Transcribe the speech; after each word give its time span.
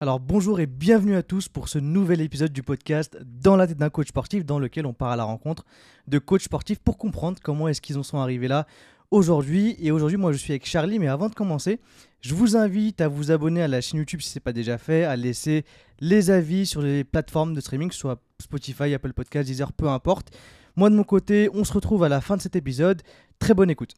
Alors 0.00 0.20
bonjour 0.20 0.60
et 0.60 0.66
bienvenue 0.66 1.16
à 1.16 1.24
tous 1.24 1.48
pour 1.48 1.68
ce 1.68 1.80
nouvel 1.80 2.20
épisode 2.20 2.52
du 2.52 2.62
podcast 2.62 3.18
Dans 3.24 3.56
la 3.56 3.66
tête 3.66 3.78
d'un 3.78 3.90
coach 3.90 4.06
sportif 4.06 4.44
dans 4.44 4.60
lequel 4.60 4.86
on 4.86 4.92
part 4.92 5.08
à 5.08 5.16
la 5.16 5.24
rencontre 5.24 5.64
de 6.06 6.20
coachs 6.20 6.42
sportifs 6.42 6.78
pour 6.78 6.98
comprendre 6.98 7.40
comment 7.42 7.66
est-ce 7.66 7.80
qu'ils 7.80 7.98
en 7.98 8.04
sont 8.04 8.18
arrivés 8.18 8.46
là 8.46 8.68
aujourd'hui. 9.10 9.74
Et 9.80 9.90
aujourd'hui 9.90 10.16
moi 10.16 10.30
je 10.30 10.36
suis 10.36 10.52
avec 10.52 10.66
Charlie 10.66 11.00
mais 11.00 11.08
avant 11.08 11.28
de 11.28 11.34
commencer 11.34 11.80
je 12.20 12.32
vous 12.36 12.56
invite 12.56 13.00
à 13.00 13.08
vous 13.08 13.32
abonner 13.32 13.60
à 13.60 13.66
la 13.66 13.80
chaîne 13.80 13.98
YouTube 13.98 14.20
si 14.20 14.28
ce 14.28 14.38
n'est 14.38 14.40
pas 14.40 14.52
déjà 14.52 14.78
fait, 14.78 15.02
à 15.02 15.16
laisser 15.16 15.64
les 15.98 16.30
avis 16.30 16.64
sur 16.64 16.80
les 16.80 17.02
plateformes 17.02 17.52
de 17.52 17.60
streaming, 17.60 17.90
soit 17.90 18.22
Spotify, 18.40 18.94
Apple 18.94 19.12
Podcasts, 19.12 19.48
Deezer, 19.48 19.72
peu 19.72 19.88
importe. 19.88 20.30
Moi 20.76 20.90
de 20.90 20.94
mon 20.94 21.02
côté 21.02 21.50
on 21.54 21.64
se 21.64 21.72
retrouve 21.72 22.04
à 22.04 22.08
la 22.08 22.20
fin 22.20 22.36
de 22.36 22.42
cet 22.42 22.54
épisode. 22.54 23.02
Très 23.40 23.52
bonne 23.52 23.68
écoute. 23.68 23.94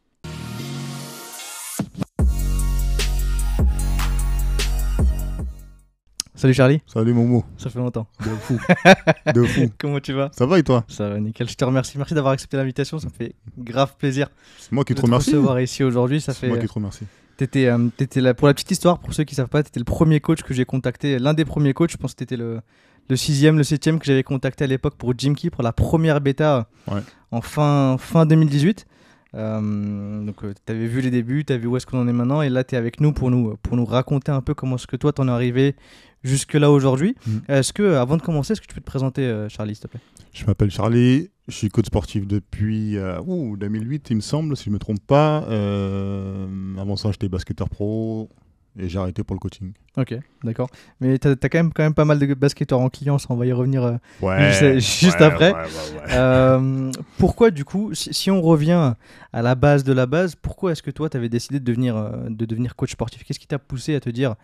Salut 6.41 6.55
Charlie, 6.55 6.81
Salut 6.87 7.13
Momo, 7.13 7.45
ça 7.59 7.69
fait 7.69 7.79
longtemps. 7.79 8.07
de 8.25 8.31
fou. 8.31 8.59
de 9.35 9.43
fou. 9.45 9.71
Comment 9.79 10.01
tu 10.01 10.15
vas? 10.15 10.31
Ça 10.33 10.47
va 10.47 10.59
et 10.59 10.63
toi? 10.63 10.85
Ça 10.89 11.07
va 11.11 11.21
nickel, 11.21 11.47
je 11.47 11.55
te 11.55 11.63
remercie. 11.67 11.99
Merci 11.99 12.15
d'avoir 12.15 12.33
accepté 12.33 12.57
l'invitation, 12.57 12.99
ça 12.99 13.09
me 13.09 13.13
fait 13.13 13.35
grave 13.59 13.95
plaisir 13.99 14.29
C'est 14.59 14.73
moi 14.73 14.85
qui 14.85 14.95
de 14.95 15.01
te 15.01 15.05
remercie. 15.05 15.33
recevoir 15.33 15.61
ici 15.61 15.85
aujourd'hui. 15.85 16.19
Ça 16.23 16.33
C'est 16.33 16.41
fait. 16.41 16.49
moi 16.49 16.57
qui 16.57 16.67
te 16.67 16.73
remercie. 16.73 17.05
T'étais, 17.37 17.67
euh, 17.67 17.89
t'étais 17.95 18.23
là 18.23 18.33
pour 18.33 18.47
la 18.49 18.55
petite 18.55 18.71
histoire, 18.71 19.01
pour 19.01 19.13
ceux 19.13 19.25
qui 19.25 19.35
savent 19.35 19.49
pas, 19.49 19.63
t'étais 19.63 19.81
le 19.81 19.85
premier 19.85 20.21
coach 20.21 20.43
que 20.43 20.55
j'ai 20.55 20.65
contacté, 20.65 21.19
l'un 21.19 21.35
des 21.35 21.45
premiers 21.45 21.75
coachs. 21.75 21.91
Je 21.93 21.97
pense 21.99 22.13
que 22.13 22.19
t'étais 22.21 22.39
le 22.39 22.61
le 23.11 23.17
sixième, 23.17 23.59
le 23.59 23.65
septième 23.65 23.99
que 23.99 24.07
j'avais 24.07 24.23
contacté 24.23 24.65
à 24.65 24.67
l'époque 24.67 24.95
pour 24.97 25.13
Jim 25.19 25.35
Key 25.35 25.51
pour 25.51 25.63
la 25.63 25.73
première 25.75 26.21
bêta 26.23 26.69
euh, 26.89 26.95
Ouais. 26.95 27.01
en 27.33 27.43
fin 27.43 27.97
fin 27.99 28.25
2018. 28.25 28.87
Euh, 29.35 30.25
donc 30.25 30.41
tu 30.41 30.55
t'avais 30.65 30.87
vu 30.87 31.01
les 31.01 31.11
débuts, 31.11 31.45
t'as 31.45 31.57
vu 31.57 31.67
où 31.67 31.77
est-ce 31.77 31.87
qu'on 31.87 32.01
en 32.01 32.09
est 32.09 32.13
maintenant, 32.13 32.43
et 32.43 32.49
là 32.49 32.65
t'es 32.65 32.77
avec 32.77 33.01
nous 33.01 33.13
pour 33.13 33.31
nous 33.31 33.57
pour 33.63 33.77
nous 33.77 33.85
raconter 33.85 34.33
un 34.33 34.41
peu 34.41 34.55
comment 34.55 34.77
est-ce 34.77 34.87
que 34.87 34.97
toi 34.97 35.13
t'en 35.13 35.29
es 35.29 35.31
arrivé 35.31 35.77
jusque 36.23 36.55
là 36.55 36.71
aujourd'hui. 36.71 37.15
Mhm. 37.27 37.43
Est-ce 37.49 37.73
que 37.73 37.95
avant 37.95 38.17
de 38.17 38.23
commencer, 38.23 38.53
est-ce 38.53 38.61
que 38.61 38.67
tu 38.67 38.75
peux 38.75 38.81
te 38.81 38.87
présenter, 38.87 39.23
euh, 39.23 39.49
Charlie, 39.49 39.75
s'il 39.75 39.83
te 39.83 39.89
plaît? 39.89 40.01
Je 40.33 40.45
m'appelle 40.47 40.71
Charlie, 40.71 41.31
je 41.49 41.55
suis 41.55 41.69
coach 41.69 41.87
sportif 41.87 42.27
depuis 42.27 42.97
euh, 42.97 43.21
ouh, 43.27 43.57
2008 43.57 44.11
il 44.11 44.17
me 44.17 44.21
semble, 44.21 44.57
si 44.57 44.65
je 44.65 44.71
me 44.71 44.79
trompe 44.79 45.05
pas. 45.07 45.45
Euh, 45.49 46.47
avant 46.79 46.97
ça 46.97 47.11
j'étais 47.11 47.29
basketteur 47.29 47.69
pro 47.69 48.29
et 48.79 48.89
j'ai 48.89 48.99
arrêté 48.99 49.23
pour 49.25 49.35
le 49.35 49.41
coaching. 49.41 49.73
Ok, 49.97 50.15
d'accord. 50.45 50.69
Mais 51.01 51.19
t'as 51.19 51.31
as 51.33 51.49
quand 51.49 51.59
même, 51.59 51.73
quand 51.73 51.83
même 51.83 51.95
pas 51.95 52.05
mal 52.05 52.19
de 52.19 52.35
basketteurs 52.35 52.81
en 52.81 52.89
clients, 52.89 53.19
ça, 53.19 53.27
on 53.31 53.37
va 53.37 53.47
y 53.47 53.53
revenir 53.53 53.83
euh, 53.83 53.97
Ouais. 54.23 54.51
Juste- 54.79 55.01
juste 55.01 55.21
ouais, 55.21 55.27
après. 55.27 55.53
ouais. 55.53 55.59
Euh, 56.11 56.93
pourquoi 57.19 57.51
du 57.51 57.65
coup, 57.65 57.93
si, 57.95 58.15
si 58.15 58.31
on 58.31 58.41
revient 58.41 58.95
à 59.33 59.43
la 59.43 59.55
base 59.55 59.85
de 59.85 59.93
la 59.93 60.07
base, 60.07 60.35
pourquoi 60.37 60.73
est-ce 60.73 60.83
que 60.83 60.91
toi 60.91 61.09
tu 61.11 61.17
avais 61.17 61.29
décidé 61.29 61.59
de 61.61 61.65
devenir, 61.65 61.97
euh, 61.97 62.29
de 62.29 62.45
devenir 62.47 62.77
coach 62.77 62.93
sportif? 62.93 63.25
Qu'est-ce 63.25 63.39
qui 63.41 63.47
t'a 63.49 63.59
poussé 63.59 63.95
à 63.95 64.01
te 64.01 64.11
dire 64.11 64.35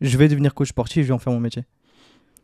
je 0.00 0.16
vais 0.16 0.28
devenir 0.28 0.54
coach 0.54 0.68
sportif, 0.68 1.02
je 1.02 1.08
vais 1.08 1.14
en 1.14 1.18
faire 1.18 1.32
mon 1.32 1.40
métier? 1.40 1.64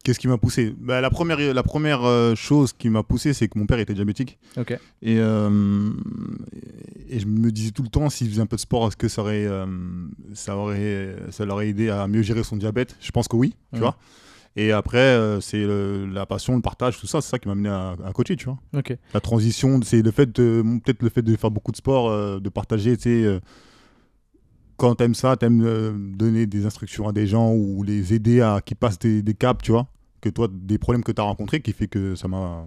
Qu'est-ce 0.05 0.19
qui 0.20 0.28
m'a 0.28 0.36
poussé 0.36 0.74
bah, 0.78 1.00
La 1.00 1.08
première, 1.08 1.38
la 1.38 1.62
première 1.62 2.05
euh, 2.05 2.34
chose 2.34 2.74
qui 2.74 2.91
m'a 2.91 3.02
poussé, 3.02 3.33
c'est 3.33 3.48
que 3.48 3.58
mon 3.58 3.64
père 3.64 3.78
était 3.78 3.94
diabétique. 3.94 4.38
Ok. 4.58 4.72
Et, 5.00 5.16
euh, 5.19 5.91
et 7.08 7.19
je 7.19 7.27
me 7.27 7.50
disais 7.50 7.70
tout 7.70 7.83
le 7.83 7.88
temps, 7.88 8.10
s'il 8.10 8.28
faisait 8.28 8.42
un 8.42 8.47
peu 8.47 8.56
de 8.56 8.60
sport, 8.60 8.86
est-ce 8.86 8.98
que 8.98 9.08
ça 9.08 9.22
aurait, 9.22 9.47
euh, 9.47 9.64
ça 10.34 10.56
aurait, 10.58 11.16
ça 11.30 11.47
l'aurait 11.47 11.69
aidé 11.70 11.88
à 11.88 12.06
mieux 12.06 12.20
gérer 12.20 12.42
son 12.44 12.56
diabète? 12.56 12.97
Je 13.00 13.10
pense 13.12 13.28
que 13.28 13.36
oui, 13.36 13.55
tu 13.72 13.80
vois. 13.80 13.97
Et 14.56 14.72
après, 14.72 14.98
euh, 14.98 15.41
c'est 15.41 15.64
la 15.66 16.27
passion, 16.27 16.55
le 16.55 16.60
partage, 16.62 17.00
tout 17.00 17.06
ça, 17.06 17.20
c'est 17.22 17.30
ça 17.30 17.38
qui 17.38 17.48
m'a 17.48 17.52
amené 17.52 17.70
à, 17.70 17.97
à 18.05 18.12
coacher, 18.12 18.36
tu 18.36 18.44
vois. 18.44 18.58
Ok. 18.77 18.94
La 19.14 19.20
transition, 19.20 19.80
c'est 19.82 20.02
le 20.02 20.10
fait 20.10 20.30
de, 20.30 20.62
peut-être 20.84 21.02
le 21.02 21.08
fait 21.08 21.22
de 21.22 21.34
faire 21.34 21.50
beaucoup 21.50 21.72
de 21.72 21.77
sport, 21.78 22.41
de 22.41 22.48
partager, 22.50 22.97
tu 22.98 23.25
sais. 23.25 23.41
quand 24.77 24.97
t'aimes 24.97 25.14
ça, 25.14 25.36
t'aimes 25.36 25.62
euh, 25.64 25.92
donner 25.97 26.47
des 26.47 26.66
instructions 26.66 27.08
à 27.08 27.12
des 27.12 27.27
gens 27.27 27.52
ou 27.52 27.82
les 27.82 28.12
aider 28.12 28.42
à 28.42 28.60
qui 28.64 28.75
passent 28.75 28.98
des, 28.98 29.22
des 29.22 29.34
caps, 29.34 29.62
tu 29.62 29.72
vois. 29.72 29.86
Que 30.25 30.30
toi, 30.30 30.48
des 30.50 30.78
problèmes 30.78 31.05
que 31.05 31.12
tu 31.12 31.20
as 31.20 31.25
rencontrés 31.25 31.61
qui 31.61 31.72
fait 31.75 31.86
que 31.86 32.14
ça 32.14 32.28
m'a 32.28 32.67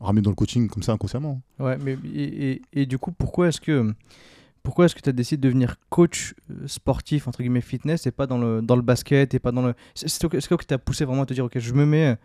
ramené 0.00 0.22
dans 0.22 0.30
le 0.30 0.36
coaching 0.36 0.68
comme 0.68 0.84
ça 0.84 0.92
inconsciemment. 0.92 1.42
Ouais, 1.58 1.76
mais 1.84 1.96
et, 2.14 2.50
et- 2.52 2.62
et 2.72 2.86
du 2.86 2.96
coup, 2.98 3.10
pourquoi 3.10 3.48
est-ce 3.48 3.60
que 3.60 3.92
pourquoi 4.62 4.84
est-ce 4.84 4.94
que 4.94 5.00
tu 5.00 5.08
as 5.08 5.12
décidé 5.12 5.38
de 5.40 5.48
devenir 5.48 5.74
coach 5.90 6.34
euh, 6.50 6.68
sportif 6.68 7.26
entre 7.26 7.40
guillemets 7.42 7.60
fitness 7.60 8.06
et 8.06 8.12
pas 8.12 8.28
dans 8.28 8.38
le 8.38 8.62
dans 8.62 8.76
le 8.76 8.82
basket 8.82 9.34
et 9.34 9.40
pas 9.40 9.50
dans 9.50 9.62
le 9.66 9.74
c'est 9.96 10.28
quoi 10.28 10.58
qui 10.58 10.66
t'a 10.66 10.78
poussé 10.78 11.04
vraiment 11.04 11.22
à 11.22 11.26
te 11.26 11.34
dire 11.34 11.44
ok 11.44 11.58
je 11.58 11.72
me 11.74 11.84
mets 11.84 12.16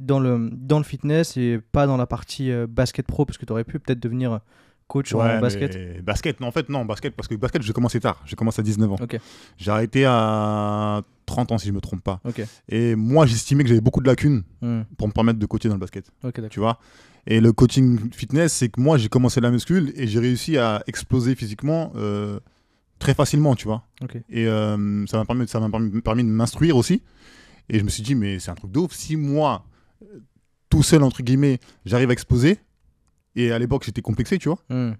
dans 0.00 0.18
le 0.18 0.50
dans 0.52 0.78
le 0.78 0.84
fitness 0.84 1.36
et 1.36 1.60
pas 1.70 1.86
dans 1.86 1.96
la 1.96 2.06
partie 2.06 2.50
euh, 2.50 2.66
basket 2.66 3.06
pro 3.06 3.24
parce 3.24 3.38
que 3.38 3.46
tu 3.46 3.52
aurais 3.52 3.62
pu 3.62 3.78
peut-être 3.78 4.00
devenir 4.00 4.40
coach 4.88 5.14
en 5.14 5.18
basket? 5.40 6.02
Basket, 6.02 6.40
non, 6.40 6.48
en 6.48 6.50
fait, 6.52 6.68
non, 6.68 6.84
basket, 6.84 7.14
parce 7.14 7.26
que 7.28 7.36
basket, 7.36 7.62
j'ai 7.62 7.72
commencé 7.72 8.00
tard. 8.00 8.20
J'ai 8.26 8.36
commencé 8.36 8.60
à 8.60 8.64
19 8.64 8.90
ans. 8.92 8.96
Ok. 9.00 9.18
J'ai 9.56 9.70
arrêté 9.70 10.04
à 10.04 11.02
30 11.26 11.52
ans, 11.52 11.58
si 11.58 11.68
je 11.68 11.72
me 11.72 11.80
trompe 11.80 12.02
pas. 12.02 12.20
Et 12.68 12.94
moi, 12.94 13.26
j'estimais 13.26 13.62
que 13.64 13.68
j'avais 13.68 13.80
beaucoup 13.80 14.00
de 14.00 14.06
lacunes 14.06 14.42
Hmm. 14.60 14.82
pour 14.98 15.08
me 15.08 15.12
permettre 15.12 15.38
de 15.38 15.46
coacher 15.46 15.68
dans 15.68 15.74
le 15.74 15.80
basket. 15.80 16.10
Tu 16.48 16.60
vois 16.60 16.78
Et 17.26 17.40
le 17.40 17.52
coaching 17.52 17.98
fitness, 18.12 18.52
c'est 18.52 18.68
que 18.68 18.80
moi, 18.80 18.98
j'ai 18.98 19.08
commencé 19.08 19.40
la 19.40 19.50
muscule 19.50 19.92
et 19.96 20.06
j'ai 20.06 20.18
réussi 20.20 20.56
à 20.58 20.82
exploser 20.86 21.34
physiquement 21.34 21.92
euh, 21.96 22.38
très 22.98 23.14
facilement, 23.14 23.54
tu 23.54 23.64
vois. 23.66 23.84
Et 24.28 24.46
euh, 24.46 25.06
ça 25.06 25.16
m'a 25.18 25.24
permis, 25.24 25.48
ça 25.48 25.60
m'a 25.60 25.70
permis, 25.70 26.00
permis 26.02 26.24
de 26.24 26.28
m'instruire 26.28 26.76
aussi. 26.76 27.02
Et 27.70 27.78
je 27.78 27.84
me 27.84 27.88
suis 27.88 28.02
dit, 28.02 28.14
mais 28.14 28.38
c'est 28.38 28.50
un 28.50 28.54
truc 28.54 28.70
de 28.72 28.78
ouf. 28.78 28.92
Si 28.92 29.16
moi, 29.16 29.64
euh, 30.02 30.20
tout 30.68 30.82
seul, 30.82 31.02
entre 31.02 31.22
guillemets, 31.22 31.58
j'arrive 31.86 32.10
à 32.10 32.12
exploser, 32.12 32.58
et 33.36 33.52
à 33.52 33.58
l'époque, 33.58 33.84
j'étais 33.84 34.02
complexé, 34.02 34.38
tu 34.38 34.48
vois 34.48 34.58
Hmm. 34.68 34.92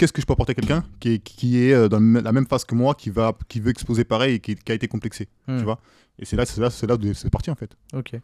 Qu'est-ce 0.00 0.12
que 0.14 0.22
je 0.22 0.26
peux 0.26 0.32
apporter 0.32 0.52
à 0.52 0.54
quelqu'un 0.54 0.82
qui 0.98 1.08
est, 1.14 1.18
qui 1.18 1.62
est 1.62 1.74
euh, 1.74 1.88
dans 1.88 2.00
la 2.00 2.32
même 2.32 2.46
phase 2.46 2.64
que 2.64 2.74
moi, 2.74 2.94
qui, 2.94 3.10
va, 3.10 3.36
qui 3.48 3.60
veut 3.60 3.70
exploser 3.70 4.04
pareil 4.04 4.36
et 4.36 4.40
qui, 4.40 4.54
qui 4.56 4.72
a 4.72 4.74
été 4.74 4.88
complexé, 4.88 5.28
Hmm. 5.46 5.58
tu 5.58 5.64
vois? 5.64 5.78
Et 6.18 6.24
c'est 6.24 6.36
là, 6.36 6.46
c'est 6.46 6.60
là, 6.60 6.70
c'est 6.70 6.86
là 6.86 6.94
où 6.96 7.14
c'est 7.14 7.28
parti 7.30 7.50
en 7.50 7.54
fait. 7.54 7.76
Ok. 7.92 8.14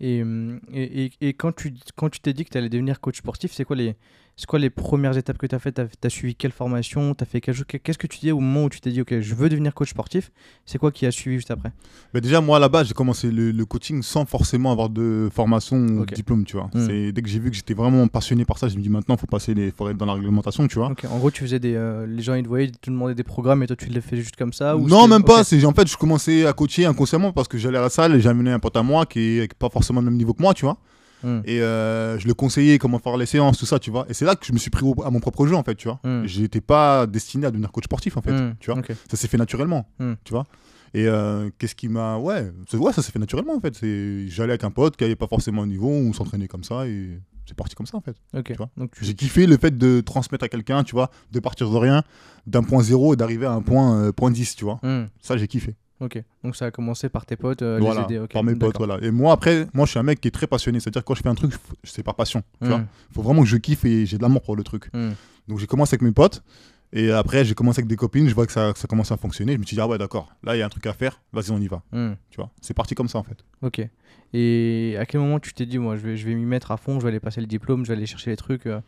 Et, 0.00 0.22
hum, 0.22 0.60
et, 0.72 1.04
et, 1.06 1.12
et 1.22 1.32
quand 1.34 1.52
tu 1.54 1.72
quand 1.96 2.10
tu 2.10 2.20
t'es 2.20 2.32
dit 2.34 2.44
que 2.44 2.50
tu 2.50 2.58
allais 2.58 2.68
devenir 2.68 3.00
coach 3.00 3.18
sportif, 3.18 3.52
c'est 3.52 3.64
quoi 3.64 3.76
les 3.76 3.94
c'est 4.36 4.46
quoi 4.46 4.58
les 4.58 4.70
premières 4.70 5.16
étapes 5.16 5.38
que 5.38 5.46
tu 5.46 5.54
as 5.54 5.58
faites? 5.58 5.80
Tu 6.00 6.06
as, 6.06 6.10
suivi 6.10 6.34
quelle 6.34 6.50
formation? 6.50 7.14
T'as 7.14 7.24
fait 7.24 7.40
Qu'est-ce 7.40 7.98
que 7.98 8.06
tu 8.06 8.18
dis 8.18 8.32
au 8.32 8.40
moment 8.40 8.64
où 8.64 8.68
tu 8.68 8.80
t'es 8.80 8.90
dit 8.90 9.00
OK, 9.00 9.20
je 9.20 9.34
veux 9.34 9.48
devenir 9.48 9.74
coach 9.74 9.90
sportif? 9.90 10.32
C'est 10.66 10.78
quoi 10.78 10.90
qui 10.90 11.06
a 11.06 11.12
suivi 11.12 11.36
juste 11.36 11.52
après? 11.52 11.70
Mais 12.12 12.20
déjà, 12.20 12.40
moi, 12.40 12.56
à 12.56 12.60
la 12.60 12.68
base, 12.68 12.88
j'ai 12.88 12.94
commencé 12.94 13.30
le, 13.30 13.52
le 13.52 13.64
coaching 13.64 14.02
sans 14.02 14.24
forcément 14.24 14.72
avoir 14.72 14.90
de 14.90 15.28
formation 15.32 15.76
ou 15.76 16.04
de 16.04 16.14
diplôme, 16.14 16.44
tu 16.44 16.56
vois. 16.56 16.68
C'est 16.74 17.12
Dès 17.12 17.22
que 17.22 17.28
j'ai 17.28 17.38
vu 17.38 17.50
que 17.50 17.56
j'étais 17.56 17.74
vraiment 17.74 18.08
passionné 18.08 18.44
par 18.44 18.58
ça, 18.58 18.68
je 18.68 18.76
me 18.76 18.82
dis 18.82 18.88
maintenant, 18.88 19.14
il 19.14 19.20
faut 19.20 19.26
passer 19.26 19.54
les, 19.54 19.70
faut 19.70 19.88
être 19.88 19.96
dans 19.96 20.06
la 20.06 20.14
réglementation, 20.14 20.66
tu 20.66 20.78
vois. 20.78 20.92
En 21.10 21.18
gros, 21.18 21.30
tu 21.30 21.42
faisais 21.42 21.60
des 21.60 21.74
euh, 21.74 22.06
les 22.06 22.22
gens 22.22 22.34
ils 22.34 22.42
te 22.42 22.48
voyaient, 22.48 22.66
ils 22.66 22.72
te 22.72 22.90
demandaient 22.90 23.14
des 23.14 23.22
programmes 23.22 23.62
et 23.62 23.66
toi 23.66 23.76
tu 23.76 23.86
les 23.86 24.00
fais 24.00 24.16
juste 24.16 24.36
comme 24.36 24.52
ça 24.52 24.76
ou 24.76 24.88
non, 24.88 25.06
même 25.06 25.22
pas. 25.22 25.40
ok. 25.40 25.46
C'est 25.46 25.64
En 25.64 25.72
fait, 25.72 25.88
je 25.88 25.96
commençais 25.96 26.46
à 26.46 26.52
coacher 26.52 26.86
inconsciemment 26.86 27.32
parce 27.32 27.46
que 27.46 27.58
j'allais 27.58 27.78
à 27.78 27.82
la 27.82 27.90
salle 27.90 28.14
et 28.14 28.20
j'amenais 28.20 28.50
un 28.52 28.58
pote 28.58 28.76
à 28.76 28.82
moi 28.82 29.06
qui 29.06 29.38
est 29.38 29.54
pas 29.54 29.68
forcément 29.68 30.00
le 30.00 30.06
même 30.06 30.16
niveau 30.16 30.34
que 30.34 30.42
moi, 30.42 30.54
tu 30.54 30.64
vois. 30.64 30.78
Hmm. 31.24 31.40
Et 31.46 31.60
euh, 31.62 32.18
je 32.18 32.26
le 32.28 32.34
conseillais 32.34 32.78
comment 32.78 32.98
faire 32.98 33.16
les 33.16 33.26
séances, 33.26 33.58
tout 33.58 33.66
ça, 33.66 33.78
tu 33.78 33.90
vois. 33.90 34.06
Et 34.08 34.14
c'est 34.14 34.24
là 34.24 34.36
que 34.36 34.44
je 34.46 34.52
me 34.52 34.58
suis 34.58 34.70
pris 34.70 34.84
à 35.04 35.10
mon 35.10 35.20
propre 35.20 35.46
jeu, 35.46 35.54
en 35.56 35.62
fait, 35.64 35.74
tu 35.74 35.88
vois. 35.88 35.98
Hmm. 36.04 36.24
J'étais 36.26 36.60
pas 36.60 37.06
destiné 37.06 37.46
à 37.46 37.50
devenir 37.50 37.72
coach 37.72 37.84
sportif, 37.84 38.16
en 38.16 38.22
fait, 38.22 38.32
Hmm. 38.32 38.54
tu 38.60 38.70
vois. 38.70 38.80
Ça 39.10 39.16
s'est 39.16 39.28
fait 39.28 39.38
naturellement, 39.38 39.88
tu 40.24 40.32
vois. 40.32 40.44
Et 40.96 41.08
euh, 41.08 41.50
qu'est-ce 41.58 41.74
qui 41.74 41.88
m'a. 41.88 42.18
Ouais, 42.18 42.52
ça 42.92 43.02
s'est 43.02 43.10
fait 43.10 43.18
naturellement, 43.18 43.54
en 43.56 43.60
fait. 43.60 43.74
C'est- 43.74 44.28
J'allais 44.28 44.52
avec 44.52 44.62
un 44.64 44.70
pote 44.70 44.96
qui 44.96 45.02
avait 45.04 45.16
pas 45.16 45.26
forcément 45.26 45.62
un 45.62 45.66
niveau, 45.66 45.88
on 45.90 46.12
s'entraînait 46.12 46.46
comme 46.46 46.62
ça 46.62 46.86
et 46.86 47.18
c'est 47.46 47.56
parti 47.56 47.74
comme 47.74 47.86
ça, 47.86 47.96
en 47.96 48.00
fait. 48.00 48.16
Ok. 48.32 48.44
Tu 48.44 48.54
vois. 48.54 48.70
Donc 48.76 48.92
tu 48.96 49.04
J'ai 49.04 49.14
kiffé 49.14 49.46
le 49.46 49.56
fait 49.56 49.76
de 49.76 50.00
transmettre 50.00 50.44
à 50.44 50.48
quelqu'un, 50.48 50.84
tu 50.84 50.92
vois, 50.94 51.10
de 51.32 51.40
partir 51.40 51.68
de 51.68 51.76
rien, 51.76 52.04
d'un 52.46 52.62
point 52.62 52.82
zéro 52.82 53.12
et 53.14 53.16
d'arriver 53.16 53.46
à 53.46 53.52
un 53.52 53.60
point, 53.60 53.98
euh, 53.98 54.12
point 54.12 54.30
10, 54.30 54.54
tu 54.54 54.64
vois. 54.64 54.78
Ça, 55.20 55.36
j'ai 55.36 55.48
kiffé. 55.48 55.74
Ok. 56.04 56.22
Donc 56.42 56.54
ça 56.56 56.66
a 56.66 56.70
commencé 56.70 57.08
par 57.08 57.24
tes 57.26 57.36
potes, 57.36 57.62
euh, 57.62 57.78
les 57.78 57.84
voilà, 57.84 58.02
aider. 58.02 58.18
ok, 58.18 58.32
par 58.32 58.44
mes 58.44 58.54
potes, 58.54 58.76
voilà. 58.78 58.98
Et 59.02 59.10
moi, 59.10 59.32
après, 59.32 59.66
moi, 59.72 59.86
je 59.86 59.90
suis 59.90 59.98
un 59.98 60.02
mec 60.02 60.20
qui 60.20 60.28
est 60.28 60.30
très 60.32 60.46
passionné. 60.46 60.80
C'est-à-dire, 60.80 61.04
quand 61.04 61.14
je 61.14 61.22
fais 61.22 61.28
un 61.28 61.34
truc, 61.34 61.52
c'est 61.82 62.02
par 62.02 62.14
passion, 62.14 62.42
tu 62.60 62.68
vois. 62.68 62.78
Hmm. 62.78 62.86
faut 63.12 63.22
vraiment 63.22 63.42
que 63.42 63.48
je 63.48 63.56
kiffe 63.56 63.84
et 63.84 64.06
j'ai 64.06 64.18
de 64.18 64.22
l'amour 64.22 64.42
pour 64.42 64.56
le 64.56 64.62
truc. 64.62 64.90
Hmm. 64.92 65.12
Donc 65.48 65.58
j'ai 65.58 65.66
commencé 65.66 65.94
avec 65.94 66.02
mes 66.02 66.12
potes 66.12 66.42
et 66.92 67.10
après 67.10 67.44
j'ai 67.44 67.54
commencé 67.54 67.80
avec 67.80 67.88
des 67.88 67.96
copines, 67.96 68.28
je 68.28 68.34
vois 68.34 68.46
que 68.46 68.52
ça, 68.52 68.72
ça 68.76 68.86
commence 68.86 69.10
à 69.12 69.16
fonctionner, 69.16 69.54
je 69.54 69.58
me 69.58 69.64
suis 69.64 69.74
dit 69.74 69.80
ah 69.80 69.86
ouais 69.88 69.98
d'accord, 69.98 70.28
là 70.44 70.54
il 70.54 70.60
y 70.60 70.62
a 70.62 70.66
un 70.66 70.68
truc 70.68 70.86
à 70.86 70.92
faire, 70.92 71.20
vas-y 71.32 71.50
on 71.50 71.58
y 71.58 71.66
va, 71.66 71.82
Hmm. 71.92 72.12
tu 72.30 72.36
vois. 72.36 72.50
C'est 72.60 72.72
parti 72.74 72.94
comme 72.94 73.08
ça 73.08 73.18
en 73.18 73.24
fait. 73.24 73.44
Ok. 73.62 73.86
Et 74.32 74.96
à 74.98 75.04
quel 75.06 75.20
moment 75.20 75.38
tu 75.38 75.54
t'es 75.54 75.64
dit, 75.66 75.78
moi, 75.78 75.96
je 75.96 76.00
vais, 76.02 76.16
je 76.16 76.26
vais 76.26 76.34
m'y 76.34 76.44
mettre 76.44 76.70
à 76.72 76.76
fond, 76.76 76.98
je 76.98 77.04
vais 77.04 77.10
aller 77.10 77.20
passer 77.20 77.40
le 77.40 77.46
diplôme, 77.46 77.84
je 77.84 77.88
vais 77.92 77.96
aller 77.96 78.06
chercher 78.06 78.30
les 78.30 78.36
trucs 78.36 78.66
euh, 78.66 78.80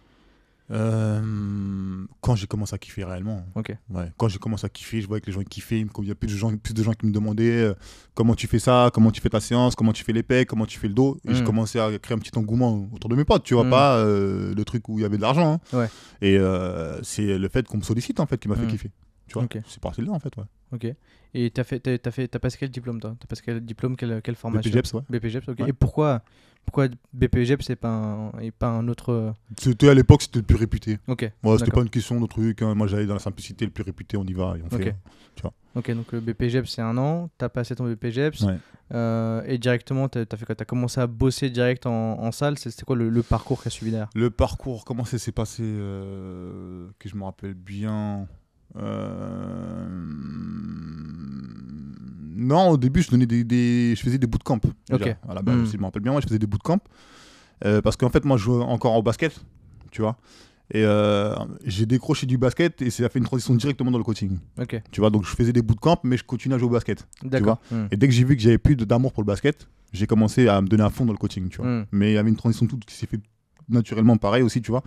Euh, 0.70 2.04
quand 2.20 2.34
j'ai 2.34 2.46
commencé 2.46 2.74
à 2.74 2.78
kiffer 2.78 3.04
réellement. 3.04 3.44
Ok. 3.54 3.76
Ouais. 3.90 4.12
Quand 4.16 4.28
j'ai 4.28 4.38
commencé 4.38 4.64
à 4.66 4.68
kiffer, 4.68 5.00
je 5.00 5.06
voyais 5.06 5.20
que 5.20 5.26
les 5.26 5.32
gens 5.32 5.42
kiffaient, 5.42 5.80
il 5.80 6.04
y 6.06 6.10
a 6.10 6.14
plus 6.14 6.28
de 6.28 6.36
gens, 6.36 6.56
plus 6.56 6.74
de 6.74 6.82
gens 6.82 6.92
qui 6.92 7.06
me 7.06 7.12
demandaient 7.12 7.62
euh, 7.64 7.74
comment 8.14 8.34
tu 8.34 8.46
fais 8.46 8.58
ça, 8.58 8.90
comment 8.92 9.10
tu 9.10 9.20
fais 9.20 9.28
ta 9.28 9.40
séance, 9.40 9.74
comment 9.74 9.92
tu 9.92 10.04
fais 10.04 10.12
les 10.12 10.22
pecs, 10.22 10.48
comment 10.48 10.66
tu 10.66 10.78
fais 10.78 10.88
le 10.88 10.94
dos. 10.94 11.18
Et 11.24 11.30
Mm. 11.30 11.34
je 11.34 11.42
commençais 11.44 11.80
à 11.80 11.96
créer 11.98 12.16
un 12.16 12.18
petit 12.18 12.36
engouement 12.36 12.88
autour 12.92 13.08
de 13.10 13.16
mes 13.16 13.24
potes, 13.24 13.44
tu 13.44 13.54
vois, 13.54 13.64
Mm. 13.64 13.70
pas 13.70 13.96
euh, 13.98 14.54
le 14.54 14.64
truc 14.64 14.88
où 14.88 14.98
il 14.98 15.02
y 15.02 15.04
avait 15.04 15.16
de 15.16 15.22
l'argent. 15.22 15.60
hein. 15.72 15.76
Ouais. 15.78 15.88
Et 16.20 16.38
c'est 17.02 17.38
le 17.38 17.48
fait 17.48 17.66
qu'on 17.66 17.78
me 17.78 17.82
sollicite 17.82 18.20
en 18.20 18.26
fait 18.26 18.38
qui 18.38 18.48
m'a 18.48 18.56
fait 18.56 18.64
Mm. 18.66 18.68
kiffer. 18.68 18.90
Tu 19.28 19.34
vois, 19.34 19.46
c'est 19.66 19.80
parti 19.80 20.00
de 20.02 20.06
là 20.06 20.12
en 20.12 20.20
fait. 20.20 20.36
Ouais. 20.36 20.44
Ok. 20.72 20.86
Et 21.34 21.50
t'as 21.50 21.64
fait, 21.64 21.80
t'as, 21.80 21.98
t'as 21.98 22.10
fait, 22.12 22.28
t'as 22.28 22.38
passé 22.38 22.56
quel 22.58 22.70
diplôme 22.70 23.00
toi? 23.00 23.16
T'as 23.20 23.26
passé 23.26 23.42
quel 23.44 23.60
diplôme, 23.60 23.96
quelle, 23.96 24.22
quelle 24.22 24.36
formation? 24.36 24.70
BPGEPS, 24.70 24.94
ouais. 24.94 25.02
BPGEPS, 25.10 25.48
ok. 25.48 25.58
Ouais. 25.60 25.68
Et 25.68 25.72
pourquoi, 25.72 26.22
Pourquoi 26.66 26.88
BPGEP, 27.14 27.62
c'est 27.62 27.76
pas 27.76 27.88
un, 27.88 28.32
et 28.40 28.50
pas 28.50 28.68
un 28.68 28.86
autre. 28.88 29.10
euh, 29.12 29.32
C'était 29.58 29.88
à 29.88 29.94
l'époque, 29.94 30.22
c'était 30.22 30.40
le 30.40 30.44
plus 30.44 30.56
réputé. 30.56 30.98
Ok. 31.08 31.30
Ouais, 31.44 31.58
c'était 31.58 31.70
pas 31.70 31.80
une 31.80 31.88
question 31.90 32.20
de 32.20 32.26
truc. 32.26 32.60
hein. 32.60 32.74
Moi, 32.74 32.86
j'allais 32.88 33.06
dans 33.06 33.14
la 33.14 33.20
simplicité, 33.20 33.64
le 33.64 33.70
plus 33.70 33.84
réputé, 33.84 34.16
on 34.18 34.24
y 34.24 34.34
va 34.34 34.56
et 34.58 34.62
on 34.62 34.66
Ok. 34.74 34.82
fait. 34.82 34.94
Ok, 35.74 35.90
donc 35.92 36.10
le 36.12 36.20
BPGEP, 36.20 36.66
c'est 36.66 36.80
un 36.82 36.96
an. 36.96 37.28
T'as 37.38 37.48
passé 37.50 37.74
ton 37.76 37.84
BPGEP. 37.84 38.34
Ouais. 38.40 38.56
euh, 38.94 39.42
et 39.46 39.58
directement, 39.58 40.08
t'as 40.08 40.22
as 40.30 40.36
fait 40.36 40.44
quoi? 40.46 40.54
T'as 40.54 40.64
commencé 40.64 41.00
à 41.00 41.06
bosser 41.06 41.50
direct 41.50 41.84
en, 41.86 42.18
en 42.18 42.32
salle? 42.32 42.58
C'était 42.58 42.82
quoi 42.84 42.96
le, 42.96 43.10
le 43.10 43.22
parcours 43.22 43.60
qui 43.62 43.68
a 43.68 43.70
suivi 43.70 43.90
derrière? 43.92 44.08
Le 44.14 44.30
parcours, 44.30 44.84
comment 44.86 45.04
ça 45.04 45.18
s'est 45.18 45.32
passé 45.32 45.62
euh, 45.64 46.88
Que 46.98 47.08
je 47.10 47.14
me 47.16 47.24
rappelle 47.24 47.52
bien. 47.54 48.26
Euh, 48.76 49.86
Non, 52.36 52.70
au 52.70 52.76
début, 52.76 53.02
je 53.02 53.10
donnais 53.10 53.26
des, 53.26 53.42
des- 53.44 53.94
je 53.96 54.02
faisais 54.02 54.18
des 54.18 54.26
bootcamps. 54.26 54.60
Ok. 54.92 55.16
À 55.28 55.34
la 55.34 55.42
base, 55.42 55.56
Mm. 55.56 55.66
si 55.66 55.72
je 55.72 55.78
me 55.78 55.84
rappelle 55.84 56.02
bien, 56.02 56.12
moi, 56.12 56.20
je 56.20 56.26
faisais 56.26 56.38
des 56.38 56.46
bootcamps. 56.46 56.78
Euh, 57.64 57.80
parce 57.80 57.96
qu'en 57.96 58.10
fait, 58.10 58.24
moi, 58.24 58.36
je 58.36 58.44
jouais 58.44 58.62
encore 58.62 58.94
au 58.94 59.02
basket, 59.02 59.40
tu 59.90 60.02
vois. 60.02 60.16
Et 60.72 60.82
euh, 60.84 61.34
j'ai 61.64 61.86
décroché 61.86 62.26
du 62.26 62.36
basket 62.38 62.82
et 62.82 62.90
ça 62.90 63.04
a 63.04 63.08
fait 63.08 63.18
une 63.20 63.24
transition 63.24 63.54
directement 63.54 63.90
dans 63.92 63.98
le 63.98 64.04
coaching. 64.04 64.36
Ok, 64.60 64.82
Tu 64.90 65.00
vois, 65.00 65.10
donc 65.10 65.24
je 65.24 65.30
faisais 65.30 65.52
des 65.52 65.62
bootcamps, 65.62 66.00
mais 66.02 66.16
je 66.16 66.24
continuais 66.24 66.56
à 66.56 66.58
jouer 66.58 66.68
au 66.68 66.72
basket. 66.72 67.06
d'accord. 67.22 67.60
Hmm. 67.70 67.86
Et 67.92 67.96
dès 67.96 68.08
que 68.08 68.12
j'ai 68.12 68.24
vu 68.24 68.34
que 68.36 68.42
j'avais 68.42 68.58
plus 68.58 68.74
d'amour 68.76 69.12
pour 69.12 69.22
le 69.22 69.26
basket, 69.26 69.68
j'ai 69.92 70.06
commencé 70.08 70.48
à 70.48 70.60
me 70.60 70.66
donner 70.66 70.82
à 70.82 70.90
fond 70.90 71.04
dans 71.06 71.12
le 71.12 71.18
coaching, 71.18 71.48
tu 71.48 71.58
vois. 71.62 71.66
Hmm. 71.70 71.84
Mais 71.92 72.10
il 72.10 72.14
y 72.14 72.18
avait 72.18 72.28
une 72.30 72.36
transition 72.36 72.66
toute 72.66 72.84
qui 72.84 72.94
s'est 72.96 73.06
fait 73.06 73.20
naturellement 73.68 74.16
pareil 74.16 74.42
aussi, 74.42 74.60
tu 74.60 74.72
vois. 74.72 74.82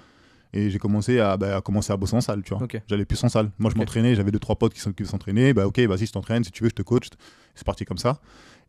Et 0.54 0.69
j'ai 0.72 0.80
commencé 0.80 1.19
à, 1.19 1.38
bah, 1.38 1.57
à 1.57 1.62
commencer 1.62 1.94
à 1.94 1.98
bosser 1.98 2.16
en 2.16 2.22
salle, 2.22 2.42
tu 2.44 2.50
vois. 2.56 2.68
J'allais 2.88 3.06
plus 3.06 3.24
en 3.24 3.30
salle. 3.30 3.51
Moi, 3.60 3.69
je 3.72 3.78
m'entraînais, 3.78 4.16
j'avais 4.16 4.31
deux, 4.31 4.40
trois 4.40 4.56
potes 4.56 4.74
qui 4.74 4.80
s'en- 4.80 4.92
qui 4.94 5.06
s'entraînaient. 5.06 5.54
Bah, 5.54 5.68
ok, 5.68 5.80
vas-y, 5.81 6.07
je 6.07 6.12
t'entraîne, 6.12 6.44
si 6.44 6.51
tu 6.51 6.63
veux, 6.63 6.69
je 6.69 6.75
te 6.75 6.81
coach. 6.81 7.07
C'est 7.54 7.66
parti 7.66 7.86
comme 7.86 7.98
ça. 8.00 8.19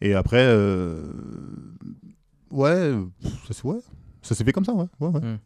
Et 0.02 0.14
après, 0.14 0.44
euh, 0.46 1.10
ouais, 2.50 2.92
ça 3.46 3.54
s'est 3.54 3.66
ouais, 3.66 3.78
ça 4.22 4.34
s'est 4.34 4.44
fait 4.44 4.52
comme 4.52 4.64
ça, 4.64 4.72
ouais. 4.74 4.86
ouais, 5.00 5.08
ouais. 5.08 5.38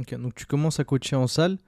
Ok, 0.00 0.14
donc 0.16 0.34
tu 0.34 0.46
commences 0.46 0.78
à 0.80 0.84
coacher 0.84 1.16
en 1.16 1.26
salle. 1.26 1.58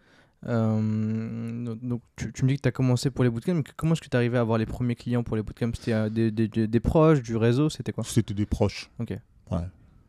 Euh, 0.47 1.75
donc- 1.83 2.03
tu, 2.17 2.33
tu 2.33 2.45
me 2.45 2.49
dis 2.51 2.57
que 2.57 2.63
tu 2.63 2.69
as 2.69 2.73
commencé 2.73 3.11
pour 3.11 3.25
les 3.25 3.31
bootcamps. 3.31 3.55
mais 3.55 3.63
Comment 3.77 3.93
est-ce 3.93 4.01
que 4.01 4.09
tu 4.09 4.17
arrivé 4.17 4.39
à 4.39 4.41
avoir 4.41 4.59
les 4.59 4.67
premiers 4.67 4.95
clients 4.95 5.23
pour 5.23 5.37
les 5.37 5.43
bootcamps? 5.43 5.71
C'était 5.75 5.93
euh, 5.93 6.09
des, 6.09 6.31
des- 6.31 6.67
des- 6.67 6.81
proches, 6.81 7.23
du 7.23 7.37
réseau 7.37 7.69
C'était 7.69 7.93
quoi? 7.93 8.05
C'était 8.05 8.35
des 8.35 8.47
proches. 8.47 8.91
Ok. 8.99 9.11
Ouais. 9.51 9.59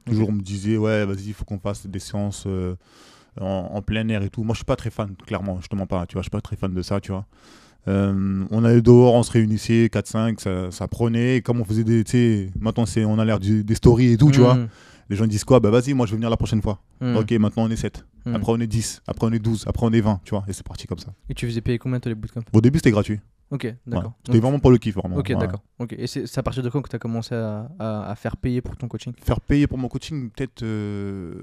Toujours 0.05 0.29
on 0.29 0.33
me 0.33 0.41
disait, 0.41 0.77
ouais, 0.77 1.05
vas-y, 1.05 1.27
il 1.27 1.33
faut 1.33 1.45
qu'on 1.45 1.59
fasse 1.59 1.85
des 1.85 1.99
séances 1.99 2.43
en, 3.39 3.45
en 3.73 3.81
plein 3.81 4.07
air 4.09 4.23
et 4.23 4.29
tout. 4.29 4.43
Moi, 4.43 4.53
je 4.53 4.57
suis 4.59 4.65
pas 4.65 4.75
très 4.75 4.89
fan, 4.89 5.15
clairement, 5.25 5.59
je 5.61 5.67
te 5.67 5.75
mens 5.75 5.85
pas, 5.87 6.05
tu 6.05 6.13
vois, 6.13 6.21
je 6.21 6.25
suis 6.25 6.29
pas 6.31 6.41
très 6.41 6.55
fan 6.55 6.73
de 6.73 6.81
ça, 6.81 6.99
tu 6.99 7.11
vois. 7.11 7.25
Euh, 7.87 8.45
on 8.51 8.63
allait 8.63 8.81
dehors, 8.81 9.13
on 9.15 9.23
se 9.23 9.31
réunissait, 9.31 9.87
4-5, 9.91 10.39
ça, 10.39 10.69
ça 10.71 10.87
prenait. 10.87 11.37
Et 11.37 11.41
comme 11.41 11.59
on 11.61 11.65
faisait 11.65 11.83
des, 11.83 12.03
tu 12.03 12.11
sais, 12.11 12.51
maintenant 12.59 12.85
c'est, 12.85 13.05
on 13.05 13.17
a 13.17 13.25
l'air 13.25 13.39
des 13.39 13.75
stories 13.75 14.13
et 14.13 14.17
tout, 14.17 14.29
tu 14.31 14.39
vois. 14.39 14.55
Hmm. 14.55 14.67
Les 15.09 15.15
gens 15.17 15.25
disent 15.27 15.43
quoi? 15.43 15.59
Bah 15.59 15.71
vas-y, 15.71 15.93
moi 15.93 16.05
je 16.05 16.11
vais 16.11 16.17
venir 16.17 16.29
la 16.29 16.37
prochaine 16.37 16.61
fois. 16.61 16.79
Hmm. 17.01 17.17
Ok, 17.17 17.31
maintenant 17.31 17.63
on 17.63 17.69
est 17.71 17.75
7. 17.75 18.05
Hmm. 18.25 18.35
Après 18.35 18.51
on 18.53 18.59
est 18.59 18.67
10. 18.67 19.01
Après 19.07 19.25
on 19.27 19.31
est 19.33 19.39
12. 19.39 19.65
Après 19.67 19.85
on 19.85 19.91
est 19.91 19.99
20, 19.99 20.21
tu 20.23 20.29
vois. 20.29 20.45
Et 20.47 20.53
c'est 20.53 20.65
parti 20.65 20.85
comme 20.87 20.99
ça. 20.99 21.11
Et 21.27 21.33
tu 21.33 21.47
faisais 21.47 21.59
payer 21.61 21.79
combien 21.79 21.99
toi 21.99 22.09
les 22.11 22.15
bootcamps 22.15 22.43
Au 22.53 22.61
début 22.61 22.77
c'était 22.77 22.91
gratuit. 22.91 23.19
Ok, 23.49 23.63
Ouais. 23.63 23.75
d'accord. 23.87 24.13
C'était 24.25 24.39
vraiment 24.39 24.59
pour 24.59 24.71
le 24.71 24.77
kiff, 24.77 24.95
vraiment. 24.95 25.17
Ok, 25.17 25.29
Ouais. 25.29 25.35
d'accord. 25.35 25.61
Ok. 25.79 25.93
Et 25.97 26.07
c'est 26.07 26.27
c'est 26.27 26.39
à 26.39 26.43
partir 26.43 26.63
de 26.63 26.69
quand 26.69 26.81
que 26.81 26.87
tu 26.89 26.95
as 26.95 26.99
commencé 26.99 27.35
à, 27.35 27.67
à- 27.79 28.09
à 28.11 28.15
faire 28.15 28.37
payer 28.37 28.61
pour 28.61 28.77
ton 28.77 28.87
coaching? 28.87 29.11
Faire 29.21 29.41
payer 29.41 29.65
pour 29.67 29.77
mon 29.79 29.89
coaching, 29.89 30.29
peut-être. 30.29 30.61
euh, 30.63 31.33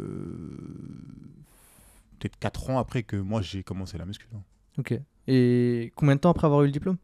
Peut-être 2.19 2.38
4 2.38 2.70
ans 2.70 2.79
après 2.79 3.03
que 3.03 3.17
moi 3.17 3.43
j'ai 3.43 3.62
commencé 3.62 3.99
la 3.99 4.05
muscu. 4.05 4.26
hein. 4.35 4.41
Ok. 4.79 4.99
Et 5.26 5.93
combien 5.97 6.15
de 6.17 6.20
temps 6.20 6.31
après 6.31 6.47
avoir 6.47 6.62
eu 6.62 6.67
le 6.67 6.73
diplôme? 6.73 6.97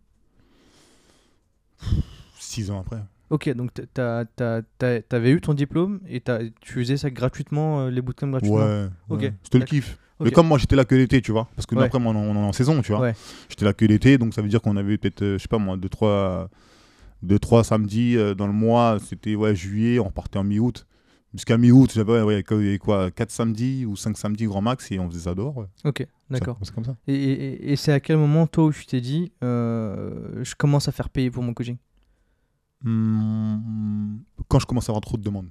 6 2.38 2.70
ans 2.70 2.80
après. 2.80 3.02
Ok, 3.30 3.48
donc 3.54 3.70
t'avais 3.94 5.30
eu 5.30 5.40
ton 5.40 5.54
diplôme 5.54 6.00
et 6.06 6.20
t'as- 6.20 6.40
tu 6.60 6.72
faisais 6.74 6.96
ça 6.96 7.10
gratuitement, 7.10 7.80
euh, 7.80 7.90
les 7.90 8.02
bootcamps 8.02 8.28
gratuitement? 8.28 8.58
Ouais. 8.58 8.86
Ok, 9.08 9.20
ouais. 9.22 9.34
C'était 9.42 9.58
le 9.58 9.64
kiff. 9.64 9.98
Mais 10.20 10.30
comme 10.30 10.46
moi 10.46 10.58
j'étais 10.58 10.76
là 10.76 10.84
que 10.84 10.94
l'été, 10.94 11.20
tu 11.20 11.32
vois. 11.32 11.48
Parce 11.56 11.66
que 11.66 11.74
nous, 11.74 11.80
Ouais. 11.80 11.86
après, 11.86 11.98
moi, 11.98 12.14
on, 12.14 12.34
est 12.34 12.38
en 12.38 12.52
saison, 12.52 12.80
tu 12.82 12.92
vois. 12.92 13.00
Ouais. 13.00 13.14
J'étais 13.48 13.64
là 13.64 13.72
que 13.72 13.84
l'été, 13.84 14.16
donc 14.18 14.32
ça 14.34 14.42
veut 14.42 14.48
dire 14.48 14.62
qu'on 14.62 14.76
avait 14.76 14.96
peut-être, 14.96 15.22
euh, 15.22 15.38
je 15.38 15.42
sais 15.42 15.48
pas 15.48 15.58
moi, 15.58 15.76
2-3 15.76 16.48
deux, 17.22 17.38
trois 17.38 17.64
samedis 17.64 18.16
euh, 18.16 18.34
dans 18.34 18.46
le 18.46 18.52
mois. 18.52 18.98
C'était 19.04 19.34
ouais, 19.34 19.56
juillet, 19.56 19.98
on 19.98 20.04
repartait 20.04 20.38
en 20.38 20.44
mi-août. 20.44 20.86
Jusqu'à 21.34 21.58
mi-août, 21.58 21.90
j'avais 21.92 22.22
ouais, 22.22 22.42
quoi, 22.44 22.58
quoi, 22.78 23.10
4 23.10 23.32
samedis 23.32 23.84
ou 23.84 23.96
5 23.96 24.16
samedis 24.16 24.46
grand 24.46 24.62
max 24.62 24.90
et 24.92 25.00
on 25.00 25.10
faisait 25.10 25.22
ça 25.22 25.34
dehors. 25.34 25.56
ouais. 25.56 25.66
Ok, 25.84 26.06
d'accord. 26.30 26.56
C'est 26.62 26.72
comme 26.72 26.84
ça. 26.84 26.96
Et, 27.08 27.14
et- 27.14 27.72
et 27.72 27.76
c'est 27.76 27.92
à 27.92 27.98
quel 27.98 28.18
moment, 28.18 28.46
toi, 28.46 28.66
où 28.66 28.72
tu 28.72 28.86
t'es 28.86 29.00
dit, 29.00 29.32
euh, 29.42 30.44
je 30.44 30.54
commence 30.54 30.86
à 30.86 30.92
faire 30.92 31.08
payer 31.10 31.30
pour 31.32 31.42
mon 31.42 31.52
coaching? 31.52 31.76
Hmm, 32.82 34.18
quand 34.48 34.58
je 34.58 34.66
commence 34.66 34.88
à 34.88 34.92
avoir 34.92 35.00
trop 35.00 35.16
de 35.16 35.22
demandes. 35.22 35.48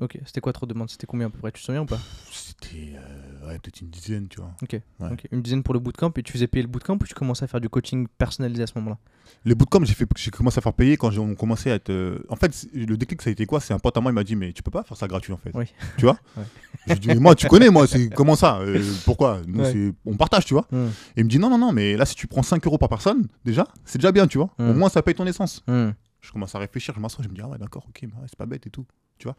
Ok, 0.00 0.18
c'était 0.26 0.40
quoi 0.40 0.52
trop 0.52 0.66
de 0.66 0.72
demandes? 0.72 0.90
C'était 0.90 1.06
combien 1.06 1.26
à 1.28 1.30
peu 1.30 1.38
près? 1.38 1.50
Tu 1.52 1.60
te 1.60 1.66
souviens 1.66 1.82
ou 1.82 1.86
pas? 1.86 1.98
C'était 2.30 2.92
euh, 2.96 3.33
ouais, 3.46 3.58
peut-être 3.58 3.80
une 3.80 3.88
dizaine, 3.90 4.28
tu 4.28 4.40
vois. 4.40 4.52
Ok. 4.62 4.72
Ouais. 5.00 5.08
Ok, 5.12 5.26
Une 5.32 5.42
dizaine 5.42 5.62
pour 5.62 5.74
le 5.74 5.80
bootcamp 5.80 6.12
et 6.16 6.22
tu 6.22 6.32
faisais 6.32 6.46
payer 6.46 6.62
le 6.62 6.68
bootcamp 6.68 6.94
ou 7.00 7.04
tu 7.06 7.14
commençais 7.14 7.44
à 7.44 7.48
faire 7.48 7.60
du 7.60 7.68
coaching 7.68 8.06
personnalisé 8.18 8.62
à 8.62 8.66
ce 8.66 8.72
moment-là? 8.76 8.98
Les 9.44 9.54
bootcamps, 9.54 9.84
j'ai 9.84 9.94
fait, 9.94 10.06
j'ai 10.16 10.30
commencé 10.30 10.58
à 10.58 10.60
faire 10.62 10.72
payer 10.74 10.96
quand 10.96 11.16
on 11.18 11.34
commençait 11.34 11.70
à 11.70 11.74
être. 11.74 11.90
euh, 11.90 12.18
En 12.28 12.36
fait, 12.36 12.66
le 12.74 12.96
déclic, 12.96 13.22
ça 13.22 13.30
a 13.30 13.32
été 13.32 13.46
quoi? 13.46 13.60
C'est 13.60 13.72
un 13.74 13.78
pote 13.78 13.96
à 13.96 14.00
moi, 14.00 14.10
il 14.10 14.14
m'a 14.14 14.24
dit, 14.24 14.36
mais 14.36 14.52
tu 14.52 14.62
peux 14.62 14.70
pas 14.70 14.82
faire 14.84 14.96
ça 14.96 15.06
gratuit 15.08 15.32
en 15.32 15.36
fait. 15.38 15.50
Oui. 15.54 15.64
Tu 15.98 16.04
vois? 16.04 16.18
Ouais. 16.36 16.44
Je 16.86 16.92
lui 16.94 17.00
dis, 17.00 17.08
mais 17.08 17.14
moi, 17.16 17.34
tu 17.34 17.46
connais, 17.48 17.70
moi, 17.70 17.86
c'est 17.86 18.10
comment 18.14 18.36
ça? 18.36 18.58
Euh, 18.58 18.82
Pourquoi? 19.06 19.40
Nous, 19.46 19.60
Ouais. 19.60 19.72
c'est- 19.72 19.92
on 20.04 20.16
partage, 20.16 20.44
tu 20.44 20.52
vois. 20.54 20.66
Hmm. 20.70 20.88
Et 21.16 21.20
il 21.20 21.24
me 21.24 21.30
dit, 21.30 21.38
non, 21.38 21.48
non, 21.48 21.56
non, 21.58 21.72
mais 21.72 21.96
là, 21.96 22.04
si 22.04 22.14
tu 22.14 22.26
prends 22.26 22.42
5 22.42 22.66
euros 22.66 22.76
par 22.76 22.88
personne, 22.90 23.26
déjà, 23.44 23.66
c'est 23.86 23.98
déjà 23.98 24.12
bien, 24.12 24.26
tu 24.26 24.36
vois. 24.38 24.50
Au 24.58 24.62
Mm. 24.72 24.76
moins, 24.78 24.88
ça 24.90 25.00
paye 25.02 25.14
ton 25.14 25.26
essence. 25.26 25.62
Hmm. 25.66 25.90
Je 26.20 26.30
commence 26.32 26.54
à 26.54 26.58
réfléchir, 26.58 26.92
je 26.94 27.00
m'assois, 27.00 27.22
je 27.24 27.28
me 27.30 27.34
dis, 27.34 27.40
ah 27.42 27.48
ouais, 27.48 27.58
d'accord, 27.58 27.86
ok, 27.88 28.06
bah 28.10 28.18
c'est 28.26 28.36
pas 28.36 28.46
bête 28.46 28.66
et 28.66 28.70
tout. 28.70 28.84
Tu 29.18 29.24
vois? 29.24 29.36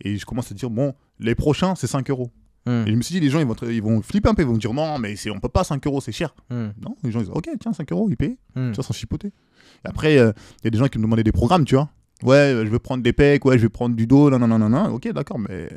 Et 0.00 0.16
je 0.18 0.24
commence 0.26 0.50
à 0.52 0.54
dire, 0.54 0.68
bon, 0.70 0.94
les 1.18 1.34
prochains, 1.34 1.74
c'est 1.74 1.86
5 1.86 2.08
euros. 2.10 2.30
Hmm. 2.66 2.84
Et 2.86 2.90
je 2.90 2.96
me 2.96 3.02
suis 3.02 3.12
dit, 3.14 3.20
les 3.20 3.28
gens, 3.30 3.40
ils 3.40 3.46
vont, 3.46 3.54
ils 3.68 3.82
vont 3.82 4.00
flipper 4.02 4.28
un 4.28 4.34
peu, 4.34 4.42
ils 4.42 4.46
vont 4.48 4.54
me 4.54 4.58
dire, 4.58 4.72
non, 4.72 4.98
mais 4.98 5.14
on 5.30 5.38
peut 5.40 5.48
pas 5.48 5.64
5 5.64 5.86
euros, 5.86 6.00
c'est 6.00 6.12
cher. 6.12 6.34
Hmm. 6.50 6.68
Non, 6.82 6.96
les 7.02 7.10
gens, 7.12 7.20
ils 7.20 7.24
disent, 7.26 7.32
ok, 7.34 7.48
tiens, 7.60 7.72
5 7.72 7.90
euros, 7.92 8.08
ils 8.08 8.16
payent. 8.16 8.38
Tu 8.54 8.72
vois, 8.72 8.84
sans 8.84 8.94
chipoter. 8.94 9.28
Et 9.28 9.88
après, 9.88 10.16
euh, 10.18 10.32
il 10.60 10.64
y 10.64 10.68
a 10.68 10.70
des 10.70 10.78
gens 10.78 10.88
qui 10.88 10.98
me 10.98 11.02
demandaient 11.04 11.24
des 11.24 11.32
programmes, 11.32 11.64
tu 11.64 11.74
vois. 11.74 11.90
Ouais, 12.22 12.36
euh, 12.36 12.64
je 12.64 12.70
veux 12.70 12.78
prendre 12.78 13.02
des 13.02 13.12
pecs, 13.12 13.44
ouais, 13.44 13.58
je 13.58 13.62
vais 13.64 13.68
prendre 13.68 13.94
du 13.94 14.06
dos, 14.06 14.30
non, 14.30 14.38
non, 14.38 14.46
non, 14.48 14.58
non, 14.58 14.68
non. 14.70 14.86
Ok, 14.94 15.08
d'accord, 15.12 15.38
mais 15.38 15.50
euh, 15.50 15.68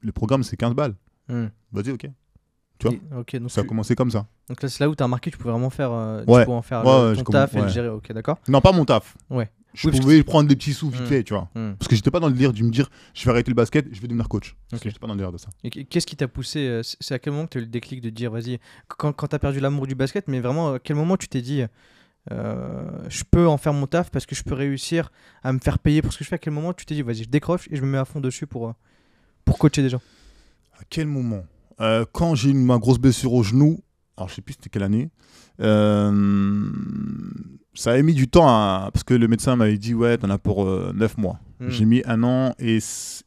le 0.00 0.10
programme, 0.12 0.42
c'est 0.42 0.56
15 0.56 0.74
balles. 0.74 0.94
Vas-y, 1.28 1.90
ok. 1.92 2.06
Tu 2.80 2.86
vois 2.88 2.96
donc, 3.10 3.34
Ça 3.50 3.60
a 3.60 3.64
tu- 3.64 3.68
commencé 3.68 3.94
comme 3.96 4.10
ça. 4.12 4.26
donc 4.48 4.62
là, 4.62 4.68
c'est 4.68 4.82
là 4.84 4.88
où 4.88 4.94
tu 4.94 5.02
as 5.02 5.06
remarqué 5.06 5.30
que 5.30 5.36
tu 5.36 5.42
pouvais 5.42 5.50
vraiment 5.52 5.68
faire, 5.70 5.90
euh, 5.92 6.24
Ouais. 6.26 6.40
tu 6.42 6.44
pouvais 6.46 6.56
en 6.56 6.62
faire 6.62 6.84
Ouais, 6.86 6.92
le- 7.12 7.16
ouais, 7.16 7.22
ton 7.24 7.32
taf 7.32 7.54
et 7.56 7.60
le 7.60 7.68
gérer. 7.68 7.88
Ok, 7.88 8.12
d'accord 8.12 8.38
Non, 8.48 8.60
pas 8.60 8.70
mon 8.72 8.84
taf. 8.84 9.16
Ouais. 9.30 9.50
Je 9.74 9.88
Oui, 9.88 10.00
pouvais 10.00 10.22
prendre 10.22 10.48
des 10.48 10.56
petits 10.56 10.72
sous 10.72 10.88
vite 10.90 11.02
Mm. 11.02 11.06
fait, 11.06 11.24
tu 11.24 11.34
vois. 11.34 11.48
Hmm. 11.54 11.74
Parce 11.78 11.88
que 11.88 11.94
j'étais 11.94 12.10
pas 12.10 12.20
dans 12.20 12.28
le 12.28 12.32
délire 12.32 12.52
de 12.52 12.62
me 12.62 12.70
dire, 12.70 12.90
je 13.14 13.24
vais 13.24 13.30
arrêter 13.30 13.50
le 13.50 13.54
basket, 13.54 13.86
je 13.92 14.00
vais 14.00 14.08
devenir 14.08 14.28
coach. 14.28 14.56
Parce 14.70 14.80
Ok. 14.80 14.84
que 14.84 14.88
j'étais 14.90 14.98
pas 14.98 15.06
dans 15.06 15.12
le 15.14 15.18
délire 15.18 15.32
de 15.32 15.38
ça. 15.38 15.48
Et 15.62 15.70
qu'est-ce 15.70 16.06
qui 16.06 16.16
t'a 16.16 16.26
poussé 16.26 16.60
euh, 16.66 16.80
C'est 16.82 17.14
à 17.14 17.18
quel 17.18 17.32
moment 17.34 17.44
que 17.46 17.50
tu 17.52 17.58
as 17.58 17.60
eu 17.60 17.64
le 17.64 17.70
déclic 17.70 18.00
de 18.00 18.10
dire, 18.10 18.30
vas-y, 18.30 18.58
quand, 18.88 19.12
quand 19.12 19.28
tu 19.28 19.36
as 19.36 19.38
perdu 19.38 19.60
l'amour 19.60 19.86
du 19.86 19.94
basket, 19.94 20.26
mais 20.26 20.40
vraiment, 20.40 20.72
à 20.74 20.78
quel 20.78 20.96
moment 20.96 21.16
tu 21.18 21.28
t'es 21.28 21.42
dit, 21.42 21.62
euh, 22.32 22.90
je 23.08 23.24
peux 23.30 23.46
en 23.46 23.56
faire 23.58 23.72
mon 23.72 23.86
taf 23.86 24.10
parce 24.10 24.26
que 24.26 24.34
je 24.34 24.42
peux 24.42 24.54
réussir 24.54 25.10
à 25.42 25.52
me 25.52 25.58
faire 25.58 25.78
payer 25.78 26.02
pour 26.02 26.12
ce 26.12 26.18
que 26.18 26.24
je 26.24 26.28
fais? 26.28 26.36
À 26.36 26.38
quel 26.38 26.52
moment 26.52 26.72
tu 26.72 26.84
t'es 26.86 26.94
dit, 26.94 27.02
vas-y, 27.02 27.24
je 27.24 27.28
décroche 27.28 27.68
et 27.70 27.76
je 27.76 27.82
me 27.82 27.86
mets 27.88 27.98
à 27.98 28.04
fond 28.04 28.20
dessus 28.20 28.46
pour, 28.46 28.68
euh, 28.68 28.72
pour 29.44 29.58
coacher 29.58 29.82
des 29.82 29.90
gens? 29.90 30.02
À 30.78 30.82
quel 30.88 31.06
moment? 31.06 31.44
Euh, 31.80 32.04
Quand 32.12 32.34
j'ai 32.34 32.50
eu 32.50 32.54
ma 32.54 32.78
grosse 32.78 32.98
blessure 32.98 33.32
au 33.32 33.42
genou, 33.42 33.80
alors 34.18 34.28
je 34.28 34.34
sais 34.34 34.42
plus 34.42 34.54
c'était 34.54 34.68
quelle 34.68 34.82
année, 34.82 35.10
euh, 35.60 36.70
ça 37.74 37.92
a 37.92 38.02
mis 38.02 38.14
du 38.14 38.28
temps 38.28 38.48
à- 38.48 38.90
parce 38.92 39.04
que 39.04 39.14
le 39.14 39.28
médecin 39.28 39.56
m'avait 39.56 39.78
dit, 39.78 39.94
ouais, 39.94 40.18
t'en 40.18 40.30
as 40.30 40.38
pour 40.38 40.64
9 40.66 41.16
mois. 41.18 41.38
Hmm. 41.60 41.68
J'ai 41.70 41.84
mis 41.84 42.02
un 42.06 42.22
an 42.22 42.54
et, 42.58 42.78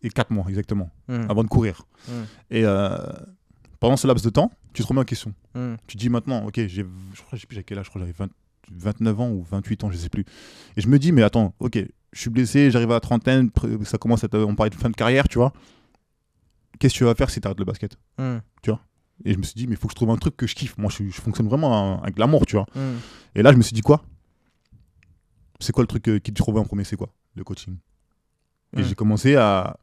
et 0.03 0.10
4 0.10 0.31
mois 0.31 0.45
exactement 0.50 0.89
Hmm. 1.07 1.25
avant 1.29 1.43
de 1.43 1.50
courir. 1.50 1.83
Hmm. 2.07 2.12
Et 2.50 2.63
euh, 2.65 2.98
pendant 3.79 3.98
ce 3.98 4.07
laps 4.07 4.24
de 4.24 4.29
temps, 4.29 4.51
tu 4.74 4.83
te 4.83 4.88
remets 4.88 5.01
en 5.01 5.05
question. 5.05 5.33
Tu 5.88 5.95
te 5.98 6.01
dis 6.01 6.10
maintenant, 6.10 6.45
ok, 6.45 6.55
j'ai, 6.55 6.86
je 7.13 7.21
crois, 7.21 7.36
je 7.38 7.41
sais 7.41 7.48
plus 7.48 7.57
à 7.57 7.63
quel 7.63 7.77
âge, 7.79 7.86
je 7.86 7.89
crois 7.89 8.01
j'avais 8.01 8.13
20 8.13 8.29
29 8.74 9.19
ans 9.19 9.29
ou 9.31 9.43
28 9.43 9.83
ans, 9.83 9.91
je 9.91 9.98
sais 9.98 10.07
plus. 10.10 10.24
Et 10.77 10.81
je 10.81 10.88
me 10.88 10.98
dis, 10.98 11.12
mais 11.12 11.24
attends, 11.24 11.53
ok, 11.60 11.77
je 12.13 12.19
suis 12.19 12.29
blessé, 12.29 12.71
j'arrive 12.71 12.91
à 12.91 12.95
la 12.95 13.00
trentaine, 13.01 13.50
ça 13.83 13.98
commence 13.98 14.24
à 14.24 14.27
on 14.33 14.55
parlait 14.55 14.69
de 14.69 14.75
fin 14.75 14.89
de 14.89 14.95
carrière, 14.95 15.27
tu 15.27 15.38
vois. 15.39 15.51
Qu'est-ce 16.79 16.93
que 16.93 16.98
tu 17.00 17.03
vas 17.03 17.15
faire 17.15 17.29
si 17.29 17.41
tu 17.41 17.48
arrêtes 17.48 17.60
le 17.60 17.65
basket? 17.65 17.98
Hmm. 18.17 18.38
Et 19.25 19.33
je 19.33 19.37
me 19.37 19.43
suis 19.43 19.53
dit, 19.55 19.67
mais 19.67 19.73
il 19.73 19.77
faut 19.77 19.87
que 19.87 19.91
je 19.93 19.95
trouve 19.95 20.09
un 20.09 20.17
truc 20.17 20.35
que 20.37 20.47
je 20.47 20.55
kiffe. 20.55 20.77
Moi, 20.77 20.89
je, 20.91 21.03
je 21.09 21.21
fonctionne 21.21 21.47
vraiment 21.47 22.01
avec 22.01 22.17
l'amour, 22.17 22.45
tu 22.45 22.55
vois. 22.55 22.65
Hmm. 22.75 22.97
Et 23.35 23.41
là, 23.43 23.51
je 23.51 23.57
me 23.57 23.61
suis 23.61 23.73
dit, 23.73 23.81
quoi? 23.81 24.03
C'est 25.59 25.71
quoi 25.73 25.83
le 25.83 25.87
truc 25.87 26.07
euh, 26.07 26.19
qui 26.19 26.31
te 26.33 26.41
trouvait 26.41 26.59
en 26.59 26.65
premier? 26.65 26.83
C'est 26.83 26.95
quoi? 26.95 27.09
Le 27.35 27.43
coaching. 27.43 27.75
Et 28.75 28.81
Mm. 28.81 28.83
j'ai 28.83 28.95
commencé 28.95 29.35
à 29.35 29.77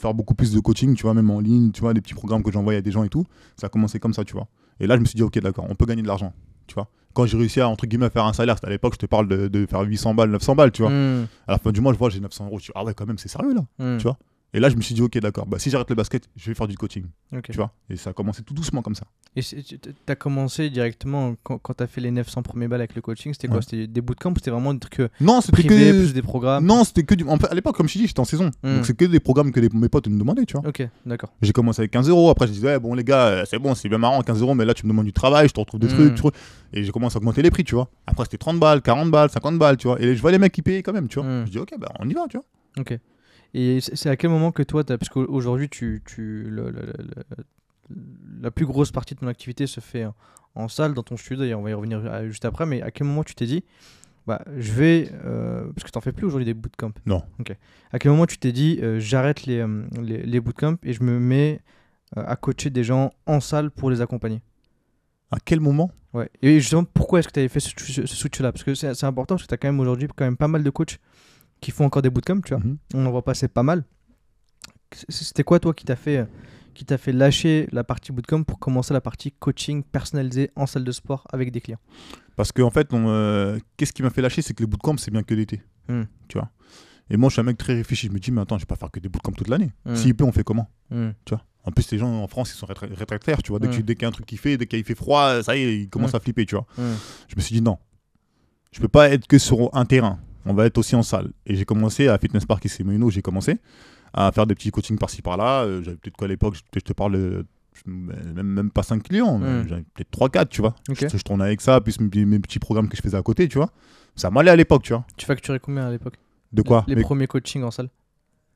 faire 0.00 0.12
beaucoup 0.14 0.34
plus 0.34 0.52
de 0.52 0.60
coaching, 0.60 0.94
tu 0.94 1.02
vois, 1.02 1.14
même 1.14 1.30
en 1.30 1.40
ligne, 1.40 1.70
tu 1.72 1.80
vois, 1.80 1.94
des 1.94 2.00
petits 2.00 2.14
programmes 2.14 2.42
que 2.42 2.50
j'envoyais 2.52 2.78
à 2.78 2.82
des 2.82 2.90
gens 2.90 3.04
et 3.04 3.08
tout. 3.08 3.24
Ça 3.56 3.66
a 3.66 3.70
commencé 3.70 3.98
comme 4.00 4.12
ça, 4.14 4.24
tu 4.24 4.32
vois. 4.32 4.48
Et 4.80 4.86
là, 4.86 4.96
je 4.96 5.00
me 5.00 5.04
suis 5.06 5.16
dit, 5.16 5.22
ok, 5.22 5.38
d'accord, 5.38 5.66
on 5.68 5.74
peut 5.74 5.86
gagner 5.86 6.02
de 6.02 6.06
l'argent, 6.08 6.32
tu 6.66 6.74
vois. 6.74 6.88
Quand 7.14 7.24
j'ai 7.26 7.36
réussi 7.36 7.60
à, 7.60 7.68
entre 7.68 7.86
guillemets, 7.86 8.06
à 8.06 8.10
faire 8.10 8.24
un 8.24 8.32
salaire, 8.32 8.56
c'était 8.56 8.66
à 8.66 8.70
l'époque, 8.70 8.94
je 8.94 8.98
te 8.98 9.06
parle 9.06 9.28
de, 9.28 9.46
de 9.48 9.66
faire 9.66 9.80
800 9.82 10.14
balles, 10.14 10.30
900 10.30 10.54
balles, 10.56 10.72
tu 10.72 10.82
vois. 10.82 10.90
Hmm. 10.90 11.26
À 11.46 11.52
la 11.52 11.58
fin 11.58 11.70
du 11.70 11.80
mois, 11.80 11.92
je 11.92 11.98
vois, 11.98 12.10
j'ai 12.10 12.20
900 12.20 12.46
euros. 12.46 12.58
Je 12.58 12.64
dis, 12.66 12.72
ah 12.74 12.84
ouais, 12.84 12.94
quand 12.94 13.06
même, 13.06 13.18
c'est 13.18 13.28
sérieux 13.28 13.54
là. 13.54 13.64
Tu 13.98 14.02
vois 14.04 14.18
Et 14.54 14.60
là, 14.60 14.68
je 14.68 14.76
me 14.76 14.82
suis 14.82 14.94
dit, 14.94 15.00
ok, 15.00 15.16
d'accord, 15.18 15.46
bah, 15.46 15.58
si 15.58 15.70
j'arrête 15.70 15.88
le 15.88 15.94
basket, 15.96 16.28
je 16.36 16.50
vais 16.50 16.54
faire 16.54 16.68
du 16.68 16.76
coaching. 16.76 17.04
Tu 17.44 17.52
vois? 17.56 17.72
Et 17.88 17.96
ça 17.96 18.10
a 18.10 18.12
commencé 18.12 18.42
tout 18.42 18.52
doucement 18.52 18.82
comme 18.82 18.94
ça. 18.94 19.04
Et 19.34 19.40
tu 19.42 19.78
as 20.08 20.14
commencé 20.14 20.68
directement 20.68 21.34
quand, 21.42 21.56
quand 21.56 21.72
tu 21.72 21.82
as 21.82 21.86
fait 21.86 22.02
les 22.02 22.10
900 22.10 22.42
premiers 22.42 22.68
balles 22.68 22.82
avec 22.82 22.94
le 22.94 23.00
coaching, 23.00 23.32
c'était 23.32 23.48
quoi? 23.48 23.56
Ouais. 23.56 23.62
C'était 23.62 23.86
des 23.86 24.00
bootcamps 24.02 24.34
c'était 24.36 24.50
vraiment 24.50 24.74
des 24.74 24.80
trucs 24.80 25.00
euh, 25.00 25.08
Non, 25.22 25.40
c'était 25.40 25.62
privés, 25.62 25.92
que. 25.92 25.98
plus 26.00 26.12
des 26.12 26.20
programmes? 26.20 26.66
Non, 26.66 26.84
c'était 26.84 27.02
que 27.04 27.14
du. 27.14 27.24
en 27.24 27.38
fait, 27.38 27.46
à 27.50 27.54
l'époque, 27.54 27.76
comme 27.76 27.88
je 27.88 27.94
te 27.94 27.98
dis, 28.00 28.06
j'étais 28.06 28.20
en 28.20 28.26
saison. 28.26 28.50
Hmm. 28.62 28.74
Donc 28.76 28.84
c'est 28.86 28.94
que 28.94 29.06
des 29.06 29.20
programmes 29.20 29.52
que 29.52 29.60
les- 29.60 29.70
mes 29.70 29.88
potes 29.88 30.06
me 30.08 30.18
demandaient, 30.18 30.44
tu 30.44 30.58
vois. 30.58 30.68
Ok, 30.68 30.86
d'accord. 31.06 31.32
J'ai 31.40 31.52
commencé 31.52 31.80
avec 31.80 31.90
15 31.90 32.10
euros. 32.10 32.28
Après, 32.28 32.46
je 32.46 32.52
disais, 32.52 32.66
ouais, 32.66 32.78
bon, 32.78 32.92
les 32.92 33.04
gars, 33.04 33.26
euh, 33.28 33.44
c'est 33.48 33.58
bon, 33.58 33.74
c'est 33.74 33.88
bien 33.88 33.96
marrant, 33.98 34.20
15 34.20 34.42
euros, 34.42 34.54
mais 34.54 34.66
là, 34.66 34.74
tu 34.74 34.84
me 34.84 34.90
demandes 34.90 35.06
du 35.06 35.14
travail, 35.14 35.48
je 35.48 35.54
te 35.54 35.60
retrouve 35.60 35.80
des 35.80 35.86
Mm. 35.88 36.14
trucs. 36.14 36.34
Et 36.74 36.84
j'ai 36.84 36.92
commencé 36.92 37.16
à 37.16 37.18
augmenter 37.18 37.40
les 37.40 37.50
prix, 37.50 37.64
tu 37.64 37.74
vois. 37.74 37.88
Après, 38.06 38.24
c'était 38.24 38.36
30 38.38 38.60
balles, 38.60 38.82
40 38.82 39.10
balles, 39.10 39.30
50 39.30 39.58
balles, 39.58 39.78
tu 39.78 39.86
vois. 39.86 39.98
Et 39.98 40.14
je 40.14 40.20
vois 40.20 40.30
les 40.30 40.38
mecs 40.38 40.52
qui 40.52 40.60
payaient 40.60 40.82
quand 40.82 40.92
même, 40.92 41.08
tu 41.08 41.18
vois. 41.20 41.26
Mm. 41.28 41.46
Je 41.46 41.50
dis, 41.52 41.58
ok, 41.58 41.72
bah, 41.78 41.88
on 42.00 42.08
y 42.08 42.12
va, 42.12 42.26
tu 42.28 42.36
vois. 42.36 42.44
Ok. 42.78 42.98
Et 43.54 43.80
c'est 43.80 44.08
à 44.08 44.16
quel 44.16 44.30
moment 44.30 44.50
que 44.52 44.62
toi, 44.62 44.82
parce 44.84 45.08
qu'aujourd'hui, 45.10 45.68
tu, 45.68 46.02
tu, 46.06 46.44
le- 46.44 46.70
le- 46.70 46.80
le- 46.86 47.04
le- 47.90 47.94
la 48.40 48.50
plus 48.50 48.64
grosse 48.66 48.90
partie 48.92 49.14
de 49.14 49.20
ton 49.20 49.26
activité 49.26 49.66
se 49.66 49.80
fait 49.80 50.06
en, 50.54 50.68
salle, 50.68 50.94
dans 50.94 51.02
ton 51.02 51.16
studio, 51.16 51.42
d'ailleurs, 51.44 51.60
on 51.60 51.62
va 51.62 51.70
y 51.70 51.74
revenir 51.74 52.00
euh, 52.04 52.26
juste 52.28 52.44
après, 52.44 52.64
mais 52.66 52.80
à 52.82 52.90
quel 52.90 53.06
moment 53.06 53.24
tu 53.24 53.34
t'es 53.34 53.46
dit, 53.46 53.62
bah, 54.26 54.42
je 54.56 54.72
vais, 54.72 55.10
euh, 55.24 55.64
parce 55.74 55.84
que 55.84 55.90
t'en 55.90 56.00
fais 56.00 56.12
plus 56.12 56.26
aujourd'hui 56.26 56.46
des 56.46 56.54
bootcamps. 56.54 56.92
Non. 57.06 57.22
Ok. 57.40 57.54
À 57.92 57.98
quel 57.98 58.12
moment 58.12 58.24
tu 58.26 58.38
t'es 58.38 58.52
dit, 58.52 58.78
euh, 58.82 58.98
j'arrête 59.00 59.44
les, 59.44 59.58
euh, 59.58 59.84
les, 60.00 60.22
les 60.22 60.40
bootcamps 60.40 60.76
et 60.82 60.92
je 60.92 61.02
me 61.02 61.18
mets 61.18 61.60
à 62.16 62.36
coacher 62.36 62.70
des 62.70 62.84
gens 62.84 63.10
en 63.26 63.40
salle 63.40 63.70
pour 63.70 63.90
les 63.90 64.00
accompagner? 64.00 64.42
À 65.30 65.38
quel 65.44 65.60
moment? 65.60 65.90
Ouais. 66.12 66.30
Et 66.42 66.60
justement, 66.60 66.84
pourquoi 66.84 67.18
est-ce 67.18 67.28
que 67.28 67.32
tu 67.32 67.40
avais 67.40 67.48
fait 67.48 67.60
ce, 67.60 67.70
ce- 67.76 68.06
ce 68.06 68.16
switch-là? 68.16 68.52
Parce 68.52 68.64
que 68.64 68.74
c'est 68.74 68.94
c'est 68.94 69.06
important, 69.06 69.34
parce 69.36 69.44
que 69.44 69.48
tu 69.48 69.54
as 69.54 69.56
quand 69.56 69.68
même 69.68 69.80
aujourd'hui 69.80 70.08
quand 70.14 70.24
même 70.26 70.36
pas 70.36 70.48
mal 70.48 70.62
de 70.62 70.70
coachs 70.70 70.98
qui 71.62 71.70
font 71.70 71.86
encore 71.86 72.02
des 72.02 72.10
bootcamps, 72.10 72.42
tu 72.42 72.54
vois. 72.54 72.62
Mhm. 72.62 72.76
On 72.94 73.06
en 73.06 73.10
voit 73.10 73.24
passer 73.24 73.48
pas 73.48 73.62
mal. 73.62 73.84
C'était 75.08 75.44
quoi, 75.44 75.58
toi, 75.58 75.72
qui 75.72 75.86
t'a 75.86 75.96
fait, 75.96 76.18
euh, 76.18 76.24
qui 76.74 76.84
t'a 76.84 76.98
fait 76.98 77.12
lâcher 77.12 77.66
la 77.72 77.82
partie 77.84 78.12
bootcamp 78.12 78.42
pour 78.42 78.58
commencer 78.58 78.92
la 78.92 79.00
partie 79.00 79.32
coaching 79.32 79.82
personnalisé 79.82 80.50
en 80.56 80.66
salle 80.66 80.84
de 80.84 80.92
sport 80.92 81.26
avec 81.32 81.50
des 81.50 81.60
clients? 81.62 81.78
Parce 82.36 82.52
qu'en 82.52 82.70
fait, 82.70 82.92
on, 82.92 83.08
euh, 83.08 83.58
qu'est-ce 83.76 83.92
qui 83.94 84.02
m'a 84.02 84.10
fait 84.10 84.20
lâcher 84.22 84.42
C'est 84.42 84.52
que 84.52 84.62
les 84.62 84.66
bootcamps, 84.66 84.98
c'est 84.98 85.10
bien 85.10 85.22
que 85.22 85.32
l'été. 85.34 85.62
Hmm. 85.88 86.02
Tu 86.28 86.36
vois. 86.38 86.50
Et 87.10 87.16
moi, 87.16 87.28
je 87.30 87.34
suis 87.34 87.40
un 87.40 87.44
mec 87.44 87.56
très 87.58 87.74
réfléchi. 87.74 88.06
Je 88.08 88.12
me 88.12 88.18
dis, 88.18 88.30
mais 88.30 88.40
attends, 88.42 88.56
je 88.58 88.62
vais 88.62 88.66
pas 88.66 88.76
faire 88.76 88.90
que 88.90 89.00
des 89.00 89.08
bootcamps 89.08 89.32
toute 89.32 89.48
l'année. 89.48 89.72
Hmm. 89.86 89.94
S'il 89.94 90.14
pleut, 90.14 90.26
on 90.26 90.32
fait 90.32 90.44
comment? 90.44 90.68
Hmm. 90.90 91.10
En 91.64 91.70
plus, 91.70 91.90
les 91.92 91.98
gens 91.98 92.08
en 92.22 92.26
France, 92.26 92.52
ils 92.52 92.56
sont 92.58 92.66
rétra- 92.66 92.92
rétractaires, 92.92 93.40
tu 93.42 93.50
vois. 93.52 93.60
Dès 93.60 93.68
tu- 93.70 93.84
qu'il 93.84 94.02
y 94.02 94.04
a 94.04 94.08
un 94.08 94.12
truc 94.12 94.26
qui 94.26 94.36
fait, 94.36 94.56
dès 94.56 94.66
qu'il 94.66 94.82
fait 94.84 94.96
froid, 94.96 95.42
ça 95.44 95.56
y 95.56 95.60
est, 95.60 95.78
ils 95.82 95.88
commencent 95.88 96.12
Mm. 96.12 96.16
à 96.16 96.20
flipper, 96.20 96.44
tu 96.44 96.56
vois. 96.56 96.66
Je 96.76 97.36
me 97.36 97.40
suis 97.40 97.54
dit, 97.54 97.62
non. 97.62 97.78
Je 98.72 98.80
peux 98.80 98.88
pas 98.88 99.08
être 99.10 99.26
que 99.28 99.38
sur 99.38 99.70
un 99.74 99.84
terrain. 99.84 100.18
On 100.46 100.54
va 100.54 100.66
être 100.66 100.78
aussi 100.78 100.96
en 100.96 101.02
salle. 101.02 101.30
Et 101.46 101.54
j'ai 101.54 101.64
commencé 101.64 102.08
à 102.08 102.18
Fitness 102.18 102.44
Park 102.46 102.64
ici, 102.64 102.82
Moino, 102.84 103.10
j'ai 103.10 103.22
commencé 103.22 103.58
à 104.12 104.30
faire 104.32 104.46
des 104.46 104.54
petits 104.54 104.70
coachings 104.70 104.98
par-ci 104.98 105.22
par-là. 105.22 105.62
Euh, 105.64 105.82
J'avais 105.82 105.96
peut-être 105.96 106.16
quoi 106.16 106.26
à 106.26 106.28
l'époque, 106.28 106.56
je, 106.74 106.80
te 106.80 106.92
parle, 106.92 107.12
de- 107.12 107.46
même, 107.86 108.46
même 108.46 108.70
pas 108.70 108.82
5 108.82 109.02
clients, 109.02 109.38
mais 109.38 109.62
Mm. 109.62 109.68
j'avais 109.68 109.82
peut-être 109.94 110.10
3-4, 110.10 110.48
tu 110.48 110.60
vois. 110.60 110.74
Ok. 110.90 111.06
Je, 111.10 111.16
je 111.16 111.22
tournais 111.22 111.44
avec 111.44 111.60
ça, 111.60 111.80
plus 111.80 111.98
mes, 112.00 112.24
mes 112.24 112.38
petits 112.38 112.58
programmes 112.58 112.88
que 112.88 112.96
je 112.96 113.02
faisais 113.02 113.16
à 113.16 113.22
côté, 113.22 113.48
tu 113.48 113.58
vois. 113.58 113.70
Ça 114.16 114.30
m'allait 114.30 114.50
à 114.50 114.56
l'époque, 114.56 114.82
tu 114.82 114.92
vois. 114.92 115.04
Tu 115.16 115.24
facturais 115.26 115.58
combien 115.60 115.86
à 115.86 115.90
l'époque? 115.90 116.16
De 116.52 116.60
quoi? 116.62 116.84
Les 116.86 116.96
Mais 116.96 117.02
premiers 117.02 117.26
coachings 117.26 117.62
en 117.62 117.70
salle? 117.70 117.88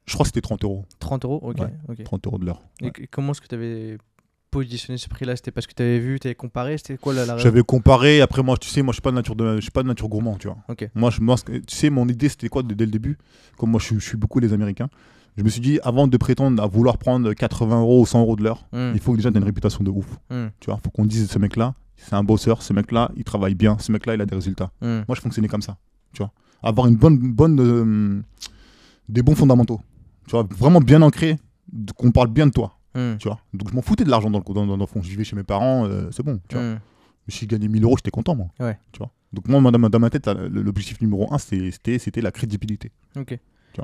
Je 0.05 0.13
crois 0.13 0.25
que 0.25 0.29
c'était 0.29 0.43
30 0.43 0.63
euros. 0.65 0.85
30 1.01 1.25
euros? 1.25 1.41
Ok. 1.43 1.59
Ouais. 1.61 1.73
ok. 1.89 2.05
30 2.05 2.27
euros 2.27 2.39
de 2.39 2.45
l'heure. 2.47 2.63
Et 2.81 2.87
Ouais. 2.87 2.93
comment 3.11 3.33
est-ce 3.33 3.41
que 3.41 3.47
tu 3.49 3.55
avais 3.55 3.97
positionné 4.61 4.99
ce 4.99 5.09
prix-là 5.09 5.37
C'était 5.37 5.51
parce 5.51 5.67
que 5.67 5.75
tu 5.75 5.83
avais 5.83 5.99
vu, 5.99 6.19
tu 6.21 6.29
avais 6.29 6.35
comparé 6.35 6.79
C'était 6.79 6.97
quoi 6.97 7.13
la, 7.15 7.27
la 7.27 7.37
J'avais 7.39 7.63
comparé, 7.63 8.21
après 8.21 8.43
moi, 8.43 8.57
tu 8.57 8.69
sais, 8.69 8.83
moi 8.83 8.93
je 8.93 8.97
suis 8.97 9.03
pas 9.03 9.11
de 9.11 9.17
nature, 9.17 9.37
de, 9.37 9.57
je 9.57 9.61
suis 9.61 9.71
pas 9.71 9.83
de 9.83 9.89
nature 9.89 10.09
gourmand, 10.09 10.37
tu 10.37 10.49
vois. 10.49 10.57
Ok. 10.69 10.89
Moi, 10.95 11.11
je, 11.11 11.21
moi, 11.21 11.37
tu 11.45 11.61
sais, 11.77 11.91
mon 11.91 12.09
idée 12.09 12.29
c'était 12.29 12.49
quoi 12.49 12.63
dès 12.63 12.85
le 12.85 12.91
début? 12.91 13.19
Comme 13.59 13.71
moi 13.71 13.81
je, 13.81 13.87
suis- 13.87 14.01
je 14.01 14.07
suis 14.09 14.17
beaucoup 14.17 14.39
les 14.41 14.53
Américains, 14.53 14.89
je 15.37 15.43
me 15.43 15.49
suis 15.51 15.61
dit, 15.61 15.79
avant 15.83 16.07
de 16.09 16.17
prétendre 16.17 16.63
à 16.63 16.67
vouloir 16.67 16.97
prendre 16.97 17.33
80 17.35 17.81
euros 17.81 18.01
ou 18.03 18.07
100 18.07 18.21
euros 18.21 18.37
de 18.37 18.43
l'heure, 18.43 18.67
Hmm. 18.73 18.93
il 18.95 19.01
faut 19.01 19.13
que 19.13 19.17
déjà 19.19 19.31
tu 19.31 19.37
aies 19.37 19.41
une 19.41 19.45
réputation 19.45 19.85
de 19.85 19.91
ouf. 19.91 20.07
Hmm. 20.31 20.47
Tu 20.61 20.67
vois, 20.71 20.79
faut 20.83 20.91
qu'on 20.91 21.05
dise 21.05 21.31
ce 21.31 21.39
mec-là, 21.39 21.75
c'est 21.97 22.15
un 22.15 22.25
bosseur, 22.25 22.63
ce 22.63 22.73
mec-là, 22.73 23.11
il 23.17 23.25
travaille 23.25 23.55
bien, 23.55 23.77
ce 23.79 23.93
mec-là, 23.93 24.15
il 24.15 24.21
a 24.21 24.27
des 24.27 24.35
résultats. 24.35 24.71
Hmm. 24.81 25.03
Moi, 25.09 25.15
je 25.15 25.21
fonctionnais 25.21 25.49
comme 25.49 25.63
ça, 25.63 25.77
tu 26.13 26.23
vois. 26.23 26.33
Avoir 26.63 26.87
une 26.87 26.97
bonne, 26.97 27.19
bonne, 27.19 27.61
euh, 27.61 28.23
des 29.09 29.23
bons 29.23 29.35
fondamentaux, 29.35 29.81
tu 30.27 30.33
vois, 30.33 30.47
vraiment 30.59 30.81
bien 30.81 31.03
ancré, 31.03 31.37
qu'on 31.97 32.11
parle 32.13 32.29
bien 32.29 32.47
de 32.47 32.53
toi, 32.53 32.76
Hmm. 32.97 33.17
tu 33.19 33.29
vois. 33.29 33.39
Donc, 33.55 33.71
je 33.71 33.75
m'en 33.75 33.83
foutais 33.83 34.05
de 34.05 34.11
l'argent 34.11 34.31
dans 34.31 34.39
le, 34.47 34.55
dans, 34.55 34.67
dans 34.67 34.77
le 34.77 34.87
fond. 34.87 35.03
Je 35.03 35.09
vivais 35.09 35.23
chez 35.25 35.37
mes 35.37 35.45
parents, 35.45 35.87
euh, 35.87 36.09
c'est 36.11 36.25
bon, 36.25 36.41
tu 36.49 36.57
vois. 36.57 36.65
Hmm. 36.65 36.79
Si 37.29 37.41
je 37.45 37.47
gagnais 37.47 37.69
1000 37.69 37.85
euros, 37.85 37.97
j'étais 37.99 38.11
content, 38.11 38.35
moi. 38.35 38.47
Ouais. 38.61 38.79
Tu 38.93 38.99
vois. 38.99 39.11
Donc, 39.33 39.49
moi, 39.49 39.61
dans 39.71 39.79
ma, 39.79 39.89
dans 39.89 39.99
ma 39.99 40.11
tête, 40.11 40.29
l'objectif 40.51 41.01
numéro 41.01 41.33
un, 41.33 41.39
c'était 41.39 42.21
la 42.21 42.31
crédibilité. 42.31 42.91
Ok. 43.19 43.39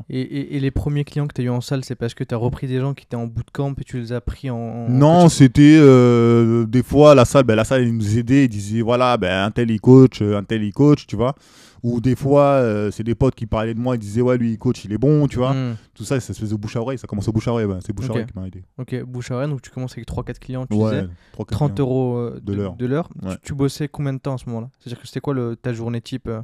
Et, 0.09 0.21
et- 0.23 0.57
et 0.57 0.61
les 0.61 0.71
premiers 0.71 1.04
clients 1.04 1.26
que 1.26 1.35
tu 1.35 1.42
as 1.42 1.45
eu 1.45 1.49
en 1.50 1.61
salle, 1.61 1.85
c'est 1.85 1.95
parce 1.97 2.14
que 2.14 2.25
tu 2.25 2.35
as 2.35 2.38
repris 2.38 2.66
des 2.66 2.81
gens 2.81 2.95
qui 2.95 3.04
étaient 3.04 3.14
en 3.16 3.26
bootcamp 3.26 3.75
et 3.78 3.85
tu 3.85 3.99
les 4.00 4.12
as 4.14 4.23
pris 4.23 4.49
en. 4.49 4.57
en 4.57 4.88
Non, 4.88 5.28
c'était 5.28 5.76
euh, 5.78 6.64
des 6.64 6.83
fois 6.83 7.14
la 7.14 7.26
salle, 7.26 7.45
ben, 7.45 7.57
la 7.57 7.64
salle, 7.64 7.83
ils 7.87 7.95
nous 7.95 8.16
aidaient, 8.16 8.47
ils 8.47 8.49
disaient 8.49 8.81
voilà, 8.81 9.19
ben, 9.19 9.45
un 9.45 9.50
tel 9.50 9.71
il 9.71 9.81
coach, 9.83 10.23
euh, 10.23 10.38
un 10.38 10.45
tel 10.45 10.62
il 10.62 10.73
coach, 10.73 11.07
tu 11.07 11.14
vois. 11.16 11.35
Ou 11.83 12.01
des 12.01 12.15
fois, 12.15 12.45
euh, 12.45 12.91
c'est 12.93 13.03
des 13.03 13.17
potes 13.17 13.35
qui 13.35 13.47
parlaient 13.47 13.75
de 13.75 13.81
moi, 13.81 13.97
ils 13.97 13.99
disaient 13.99 14.21
ouais, 14.21 14.39
lui 14.39 14.53
il 14.53 14.59
coach, 14.59 14.85
il 14.85 14.93
est 14.93 14.99
bon, 14.99 15.27
tu 15.27 15.39
vois. 15.39 15.53
Hmm. 15.53 15.77
Tout 15.95 16.05
ça, 16.05 16.21
ça 16.21 16.33
se 16.33 16.41
faisait 16.41 16.57
bouche 16.57 16.77
à 16.77 16.81
oreille, 16.81 16.97
ça 16.99 17.09
commence 17.09 17.27
au 17.27 17.33
bouche 17.33 17.49
à 17.49 17.53
oreille, 17.53 17.67
ben, 17.67 17.81
c'est 17.85 17.93
bouche 17.93 18.09
à 18.09 18.12
oreille 18.12 18.27
qui 18.27 18.39
m'a 18.39 18.47
aidé. 18.47 18.62
Ok, 18.79 19.03
bouche 19.03 19.33
à 19.33 19.35
oreille, 19.35 19.49
donc 19.49 19.62
tu 19.62 19.71
commences 19.71 19.93
avec 19.93 20.07
3-4 20.07 20.39
clients, 20.39 20.67
tu 20.67 20.77
Ouais, 20.77 21.03
disais. 21.03 21.09
3, 21.33 21.45
30 21.47 21.81
euros 21.81 22.17
euh, 22.19 22.41
De 22.41 22.53
l'heure. 22.53 22.77
De 22.77 22.87
l'heure. 22.87 23.09
Ouais. 23.21 23.35
Tu, 23.37 23.41
tu 23.49 23.55
bossais 23.55 23.89
combien 23.89 24.12
de 24.12 24.19
temps 24.19 24.35
à 24.35 24.39
ce 24.39 24.47
moment-là? 24.47 24.71
C'est-à-dire 24.79 25.01
que 25.01 25.07
c'était 25.09 25.21
quoi 25.21 25.35
le, 25.35 25.57
ta 25.57 25.73
journée 25.73 26.01
type 26.01 26.29
euh? 26.29 26.43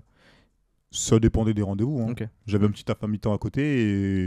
Ça 0.91 1.19
dépendait 1.19 1.55
des 1.55 1.63
rendez-vous. 1.63 2.01
hein. 2.01 2.15
J'avais 2.47 2.67
un 2.67 2.71
petit 2.71 2.85
à 2.91 3.07
mi-temps 3.07 3.35
à 3.35 3.39
côté 3.39 3.63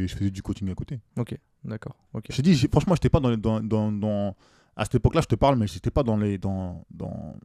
et 0.04 0.08
je 0.08 0.16
faisais 0.16 0.30
du 0.30 0.42
coaching 0.42 0.70
à 0.72 0.76
côté. 0.76 1.00
d'accord. 1.66 1.96
Ok. 2.14 2.26
Je 2.30 2.36
te 2.38 2.42
dis, 2.42 2.54
j'ai- 2.56 2.68
franchement, 2.70 2.94
j'étais 2.96 3.10
pas 3.10 3.20
dans, 3.20 3.30
les- 3.32 3.38
dans, 3.38 3.60
dans, 3.62 3.92
dans- 3.92 4.36
À 4.78 4.86
cette 4.86 4.96
époque-là, 4.96 5.22
je 5.22 5.28
te 5.28 5.36
parle, 5.36 5.58
mais 5.58 5.68
j'étais 5.68 5.92
pas 5.92 6.04
dans, 6.04 6.16
les, 6.18 6.38
dans, 6.38 6.86
dans, 6.92 7.36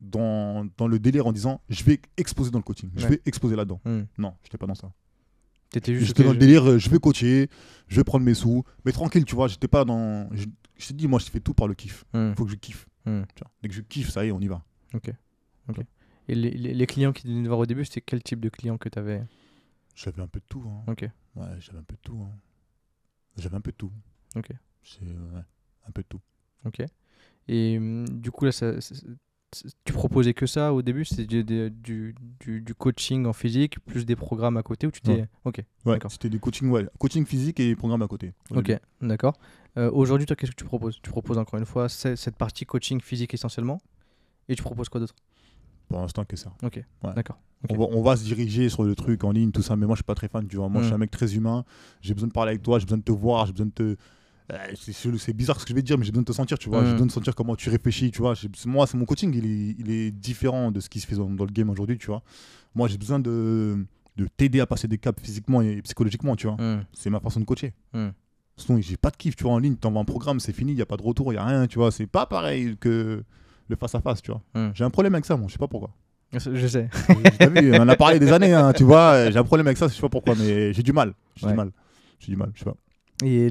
dans, 0.00 0.66
dans 0.76 0.88
le 0.88 0.98
délire 0.98 1.26
en 1.26 1.32
disant 1.32 1.60
je 1.68 1.82
vais 1.84 2.00
exploser 2.16 2.50
dans 2.50 2.58
le 2.58 2.64
coaching, 2.64 2.90
je 2.96 3.04
Ouais. 3.04 3.10
vais 3.10 3.22
exploser 3.26 3.56
là-dedans. 3.56 3.80
Hmm. 3.84 4.02
Non, 4.18 4.34
j'étais 4.42 4.58
pas 4.58 4.66
dans 4.66 4.74
ça. 4.74 4.92
Juste. 5.74 6.06
J'étais 6.06 6.20
ok, 6.22 6.26
dans 6.28 6.32
le 6.32 6.38
délire, 6.38 6.64
euh, 6.70 6.78
je 6.78 6.88
vais 6.88 6.98
coacher, 6.98 7.48
je 7.88 7.96
vais 7.96 8.04
prendre 8.04 8.24
mes 8.24 8.34
sous, 8.34 8.64
mais 8.84 8.92
tranquille, 8.92 9.24
tu 9.24 9.34
vois, 9.34 9.48
j'étais 9.48 9.68
pas 9.68 9.84
dans. 9.84 10.28
Je, 10.32 10.46
je 10.76 10.88
te 10.88 10.92
dis, 10.92 11.08
moi, 11.08 11.18
je 11.18 11.26
fais 11.26 11.40
tout 11.40 11.54
par 11.54 11.66
le 11.68 11.74
kiff. 11.74 12.04
Il 12.14 12.34
faut 12.36 12.44
que 12.44 12.50
je 12.50 12.56
kiffe. 12.56 12.86
Vois. 13.04 13.24
Dès 13.62 13.68
que 13.68 13.74
je 13.74 13.80
kiffe, 13.82 14.10
ça 14.10 14.24
y 14.24 14.28
est, 14.28 14.32
on 14.32 14.40
y 14.40 14.46
va. 14.48 14.62
Et 16.28 16.34
les, 16.34 16.50
les- 16.50 16.74
les 16.74 16.86
clients 16.86 17.12
qui 17.12 17.26
venaient 17.26 17.46
voir 17.48 17.60
au 17.60 17.66
début, 17.66 17.84
c'était 17.84 18.00
quel 18.00 18.22
type 18.22 18.40
de 18.40 18.48
client 18.48 18.78
que 18.78 18.88
tu 18.88 18.98
avais 18.98 19.22
J'avais 19.94 20.22
un 20.22 20.26
peu 20.28 20.40
de 20.40 20.44
tout. 20.48 20.62
hein. 20.66 20.84
Ok. 20.90 21.02
Ouais, 21.36 21.46
j'avais 21.60 21.78
un 21.78 21.82
peu 21.84 21.94
de 21.94 22.00
tout. 22.02 22.18
hein. 22.22 22.30
J'avais 23.36 23.56
un 23.56 23.60
peu 23.60 23.70
de 23.70 23.76
tout. 23.76 23.92
Ok. 24.34 24.48
C'est, 24.82 25.04
ouais, 25.04 25.42
un 25.86 25.90
peu 25.92 26.02
de 26.02 26.08
tout. 26.08 26.20
Ok. 26.64 26.82
Et 27.48 27.76
hum, 27.78 28.08
du 28.08 28.30
coup, 28.30 28.44
là, 28.44 28.52
ça- 28.52 28.80
tu 29.84 29.92
proposais 29.92 30.34
que 30.34 30.46
ça 30.46 30.72
au 30.74 30.82
début 30.82 31.04
C'était 31.04 31.42
du, 31.42 31.70
du, 31.70 32.14
du- 32.62 32.74
coaching 32.74 33.26
en 33.26 33.32
physique, 33.32 33.78
plus 33.84 34.04
des 34.06 34.16
programmes 34.16 34.56
à 34.56 34.62
côté 34.62 34.86
ou 34.86 34.90
tu 34.90 35.00
t'es. 35.00 35.26
Ok. 35.44 35.62
Ouais, 35.84 35.98
c'était 36.08 36.28
du 36.28 36.40
coaching, 36.40 36.68
ouais, 36.70 36.86
coaching 36.98 37.24
physique 37.26 37.60
et 37.60 37.74
programme 37.76 38.02
à 38.02 38.08
côté. 38.08 38.32
Ok, 38.54 38.72
d'accord. 39.00 39.34
Euh, 39.78 39.90
Aujourd'hui, 39.92 40.26
toi, 40.26 40.36
qu'est-ce 40.36 40.52
que 40.52 40.56
tu 40.56 40.64
proposes? 40.64 40.98
Tu 41.02 41.10
proposes 41.10 41.38
encore 41.38 41.58
une 41.58 41.66
fois 41.66 41.88
ce- 41.88 42.16
cette 42.16 42.36
partie 42.36 42.64
coaching 42.64 43.00
physique 43.00 43.34
essentiellement? 43.34 43.78
Et 44.48 44.54
tu 44.56 44.62
proposes 44.62 44.88
quoi 44.88 45.00
d'autre? 45.00 45.14
Pour 45.88 46.00
l'instant, 46.00 46.24
que 46.24 46.36
ça. 46.36 46.52
Ok, 46.62 46.82
Ouais. 47.04 47.12
d'accord. 47.14 47.38
On, 47.68 47.76
va, 47.76 47.84
on 47.90 48.02
va 48.02 48.16
se 48.16 48.24
diriger 48.24 48.68
sur 48.68 48.84
le 48.84 48.94
truc 48.94 49.24
en 49.24 49.30
ligne, 49.32 49.50
tout 49.50 49.62
ça, 49.62 49.76
mais 49.76 49.86
moi, 49.86 49.94
je 49.94 49.98
suis 49.98 50.04
pas 50.04 50.14
très 50.14 50.28
fan, 50.28 50.46
tu 50.46 50.56
vois. 50.56 50.68
Moi, 50.68 50.82
je 50.82 50.86
suis 50.86 50.92
Mm. 50.92 50.96
un 50.96 50.98
mec 50.98 51.10
très 51.10 51.34
humain. 51.34 51.64
J'ai 52.00 52.14
besoin 52.14 52.28
de 52.28 52.32
parler 52.32 52.50
avec 52.50 52.62
toi, 52.62 52.78
j'ai 52.78 52.84
besoin 52.84 52.98
de 52.98 53.02
te 53.02 53.12
voir, 53.12 53.46
j'ai 53.46 53.52
besoin 53.52 53.66
de 53.66 53.72
te. 53.72 53.96
Euh, 54.52 54.56
c'est- 54.76 55.32
bizarre 55.32 55.58
ce 55.60 55.64
que 55.64 55.70
je 55.70 55.74
vais 55.74 55.82
te 55.82 55.86
dire, 55.86 55.98
mais 55.98 56.04
j'ai 56.04 56.12
besoin 56.12 56.22
de 56.22 56.26
te 56.28 56.32
sentir, 56.32 56.58
tu 56.58 56.68
vois. 56.68 56.82
J'ai 56.84 56.90
Mm. 56.90 56.92
besoin 56.92 57.06
de 57.06 57.12
sentir 57.12 57.34
comment 57.34 57.56
tu 57.56 57.68
réfléchis, 57.70 58.10
tu 58.12 58.18
vois. 58.22 58.34
Moi, 58.66 58.86
c'est 58.86 58.96
mon 58.96 59.04
coaching, 59.04 59.34
il 59.34 59.44
est, 59.44 59.76
il 59.78 59.90
est 59.90 60.10
différent 60.12 60.70
de 60.70 60.78
ce 60.80 60.88
qui 60.88 61.00
se 61.00 61.06
fait 61.06 61.16
dans, 61.16 61.28
dans 61.30 61.44
le 61.44 61.50
game 61.50 61.68
aujourd'hui, 61.70 61.98
tu 61.98 62.06
vois. 62.06 62.22
Moi, 62.74 62.86
j'ai 62.88 62.96
besoin 62.98 63.18
de, 63.18 63.84
de 64.16 64.28
t'aider 64.36 64.60
à 64.60 64.66
passer 64.66 64.86
des 64.86 64.98
caps 64.98 65.20
physiquement 65.22 65.62
et 65.62 65.82
psychologiquement, 65.82 66.36
tu 66.36 66.46
vois. 66.46 66.56
Hmm, 66.56 66.84
C'est 66.92 67.10
ma 67.10 67.18
façon 67.20 67.40
de 67.40 67.44
coacher. 67.44 67.72
hmm. 67.92 68.08
Sinon, 68.56 68.80
j'ai 68.80 68.96
pas 68.96 69.10
de 69.10 69.16
kiff, 69.16 69.36
tu 69.36 69.42
vois, 69.44 69.52
en 69.52 69.58
ligne, 69.58 69.74
t'envoies 69.76 70.00
un 70.00 70.04
programme, 70.04 70.40
c'est 70.40 70.52
fini, 70.52 70.72
il 70.72 70.78
y 70.78 70.82
a 70.82 70.86
pas 70.86 70.96
de 70.96 71.02
retour, 71.02 71.32
il 71.32 71.36
y 71.36 71.38
a 71.38 71.44
rien, 71.44 71.66
tu 71.66 71.78
vois. 71.78 71.90
C'est 71.90 72.06
pas 72.06 72.24
pareil 72.26 72.76
que 72.80 73.22
le 73.68 73.76
face 73.76 73.94
à 73.96 74.00
face, 74.00 74.22
tu 74.22 74.30
vois. 74.30 74.42
Mm. 74.54 74.70
J'ai 74.74 74.84
un 74.84 74.90
problème 74.90 75.14
avec 75.14 75.24
ça, 75.26 75.36
moi, 75.36 75.46
je 75.48 75.52
sais 75.54 75.58
pas 75.58 75.68
pourquoi. 75.68 75.90
Je 76.32 76.66
sais. 76.66 76.88
T'as 77.38 77.48
vu, 77.48 77.72
on 77.74 77.80
en 77.80 77.88
a 77.88 77.96
parlé 77.96 78.18
des 78.18 78.30
années, 78.32 78.52
hein, 78.52 78.72
tu 78.72 78.84
vois. 78.84 79.30
J'ai 79.30 79.38
un 79.38 79.44
problème 79.44 79.66
avec 79.66 79.76
ça, 79.78 79.88
je 79.88 79.94
sais 79.94 80.00
pas 80.00 80.08
pourquoi, 80.08 80.34
mais 80.36 80.72
j'ai 80.72 80.82
du 80.82 80.92
mal. 80.92 81.14
J'ai 81.36 81.46
Ouais. 81.46 81.52
du 81.52 81.56
mal. 81.56 81.70
J'ai 82.18 82.32
du 82.32 82.36
mal, 82.36 82.50
je 82.54 82.60
sais 82.60 82.64
pas. 82.64 82.76
Et 83.24 83.48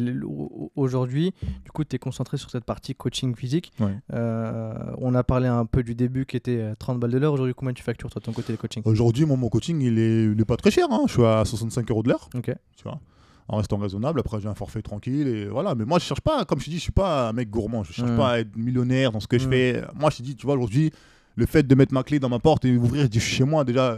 aujourd'hui, 0.76 1.34
du 1.64 1.72
coup, 1.72 1.84
tu 1.84 1.96
es 1.96 2.00
concentré 2.00 2.38
sur 2.38 2.50
cette 2.52 2.66
partie 2.66 2.94
coaching 2.96 3.36
physique. 3.36 3.72
Ouais. 3.80 3.96
Euh, 4.14 4.74
on 5.00 5.16
a 5.16 5.24
parlé 5.24 5.48
un 5.48 5.66
peu 5.66 5.84
du 5.84 5.96
début 5.96 6.26
qui 6.26 6.38
était 6.38 6.58
euh, 6.60 6.76
30 6.78 7.00
balles 7.00 7.12
de 7.12 7.18
l'heure. 7.18 7.34
Aujourd'hui, 7.34 7.54
combien 7.56 7.74
tu 7.74 7.84
factures 7.84 8.10
toi 8.10 8.20
de 8.20 8.26
ton 8.26 8.32
côté 8.34 8.52
le 8.54 8.58
coaching? 8.58 8.84
Aujourd'hui, 8.86 9.26
mon, 9.26 9.38
mon 9.38 9.50
coaching, 9.50 9.82
il 9.82 9.98
est, 9.98 10.26
il 10.26 10.40
est 10.40 10.46
pas 10.46 10.58
très 10.58 10.72
cher. 10.72 10.88
hein. 10.92 11.04
Je 11.08 11.14
suis 11.14 11.26
à 11.26 11.44
65 11.46 11.90
euros 11.92 12.04
de 12.04 12.10
l'heure, 12.10 12.30
Ok. 12.36 12.52
tu 12.78 12.84
vois. 12.84 13.00
En 13.48 13.58
restant 13.58 13.78
raisonnable, 13.78 14.20
après 14.20 14.42
j'ai 14.42 14.48
un 14.48 14.56
forfait 14.56 14.82
tranquille 14.82 15.28
et 15.28 15.46
voilà. 15.46 15.76
Mais 15.76 15.86
moi, 15.86 16.00
je 16.00 16.06
cherche 16.06 16.22
pas, 16.22 16.46
comme 16.46 16.60
je 16.60 16.66
te 16.66 16.70
dis, 16.72 16.78
je 16.78 16.82
suis 16.82 16.92
pas 16.92 17.30
un 17.30 17.34
mec 17.34 17.50
gourmand. 17.50 17.84
Je 17.84 17.94
cherche 17.94 18.16
pas 18.18 18.32
à 18.32 18.40
être 18.40 18.56
millionnaire 18.56 19.12
dans 19.12 19.20
ce 19.20 19.28
que 19.28 19.38
je 19.38 19.48
fais. 19.48 19.84
Moi, 19.94 20.10
je 20.10 20.18
te 20.18 20.24
dis, 20.24 20.36
tu 20.36 20.46
vois, 20.48 20.56
aujourd'hui, 20.56 20.92
le 21.38 21.46
fait 21.46 21.64
de 21.64 21.76
mettre 21.76 21.94
ma 21.94 22.04
clé 22.04 22.20
dans 22.20 22.30
ma 22.30 22.40
porte 22.40 22.64
et 22.66 22.76
ouvrir, 22.78 23.04
je 23.04 23.08
dis, 23.08 23.20
je 23.20 23.26
suis 23.26 23.36
chez 23.38 23.44
moi, 23.44 23.64
déjà, 23.66 23.98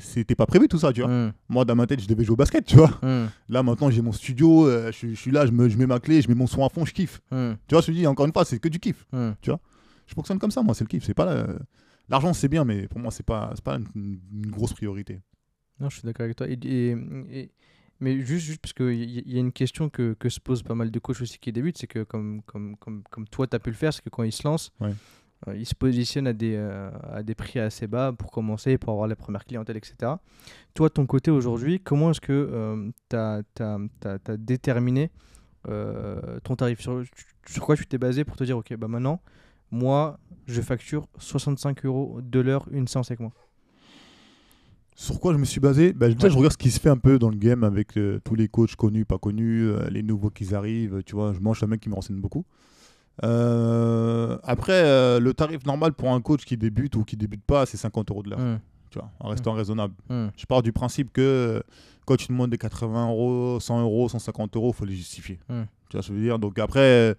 c'était 0.00 0.34
pas 0.34 0.46
prévu 0.46 0.68
tout 0.68 0.78
ça, 0.78 0.92
tu 0.92 1.00
vois. 1.02 1.10
Mm, 1.10 1.32
Moi, 1.48 1.64
dans 1.64 1.74
ma 1.74 1.86
tête, 1.86 2.00
je 2.00 2.06
devais 2.08 2.24
jouer 2.24 2.34
au 2.34 2.36
basket, 2.36 2.64
tu 2.64 2.76
vois. 2.76 2.90
mm, 3.02 3.26
Là, 3.48 3.62
maintenant, 3.62 3.90
j'ai 3.90 4.02
mon 4.02 4.12
studio, 4.12 4.66
euh, 4.68 4.92
je, 4.92 5.08
je 5.08 5.14
suis 5.14 5.30
là, 5.30 5.46
je, 5.46 5.52
me, 5.52 5.68
je 5.68 5.76
mets 5.76 5.86
ma 5.86 5.98
clé, 6.00 6.22
je 6.22 6.28
mets 6.28 6.34
mon 6.34 6.46
son 6.46 6.64
à 6.64 6.68
fond, 6.68 6.84
je 6.84 6.92
kiffe. 6.92 7.20
mm, 7.30 7.52
Tu 7.66 7.74
vois, 7.74 7.80
je 7.82 7.86
te 7.86 7.90
dis, 7.92 8.06
encore 8.06 8.26
une 8.26 8.32
fois, 8.32 8.44
c'est 8.44 8.58
que 8.58 8.68
du 8.68 8.78
kiff. 8.78 9.06
mm. 9.12 9.30
Je 10.06 10.14
fonctionne 10.14 10.38
comme 10.38 10.50
ça, 10.50 10.62
moi, 10.62 10.74
c'est 10.74 10.84
le 10.84 10.88
kiff. 10.88 11.04
C'est 11.04 11.14
pas 11.14 11.24
la- 11.26 11.46
L'argent, 12.10 12.32
c'est 12.32 12.48
bien, 12.48 12.64
mais 12.64 12.88
pour 12.88 12.98
moi, 13.00 13.10
c'est 13.10 13.26
pas, 13.26 13.52
pas 13.62 13.76
une, 13.94 14.18
une 14.32 14.50
grosse 14.50 14.72
priorité. 14.72 15.20
Non, 15.78 15.90
je 15.90 15.96
suis 15.98 16.06
d'accord 16.06 16.24
avec 16.24 16.36
toi. 16.36 16.48
Et, 16.48 16.54
et- 16.64 16.96
et- 17.30 17.50
mais 18.00 18.18
juste, 18.24 18.46
juste 18.46 18.60
parce 18.62 18.72
qu'il 18.72 18.94
y, 18.94 19.22
y 19.26 19.36
a 19.36 19.40
une 19.40 19.52
question 19.52 19.90
que, 19.90 20.14
que 20.18 20.28
se 20.30 20.40
posent 20.40 20.62
pas 20.62 20.74
mal 20.74 20.90
de 20.90 20.98
coachs 21.00 21.20
aussi 21.20 21.38
qui 21.38 21.52
débutent, 21.52 21.76
c'est 21.76 21.86
que 21.88 22.04
comme, 22.04 22.40
comme, 22.46 22.76
comme, 22.76 23.02
comme 23.10 23.28
toi, 23.28 23.46
tu 23.46 23.54
as 23.56 23.58
pu 23.58 23.68
le 23.70 23.76
faire, 23.76 23.92
c'est 23.92 24.02
que 24.02 24.08
quand 24.08 24.22
ils 24.22 24.32
se 24.32 24.42
lancent, 24.48 24.72
Ouais. 24.80 24.94
Euh, 25.46 25.56
ils 25.56 25.66
se 25.66 25.74
positionnent 25.74 26.26
à 26.26 26.32
des, 26.32 26.54
euh, 26.56 26.90
à 27.12 27.22
des 27.22 27.34
prix 27.34 27.60
assez 27.60 27.86
bas 27.86 28.12
pour 28.12 28.32
commencer, 28.32 28.76
pour 28.78 28.92
avoir 28.92 29.06
les 29.06 29.14
premières 29.14 29.44
clientèles, 29.44 29.76
etc. 29.76 30.12
Toi, 30.74 30.90
ton 30.90 31.06
côté 31.06 31.30
aujourd'hui, 31.30 31.80
comment 31.80 32.10
est-ce 32.10 32.20
que 32.20 32.90
tu 33.08 33.16
as, 33.16 34.36
déterminé 34.36 35.10
euh, 35.68 36.40
ton 36.44 36.56
tarif 36.56 36.80
sur, 36.80 37.02
sur 37.46 37.64
quoi 37.64 37.76
tu 37.76 37.86
t'es 37.86 37.98
basé 37.98 38.24
pour 38.24 38.36
te 38.36 38.44
dire, 38.44 38.56
ok, 38.56 38.74
bah 38.76 38.88
maintenant, 38.88 39.20
moi, 39.70 40.18
je 40.46 40.60
facture 40.62 41.06
65 41.18 41.84
euros 41.84 42.20
de 42.22 42.40
l'heure 42.40 42.66
une 42.70 42.88
séance 42.88 43.10
avec 43.10 43.20
moi? 43.20 43.32
Sur 44.94 45.20
quoi 45.20 45.32
je 45.32 45.38
me 45.38 45.44
suis 45.44 45.60
basé? 45.60 45.92
Bah, 45.92 46.08
Déjà, 46.08 46.24
Ouais. 46.24 46.30
je 46.30 46.36
regarde 46.36 46.52
ce 46.52 46.58
qui 46.58 46.70
se 46.70 46.80
fait 46.80 46.88
un 46.88 46.96
peu 46.96 47.18
dans 47.18 47.28
le 47.28 47.36
game 47.36 47.62
avec 47.62 47.96
euh, 47.96 48.20
tous 48.24 48.34
les 48.34 48.48
coachs 48.48 48.74
connus, 48.74 49.04
pas 49.04 49.18
connus, 49.18 49.68
euh, 49.68 49.88
les 49.90 50.02
nouveaux 50.02 50.30
qui 50.30 50.52
arrivent. 50.54 51.02
Tu 51.04 51.14
vois, 51.14 51.32
je 51.32 51.40
mange 51.40 51.62
un 51.62 51.66
mec 51.68 51.80
qui 51.80 51.88
me 51.88 51.94
renseigne 51.94 52.20
beaucoup. 52.20 52.44
Euh, 53.24 54.38
après, 54.42 54.72
euh, 54.84 55.20
le 55.20 55.34
tarif 55.34 55.64
normal 55.66 55.92
pour 55.92 56.12
un 56.12 56.20
coach 56.20 56.44
qui 56.44 56.56
débute 56.56 56.96
ou 56.96 57.04
qui 57.04 57.16
débute 57.16 57.42
pas, 57.44 57.66
c'est 57.66 57.76
50 57.76 58.10
euros 58.10 58.22
de 58.22 58.30
l'heure. 58.30 58.38
Hum, 58.40 58.58
Tu 58.90 58.98
vois, 58.98 59.10
en 59.20 59.28
restant 59.28 59.52
raisonnable. 59.52 59.94
hum, 60.08 60.30
Je 60.36 60.46
pars 60.46 60.62
du 60.62 60.72
principe 60.72 61.12
que 61.12 61.20
euh, 61.20 61.60
quand 62.06 62.16
tu 62.16 62.28
demandes 62.28 62.50
des 62.50 62.58
80 62.58 63.08
euros, 63.10 63.58
100 63.60 63.82
euros, 63.82 64.08
150 64.08 64.56
euros, 64.56 64.70
il 64.74 64.76
faut 64.76 64.84
les 64.84 64.94
justifier. 64.96 65.38
Hmm. 65.48 65.64
Tu 65.90 65.96
vois 65.96 66.02
je 66.02 66.12
veux 66.12 66.20
dire? 66.20 66.38
Donc 66.38 66.58
après, 66.58 67.14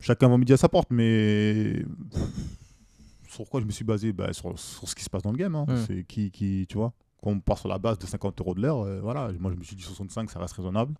chacun 0.00 0.28
va 0.28 0.38
midi 0.38 0.52
à 0.52 0.56
sa 0.56 0.68
porte, 0.68 0.88
mais 0.90 1.84
sur 3.28 3.48
quoi 3.48 3.60
je 3.60 3.66
me 3.66 3.70
suis 3.72 3.84
basé? 3.84 4.12
Bah, 4.12 4.32
sur, 4.32 4.58
sur 4.58 4.88
ce 4.88 4.94
qui 4.94 5.02
se 5.04 5.10
passe 5.10 5.22
dans 5.22 5.32
le 5.32 5.38
game. 5.38 5.54
hein. 5.54 5.64
Hmm. 5.68 5.76
C'est 5.86 6.04
qui, 6.04 6.30
qui, 6.30 6.66
tu 6.68 6.76
vois? 6.76 6.92
Quand 7.22 7.30
on 7.30 7.40
part 7.40 7.58
sur 7.58 7.68
la 7.68 7.78
base 7.78 7.98
de 7.98 8.06
50 8.06 8.40
euros 8.40 8.54
de 8.54 8.60
l'heure, 8.62 8.80
euh, 8.82 9.00
voilà, 9.00 9.30
moi 9.38 9.52
je 9.52 9.56
me 9.56 9.62
suis 9.62 9.76
dit 9.76 9.82
65, 9.84 10.28
ça 10.30 10.40
reste 10.40 10.54
raisonnable, 10.54 10.94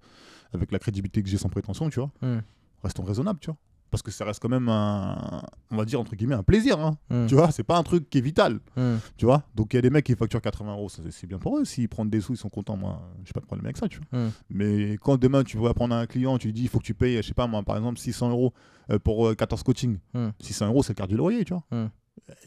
avec 0.53 0.71
la 0.71 0.79
crédibilité 0.79 1.21
que 1.23 1.29
j'ai 1.29 1.37
sans 1.39 1.49
prétention, 1.49 1.91
tu 1.91 1.99
vois. 2.01 2.11
Restons 2.85 3.03
raisonnables, 3.03 3.41
tu 3.41 3.47
vois. 3.47 3.57
Parce 3.93 4.03
que 4.03 4.11
ça 4.11 4.25
reste 4.25 4.41
quand 4.43 4.49
même 4.49 4.69
un, 4.69 5.43
on 5.71 5.77
va 5.77 5.85
dire 5.85 6.01
entre 6.01 6.17
guillemets, 6.17 6.35
un 6.35 6.43
plaisir, 6.43 6.81
hein. 6.81 6.97
hum, 7.11 7.27
Tu 7.29 7.35
vois, 7.37 7.53
c'est 7.53 7.63
pas 7.63 7.77
un 7.77 7.83
truc 7.85 8.09
qui 8.11 8.19
est 8.19 8.23
vital. 8.23 8.59
hum. 8.77 8.99
Tu 9.19 9.27
vois 9.27 9.45
Donc 9.55 9.73
il 9.73 9.77
y 9.77 9.79
a 9.79 9.83
des 9.83 9.91
mecs 9.91 10.07
qui 10.07 10.17
facturent 10.17 10.41
80 10.43 10.73
euros, 10.73 10.89
c'est 10.89 11.27
bien 11.27 11.39
pour 11.39 11.59
eux. 11.59 11.65
S'ils 11.65 11.89
prennent 11.89 12.09
des 12.11 12.21
sous, 12.21 12.33
ils 12.33 12.39
sont 12.39 12.49
contents. 12.49 12.77
Moi, 12.77 13.01
j'ai 13.25 13.33
pas 13.33 13.41
de 13.41 13.45
problème 13.47 13.67
avec 13.67 13.77
ça, 13.77 13.87
tu 13.89 14.01
vois. 14.11 14.19
Hmm. 14.19 14.31
Mais 14.51 14.97
quand 15.01 15.19
demain 15.21 15.45
tu 15.45 15.59
vas 15.59 15.75
prendre 15.75 15.95
un 15.95 16.07
client, 16.07 16.39
tu 16.39 16.49
lui 16.49 16.55
dis 16.55 16.63
il 16.63 16.69
faut 16.69 16.79
que 16.79 16.85
tu 16.85 16.95
payes, 16.95 17.19
je 17.19 17.29
sais 17.29 17.35
pas 17.35 17.47
moi, 17.47 17.63
par 17.63 17.77
exemple 17.77 17.99
600 18.01 18.31
euros 18.31 18.53
euh, 18.91 18.99
pour 18.99 19.29
euh, 19.29 19.35
14 19.35 19.63
coachings. 19.63 19.99
Hmm. 20.15 20.31
600 20.41 20.67
euros, 20.69 20.83
c'est 20.83 20.93
le 20.93 20.97
quart 20.97 21.07
du 21.09 21.17
loyer, 21.17 21.45
tu 21.45 21.53
vois. 21.53 21.63
Hmm. 21.71 21.89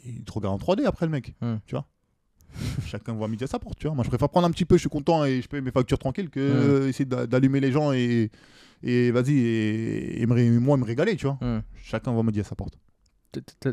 Il 0.03 0.23
te 0.23 0.31
regarde 0.33 0.55
en 0.55 0.57
3D 0.65 0.85
après 0.85 1.05
le 1.05 1.11
mec, 1.11 1.35
Hmm. 1.41 1.57
tu 1.67 1.75
vois. 1.75 1.85
Chacun 2.85 3.13
voit 3.13 3.27
midi 3.27 3.43
à 3.43 3.47
sa 3.47 3.59
porte, 3.59 3.77
tu 3.77 3.85
vois. 3.87 3.95
Moi, 3.95 4.03
je 4.03 4.09
préfère 4.09 4.29
prendre 4.29 4.47
un 4.47 4.51
petit 4.51 4.65
peu, 4.65 4.75
je 4.77 4.79
suis 4.81 4.89
content 4.89 5.25
et 5.25 5.41
je 5.41 5.47
paye 5.47 5.61
mes 5.61 5.71
factures 5.71 5.99
tranquilles 5.99 6.29
que 6.29 6.39
Hmm. 6.39 6.69
euh, 6.83 6.87
essayer 6.87 7.05
d'a- 7.05 7.27
d'allumer 7.27 7.59
les 7.59 7.71
gens 7.71 7.91
et, 7.91 8.31
et 8.83 9.11
vas-y, 9.11 9.37
et, 9.37 10.21
et 10.21 10.25
me 10.25 10.59
moi 10.59 10.77
me 10.77 10.85
régaler, 10.85 11.15
tu 11.15 11.25
vois. 11.25 11.37
Hum. 11.41 11.61
Chacun 11.75 12.11
voit 12.11 12.23
midi 12.23 12.39
à 12.39 12.43
sa 12.43 12.55
porte. 12.55 12.77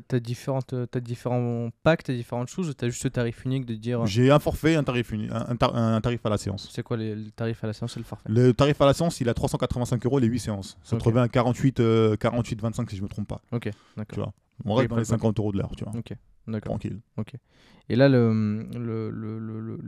T'as- 0.09 0.19
différentes, 0.19 0.75
t'as 0.91 0.99
différents 1.01 1.71
packs, 1.85 2.03
t'as 2.03 2.13
différentes 2.15 2.49
choses, 2.49 2.69
ou 2.69 2.75
t'as 2.75 2.89
juste 2.89 3.05
le 3.05 3.11
tarif 3.11 3.45
unique 3.45 3.65
de 3.65 3.77
dire 3.77 4.01
euh, 4.01 4.07
J'ai 4.07 4.29
un 4.33 4.41
forfait, 4.41 4.75
un 4.75 4.83
tarif, 4.83 5.13
un, 5.13 5.31
un 5.51 5.55
tar- 5.57 5.77
un 5.77 6.01
tarif 6.01 6.27
à 6.27 6.31
la 6.31 6.37
séance. 6.39 6.69
c'est 6.73 6.83
quoi 6.83 6.97
les, 6.97 7.15
le 7.15 7.31
tarif 7.31 7.63
à 7.63 7.69
la 7.69 7.73
séance 7.73 7.97
et 7.97 8.01
le 8.01 8.05
forfait? 8.05 8.29
Le 8.29 8.53
tarif 8.53 8.81
à 8.81 8.87
la 8.87 8.93
séance, 8.93 9.21
il 9.21 9.29
a 9.29 9.35
385 9.35 10.05
euros 10.05 10.19
les 10.19 10.27
8 10.27 10.41
séances. 10.41 10.77
Ça 10.83 10.97
te 10.97 11.03
Ok. 11.03 11.07
revient 11.07 11.21
à 11.21 11.29
48, 11.29 11.79
euh, 11.79 12.17
48, 12.17 12.61
25 12.61 12.91
si 12.91 12.97
je 12.97 13.03
me 13.05 13.09
trompe 13.09 13.29
pas. 13.29 13.41
Ok, 13.53 13.63
Tu 13.63 13.71
d'accord. 13.97 14.19
vois. 14.19 14.33
On 14.65 14.75
reste 14.75 14.91
dans 14.91 14.97
les 14.97 15.05
50 15.05 15.39
euros 15.39 15.53
de 15.53 15.59
l'heure, 15.59 15.71
tu 15.77 15.85
vois. 15.85 15.93
Ok, 15.97 16.13
d'accord. 16.49 16.73
Tranquille. 16.73 16.99
Et 17.89 17.95
là, 17.95 18.09
le- 18.09 18.67
le- 18.75 19.11
le- 19.11 19.79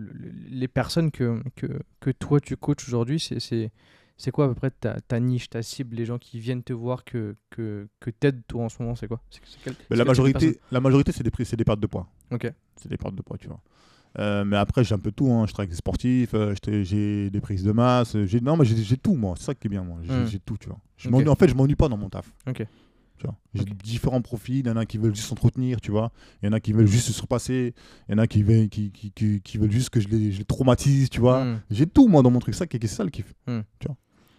les 0.51 0.69
personnes 0.69 1.11
que, 1.11 1.43
que, 1.57 1.67
que 1.99 2.11
toi 2.11 2.39
tu 2.41 2.57
coaches 2.57 2.87
aujourd'hui, 2.87 3.19
c'est- 3.19 3.73
c'est 4.17 4.31
quoi 4.31 4.45
à 4.47 4.49
peu 4.49 4.55
près 4.55 4.71
ta, 4.71 5.01
ta 5.01 5.19
niche, 5.21 5.51
ta 5.51 5.63
cible, 5.63 5.97
les 5.97 6.05
gens 6.05 6.19
qui 6.19 6.39
viennent 6.39 6.63
te 6.63 6.73
voir 6.73 7.05
que, 7.05 7.37
que, 7.51 7.89
que 8.01 8.11
t'aides 8.11 8.43
toi 8.47 8.65
en 8.65 8.69
ce 8.69 8.81
moment, 8.83 8.95
c'est 8.95 9.09
quoi? 9.09 9.21
Quel- 9.31 9.73
Mais 9.73 9.77
c'est 9.91 9.97
la 9.97 9.97
quel 9.97 9.99
de 10.05 10.09
majorité, 10.09 10.61
la 10.71 10.81
majorité 10.81 11.13
c'est 11.13 11.23
des, 11.25 11.31
des 11.57 11.65
pertes 11.65 11.81
de 11.81 11.87
poids. 11.87 12.07
Ok, 12.31 12.53
C'est 12.77 12.89
des 12.89 12.97
pertes 12.97 13.15
de 13.15 13.23
poids, 13.23 13.39
tu 13.39 13.49
vois. 13.49 13.61
Euh, 14.21 14.45
mais 14.45 14.57
après, 14.57 14.85
j'ai 14.85 14.95
un 14.95 14.99
peu 15.01 15.11
tout. 15.11 15.29
Hein. 15.33 15.45
Je 15.49 15.53
travaille 15.53 15.65
avec 15.65 15.71
des 15.71 15.77
sportifs, 15.77 16.35
euh, 16.35 16.55
j'ai 16.85 17.31
des 17.31 17.41
prises 17.41 17.65
de 17.65 17.73
masse. 17.73 18.15
Non, 18.15 18.57
mais 18.57 18.65
j'ai, 18.65 18.97
tout, 18.97 19.15
moi. 19.17 19.35
C'est 19.37 19.45
ça 19.47 19.55
qui 19.57 19.67
est 19.67 19.71
bien, 19.71 19.83
moi. 19.83 19.99
J'ai, 20.05 20.27
j'ai 20.27 20.39
tout, 20.39 20.57
tu 20.57 20.69
vois. 20.69 20.79
Je 20.97 21.09
Ok. 21.09 21.13
m'ennuie- 21.15 21.29
En 21.29 21.35
fait, 21.35 21.49
je 21.49 21.55
m'ennuie 21.57 21.75
pas 21.75 21.89
dans 21.89 21.97
mon 21.97 22.09
taf. 22.09 22.33
ok. 22.47 22.65
Tu 23.19 23.27
vois. 23.27 23.37
J'ai 23.55 23.63
Ok. 23.63 23.77
différents 23.83 24.23
profils. 24.23 24.59
Il 24.59 24.67
y 24.67 24.71
en 24.71 24.77
a 24.77 24.87
qui 24.87 24.99
veulent 24.99 25.15
juste 25.15 25.29
s'entretenir, 25.29 25.81
tu 25.81 25.91
vois. 25.91 26.13
Il 26.43 26.47
y 26.47 26.49
en 26.49 26.53
a 26.53 26.61
qui 26.61 26.73
veulent 26.73 26.87
juste 26.87 27.07
se 27.07 27.13
surpasser. 27.13 27.75
Il 28.09 28.13
y 28.13 28.15
en 28.15 28.19
a 28.19 28.27
qui 28.29 28.43
veulent, 28.45 28.69
qui, 28.69 28.93
qui, 28.93 29.11
qui, 29.11 29.41
qui 29.41 29.59
veulent 29.59 29.71
juste 29.73 29.91
que 29.91 29.99
je 30.01 30.07
les, 30.09 30.31
je 30.31 30.39
les 30.39 30.45
traumatise, 30.45 31.11
tu 31.11 31.19
vois. 31.21 31.45
Hmm. 31.45 31.61
J'ai 31.71 31.87
tout, 31.89 32.07
moi, 32.07 32.23
dans 32.23 32.31
mon 32.31 32.39
truc. 32.39 32.55
Ça, 32.55 32.67
c'est 32.71 32.87
ça 32.87 33.03
le 33.03 33.11
kiff. 33.11 33.33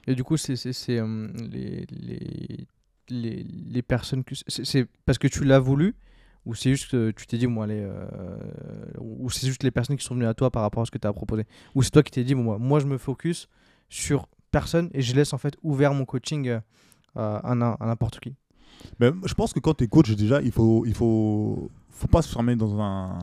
Et 0.08 0.16
du 0.16 0.24
coup, 0.24 0.38
c'est 0.38 0.56
euh, 0.90 1.28
les, 1.52 1.86
les, 1.90 2.68
les, 3.10 3.44
les 3.44 3.82
personnes 3.82 4.24
que. 4.24 4.36
C'est 4.48 4.88
parce 5.06 5.18
que 5.18 5.28
tu 5.28 5.44
l'as 5.44 5.60
voulu 5.60 5.96
ou 6.46 6.54
c'est 6.54 6.70
juste 6.70 6.92
que 6.92 7.12
tu 7.12 7.26
t'es 7.26 7.38
dit, 7.38 7.48
moi, 7.48 7.64
allez. 7.66 7.82
euh, 7.82 8.38
ou 9.00 9.30
c'est 9.32 9.48
juste 9.48 9.64
les 9.64 9.72
personnes 9.72 9.98
qui 9.98 10.06
sont 10.06 10.14
venues 10.14 10.28
à 10.28 10.34
toi 10.36 10.52
par 10.52 10.62
rapport 10.62 10.84
à 10.84 10.86
ce 10.86 10.92
que 10.92 11.00
tu 11.00 11.08
as 11.08 11.14
proposé? 11.14 11.46
Ou 11.74 11.82
c'est 11.82 11.90
toi 11.90 12.04
qui 12.04 12.12
t'es 12.12 12.24
dit, 12.24 12.36
bon, 12.36 12.44
moi, 12.44 12.58
moi, 12.60 12.80
je 12.80 12.86
me 12.86 12.98
focus 13.00 13.50
sur 13.90 14.28
personne 14.52 14.90
et 14.94 15.02
je 15.02 15.16
laisse 15.16 15.34
en 15.34 15.38
fait 15.40 15.58
ouvert 15.64 15.94
mon 15.94 16.06
coaching 16.06 16.48
euh, 16.48 16.60
à, 17.16 17.38
à 17.38 17.56
n'im- 17.56 17.78
à 17.80 17.86
n'importe 17.88 18.20
qui. 18.20 18.36
Mais 19.00 19.12
je 19.26 19.34
pense 19.34 19.54
que 19.54 19.60
quand 19.60 19.74
tu 19.74 19.86
es 19.86 19.88
coach, 19.88 20.12
déjà, 20.16 20.42
il 20.42 20.52
faut, 20.52 20.86
il 20.86 20.94
faut, 20.94 21.72
faut 21.90 22.08
pas 22.08 22.22
se 22.22 22.32
fermer 22.32 22.56
dans, 22.56 22.80
un, 22.80 23.18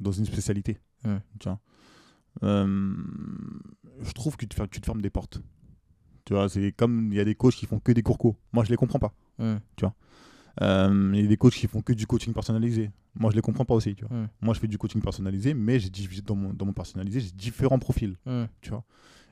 dans 0.00 0.12
une 0.12 0.24
spécialité. 0.24 0.78
Vois? 1.04 1.12
Euh, 1.12 1.54
je 2.42 4.12
trouve 4.14 4.36
que 4.36 4.44
tu 4.44 4.48
te, 4.48 4.54
fer- 4.54 4.68
tu 4.70 4.80
te 4.80 4.86
fermes 4.86 5.00
des 5.02 5.10
portes. 5.10 5.40
Tu 6.24 6.34
vois, 6.34 6.48
c'est 6.48 6.72
comme 6.72 7.12
il 7.12 7.16
y 7.16 7.20
a 7.20 7.24
des 7.24 7.34
coachs 7.34 7.54
qui 7.54 7.66
font 7.66 7.78
que 7.78 7.92
des 7.92 8.02
cours 8.02 8.18
co. 8.18 8.36
Moi, 8.52 8.64
je 8.64 8.70
les 8.70 8.76
comprends 8.76 8.98
pas. 8.98 9.14
Hmm. 9.38 9.56
Euh, 10.62 11.10
Il 11.14 11.20
y 11.20 11.24
a 11.24 11.28
des 11.28 11.36
coachs 11.36 11.52
qui 11.54 11.66
font 11.68 11.82
que 11.82 11.92
du 11.92 12.06
coaching 12.06 12.32
personnalisé. 12.32 12.90
Moi, 13.14 13.30
je 13.30 13.36
les 13.36 13.42
comprends 13.42 13.64
pas 13.64 13.74
aussi. 13.74 13.94
Tu 13.94 14.04
vois. 14.04 14.16
Moi, 14.40 14.54
je 14.54 14.60
fais 14.60 14.66
du 14.68 14.78
coaching 14.78 15.00
personnalisé, 15.02 15.54
mais 15.54 15.78
j'ai 15.78 15.90
dans 16.22 16.34
mon, 16.34 16.52
dans 16.52 16.66
mon 16.66 16.72
personnalisé, 16.72 17.20
j'ai 17.20 17.30
différents 17.32 17.78
profils. 17.78 18.16
Tu 18.60 18.70
vois. 18.70 18.84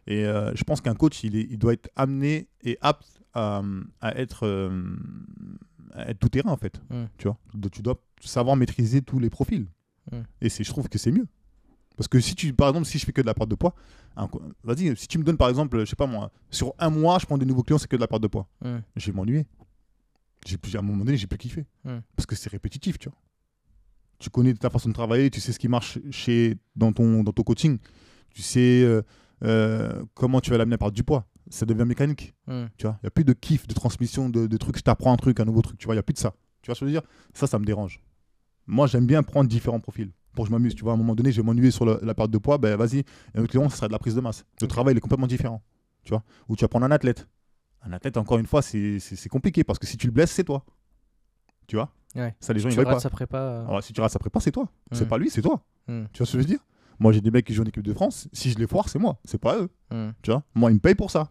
Et 0.07 0.25
euh, 0.27 0.55
je 0.55 0.63
pense 0.65 0.81
qu'un 0.83 0.95
coach, 0.95 1.25
il, 1.25 1.35
est, 1.37 1.47
il 1.51 1.59
doit 1.59 1.73
être 1.73 1.89
amené 1.97 2.49
et 2.63 2.77
apte 2.83 3.23
à, 3.33 3.63
à 4.03 4.17
être, 4.19 4.47
euh, 4.47 4.97
à 5.95 6.11
être 6.11 6.19
tout 6.21 6.29
terrain, 6.29 6.53
en 6.53 6.57
fait. 6.59 6.81
Tu 7.19 7.27
vois. 7.27 7.39
Tu 7.73 7.83
dois 7.83 7.99
savoir 8.21 8.55
maîtriser 8.57 9.01
tous 9.03 9.19
les 9.19 9.31
profils. 9.31 9.67
Et 10.43 10.49
c'est, 10.51 10.63
je 10.63 10.71
trouve 10.71 10.89
que 10.89 10.99
c'est 10.99 11.11
mieux. 11.11 11.27
Parce 11.97 12.09
que 12.09 12.19
si 12.21 12.35
tu, 12.35 12.53
par 12.53 12.69
exemple, 12.69 12.87
si 12.87 12.99
je 12.99 13.05
fais 13.07 13.13
que 13.13 13.21
de 13.23 13.27
la 13.27 13.35
perte 13.35 13.49
de 13.51 13.55
poids, 13.55 13.75
vas-y, 14.65 14.97
si 14.97 15.07
tu 15.09 15.19
me 15.19 15.25
donnes, 15.25 15.37
par 15.37 15.49
exemple, 15.49 15.79
je 15.81 15.85
sais 15.85 15.97
pas 15.97 16.07
moi, 16.07 16.31
sur 16.51 16.75
un 16.79 16.91
mois, 16.91 17.19
je 17.19 17.27
prends 17.27 17.39
des 17.39 17.47
nouveaux 17.47 17.63
clients, 17.63 17.79
c'est 17.79 17.89
que 17.89 17.97
de 17.97 18.01
la 18.01 18.09
perte 18.09 18.23
de 18.23 18.29
poids. 18.29 18.49
Je 18.97 19.07
vais 19.07 19.13
m'ennuyer. 19.17 19.47
J'ai 20.47 20.57
plus- 20.59 20.75
à 20.77 20.81
un 20.81 20.83
moment 20.83 21.05
donné, 21.05 21.17
j'ai 21.17 21.27
plus 21.27 21.39
kiffé. 21.39 21.67
Parce 22.17 22.27
que 22.27 22.35
c'est 22.35 22.51
répétitif, 22.51 22.99
tu 22.99 23.09
vois. 23.09 23.19
Tu 24.19 24.31
connais 24.31 24.55
ta 24.55 24.71
façon 24.71 24.89
de 24.89 24.95
travailler, 24.95 25.31
tu 25.31 25.41
sais 25.41 25.53
ce 25.53 25.59
qui 25.59 25.69
marche 25.69 25.99
chez, 26.11 26.57
dans, 26.77 26.93
ton, 26.93 27.23
dans 27.25 27.33
ton 27.33 27.43
coaching. 27.43 27.79
Tu 28.31 28.43
sais 28.43 28.83
euh, 28.83 29.03
euh, 29.43 30.05
comment 30.15 30.41
tu 30.41 30.51
vas 30.51 30.59
l'amener 30.59 30.75
à 30.75 30.79
perdre 30.79 30.95
du 30.95 31.03
poids. 31.03 31.27
Ça 31.51 31.67
devient 31.67 31.85
mécanique, 31.85 32.35
tu 32.79 32.87
vois. 32.87 32.97
Il 33.03 33.05
n'y 33.05 33.09
a 33.09 33.11
plus 33.11 33.25
de 33.25 33.33
kiff, 33.35 33.67
de 33.67 33.75
transmission, 33.75 34.31
de, 34.31 34.47
de 34.47 34.57
trucs. 34.57 34.79
Je 34.79 34.83
t'apprends 34.83 35.13
un 35.13 35.17
truc, 35.17 35.41
un 35.41 35.45
nouveau 35.45 35.61
truc, 35.63 35.79
tu 35.79 35.85
vois. 35.87 35.95
Il 35.95 35.97
n'y 35.99 36.01
a 36.01 36.03
plus 36.03 36.15
de 36.15 36.19
ça. 36.19 36.35
Tu 36.63 36.69
vois 36.69 36.75
ce 36.75 36.81
que 36.81 36.87
je 36.87 36.93
veux 36.95 37.01
dire? 37.01 37.09
Ça, 37.35 37.47
ça 37.47 37.59
me 37.59 37.65
dérange. 37.67 38.01
Moi, 38.67 38.87
j'aime 38.87 39.07
bien 39.07 39.23
prendre 39.23 39.49
différents 39.49 39.81
profils 39.81 40.11
pour 40.35 40.45
que 40.45 40.49
je 40.49 40.53
m'amuse. 40.53 40.75
Tu 40.75 40.83
vois, 40.83 40.93
à 40.93 40.95
un 40.95 40.99
moment 40.99 41.15
donné, 41.15 41.33
je 41.33 41.41
vais 41.41 41.47
m'ennuyer 41.47 41.71
sur 41.71 41.85
le- 41.85 41.99
la 42.03 42.15
perte 42.15 42.31
de 42.31 42.39
poids. 42.39 42.59
Ben, 42.59 42.77
vas-y, 42.77 43.05
un 43.35 43.41
autre 43.43 43.51
client, 43.51 43.69
ça 43.69 43.77
sera 43.77 43.89
de 43.89 43.93
la 43.93 43.99
prise 43.99 44.15
de 44.15 44.21
masse. 44.21 44.45
Le 44.61 44.67
travail 44.67 44.95
il 44.95 44.99
est 44.99 45.01
complètement 45.01 45.27
différent. 45.27 45.63
Tu 46.03 46.11
vois 46.11 46.23
Ou 46.49 46.57
tu 46.57 46.63
vas 46.65 46.69
prendre 46.69 46.85
un 46.87 46.91
athlète. 46.91 47.27
Un 47.83 47.93
athlète, 47.93 48.17
encore 48.17 48.39
une 48.39 48.47
fois, 48.47 48.63
c'est 48.63 48.99
c'est- 48.99 49.17
c'est 49.17 49.29
compliqué 49.29 49.65
parce 49.65 49.79
que 49.79 49.87
si 49.87 49.97
tu 49.97 50.07
le 50.07 50.13
blesses, 50.13 50.33
c'est 50.33 50.45
toi. 50.45 50.65
Tu 51.67 51.77
vois? 51.77 51.91
Ouais. 52.15 52.35
Ça, 52.41 52.53
les 52.53 52.61
gens, 52.61 52.69
Tu 52.69 52.75
ils 52.77 52.79
rates 52.85 52.95
pas. 52.95 53.01
sa 53.01 53.11
prépa. 53.11 53.39
euh, 53.39 53.67
Alors, 53.67 53.83
si 53.83 53.93
tu 53.93 54.01
rates 54.01 54.13
sa 54.13 54.19
prépa, 54.19 54.39
c'est 54.41 54.53
toi. 54.53 54.69
C'est 54.93 55.05
Mm. 55.05 55.09
pas 55.09 55.19
lui, 55.19 55.31
c'est 55.31 55.43
toi. 55.43 55.65
Hmm. 55.89 56.05
Tu 56.13 56.19
vois 56.19 56.27
ce 56.27 56.33
que 56.33 56.39
je 56.39 56.43
veux 56.43 56.49
dire? 56.49 56.61
Moi, 56.99 57.13
j'ai 57.13 57.21
des 57.21 57.31
mecs 57.31 57.45
qui 57.45 57.53
jouent 57.55 57.63
en 57.65 57.67
équipe 57.67 57.83
de 57.83 57.93
France. 57.93 58.29
Si 58.33 58.51
je 58.53 58.59
les 58.59 58.67
foire, 58.67 58.89
c'est 58.89 58.99
moi. 59.01 59.19
C'est 59.25 59.41
pas 59.41 59.59
eux. 59.59 59.69
Hmm. 59.91 60.11
Tu 60.23 60.31
vois? 60.31 60.43
Moi, 60.55 60.71
ils 60.71 60.75
me 60.75 60.79
payent 60.81 60.95
pour 60.95 61.11
ça. 61.11 61.29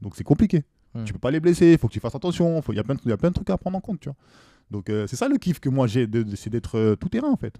Donc, 0.00 0.14
c'est 0.16 0.24
compliqué. 0.24 0.64
Mm. 0.94 1.04
Tu 1.04 1.12
peux 1.12 1.18
pas 1.18 1.30
les 1.30 1.40
blesser. 1.40 1.72
Il 1.72 1.78
faut 1.78 1.88
que 1.88 1.92
tu 1.92 2.00
fasses 2.00 2.14
attention. 2.14 2.62
Il 2.68 2.74
y, 2.76 2.78
a 2.78 2.84
plein 2.84 2.94
de- 2.94 3.00
y 3.08 3.12
a 3.12 3.16
plein 3.16 3.28
de 3.30 3.34
trucs 3.34 3.50
à 3.50 3.58
prendre 3.58 3.76
en 3.76 3.80
compte. 3.80 4.00
Tu 4.00 4.08
vois 4.08 4.16
Donc, 4.70 4.88
euh, 4.88 5.06
c'est 5.08 5.16
ça 5.16 5.28
le 5.28 5.36
kiff 5.36 5.58
que 5.60 5.68
moi 5.68 5.86
j'ai. 5.88 6.08
c'est 6.36 6.50
d'être 6.50 6.78
euh, 6.78 6.96
tout 6.96 7.08
terrain, 7.08 7.30
en 7.30 7.36
fait. 7.36 7.58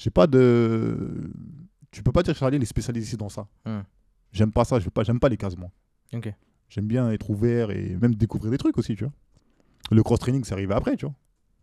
J'ai 0.00 0.08
pas 0.08 0.26
de. 0.26 1.30
Tu 1.90 2.02
peux 2.02 2.10
pas 2.10 2.22
dire, 2.22 2.34
Charlie, 2.34 2.58
les 2.58 2.64
spécialisés 2.64 3.18
dans 3.18 3.28
ça. 3.28 3.46
Mm. 3.66 3.80
J'aime 4.32 4.50
pas 4.50 4.64
ça. 4.64 4.78
Je 4.78 4.86
veux 4.86 4.90
pas, 4.90 5.02
j'aime 5.02 5.20
pas 5.20 5.28
les 5.28 5.36
cases, 5.36 5.58
moi. 5.58 5.70
Ok. 6.14 6.32
J'aime 6.70 6.86
bien 6.86 7.10
être 7.10 7.28
ouvert 7.28 7.70
et 7.70 7.96
même 7.96 8.14
découvrir 8.14 8.50
des 8.50 8.56
trucs 8.56 8.78
aussi, 8.78 8.96
tu 8.96 9.04
vois. 9.04 9.12
Le 9.90 10.02
cross-training, 10.02 10.42
c'est 10.44 10.54
arrivé 10.54 10.72
après, 10.72 10.96
tu 10.96 11.04
vois. 11.04 11.14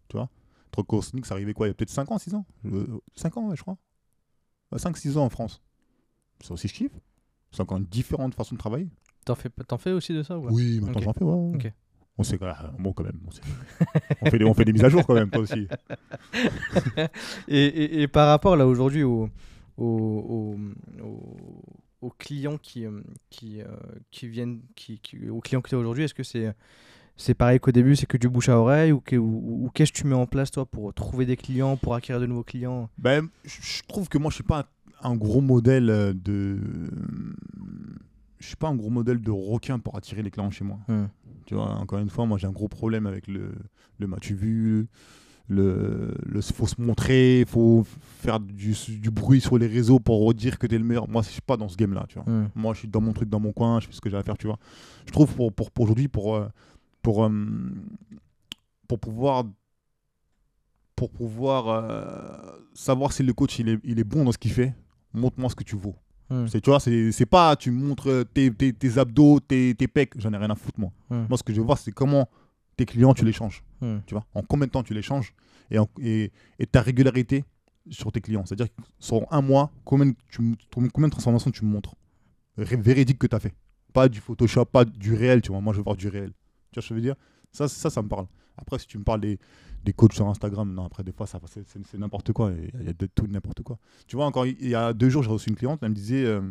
Tu 0.09 0.17
vois 0.17 0.29
Trocosonic, 0.69 1.25
ça 1.25 1.33
arrivait 1.33 1.53
quoi 1.53 1.65
Il 1.65 1.69
y 1.69 1.71
a 1.71 1.73
peut-être 1.73 1.89
5 1.89 2.11
ans, 2.11 2.19
6 2.19 2.35
ans? 2.35 2.45
5 3.15 3.37
ans, 3.37 3.49
ouais, 3.49 3.55
je 3.55 3.61
crois. 3.63 3.77
5-6 4.75 5.17
ans 5.17 5.25
en 5.25 5.29
France. 5.29 5.63
Ça 6.43 6.53
aussi, 6.53 6.67
je 6.67 6.73
kiffe. 6.73 6.99
C'est 7.51 7.61
encore 7.61 7.77
une 7.77 7.85
différente 7.85 8.35
façon 8.35 8.53
de 8.53 8.59
travailler. 8.59 8.89
T'en 9.25 9.33
fais, 9.33 9.49
t'en 9.49 9.79
fais 9.79 9.93
aussi 9.93 10.13
de 10.13 10.21
ça 10.21 10.37
Oui, 10.37 10.79
maintenant 10.79 11.01
j'en 11.01 11.13
fais, 11.13 11.23
ouais. 11.23 11.57
ouais. 11.57 11.73
On 12.19 12.23
sait 12.23 12.39
ah, 12.41 12.71
bon 12.79 12.93
quand 12.93 13.03
même. 13.03 13.19
On, 13.27 13.31
sait- 13.31 13.41
on 14.21 14.29
fait 14.31 14.39
des, 14.39 14.45
on 14.45 14.53
fait 14.53 14.65
des 14.65 14.73
mises 14.73 14.83
à 14.83 14.89
jour 14.89 15.05
quand 15.05 15.13
même, 15.13 15.29
toi 15.29 15.41
aussi. 15.41 15.67
Et, 17.47 17.65
et- 17.65 18.01
et 18.01 18.07
par 18.07 18.27
rapport 18.29 18.55
là 18.55 18.65
aujourd'hui 18.67 19.03
aux, 19.03 19.29
aux- 19.77 20.57
aux- 21.03 21.61
aux 22.01 22.09
clients 22.11 22.57
qui, 22.57 22.85
euh, 22.85 23.01
qui, 23.29 23.61
euh, 23.61 23.65
qui 24.11 24.27
viennent, 24.27 24.61
qui, 24.75 24.99
qui- 24.99 25.29
aux 25.29 25.39
clients 25.41 25.61
que 25.61 25.69
tu 25.69 25.75
as 25.75 25.77
aujourd'hui, 25.79 26.03
est-ce 26.03 26.13
que 26.13 26.23
c'est 26.23 26.53
c'est 27.19 27.33
pareil 27.33 27.59
qu'au 27.59 27.71
début, 27.71 27.95
c'est 27.95 28.05
que 28.05 28.17
du 28.17 28.29
bouche 28.29 28.47
à 28.49 28.59
oreille 28.59 28.91
ou, 28.91 28.99
que- 28.99 29.15
ou- 29.15 29.65
ou 29.65 29.71
qu'est-ce 29.73 29.91
que 29.91 29.97
tu 29.97 30.05
mets 30.07 30.13
en 30.15 30.27
place 30.27 30.51
toi 30.51 30.65
pour 30.67 30.93
trouver 30.93 31.25
des 31.25 31.35
clients, 31.35 31.75
pour 31.75 31.95
acquérir 31.95 32.21
de 32.21 32.27
nouveaux 32.27 32.43
clients? 32.43 32.89
Ben, 32.99 33.27
je 33.43 33.81
trouve 33.87 34.07
que 34.07 34.19
moi, 34.19 34.29
je 34.29 34.35
suis 34.35 34.43
pas 34.43 34.67
un, 35.03 35.11
un 35.11 35.15
gros 35.15 35.41
modèle 35.41 35.89
euh, 35.89 36.13
de. 36.13 36.59
Je 38.39 38.45
suis 38.45 38.55
pas 38.55 38.67
un 38.67 38.75
gros 38.75 38.91
modèle 38.91 39.19
de 39.19 39.31
requin 39.31 39.79
pour 39.79 39.97
attirer 39.97 40.21
les 40.21 40.29
clients 40.29 40.51
chez 40.51 40.63
moi. 40.63 40.77
Tu 41.47 41.55
vois, 41.55 41.69
encore 41.75 41.99
une 41.99 42.09
fois, 42.09 42.25
moi, 42.25 42.37
j'ai 42.37 42.45
un 42.45 42.51
gros 42.51 42.67
problème 42.67 43.07
avec 43.07 43.25
le, 43.27 43.53
le 43.99 44.05
m'as-tu 44.07 44.35
vu, 44.35 44.87
le, 45.47 46.13
le 46.25 46.41
faut 46.41 46.67
se 46.67 46.79
montrer, 46.81 47.45
faut 47.47 47.85
faire 48.19 48.41
du, 48.41 48.75
du 48.99 49.09
bruit 49.09 49.39
sur 49.39 49.57
les 49.57 49.67
réseaux 49.67 49.97
pour 50.01 50.33
dire 50.33 50.59
que 50.59 50.67
t'es 50.67 50.77
le 50.77 50.83
meilleur. 50.83 51.07
Moi, 51.07 51.21
je 51.21 51.29
suis 51.29 51.41
pas 51.41 51.55
dans 51.55 51.69
ce 51.69 51.77
game-là, 51.77 52.05
tu 52.09 52.19
vois. 52.19 52.25
Moi, 52.53 52.73
je 52.73 52.79
suis 52.79 52.87
dans 52.89 52.99
mon 52.99 53.13
truc, 53.13 53.29
dans 53.29 53.39
mon 53.39 53.53
coin, 53.53 53.79
je 53.79 53.87
fais 53.87 53.93
ce 53.93 54.01
que 54.01 54.09
j'ai 54.09 54.17
à 54.17 54.23
faire, 54.23 54.37
tu 54.37 54.47
vois. 54.47 54.59
Je 55.05 55.11
trouve 55.13 55.33
pour, 55.33 55.53
pour, 55.53 55.71
pour 55.71 55.85
aujourd'hui, 55.85 56.09
pour, 56.09 56.35
euh, 56.35 56.49
pour, 57.01 57.23
euh, 57.23 57.31
pour 58.89 58.99
pouvoir, 58.99 59.45
pour 60.97 61.11
pouvoir 61.11 61.69
euh, 61.69 62.59
savoir 62.73 63.13
si 63.13 63.23
le 63.23 63.31
coach 63.31 63.57
il 63.59 63.69
est, 63.69 63.79
il 63.85 63.99
est 63.99 64.03
bon 64.03 64.25
dans 64.25 64.33
ce 64.33 64.37
qu'il 64.37 64.51
fait, 64.51 64.75
montre-moi 65.13 65.49
ce 65.49 65.55
que 65.55 65.63
tu 65.63 65.77
vaux. 65.77 65.95
Hmm. 66.29 66.45
C'est, 66.47 66.59
tu 66.61 66.69
vois, 66.69 66.79
c'est, 66.79 67.11
c'est 67.11 67.25
pas 67.25 67.55
tu 67.55 67.71
montres 67.71 68.25
tes, 68.33 68.51
tes, 68.53 68.73
tes 68.73 68.97
abdos, 68.97 69.39
tes, 69.39 69.73
tes 69.75 69.87
pecs, 69.87 70.13
j'en 70.17 70.33
ai 70.33 70.37
rien 70.37 70.49
à 70.49 70.55
foutre, 70.55 70.79
moi. 70.79 70.91
Hmm. 71.09 71.25
Moi, 71.29 71.37
ce 71.37 71.43
que 71.43 71.53
je 71.53 71.59
veux 71.61 71.65
voir, 71.65 71.77
c'est 71.77 71.91
comment 71.91 72.27
tes 72.75 72.85
clients, 72.85 73.13
tu 73.13 73.23
les 73.25 73.31
changes. 73.33 73.63
Hmm. 73.81 73.99
Tu 74.05 74.13
vois, 74.13 74.25
en 74.33 74.41
combien 74.41 74.67
de 74.67 74.71
temps 74.71 74.83
tu 74.83 74.93
les 74.93 75.01
changes 75.01 75.33
et, 75.71 75.79
en- 75.79 75.87
et, 76.01 76.31
et 76.59 76.65
ta 76.65 76.81
régularité 76.81 77.45
sur 77.89 78.11
tes 78.11 78.19
clients. 78.21 78.43
C'est-à-dire 78.45 78.67
sur 78.99 79.25
un 79.31 79.41
mois, 79.41 79.71
combien, 79.85 80.11
tu, 80.29 80.55
combien 80.71 81.07
de 81.07 81.11
transformations 81.11 81.51
tu 81.51 81.63
montres 81.63 81.95
Véridique 82.57 83.19
que 83.19 83.27
tu 83.27 83.35
as 83.35 83.39
fait? 83.39 83.53
Pas 83.93 84.09
du 84.09 84.19
Photoshop, 84.19 84.65
pas 84.65 84.83
du 84.83 85.13
réel, 85.13 85.41
tu 85.41 85.51
vois. 85.51 85.61
Moi, 85.61 85.73
je 85.73 85.77
veux 85.77 85.83
voir 85.83 85.95
du 85.95 86.07
réel. 86.07 86.31
Tu 86.71 86.75
vois 86.75 86.83
ce 86.83 86.89
que 86.89 86.93
je 86.93 86.93
veux 86.95 87.01
dire? 87.01 87.15
Ça, 87.51 87.67
ça, 87.67 87.89
ça 87.89 88.01
me 88.01 88.09
parle. 88.09 88.27
Après, 88.57 88.79
si 88.79 88.87
tu 88.87 88.97
me 88.97 89.03
parles 89.03 89.21
des, 89.21 89.39
des 89.83 89.93
coachs 89.93 90.13
sur 90.13 90.27
Instagram, 90.27 90.73
non, 90.73 90.85
après, 90.85 91.03
des 91.03 91.11
fois, 91.11 91.27
ça, 91.27 91.39
c'est, 91.45 91.67
c'est- 91.67 91.79
c'est 91.85 91.97
n'importe 91.97 92.33
quoi. 92.33 92.51
Il 92.79 92.85
y 92.85 92.89
a 92.89 92.93
de 92.93 93.05
tout 93.05 93.25
et 93.25 93.29
n'importe 93.29 93.61
quoi. 93.63 93.77
Tu 94.07 94.15
vois, 94.15 94.25
encore 94.25 94.45
il 94.45 94.67
y 94.67 94.75
a 94.75 94.93
deux 94.93 95.09
jours, 95.09 95.23
j'ai 95.23 95.29
reçu 95.29 95.49
une 95.49 95.55
cliente, 95.55 95.79
elle 95.83 95.89
me 95.89 95.95
disait 95.95 96.25
euh, 96.25 96.41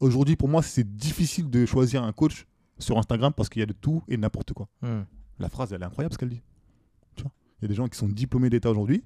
Aujourd'hui, 0.00 0.36
pour 0.36 0.48
moi, 0.48 0.62
c'est 0.62 0.96
difficile 0.96 1.48
de 1.48 1.64
choisir 1.64 2.02
un 2.02 2.12
coach 2.12 2.46
sur 2.78 2.98
Instagram 2.98 3.32
parce 3.34 3.48
qu'il 3.48 3.60
y 3.60 3.62
a 3.62 3.66
de 3.66 3.72
tout 3.72 4.02
et 4.08 4.16
n'importe 4.18 4.52
quoi. 4.52 4.68
Hmm. 4.82 5.02
La 5.38 5.48
phrase, 5.48 5.72
elle 5.72 5.80
est 5.82 5.86
incroyable 5.86 6.12
ce 6.12 6.18
qu'elle 6.18 6.28
dit. 6.28 6.42
Tu 7.14 7.22
vois 7.22 7.32
Il 7.60 7.62
y 7.62 7.66
a 7.66 7.68
des 7.68 7.74
gens 7.74 7.88
qui 7.88 7.96
sont 7.96 8.08
diplômés 8.08 8.50
d'État 8.50 8.70
aujourd'hui, 8.70 9.02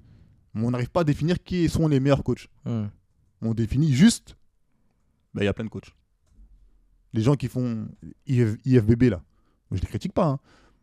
mais 0.54 0.64
on 0.66 0.70
n'arrive 0.72 0.90
pas 0.90 1.02
à 1.02 1.04
définir 1.04 1.40
qui 1.42 1.68
sont 1.68 1.86
les 1.86 2.00
meilleurs 2.00 2.24
coachs. 2.24 2.48
Hmm. 2.64 2.86
On 3.42 3.54
définit 3.54 3.92
juste, 3.92 4.36
bah, 5.34 5.42
il 5.42 5.44
y 5.44 5.48
a 5.48 5.52
plein 5.54 5.64
de 5.64 5.70
coachs. 5.70 5.94
Les 7.12 7.22
gens 7.22 7.34
qui 7.34 7.48
font 7.48 7.86
IF- 8.26 8.58
IFBB 8.64 9.04
là, 9.10 9.22
je 9.72 9.80
les 9.80 9.86
critique 9.86 10.12
pas, 10.12 10.26
hein. 10.26 10.40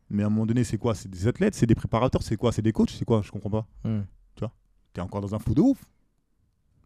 Mais 0.10 0.24
à 0.24 0.28
un 0.28 0.30
moment 0.30 0.46
donné, 0.46 0.63
c'est 0.63 0.78
quoi? 0.78 0.96
C'est 0.96 1.10
des 1.10 1.28
athlètes, 1.28 1.56
c'est 1.56 1.65
des 1.65 1.76
préparateurs, 1.76 2.22
c'est 2.24 2.38
quoi? 2.38 2.52
C'est 2.52 2.62
des 2.62 2.72
coachs, 2.74 2.89
c'est 2.91 3.06
quoi? 3.06 3.22
Je 3.24 3.32
comprends 3.32 3.50
pas. 3.50 3.67
Hmm. 3.84 4.02
T'es 4.93 5.02
encore 5.02 5.22
dans 5.22 5.36
un 5.36 5.39
flou 5.39 5.54
de 5.54 5.62
ouf. 5.62 5.86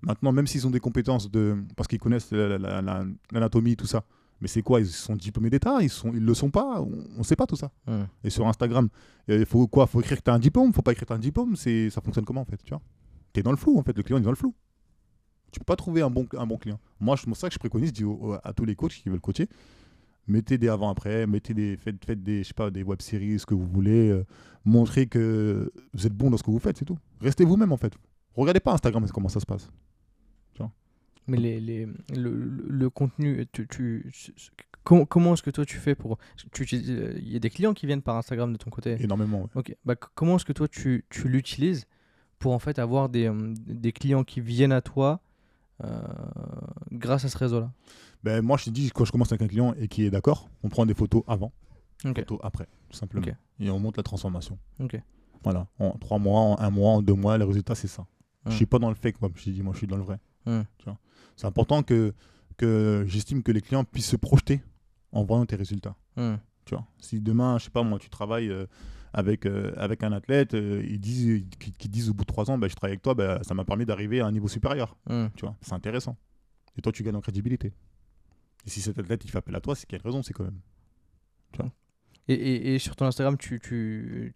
Maintenant, 0.02 0.32
même 0.34 0.48
s'ils 0.48 0.66
ont 0.68 0.72
des 0.72 0.80
compétences 0.82 1.30
de, 1.32 1.64
parce 1.78 1.88
qu'ils 1.88 2.00
connaissent 2.00 2.32
la- 2.32 2.58
la- 2.58 2.82
la- 2.82 3.06
l'anatomie, 3.32 3.78
tout 3.78 3.86
ça, 3.86 4.04
mais 4.42 4.48
c'est 4.50 4.64
quoi? 4.64 4.82
Ils 4.82 4.88
sont 4.88 5.16
diplômés 5.16 5.50
d'État 5.50 5.78
Ils 5.82 5.90
sont, 5.90 6.12
ils 6.14 6.26
le 6.26 6.34
sont 6.34 6.50
pas 6.50 6.82
On 6.82 7.20
ne 7.20 7.24
sait 7.24 7.36
pas 7.38 7.46
tout 7.46 7.56
ça. 7.56 7.72
Hmm. 7.88 8.04
Et 8.24 8.30
sur 8.30 8.46
Instagram, 8.48 8.90
il 9.30 9.46
faut 9.46 9.66
quoi? 9.68 9.88
Faut 9.88 10.02
écrire 10.02 10.18
que 10.18 10.24
tu 10.24 10.30
as 10.32 10.34
un 10.34 10.40
diplôme, 10.40 10.74
faut 10.74 10.82
pas 10.82 10.92
écrire 10.92 11.06
que 11.06 11.08
tu 11.08 11.14
as 11.14 11.16
un 11.16 11.20
diplôme, 11.20 11.56
c'est 11.56 11.90
ça 11.90 12.02
fonctionne 12.02 12.26
comment 12.26 12.42
en 12.42 12.46
fait, 12.46 12.62
tu 12.64 12.72
vois? 12.72 12.82
Tu 13.32 13.40
es 13.40 13.44
dans 13.44 13.52
le 13.52 13.58
flou 13.58 13.78
en 13.78 13.84
fait, 13.84 13.96
le 13.96 14.04
client 14.04 14.18
est 14.18 14.24
dans 14.24 14.32
le 14.32 14.36
flou. 14.36 14.54
Tu 15.54 15.60
peux 15.60 15.66
pas 15.66 15.76
trouver 15.76 16.02
un 16.02 16.10
bon, 16.10 16.28
un 16.38 16.46
bon 16.48 16.58
client. 16.58 16.80
Moi, 17.00 17.16
c'est 17.18 17.28
pour 17.28 17.38
ça 17.38 17.48
que 17.48 17.54
je 17.54 17.60
préconise, 17.60 17.94
dis 17.94 18.04
à 18.44 18.52
tous 18.54 18.66
les 18.66 18.76
coachs 18.76 18.94
qui 18.94 19.08
veulent 19.10 19.22
coacher, 19.22 19.48
mettez 20.28 20.58
des 20.58 20.68
avant-après, 20.70 21.28
mettez 21.28 21.54
des 21.54 21.78
faites, 21.78 22.04
faites 22.06 22.22
des 22.24 22.44
je 22.44 22.50
sais 22.50 22.54
pas 22.54 22.70
des 22.72 22.84
web 22.84 23.02
séries, 23.02 23.40
ce 23.40 23.46
que 23.46 23.54
vous 23.56 23.66
voulez, 23.68 24.10
euh, 24.10 24.26
montrez 24.66 25.08
que 25.08 25.72
vous 25.94 26.08
êtes 26.08 26.14
bon 26.14 26.30
dans 26.30 26.38
ce 26.38 26.44
que 26.44 26.52
vous 26.52 26.60
faites, 26.60 26.78
c'est 26.78 26.86
tout. 26.86 26.98
Restez 27.22 27.46
vous-même 27.46 27.72
en 27.72 27.78
fait. 27.78 27.94
Regardez 28.36 28.60
pas 28.60 28.74
Instagram 28.74 29.06
comment 29.14 29.30
ça 29.30 29.40
se 29.40 29.46
passe. 29.46 29.70
Mais 31.28 31.38
les, 31.38 31.60
les, 31.62 31.86
le, 31.86 31.94
le- 32.34 32.66
le 32.68 32.90
contenu, 32.90 33.46
tu, 33.52 33.68
tu, 33.68 34.12
comment, 34.84 35.06
comment 35.06 35.34
est-ce 35.36 35.44
que 35.44 35.52
toi 35.52 35.64
tu 35.66 35.78
fais 35.78 35.94
pour. 35.94 36.18
utilises- 36.60 36.90
euh, 36.90 37.14
Il 37.18 37.30
y 37.32 37.36
a 37.36 37.40
des 37.40 37.52
clients 37.52 37.76
qui 37.76 37.86
viennent 37.86 38.02
par 38.02 38.18
Instagram 38.18 38.52
de 38.52 38.58
ton 38.58 38.72
côté? 38.72 38.98
Énormément. 39.00 39.44
ouais. 39.44 39.48
Ok. 39.54 39.76
Bah, 39.86 39.96
comment 39.96 40.38
est-ce 40.38 40.46
que 40.46 40.52
toi 40.52 40.68
tu, 40.68 41.06
tu 41.12 41.30
l'utilises 41.30 41.86
pour 42.40 42.54
en 42.54 42.60
fait 42.60 42.80
avoir 42.80 43.08
des, 43.08 43.28
euh, 43.30 43.54
des 43.56 43.92
clients 43.92 44.24
qui 44.24 44.42
viennent 44.42 44.72
à 44.72 44.82
toi 44.82 45.22
euh, 45.84 46.02
grâce 46.92 47.24
à 47.24 47.30
ce 47.30 47.38
réseau-là? 47.38 47.72
Ben, 48.24 48.42
moi, 48.42 48.58
je 48.58 48.66
te 48.66 48.70
dis, 48.70 48.90
quand 48.92 49.06
je 49.06 49.12
commence 49.12 49.32
avec 49.32 49.42
un 49.42 49.48
client 49.48 49.74
et 49.80 49.88
qui 49.88 50.06
est 50.06 50.10
d'accord, 50.12 50.50
on 50.64 50.70
prend 50.70 50.86
des 50.86 50.94
photos 50.94 51.24
avant, 51.28 51.52
photos 52.22 52.40
après, 52.44 52.68
tout 52.90 52.98
simplement. 52.98 53.24
Et 53.60 53.70
on 53.70 53.80
montre 53.80 53.98
la 54.00 54.04
transformation. 54.04 54.58
Voilà, 55.44 55.68
en 55.80 55.92
trois 55.98 56.20
mois, 56.20 56.40
en 56.42 56.60
un 56.60 56.70
mois, 56.70 56.92
en 56.94 57.02
deux 57.02 57.16
mois, 57.16 57.38
le 57.38 57.46
résultat 57.46 57.74
c'est 57.76 57.88
ça. 57.88 58.06
Je 58.46 58.52
Hmm. 58.52 58.56
suis 58.56 58.66
pas 58.66 58.80
dans 58.80 58.90
le 58.90 58.96
fake, 58.96 59.22
moi, 59.22 59.30
je 59.36 59.50
dit, 59.52 59.62
moi 59.64 59.74
je 59.74 59.80
suis 59.80 59.88
dans 59.88 59.98
le 59.98 60.04
vrai. 60.04 60.20
Vois. 60.86 60.98
C'est 61.36 61.48
important 61.48 61.82
que, 61.84 62.14
que 62.58 63.06
j'estime 63.08 63.42
que 63.44 63.52
les 63.52 63.62
clients 63.62 63.84
puissent 63.84 64.10
se 64.10 64.16
projeter 64.18 64.62
en 65.12 65.24
voyant 65.24 65.46
tes 65.46 65.56
résultats. 65.56 65.96
Tu 66.66 66.76
vois. 66.76 66.86
Si 67.00 67.20
demain, 67.20 67.58
je 67.58 67.66
sais 67.66 67.70
pas 67.72 67.82
moi, 67.84 67.98
tu 68.00 68.10
travailles 68.10 68.50
euh, 68.50 68.66
avec, 69.14 69.46
euh, 69.48 69.74
avec 69.78 70.04
un 70.04 70.12
athlète, 70.12 70.54
euh, 70.54 70.84
ils 70.88 71.00
disent, 71.00 71.44
qui, 71.60 71.72
qui 71.72 71.90
disent 71.90 72.10
au 72.10 72.14
bout 72.14 72.24
de 72.24 72.28
trois 72.28 72.50
ans, 72.52 72.58
ben, 72.60 72.68
je 72.70 72.76
travaille 72.76 72.94
avec 72.94 73.02
toi, 73.02 73.14
ben, 73.16 73.42
ça 73.44 73.54
m'a 73.56 73.66
permis 73.66 73.86
d'arriver 73.86 74.22
à 74.22 74.28
un 74.28 74.32
niveau 74.32 74.48
supérieur. 74.48 74.96
Tu 75.36 75.42
vois, 75.46 75.56
c'est 75.62 75.74
intéressant. 75.74 76.18
Et 76.78 76.82
toi, 76.82 76.92
tu 76.92 77.02
gagnes 77.04 77.16
en 77.16 77.22
crédibilité. 77.22 77.74
Et 78.66 78.70
si 78.70 78.82
cet 78.82 78.98
athlète 79.00 79.24
il 79.26 79.32
fait 79.32 79.38
appel 79.40 79.56
à 79.56 79.62
toi, 79.62 79.76
c'est 79.76 79.86
qu'il 79.88 79.98
y 79.98 80.00
a 80.00 80.02
une 80.04 80.10
raison, 80.10 80.24
c'est 80.24 80.34
quand 80.34 80.44
même. 80.44 80.60
Et, 82.28 82.36
et, 82.36 82.76
et 82.76 82.80
sur 82.80 82.96
ton 82.96 83.08
Instagram, 83.08 83.36
tu, 83.36 83.60
tu, 83.60 84.34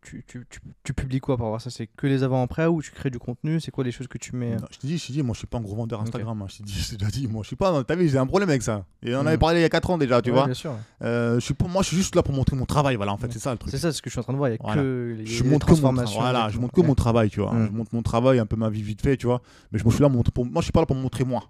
publies 0.96 1.20
quoi 1.20 1.38
par 1.38 1.46
rapport 1.46 1.56
à 1.58 1.60
ça? 1.60 1.70
C'est 1.70 1.86
que 1.88 2.08
les 2.08 2.24
avant-après 2.24 2.66
ou 2.66 2.82
tu 2.82 2.92
crées 2.92 3.12
du 3.12 3.20
contenu? 3.20 3.60
C'est 3.62 3.70
quoi 3.70 3.84
les 3.84 3.92
choses 3.92 4.08
que 4.08 4.18
tu 4.18 4.36
mets 4.36 4.54
euh? 4.54 4.60
Non, 4.60 4.68
je 4.72 4.80
te 4.80 4.88
dis, 4.88 4.98
je 4.98 5.06
te 5.08 5.12
dis, 5.12 5.22
moi 5.22 5.34
je 5.34 5.38
suis 5.38 5.48
pas 5.48 5.60
un 5.60 5.62
gros 5.62 5.76
vendeur 5.76 6.02
Instagram. 6.02 6.42
hein. 6.42 6.48
Je 6.50 6.58
t'ai 6.58 6.64
dit, 6.64 6.74
je 6.74 6.96
t'ai 6.96 7.06
dit, 7.06 7.28
moi 7.28 7.44
je 7.44 7.48
suis 7.48 7.56
pas. 7.56 7.84
T'as 7.84 7.96
vu, 7.96 8.10
j'ai 8.10 8.18
un 8.18 8.26
problème 8.26 8.50
avec 8.50 8.64
ça. 8.64 8.86
Et 9.04 9.16
on 9.16 9.24
Mm. 9.24 9.28
avait 9.28 9.38
parlé 9.38 9.60
il 9.60 9.62
y 9.62 9.66
a 9.66 9.70
4 9.70 9.92
ans 9.92 9.98
déjà, 10.00 10.20
tu 10.22 10.32
Ouais, 10.32 10.36
vois. 10.36 10.46
Bien 10.46 10.56
sûr. 10.56 10.74
Euh, 11.04 11.36
je 11.36 11.46
suis 11.46 11.54
pas, 11.54 11.68
moi 11.68 11.84
je 11.84 11.90
suis 11.90 11.98
juste 11.98 12.16
là 12.16 12.24
pour 12.24 12.34
montrer 12.34 12.58
mon 12.58 12.66
travail, 12.66 12.96
voilà, 12.96 13.14
en 13.14 13.18
fait, 13.18 13.28
Ouais. 13.28 13.34
c'est 13.34 13.40
ça 13.40 13.52
le 13.52 13.60
truc. 13.60 13.72
C'est 13.72 13.78
ça 13.78 13.92
ce 13.94 14.02
que 14.02 14.10
je 14.10 14.14
suis 14.14 14.20
en 14.20 14.24
train 14.24 14.34
de 14.34 14.38
voir. 14.40 14.50
Il 14.50 14.54
y 14.54 14.56
a 14.56 14.58
Voilà. 14.62 14.82
que 14.82 15.16
les, 15.20 15.26
Je 15.26 15.44
les 15.44 15.50
montre 15.52 15.68
que 15.68 15.72
mon, 15.72 15.78
tra- 15.78 15.78
transformations. 15.78 16.20
voilà, 16.20 16.50
je 16.50 16.60
montre 16.60 16.74
que 16.74 16.82
Ouais. 16.82 16.88
mon 16.88 16.96
travail, 16.96 17.30
tu 17.30 17.40
vois. 17.40 17.54
Mm. 17.54 17.68
Je 17.68 17.72
montre 17.72 17.94
mon 17.96 18.02
travail, 18.02 18.40
un 18.40 18.48
peu 18.48 18.56
ma 18.56 18.70
vie 18.72 18.82
vite 18.82 19.02
fait, 19.04 19.16
tu 19.16 19.28
vois. 19.28 19.42
Mais 19.72 19.78
je, 19.80 19.84
moi, 19.84 19.92
je 19.92 19.96
suis 19.98 20.04
là 20.04 20.10
pour, 20.10 20.24
pour- 20.24 20.46
moi 20.46 20.62
je 20.62 20.66
suis 20.66 20.72
pas 20.74 20.80
là 20.82 20.88
pour 20.88 20.96
montrer 20.98 21.24
moi, 21.24 21.44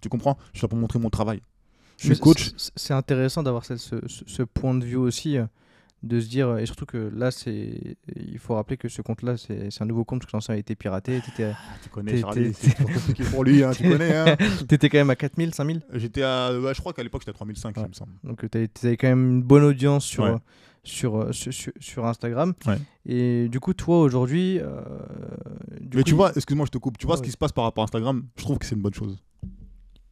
tu 0.00 0.08
comprends? 0.08 0.38
Je 0.54 0.58
suis 0.58 0.64
là 0.64 0.68
pour 0.68 0.78
montrer 0.78 0.98
mon 0.98 1.10
travail. 1.10 1.42
Je 2.08 2.12
suis 2.14 2.20
coach. 2.22 2.50
c'est- 2.76 2.92
intéressant 2.94 3.42
d'avoir 3.42 3.64
ce, 3.64 3.76
ce, 3.76 3.96
ce 4.06 4.42
point 4.42 4.74
de 4.74 4.84
vue 4.84 4.96
aussi, 4.96 5.36
euh, 5.38 5.44
de 6.02 6.18
se 6.18 6.28
dire, 6.28 6.58
et 6.58 6.66
surtout 6.66 6.84
que 6.84 7.12
là, 7.14 7.30
c'est, 7.30 7.96
il 8.16 8.38
faut 8.40 8.54
rappeler 8.56 8.76
que 8.76 8.88
ce 8.88 9.02
compte-là, 9.02 9.36
c'est 9.36 9.68
un 9.80 9.84
nouveau 9.86 10.04
compte 10.04 10.20
parce 10.22 10.32
que 10.32 10.36
l'ancien 10.36 10.54
a 10.54 10.58
été 10.58 10.74
piraté. 10.74 11.20
T'étais, 11.20 11.52
Tu 11.82 11.88
connais 11.90 12.20
Charlie, 12.20 12.52
c'est 12.54 12.74
compliqué 12.76 13.22
pour 13.24 13.44
lui, 13.44 13.62
hein, 13.62 13.70
tu 13.72 13.88
connais. 13.88 14.16
Hein. 14.16 14.36
t'étais 14.68 14.88
quand 14.88 14.98
même 14.98 15.10
à 15.10 15.16
4000, 15.16 15.54
5000 15.54 15.80
J'étais 15.92 16.22
à, 16.22 16.58
ouais, 16.58 16.74
je 16.74 16.80
crois 16.80 16.92
qu'à 16.92 17.04
l'époque 17.04 17.22
j'étais 17.22 17.30
à 17.30 17.34
3005, 17.34 17.76
Ouais. 17.76 17.82
il 17.84 17.88
me 17.88 17.94
semble. 17.94 18.12
Donc 18.24 18.44
tu 18.50 18.58
avais 18.58 18.96
quand 18.96 19.06
même 19.08 19.30
une 19.30 19.42
bonne 19.42 19.62
audience 19.62 20.04
sur, 20.04 20.24
Ouais. 20.24 20.30
euh, 20.30 20.38
sur, 20.82 21.16
euh, 21.18 21.30
sur, 21.32 22.04
Instagram. 22.04 22.52
Ouais. 22.66 22.78
Et 23.06 23.48
du 23.48 23.60
coup, 23.60 23.72
toi 23.72 24.00
aujourd'hui. 24.00 24.58
euh, 24.58 24.80
Mais 25.80 25.98
coup, 25.98 26.02
tu 26.02 26.14
vois, 26.14 26.32
excuse-moi, 26.34 26.66
je 26.66 26.72
te 26.72 26.78
coupe. 26.78 26.98
Tu 26.98 27.06
vois 27.06 27.14
Ouais, 27.14 27.18
ce 27.18 27.22
qui 27.22 27.30
se 27.30 27.36
passe 27.36 27.52
par 27.52 27.62
rapport 27.62 27.82
à 27.82 27.84
Instagram? 27.84 28.24
Je 28.36 28.42
trouve 28.42 28.58
que 28.58 28.66
c'est 28.66 28.74
une 28.74 28.82
bonne 28.82 28.94
chose. 28.94 29.22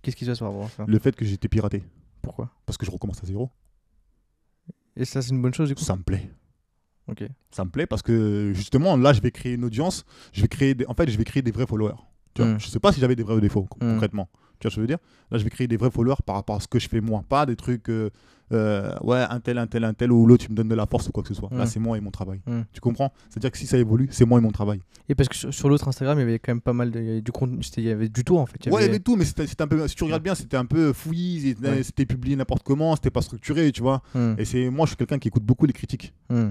Qu'est-ce 0.03 0.17
qui 0.17 0.25
se 0.25 0.31
passe 0.31 0.39
par 0.41 0.49
rapport 0.49 0.65
à 0.67 0.69
ça 0.71 0.85
Le 0.87 0.99
fait 0.99 1.15
que 1.15 1.25
j'ai 1.25 1.35
été 1.35 1.49
piraté, 1.49 1.83
Pourquoi? 2.23 2.51
Parce 2.67 2.77
que 2.79 2.87
je 2.87 2.91
recommence 2.91 3.23
à 3.23 3.27
zéro, 3.27 3.51
Et 4.97 5.05
ça, 5.05 5.23
c'est 5.23 5.31
une 5.31 5.43
bonne 5.43 5.55
chose 5.55 5.69
du 5.69 5.75
coup? 5.75 5.83
Ça 5.83 5.97
me 5.97 6.03
plaît. 6.03 6.31
Ok. 7.09 7.25
ça 7.51 7.65
me 7.65 7.71
plaît 7.71 7.87
parce 7.87 8.03
que 8.03 8.53
justement 8.55 8.97
là 8.97 9.13
je 9.13 9.21
vais 9.21 9.33
créer 9.33 9.55
une 9.55 9.65
audience 9.65 10.05
je 10.33 10.43
vais 10.43 10.49
créer 10.49 10.75
des... 10.77 10.87
en 10.87 10.95
fait 10.95 11.11
je 11.11 11.19
vais 11.19 11.25
créer 11.25 11.43
des 11.43 11.51
vrais 11.51 11.67
followers 11.67 11.97
tu 12.35 12.43
vois 12.43 12.53
Mm. 12.53 12.61
je 12.61 12.67
sais 12.69 12.79
pas 12.79 12.93
si 12.93 13.01
j'avais 13.01 13.17
des 13.17 13.25
vrais 13.25 13.41
défauts 13.41 13.65
con- 13.65 13.79
Mm. 13.85 13.95
concrètement 13.95 14.29
tu 14.61 14.67
vois 14.67 14.71
ce 14.71 14.77
que 14.77 14.81
je 14.81 14.81
veux 14.83 14.87
dire? 14.87 14.99
Là 15.31 15.39
je 15.39 15.45
vais 15.45 15.51
créer 15.51 15.67
des 15.67 15.77
vrais 15.77 15.91
followers 15.91 16.23
par 16.25 16.37
rapport 16.37 16.57
à 16.57 16.61
ce 16.61 16.69
que 16.69 16.79
je 16.79 16.89
fais 16.89 17.01
moi 17.01 17.25
pas 17.29 17.47
des 17.47 17.57
trucs 17.57 17.89
euh, 17.89 18.11
euh, 18.53 18.93
ouais 19.03 19.25
un 19.31 19.39
tel 19.39 19.59
un 19.59 19.67
tel 19.69 19.85
un 19.85 19.95
tel 19.95 20.11
ou 20.11 20.27
l'autre 20.27 20.45
tu 20.45 20.51
me 20.51 20.57
donnes 20.57 20.69
de 20.69 20.75
la 20.75 20.87
force 20.87 21.09
ou 21.09 21.13
quoi 21.13 21.23
que 21.23 21.29
ce 21.29 21.35
soit. 21.35 21.49
Là 21.53 21.67
c'est 21.67 21.79
moi 21.81 21.97
et 21.97 22.01
mon 22.01 22.11
travail. 22.11 22.41
Tu 22.73 22.81
comprends? 22.81 23.13
C'est 23.29 23.39
à 23.39 23.41
dire 23.41 23.51
que 23.51 23.59
si 23.59 23.67
ça 23.67 23.79
évolue 23.79 24.09
c'est 24.11 24.25
moi 24.25 24.39
et 24.39 24.43
mon 24.43 24.51
travail. 24.51 24.81
Et 25.09 25.15
parce 25.15 25.29
que 25.29 25.37
sur, 25.37 25.53
sur 25.55 25.69
l'autre 25.69 25.89
Instagram, 25.89 26.19
il 26.19 26.23
y 26.23 26.25
avait 26.25 26.39
quand 26.39 26.53
même 26.53 26.61
pas 26.61 26.73
mal 26.73 26.91
de, 26.91 27.01
il 27.01 27.07
y 27.07 27.11
avait 27.11 27.21
du 27.23 27.33
contenu, 27.33 27.59
il 27.77 27.85
y 27.85 27.91
avait 27.91 28.09
du 28.09 28.23
tout 28.25 28.39
en 28.39 28.47
fait. 28.47 28.59
Il 28.65 28.69
y 28.71 28.75
ouais 28.75 28.83
il 28.83 28.87
y 28.87 28.89
avait- 28.89 29.01
tout 29.01 29.17
mais 29.17 29.25
c'était 29.25 29.63
un 29.63 29.69
peu 29.69 29.87
si 29.89 29.95
tu 29.95 30.05
regardes 30.05 30.23
bien 30.23 30.35
c'était 30.35 30.57
un 30.57 30.67
peu 30.67 30.93
fouillis 30.93 31.57
c'était 31.83 32.03
Ouais. 32.03 32.07
publié 32.07 32.37
n'importe 32.37 32.63
comment 32.65 32.95
c'était 32.97 33.11
pas 33.11 33.23
structuré 33.23 33.71
tu 33.73 33.83
vois. 33.83 34.03
Et 34.39 34.45
c'est 34.45 34.69
moi 34.69 34.85
je 34.87 34.91
suis 34.91 34.97
quelqu'un 34.97 35.19
qui 35.19 35.29
écoute 35.29 35.45
beaucoup 35.45 35.67
les 35.67 35.73
critiques 35.73 36.13
hmm. 36.29 36.49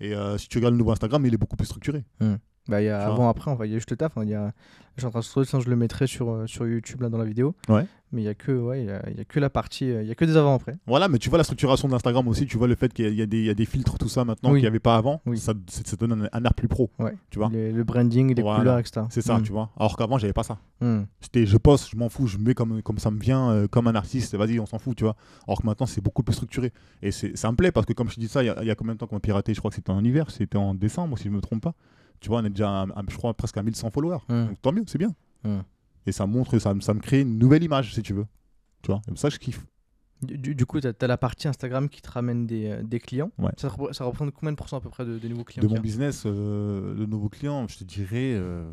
et 0.00 0.14
euh, 0.14 0.38
si 0.38 0.48
tu 0.48 0.58
regardes 0.58 0.74
le 0.74 0.78
nouveau 0.78 0.92
Instagram 0.92 1.24
il 1.26 1.34
est 1.34 1.38
beaucoup 1.38 1.56
plus 1.56 1.66
structuré 1.66 2.04
Bah, 2.70 2.80
il 2.80 2.86
y 2.86 2.88
a 2.88 3.06
avant, 3.06 3.28
après, 3.28 3.54
va 3.54 3.66
y 3.66 3.70
aller 3.70 3.78
juste 3.78 3.90
le 3.90 3.96
taf. 3.96 4.16
hein. 4.16 4.22
Il 4.24 4.30
y 4.30 4.34
a... 4.34 4.52
Je 4.96 5.02
suis 5.02 5.06
en 5.06 5.10
train 5.10 5.20
de 5.20 5.24
scroller, 5.24 5.46
sinon 5.46 5.60
je 5.62 5.70
le 5.70 5.76
mettrai 5.76 6.06
sur, 6.06 6.30
euh, 6.30 6.46
sur 6.46 6.66
YouTube 6.66 7.00
là, 7.00 7.08
dans 7.08 7.16
la 7.16 7.24
vidéo. 7.24 7.54
Ouais. 7.68 7.86
Mais 8.12 8.22
il 8.22 8.24
y 8.24 8.28
a 8.28 8.34
que, 8.34 8.50
ouais, 8.52 8.80
il 8.82 8.86
y 8.86 8.90
a, 8.90 9.02
il 9.08 9.16
y 9.16 9.20
a 9.20 9.24
que 9.24 9.38
la 9.40 9.48
partie, 9.48 9.88
euh, 9.90 10.02
il 10.02 10.08
y 10.08 10.10
a 10.10 10.14
que 10.16 10.24
des 10.24 10.36
avant 10.36 10.54
après. 10.54 10.76
Voilà, 10.86 11.08
mais 11.08 11.18
tu 11.18 11.28
vois 11.30 11.38
la 11.38 11.44
structuration 11.44 11.88
d'Instagram 11.88 12.26
aussi, 12.28 12.44
tu 12.44 12.58
vois 12.58 12.66
le 12.66 12.74
fait 12.74 12.92
qu'il 12.92 13.04
y 13.04 13.08
a- 13.08 13.10
il 13.10 13.16
y, 13.16 13.22
a 13.22 13.26
des- 13.26 13.44
il 13.44 13.50
a 13.50 13.64
filtres, 13.64 13.96
tout 13.98 14.08
ça 14.08 14.24
maintenant 14.24 14.50
Oui. 14.50 14.56
qu'il 14.56 14.64
n'y 14.64 14.66
avait 14.68 14.80
pas 14.80 14.96
avant, 14.96 15.22
Oui. 15.26 15.38
ça, 15.38 15.54
ça 15.68 15.96
donne 15.96 16.24
un, 16.24 16.28
un 16.38 16.44
air 16.44 16.52
plus 16.54 16.66
pro, 16.68 16.90
Ouais. 16.98 17.14
tu 17.30 17.38
vois. 17.38 17.48
Les- 17.52 17.72
le 17.72 17.84
branding, 17.84 18.34
les 18.34 18.42
Voilà. 18.42 18.58
couleurs, 18.58 18.78
etc. 18.78 19.02
C'est 19.10 19.22
ça, 19.22 19.38
Mm. 19.38 19.42
tu 19.42 19.52
vois. 19.52 19.70
Alors 19.78 19.96
qu'avant, 19.96 20.18
j'avais 20.18 20.32
pas 20.32 20.42
ça. 20.42 20.58
Mm. 20.80 21.02
C'était 21.20 21.46
je 21.46 21.56
poste, 21.56 21.88
je 21.92 21.96
m'en 21.96 22.08
fous, 22.08 22.26
je 22.26 22.36
mets 22.38 22.54
comme, 22.54 22.82
comme 22.82 22.98
ça 22.98 23.10
me 23.12 23.20
vient, 23.20 23.50
euh, 23.52 23.68
comme 23.68 23.86
un 23.86 23.94
artiste, 23.94 24.34
vas-y, 24.34 24.58
on 24.60 24.66
s'en 24.66 24.78
fout, 24.80 24.96
tu 24.96 25.04
vois. 25.04 25.14
Alors 25.46 25.62
que 25.62 25.66
maintenant, 25.66 25.86
c'est 25.86 26.02
beaucoup 26.02 26.24
plus 26.24 26.34
structuré. 26.34 26.72
Et 27.02 27.12
ça 27.12 27.50
me 27.50 27.56
plaît 27.56 27.70
parce 27.72 27.86
que, 27.86 27.92
comme 27.92 28.10
je 28.10 28.16
te 28.16 28.20
dis 28.20 28.28
ça, 28.28 28.42
il 28.42 28.46
y, 28.46 28.50
a- 28.50 28.62
il 28.62 28.70
a 28.70 28.74
combien 28.74 28.94
de 28.94 28.98
temps 28.98 29.06
qu'on 29.06 29.16
a 29.16 29.20
piraté 29.20 29.54
Je 29.54 29.60
crois 29.60 29.70
que 29.70 29.76
c'était 29.76 29.90
en 29.92 30.04
hiver, 30.04 30.30
c'était 30.30 30.58
en 30.58 30.74
décembre, 30.74 31.16
si 31.16 31.24
je 31.24 31.30
me 31.30 31.40
trompe 31.40 31.62
pas. 31.62 31.74
Tu 32.20 32.28
vois, 32.28 32.40
on 32.40 32.44
est 32.44 32.50
déjà, 32.50 32.82
à- 32.82 32.82
à- 32.84 33.02
je 33.08 33.16
crois, 33.16 33.32
presque 33.34 33.56
à 33.56 33.62
1100 33.62 33.90
followers. 33.90 34.18
Donc 34.48 34.60
tant 34.62 34.72
mieux, 34.72 34.84
c'est 34.86 34.98
bien. 34.98 35.14
Et 36.06 36.12
ça 36.12 36.26
montre, 36.26 36.58
ça, 36.58 36.74
me- 36.74 36.80
ça 36.80 36.94
me 36.94 37.00
crée 37.00 37.20
une 37.22 37.38
nouvelle 37.38 37.62
image, 37.62 37.94
si 37.94 38.02
tu 38.02 38.12
veux. 38.14 38.26
Tu 38.82 38.90
vois, 38.90 39.00
ça, 39.16 39.28
je 39.28 39.38
kiffe. 39.38 39.64
Du, 40.22 40.66
coup, 40.66 40.78
tu 40.80 40.86
as, 40.86 41.06
la 41.06 41.16
partie 41.16 41.48
Instagram 41.48 41.88
qui 41.88 42.02
te 42.02 42.10
ramène 42.10 42.46
des, 42.46 42.66
euh, 42.68 42.82
des 42.82 43.00
clients. 43.00 43.30
Ouais. 43.38 43.52
Ça, 43.56 43.68
repré- 43.68 43.94
ça 43.94 44.04
représente 44.04 44.34
combien 44.34 44.52
de 44.52 44.56
pourcents 44.56 44.76
à 44.76 44.80
peu 44.82 44.90
près 44.90 45.06
de, 45.06 45.18
des 45.18 45.30
nouveaux 45.30 45.44
clients 45.44 45.62
De 45.62 45.68
mon 45.68 45.80
business, 45.80 46.24
euh, 46.26 46.94
de 46.94 47.06
nouveaux 47.06 47.30
clients, 47.30 47.66
je 47.68 47.78
te 47.78 47.84
dirais 47.84 48.34
euh, 48.34 48.70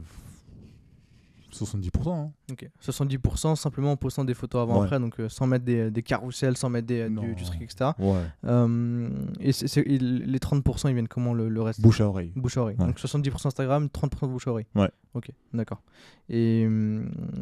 70%. 1.54 2.10
hein. 2.10 2.32
Ok. 2.52 2.70
70% 2.84 3.56
simplement 3.56 3.92
en 3.92 3.98
postant 3.98 4.24
des 4.26 4.34
photos 4.34 4.62
avant-après, 4.64 5.00
donc 5.00 5.20
euh, 5.20 5.30
sans 5.30 5.48
mettre 5.48 5.66
des, 5.66 5.90
des 5.92 6.04
carousels, 6.04 6.58
sans 6.58 6.70
mettre 6.70 6.88
des, 6.88 7.10
du, 7.10 7.36
du 7.36 7.44
truc, 7.44 7.62
etc. 7.62 7.92
Ouais. 8.00 8.16
Euh, 8.46 9.10
et 9.40 9.50
et 9.50 9.98
les 10.00 10.40
30%, 10.40 10.90
ils 10.90 10.94
viennent 10.94 11.08
comment 11.08 11.34
le, 11.34 11.50
le 11.50 11.62
reste? 11.62 11.82
Bouche 11.82 12.02
à 12.02 12.08
oreille. 12.08 12.32
Bouche 12.36 12.58
à 12.58 12.62
oreille. 12.62 12.76
Ouais. 12.80 12.86
Donc 12.86 12.98
70% 13.00 13.48
Instagram, 13.48 13.88
30% 13.94 14.28
bouche 14.30 14.48
à 14.48 14.52
oreille. 14.52 14.68
Ouais. 14.76 14.90
Ok, 15.14 15.32
d'accord. 15.54 15.82
Et, 16.30 16.62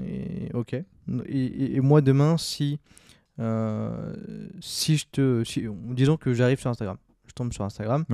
et- 0.06 0.52
ok. 0.54 0.74
Et, 0.74 0.86
et- 1.28 1.76
et 1.76 1.80
moi 1.82 2.02
demain, 2.02 2.38
si 2.38 2.80
euh, 3.40 4.14
si 4.62 4.98
je 4.98 5.06
te, 5.12 5.44
si, 5.44 5.66
disons 5.90 6.16
que 6.18 6.34
j'arrive 6.34 6.60
sur 6.60 6.70
Instagram, 6.70 6.98
je 7.28 7.34
tombe 7.34 7.52
sur 7.52 7.66
Instagram, 7.66 8.06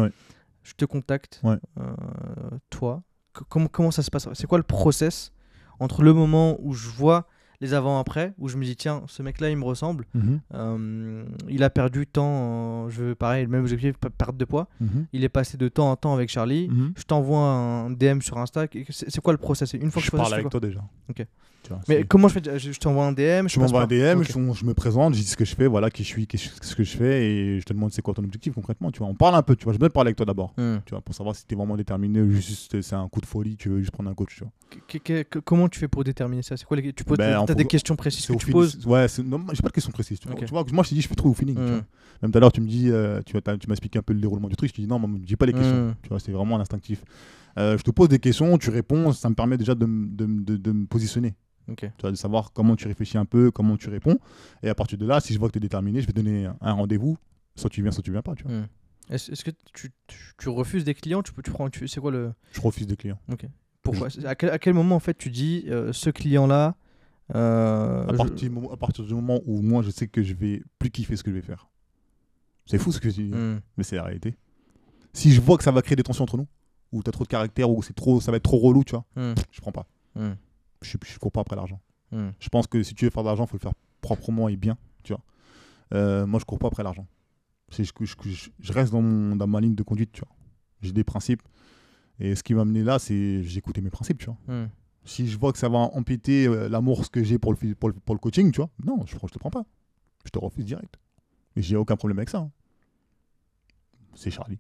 je 0.64 0.74
te 0.74 0.86
contacte, 0.86 1.42
euh, 1.80 1.84
toi. 2.70 3.04
C- 3.38 3.44
comment 3.50 3.68
comment 3.68 3.92
ça 3.92 4.02
se 4.04 4.10
passe? 4.12 4.28
C'est 4.34 4.48
quoi 4.48 4.58
le 4.58 4.64
process 4.64 5.32
entre 5.82 6.04
le 6.04 6.14
moment 6.14 6.58
où 6.62 6.74
je 6.74 6.88
vois 6.90 7.28
les 7.60 7.74
avant-après, 7.74 8.34
où 8.40 8.48
je 8.48 8.58
me 8.58 8.64
dis 8.64 8.76
tiens, 8.76 9.04
ce 9.08 9.22
mec-là, 9.24 9.50
il 9.50 9.58
me 9.58 9.64
ressemble. 9.66 10.06
Mhm. 10.14 10.40
euh, 10.54 11.26
il 11.50 11.64
a 11.64 11.70
perdu 11.70 12.08
tant, 12.08 12.86
euh, 12.86 12.90
je 12.90 13.04
veux 13.04 13.16
pareil, 13.16 13.44
le 13.46 13.50
même 13.50 13.62
objectif, 13.62 13.96
perte 13.98 14.38
de 14.38 14.46
poids. 14.46 14.68
Mhm. 14.80 15.08
Il 15.14 15.24
est 15.24 15.30
passé 15.30 15.58
de 15.58 15.68
temps 15.70 15.92
en 15.92 15.96
temps 15.96 16.14
avec 16.14 16.30
Charlie. 16.30 16.70
Mhm. 16.70 16.94
Je 16.96 17.04
t'envoie 17.04 17.40
un 17.40 17.90
DM 17.92 18.22
sur 18.22 18.38
Insta. 18.38 18.66
C'est 18.90 19.22
quoi 19.22 19.34
le 19.34 19.38
process? 19.38 19.74
Une 19.74 19.92
fois 19.92 20.02
que 20.02 20.06
Je 20.08 20.12
parle 20.12 20.26
je 20.26 20.30
fais 20.30 20.36
avec 20.36 20.50
toi 20.50 20.60
déjà. 20.60 20.82
Ok. 21.10 21.26
Tu 21.64 21.70
vois, 21.70 21.80
Mais 21.88 22.04
comment 22.04 22.28
je 22.28 22.34
fais 22.40 22.60
Je, 22.60 22.72
je 22.72 22.80
t'envoie 22.80 23.06
un 23.06 23.12
DM. 23.12 23.46
Tu 23.48 23.60
passe 23.60 23.72
m'envoies 23.72 23.84
un 23.84 23.88
DM, 23.88 24.24
je, 24.24 24.32
je 24.32 24.66
me 24.66 24.74
présente, 24.74 25.14
je 25.14 25.20
dis 25.22 25.28
ce 25.28 25.38
que 25.38 25.46
je 25.46 25.56
fais, 25.56 25.68
voilà 25.68 25.90
qui 25.92 26.04
je 26.04 26.08
suis, 26.08 26.26
qu'est-ce 26.26 26.50
ce 26.62 26.76
que 26.76 26.84
je 26.84 26.98
fais, 26.98 27.24
et 27.26 27.60
je 27.60 27.66
te 27.66 27.74
demande 27.74 27.92
c'est 27.94 28.02
quoi 28.02 28.14
ton 28.14 28.24
objectif 28.24 28.54
concrètement. 28.56 28.92
Tu 28.92 29.00
vois, 29.00 29.08
on 29.08 29.14
parle 29.16 29.36
un 29.36 29.44
peu, 29.44 29.56
tu 29.56 29.66
vois, 29.66 29.74
je 29.74 29.78
vais 29.80 29.88
te 29.88 29.94
parler 29.94 30.08
avec 30.10 30.18
toi 30.18 30.26
d'abord, 30.26 30.54
Hmm. 30.58 30.78
tu 30.86 30.92
vois, 30.92 31.02
pour 31.02 31.14
savoir 31.14 31.36
si 31.36 31.46
tu 31.46 31.54
es 31.54 31.58
vraiment 31.58 31.78
déterminé, 31.78 32.20
ou 32.22 32.32
juste 32.32 32.82
c'est 32.82 32.96
un 32.96 33.08
coup 33.10 33.22
de 33.22 33.26
folie, 33.28 33.56
tu 33.58 33.70
veux 33.70 33.80
juste 33.80 33.92
prendre 33.92 34.10
un 34.10 34.14
coach, 34.16 34.36
tu 34.38 34.44
vois. 34.44 34.52
Comment 35.46 35.68
tu 35.70 35.80
fais 35.80 35.88
pour 35.88 36.04
déterminer 36.04 36.42
ça? 36.42 36.58
C'est 36.58 36.66
quoi 36.66 36.78
les... 36.78 36.94
Tu 36.94 37.04
poses 37.04 37.18
Ben, 37.18 37.38
en 37.38 37.46
as 37.46 37.54
des 37.54 37.66
questions 37.66 37.96
précises 37.96 38.26
que 38.26 38.34
tu 38.34 38.52
poses? 38.52 38.86
Ouais, 38.86 39.06
non, 39.24 39.46
j'ai 39.54 39.62
pas 39.62 39.68
de 39.70 39.74
questions 39.74 39.92
précises. 39.92 40.20
Tu, 40.20 40.28
vois. 40.28 40.36
Ok. 40.38 40.46
Tu 40.46 40.52
vois, 40.52 40.66
moi 40.72 40.84
je 40.84 40.90
te 40.90 40.96
dis, 40.96 41.02
je 41.02 41.08
fais 41.08 41.16
trop 41.16 41.30
au 41.30 41.34
feeling. 41.34 41.56
tu 41.56 41.62
Hmm. 41.62 41.68
vois. 41.68 41.84
Même 42.22 42.32
tout 42.32 42.38
à 42.38 42.42
l'heure, 42.42 42.52
tu 42.52 42.62
me 42.62 42.68
dis, 42.68 42.90
euh, 42.90 43.22
tu, 43.26 43.36
as- 43.38 43.42
tu 43.58 43.68
m'as 43.68 43.74
expliqué 43.74 44.00
un 44.00 44.04
peu 44.04 44.14
le 44.14 44.20
déroulement 44.20 44.48
du 44.48 44.56
truc, 44.56 44.70
je 44.70 44.76
te 44.76 44.82
dis 44.82 44.88
non, 44.88 45.00
j'ai 45.26 45.36
pas 45.36 45.46
les 45.46 45.54
questions. 45.54 45.90
Hmm. 45.90 45.94
Tu 46.02 46.10
vois, 46.10 46.20
c'est 46.20 46.32
vraiment 46.32 46.58
un 46.58 46.62
instinctif. 46.62 47.04
Euh, 47.58 47.78
je 47.78 47.84
te 47.84 47.92
pose 47.92 48.08
des 48.10 48.20
questions, 48.20 48.58
tu 48.58 48.70
réponds, 48.70 49.12
ça 49.12 49.30
me 49.30 49.36
permet 49.36 49.58
déjà 49.58 49.76
de, 49.76 49.84
m- 49.86 50.08
de, 50.14 50.24
m- 50.24 50.44
de- 50.46 50.56
de 50.58 50.72
me 50.72 50.86
positionner. 50.86 51.34
Tu 51.76 52.02
vois, 52.02 52.12
de 52.12 52.16
savoir 52.16 52.52
comment 52.54 52.76
tu 52.76 52.88
réfléchis 52.88 53.18
un 53.18 53.26
peu, 53.26 53.52
comment 53.52 53.78
tu 53.78 53.90
réponds. 53.90 54.18
Et 54.64 54.70
à 54.70 54.76
partir 54.76 54.98
de 54.98 55.06
là, 55.06 55.20
si 55.20 55.34
je 55.34 55.40
vois 55.40 55.48
que 55.50 55.54
tu 55.54 55.58
es 55.58 55.62
déterminé, 55.62 56.02
je 56.02 56.08
vais 56.08 56.14
donner 56.14 56.46
un- 56.62 56.74
rendez-vous. 56.74 57.18
Soit 57.56 57.70
tu 57.70 57.82
viens, 57.82 57.92
soit 57.92 58.04
tu 58.04 58.12
viens 58.12 58.22
pas. 58.22 58.36
Tu 58.36 58.44
vois. 58.44 58.54
Hmm. 58.54 58.68
Est-ce 59.10 59.44
que 59.44 59.52
tu, 59.74 59.92
tu- 60.08 60.34
tu 60.38 60.50
refuses 60.50 60.84
des 60.86 60.94
clients? 60.94 61.22
Tu, 61.22 61.34
peux, 61.34 61.42
tu 61.42 61.52
prends, 61.52 61.70
tu, 61.70 61.88
C'est 61.88 62.00
quoi 62.00 62.12
le. 62.12 62.34
Je 62.54 62.62
refuse 62.62 62.88
des 62.88 62.96
clients. 62.96 63.20
Pourquoi 63.82 64.08
à 64.26 64.36
quel, 64.36 64.50
à 64.52 64.60
quel 64.60 64.74
moment 64.76 64.96
en 64.96 65.00
fait 65.00 65.18
tu 65.18 65.30
dis 65.32 65.66
euh, 65.68 65.92
ce 65.92 66.10
client-là. 66.12 66.76
euh, 67.36 68.04
À 68.08 68.14
partir, 68.14 68.36
du 68.36 68.50
moment, 68.50 68.72
à 68.72 68.78
partir 68.78 69.04
du 69.06 69.14
moment 69.14 69.40
où 69.46 69.62
moi, 69.62 69.82
je 69.82 69.90
sais 69.90 70.08
que 70.08 70.22
je 70.24 70.34
vais 70.34 70.62
plus 70.80 70.92
kiffer 70.92 71.16
ce 71.16 71.24
que 71.24 71.32
je 71.32 71.36
vais 71.36 71.42
faire. 71.42 71.68
C'est 72.68 72.78
fou 72.78 72.92
ce 72.92 73.00
que 73.00 73.10
je 73.10 73.16
dis, 73.16 73.32
Hmm. 73.34 73.60
mais 73.78 73.84
c'est 73.84 73.96
la 73.96 74.04
réalité. 74.04 74.36
Si 75.14 75.32
je 75.34 75.42
vois 75.42 75.58
que 75.58 75.64
ça 75.64 75.72
va 75.72 75.82
créer 75.82 75.96
des 75.96 76.04
tensions 76.04 76.24
entre 76.24 76.38
nous, 76.38 76.48
ou 76.92 77.02
tu 77.04 77.10
as 77.10 77.12
trop 77.12 77.24
de 77.24 77.30
caractère, 77.30 77.70
ou 77.70 77.82
c'est 77.84 77.94
trop, 77.96 78.22
ça 78.22 78.32
va 78.32 78.38
être 78.38 78.44
trop 78.44 78.60
relou, 78.60 78.84
tu 78.84 78.92
vois, 78.92 79.06
Hmm. 79.16 79.34
je 79.52 79.60
prends 79.62 79.72
pas. 79.72 79.88
Je, 80.82 80.98
je 81.06 81.20
cours 81.20 81.32
pas 81.32 81.42
après 81.42 81.56
l'argent. 81.56 81.80
Hmm. 82.12 82.30
Je 82.40 82.50
pense 82.50 82.68
que 82.68 82.82
si 82.84 82.94
tu 82.96 83.06
veux 83.06 83.12
faire 83.12 83.24
de 83.24 83.28
l'argent, 83.28 83.46
il 83.46 83.50
faut 83.50 83.58
le 83.58 83.62
faire 83.62 83.74
proprement 84.02 84.50
et 84.50 84.58
bien, 84.58 84.78
tu 85.04 85.14
vois. 85.14 85.22
Euh, 85.94 86.26
moi, 86.26 86.40
je 86.40 86.46
cours 86.46 86.60
pas 86.60 86.68
après 86.68 86.84
l'argent. 86.84 87.06
Je, 87.72 87.84
je- 87.84 87.92
je- 88.26 88.50
je 88.60 88.74
reste 88.74 88.92
dans, 88.92 89.02
mon- 89.02 89.36
dans 89.36 89.48
ma 89.48 89.62
ligne 89.62 89.76
de 89.76 89.84
conduite, 89.84 90.12
tu 90.12 90.22
vois. 90.22 90.36
J'ai 90.82 90.92
des 90.92 91.04
principes. 91.04 91.42
Et 92.20 92.36
ce 92.36 92.44
qui 92.44 92.54
m'a 92.54 92.62
amené 92.62 92.84
là, 92.84 93.00
c'est 93.00 93.44
j'ai 93.44 93.58
écouté 93.60 93.82
mes 93.82 93.90
principes, 93.90 94.18
tu 94.20 94.26
vois. 94.26 94.38
Hmm. 94.48 94.68
Si 95.04 95.28
je 95.28 95.38
vois 95.38 95.52
que 95.52 95.58
ça 95.58 95.70
va 95.70 95.78
empiéter 95.80 96.46
euh, 96.48 96.68
l'amour 96.70 97.10
que 97.10 97.24
j'ai 97.24 97.40
pour 97.40 97.54
le, 97.54 97.76
pour, 97.76 97.90
le, 97.90 97.96
pour 97.96 98.14
le 98.16 98.20
coaching, 98.20 98.52
tu 98.52 98.58
vois, 98.58 98.70
non, 98.84 99.04
je, 99.06 99.16
je 99.16 99.28
te 99.34 99.40
prends 99.40 99.50
pas. 99.50 99.66
Je 100.26 100.30
te 100.30 100.38
refuse 100.38 100.66
direct. 100.66 100.96
Et 101.56 101.62
j'ai 101.62 101.76
aucun 101.76 101.96
problème 101.96 102.20
avec 102.20 102.30
ça. 102.30 102.40
hein. 102.40 102.52
C'est 104.14 104.32
Charlie. 104.32 104.60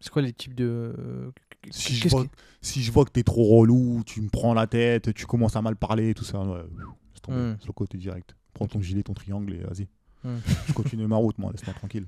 C'est 0.00 0.10
quoi 0.10 0.22
les 0.22 0.32
types 0.32 0.54
de. 0.54 0.94
euh, 0.98 1.30
Si 1.70 1.94
je, 1.94 2.08
vois, 2.08 2.24
qui- 2.24 2.30
si 2.62 2.82
je 2.82 2.92
vois 2.92 3.04
que 3.04 3.10
t'es 3.10 3.22
trop 3.24 3.44
relou, 3.58 4.02
tu 4.06 4.20
me 4.22 4.28
prends 4.28 4.54
la 4.54 4.66
tête, 4.66 5.12
tu 5.14 5.26
commences 5.26 5.56
à 5.56 5.62
mal 5.62 5.74
parler, 5.76 6.14
tout 6.14 6.24
ça, 6.24 6.40
ouais, 6.40 6.62
laisse 7.12 7.20
tomber. 7.22 7.38
Mm. 7.38 7.56
C'est 7.60 7.66
le 7.66 7.72
côté 7.72 7.98
direct. 7.98 8.36
Prends 8.54 8.66
ton 8.68 8.80
gilet, 8.80 9.02
ton 9.02 9.14
triangle 9.14 9.52
et 9.54 9.58
vas-y. 9.58 9.88
Mm. 10.24 10.36
Je 10.68 10.72
continue 10.72 11.06
ma 11.06 11.16
route, 11.16 11.36
moi, 11.38 11.50
laisse-moi 11.52 11.74
tranquille. 11.74 12.06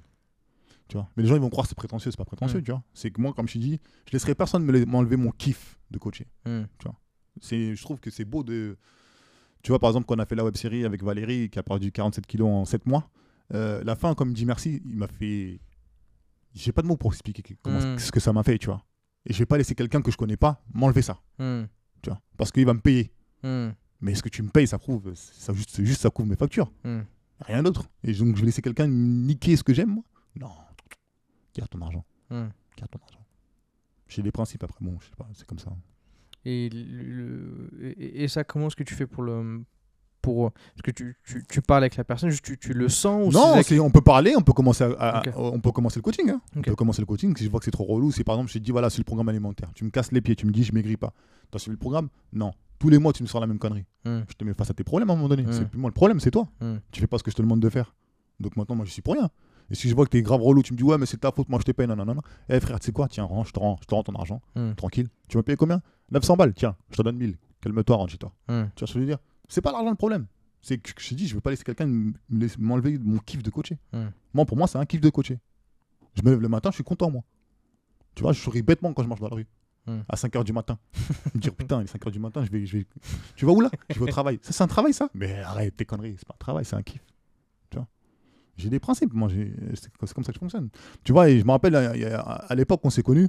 Tu 0.88 0.96
vois? 0.96 1.08
Mais 1.16 1.22
les 1.24 1.28
gens, 1.28 1.34
ils 1.36 1.40
vont 1.40 1.50
croire 1.50 1.64
que 1.66 1.68
c'est 1.68 1.76
prétentieux, 1.76 2.10
c'est 2.10 2.16
pas 2.16 2.24
prétentieux, 2.24 2.60
Mm. 2.60 2.64
tu 2.64 2.70
vois? 2.72 2.82
C'est 2.94 3.10
que 3.10 3.20
moi, 3.20 3.32
comme 3.32 3.46
je 3.48 3.54
te 3.54 3.58
dis, 3.58 3.80
je 4.06 4.12
laisserai 4.12 4.34
personne 4.34 4.64
me 4.64 4.72
le- 4.72 4.86
m'enlever 4.86 5.16
mon 5.16 5.30
kiff 5.32 5.78
de 5.90 5.98
coacher. 5.98 6.26
Hmm. 6.46 6.62
C'est, 7.40 7.74
je 7.74 7.82
trouve 7.82 8.00
que 8.00 8.10
c'est 8.10 8.24
beau 8.24 8.42
de. 8.42 8.76
Tu 9.62 9.70
vois, 9.72 9.78
par 9.78 9.90
exemple, 9.90 10.06
quand 10.06 10.16
on 10.16 10.18
a 10.18 10.26
fait 10.26 10.34
la 10.34 10.44
web 10.44 10.56
série 10.56 10.84
avec 10.84 11.02
Valérie, 11.02 11.48
qui 11.50 11.58
a 11.58 11.62
perdu 11.62 11.92
47 11.92 12.26
kilos 12.26 12.48
en 12.48 12.64
7 12.64 12.86
mois, 12.86 13.08
euh, 13.54 13.82
la 13.84 13.94
fin, 13.96 14.14
comme 14.14 14.30
il 14.30 14.34
dit 14.34 14.46
merci, 14.46 14.80
il 14.84 14.96
m'a 14.96 15.06
fait. 15.08 15.60
J'ai 16.54 16.72
pas 16.72 16.82
de 16.82 16.86
mots 16.88 16.96
pour 16.96 17.12
expliquer 17.12 17.42
que- 17.42 17.54
comment, 17.62 17.78
Mm. 17.78 17.98
ce 17.98 18.10
que 18.10 18.20
ça 18.20 18.32
m'a 18.32 18.42
fait, 18.42 18.58
tu 18.58 18.66
vois. 18.66 18.84
Et 19.26 19.32
je 19.32 19.38
vais 19.38 19.46
pas 19.46 19.58
laisser 19.58 19.74
quelqu'un 19.74 20.00
que 20.02 20.10
je 20.10 20.16
connais 20.16 20.36
pas 20.36 20.62
m'enlever 20.72 21.02
ça, 21.02 21.20
Hmm. 21.38 21.64
tu 22.02 22.10
vois. 22.10 22.20
Parce 22.36 22.50
qu'il 22.52 22.64
va 22.64 22.74
me 22.74 22.80
payer. 22.80 23.12
Hmm. 23.42 23.70
Mais 24.00 24.14
ce 24.14 24.22
que 24.22 24.28
tu 24.30 24.42
me 24.42 24.48
payes, 24.48 24.66
ça 24.66 24.78
prouve. 24.78 25.12
Ça, 25.14 25.52
juste, 25.52 25.82
juste 25.84 26.00
ça 26.00 26.08
couvre 26.10 26.28
mes 26.28 26.36
factures. 26.36 26.72
Hmm. 26.84 27.00
Rien 27.40 27.62
d'autre. 27.62 27.88
Et 28.02 28.12
donc, 28.14 28.36
je 28.36 28.40
vais 28.40 28.46
laisser 28.46 28.62
quelqu'un 28.62 28.86
niquer 28.88 29.56
ce 29.56 29.62
que 29.62 29.74
j'aime, 29.74 29.90
moi? 29.90 30.04
Non. 30.36 30.50
Garde 31.54 31.68
ton 31.70 31.80
argent. 31.82 32.04
Hmm. 32.30 32.48
Garde 32.76 32.90
ton 32.90 32.98
argent. 33.02 33.24
J'ai 34.08 34.22
des 34.22 34.32
principes 34.32 34.62
après. 34.64 34.78
Bon, 34.84 34.98
je 35.00 35.06
sais 35.06 35.16
pas, 35.16 35.28
c'est 35.34 35.46
comme 35.46 35.58
ça. 35.58 35.70
Et, 36.44 36.68
le- 36.70 37.68
et, 37.82 38.24
et 38.24 38.28
ça, 38.28 38.42
comment 38.44 38.66
est-ce 38.68 38.76
que 38.76 38.82
tu 38.84 38.94
fais 38.94 39.06
pour 39.06 39.22
le. 39.22 39.62
Pour, 40.22 40.48
est-ce 40.74 40.82
que 40.82 40.90
tu, 40.90 41.16
tu, 41.24 41.42
tu 41.48 41.62
parles 41.62 41.82
avec 41.82 41.96
la 41.96 42.04
personne, 42.04 42.30
tu, 42.42 42.58
tu 42.58 42.72
le 42.74 42.88
sens 42.88 43.28
ou 43.28 43.32
Non, 43.32 43.54
on 43.82 43.90
peut 43.90 44.00
parler, 44.02 44.34
on 44.36 44.42
peut 44.42 44.52
commencer, 44.52 44.84
à- 44.98 45.22
on 45.36 45.60
peut 45.60 45.72
commencer 45.72 45.98
le 45.98 46.02
coaching. 46.02 46.28
hein. 46.30 46.40
On 46.56 46.60
peut 46.60 46.74
commencer 46.74 47.00
le 47.00 47.06
coaching. 47.06 47.34
Si 47.36 47.44
je 47.44 47.50
vois 47.50 47.58
que 47.58 47.64
c'est 47.64 47.70
trop 47.70 47.84
relou, 47.84 48.12
si 48.12 48.22
par 48.22 48.34
exemple 48.34 48.48
je 48.50 48.58
te 48.58 48.62
dis 48.62 48.70
voilà, 48.70 48.90
c'est 48.90 48.98
le 48.98 49.04
programme 49.04 49.28
alimentaire, 49.30 49.70
tu 49.74 49.84
me 49.84 49.90
casses 49.90 50.12
les 50.12 50.20
pieds, 50.20 50.36
tu 50.36 50.46
me 50.46 50.52
dis 50.52 50.62
je 50.64 50.72
maigris 50.74 50.96
pas. 50.98 51.12
T'as 51.50 51.58
suivi 51.58 51.74
le 51.74 51.78
programme? 51.78 52.08
Non. 52.32 52.52
Tous 52.78 52.88
les 52.88 52.98
mois, 52.98 53.12
tu 53.12 53.22
me 53.22 53.28
sors 53.28 53.40
la 53.40 53.46
même 53.46 53.58
connerie. 53.58 53.84
Hmm. 54.04 54.20
Je 54.28 54.34
te 54.34 54.44
mets 54.44 54.54
face 54.54 54.70
à 54.70 54.74
tes 54.74 54.84
problèmes 54.84 55.10
à 55.10 55.12
un 55.12 55.16
moment 55.16 55.28
donné. 55.28 55.42
Mm. 55.42 55.52
C'est 55.52 55.68
plus 55.68 55.78
moi 55.78 55.90
le 55.90 55.94
problème, 55.94 56.18
c'est 56.20 56.30
toi. 56.30 56.48
Hmm. 56.60 56.76
Tu 56.92 57.00
fais 57.00 57.06
pas 57.06 57.18
ce 57.18 57.22
que 57.22 57.30
je 57.30 57.36
te 57.36 57.42
demande 57.42 57.60
de 57.60 57.68
faire. 57.68 57.94
Donc 58.38 58.56
maintenant, 58.56 58.74
moi, 58.76 58.86
je 58.86 58.90
suis 58.90 59.02
pour 59.02 59.14
rien. 59.14 59.28
Et 59.70 59.74
si 59.74 59.88
je 59.88 59.94
vois 59.94 60.04
que 60.06 60.10
t'es 60.10 60.22
grave 60.22 60.40
relou, 60.40 60.62
tu 60.62 60.72
me 60.72 60.78
dis 60.78 60.82
ouais, 60.84 60.96
mais 60.96 61.04
c'est 61.06 61.18
ta 61.18 61.30
faute, 61.30 61.48
moi 61.50 61.58
je 61.60 61.64
te 61.64 61.72
paye. 61.72 61.86
Non, 61.86 61.94
non, 61.96 62.04
non, 62.06 62.14
non. 62.14 62.22
Eh 62.48 62.58
frère, 62.60 62.80
tu 62.80 62.86
sais 62.86 62.92
quoi? 62.92 63.06
Tiens, 63.08 63.24
rends, 63.24 63.44
je 63.44 63.52
te 63.52 63.58
rends, 63.58 63.76
je 63.82 63.86
te 63.86 63.94
rends 63.94 64.02
ton 64.02 64.14
argent. 64.14 64.40
Hmm. 64.56 64.72
Tranquille. 64.74 65.08
Tu 65.28 65.36
m'as 65.36 65.42
payé 65.42 65.56
combien? 65.56 65.82
900 66.10 66.36
balles. 66.36 66.54
Tiens, 66.54 66.74
je 66.90 66.96
te 66.96 67.02
donne 67.02 67.16
1000. 67.16 67.36
Calme-toi, 67.60 67.96
rentre 67.96 68.12
chez 68.12 68.18
toi. 68.18 68.32
Hmm. 68.48 68.64
Tu 68.74 68.80
vois 68.80 68.86
ce 68.88 68.94
que 68.94 68.98
je 68.98 69.00
veux 69.00 69.06
dire? 69.06 69.18
C'est 69.50 69.60
pas 69.60 69.72
l'argent 69.72 69.90
le 69.90 69.96
problème. 69.96 70.26
C'est 70.62 70.78
que 70.78 70.90
je 70.98 71.14
dis, 71.14 71.26
je 71.26 71.34
veux 71.34 71.40
pas 71.40 71.50
laisser 71.50 71.64
quelqu'un 71.64 71.86
m'enlever 72.58 72.98
mon 72.98 73.18
kiff 73.18 73.42
de 73.42 73.50
coacher. 73.50 73.76
Moi, 74.32 74.46
pour 74.46 74.56
moi, 74.56 74.66
c'est 74.66 74.78
un 74.78 74.86
kiff 74.86 75.00
de 75.02 75.10
coacher. 75.10 75.38
Je 76.14 76.22
me 76.22 76.30
lève 76.30 76.40
le 76.40 76.48
matin, 76.48 76.70
je 76.70 76.76
suis 76.76 76.84
content, 76.84 77.10
moi. 77.10 77.22
Tu 78.14 78.22
vois, 78.22 78.32
je 78.32 78.40
souris 78.40 78.62
bêtement 78.62 78.92
quand 78.92 79.02
je 79.02 79.08
marche 79.08 79.20
dans 79.20 79.28
la 79.28 79.36
rue. 79.36 79.46
À 80.08 80.14
5h 80.14 80.44
du 80.44 80.52
matin. 80.52 80.78
me 81.34 81.40
dire, 81.40 81.54
putain, 81.54 81.80
il 81.80 81.84
est 81.84 81.92
5h 81.92 82.10
du 82.12 82.20
matin, 82.20 82.44
je 82.44 82.50
vais, 82.50 82.64
je 82.64 82.78
vais. 82.78 82.86
Tu 83.34 83.44
vas 83.44 83.52
où 83.52 83.60
là? 83.60 83.70
Je 83.88 83.98
vais 83.98 84.04
au 84.04 84.06
travail. 84.06 84.38
Ça, 84.42 84.52
c'est 84.52 84.62
un 84.62 84.68
travail, 84.68 84.94
ça? 84.94 85.08
Mais 85.14 85.40
arrête 85.40 85.76
tes 85.76 85.84
conneries. 85.84 86.14
C'est 86.16 86.28
pas 86.28 86.34
un 86.34 86.38
travail, 86.38 86.64
c'est 86.64 86.76
un 86.76 86.82
kiff. 86.82 87.02
Tu 87.70 87.76
vois? 87.76 87.88
J'ai 88.56 88.68
des 88.68 88.78
principes, 88.78 89.12
moi. 89.14 89.28
C'est 89.74 89.90
comme 89.96 90.22
ça 90.22 90.30
que 90.30 90.34
je 90.34 90.38
fonctionne. 90.38 90.68
Tu 91.02 91.12
vois, 91.12 91.28
et 91.28 91.40
je 91.40 91.44
me 91.44 91.50
rappelle, 91.50 91.74
à 91.74 92.54
l'époque, 92.54 92.82
on 92.84 92.90
s'est 92.90 93.02
connus. 93.02 93.28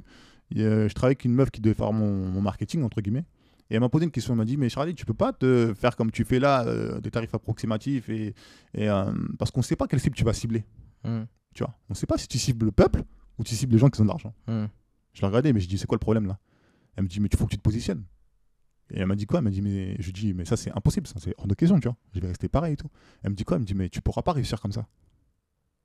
Je 0.54 0.92
travaillais 0.92 1.16
avec 1.16 1.24
une 1.24 1.34
meuf 1.34 1.50
qui 1.50 1.60
devait 1.60 1.74
faire 1.74 1.92
mon, 1.92 2.28
mon 2.28 2.40
marketing, 2.42 2.82
entre 2.84 3.00
guillemets. 3.00 3.24
Et 3.72 3.76
elle 3.76 3.80
m'a 3.80 3.88
posé 3.88 4.04
une 4.04 4.10
question. 4.10 4.34
Elle 4.34 4.38
m'a 4.38 4.44
dit 4.44 4.58
Mais 4.58 4.68
Charlie, 4.68 4.94
tu 4.94 5.06
peux 5.06 5.14
pas 5.14 5.32
te 5.32 5.72
faire 5.74 5.96
comme 5.96 6.10
tu 6.10 6.24
fais 6.26 6.38
là, 6.38 6.66
euh, 6.66 7.00
des 7.00 7.10
tarifs 7.10 7.34
approximatifs 7.34 8.10
et, 8.10 8.34
et, 8.74 8.90
euh, 8.90 9.10
Parce 9.38 9.50
qu'on 9.50 9.62
sait 9.62 9.76
pas 9.76 9.86
quelle 9.86 9.98
cible 9.98 10.14
tu 10.14 10.24
vas 10.24 10.34
cibler. 10.34 10.62
Hmm. 11.04 11.22
Tu 11.54 11.64
vois, 11.64 11.74
on 11.88 11.94
sait 11.94 12.06
pas 12.06 12.18
si 12.18 12.28
tu 12.28 12.38
cibles 12.38 12.66
le 12.66 12.72
peuple 12.72 13.02
ou 13.38 13.44
tu 13.44 13.54
cibles 13.54 13.72
les 13.72 13.78
gens 13.78 13.88
qui 13.88 13.98
ont 14.02 14.04
de 14.04 14.08
l'argent. 14.10 14.34
Hmm. 14.46 14.66
Je 15.14 15.22
l'ai 15.22 15.26
regardé, 15.26 15.54
mais 15.54 15.60
je 15.60 15.68
dis 15.68 15.78
c'est 15.78 15.86
quoi 15.86 15.96
le 15.96 16.00
problème 16.00 16.26
là? 16.26 16.38
Elle 16.96 17.04
me 17.04 17.08
dit, 17.08 17.18
mais 17.20 17.28
il 17.32 17.38
faut 17.38 17.46
que 17.46 17.50
tu 17.50 17.56
te 17.56 17.62
positionnes. 17.62 18.04
Et 18.90 18.98
elle 19.00 19.06
m'a 19.06 19.16
dit 19.16 19.24
quoi? 19.24 19.38
Elle 19.38 19.44
m'a 19.44 19.50
dit, 19.50 19.62
mais 19.62 19.96
je 19.98 20.10
dis, 20.10 20.34
mais 20.34 20.44
ça 20.44 20.58
c'est 20.58 20.70
impossible, 20.76 21.06
ça 21.06 21.14
c'est 21.18 21.34
hors 21.38 21.46
de 21.46 21.54
question, 21.54 21.80
tu 21.80 21.88
vois. 21.88 21.96
Je 22.14 22.20
vais 22.20 22.28
rester 22.28 22.48
pareil 22.48 22.74
et 22.74 22.76
tout. 22.76 22.90
Elle 23.22 23.30
me 23.30 23.36
dit 23.36 23.44
quoi? 23.44 23.56
Elle 23.56 23.62
me 23.62 23.66
dit, 23.66 23.74
mais 23.74 23.88
tu 23.88 24.02
pourras 24.02 24.20
pas 24.22 24.32
réussir 24.32 24.60
comme 24.60 24.72
ça. 24.72 24.86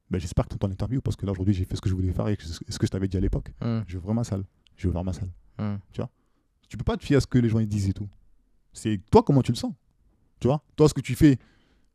Ben, 0.10 0.20
J'espère 0.20 0.46
que 0.46 0.50
tu 0.50 0.56
entends 0.56 0.68
l'interview 0.68 1.02
parce 1.02 1.16
que 1.16 1.26
là 1.26 1.32
aujourd'hui 1.32 1.54
j'ai 1.54 1.66
fait 1.66 1.76
ce 1.76 1.82
que 1.82 1.90
je 1.90 1.96
voulais 1.96 2.12
faire 2.14 2.28
et 2.30 2.38
ce 2.40 2.80
que 2.80 2.86
je 2.86 2.92
t'avais 2.92 3.08
dit 3.08 3.18
à 3.18 3.20
l'époque. 3.22 3.54
Hum, 3.62 3.84
Je 3.88 3.94
vais 3.94 4.00
ouvrir 4.00 4.14
ma 4.16 4.24
salle. 4.24 4.44
Je 4.76 4.84
vais 4.84 4.90
ouvrir 4.90 5.04
ma 5.04 5.14
salle. 5.14 5.30
hum. 5.60 5.80
Tu 5.92 6.02
peux 6.76 6.84
pas 6.84 6.98
te 6.98 7.06
fier 7.06 7.16
à 7.16 7.22
ce 7.22 7.28
que 7.28 7.38
les 7.38 7.48
gens 7.48 7.60
ils 7.60 7.68
disent 7.68 7.88
et 7.88 7.94
tout. 7.94 8.10
C'est 8.74 9.00
toi 9.10 9.24
comment 9.24 9.42
tu 9.42 9.52
le 9.54 9.58
sens? 9.58 9.72
Tu 10.42 10.48
vois? 10.48 10.62
Toi 10.76 10.90
ce 10.90 10.94
que 10.94 11.00
tu 11.02 11.16
fais. 11.16 11.38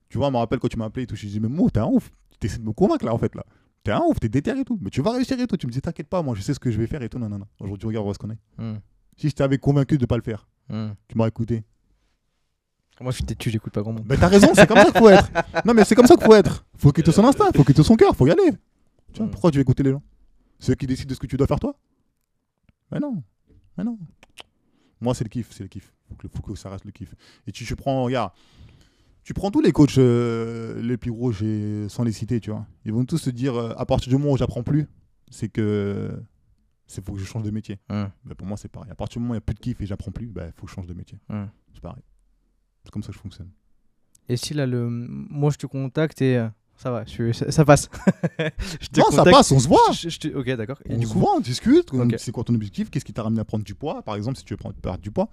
Tu 0.08 0.16
vois, 0.18 0.28
je 0.28 0.32
me 0.32 0.38
rappelle 0.38 0.58
quand 0.60 0.68
tu 0.68 0.78
m'as 0.78 0.86
appelé 0.86 1.02
et 1.04 1.06
tout, 1.06 1.16
je 1.16 1.26
me 1.26 1.30
dis, 1.30 1.40
mais 1.40 1.48
moi, 1.48 1.68
t'es 1.70 1.80
un 1.80 1.86
ouf. 1.86 2.10
Tu 2.40 2.46
essaies 2.46 2.58
de 2.58 2.64
me 2.64 2.72
convaincre 2.72 3.04
là 3.04 3.12
en 3.14 3.18
fait 3.18 3.34
là. 3.34 3.44
T'es 3.82 3.90
un 3.90 4.00
ouf, 4.00 4.18
t'es 4.20 4.28
déter 4.28 4.50
et 4.58 4.64
tout. 4.64 4.78
Mais 4.80 4.90
tu 4.90 5.02
vas 5.02 5.12
réussir 5.12 5.38
et 5.40 5.46
tout. 5.46 5.56
Tu 5.56 5.66
me 5.66 5.72
dis, 5.72 5.80
t'inquiète 5.82 6.08
pas, 6.08 6.22
moi 6.22 6.34
je 6.34 6.40
sais 6.42 6.54
ce 6.54 6.60
que 6.60 6.70
je 6.70 6.78
vais 6.78 6.86
faire 6.86 7.02
et 7.02 7.08
tout. 7.08 7.18
Non, 7.18 7.28
non, 7.28 7.38
non. 7.38 7.46
Aujourd'hui, 7.60 7.88
regarde 7.88 8.06
où 8.06 8.10
est-ce 8.10 8.18
qu'on 8.18 8.30
est. 8.30 8.38
Hum, 8.58 8.78
Si 9.16 9.28
je 9.28 9.34
t'avais 9.34 9.58
convaincu 9.58 9.98
de 9.98 10.06
pas 10.06 10.16
le 10.16 10.22
faire, 10.22 10.46
hum. 10.70 10.94
tu 11.08 11.16
m'aurais 11.18 11.28
écouté. 11.30 11.64
Moi, 13.00 13.10
je 13.10 13.16
suis 13.16 13.24
têtu, 13.24 13.50
j'écoute 13.50 13.72
pas 13.72 13.80
grand 13.82 13.92
monde. 13.92 14.04
Mais 14.08 14.16
t'as 14.16 14.28
raison, 14.28 14.48
c'est 14.54 14.66
comme 14.66 14.76
ça 14.78 14.84
qu'il 14.92 14.98
faut 15.00 15.08
être. 15.08 15.28
Non, 15.64 15.74
mais 15.74 15.84
c'est 15.84 15.94
comme 15.96 16.06
ça 16.06 16.14
qu'il 16.14 16.24
faut 16.24 16.34
être. 16.34 16.64
Faut 16.76 16.92
quitter 16.92 17.10
son 17.10 17.24
instinct, 17.24 17.46
faut 17.54 17.64
quitter 17.64 17.82
son 17.82 17.96
cœur, 17.96 18.14
faut 18.14 18.26
y 18.26 18.30
aller. 18.30 18.52
Tu 19.12 19.18
vois, 19.18 19.26
Mm. 19.26 19.30
pourquoi 19.30 19.50
tu 19.50 19.56
veux 19.58 19.62
écouter 19.62 19.82
les 19.82 19.90
gens? 19.90 20.02
Ceux 20.60 20.74
qui 20.76 20.86
décident 20.86 21.08
de 21.08 21.14
ce 21.14 21.18
que 21.18 21.26
tu 21.26 21.36
dois 21.36 21.46
faire 21.48 21.58
toi? 21.58 21.74
Mais 22.92 23.00
non. 23.00 23.22
Mais 23.76 23.82
non. 23.82 23.98
Moi, 25.02 25.14
c'est 25.14 25.24
le 25.24 25.28
kiff, 25.28 25.48
c'est 25.50 25.62
le 25.64 25.68
kiff. 25.68 25.92
Faut 26.08 26.14
que, 26.14 26.28
faut 26.28 26.42
que 26.42 26.54
ça 26.54 26.70
reste 26.70 26.84
le 26.84 26.92
kiff. 26.92 27.14
Et 27.46 27.52
tu, 27.52 27.64
tu 27.64 27.76
prends, 27.76 28.04
regarde, 28.04 28.32
tu 29.24 29.34
prends 29.34 29.50
tous 29.50 29.60
les 29.60 29.72
coachs 29.72 29.98
euh, 29.98 30.80
les 30.80 30.96
plus 30.96 31.10
gros, 31.10 31.32
sans 31.32 32.04
les 32.04 32.12
citer, 32.12 32.40
tu 32.40 32.50
vois. 32.50 32.66
Ils 32.84 32.92
vont 32.92 33.04
tous 33.04 33.18
se 33.18 33.30
dire, 33.30 33.54
euh, 33.54 33.74
à 33.76 33.84
partir 33.84 34.08
du 34.10 34.16
moment 34.16 34.32
où 34.32 34.36
j'apprends 34.36 34.62
plus, 34.62 34.86
c'est 35.30 35.48
que 35.48 36.10
c'est 36.86 37.04
faut 37.04 37.12
que 37.14 37.18
je 37.18 37.24
change 37.24 37.42
de 37.42 37.50
métier. 37.50 37.78
Hum, 37.88 38.10
Mais 38.24 38.34
pour 38.34 38.46
moi, 38.46 38.56
c'est 38.56 38.68
pareil. 38.68 38.90
À 38.90 38.94
partir 38.94 39.18
du 39.18 39.22
moment 39.22 39.32
où 39.32 39.34
il 39.34 39.38
n'y 39.38 39.42
a 39.42 39.46
plus 39.46 39.54
de 39.54 39.60
kiff 39.60 39.80
et 39.80 39.86
j'apprends 39.86 40.10
plus, 40.12 40.26
il 40.26 40.52
faut 40.56 40.66
que 40.66 40.70
je 40.70 40.74
change 40.74 40.86
de 40.86 40.94
métier. 40.94 41.18
C'est 41.72 41.80
pareil. 41.82 42.02
C'est 42.84 42.90
comme 42.90 43.02
ça 43.02 43.08
que 43.08 43.14
je 43.14 43.18
fonctionne. 43.20 43.50
Et 44.28 44.36
si 44.36 44.54
là, 44.54 44.66
le... 44.66 44.88
moi, 44.88 45.50
je 45.50 45.56
te 45.58 45.66
contacte 45.66 46.22
et 46.22 46.36
euh, 46.38 46.48
ça 46.76 46.90
va, 46.90 47.04
je 47.04 47.10
suis- 47.10 47.34
ça, 47.52 47.64
passe. 47.64 47.88
je 48.38 48.86
te 48.88 49.00
Non, 49.00 49.06
ça 49.10 49.24
passe, 49.24 49.52
on 49.52 49.58
se 49.60 49.68
voit. 49.68 49.78
Je- 49.92 50.08
je 50.08 50.18
te- 50.18 50.28
Ok, 50.36 50.46
d'accord. 50.56 50.78
On 50.88 50.98
du 50.98 51.06
se 51.06 51.12
coup, 51.12 51.20
voit, 51.20 51.34
on 51.36 51.40
discute. 51.40 51.90
C'est 52.18 52.32
quoi 52.32 52.44
ton 52.44 52.54
objectif? 52.54 52.90
Qu'est-ce 52.90 53.04
qui 53.04 53.12
t'a 53.12 53.22
ramené 53.22 53.40
à 53.40 53.44
prendre 53.44 53.64
du 53.64 53.74
poids? 53.74 54.02
Par 54.02 54.16
exemple, 54.16 54.36
si 54.38 54.44
tu 54.44 54.54
veux 54.54 54.58
prendre, 54.58 54.74
perdre 54.76 55.00
du 55.00 55.10
poids, 55.10 55.28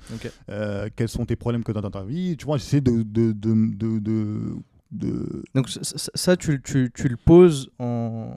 euh, 0.50 0.90
quels 0.96 1.10
sont 1.10 1.26
tes 1.26 1.36
problèmes 1.36 1.64
que 1.64 1.72
tu 1.72 1.78
as 1.78 1.82
dans 1.82 1.92
ta 1.92 2.04
vie? 2.04 2.38
Tu 2.38 2.46
vois, 2.46 2.58
j'essaie 2.58 2.82
de. 2.82 3.04
de, 3.04 3.32
de, 3.32 3.78
de, 4.92 5.44
donc 5.54 5.70
ça, 5.70 6.36
tu, 6.38 6.62
tu, 6.62 6.92
tu 6.94 7.08
le 7.08 7.18
poses 7.18 7.70
en, 7.80 8.36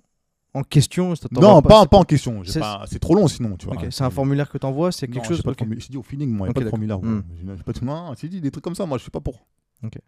en 0.54 0.62
question 0.62 1.14
Non, 1.30 1.62
pas, 1.62 1.86
pas 1.86 1.96
en 1.98 2.04
question. 2.04 2.42
C'est- 2.44 2.98
trop 2.98 3.14
long 3.14 3.28
sinon. 3.28 3.56
Tu 3.56 3.66
vois. 3.66 3.76
Ok, 3.76 3.86
c'est 3.90 4.04
un 4.04 4.10
formulaire 4.10 4.50
que 4.50 4.58
tu 4.58 4.66
envoies, 4.66 4.92
c'est 4.92 5.08
quelque 5.08 5.26
chose 5.26 5.42
pas 5.42 5.52
de 5.52 5.74
dit 5.74 5.96
au 5.96 6.02
feeling, 6.02 6.30
moi, 6.30 6.46
il 6.46 6.50
n'y 6.50 6.50
a 6.50 6.54
pas 6.54 6.64
de 6.64 6.68
formulaire. 6.70 6.98
j'ai 7.02 7.62
pas 7.64 7.72
de 7.72 7.84
non, 7.84 8.12
dit 8.14 8.40
des 8.40 8.50
trucs 8.50 8.64
comme 8.64 8.74
ça, 8.74 8.86
moi, 8.86 8.98
je 8.98 9.02
suis 9.02 9.10
pas 9.10 9.20
pour. 9.20 9.46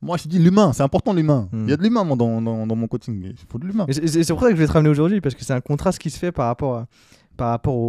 Moi, 0.02 0.16
j'ai 0.16 0.28
dit 0.28 0.38
l'humain, 0.38 0.72
c'est 0.72 0.82
important 0.82 1.12
l'humain. 1.12 1.48
Hmm. 1.52 1.64
Il 1.64 1.70
y 1.70 1.72
a 1.72 1.76
de 1.76 1.82
l'humain 1.82 2.04
dans, 2.04 2.40
dans, 2.40 2.66
dans 2.66 2.76
mon 2.76 2.86
coaching. 2.86 3.20
Il 3.24 3.34
faut 3.50 3.58
de 3.58 3.66
l'humain. 3.66 3.86
C'est- 3.90 4.28
pour 4.32 4.40
ça 4.40 4.48
que 4.48 4.54
je 4.56 4.60
vais 4.60 4.66
te 4.66 4.72
ramener 4.72 4.90
aujourd'hui, 4.90 5.20
parce 5.20 5.34
que 5.34 5.44
c'est 5.44 5.52
un 5.52 5.60
contraste 5.60 5.98
qui 5.98 6.10
se 6.10 6.18
fait 6.18 6.32
par 6.32 6.46
rapport, 6.46 6.76
à- 6.76 6.86
par 7.36 7.50
rapport 7.50 7.74
aux, 7.74 7.88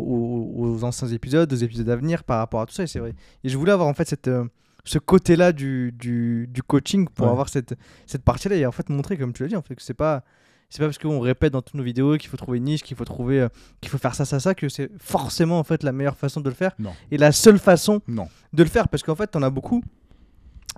aux- 0.57 0.65
aux 0.75 0.83
anciens 0.83 1.07
épisodes, 1.09 1.51
aux 1.51 1.55
épisodes 1.55 1.89
à 1.89 1.95
venir, 1.95 2.23
par 2.23 2.39
rapport 2.39 2.61
à 2.61 2.65
tout 2.65 2.73
ça, 2.73 2.83
et 2.83 2.87
c'est 2.87 2.99
vrai. 2.99 3.13
Et 3.43 3.49
je 3.49 3.57
voulais 3.57 3.71
avoir 3.71 3.87
en 3.87 3.93
fait 3.93 4.07
cette, 4.07 4.27
euh, 4.27 4.45
ce 4.83 4.97
côté-là 4.99 5.51
du, 5.51 5.91
du, 5.91 6.47
du 6.51 6.63
coaching 6.63 7.07
pour 7.07 7.25
Ouais. 7.25 7.31
avoir 7.31 7.49
cette, 7.49 7.75
cette 8.07 8.23
partie-là, 8.23 8.55
et 8.55 8.65
en 8.65 8.71
fait 8.71 8.89
montrer, 8.89 9.17
comme 9.17 9.33
tu 9.33 9.43
l'as 9.43 9.49
dit, 9.49 9.55
en 9.55 9.61
fait, 9.61 9.75
que 9.75 9.81
c'est 9.83 9.93
pas... 9.93 10.23
C'est 10.67 10.79
pas 10.79 10.85
parce 10.87 10.97
qu'on 10.97 11.19
répète 11.19 11.53
dans 11.53 11.61
toutes 11.61 11.75
nos 11.75 11.83
vidéos 11.83 12.17
qu'il 12.17 12.27
faut 12.27 12.37
trouver 12.37 12.57
une 12.57 12.63
niche, 12.63 12.81
qu'il 12.81 12.97
faut 12.97 13.05
trouver, 13.05 13.39
euh, 13.41 13.49
qu'il 13.81 13.89
faut 13.91 13.99
faire 13.99 14.15
ça, 14.15 14.25
ça, 14.25 14.39
ça, 14.39 14.55
que 14.55 14.67
c'est 14.67 14.89
forcément 14.99 15.59
en 15.59 15.63
fait 15.63 15.83
la 15.83 15.91
meilleure 15.91 16.17
façon 16.17 16.41
de 16.41 16.49
le 16.49 16.55
faire 16.55 16.71
Non. 16.79 16.91
et 17.11 17.17
la 17.19 17.31
seule 17.31 17.59
façon 17.59 18.01
Non. 18.07 18.27
de 18.51 18.63
le 18.63 18.67
faire 18.69 18.89
parce 18.89 19.03
qu'en 19.03 19.13
fait, 19.15 19.27
t'en 19.27 19.43
as 19.43 19.51
beaucoup 19.51 19.83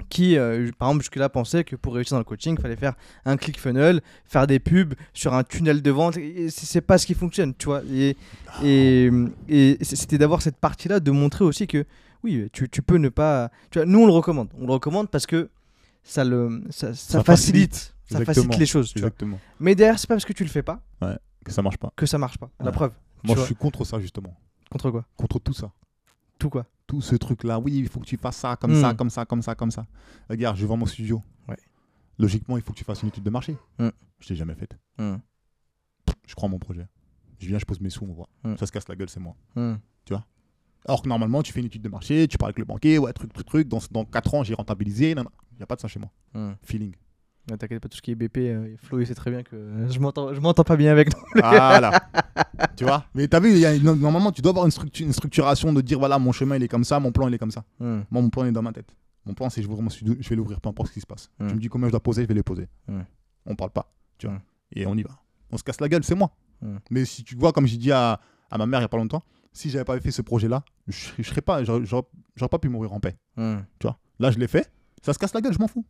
qui, 0.09 0.37
euh, 0.37 0.69
par 0.77 0.89
exemple, 0.89 1.03
jusque-là 1.03 1.29
pensaient 1.29 1.63
que 1.63 1.75
pour 1.75 1.95
réussir 1.95 2.15
dans 2.15 2.19
le 2.19 2.23
coaching, 2.25 2.55
il 2.57 2.61
fallait 2.61 2.75
faire 2.75 2.93
un 3.25 3.35
click 3.37 3.59
funnel, 3.59 4.01
faire 4.25 4.45
des 4.47 4.59
pubs 4.59 4.93
sur 5.13 5.33
un 5.33 5.43
tunnel 5.43 5.81
de 5.81 5.91
vente. 5.91 6.17
C'est 6.49 6.81
pas 6.81 6.97
ce 6.97 7.05
qui 7.05 7.13
fonctionne, 7.13 7.53
tu 7.55 7.65
vois. 7.65 7.81
Et, 7.91 8.15
et, 8.63 9.09
et 9.49 9.77
c- 9.83 9.95
c'était 9.95 10.17
d'avoir 10.17 10.41
cette 10.41 10.57
partie-là, 10.57 10.99
de 10.99 11.11
montrer 11.11 11.43
aussi 11.45 11.67
que 11.67 11.85
oui, 12.23 12.49
tu, 12.53 12.69
tu 12.69 12.81
peux 12.81 12.97
ne 12.97 13.09
pas. 13.09 13.49
Tu 13.71 13.79
vois, 13.79 13.85
nous, 13.85 13.99
on 13.99 14.05
le 14.05 14.11
recommande. 14.11 14.49
On 14.59 14.65
le 14.67 14.73
recommande 14.73 15.09
parce 15.09 15.25
que 15.25 15.49
ça, 16.03 16.23
le, 16.23 16.63
ça, 16.69 16.93
ça 16.93 17.19
Ça 17.19 17.23
facilite. 17.23 17.73
facilite. 17.73 17.93
Ça 18.09 18.23
facilite 18.25 18.57
les 18.57 18.65
choses, 18.65 18.89
tu 18.93 18.99
vois. 18.99 19.07
Exactement. 19.07 19.39
Mais 19.59 19.75
derrière, 19.75 19.99
c'est 19.99 20.07
pas 20.07 20.15
parce 20.15 20.25
que 20.25 20.33
tu 20.33 20.43
le 20.43 20.49
fais 20.49 20.63
pas 20.63 20.81
Que 21.43 21.51
ça 21.51 21.61
marche 21.61 21.77
pas. 21.77 21.91
que 21.95 22.05
ça 22.05 22.17
marche 22.17 22.37
pas. 22.37 22.49
La 22.63 22.71
preuve. 22.71 22.91
Moi, 23.23 23.33
je 23.35 23.39
vois. 23.39 23.45
suis 23.45 23.55
contre 23.55 23.83
ça, 23.83 23.99
justement. 23.99 24.33
Contre 24.69 24.91
quoi? 24.91 25.05
Contre 25.17 25.39
tout 25.39 25.53
ça. 25.53 25.71
Tout 26.39 26.49
quoi? 26.49 26.65
Tout 26.87 27.01
ce 27.01 27.15
truc-là. 27.15 27.59
Oui, 27.59 27.73
il 27.77 27.87
faut 27.89 27.99
que 27.99 28.05
tu 28.05 28.17
fasses 28.17 28.37
ça, 28.37 28.55
comme 28.55 28.73
ça, 28.73 28.93
Mm. 28.93 28.95
comme 28.97 29.09
ça, 29.09 29.25
comme 29.25 29.41
ça, 29.41 29.55
comme 29.55 29.71
ça. 29.71 29.85
Regarde, 30.29 30.57
je 30.57 30.65
vends 30.65 30.77
mon 30.77 30.85
studio. 30.85 31.21
Ouais. 31.47 31.57
Logiquement, 32.17 32.57
il 32.57 32.63
faut 32.63 32.71
que 32.73 32.77
tu 32.77 32.83
fasses 32.85 33.01
une 33.03 33.09
étude 33.09 33.23
de 33.23 33.29
marché. 33.29 33.55
Mm. 33.77 33.89
Je 34.19 34.29
l'ai 34.29 34.35
jamais 34.35 34.55
faite. 34.55 34.77
Hum, 34.97 35.19
Je 36.25 36.33
crois 36.33 36.47
en 36.47 36.51
mon 36.51 36.59
projet. 36.59 36.87
Je 37.39 37.47
viens, 37.47 37.59
je 37.59 37.65
pose 37.65 37.79
mes 37.81 37.89
sous, 37.89 38.05
on 38.05 38.13
voit. 38.13 38.29
Mm. 38.43 38.55
Ça 38.57 38.65
se 38.65 38.71
casse 38.71 38.87
la 38.87 38.95
gueule, 38.95 39.09
c'est 39.09 39.19
moi. 39.19 39.35
hum, 39.55 39.77
Alors 40.85 41.01
que 41.01 41.09
normalement, 41.09 41.43
tu 41.43 41.51
fais 41.51 41.59
une 41.59 41.65
étude 41.65 41.81
de 41.81 41.89
marché, 41.89 42.27
tu 42.29 42.37
parles 42.37 42.49
avec 42.51 42.59
le 42.59 42.65
banquier, 42.65 42.97
ouais, 42.97 43.11
truc, 43.11 43.33
truc, 43.33 43.45
truc. 43.45 43.67
Dans, 43.67 43.79
dans 43.91 44.05
4 44.05 44.33
ans, 44.35 44.43
j'ai 44.43 44.53
rentabilisé. 44.53 45.11
Il 45.11 45.15
n'y 45.57 45.63
a 45.63 45.65
pas 45.65 45.75
de 45.75 45.81
ça 45.81 45.87
chez 45.89 45.99
moi. 45.99 46.09
Feeling. 46.63 46.93
Ne 47.49 47.55
T'inquiète 47.55 47.79
pas, 47.81 47.87
tout 47.87 47.95
ce 47.97 48.01
qui 48.01 48.11
est 48.11 48.15
BP, 48.15 48.37
euh, 48.39 48.75
Flo, 48.83 48.99
il 48.99 49.07
sait 49.07 49.15
très 49.15 49.31
bien 49.31 49.41
que 49.43 49.55
euh, 49.55 49.87
je 49.89 49.99
m'entends 49.99 50.33
je 50.33 50.39
m'entends 50.41 50.63
pas 50.65 50.75
bien 50.75 50.91
avec. 50.91 51.13
non. 51.13 51.41
Voilà. 51.41 51.91
tu 52.75 52.83
vois? 52.83 53.05
Mais 53.15 53.27
t'as 53.27 53.39
vu, 53.39 53.51
il 53.51 53.59
y 53.59 53.65
a 53.65 53.73
une- 53.73 53.83
normalement, 53.83 54.31
tu 54.31 54.41
dois 54.41 54.49
avoir 54.51 54.65
une, 54.65 54.71
structu- 54.71 55.03
une 55.03 55.13
structuration 55.13 55.71
de 55.71 55.79
dire 55.81 55.97
voilà, 55.99 56.19
mon 56.19 56.31
chemin, 56.33 56.57
il 56.57 56.63
est 56.63 56.67
comme 56.67 56.83
ça, 56.83 56.99
mon 56.99 57.11
plan, 57.11 57.27
il 57.29 57.33
est 57.33 57.37
comme 57.37 57.51
ça. 57.51 57.63
Hum, 57.79 58.03
Moi, 58.11 58.21
mon 58.21 58.29
plan 58.29 58.43
il 58.43 58.49
est 58.49 58.51
dans 58.51 58.61
ma 58.61 58.73
tête. 58.73 58.93
Mon 59.25 59.33
plan, 59.33 59.49
c'est 59.49 59.61
je 59.61 59.67
je 59.67 60.29
vais 60.29 60.35
l'ouvrir, 60.35 60.59
peu 60.61 60.69
importe 60.69 60.89
ce 60.89 60.93
qui 60.93 61.01
se 61.01 61.05
passe. 61.05 61.29
Mm. 61.39 61.47
Tu 61.47 61.55
me 61.55 61.59
dis 61.59 61.67
combien 61.69 61.87
je 61.87 61.91
dois 61.91 62.01
poser, 62.03 62.23
je 62.23 62.27
vais 62.27 62.33
les 62.33 62.43
poser. 62.43 62.67
Mm. 62.87 63.01
On 63.45 63.55
parle 63.55 63.71
pas, 63.71 63.91
tu 64.17 64.27
vois. 64.27 64.41
Et 64.73 64.85
on 64.85 64.95
y 64.95 65.03
va. 65.03 65.11
On 65.51 65.57
se 65.57 65.63
casse 65.63 65.79
la 65.79 65.87
gueule, 65.89 66.03
c'est 66.03 66.15
moi. 66.15 66.31
Mais 66.89 67.05
si 67.05 67.23
tu 67.23 67.35
vois, 67.35 67.51
comme 67.53 67.67
j'ai 67.67 67.77
dit 67.77 67.91
à, 67.91 68.19
à 68.51 68.57
ma 68.57 68.65
mère 68.65 68.79
il 68.79 68.83
y 68.83 68.85
a 68.85 68.89
pas 68.89 68.97
longtemps, 68.97 69.23
si 69.53 69.69
j'avais 69.69 69.85
pas 69.85 69.99
fait 70.01 70.11
ce 70.11 70.21
projet-là, 70.21 70.63
je, 70.87 71.09
je 71.19 71.23
serais 71.23 71.41
pas, 71.41 71.63
j'aurais 71.63 71.85
j'aurais- 71.85 72.03
j'aurais 72.35 72.49
pas 72.49 72.59
pu 72.59 72.67
mourir 72.69 72.91
en 72.93 72.99
paix. 72.99 73.15
Tu 73.79 73.87
vois? 73.87 73.97
Là, 74.19 74.31
je 74.31 74.39
l'ai 74.39 74.47
fait. 74.47 74.69
Ça 75.01 75.13
se 75.13 75.19
casse 75.19 75.33
la 75.33 75.41
gueule, 75.41 75.53
je 75.53 75.59
m'en 75.59 75.67
fous. 75.67 75.85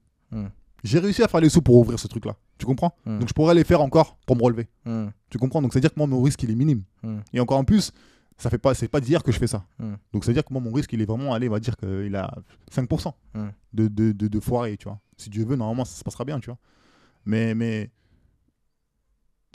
J'ai 0.83 0.99
réussi 0.99 1.23
à 1.23 1.27
faire 1.27 1.41
les 1.41 1.49
sous 1.49 1.61
pour 1.61 1.75
ouvrir 1.75 1.99
ce 1.99 2.07
truc-là. 2.07 2.35
Tu 2.57 2.65
comprends 2.65 2.95
Mm. 3.05 3.19
Donc 3.19 3.27
je 3.29 3.33
pourrais 3.33 3.53
les 3.55 3.63
faire 3.63 3.81
encore 3.81 4.17
pour 4.25 4.35
me 4.35 4.43
relever. 4.43 4.67
hum, 4.85 5.11
Tu 5.29 5.37
comprends 5.37 5.61
Donc 5.61 5.73
c'est 5.73 5.79
à 5.79 5.81
dire 5.81 5.93
que 5.93 5.99
moi 5.99 6.07
mon 6.07 6.21
risque 6.21 6.41
il 6.43 6.51
est 6.51 6.55
minime. 6.55 6.83
Mm. 7.03 7.17
Et 7.33 7.39
encore 7.39 7.57
en 7.57 7.63
plus, 7.65 7.91
ça 8.37 8.49
fait 8.51 8.57
pas, 8.59 8.73
c'est 8.75 8.87
pas 8.87 8.99
d'hier 9.01 9.23
que 9.23 9.31
je 9.31 9.39
fais 9.39 9.47
ça. 9.47 9.65
Donc 10.13 10.23
c'est 10.23 10.31
à 10.31 10.33
dire 10.33 10.45
que 10.45 10.53
moi 10.53 10.61
mon 10.61 10.71
risque 10.71 10.93
il 10.93 11.01
est 11.01 11.05
vraiment, 11.05 11.33
allez, 11.33 11.49
on 11.49 11.53
va 11.53 11.59
dire 11.59 11.75
qu'il 11.77 12.15
a 12.15 12.31
5% 12.71 13.13
Mm. 13.33 13.47
de, 13.73 13.87
de, 13.87 14.11
de, 14.11 14.27
de 14.27 14.39
foirer, 14.39 14.77
tu 14.77 14.85
vois. 14.87 14.99
Si 15.17 15.29
Dieu 15.29 15.45
veut, 15.45 15.55
normalement 15.55 15.85
ça 15.85 15.95
se 15.97 16.03
passera 16.03 16.23
bien, 16.25 16.39
tu 16.39 16.49
vois. 16.49 16.57
Mais 17.25 17.53
mais 17.55 17.89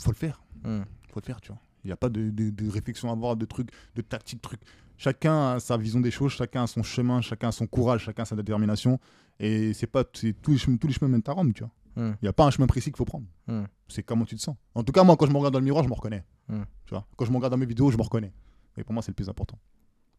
faut 0.01 0.11
le 0.11 0.17
faire, 0.17 0.43
faut 1.13 1.21
le 1.21 1.25
faire, 1.25 1.41
tu 1.41 1.49
vois. 1.53 1.61
Il 1.85 1.89
n'y 1.89 1.93
a 1.93 1.97
pas 1.97 2.09
de, 2.09 2.31
de, 2.31 2.51
de 2.51 2.71
réflexion 2.71 3.09
à 3.09 3.13
avoir, 3.13 3.37
de 3.37 3.45
trucs, 3.45 3.71
de 3.97 4.03
tactique, 4.03 4.41
trucs. 4.41 4.61
Chacun 4.97 5.55
a 5.55 5.61
sa 5.61 5.77
vision 5.77 6.01
des 6.01 6.11
choses, 6.13 6.33
chacun 6.33 6.63
a 6.63 6.67
son 6.67 6.83
chemin, 6.83 7.21
chacun 7.21 7.49
a 7.49 7.53
son 7.53 7.67
courage, 7.67 8.03
chacun 8.05 8.23
a 8.23 8.27
sa 8.27 8.37
détermination. 8.37 9.01
Et 9.41 9.73
c'est 9.75 9.87
pas, 9.89 10.05
tous 10.05 10.33
les 10.49 10.59
chemins, 10.59 10.77
tous 10.77 10.87
les 10.87 10.93
chemins 10.93 11.09
mènent 11.09 11.23
à 11.27 11.33
Rome, 11.33 11.53
tu 11.53 11.65
vois. 11.65 11.73
Mm. 11.97 12.15
Il 12.23 12.25
n'y 12.25 12.29
a 12.29 12.33
pas 12.33 12.45
un 12.47 12.51
chemin 12.51 12.67
précis 12.69 12.91
qu'il 12.91 12.97
faut 12.97 13.05
prendre. 13.05 13.27
Mm. 13.49 13.65
C'est 13.89 14.03
comment 14.05 14.25
tu 14.25 14.37
te 14.37 14.41
sens. 14.41 14.57
En 14.75 14.85
tout 14.85 14.93
cas, 14.93 15.03
moi, 15.03 15.17
quand 15.17 15.27
je 15.27 15.33
me 15.33 15.37
regarde 15.39 15.55
dans 15.55 15.59
le 15.59 15.65
miroir, 15.65 15.83
je 15.83 15.89
me 15.89 15.95
reconnais. 15.95 16.25
Mm. 16.49 16.63
Tu 16.87 16.91
vois 16.95 17.07
quand 17.17 17.25
je 17.25 17.31
me 17.33 17.37
regarde 17.37 17.53
dans 17.53 17.59
mes 17.59 17.67
vidéos, 17.67 17.91
je 17.91 17.97
me 17.97 18.03
reconnais. 18.03 18.33
Et 18.77 18.85
pour 18.85 18.93
moi, 18.95 19.03
c'est 19.03 19.11
le 19.11 19.15
plus 19.17 19.29
important. 19.29 19.59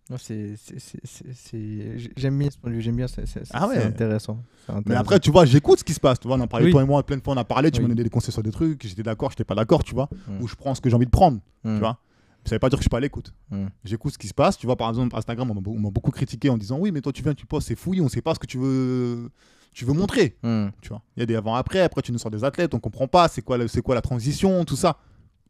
J'aime 2.16 2.38
bien 2.38 2.50
ce 2.50 2.58
point 2.58 2.70
de 2.70 2.76
vue, 2.76 2.80
j'aime 2.82 2.96
bien, 2.96 3.06
c'est, 3.08 3.24
Ah 3.52 3.66
ouais. 3.68 3.78
intéressant. 3.82 4.42
Mais 4.86 4.94
après, 4.94 5.18
tu 5.20 5.30
vois, 5.30 5.44
j'écoute 5.44 5.78
ce 5.80 5.84
qui 5.84 5.94
se 5.94 6.00
passe. 6.00 6.18
Tu 6.20 6.28
vois, 6.28 6.36
on 6.36 6.40
en 6.40 6.46
parlait, 6.46 6.66
Oui. 6.66 6.72
toi 6.72 6.82
et 6.82 6.86
moi, 6.86 7.04
plein 7.04 7.16
de 7.16 7.22
fois, 7.22 7.34
on 7.34 7.36
a 7.36 7.44
parlé, 7.44 7.70
tu 7.70 7.78
Oui. 7.78 7.82
m'as 7.84 7.88
donné 7.88 8.04
des 8.04 8.10
conseils 8.10 8.32
sur 8.32 8.42
des 8.42 8.50
trucs, 8.50 8.86
j'étais 8.86 9.02
d'accord, 9.02 9.30
j'étais 9.30 9.44
pas 9.44 9.54
d'accord, 9.54 9.82
tu 9.84 9.94
vois. 9.94 10.08
Mm. 10.28 10.42
Ou 10.42 10.48
je 10.48 10.54
prends 10.54 10.74
ce 10.74 10.80
que 10.80 10.88
j'ai 10.88 10.96
envie 10.96 11.06
de 11.06 11.10
prendre, 11.10 11.40
tu 11.64 11.78
vois. 11.78 11.98
Ça 12.44 12.54
veut 12.54 12.58
pas 12.60 12.68
dire 12.68 12.78
que 12.78 12.82
je 12.82 12.84
suis 12.84 12.90
pas 12.90 12.98
à 12.98 13.00
l'écoute. 13.00 13.34
hum, 13.50 13.68
J'écoute 13.84 14.12
ce 14.12 14.18
qui 14.18 14.28
se 14.28 14.34
passe. 14.34 14.56
Tu 14.56 14.66
vois, 14.66 14.76
par 14.76 14.88
exemple, 14.88 15.16
Instagram, 15.16 15.50
on 15.50 15.54
m'a 15.80 15.90
beaucoup 15.90 16.12
critiqué 16.12 16.48
en 16.48 16.56
disant 16.56 16.78
Oui, 16.78 16.92
mais 16.92 17.00
toi, 17.00 17.12
tu 17.12 17.20
viens, 17.24 17.34
tu 17.34 17.44
postes, 17.44 17.66
c'est 17.66 17.74
fouillis, 17.74 18.00
on 18.02 18.08
sait 18.08 18.22
pas 18.22 18.34
ce 18.34 18.38
que 18.38 18.46
tu 18.46 18.56
veux, 18.58 19.30
tu 19.72 19.84
veux 19.84 19.92
montrer. 19.92 20.36
hum, 20.44 20.70
Tu 20.80 20.90
vois, 20.90 21.02
il 21.16 21.20
y 21.20 21.22
a 21.24 21.26
des 21.26 21.34
avant-après, 21.34 21.80
après, 21.80 22.02
tu 22.02 22.12
nous 22.12 22.18
sors 22.18 22.30
des 22.30 22.44
athlètes, 22.44 22.72
on 22.74 22.78
comprend 22.78 23.08
pas, 23.08 23.26
c'est 23.26 23.42
quoi, 23.42 23.58
quoi 23.84 23.94
la 23.96 24.00
transition, 24.00 24.64
tout 24.64 24.76
ça. 24.76 24.98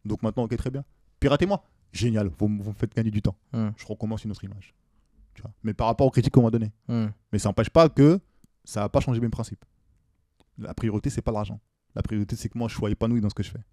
Donc 0.06 0.22
maintenant, 0.22 0.44
ok, 0.44 0.56
très 0.56 0.70
bien. 0.70 0.84
Piratez-moi. 1.20 1.62
Génial, 1.92 2.28
vous, 2.38 2.48
me 2.48 2.72
faites 2.72 2.94
gagner 2.94 3.10
du 3.10 3.22
temps. 3.22 3.36
hum, 3.52 3.72
Je 3.76 3.86
recommence 3.86 4.24
une 4.24 4.30
autre 4.30 4.44
image. 4.44 4.74
Tu 5.34 5.42
vois. 5.42 5.52
Mais 5.62 5.74
par 5.74 5.86
rapport 5.88 6.06
aux 6.06 6.10
critiques 6.10 6.32
qu'on 6.32 6.42
m'a 6.42 6.50
données. 6.50 6.72
hum. 6.88 7.10
Mais 7.32 7.38
ça 7.38 7.48
n'empêche 7.48 7.70
pas 7.70 7.88
que 7.88 8.20
ça 8.64 8.80
va 8.80 8.88
pas 8.88 9.00
changer 9.00 9.20
mes 9.20 9.28
principes. 9.28 9.64
La 10.58 10.74
priorité, 10.74 11.10
c'est 11.10 11.22
pas 11.22 11.32
l'argent. 11.32 11.60
La 11.94 12.02
priorité, 12.02 12.36
c'est 12.36 12.48
que 12.48 12.58
moi, 12.58 12.68
je 12.68 12.74
sois 12.74 12.90
épanoui 12.90 13.20
dans 13.20 13.28
ce 13.30 13.34
que 13.34 13.42
je 13.42 13.50
fais. 13.50 13.64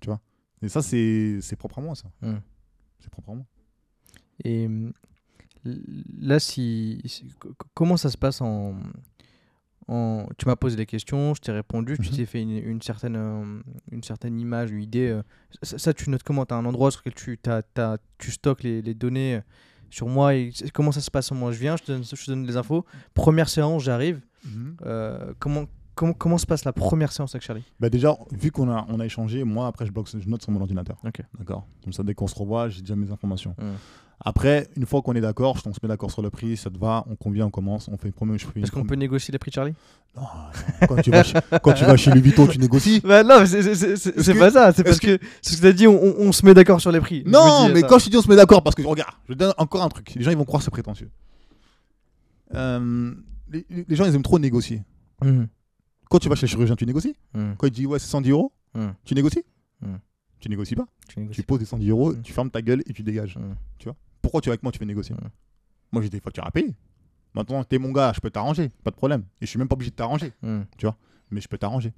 Tu 0.00 0.06
vois. 0.06 0.20
Et 0.62 0.68
ça, 0.68 0.82
c'est 0.82 1.40
propre 1.58 1.78
à 1.78 1.82
moi, 1.82 1.94
ça. 1.94 2.10
hum. 2.22 2.40
C'est 3.00 3.10
propre 3.10 3.30
à 3.30 3.34
moi. 3.34 3.44
Et 4.44 4.66
hum, 4.66 4.92
là, 5.64 6.38
si, 6.40 7.00
si- 7.04 7.28
co- 7.38 7.52
co- 7.56 7.68
comment 7.74 7.96
ça 7.96 8.10
se 8.10 8.16
passe 8.18 8.40
en, 8.40 8.74
en- 9.88 10.26
tu 10.38 10.46
m'as 10.46 10.56
posé 10.56 10.76
des 10.76 10.86
questions, 10.86 11.34
je 11.34 11.40
t'ai 11.40 11.52
répondu, 11.52 11.96
tu 11.98 12.10
Mhm. 12.10 12.16
t'es 12.16 12.26
fait 12.26 12.42
une, 12.42 12.50
une 12.56 12.82
certaine, 12.82 13.16
euh, 13.16 13.60
une 13.92 14.02
certaine 14.02 14.38
image, 14.40 14.70
une 14.70 14.82
idée. 14.82 15.08
euh. 15.08 15.22
Ça, 15.62 15.78
ça, 15.78 15.92
tu 15.94 16.08
notes 16.10 16.22
comment? 16.22 16.46
Tu 16.46 16.54
as 16.54 16.56
un 16.56 16.64
endroit 16.64 16.90
sur 16.90 17.00
lequel 17.00 17.14
tu, 17.14 17.38
t'as- 17.38 17.98
tu 18.18 18.30
stockes 18.30 18.62
les, 18.62 18.80
les 18.82 18.94
données 18.94 19.36
euh, 19.36 19.40
sur 19.90 20.08
moi 20.08 20.34
et 20.34 20.50
comment 20.72 20.90
ça 20.92 21.00
se 21.00 21.10
passe? 21.10 21.30
Moi, 21.32 21.52
je 21.52 21.58
viens, 21.58 21.76
je 21.76 21.82
te 21.84 21.92
donne, 21.92 22.02
je 22.04 22.10
te 22.24 22.30
donne 22.30 22.46
les 22.46 22.56
infos. 22.56 22.84
Première 23.14 23.48
séance, 23.48 23.82
j'arrive. 23.84 24.20
Euh, 24.84 25.32
comment, 25.38 25.64
comment, 25.94 26.12
comment 26.12 26.38
se 26.38 26.46
passe 26.46 26.64
la 26.64 26.72
première 26.72 27.12
séance 27.12 27.34
avec 27.34 27.42
Charlie? 27.44 27.64
Bah 27.80 27.88
déjà, 27.88 28.16
vu 28.32 28.50
qu'on 28.50 28.70
a, 28.70 28.86
on 28.88 29.00
a 29.00 29.06
échangé, 29.06 29.44
moi 29.44 29.66
après 29.66 29.86
je 29.86 29.92
bloque, 29.92 30.08
je 30.08 30.28
note 30.28 30.42
sur 30.42 30.52
mon 30.52 30.60
ordinateur. 30.60 30.98
Ok. 31.04 31.22
D'accord? 31.38 31.66
Comme 31.82 31.92
ça, 31.92 32.02
dès 32.02 32.14
qu'on 32.14 32.26
se 32.26 32.34
revoit, 32.34 32.68
j'ai 32.68 32.80
déjà 32.80 32.96
mes 32.96 33.10
informations. 33.10 33.54
Mm. 33.58 33.72
Après, 34.20 34.68
une 34.76 34.86
fois 34.86 35.02
qu'on 35.02 35.14
est 35.14 35.20
d'accord, 35.20 35.56
on 35.66 35.72
se 35.72 35.78
met 35.82 35.88
d'accord 35.88 36.10
sur 36.10 36.22
le 36.22 36.30
prix, 36.30 36.56
ça 36.56 36.70
te 36.70 36.78
va, 36.78 37.04
on 37.10 37.16
convient, 37.16 37.46
on 37.46 37.50
commence, 37.50 37.88
on 37.88 37.96
fait 37.96 38.08
une 38.08 38.14
première. 38.14 38.36
Est-ce 38.36 38.70
qu'on 38.70 38.84
peut 38.84 38.94
négocier 38.94 39.32
les 39.32 39.38
prix 39.38 39.50
de 39.50 39.54
Charlie? 39.54 39.74
Non, 40.16 40.22
non, 40.22 40.86
quand, 40.86 41.02
tu 41.02 41.10
vas 41.10 41.24
chez, 41.24 41.38
quand 41.62 41.72
tu 41.72 41.84
vas 41.84 41.96
chez 41.96 42.10
Louis 42.12 42.20
Vuitton, 42.20 42.46
tu 42.46 42.58
négocies. 42.58 43.00
Bah 43.00 43.24
non, 43.24 43.40
mais 43.40 43.46
c'est- 43.46 43.62
que- 43.62 44.38
pas 44.38 44.50
ça. 44.50 44.72
C'est 44.72 44.84
parce 44.84 45.00
que, 45.00 45.18
c'est 45.42 45.54
ce 45.54 45.56
que 45.58 45.62
t'as 45.62 45.72
dit, 45.72 45.88
on, 45.88 46.32
se 46.32 46.46
met 46.46 46.54
d'accord 46.54 46.80
sur 46.80 46.92
les 46.92 47.00
prix. 47.00 47.24
Non, 47.26 47.66
dis, 47.66 47.72
mais 47.74 47.80
ça. 47.80 47.88
quand 47.88 47.98
je 47.98 48.08
dis 48.08 48.16
on 48.16 48.22
se 48.22 48.28
met 48.28 48.36
d'accord, 48.36 48.62
parce 48.62 48.76
que 48.76 48.82
regarde, 48.82 49.10
je 49.28 49.34
donne 49.34 49.52
encore 49.58 49.82
un 49.82 49.88
truc. 49.88 50.14
Les 50.14 50.22
gens 50.22 50.30
ils 50.30 50.36
vont 50.36 50.44
croire 50.44 50.60
que 50.60 50.64
c'est 50.64 50.70
prétentieux. 50.70 51.10
Euh, 52.54 53.12
les, 53.50 53.66
les 53.88 53.96
gens 53.96 54.04
ils 54.04 54.14
aiment 54.14 54.22
trop 54.22 54.38
négocier. 54.38 54.82
Mhm. 55.22 55.48
Quand 56.14 56.20
tu 56.20 56.28
vas 56.28 56.36
chez 56.36 56.46
le 56.46 56.50
chirurgien, 56.50 56.76
tu 56.76 56.86
négocies. 56.86 57.16
Mhm. 57.34 57.56
Quand 57.58 57.66
il 57.66 57.72
dit 57.72 57.86
ouais, 57.86 57.98
c'est 57.98 58.06
110 58.06 58.30
euros, 58.30 58.52
Mhm. 58.72 58.94
tu 59.04 59.14
négocies. 59.16 59.42
Mhm. 59.80 59.98
Tu 60.38 60.48
négocies 60.48 60.76
pas. 60.76 60.86
Tu 61.08 61.18
négocies. 61.18 61.40
Tu 61.40 61.42
poses 61.44 61.58
les 61.58 61.66
110 61.66 61.88
euros, 61.90 62.14
tu 62.14 62.32
fermes 62.32 62.50
ta 62.52 62.62
gueule 62.62 62.84
et 62.86 62.92
tu 62.92 63.02
dégages. 63.02 63.36
Mhm. 63.36 63.56
Pourquoi 64.22 64.40
tu 64.40 64.48
es 64.48 64.52
avec 64.52 64.62
moi, 64.62 64.70
tu 64.70 64.78
fais 64.78 64.84
négocier. 64.86 65.16
Moi 65.90 66.02
j'ai 66.02 66.08
des 66.08 66.20
factures 66.20 66.46
à 66.46 66.52
payer. 66.52 66.72
Maintenant, 67.34 67.64
t'es 67.64 67.78
mon 67.78 67.90
gars, 67.90 68.12
je 68.14 68.20
peux 68.20 68.30
t'arranger, 68.30 68.70
pas 68.84 68.92
de 68.92 68.96
problème. 68.96 69.22
Et 69.40 69.46
je 69.46 69.46
suis 69.50 69.58
même 69.58 69.66
pas 69.66 69.74
obligé 69.74 69.90
de 69.90 69.96
t'arranger, 69.96 70.32
Mhm. 70.40 70.66
mais 71.32 71.40
je 71.40 71.48
peux 71.48 71.58
t'arranger. 71.58 71.92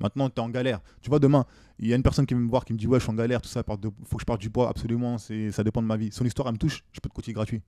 Maintenant, 0.00 0.28
t'es 0.30 0.40
en 0.40 0.48
galère. 0.48 0.80
Tu 1.00 1.08
vois, 1.08 1.20
demain, 1.20 1.44
il 1.78 1.86
y 1.86 1.92
a 1.92 1.96
une 1.96 2.02
personne 2.02 2.26
qui 2.26 2.34
vient 2.34 2.42
me 2.42 2.50
voir 2.50 2.64
qui 2.64 2.72
me 2.72 2.78
dit 2.78 2.88
Ouais, 2.88 2.98
je 2.98 3.04
suis 3.04 3.12
en 3.12 3.14
galère, 3.14 3.40
tout 3.40 3.48
ça, 3.48 3.62
de- 3.62 3.90
faut 4.04 4.16
que 4.16 4.20
je 4.22 4.26
parte 4.26 4.40
du 4.40 4.50
poids, 4.50 4.68
absolument, 4.68 5.16
c'est- 5.16 5.52
ça 5.52 5.62
dépend 5.62 5.80
de 5.80 5.86
ma 5.86 5.96
vie. 5.96 6.10
Son 6.10 6.24
histoire, 6.24 6.48
elle 6.48 6.54
me 6.54 6.58
touche, 6.58 6.82
je 6.92 6.98
peux 6.98 7.08
te 7.08 7.14
coacher 7.14 7.32
gratuit. 7.32 7.62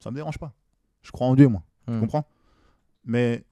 Ça 0.00 0.10
me 0.10 0.16
dérange 0.16 0.36
pas. 0.36 0.52
Je 1.00 1.10
crois 1.12 1.26
en 1.28 1.34
Dieu, 1.34 1.48
moi. 1.48 1.62
Tu 1.88 1.98
comprends? 1.98 2.26
Mais 3.06 3.42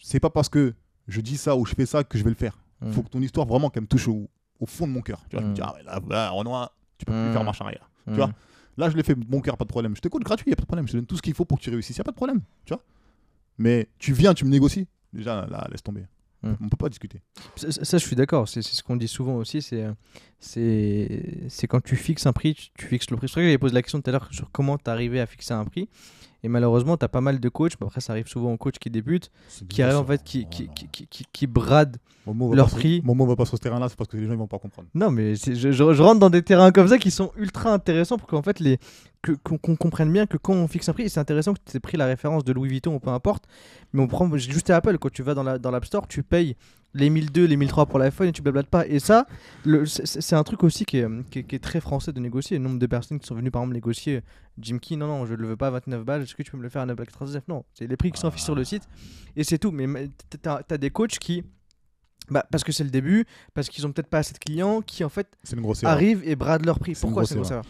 c'est 0.00 0.20
pas 0.20 0.30
parce 0.30 0.48
que 0.48 0.74
je 1.08 1.20
dis 1.20 1.36
ça 1.36 1.56
ou 1.56 1.64
je 1.66 1.74
fais 1.74 1.86
ça 1.86 2.04
que 2.04 2.16
je 2.18 2.24
vais 2.24 2.30
le 2.30 2.36
faire. 2.36 2.58
Mhm. 2.80 2.92
Faut 2.92 3.02
que 3.02 3.08
ton 3.08 3.20
histoire 3.20 3.46
vraiment 3.46 3.70
qu'elle 3.70 3.82
me 3.82 3.88
touche 3.88 4.08
au, 4.08 4.28
au 4.60 4.66
fond 4.66 4.86
de 4.86 4.92
mon 4.92 5.00
cœur. 5.02 5.24
Tu 5.28 5.36
vois, 5.36 5.42
je 5.42 5.46
me 5.46 5.50
Mhm. 5.50 5.54
dis, 5.54 5.62
ah 5.62 5.74
ouais, 5.74 5.82
là, 5.82 6.00
là, 6.08 6.30
Renoir, 6.30 6.74
tu 6.98 7.04
peux 7.04 7.12
plus 7.12 7.32
faire 7.32 7.44
marche 7.44 7.60
arrière. 7.60 7.88
Mhm. 8.06 8.14
vois 8.16 8.32
Là, 8.78 8.88
je 8.88 8.96
l'ai 8.96 9.02
fait 9.02 9.14
de 9.14 9.24
mon 9.28 9.40
cœur, 9.40 9.56
pas 9.58 9.64
de 9.64 9.68
problème. 9.68 9.94
Je 9.94 10.00
t'écoute 10.00 10.22
gratuit, 10.24 10.50
y 10.50 10.52
a 10.54 10.56
pas 10.56 10.62
de 10.62 10.66
problème. 10.66 10.86
Je 10.86 10.92
te 10.92 10.96
donne 10.96 11.06
tout 11.06 11.16
ce 11.16 11.22
qu'il 11.22 11.34
faut 11.34 11.44
pour 11.44 11.58
que 11.58 11.62
tu 11.64 11.70
réussisses, 11.70 11.96
y 11.96 12.00
a 12.00 12.04
pas 12.04 12.10
de 12.10 12.16
problème. 12.16 12.40
Tu 12.64 12.72
vois 12.72 12.82
Mais 13.58 13.88
tu 13.98 14.12
viens, 14.14 14.32
tu 14.32 14.44
me 14.46 14.50
négocies. 14.50 14.86
Déjà, 15.12 15.46
là, 15.46 15.68
laisse 15.70 15.82
tomber. 15.82 16.04
Mhm. 16.42 16.56
On 16.62 16.68
peut 16.70 16.76
pas 16.78 16.88
discuter. 16.88 17.20
Ça, 17.56 17.98
je 17.98 18.04
suis 18.04 18.16
d'accord. 18.16 18.48
C'est 18.48 18.62
ce 18.62 18.82
qu'on 18.82 18.96
dit 18.96 19.06
souvent 19.08 19.36
aussi. 19.36 19.60
C'est 20.40 21.66
quand 21.68 21.80
tu 21.82 21.96
fixes 21.96 22.26
un 22.26 22.32
prix, 22.32 22.54
tu, 22.54 22.68
tu 22.76 22.86
fixes 22.86 23.10
le 23.10 23.16
prix. 23.16 23.28
C'est 23.28 23.34
vrai 23.34 23.42
que 23.42 23.46
j'avais 23.48 23.58
posé 23.58 23.74
la 23.74 23.82
question 23.82 24.00
tout 24.00 24.08
à 24.10 24.12
l'heure 24.12 24.28
sur 24.32 24.50
comment 24.50 24.78
tu 24.78 24.90
arrivé 24.90 25.20
à 25.20 25.26
fixer 25.26 25.52
un 25.54 25.64
prix. 25.64 25.88
Et 26.44 26.48
malheureusement, 26.48 26.96
tu 26.96 27.04
as 27.04 27.08
pas 27.08 27.20
mal 27.20 27.38
de 27.38 27.48
coachs. 27.48 27.74
mais 27.80 27.86
Après, 27.86 28.00
ça 28.00 28.12
arrive 28.14 28.26
souvent 28.26 28.52
aux 28.52 28.56
coachs 28.56 28.78
qui 28.78 28.90
débutent, 28.90 29.30
qui 29.68 29.80
arrivent 29.82 29.96
en 29.98 30.04
fait, 30.04 30.22
qui, 30.24 30.46
qui, 30.48 30.68
qui, 30.74 30.88
qui, 30.88 31.06
qui- 31.06 31.24
qui 31.32 31.46
bradent. 31.46 31.98
Leur 32.56 32.68
prix. 32.78 33.00
Momo 33.04 33.26
va 33.26 33.36
pas 33.36 33.44
sur 33.46 33.56
ce 33.56 33.62
terrain-là, 33.62 33.88
c'est 33.88 33.96
parce 33.96 34.08
que 34.08 34.16
les 34.16 34.26
gens 34.26 34.32
ils 34.32 34.38
vont 34.38 34.46
pas 34.48 34.58
comprendre. 34.58 34.88
Non, 34.94 35.10
mais 35.10 35.34
c'est- 35.36 35.54
je, 35.54 35.70
je- 35.72 35.92
je 35.92 36.02
rentre 36.02 36.18
dans 36.20 36.30
des 36.30 36.42
terrains 36.42 36.70
comme 36.72 36.88
ça 36.88 36.98
qui 36.98 37.10
sont 37.10 37.30
ultra 37.36 37.72
intéressants 37.72 38.16
pour 38.16 38.26
qu'en 38.28 38.42
fait 38.42 38.58
les 38.60 38.78
que- 39.22 39.32
qu'on 39.32 39.56
qu'on 39.58 39.76
comprenne 39.76 40.12
bien 40.12 40.26
que 40.26 40.36
quand 40.36 40.52
on 40.54 40.66
fixe 40.68 40.88
un 40.88 40.92
prix, 40.92 41.04
et 41.04 41.08
c'est 41.08 41.20
intéressant 41.20 41.52
que 41.54 41.60
tu 41.64 41.76
aies 41.76 41.80
pris 41.80 41.96
la 41.96 42.06
référence 42.06 42.44
de 42.44 42.52
Louis 42.52 42.68
Vuitton 42.68 42.94
ou 42.94 43.00
peu 43.00 43.10
importe, 43.10 43.44
mais 43.92 44.02
on 44.02 44.08
prend 44.08 44.28
juste 44.36 44.68
à 44.70 44.76
Apple, 44.76 44.98
quand 44.98 45.10
tu 45.12 45.22
vas 45.22 45.34
dans 45.34 45.42
la- 45.44 45.58
dans 45.58 45.70
l'App 45.70 45.84
Store, 45.84 46.06
tu 46.08 46.22
payes 46.24 46.56
les 46.94 47.08
1002, 47.10 47.46
les 47.46 47.56
1003 47.56 47.86
pour 47.86 47.98
l'iPhone 47.98 48.28
et 48.28 48.32
tu 48.32 48.42
blablates 48.42 48.66
pas. 48.68 48.86
Et 48.86 48.98
ça, 48.98 49.26
c'est 50.04 50.34
un 50.36 50.42
truc 50.44 50.62
aussi 50.62 50.84
qui 50.84 50.98
est, 50.98 51.06
qui 51.30 51.38
est- 51.38 51.42
qui 51.44 51.54
est 51.56 51.58
très 51.58 51.80
français 51.80 52.12
de 52.12 52.20
négocier. 52.20 52.58
Le 52.58 52.64
nombre 52.64 52.78
de 52.78 52.86
personnes 52.86 53.18
qui 53.18 53.26
sont 53.26 53.34
venues 53.34 53.50
par 53.50 53.62
exemple 53.62 53.74
négocier 53.74 54.20
Jim 54.58 54.78
Key, 54.78 54.96
non, 54.96 55.06
non, 55.06 55.24
je 55.26 55.34
le 55.34 55.48
veux 55.48 55.56
pas 55.56 55.68
à 55.68 55.70
29 55.70 56.04
balles, 56.04 56.22
est-ce 56.22 56.34
que 56.34 56.42
tu 56.42 56.50
peux 56.50 56.58
me 56.58 56.62
le 56.62 56.68
faire 56.68 56.82
à 56.82 56.86
9,99 56.86 57.42
Non, 57.48 57.64
c'est 57.74 57.86
les 57.86 57.96
prix 57.96 58.12
qui 58.12 58.20
sont 58.20 58.28
affichés 58.28 58.44
sur 58.44 58.54
le 58.54 58.64
site 58.64 58.82
et 59.36 59.44
c'est 59.44 59.58
tout. 59.58 59.70
Mais 59.70 60.10
t'as 60.42 60.60
as 60.70 60.78
des 60.78 60.90
coachs 60.90 61.18
qui. 61.18 61.42
Bah, 62.30 62.46
parce 62.52 62.62
que 62.62 62.70
c'est 62.70 62.84
le 62.84 62.90
début, 62.90 63.24
parce 63.52 63.68
qu'ils 63.68 63.84
ont 63.86 63.90
peut-être 63.92 64.06
pas 64.08 64.18
assez 64.18 64.32
de 64.32 64.38
clients 64.38 64.80
qui 64.80 65.02
en 65.02 65.08
fait 65.08 65.26
une 65.52 65.60
grosse 65.60 65.82
arrivent 65.84 66.22
et 66.24 66.36
bradent 66.36 66.64
leur 66.64 66.78
prix. 66.78 66.94
C'est 66.94 67.06
une 67.06 67.14
Pourquoi 67.14 67.22
grosse 67.22 67.30
c'est 67.30 67.34
comme 67.34 67.44
ça 67.44 67.68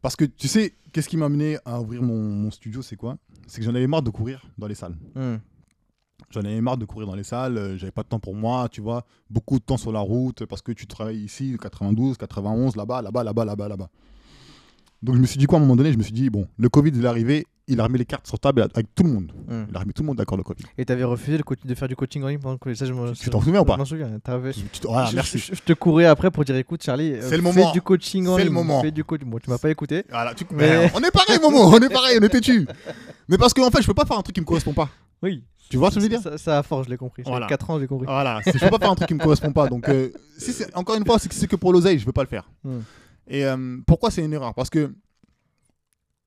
Parce 0.00 0.14
que 0.16 0.24
tu 0.24 0.46
sais, 0.48 0.74
qu'est-ce 0.92 1.08
qui 1.08 1.16
m'a 1.16 1.26
amené 1.26 1.58
à 1.64 1.80
ouvrir 1.80 2.02
mon, 2.02 2.14
mon 2.20 2.50
studio, 2.52 2.82
c'est 2.82 2.94
quoi? 2.96 3.16
C'est 3.48 3.58
que 3.60 3.64
j'en 3.66 3.74
avais 3.74 3.86
marre 3.88 4.02
de 4.02 4.10
courir 4.10 4.46
dans 4.58 4.66
les 4.68 4.74
salles. 4.76 4.96
Hmm. 5.16 5.36
J'en 6.30 6.40
avais 6.40 6.60
marre 6.60 6.76
de 6.78 6.84
courir 6.84 7.06
dans 7.06 7.14
les 7.14 7.22
salles, 7.24 7.58
euh, 7.58 7.76
j'avais 7.78 7.92
pas 7.92 8.02
de 8.02 8.08
temps 8.08 8.18
pour 8.18 8.34
moi, 8.34 8.68
tu 8.70 8.80
vois, 8.80 9.04
beaucoup 9.30 9.58
de 9.58 9.64
temps 9.64 9.76
sur 9.76 9.92
la 9.92 10.00
route 10.00 10.44
parce 10.46 10.62
que 10.62 10.72
tu 10.72 10.86
travailles 10.86 11.18
ici, 11.22 11.56
92, 11.60 12.16
91, 12.16 12.76
là-bas, 12.76 13.02
là-bas, 13.02 13.22
là-bas, 13.24 13.44
là-bas, 13.44 13.68
là-bas. 13.68 13.88
Donc 15.02 15.16
je 15.16 15.20
me 15.20 15.26
suis 15.26 15.38
dit 15.38 15.46
quoi 15.46 15.58
à 15.58 15.60
un 15.60 15.64
moment 15.64 15.76
donné? 15.76 15.92
Je 15.92 15.98
me 15.98 16.02
suis 16.02 16.12
dit, 16.12 16.30
bon, 16.30 16.48
le 16.56 16.68
Covid 16.68 16.90
il 16.94 17.04
est 17.04 17.08
arrivé, 17.08 17.46
il 17.68 17.78
a 17.80 17.84
remis 17.84 17.98
les 17.98 18.04
cartes 18.06 18.26
sur 18.26 18.38
table 18.38 18.62
avec 18.62 18.94
tout 18.94 19.02
le 19.04 19.10
monde. 19.10 19.32
Hmm. 19.48 19.64
Il 19.68 19.76
a 19.76 19.80
remis 19.80 19.92
tout 19.92 20.02
le 20.02 20.06
monde 20.06 20.16
d'accord 20.16 20.38
le 20.38 20.42
Covid. 20.44 20.64
Et 20.78 20.84
t'avais 20.84 21.04
refusé 21.04 21.36
de, 21.38 21.74
faire 21.74 21.88
du 21.88 21.96
coaching 21.96 22.22
en 22.22 22.28
ligne 22.28 22.38
pendant 22.38 22.54
le 22.54 22.58
Covid. 22.58 22.74
Ça, 22.76 22.86
je 22.86 22.92
Tu 23.12 23.28
t'en 23.30 23.40
souviens 23.40 23.60
ou 23.60 23.64
pas? 23.64 23.74
Je 23.74 23.78
m'en 23.78 23.84
souviens. 23.84 24.10
Tu- 24.24 24.80
voilà, 24.86 25.06
je, 25.10 25.14
merci. 25.14 25.38
je- 25.38 25.54
je 25.54 25.62
te 25.62 25.72
courais 25.74 26.06
après 26.06 26.30
pour 26.30 26.44
dire 26.44 26.56
écoute, 26.56 26.82
Charlie, 26.82 27.12
euh, 27.12 27.20
C'est 27.22 27.36
le 27.36 27.42
fais 27.42 27.52
moment. 27.52 27.72
du 27.72 27.82
coaching 27.82 28.26
en 28.28 28.36
C'est 28.36 28.44
le 28.44 28.48
ligne. 28.48 28.54
moment. 28.54 28.80
Fais 28.80 28.90
du 28.92 29.04
coaching. 29.04 29.28
Bon, 29.28 29.38
tu 29.38 29.50
m'as 29.50 29.58
pas 29.58 29.70
écouté. 29.70 30.04
Voilà, 30.10 30.34
tu- 30.34 30.46
Mais- 30.52 30.84
Mais 30.86 30.92
on 30.94 31.00
est 31.00 31.10
pareil, 31.10 31.38
Momo, 31.40 31.58
on 31.58 31.78
est 31.80 31.92
pareil, 31.92 32.18
on 32.20 32.24
est 32.24 32.28
têtu. 32.30 32.66
Mais 33.28 33.36
parce 33.36 33.52
qu'en 33.52 33.70
fait, 33.70 33.82
je 33.82 33.86
peux 33.86 33.94
pas 33.94 34.06
faire 34.06 34.18
un 34.18 34.22
truc 34.22 34.34
qui 34.34 34.40
me 34.40 34.46
correspond 34.46 34.72
pas. 34.72 34.88
Oui. 35.22 35.42
Tu 35.70 35.76
vois 35.76 35.90
ce 35.90 35.96
que 35.96 36.00
je 36.00 36.04
veux 36.06 36.10
dire 36.10 36.22
Ça, 36.22 36.38
ça 36.38 36.58
à 36.58 36.62
force, 36.62 36.86
je 36.86 36.90
l'ai 36.90 36.96
compris. 36.96 37.22
Voilà. 37.22 37.38
Voilà. 37.38 37.46
4 37.48 37.70
ans, 37.70 37.80
j'ai 37.80 37.86
compris. 37.86 38.06
Voilà, 38.06 38.40
je 38.46 38.52
peux 38.52 38.70
pas 38.70 38.78
faire 38.78 38.90
un 38.90 38.94
truc 38.94 39.08
qui 39.08 39.14
me 39.14 39.22
correspond 39.22 39.52
pas. 39.52 39.68
Donc, 39.68 39.88
euh, 39.88 40.10
si 40.36 40.52
encore 40.74 40.96
une 40.96 41.04
fois, 41.04 41.18
c'est 41.18 41.28
que 41.28 41.34
c'est 41.34 41.46
que 41.46 41.56
pour 41.56 41.72
l'oseille, 41.72 41.98
je 41.98 42.06
veux 42.06 42.12
pas 42.12 42.22
le 42.22 42.28
faire. 42.28 42.50
Hmm. 42.62 42.80
Et 43.26 43.44
euh, 43.44 43.78
pourquoi 43.86 44.10
c'est 44.10 44.24
une 44.24 44.32
erreur? 44.32 44.54
Parce 44.54 44.70
que 44.70 44.94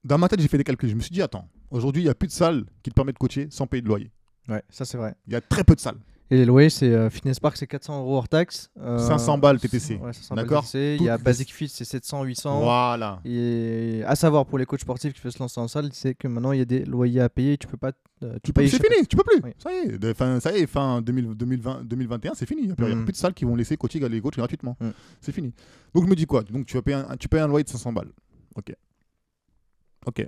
dans 0.03 0.17
ma 0.17 0.27
tête, 0.27 0.41
j'ai 0.41 0.47
fait 0.47 0.57
des 0.57 0.63
calculs. 0.63 0.89
Je 0.89 0.95
me 0.95 1.01
suis 1.01 1.11
dit, 1.11 1.21
attends, 1.21 1.47
aujourd'hui, 1.69 2.01
il 2.01 2.05
n'y 2.05 2.11
a 2.11 2.15
plus 2.15 2.27
de 2.27 2.33
salles 2.33 2.65
qui 2.81 2.89
te 2.89 2.95
permettent 2.95 3.15
de 3.15 3.19
coacher 3.19 3.47
sans 3.51 3.67
payer 3.67 3.81
de 3.81 3.87
loyer. 3.87 4.11
Ouais, 4.47 4.63
ça 4.69 4.85
c'est 4.85 4.97
vrai. 4.97 5.15
Il 5.27 5.33
y 5.33 5.35
a 5.35 5.41
très 5.41 5.63
peu 5.63 5.75
de 5.75 5.79
salles. 5.79 5.99
Et 6.29 6.35
les 6.35 6.45
loyers, 6.45 6.69
c'est 6.69 6.91
euh, 6.91 7.09
Fitness 7.09 7.39
Park, 7.39 7.55
c'est 7.55 7.67
400 7.67 7.99
euros 8.01 8.17
hors 8.17 8.27
taxe. 8.27 8.69
euh, 8.81 8.97
500 8.97 9.37
balles 9.37 9.59
TTC. 9.61 9.95
Ouais, 9.95 10.11
500 10.11 10.35
balles 10.35 10.45
D'accord. 10.45 10.65
Il 10.75 11.01
y 11.03 11.09
a 11.09 11.17
Basic 11.17 11.53
Fit, 11.53 11.69
c'est 11.69 11.85
700, 11.85 12.23
800. 12.23 12.59
Voilà. 12.59 13.21
Et 13.23 14.01
à 14.05 14.13
savoir 14.17 14.45
pour 14.45 14.57
les 14.57 14.65
coachs 14.65 14.81
sportifs 14.81 15.13
qui 15.13 15.21
veulent 15.21 15.31
se 15.31 15.39
lancer 15.39 15.59
en 15.61 15.69
salle, 15.69 15.89
c'est 15.93 16.15
que 16.15 16.27
maintenant 16.27 16.51
il 16.51 16.59
y 16.59 16.61
a 16.61 16.65
des 16.65 16.83
loyers 16.83 17.21
à 17.21 17.29
payer. 17.29 17.57
Tu 17.57 17.65
peux 17.67 17.77
pas. 17.77 17.93
euh, 18.23 18.37
tu 18.43 18.51
peux- 18.51 18.67
C'est 18.67 18.75
fini, 18.83 19.07
tu 19.07 19.15
peux 19.15 19.23
plus. 19.23 19.39
Oui. 19.41 19.51
Ça 19.57 19.71
y 19.71 19.75
est, 19.89 19.97
de- 19.97 20.11
fin, 20.13 20.39
ça 20.41 20.51
y 20.51 20.61
est, 20.61 20.67
fin 20.67 21.01
2000 21.01 21.33
2020, 21.33 21.83
2021, 21.85 22.33
c'est 22.33 22.45
fini. 22.45 22.63
Il 22.63 22.65
n'y 22.67 22.71
a, 22.73 22.75
plus- 22.75 22.93
Mm. 22.93 23.03
plus 23.05 23.13
de 23.13 23.17
salles 23.17 23.33
qui 23.33 23.45
vont 23.45 23.55
laisser 23.55 23.77
coacher 23.77 23.99
les 24.09 24.19
coachs 24.19 24.35
gratuitement. 24.35 24.75
Mm. 24.81 24.89
C'est 25.21 25.31
fini. 25.31 25.53
Donc 25.93 26.03
je 26.03 26.09
me 26.09 26.15
dis 26.15 26.25
quoi? 26.25 26.43
Donc 26.43 26.65
tu 26.65 26.75
vas 26.75 26.81
payer 26.81 26.97
un, 26.97 27.15
tu 27.15 27.29
payes 27.29 27.39
un 27.39 27.47
loyer 27.47 27.63
de 27.63 27.69
500 27.69 27.93
balles. 27.93 28.11
Ok. 28.55 28.73
Ok. 30.05 30.27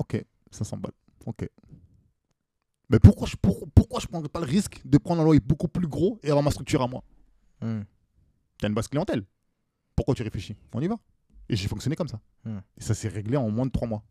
Ok. 0.00 0.24
500 0.50 0.76
balles. 0.76 0.92
Ok. 1.24 1.48
Mais 2.88 2.98
pourquoi 3.00 3.26
je 3.26 3.36
pour- 3.36 3.68
pourquoi 3.74 4.00
je 4.00 4.06
prendrais 4.06 4.28
pas 4.28 4.40
le 4.40 4.46
risque 4.46 4.80
de 4.84 4.98
prendre 4.98 5.20
un 5.22 5.24
loyer 5.24 5.40
beaucoup 5.40 5.68
plus 5.68 5.88
gros 5.88 6.18
et 6.22 6.28
avoir 6.28 6.42
ma 6.42 6.50
structure 6.50 6.82
à 6.82 6.86
moi 6.88 7.02
Hmm. 7.62 7.82
T'as 8.58 8.68
une 8.68 8.74
base 8.74 8.86
clientèle. 8.88 9.24
Pourquoi 9.94 10.14
tu 10.14 10.22
réfléchis 10.22 10.56
On 10.74 10.80
y 10.80 10.86
va. 10.88 10.96
Et 11.48 11.56
j'ai 11.56 11.68
fonctionné 11.68 11.96
comme 11.96 12.08
ça. 12.08 12.20
Mm. 12.44 12.58
Et 12.76 12.82
ça 12.82 12.92
s'est 12.94 13.08
réglé 13.08 13.36
en 13.36 13.48
moins 13.50 13.64
de 13.66 13.70
3 13.70 13.86
mois. 13.88 14.02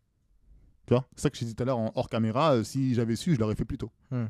Tu 0.86 0.94
vois 0.94 1.06
C'est 1.14 1.22
ça 1.22 1.30
que 1.30 1.36
je 1.36 1.44
disais 1.44 1.54
tout 1.54 1.62
à 1.62 1.66
l'heure 1.66 1.78
hors 1.96 2.08
caméra. 2.08 2.54
euh, 2.54 2.64
si 2.64 2.94
j'avais 2.94 3.14
su, 3.14 3.34
je 3.34 3.38
l'aurais 3.40 3.54
fait 3.54 3.64
plus 3.64 3.78
tôt. 3.78 3.90
Mm. 4.10 4.24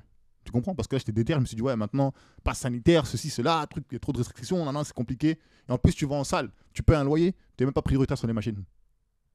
Tu 0.44 0.52
comprends? 0.52 0.74
Parce 0.74 0.86
que 0.88 0.96
là, 0.96 0.98
j'étais 0.98 1.12
déter. 1.12 1.32
Je 1.34 1.38
me 1.38 1.44
suis 1.46 1.56
dit, 1.56 1.62
ouais, 1.62 1.76
maintenant, 1.76 2.12
pas 2.44 2.54
sanitaire, 2.54 3.06
ceci, 3.06 3.30
cela, 3.30 3.66
truc, 3.70 3.84
il 3.90 3.94
y 3.94 3.96
a 3.96 4.00
trop 4.00 4.12
de 4.12 4.18
restrictions, 4.18 4.64
non, 4.64 4.72
non, 4.72 4.84
c'est 4.84 4.92
compliqué. 4.92 5.38
Et 5.68 5.72
en 5.72 5.78
plus, 5.78 5.94
tu 5.94 6.04
vas 6.06 6.16
en 6.16 6.24
salle, 6.24 6.50
tu 6.72 6.82
payes 6.82 6.96
un 6.96 7.04
loyer, 7.04 7.32
tu 7.32 7.38
n'es 7.62 7.66
même 7.66 7.72
pas 7.74 7.82
prioritaire 7.82 8.18
sur 8.18 8.26
les 8.26 8.32
machines. 8.32 8.62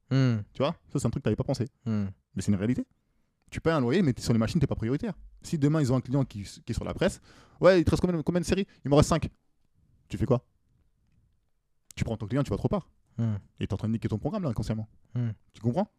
Hmm. 0.10 0.38
Tu 0.54 0.60
vois? 0.60 0.76
Ça, 0.92 1.00
c'est 1.00 1.06
un 1.08 1.10
truc 1.10 1.24
que 1.24 1.30
tu 1.30 1.30
n'avais 1.30 1.36
pas 1.38 1.44
pensé. 1.44 1.68
Hmm. 1.86 2.06
Mais 2.36 2.42
c'est 2.42 2.52
une 2.52 2.58
réalité. 2.58 2.86
Tu 3.52 3.60
payes 3.60 3.74
un 3.74 3.82
loyer, 3.82 4.02
mais 4.02 4.14
sur 4.18 4.32
les 4.34 4.40
machines, 4.40 4.60
tu 4.60 4.64
n'es 4.64 4.68
pas 4.68 4.76
prioritaire. 4.76 5.14
Si 5.44 5.58
demain, 5.58 5.82
ils 5.82 5.92
ont 5.92 5.98
un 5.98 6.02
client 6.02 6.24
qui, 6.24 6.44
qui 6.44 6.72
est 6.72 6.74
sur 6.74 6.86
la 6.86 6.94
presse, 6.94 7.22
ouais, 7.60 7.82
il 7.82 7.84
te 7.84 7.92
reste 7.92 8.02
combien, 8.02 8.22
combien 8.24 8.40
de 8.40 8.46
séries? 8.46 8.66
Il 8.86 8.90
me 8.90 8.96
reste 8.96 9.10
5. 9.10 9.30
Tu 10.08 10.18
fais 10.18 10.26
quoi? 10.26 10.44
Tu 11.96 12.06
prends 12.06 12.16
ton 12.16 12.28
client, 12.28 12.44
tu 12.44 12.50
vas 12.50 12.58
trop 12.58 12.70
part. 12.70 12.90
Hmm. 13.18 13.36
Et 13.60 13.68
tu 13.68 13.72
es 13.72 13.74
en 13.74 13.78
train 13.78 13.90
de 13.90 13.94
niquer 13.94 14.08
ton 14.08 14.18
programme 14.18 14.44
là 14.44 14.50
inconsciemment. 14.50 14.88
Hmm. 15.14 15.32
Tu 15.54 15.62
comprends? 15.62 15.92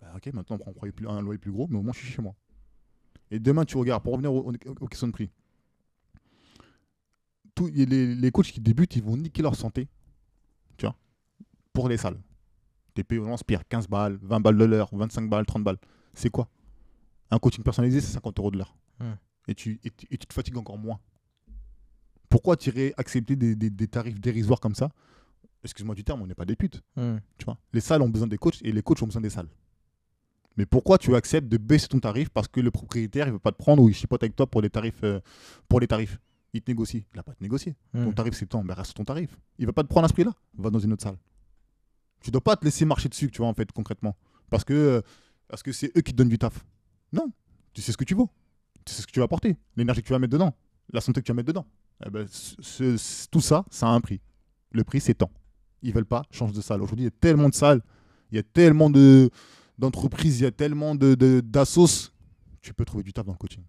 Bah, 0.00 0.12
Ok, 0.16 0.26
maintenant 0.32 0.58
on 0.66 0.72
prend 0.72 0.86
un 0.86 1.22
loyer, 1.22 1.38
plus, 1.38 1.52
gros, 1.52 1.68
mais 1.68 1.78
au 1.78 1.82
moins 1.82 1.92
je 1.92 2.00
suis 2.00 2.12
chez 2.12 2.22
moi. 2.22 2.34
Et 3.30 3.38
demain 3.38 3.64
tu 3.64 3.76
regardes, 3.76 4.02
pour 4.02 4.12
revenir 4.12 4.32
aux, 4.32 4.52
questions 4.88 5.06
de 5.06 5.12
prix, 5.12 5.30
les, 7.72 7.86
les 7.86 8.30
coachs 8.32 8.50
qui 8.50 8.60
débutent, 8.60 8.96
ils 8.96 9.02
vont 9.02 9.16
niquer 9.16 9.42
leur 9.42 9.54
santé. 9.54 9.88
Tu 10.76 10.86
vois 10.86 10.96
Pour 11.72 11.88
les 11.88 11.96
salles. 11.96 12.20
T'es 12.94 13.04
payé 13.04 13.20
vraiment 13.20 13.36
pire, 13.46 13.66
15 13.68 13.86
balles, 13.86 14.18
20 14.22 14.40
balles 14.40 14.58
de 14.58 14.64
l'heure, 14.64 14.88
25 14.92 15.28
balles, 15.30 15.46
30 15.46 15.62
balles. 15.62 15.78
C'est 16.14 16.30
quoi? 16.30 16.48
Un 17.30 17.38
coaching 17.38 17.62
personnalisé, 17.62 18.00
c'est 18.00 18.12
50 18.12 18.38
euros 18.38 18.50
de 18.50 18.58
l'heure. 18.58 18.74
Hmm. 18.98 19.12
Et, 19.48 19.54
tu, 19.54 19.80
et, 19.84 19.90
tu, 19.90 20.06
et 20.10 20.18
tu 20.18 20.26
te 20.26 20.34
fatigues 20.34 20.56
encore 20.58 20.78
moins. 20.78 20.98
Pourquoi 22.28 22.56
tu 22.56 22.70
irais 22.70 22.94
accepter 22.96 23.36
des, 23.36 23.56
des- 23.56 23.70
des 23.70 23.88
tarifs 23.88 24.20
dérisoires 24.20 24.60
comme 24.60 24.74
ça? 24.74 24.90
Excuse-moi 25.64 25.94
du 25.94 26.04
terme, 26.04 26.22
on 26.22 26.26
n'est 26.26 26.34
pas 26.34 26.44
des 26.44 26.56
putes. 26.56 26.82
Hmm. 26.96 27.18
Tu 27.38 27.44
vois? 27.44 27.58
Les 27.72 27.80
salles 27.80 28.02
ont 28.02 28.08
besoin 28.08 28.28
des 28.28 28.38
coachs 28.38 28.60
et 28.62 28.72
les 28.72 28.82
coachs 28.82 29.02
ont 29.02 29.06
besoin 29.06 29.20
des 29.22 29.30
salles. 29.30 29.48
Mais 30.56 30.66
pourquoi 30.66 30.98
tu 30.98 31.14
acceptes 31.14 31.48
de 31.48 31.56
baisser 31.56 31.88
ton 31.88 32.00
tarif 32.00 32.28
parce 32.30 32.48
que 32.48 32.60
le 32.60 32.70
propriétaire 32.70 33.26
il 33.28 33.32
veut 33.32 33.38
pas 33.38 33.52
te 33.52 33.56
prendre 33.58 33.82
ou 33.82 33.88
il 33.88 33.94
chipote 33.94 34.22
avec 34.22 34.34
toi 34.36 34.46
pour 34.48 34.60
les 34.62 34.70
tarifs 34.70 35.02
euh, 35.04 35.20
pour 35.68 35.80
les 35.80 35.86
tarifs? 35.86 36.18
Il 36.52 36.60
te 36.62 36.70
négocie. 36.70 37.06
Il 37.12 37.16
va 37.16 37.22
pas 37.22 37.34
te 37.34 37.42
négocier. 37.42 37.76
Hmm. 37.94 38.04
Ton 38.06 38.12
tarif 38.12 38.34
c'est 38.34 38.46
tant, 38.46 38.64
ben 38.64 38.74
reste 38.74 38.94
ton 38.94 39.04
tarif. 39.04 39.38
Il 39.58 39.66
va 39.66 39.72
pas 39.72 39.82
te 39.82 39.88
prendre 39.88 40.04
à 40.06 40.08
ce 40.08 40.12
prix-là. 40.12 40.34
Va 40.58 40.70
dans 40.70 40.78
une 40.80 40.92
autre 40.92 41.02
salle. 41.02 41.16
Tu 42.20 42.30
dois 42.30 42.40
pas 42.42 42.56
te 42.56 42.64
laisser 42.64 42.84
marcher 42.84 43.08
dessus, 43.08 43.30
tu 43.30 43.38
vois 43.38 43.46
en 43.48 43.54
fait 43.54 43.70
concrètement, 43.72 44.16
parce 44.50 44.64
que 44.64 44.74
euh, 44.74 45.00
parce 45.48 45.62
que 45.62 45.72
c'est 45.72 45.96
eux 45.96 46.00
qui 46.02 46.12
te 46.12 46.16
donnent 46.16 46.28
du 46.28 46.38
taf. 46.38 46.64
Non, 47.12 47.30
tu 47.72 47.82
sais 47.82 47.92
ce 47.92 47.96
que 47.96 48.04
tu 48.04 48.14
vaux. 48.14 48.30
Tu 48.84 48.92
sais 48.94 49.02
ce 49.02 49.06
que 49.06 49.12
tu 49.12 49.20
vas 49.20 49.24
apporter, 49.24 49.56
l'énergie 49.76 50.00
que 50.02 50.06
tu 50.06 50.12
vas 50.12 50.18
mettre 50.18 50.32
dedans, 50.32 50.54
la 50.92 51.00
santé 51.00 51.20
que 51.20 51.26
tu 51.26 51.32
vas 51.32 51.36
mettre 51.36 51.48
dedans. 51.48 51.66
Eh 52.06 52.10
ben, 52.10 52.26
ce- 52.28 52.96
ce- 52.96 53.28
tout 53.28 53.40
ça, 53.40 53.64
ça 53.70 53.86
a 53.88 53.90
un 53.90 54.00
prix. 54.00 54.20
Le 54.72 54.84
prix 54.84 55.00
c'est 55.00 55.14
temps. 55.14 55.30
Ils 55.82 55.92
veulent 55.92 56.06
pas, 56.06 56.22
change 56.30 56.52
de 56.52 56.60
salle. 56.60 56.82
Aujourd'hui, 56.82 57.04
il 57.04 57.06
y 57.06 57.14
a 57.14 57.18
tellement 57.20 57.48
de 57.48 57.54
salles, 57.54 57.82
il 58.30 58.36
y 58.36 58.38
a 58.38 58.42
tellement 58.42 58.90
de 58.90 59.30
d'entreprises, 59.78 60.40
il 60.40 60.42
y 60.44 60.46
a 60.46 60.50
tellement 60.52 60.94
de 60.94 61.14
de- 61.14 61.40
d'assos. 61.40 62.10
Tu 62.62 62.74
peux 62.74 62.84
trouver 62.84 63.02
du 63.02 63.12
taf 63.12 63.24
dans 63.26 63.32
le 63.32 63.38
coaching, 63.38 63.62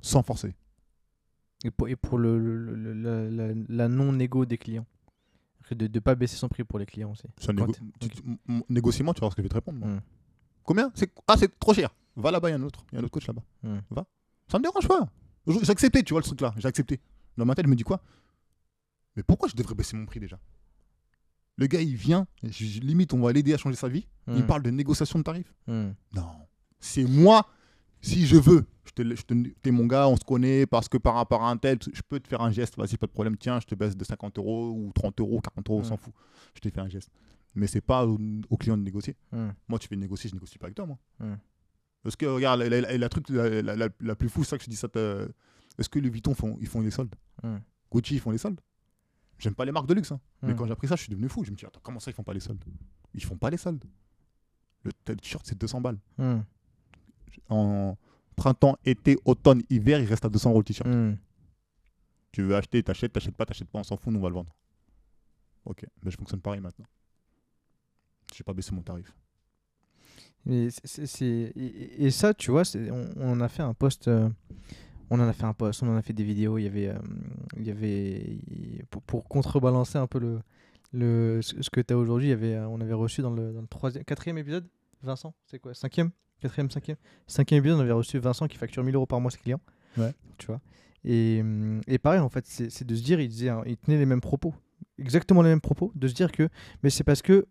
sans 0.00 0.22
forcer. 0.22 0.54
Et 1.64 1.70
pour, 1.70 1.88
et 1.88 1.96
pour 1.96 2.18
le, 2.18 2.38
le- 2.38 2.74
le- 2.74 2.92
la, 2.94 3.30
la- 3.48 3.54
la 3.68 3.88
non-négo 3.88 4.44
des 4.46 4.58
clients. 4.58 4.86
De 5.70 5.88
ne 5.88 5.98
pas 5.98 6.14
baisser 6.14 6.36
son 6.36 6.48
prix 6.48 6.62
pour 6.62 6.78
les 6.78 6.86
clients 6.86 7.10
aussi. 7.10 7.24
Négo- 7.52 7.72
t'es- 7.72 7.80
tu- 7.98 8.06
ok. 8.06 8.12
tu- 8.12 8.22
vas 9.20 9.20
voir 9.20 9.32
ce 9.32 9.36
que 9.36 9.42
je 9.42 9.44
vais 9.44 9.48
te 9.48 9.54
répondre. 9.54 9.78
moi. 9.80 9.88
Hmm. 9.88 10.00
Combien? 10.62 10.92
C'est... 10.94 11.12
Ah, 11.26 11.34
c'est 11.36 11.58
trop 11.58 11.74
cher. 11.74 11.92
Va 12.16 12.30
là-bas, 12.30 12.48
il 12.48 12.52
y 12.52 12.54
a 12.54 12.58
un 12.58 12.62
autre. 12.62 12.84
Il 12.90 12.94
y 12.94 12.98
a 12.98 13.00
un 13.00 13.04
autre 13.04 13.12
coach 13.12 13.26
là-bas. 13.26 13.42
Hmm. 13.62 13.78
Va. 13.90 14.06
Ça 14.50 14.58
me 14.58 14.62
dérange 14.64 14.88
pas. 14.88 15.08
J'ai 15.46 15.70
accepté, 15.70 16.02
tu 16.02 16.12
vois, 16.14 16.20
le 16.20 16.24
truc 16.24 16.40
là. 16.40 16.54
J'ai 16.56 16.66
accepté. 16.68 17.00
Dans 17.36 17.44
ma 17.44 17.54
tête, 17.54 17.66
je 17.66 17.70
me 17.70 17.76
dis 17.76 17.82
quoi? 17.84 18.00
Mais 19.16 19.22
pourquoi 19.22 19.48
je 19.48 19.54
devrais 19.54 19.74
baisser 19.74 19.96
mon 19.96 20.06
prix 20.06 20.20
déjà? 20.20 20.38
Le 21.58 21.66
gars, 21.66 21.80
il 21.80 21.94
vient, 21.96 22.26
je- 22.42 22.80
limite, 22.80 23.14
on 23.14 23.20
va 23.20 23.32
l'aider 23.32 23.54
à 23.54 23.56
changer 23.56 23.76
sa 23.76 23.88
vie. 23.88 24.06
Il 24.28 24.42
Hmm. 24.42 24.46
parle 24.46 24.62
de 24.62 24.70
négociation 24.70 25.18
de 25.18 25.24
tarifs. 25.24 25.54
Hmm. 25.66 25.90
Non. 26.14 26.28
C'est 26.80 27.04
moi, 27.04 27.46
si 28.00 28.26
je 28.26 28.36
veux. 28.36 28.66
Je 28.84 28.90
te, 28.92 29.14
je 29.16 29.22
te- 29.22 29.48
t'es 29.62 29.70
mon 29.70 29.86
gars, 29.86 30.06
on 30.08 30.16
se 30.16 30.24
connaît 30.24 30.66
parce 30.66 30.88
que 30.88 30.98
par 30.98 31.14
rapport 31.14 31.42
à 31.44 31.50
un 31.50 31.56
tel, 31.56 31.78
je 31.92 32.02
peux 32.06 32.20
te 32.20 32.28
faire 32.28 32.40
un 32.42 32.50
geste. 32.50 32.76
Vas-y, 32.76 32.96
pas 32.98 33.06
de 33.06 33.12
problème. 33.12 33.36
Tiens, 33.36 33.58
je 33.60 33.66
te 33.66 33.74
baisse 33.74 33.96
de 33.96 34.04
50 34.04 34.38
euros 34.38 34.70
ou 34.72 34.92
30 34.94 35.18
euros, 35.20 35.40
40 35.40 35.68
euros, 35.70 35.80
on 35.80 35.84
s'en 35.84 35.96
fout. 35.96 36.12
Je 36.54 36.60
t'ai 36.60 36.70
fait 36.70 36.80
un 36.80 36.88
geste. 36.88 37.10
Mais 37.54 37.66
c'est 37.66 37.80
pas 37.80 38.06
au, 38.06 38.18
au 38.50 38.56
client 38.58 38.76
de 38.76 38.82
négocier. 38.82 39.16
Moi, 39.68 39.78
tu 39.78 39.88
fais 39.88 39.96
négocier, 39.96 40.28
je 40.30 40.34
négocie 40.34 40.58
pas 40.58 40.66
avec 40.66 40.76
toi, 40.76 40.86
moi. 40.86 40.98
Parce 42.02 42.16
que, 42.16 42.26
regarde, 42.26 42.60
la, 42.60 42.80
la- 42.80 42.96
la 42.98 43.08
truc 43.08 43.28
la, 43.30 43.62
la- 43.76 44.14
plus 44.16 44.28
fou, 44.28 44.44
c'est 44.44 44.50
ça 44.50 44.58
que 44.58 44.64
je 44.64 44.70
dis 44.70 44.76
ça. 44.76 44.88
Est-ce 45.78 45.88
que 45.88 45.98
le 45.98 46.08
Vuitton, 46.08 46.34
font, 46.34 46.56
ils 46.60 46.66
font 46.68 46.80
les 46.80 46.90
soldes? 46.90 47.14
Hmm. 47.42 47.58
Gucci, 47.92 48.14
ils 48.14 48.20
font 48.20 48.30
les 48.30 48.38
soldes? 48.38 48.60
J'aime 49.38 49.54
pas 49.54 49.64
les 49.64 49.72
marques 49.72 49.86
de 49.88 49.94
luxe. 49.94 50.12
hein. 50.12 50.20
Mais 50.42 50.52
Hmm. 50.52 50.56
quand 50.56 50.66
j'ai 50.66 50.72
appris 50.72 50.88
ça, 50.88 50.96
je 50.96 51.02
suis 51.02 51.10
devenu 51.10 51.28
fou. 51.28 51.44
Je 51.44 51.50
me 51.50 51.56
dis, 51.56 51.66
attends, 51.66 51.80
comment 51.82 52.00
ça, 52.00 52.10
ils 52.10 52.14
font 52.14 52.22
pas 52.22 52.32
les 52.32 52.40
soldes? 52.40 52.62
Ils 53.14 53.24
font 53.24 53.36
pas 53.36 53.50
les 53.50 53.56
soldes. 53.56 53.84
Le 54.84 54.92
t-shirt, 54.92 55.44
c'est 55.46 55.58
200 55.58 55.80
balles. 55.80 55.98
Hmm. 56.16 56.40
En 57.48 57.96
printemps, 58.36 58.76
été, 58.84 59.18
automne, 59.24 59.62
hiver, 59.68 59.98
il 60.00 60.06
reste 60.06 60.24
à 60.24 60.28
200 60.28 60.50
euros 60.50 60.60
le 60.60 60.64
t-shirt. 60.64 60.88
Tu 62.32 62.42
veux 62.42 62.54
acheter, 62.54 62.82
t'achètes, 62.82 63.12
t'achètes 63.12 63.34
pas, 63.36 63.46
t'achètes 63.46 63.68
pas, 63.68 63.78
on 63.78 63.82
s'en 63.84 63.96
fout, 63.96 64.12
nous 64.12 64.18
on 64.18 64.22
va 64.22 64.28
le 64.28 64.34
vendre. 64.34 64.54
Ok, 65.64 65.84
mais 66.02 66.10
je 66.10 66.16
fonctionne 66.16 66.40
pareil 66.40 66.60
maintenant. 66.60 66.84
J'ai 68.34 68.44
pas 68.44 68.52
baissé 68.52 68.74
mon 68.74 68.82
tarif. 68.82 69.14
Et, 70.48 70.68
et 71.98 72.10
ça, 72.10 72.34
tu 72.34 72.50
vois, 72.50 72.62
on, 73.16 73.40
a 73.40 73.48
fait 73.48 73.62
un 73.62 73.74
post. 73.74 74.08
euh, 74.08 74.28
on 75.10 75.20
en 75.20 75.28
a 75.28 75.32
fait 75.32 75.44
un 75.44 75.52
post, 75.52 75.82
on 75.82 75.88
en 75.88 75.96
a 75.96 76.02
fait 76.02 76.12
des 76.12 76.24
vidéos. 76.24 76.58
Il 76.58 76.64
y 76.64 76.66
avait, 76.66 76.88
euh, 76.88 76.98
il 77.56 77.66
y 77.66 77.70
avait 77.70 78.38
pour, 78.90 79.02
pour 79.02 79.28
contrebalancer 79.28 79.98
un 79.98 80.06
peu 80.06 80.18
le, 80.18 80.40
le 80.92 81.40
ce 81.42 81.70
que 81.70 81.80
tu 81.80 81.92
as 81.92 81.98
aujourd'hui. 81.98 82.28
Il 82.28 82.30
y 82.30 82.34
avait, 82.34 82.54
euh, 82.54 82.68
on 82.68 82.80
avait 82.80 82.92
reçu 82.94 83.22
dans 83.22 83.30
le, 83.30 83.52
dans 83.52 83.60
le 83.60 83.66
troisième, 83.66 84.04
quatrième 84.04 84.38
épisode, 84.38 84.66
Vincent, 85.02 85.34
c'est 85.46 85.58
quoi, 85.58 85.74
cinquième, 85.74 86.10
quatrième, 86.40 86.70
cinquième, 86.70 86.96
cinquième 87.26 87.58
épisode, 87.58 87.78
on 87.78 87.82
avait 87.82 87.92
reçu 87.92 88.18
Vincent 88.18 88.46
qui 88.46 88.56
facture 88.56 88.84
1000 88.84 88.94
euros 88.94 89.06
par 89.06 89.20
mois 89.20 89.30
ses 89.30 89.38
clients. 89.38 89.60
Ouais. 89.96 90.12
Tu 90.38 90.46
vois. 90.46 90.60
Et, 91.04 91.42
et 91.86 91.98
pareil, 91.98 92.20
en 92.20 92.28
fait, 92.28 92.46
c'est 92.46 92.70
c'est 92.70 92.84
de 92.84 92.94
se 92.94 93.02
dire, 93.02 93.20
il 93.20 93.28
disait, 93.28 93.48
hein, 93.48 93.62
il 93.66 93.76
tenait 93.76 93.98
les 93.98 94.06
mêmes 94.06 94.20
propos, 94.20 94.54
exactement 94.98 95.42
les 95.42 95.50
mêmes 95.50 95.60
propos, 95.60 95.92
de 95.94 96.08
se 96.08 96.14
dire 96.14 96.32
que, 96.32 96.48
mais 96.82 96.90
c'est 96.90 97.04
parce 97.04 97.22
que 97.22 97.46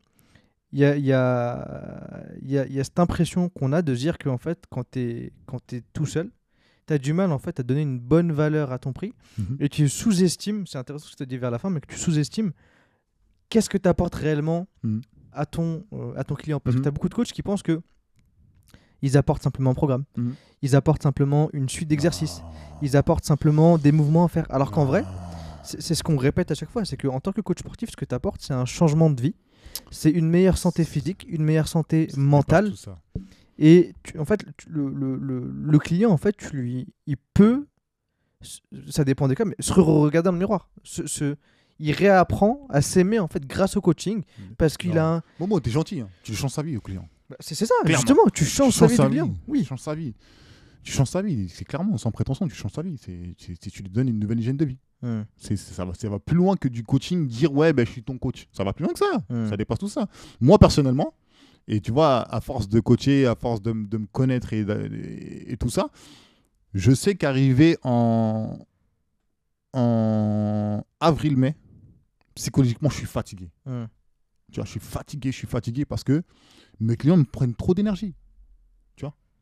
il 0.72 0.80
y 0.80 0.86
a, 0.86 0.98
y, 0.98 1.14
a, 1.14 2.26
y, 2.42 2.58
a, 2.58 2.68
y 2.68 2.80
a 2.80 2.84
cette 2.84 3.00
impression 3.00 3.50
qu'on 3.50 3.72
a 3.72 3.82
de 3.82 3.96
dire 3.96 4.18
qu'en 4.18 4.38
fait, 4.38 4.64
quand 4.70 4.84
tu 4.92 5.00
es, 5.00 5.34
es 5.72 5.82
tout 5.94 6.06
seul, 6.06 6.32
tu 6.88 6.94
as 6.94 6.98
du 6.98 7.14
mal 7.14 7.32
en 7.32 7.40
fait 7.40 7.60
à 7.60 7.64
donner 7.64 7.82
une 7.82 8.00
bonne 8.00 8.32
valeur 8.32 8.72
à 8.72 8.80
ton 8.80 8.92
prix 8.94 9.14
Mhm. 9.38 9.58
et 9.60 9.70
tu 9.70 9.88
sous-estimes, 9.90 10.68
c'est 10.68 10.78
intéressant 10.78 11.06
ce 11.08 11.12
que 11.14 11.18
tu 11.18 11.24
as 11.24 11.28
dit 11.28 11.38
vers 11.38 11.52
la 11.52 11.60
fin, 11.60 11.70
mais 11.70 11.80
que 11.82 11.88
tu 11.88 11.98
sous-estimes 11.98 12.52
qu'est-ce 13.50 13.70
que 13.70 13.78
tu 13.78 13.88
apportes 13.88 14.16
réellement 14.16 14.68
Mhm. 14.84 15.02
à, 15.32 15.46
ton, 15.46 15.86
euh, 15.94 16.14
à 16.18 16.24
ton 16.24 16.36
client. 16.36 16.60
Parce 16.60 16.76
que 16.76 16.80
Mhm. 16.80 16.84
tu 16.84 16.88
as 16.90 16.92
beaucoup 16.92 17.10
de 17.10 17.14
coachs 17.16 17.32
qui 17.32 17.42
pensent 17.44 17.64
que 17.64 17.82
ils 19.02 19.18
apportent 19.18 19.44
simplement 19.44 19.72
un 19.72 19.76
programme, 19.76 20.06
ils 20.62 20.76
apportent 20.76 21.04
simplement 21.04 21.50
une 21.54 21.70
suite 21.70 21.88
d'exercices, 21.88 22.40
Non. 22.40 22.78
ils 22.82 22.98
apportent 22.98 23.26
simplement 23.26 23.78
des 23.78 23.92
mouvements 23.92 24.26
à 24.26 24.28
faire. 24.28 24.46
Alors 24.50 24.72
qu'en 24.72 24.86
vrai, 24.86 25.04
c'est 25.64 25.82
c'est 25.82 25.96
ce 25.96 26.04
qu'on 26.04 26.18
répète 26.18 26.50
à 26.52 26.56
chaque 26.56 26.70
fois, 26.70 26.86
c'est 26.86 26.98
qu'en 26.98 27.20
tant 27.20 27.32
que 27.32 27.42
coach 27.42 27.60
sportif, 27.60 27.92
ce 27.92 27.96
que 27.96 28.06
tu 28.06 28.16
apportes, 28.16 28.42
c'est 28.42 28.54
un 28.54 28.66
changement 28.66 29.10
de 29.10 29.22
vie, 29.22 29.36
c'est 29.92 30.12
une 30.12 30.30
meilleure 30.30 30.58
santé 30.58 30.84
physique, 30.84 31.26
une 31.30 31.44
meilleure 31.44 31.68
santé 31.68 32.08
mentale, 32.18 32.72
tout 32.72 32.76
ça. 32.78 33.00
et 33.58 33.94
tu- 34.04 34.18
en 34.20 34.26
fait, 34.26 34.46
tu- 34.58 34.70
le, 34.70 34.90
le- 34.90 35.16
le- 35.16 35.52
le 35.52 35.80
client, 35.80 36.12
en 36.12 36.18
fait, 36.18 36.36
tu 36.38 36.56
lui, 36.56 36.88
il 37.08 37.18
peut, 37.34 37.66
ça 38.90 39.04
dépend 39.04 39.28
des 39.28 39.36
cas, 39.36 39.46
mais 39.46 39.56
se 39.60 39.74
regarder 39.74 40.26
dans 40.28 40.32
le 40.34 40.38
miroir. 40.38 40.70
Se, 40.84 41.08
se- 41.08 41.36
il 41.80 41.92
réapprend 41.92 42.66
à 42.70 42.82
s'aimer 42.82 43.20
en 43.20 43.28
fait 43.28 43.46
grâce 43.46 43.76
au 43.76 43.82
coaching 43.82 44.24
parce 44.58 44.78
qu'il 44.78 44.98
a 44.98 45.16
un. 45.16 45.22
Momo, 45.40 45.60
t'es 45.60 45.72
gentil. 45.72 46.00
hein. 46.02 46.10
Tu 46.24 46.34
changes 46.34 46.52
sa 46.52 46.62
vie 46.64 46.78
au 46.78 46.82
client. 46.82 47.08
Bah, 47.30 47.36
c'est 47.40 47.56
ça, 47.56 47.66
Clairement. 47.84 47.98
justement, 48.00 48.30
tu 48.34 48.46
changes 48.46 48.74
sa 48.76 48.88
vie 48.88 48.96
du 48.96 49.02
Tu 49.02 49.08
client. 49.10 49.34
Oui. 49.48 49.66
changes 49.66 49.80
sa 49.82 49.96
vie. 49.96 50.14
Tu 50.84 50.92
changes 50.92 51.10
sa 51.10 51.22
vie. 51.24 51.50
C'est 51.50 51.66
clairement, 51.66 51.98
sans 51.98 52.12
prétention, 52.12 52.48
tu 52.48 52.56
changes 52.56 52.72
sa 52.74 52.84
vie. 52.84 52.98
C'est- 53.00 53.58
tu 53.72 53.82
lui 53.84 53.90
donnes 53.90 54.08
une 54.10 54.20
nouvelle 54.20 54.40
hygiène 54.40 54.58
de 54.58 54.66
vie. 54.66 54.78
Hmm. 55.02 55.24
C'est, 55.38 55.56
ça, 55.58 55.86
va, 55.86 55.94
ça 55.94 56.10
va 56.10 56.20
plus 56.20 56.36
loin 56.38 56.56
que 56.56 56.68
du 56.68 56.84
coaching, 56.84 57.28
dire 57.28 57.54
ouais, 57.54 57.74
ben, 57.74 57.86
je 57.86 57.92
suis 57.92 58.04
ton 58.04 58.18
coach. 58.18 58.48
Ça 58.52 58.64
va 58.64 58.74
plus 58.74 58.84
loin 58.86 58.94
que 58.94 59.00
ça. 59.00 59.24
Hmm. 59.30 59.50
Ça 59.50 59.58
dépasse 59.58 59.80
tout 59.80 59.90
ça. 59.90 60.08
Moi, 60.42 60.58
personnellement, 60.58 61.14
et 61.68 61.82
tu 61.82 61.92
vois, 61.92 62.22
à 62.34 62.42
force 62.42 62.70
de 62.70 62.80
coacher, 62.80 63.26
à 63.28 63.36
force 63.36 63.62
de, 63.62 63.72
me 63.74 64.06
connaître 64.08 64.54
et- 64.54 64.66
et 65.52 65.58
tout 65.58 65.70
ça, 65.70 65.90
je 66.74 66.92
sais 66.92 67.16
qu'arriver 67.16 67.78
en, 67.84 68.58
en 69.74 70.84
avril-mai, 71.00 71.56
psychologiquement, 72.36 72.90
je 72.90 72.98
suis 72.98 73.06
fatigué. 73.08 73.50
Hmm. 73.66 73.86
Tu 74.52 74.56
vois, 74.60 74.66
je 74.66 74.72
suis 74.72 74.80
fatigué, 74.80 75.32
je 75.32 75.38
suis 75.38 75.48
fatigué 75.48 75.86
parce 75.86 76.04
que 76.04 76.22
mes 76.80 76.96
clients 76.96 77.18
me 77.18 77.24
prennent 77.26 77.56
trop 77.56 77.74
d'énergie. 77.74 78.14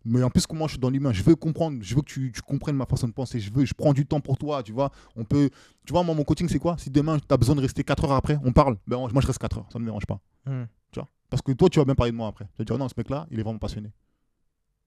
Mais 0.05 0.21
en 0.21 0.29
plus, 0.29 0.45
comment 0.45 0.67
je 0.67 0.71
suis 0.73 0.79
dans 0.79 0.89
l'humain, 0.89 1.13
je 1.13 1.23
veux 1.23 1.35
comprendre, 1.35 1.81
je 1.81 1.95
veux 1.95 2.01
que 2.01 2.07
tu, 2.11 2.31
tu 2.33 2.41
comprennes 2.41 2.75
ma 2.75 2.85
façon 2.85 3.07
de 3.07 3.13
penser, 3.13 3.39
je 3.39 3.51
veux, 3.53 3.63
je 3.63 3.73
prends 3.73 3.93
du 3.93 4.05
temps 4.05 4.19
pour 4.19 4.37
toi, 4.37 4.61
tu 4.61 4.73
vois. 4.73 4.91
On 5.15 5.23
peut, 5.23 5.49
tu 5.85 5.93
vois, 5.93 6.03
moi, 6.03 6.13
mon 6.13 6.23
coaching, 6.25 6.49
c'est 6.49 6.59
quoi? 6.59 6.77
Si 6.77 6.89
demain, 6.89 7.19
tu 7.19 7.25
as 7.29 7.37
besoin 7.37 7.55
de 7.55 7.61
rester 7.61 7.83
4 7.85 8.03
heures 8.03 8.11
après, 8.11 8.37
on 8.43 8.51
parle, 8.51 8.77
ben, 8.85 8.97
moi, 8.97 9.21
je 9.21 9.27
reste 9.27 9.39
4 9.39 9.59
heures, 9.59 9.67
ça 9.71 9.79
ne 9.79 9.83
me 9.83 9.87
dérange 9.87 10.05
pas. 10.05 10.19
Hmm. 10.45 10.65
Tu 10.91 10.99
vois? 10.99 11.07
Parce 11.29 11.41
que 11.41 11.53
toi, 11.53 11.69
tu 11.69 11.79
vas 11.79 11.85
bien 11.85 11.95
parler 11.95 12.11
de 12.11 12.17
moi 12.17 12.27
après. 12.27 12.45
Tu 12.45 12.51
vas 12.59 12.65
dire, 12.65 12.77
non, 12.77 12.89
ce 12.89 12.95
mec-là, 12.97 13.27
il 13.31 13.39
est 13.39 13.43
vraiment 13.43 13.59
passionné. 13.59 13.91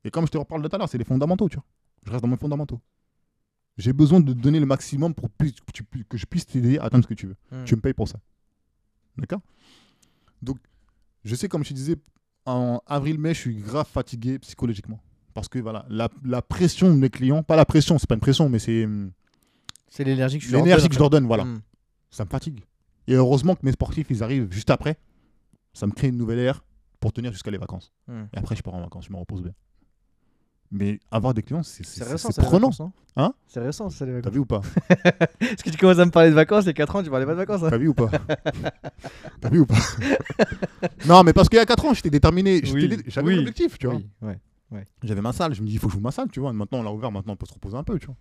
Et 0.05 0.11
comme 0.11 0.27
je 0.27 0.31
te 0.33 0.39
reparle 0.39 0.63
de 0.63 0.69
tout 0.69 0.77
à 0.77 0.79
l'heure, 0.79 0.89
c'est 0.89 0.99
les 0.99 1.05
fondamentaux, 1.05 1.49
tu 1.49 1.57
vois. 1.57 1.65
Je 2.05 2.11
reste 2.13 2.23
dans 2.23 2.29
mes 2.29 2.37
fondamentaux. 2.37 2.81
J'ai 3.79 3.93
besoin 3.93 4.21
de 4.21 4.33
donner 4.35 4.61
le 4.61 4.67
maximum 4.67 5.15
pour 5.15 5.31
plus- 5.31 5.53
que, 6.09 6.17
je 6.17 6.27
puisse 6.27 6.47
t'aider 6.47 6.79
à 6.79 6.85
atteindre 6.85 7.05
ce 7.05 7.09
que 7.09 7.15
tu 7.15 7.27
veux. 7.27 7.37
Hmm. 7.51 7.65
Tu 7.65 7.75
me 7.75 7.81
payes 7.81 7.95
pour 7.95 8.09
ça. 8.09 8.21
D'accord? 9.17 9.41
Donc, 10.43 10.59
je 11.25 11.35
sais, 11.35 11.49
comme 11.49 11.65
je 11.65 11.71
te 11.71 11.75
disais, 11.75 11.97
en 12.45 12.81
avril-mai, 12.87 13.35
je 13.35 13.41
suis 13.41 13.57
grave 13.57 13.87
fatigué 13.89 14.39
psychologiquement. 14.39 15.01
Parce 15.37 15.49
que 15.49 15.59
voilà, 15.59 15.85
la, 15.91 16.09
la 16.25 16.41
pression 16.41 16.89
de 16.89 16.99
mes 16.99 17.11
clients, 17.11 17.43
pas 17.43 17.57
la 17.57 17.67
pression, 17.67 17.99
c'est 17.99 18.09
pas 18.09 18.15
une 18.15 18.23
pression, 18.23 18.49
mais 18.49 18.59
c'est 18.59 18.87
hum, 18.87 19.13
C'est 19.89 20.03
l'énergie 20.03 20.39
que 20.39 20.45
je 20.47 20.51
leur 20.51 20.63
l'énergie 20.63 20.85
donne, 20.85 20.89
que 20.89 20.95
je 20.95 20.99
leur 20.99 21.11
donne, 21.11 21.27
voilà. 21.27 21.45
Hmm. 21.45 21.61
Ça 22.11 22.25
me 22.25 22.31
fatigue. 22.31 22.65
Et 23.07 23.13
heureusement 23.15 23.55
que 23.55 23.61
mes 23.63 23.73
sportifs, 23.73 24.07
ils 24.09 24.23
arrivent 24.23 24.51
juste 24.51 24.71
après. 24.71 24.97
Ça 25.75 25.87
me 25.87 25.93
crée 25.93 26.09
une 26.09 26.17
nouvelle 26.17 26.39
ère 26.39 26.65
pour 27.01 27.13
tenir 27.13 27.33
jusqu'à 27.33 27.51
les 27.51 27.59
vacances. 27.59 27.93
Hmm. 28.09 28.25
Et 28.35 28.39
après, 28.39 28.57
je 28.57 28.63
pars 28.63 28.73
en 28.75 28.81
vacances, 28.81 29.05
je 29.09 29.13
me 29.13 29.19
repose 29.19 29.43
bien. 29.43 29.53
Mais 30.73 30.99
avoir 31.11 31.35
des 31.35 31.43
clients, 31.43 31.63
c'est 31.63 31.85
C'est 31.85 32.03
c'est- 32.03 32.11
récent, 32.13 32.31
c'est 32.33 32.41
prenant. 32.43 32.71
vacances, 32.71 32.91
Hein 33.17 33.33
C'est 33.47 33.61
récent, 33.61 33.89
ça, 33.91 34.05
les 34.07 34.13
T'as 34.13 34.17
vacances. 34.17 34.33
vu 34.33 34.39
ou 34.41 34.47
pas? 34.47 34.63
Parce 35.39 35.63
que 35.63 35.71
tu 35.71 35.77
commences 35.77 35.99
à 35.99 36.05
me 36.07 36.11
parler 36.11 36.31
de 36.31 36.35
vacances, 36.35 36.65
il 36.65 36.69
y 36.69 36.71
a 36.71 36.73
4 36.73 36.97
ans, 36.97 37.03
tu 37.03 37.11
parlais 37.11 37.27
pas 37.27 37.33
de 37.33 37.37
vacances. 37.37 37.63
hein. 37.63 37.69
T'as 37.71 37.77
vu 37.79 37.89
ou 37.89 37.95
pas? 37.95 38.11
T'as 39.41 39.51
vu 39.51 39.61
ou 39.61 39.67
pas? 39.67 39.77
Non, 41.07 41.23
mais 41.23 41.33
parce 41.35 41.49
qu'il 41.51 41.59
y 41.59 41.61
a 41.63 41.67
4 41.67 41.85
ans, 41.85 41.95
j'étais 41.95 42.11
déterminé. 42.11 42.57
j'étais 42.65 42.73
Oui, 42.73 42.89
dé- 42.89 43.05
J'avais 43.07 43.29
oui. 43.29 43.35
un 43.37 43.39
objectif, 43.41 43.79
tu 43.79 43.87
vois. 43.87 43.97
Oui, 43.97 44.07
ouais. 44.23 44.39
J'avais 45.05 45.21
ma 45.21 45.33
salle, 45.33 45.55
je 45.55 45.63
me 45.63 45.67
dis, 45.67 45.75
il 45.75 45.79
faut 45.79 45.87
que 45.87 45.93
je 45.93 45.99
joue 45.99 46.03
ma 46.03 46.11
salle, 46.11 46.29
tu 46.31 46.41
vois. 46.41 46.53
Maintenant, 46.53 46.79
on 46.81 46.83
l'a 46.83 46.93
ouvert, 46.93 47.13
maintenant, 47.13 47.35
on 47.35 47.37
peut 47.37 47.47
se 47.47 47.55
reposer 47.55 47.77
un 47.77 47.85
peu, 47.85 47.99
tu 48.01 48.07
vois. 48.07 48.17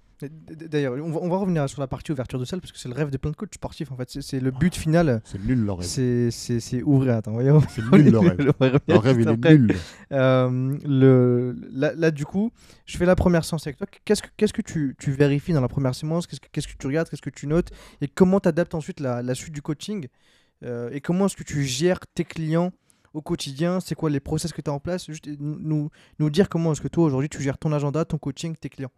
D'ailleurs, 0.69 0.93
on 1.03 1.09
va, 1.11 1.19
on 1.21 1.27
va 1.29 1.37
revenir 1.37 1.67
sur 1.67 1.81
la 1.81 1.87
partie 1.87 2.11
ouverture 2.11 2.39
de 2.39 2.45
salle 2.45 2.61
parce 2.61 2.71
que 2.71 2.77
c'est 2.77 2.87
le 2.87 2.93
rêve 2.93 3.09
de 3.09 3.17
plein 3.17 3.31
de 3.31 3.35
coachs 3.35 3.53
sportifs 3.55 3.91
en 3.91 3.97
fait. 3.97 4.09
C'est- 4.21 4.39
le 4.39 4.51
but 4.51 4.73
final. 4.75 5.21
C'est 5.25 5.43
nul 5.43 5.59
leur 5.65 5.79
rêve. 5.79 5.87
C'est 5.87 6.83
ouvrir. 6.83 7.15
Attends, 7.15 7.31
voyons. 7.33 7.61
C'est 7.69 7.81
nul 7.91 8.11
leur 8.11 8.21
rêve. 8.61 8.79
Leur 8.87 9.01
rêve, 9.01 9.19
il 9.19 9.27
est 9.27 9.49
nul. 9.57 9.75
Euh, 10.11 10.77
le, 10.85 11.55
là, 11.71 11.93
là, 11.95 12.11
du 12.11 12.25
coup, 12.25 12.51
je 12.85 12.95
fais 12.97 13.05
la 13.05 13.15
première 13.15 13.43
séance 13.43 13.65
avec 13.67 13.77
toi. 13.77 13.87
Qu'est-ce 14.05 14.21
que, 14.21 14.29
qu'est-ce 14.37 14.53
que 14.53 14.61
tu, 14.61 14.95
tu 14.99 15.11
vérifies 15.11 15.51
dans 15.53 15.61
la 15.61 15.67
première 15.67 15.95
séance? 15.95 16.27
Qu'est-ce 16.27 16.39
que, 16.41 16.47
qu'est-ce 16.51 16.67
que 16.67 16.77
tu 16.77 16.87
regardes? 16.87 17.09
Qu'est-ce 17.09 17.21
que 17.21 17.29
tu 17.31 17.47
notes? 17.47 17.71
Et 18.01 18.07
comment 18.07 18.39
tu 18.39 18.47
adaptes 18.47 18.75
ensuite 18.75 18.99
la, 18.99 19.21
la 19.21 19.35
suite 19.35 19.53
du 19.53 19.61
coaching? 19.61 20.07
Euh, 20.63 20.89
Et 20.93 21.01
comment 21.01 21.25
est-ce 21.25 21.35
que 21.35 21.43
tu 21.43 21.63
gères 21.65 21.99
tes 22.13 22.23
clients 22.23 22.71
au 23.15 23.21
quotidien 23.21 23.79
C'est 23.79 23.95
quoi 23.95 24.09
les 24.09 24.19
process 24.19 24.51
que 24.53 24.61
tu 24.61 24.69
as 24.69 24.73
en 24.73 24.79
place? 24.79 25.05
Juste 25.07 25.27
nous, 25.39 25.57
nous- 25.59 25.89
nous 26.19 26.29
dire 26.29 26.49
comment 26.49 26.71
est-ce 26.73 26.81
que 26.81 26.87
toi 26.87 27.05
aujourd'hui 27.05 27.29
tu 27.29 27.41
gères 27.41 27.57
ton 27.57 27.71
agenda, 27.71 28.05
ton 28.05 28.17
coaching, 28.17 28.55
tes 28.55 28.69
clients. 28.69 28.91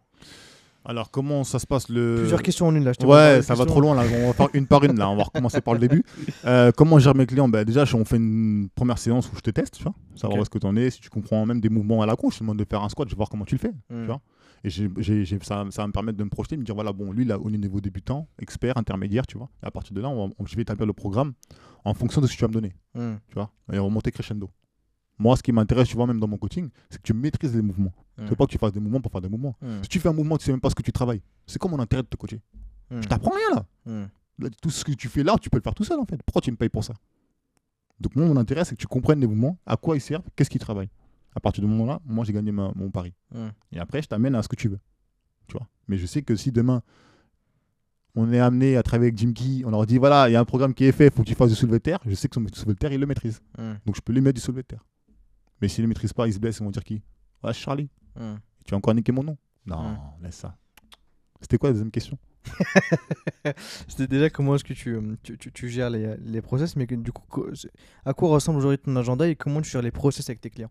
Alors, 0.84 1.10
comment 1.10 1.44
ça 1.44 1.58
se 1.58 1.66
passe 1.66 1.88
le. 1.90 2.16
Plusieurs 2.20 2.42
questions 2.42 2.66
en 2.68 2.74
une 2.74 2.84
là. 2.84 2.92
je 2.98 3.04
Ouais, 3.06 3.42
ça 3.42 3.54
va 3.54 3.66
trop 3.66 3.80
loin 3.80 3.94
là. 3.94 4.04
On 4.22 4.28
va 4.28 4.32
faire 4.32 4.48
une 4.54 4.66
par 4.66 4.82
une 4.84 4.96
là. 4.98 5.10
On 5.10 5.16
va 5.16 5.24
recommencer 5.24 5.60
par 5.60 5.74
le 5.74 5.80
début. 5.80 6.02
Euh, 6.46 6.70
comment 6.74 6.98
gère 6.98 7.14
mes 7.14 7.26
clients? 7.26 7.48
Bah, 7.48 7.64
Déjà, 7.64 7.84
on 7.94 8.04
fait 8.06 8.16
une 8.16 8.68
première 8.74 8.96
séance 8.96 9.30
où 9.30 9.36
je 9.36 9.40
te 9.40 9.50
teste, 9.50 9.74
tu 9.76 9.82
vois, 9.82 9.92
savoir 10.14 10.38
où 10.38 10.42
est-ce 10.42 10.48
que 10.50 10.58
tu 10.58 10.66
en 10.66 10.76
es, 10.76 10.88
si 10.90 11.00
tu 11.00 11.10
comprends 11.10 11.44
même 11.44 11.60
des 11.60 11.68
mouvements 11.68 12.00
à 12.00 12.06
la 12.06 12.16
con. 12.16 12.30
Je 12.30 12.38
te 12.38 12.40
demande 12.44 12.58
de 12.58 12.64
faire 12.64 12.82
un 12.82 12.88
squat, 12.88 13.06
je 13.08 13.14
vais 13.14 13.18
voir 13.18 13.28
comment 13.28 13.44
tu 13.44 13.56
le 13.56 13.60
fais. 13.60 13.72
Hmm. 13.90 14.06
vois. 14.06 14.20
Et 14.64 14.70
ça, 14.70 15.64
ça 15.70 15.82
va 15.82 15.86
me 15.86 15.92
permettre 15.92 16.16
de 16.18 16.24
me 16.24 16.30
projeter, 16.30 16.56
de 16.56 16.60
me 16.60 16.64
dire 16.64 16.74
voilà, 16.74 16.92
bon, 16.92 17.12
lui, 17.12 17.24
là, 17.24 17.38
au 17.38 17.50
niveau 17.50 17.80
débutant, 17.80 18.26
expert, 18.40 18.76
intermédiaire, 18.78 19.26
tu 19.26 19.36
vois. 19.38 19.50
Et 19.62 19.66
à 19.66 19.70
partir 19.70 19.92
de 19.94 20.00
là, 20.00 20.08
on 20.08 20.28
va- 20.28 20.34
on- 20.38 20.46
je 20.46 20.56
vais 20.56 20.62
établir 20.62 20.86
le 20.86 20.92
programme 20.94 21.34
en 21.88 21.94
fonction 21.94 22.20
de 22.20 22.26
ce 22.26 22.32
que 22.32 22.36
tu 22.38 22.42
vas 22.42 22.48
me 22.48 22.52
donner, 22.54 22.72
Hmm. 22.94 23.16
tu 23.28 23.34
vois. 23.34 23.50
Et 23.72 23.78
remonter 23.78 24.10
crescendo. 24.12 24.50
Moi, 25.18 25.36
ce 25.36 25.42
qui 25.42 25.50
m'intéresse, 25.52 25.88
tu 25.88 25.96
vois, 25.96 26.06
même 26.06 26.20
dans 26.20 26.28
mon 26.28 26.36
coaching, 26.36 26.68
c'est 26.90 26.98
que 26.98 27.02
tu 27.02 27.12
maîtrises 27.12 27.54
les 27.54 27.62
mouvements. 27.62 27.92
Hmm. 28.16 28.26
C'est 28.28 28.36
pas 28.36 28.46
que 28.46 28.50
tu 28.52 28.58
fasses 28.58 28.72
des 28.72 28.80
mouvements 28.80 29.00
pour 29.00 29.10
faire 29.10 29.20
des 29.20 29.28
mouvements. 29.28 29.56
Hmm. 29.60 29.82
Si 29.82 29.88
tu 29.88 29.98
fais 30.00 30.08
un 30.08 30.12
mouvement, 30.12 30.36
tu 30.38 30.44
sais 30.44 30.52
même 30.52 30.60
pas 30.60 30.70
ce 30.70 30.74
que 30.74 30.82
tu 30.82 30.92
travailles. 30.92 31.22
C'est 31.46 31.58
quoi 31.58 31.70
mon 31.70 31.78
intérêt 31.80 32.02
de 32.02 32.08
te 32.08 32.16
coacher 32.16 32.40
Hmm. 32.90 33.02
Je 33.02 33.08
t'apprends 33.08 33.32
rien 33.34 33.56
là. 33.56 33.66
Hmm. 33.84 34.06
Là, 34.38 34.48
tout 34.62 34.70
ce 34.70 34.84
que 34.84 34.92
tu 34.92 35.08
fais 35.08 35.22
là, 35.24 35.36
tu 35.40 35.50
peux 35.50 35.58
le 35.58 35.62
faire 35.62 35.74
tout 35.74 35.84
seul 35.84 35.98
en 36.00 36.06
fait. 36.06 36.22
Pourquoi 36.24 36.40
tu 36.40 36.50
me 36.50 36.56
payes 36.56 36.68
pour 36.70 36.84
ça? 36.84 36.94
Donc 38.00 38.14
moi, 38.16 38.24
mon 38.26 38.36
intérêt, 38.36 38.64
c'est 38.64 38.76
que 38.76 38.80
tu 38.80 38.86
comprennes 38.86 39.20
les 39.20 39.26
mouvements, 39.26 39.58
à 39.66 39.76
quoi 39.76 39.96
ils 39.96 40.00
servent, 40.00 40.24
qu'est-ce 40.36 40.48
qu'ils 40.50 40.60
travaillent. 40.60 40.90
À 41.34 41.40
partir 41.40 41.62
de 41.62 41.66
ce 41.68 41.70
moment-là, 41.72 42.00
moi, 42.06 42.24
j'ai 42.24 42.32
gagné 42.32 42.52
ma- 42.52 42.72
mon 42.74 42.90
pari. 42.90 43.12
Hmm. 43.34 43.48
Et 43.72 43.78
après, 43.78 44.00
je 44.02 44.08
t'amène 44.08 44.34
à 44.34 44.42
ce 44.42 44.48
que 44.48 44.56
tu 44.56 44.68
veux. 44.68 44.78
Tu 45.48 45.54
vois 45.56 45.66
Mais 45.88 45.98
je 45.98 46.06
sais 46.06 46.22
que 46.22 46.34
si 46.36 46.52
demain, 46.52 46.82
on 48.20 48.32
est 48.32 48.40
amené 48.40 48.76
à 48.76 48.82
travailler 48.82 49.08
avec 49.10 49.18
Jim 49.18 49.32
Key, 49.32 49.62
on 49.64 49.70
leur 49.70 49.86
dit 49.86 49.98
voilà, 49.98 50.28
il 50.28 50.32
y 50.32 50.36
a 50.36 50.40
un 50.40 50.44
programme 50.44 50.74
qui 50.74 50.84
est 50.84 50.92
fait, 50.92 51.06
il 51.06 51.12
faut 51.12 51.22
que 51.22 51.28
tu 51.28 51.34
fasses 51.34 51.50
du 51.50 51.54
soulevé 51.56 51.78
de 51.78 51.82
terre, 51.82 52.00
je 52.06 52.14
sais 52.14 52.28
que 52.28 52.34
son 52.34 52.44
soulevé 52.52 52.74
de 52.74 52.78
terre, 52.78 52.92
il 52.92 53.00
le 53.00 53.06
maîtrise. 53.06 53.40
Hmm. 53.56 53.74
Donc 53.86 53.96
je 53.96 54.00
peux 54.00 54.12
lui 54.12 54.20
mettre 54.20 54.34
du 54.36 54.40
soulevé 54.40 54.62
de 54.62 54.66
terre. 54.68 54.84
Mais 55.60 55.68
s'il 55.68 55.82
ne 55.82 55.86
le 55.86 55.88
maîtrise 55.90 56.12
pas, 56.12 56.26
il 56.26 56.32
se 56.32 56.38
blesse, 56.38 56.58
ils 56.58 56.64
vont 56.64 56.70
dire 56.70 56.84
qui? 56.84 57.02
Ouais, 57.42 57.52
Charlie, 57.52 57.88
Hmm. 58.16 58.36
tu 58.64 58.70
vas 58.72 58.76
encore 58.78 58.94
niquer 58.94 59.12
mon 59.12 59.22
nom. 59.22 59.36
Non, 59.66 59.90
Hmm. 59.92 59.96
laisse 60.24 60.36
ça. 60.36 60.56
C'était 61.40 61.58
quoi 61.58 61.68
la 61.68 61.72
deuxième 61.74 61.90
question? 61.90 62.18
C'était 63.88 64.06
déjà 64.08 64.30
comment 64.30 64.54
est-ce 64.54 64.64
que 64.64 64.72
tu, 64.72 64.94
euh, 64.94 65.16
tu, 65.22 65.36
tu- 65.38 65.52
tu 65.52 65.68
gères 65.68 65.90
les, 65.90 66.16
les 66.18 66.40
process, 66.42 66.76
mais 66.76 66.86
que, 66.86 66.94
du 66.94 67.12
coup, 67.12 67.44
à 68.04 68.14
quoi 68.14 68.28
ressemble 68.30 68.58
aujourd'hui 68.58 68.78
ton 68.78 68.94
agenda 68.96 69.28
et 69.28 69.36
comment 69.36 69.60
tu 69.60 69.70
gères 69.70 69.82
les 69.82 69.90
process 69.90 70.28
avec 70.28 70.40
tes 70.40 70.50
clients? 70.50 70.70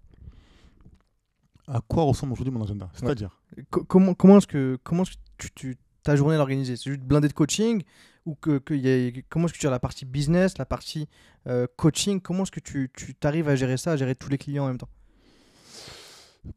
À 1.68 1.82
quoi 1.88 2.04
ressemble 2.04 2.34
aujourd'hui 2.34 2.54
mon 2.54 2.64
agenda? 2.64 2.89
C'est-à-dire? 2.93 3.39
Co- 3.70 3.84
comment 3.84 4.14
comment 4.14 4.38
est-ce 4.38 4.48
que, 4.48 4.80
comment 4.84 5.04
est-ce 5.04 5.12
que 5.12 5.18
tu, 5.38 5.52
tu- 5.54 5.78
ta 6.08 6.16
journée 6.16 6.36
est 6.36 6.39
organisée 6.39 6.76
C'est 6.78 6.89
juste 6.91 7.01
blindé 7.03 7.28
de 7.28 7.34
coaching 7.34 7.84
ou 8.26 8.36
que, 8.36 8.58
que 8.60 8.74
y 8.74 8.88
a- 8.89 9.22
comment 9.30 9.45
est-ce 9.45 9.53
que 9.53 9.58
tu 9.60 9.62
gères 9.64 9.72
la 9.72 9.80
partie 9.80 10.05
business, 10.05 10.58
la 10.58 10.66
partie 10.66 11.08
euh, 11.47 11.68
coaching? 11.76 12.20
Comment 12.22 12.43
est-ce 12.43 12.51
que 12.51 12.60
tu 12.60 12.89
tu 12.95 13.14
t'arrives 13.14 13.47
à 13.49 13.55
gérer 13.55 13.78
ça, 13.78 13.91
à 13.91 13.95
gérer 13.97 14.16
tous 14.16 14.30
les 14.30 14.38
clients 14.38 14.64
en 14.66 14.68
même 14.68 14.78
temps? 14.78 14.89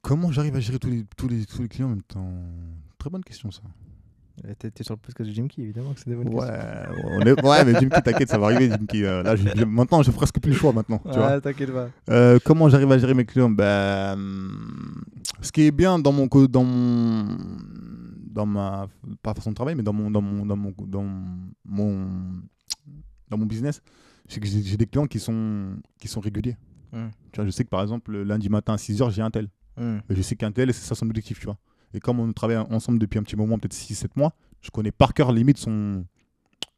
Comment 0.03 0.31
j'arrive 0.31 0.55
à 0.57 0.61
gérer 0.61 0.79
tous 0.79 0.89
les, 0.91 1.05
tous, 1.17 1.29
les, 1.29 1.45
tous 1.47 1.63
les 1.63 1.69
clients 1.69 1.87
en 1.87 1.91
même 1.91 2.03
temps? 2.03 2.33
Très 2.99 3.11
bonne 3.11 3.25
question 3.25 3.51
ça. 3.51 3.63
T'es 4.59 4.83
sur 4.83 4.95
le 4.95 4.99
podcast 5.01 5.29
de 5.29 5.35
Jim 5.35 5.49
Key, 5.49 5.61
évidemment 5.63 5.93
que 5.93 6.01
c'est 6.01 6.09
des 6.09 6.17
bonnes 6.17 6.29
Ouais, 6.33 6.47
questions. 6.47 7.05
on 7.05 7.21
est- 7.21 7.45
ouais 7.47 7.65
mais 7.65 7.79
Jim 7.79 7.89
Key, 7.91 8.01
t'inquiète, 8.05 8.29
ça 8.31 8.39
va 8.39 8.47
arriver. 8.47 8.71
Jim 8.71 8.87
Key, 8.89 9.05
euh, 9.05 9.23
là, 9.23 9.37
j'ai- 9.37 9.65
maintenant, 9.67 10.03
j'ai 10.03 10.13
presque 10.13 10.41
plus 10.41 10.53
le 10.53 10.57
choix 10.57 10.73
maintenant. 10.73 10.99
Tu 11.13 11.19
Ouais, 11.19 11.41
t'inquiète 11.41 11.73
pas. 11.73 11.91
Euh, 12.09 12.39
comment 12.45 12.69
j'arrive 12.71 12.91
à 12.91 12.99
gérer 12.99 13.13
mes 13.15 13.27
clients? 13.27 13.51
Ben, 13.51 14.13
hum, 14.15 15.05
Ce 15.43 15.53
qui 15.53 15.63
est 15.63 15.71
bien 15.71 15.99
dans 15.99 16.13
mon, 16.13 16.27
co- 16.29 16.47
dans 16.49 16.65
mon, 16.65 17.37
dans 18.31 18.47
ma, 18.47 18.89
pas 19.23 19.35
façon 19.35 19.51
de 19.51 19.55
travail, 19.55 19.75
mais 19.75 19.83
dans 19.83 19.93
mon, 19.93 20.11
dans 20.11 20.23
mon, 20.23 20.47
dans 20.47 20.57
mon, 20.57 20.75
dans 20.87 21.05
mon, 21.65 22.09
dans 23.29 23.39
mon 23.39 23.47
business, 23.47 23.83
c'est 24.29 24.41
que 24.41 24.47
j'ai 24.47 24.77
des 24.77 24.87
clients 24.87 25.07
qui 25.07 25.19
sont, 25.19 25.75
qui 25.99 26.09
sont 26.09 26.21
réguliers. 26.21 26.57
Hmm. 26.93 27.09
Tu 27.33 27.37
vois, 27.37 27.47
je 27.47 27.51
sais 27.51 27.65
que 27.65 27.69
par 27.69 27.83
exemple, 27.83 28.13
le 28.13 28.25
lundi 28.25 28.49
matin 28.49 28.75
à 28.75 28.77
6h, 28.77 29.11
j'ai 29.11 29.23
un 29.23 29.31
tel. 29.31 29.49
Hmm. 29.77 29.99
Je 30.09 30.23
sais 30.23 30.37
qu'un 30.37 30.53
tel, 30.53 30.73
c'est 30.73 30.87
ça 30.87 30.95
son 30.95 31.07
objectif, 31.09 31.39
tu 31.39 31.47
vois. 31.47 31.59
Et 31.93 32.01
comme 32.01 32.21
on 32.21 32.33
travaille 32.33 32.57
ensemble 32.57 32.99
depuis 32.99 33.19
un 33.19 33.23
petit 33.23 33.37
moment, 33.37 33.59
peut-être 33.59 33.75
6-7 33.75 34.11
mois, 34.17 34.33
je 34.61 34.71
connais 34.71 34.93
par 34.93 35.13
cœur 35.13 35.33
limite 35.33 35.59
son, 35.59 36.05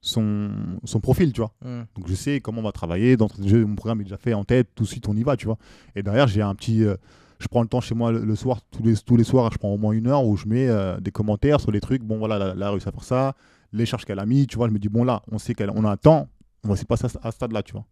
son, 0.01 0.51
son 0.85 1.01
profil, 1.01 1.33
tu 1.33 1.41
vois. 1.41 1.53
Hmm. 1.63 1.83
Donc 1.95 2.09
je 2.09 2.15
sais 2.15 2.41
comment 2.41 2.61
on 2.61 2.65
va 2.65 2.73
travailler. 2.73 3.17
Dans 3.17 3.29
mon 3.39 3.75
programme 3.75 4.01
est 4.01 4.05
déjà 4.05 4.17
fait 4.17 4.35
en 4.35 4.45
tête. 4.45 4.69
Tout 4.75 4.85
de 4.85 4.89
suite, 4.89 5.07
on 5.09 5.17
y 5.17 5.23
va, 5.23 5.37
tu 5.37 5.47
vois. 5.47 5.59
Et 5.95 6.03
derrière, 6.03 6.27
j'ai 6.29 6.43
un 6.43 6.55
petit. 6.55 6.85
euh, 6.85 6.97
je 7.43 7.49
prends 7.49 7.63
le 7.63 7.69
temps 7.69 7.81
chez 7.81 7.95
moi 7.95 8.13
le, 8.13 8.25
le 8.25 8.37
soir, 8.37 8.61
tous 8.71 8.83
les, 8.83 8.97
tous 8.97 9.17
les 9.17 9.25
soirs, 9.25 9.51
je 9.53 9.59
prends 9.59 9.71
au 9.73 9.79
moins 9.79 9.93
une 9.93 10.07
heure 10.07 10.25
où 10.25 10.37
je 10.37 10.47
mets 10.47 10.69
euh, 10.69 10.99
des 11.01 11.11
commentaires 11.11 11.61
sur 11.61 11.71
les 11.73 11.81
trucs. 11.81 12.03
Bon, 12.03 12.19
voilà, 12.19 12.39
là, 12.39 12.47
là, 12.47 12.53
elle 12.55 12.63
a 12.63 12.71
réussi 12.71 12.89
à 12.89 12.93
faire 12.93 13.05
ça. 13.05 13.35
Les 13.73 13.87
charges 13.87 14.05
qu'elle 14.05 14.19
a 14.19 14.27
mis, 14.27 14.47
tu 14.47 14.57
vois. 14.57 14.69
Je 14.69 14.73
me 14.73 14.79
dis, 14.79 14.89
bon, 14.89 15.05
là, 15.05 15.23
on 15.31 15.39
sait 15.39 15.55
qu'on 15.55 15.85
a 15.85 15.91
un 15.91 15.97
temps. 15.97 16.29
On 16.65 16.69
va 16.69 16.75
essayer 16.75 16.85
de 16.85 16.89
passer 16.89 17.07
à, 17.07 17.09
ce- 17.09 17.19
à 17.23 17.31
ce 17.31 17.37
stade-là, 17.37 17.63
tu 17.63 17.73
vois. 17.73 17.85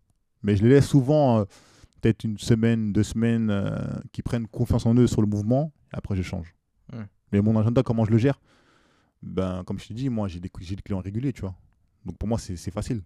Mais 0.43 0.57
je 0.57 0.63
les 0.63 0.69
laisse 0.71 0.87
souvent, 0.87 1.41
euh, 1.41 1.45
peut-être 2.01 2.25
une 2.25 2.39
semaine, 2.39 2.93
deux 2.93 3.03
semaines, 3.03 3.51
euh, 3.51 3.71
qui 4.13 4.23
prennent 4.23 4.47
confiance 4.47 4.87
en 4.87 4.95
eux 4.95 5.07
sur 5.07 5.21
le 5.21 5.27
mouvement. 5.27 5.73
Et 5.93 5.97
après, 5.97 6.17
je 6.17 6.23
change. 6.23 6.55
Ouais. 6.93 7.05
Mais 7.33 7.41
mon 7.41 7.59
agenda, 7.59 7.83
comment 7.83 8.05
je 8.05 8.11
le 8.11 8.19
gère? 8.19 8.41
Ben, 9.23 9.65
comme 9.65 9.79
je 9.79 9.89
t'ai 9.89 9.95
dit, 9.95 10.09
moi, 10.09 10.29
j'ai 10.29 10.41
des, 10.41 10.49
clients 10.49 11.01
réguliers, 11.01 11.33
tu 11.33 11.43
vois. 11.43 11.55
Donc 12.05 12.17
pour 12.17 12.29
moi, 12.29 12.39
c'est 12.39 12.57
facile. 12.71 13.03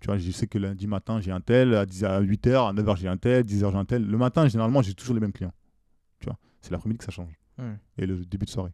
Tu 0.00 0.06
vois, 0.06 0.18
je 0.18 0.30
sais 0.32 0.46
que 0.46 0.58
lundi 0.58 0.86
matin, 0.86 1.20
j'ai 1.20 1.30
un 1.30 1.40
tel, 1.40 1.74
à, 1.74 1.86
10, 1.86 2.04
à 2.04 2.20
8h, 2.20 2.70
à 2.70 2.72
9h, 2.72 2.96
j'ai 2.96 3.08
un 3.08 3.16
tel, 3.16 3.44
10h, 3.44 3.70
j'ai 3.70 3.76
un 3.78 3.84
tel. 3.84 4.04
Le 4.04 4.18
matin, 4.18 4.48
généralement, 4.48 4.82
j'ai 4.82 4.94
toujours 4.94 5.14
les 5.14 5.20
mêmes 5.20 5.32
clients. 5.32 5.52
Tu 6.22 6.26
vois, 6.28 6.38
c'est 6.60 6.70
l'après-midi 6.70 6.98
que 6.98 7.04
ça 7.04 7.10
change. 7.12 7.32
Hmm. 7.58 7.74
Et 7.98 8.06
le 8.06 8.24
début 8.24 8.46
de 8.46 8.50
soirée. 8.50 8.72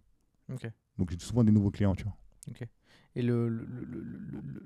Donc 0.98 1.10
j'ai 1.10 1.18
souvent 1.18 1.42
des 1.44 1.52
nouveaux 1.52 1.70
clients, 1.70 1.94
tu 1.94 2.04
vois. 2.04 2.16
Et 3.16 3.22
le, 3.22 3.48
le, 3.48 3.64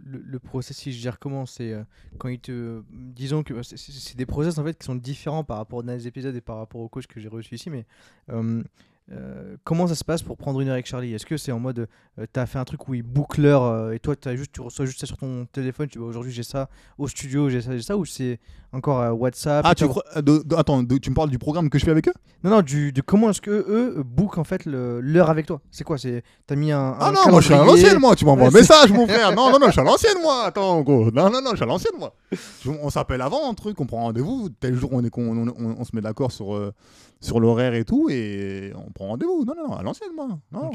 le, 0.04 0.38
process, 0.38 0.84
je 0.84 0.90
gère 0.90 1.18
comment 1.18 1.46
C'est 1.46 1.72
euh, 1.72 1.84
quand 2.18 2.28
ils 2.28 2.40
te. 2.40 2.82
Disons 2.90 3.42
que 3.42 3.62
c'est- 3.62 3.76
c'est 3.78 4.16
des 4.16 4.26
process 4.26 4.58
en 4.58 4.64
fait 4.64 4.76
qui 4.78 4.84
sont 4.84 4.94
différents 4.96 5.42
par 5.44 5.56
rapport 5.56 5.78
aux 5.78 5.82
derniers 5.82 6.06
épisodes 6.06 6.34
et 6.34 6.40
par 6.40 6.58
rapport 6.58 6.80
au 6.80 6.88
coach 6.88 7.06
que 7.06 7.18
j'ai 7.20 7.28
reçu 7.28 7.54
ici, 7.54 7.70
mais 7.70 7.86
euh, 8.30 8.62
euh, 9.10 9.56
comment 9.64 9.86
ça 9.86 9.94
se 9.94 10.04
passe 10.04 10.22
pour 10.22 10.36
prendre 10.36 10.60
une 10.60 10.68
heure 10.68 10.74
avec 10.74 10.86
Charlie? 10.86 11.14
Est-ce 11.14 11.24
que 11.24 11.36
c'est 11.36 11.52
en 11.52 11.60
mode 11.60 11.88
euh, 12.18 12.26
t'as 12.32 12.46
fait 12.46 12.58
un 12.58 12.64
truc 12.64 12.88
où 12.88 12.94
il 12.94 13.02
boucle 13.02 13.40
l'heure 13.42 13.62
euh, 13.64 13.92
et 13.92 13.98
toi 13.98 14.14
as 14.24 14.36
juste, 14.36 14.52
tu 14.52 14.60
reçois 14.60 14.86
juste 14.86 15.00
ça 15.00 15.06
sur 15.06 15.16
ton 15.16 15.46
téléphone, 15.46 15.88
tu 15.88 15.98
vois 15.98 16.08
aujourd'hui 16.08 16.32
j'ai 16.32 16.42
ça 16.42 16.68
au 16.98 17.08
studio, 17.08 17.48
j'ai 17.48 17.62
ça, 17.62 17.74
j'ai 17.76 17.82
ça, 17.82 17.96
ou 17.96 18.04
c'est 18.04 18.38
encore 18.72 19.00
euh, 19.00 19.10
WhatsApp 19.10 19.64
Ah, 19.68 19.74
tu 19.74 19.86
crois. 19.86 20.02
euh, 20.16 20.22
de- 20.22 20.42
de- 20.44 20.54
attends, 20.56 20.82
de- 20.82 20.96
tu 20.98 21.10
me 21.10 21.14
parles 21.14 21.30
du 21.30 21.38
programme 21.38 21.68
que 21.70 21.78
je 21.78 21.84
fais 21.84 21.90
avec 21.90 22.08
eux? 22.08 22.12
Non, 22.44 22.50
non, 22.50 22.62
du, 22.62 22.92
de 22.92 23.00
comment 23.00 23.30
est-ce 23.30 23.40
que 23.40 23.50
eux 23.50 24.02
bookent 24.04 24.38
en 24.38 24.44
fait 24.44 24.64
l'heure 24.66 25.30
avec 25.30 25.46
toi? 25.46 25.60
C'est 25.70 25.84
quoi 25.84 25.98
C'est 25.98 26.22
T'as 26.46 26.56
mis 26.56 26.72
un. 26.72 26.96
Ah 26.98 27.12
non, 27.12 27.30
moi 27.30 27.40
je 27.40 27.46
suis 27.46 27.54
à 27.54 27.64
l'ancienne, 27.64 27.98
moi. 27.98 28.16
Tu 28.16 28.24
m'envoies 28.24 28.48
un 28.48 28.50
message, 28.50 28.90
mon 28.92 29.06
frère. 29.06 29.34
Non, 29.34 29.50
non, 29.50 29.58
non, 29.58 29.66
je 29.66 29.72
suis 29.72 29.80
à 29.80 29.84
l'ancienne, 29.84 30.16
moi. 30.22 30.44
Attends, 30.46 30.80
gros. 30.82 31.10
Non, 31.10 31.30
non, 31.30 31.40
non, 31.42 31.50
je 31.50 31.56
suis 31.56 31.64
à 31.64 31.66
l'ancienne, 31.66 31.94
moi. 31.98 32.14
Je- 32.32 32.70
on 32.70 32.90
s'appelle 32.90 33.20
avant, 33.20 33.50
un 33.50 33.54
truc, 33.54 33.80
on 33.80 33.86
prend 33.86 33.98
rendez-vous. 34.02 34.48
Tel 34.60 34.74
jour, 34.74 34.90
on, 34.92 35.04
est, 35.04 35.10
on, 35.16 35.48
on- 35.48 35.54
on 35.78 35.84
se 35.84 35.90
met 35.94 36.00
d'accord 36.02 36.32
sur, 36.32 36.54
euh, 36.54 36.72
sur 37.20 37.40
l'horaire 37.40 37.74
et 37.74 37.84
tout, 37.84 38.08
et 38.10 38.72
on 38.74 38.90
prend 38.90 39.08
rendez-vous. 39.08 39.44
Non, 39.44 39.54
non, 39.56 39.68
non, 39.68 39.76
à 39.76 39.82
l'ancienne, 39.82 40.10
moi. 40.16 40.28
Non. 40.50 40.70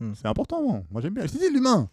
Hmm. 0.00 0.12
C'est 0.14 0.28
important, 0.28 0.62
moi. 0.62 0.80
Moi, 0.90 1.02
j'aime 1.02 1.12
bien. 1.12 1.24
Je 1.26 1.32
dis, 1.32 1.50
l'humain. 1.52 1.88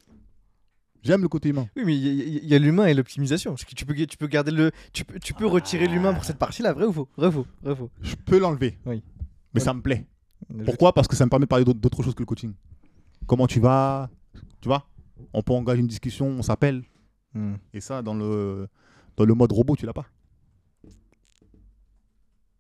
J'aime 1.04 1.22
le 1.22 1.28
côté 1.28 1.50
humain. 1.50 1.68
Oui, 1.76 1.84
mais 1.86 1.96
il 1.96 2.06
y, 2.06 2.22
a- 2.22 2.26
il 2.44 2.48
y 2.50 2.56
a 2.56 2.60
l'humain 2.60 2.86
et 2.88 2.94
l'optimisation. 2.94 3.52
Parce 3.52 3.66
que 3.66 3.74
tu 3.76 3.86
peux, 3.86 3.94
tu 3.94 4.18
peux 4.18 4.28
garder 4.28 4.52
le. 4.52 4.72
Tu 4.94 5.06
peux, 5.06 5.20
tu 5.20 5.34
peux 5.34 5.46
retirer 5.46 5.88
l'humain 5.88 6.14
pour 6.14 6.24
cette 6.26 6.38
partie-là, 6.38 6.74
vrai 6.74 6.86
ou 6.86 6.92
faux? 6.94 7.08
Vrai 7.18 7.28
ou 7.28 7.32
faux? 7.32 7.48
Vrai 7.62 7.74
ou 7.74 7.76
faux? 7.76 7.90
Je 8.02 8.16
peux 8.16 8.40
l'enlever. 8.40 8.78
Oui. 8.86 9.04
Mais 9.54 9.62
Ouais. 9.62 9.66
ça 9.66 9.74
me 9.74 9.82
plaît. 9.82 10.06
Pourquoi? 10.66 10.94
Parce 10.94 11.08
que 11.08 11.16
ça 11.16 11.26
me 11.26 11.30
permet 11.30 11.46
de 11.46 11.50
parler 11.50 11.66
d'autre 11.66 11.80
d'autre 11.80 12.04
chose 12.04 12.14
que 12.16 12.22
le 12.22 12.26
coaching. 12.26 12.54
Comment 13.26 13.48
tu 13.48 13.60
vas? 13.60 14.10
Tu 14.62 14.68
vois? 14.68 14.88
On 15.34 15.42
peut 15.42 15.54
engager 15.54 15.82
une 15.82 15.88
discussion, 15.88 16.28
on 16.28 16.42
s'appelle. 16.42 16.84
Hmm. 17.34 17.56
Et 17.74 17.80
ça, 17.82 18.02
dans 18.02 18.14
le, 18.14 18.68
dans 19.18 19.26
le 19.26 19.34
mode 19.34 19.52
robot, 19.52 19.76
tu 19.76 19.86
l'as 19.86 19.94
pas. 19.94 20.06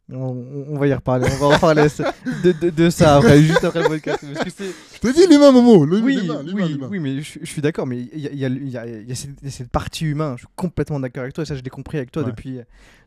On, 0.10 0.78
va 0.80 0.88
y 0.88 0.94
reparler. 0.94 1.28
On 1.42 1.50
va 1.50 1.56
reparler 1.56 1.84
de, 1.84 2.52
de, 2.54 2.70
de 2.70 2.90
ça 2.90 3.18
après, 3.18 3.42
juste 3.42 3.64
après 3.64 3.82
le 3.84 3.90
podcast. 3.90 4.24
Parce 4.34 4.46
que 4.46 4.50
c'est. 4.50 4.72
Je 4.96 5.00
te 5.00 5.14
dis 5.14 5.28
l'humain, 5.30 5.52
Momo. 5.52 5.86
le- 5.86 6.00
Oui, 6.00 6.16
l'humain, 6.22 6.44
l'humain, 6.44 6.64
oui, 6.64 6.70
l'humain. 6.74 6.88
oui, 6.90 7.00
mais 7.00 7.22
je, 7.22 7.40
je 7.42 7.46
suis 7.46 7.62
d'accord. 7.62 7.86
Mais 7.88 8.00
il 8.14 8.20
y 8.20 8.28
a, 8.28 8.32
il 8.32 8.40
y 8.40 8.46
a- 8.46 8.48
il 8.48 8.70
y 8.70 8.78
a- 8.78 8.86
il 8.88 9.08
y 9.10 9.12
a 9.12 9.16
cette, 9.52 9.70
partie 9.70 10.06
humain. 10.06 10.34
Je 10.38 10.46
suis 10.46 10.48
complètement 10.56 11.00
d'accord 11.02 11.24
avec 11.24 11.34
toi. 11.34 11.42
Et 11.44 11.46
ça, 11.46 11.56
je 11.56 11.62
l'ai 11.62 11.70
compris 11.70 11.98
avec 11.98 12.12
toi 12.12 12.24
Ouais. 12.24 12.30
depuis, 12.32 12.60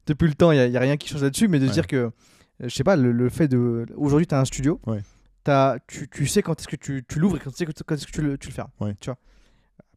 depuis 0.06 0.28
le 0.28 0.34
temps. 0.34 0.52
Il 0.52 0.70
n'y 0.70 0.76
a, 0.76 0.80
rien 0.80 0.98
qui 0.98 1.08
change 1.08 1.22
là-dessus. 1.22 1.48
Mais 1.48 1.58
de 1.58 1.66
Ouais. 1.66 1.72
dire 1.72 1.86
que, 1.86 1.96
euh, 1.96 2.10
je 2.60 2.68
sais 2.68 2.84
pas, 2.84 2.96
le, 2.96 3.12
le 3.12 3.28
fait 3.30 3.48
de. 3.48 3.86
Aujourd'hui, 3.96 4.26
tu 4.26 4.34
as 4.34 4.40
un 4.40 4.44
studio. 4.44 4.78
Ouais. 4.86 5.00
T'as- 5.42 5.78
tu, 5.86 6.06
tu 6.10 6.26
sais 6.26 6.42
quand 6.42 6.60
est-ce 6.60 6.68
que 6.68 6.76
tu, 6.76 7.02
tu 7.08 7.18
l'ouvres 7.18 7.36
et 7.36 7.40
quand, 7.40 7.50
tu 7.50 7.56
sais 7.56 7.64
quand 7.64 7.94
est-ce 7.94 8.06
que 8.06 8.12
tu 8.12 8.20
le, 8.20 8.36
tu 8.36 8.48
le 8.48 8.52
fermes. 8.52 8.68
Tu 9.00 9.06
vois 9.08 9.16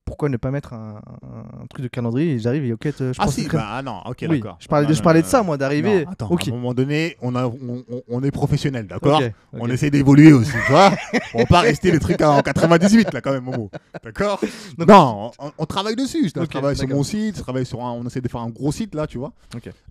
pourquoi 0.05 0.29
ne 0.29 0.37
pas 0.37 0.51
mettre 0.51 0.73
un, 0.73 1.01
un- 1.23 1.61
un 1.63 1.65
truc 1.67 1.81
de 1.83 1.87
calendrier 1.87 2.33
et 2.33 2.39
j'arrive 2.39 2.65
et 2.65 2.73
ok, 2.73 2.79
te- 2.93 3.13
je 3.13 3.19
Ah 3.19 3.25
pense 3.25 3.35
si, 3.35 3.47
que- 3.47 3.55
bah 3.57 3.67
ah 3.69 3.81
non, 3.81 4.01
ok, 4.05 4.17
oui, 4.29 4.39
d'accord. 4.39 4.57
je 4.59 4.67
parlais, 4.67 4.85
de, 4.87 4.93
je 4.93 5.01
parlais 5.01 5.21
de 5.21 5.27
ça, 5.27 5.43
moi, 5.43 5.57
d'arriver. 5.57 6.05
non, 6.05 6.11
Attends, 6.11 6.29
ok. 6.29 6.47
à 6.47 6.51
un 6.51 6.53
moment 6.55 6.73
donné, 6.73 7.15
on, 7.21 7.35
a, 7.35 7.45
on, 7.47 7.83
on- 8.09 8.23
est 8.23 8.31
professionnel, 8.31 8.85
d'accord. 8.87 9.21
On 9.53 9.67
essaie 9.69 9.89
d'évoluer 9.89 10.33
aussi, 10.33 10.51
tu 10.51 10.71
vois 10.71 10.91
On 11.33 11.39
va 11.39 11.45
pas 11.45 11.61
rester 11.61 11.91
les 11.91 11.99
trucs 11.99 12.21
en 12.21 12.41
98, 12.41 13.13
là, 13.13 13.21
quand 13.21 13.31
même, 13.31 13.43
Momo. 13.43 13.69
D'accord 14.03 14.39
Non, 14.77 15.31
on, 15.39 15.51
on 15.57 15.65
travaille 15.65 15.95
dessus. 15.95 16.29
Je 16.35 16.41
travaille 16.45 16.75
sur 16.75 16.87
mon 16.87 17.03
site, 17.03 17.37
je 17.37 17.41
travaille 17.41 17.65
sur 17.65 17.81
un, 17.83 17.91
on 17.91 18.05
essaie 18.05 18.21
de 18.21 18.27
faire 18.27 18.41
un 18.41 18.49
gros 18.49 18.71
site, 18.71 18.95
là, 18.95 19.07
tu 19.07 19.17
vois. 19.17 19.33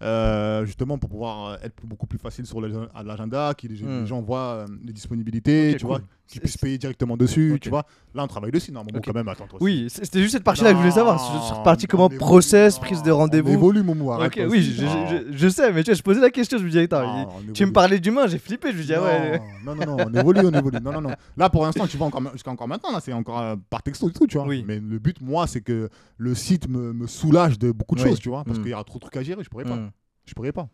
Euh, 0.03 0.65
Justement, 0.67 0.99
pour 0.99 1.11
pouvoir 1.11 1.47
euh, 1.53 1.57
être 1.65 1.75
beaucoup 1.85 2.07
plus 2.07 2.19
facile 2.19 2.47
sur 2.47 2.61
l'agenda, 2.61 3.53
que 3.55 3.67
les, 3.67 3.83
Hmm. 3.83 4.01
les 4.03 4.07
gens 4.07 4.21
voient 4.23 4.39
euh, 4.39 4.67
les 4.85 4.93
disponibilités, 4.93 5.73
tu 5.79 5.81
cool. 5.85 5.89
vois 5.89 6.01
qu'ils 6.33 6.41
puissent 6.41 6.57
payer 6.57 6.78
directement 6.78 7.16
dessus, 7.16 7.59
tu 7.61 7.68
vois. 7.68 7.85
Là, 8.14 8.24
on 8.24 8.26
travaille 8.26 8.51
dessus, 8.51 8.72
non, 8.72 8.83
mais 8.85 8.93
bon, 8.93 8.99
Ok. 8.99 9.05
quand 9.07 9.14
même, 9.14 9.28
attends, 9.28 9.47
toi. 9.47 9.59
Oui, 9.61 9.87
c'était 9.89 10.20
juste 10.20 10.33
cette 10.33 10.45
partie-là 10.45 10.70
que 10.70 10.76
je 10.76 10.80
voulais 10.80 10.91
savoir. 10.95 11.20
Cette 11.55 11.62
partie, 11.62 11.87
comment 11.87 12.09
process, 12.09 12.78
prise 12.78 13.03
de 13.03 13.11
rendez-vous. 13.11 13.53
évolue, 13.53 13.83
Momo, 13.83 14.11
arrête. 14.12 14.37
Ok, 14.37 14.47
oui, 14.51 14.62
je, 14.62 14.85
Non. 14.85 15.07
je- 15.09 15.37
je 15.37 15.49
sais, 15.49 15.70
mais 15.72 15.83
tu 15.85 15.91
vois, 15.91 15.97
je 15.97 16.03
posais 16.03 16.20
la 16.20 16.30
question, 16.30 16.57
je 16.59 16.64
me 16.64 16.68
disais, 16.68 16.85
attends, 16.85 17.28
il- 17.47 17.53
tu 17.53 17.66
me 17.66 17.72
parlais 17.72 17.99
d'humain, 18.01 18.26
j'ai 18.26 18.39
flippé, 18.39 18.72
je 18.72 18.76
me 18.76 18.80
disais, 18.83 18.95
ah 18.97 19.03
ouais. 19.03 19.43
Non, 19.64 19.74
non, 19.74 19.87
non, 19.87 19.97
on 20.09 20.14
évolue, 20.18 20.41
on 20.47 20.53
évolue. 20.53 20.78
Non, 20.83 20.93
non, 20.93 21.01
non. 21.03 21.11
Là, 21.37 21.51
pour 21.51 21.64
l'instant, 21.64 21.87
tu 21.87 21.97
vois 21.99 22.07
encore, 22.07 22.22
jusqu'à 22.33 22.51
encore 22.51 22.68
maintenant, 22.68 22.93
là, 22.93 23.01
c'est 23.01 23.12
encore 23.12 23.39
euh, 23.41 23.57
par 23.70 23.83
texto 23.83 24.09
et 24.09 24.12
tout, 24.12 24.26
tu 24.26 24.39
vois. 24.39 24.47
Oui. 24.47 24.64
Mais 24.66 24.76
le 24.80 24.99
but, 24.99 25.20
moi, 25.20 25.47
c'est 25.47 25.61
que 25.61 25.89
le 26.16 26.35
site 26.35 26.68
me, 26.68 26.93
me 26.93 27.07
soulage 27.07 27.59
de 27.59 27.72
beaucoup 27.72 27.95
de 27.95 28.03
Oui. 28.03 28.09
choses, 28.09 28.20
tu 28.20 28.28
vois. 28.30 28.43
Parce 28.45 28.59
Mm. 28.59 28.62
qu'il 28.62 28.70
y 28.70 28.74
aura 28.74 28.85
trop 28.85 28.99
de 28.99 29.03
trucs 29.03 29.16
à 29.16 29.22
gérer, 29.22 29.43
je 29.45 29.49
pourrais 29.51 29.64
pas. 29.64 29.76
Hmm. 29.76 29.91
Je 30.24 30.35
pourrais 30.35 30.53
pas. 30.53 30.68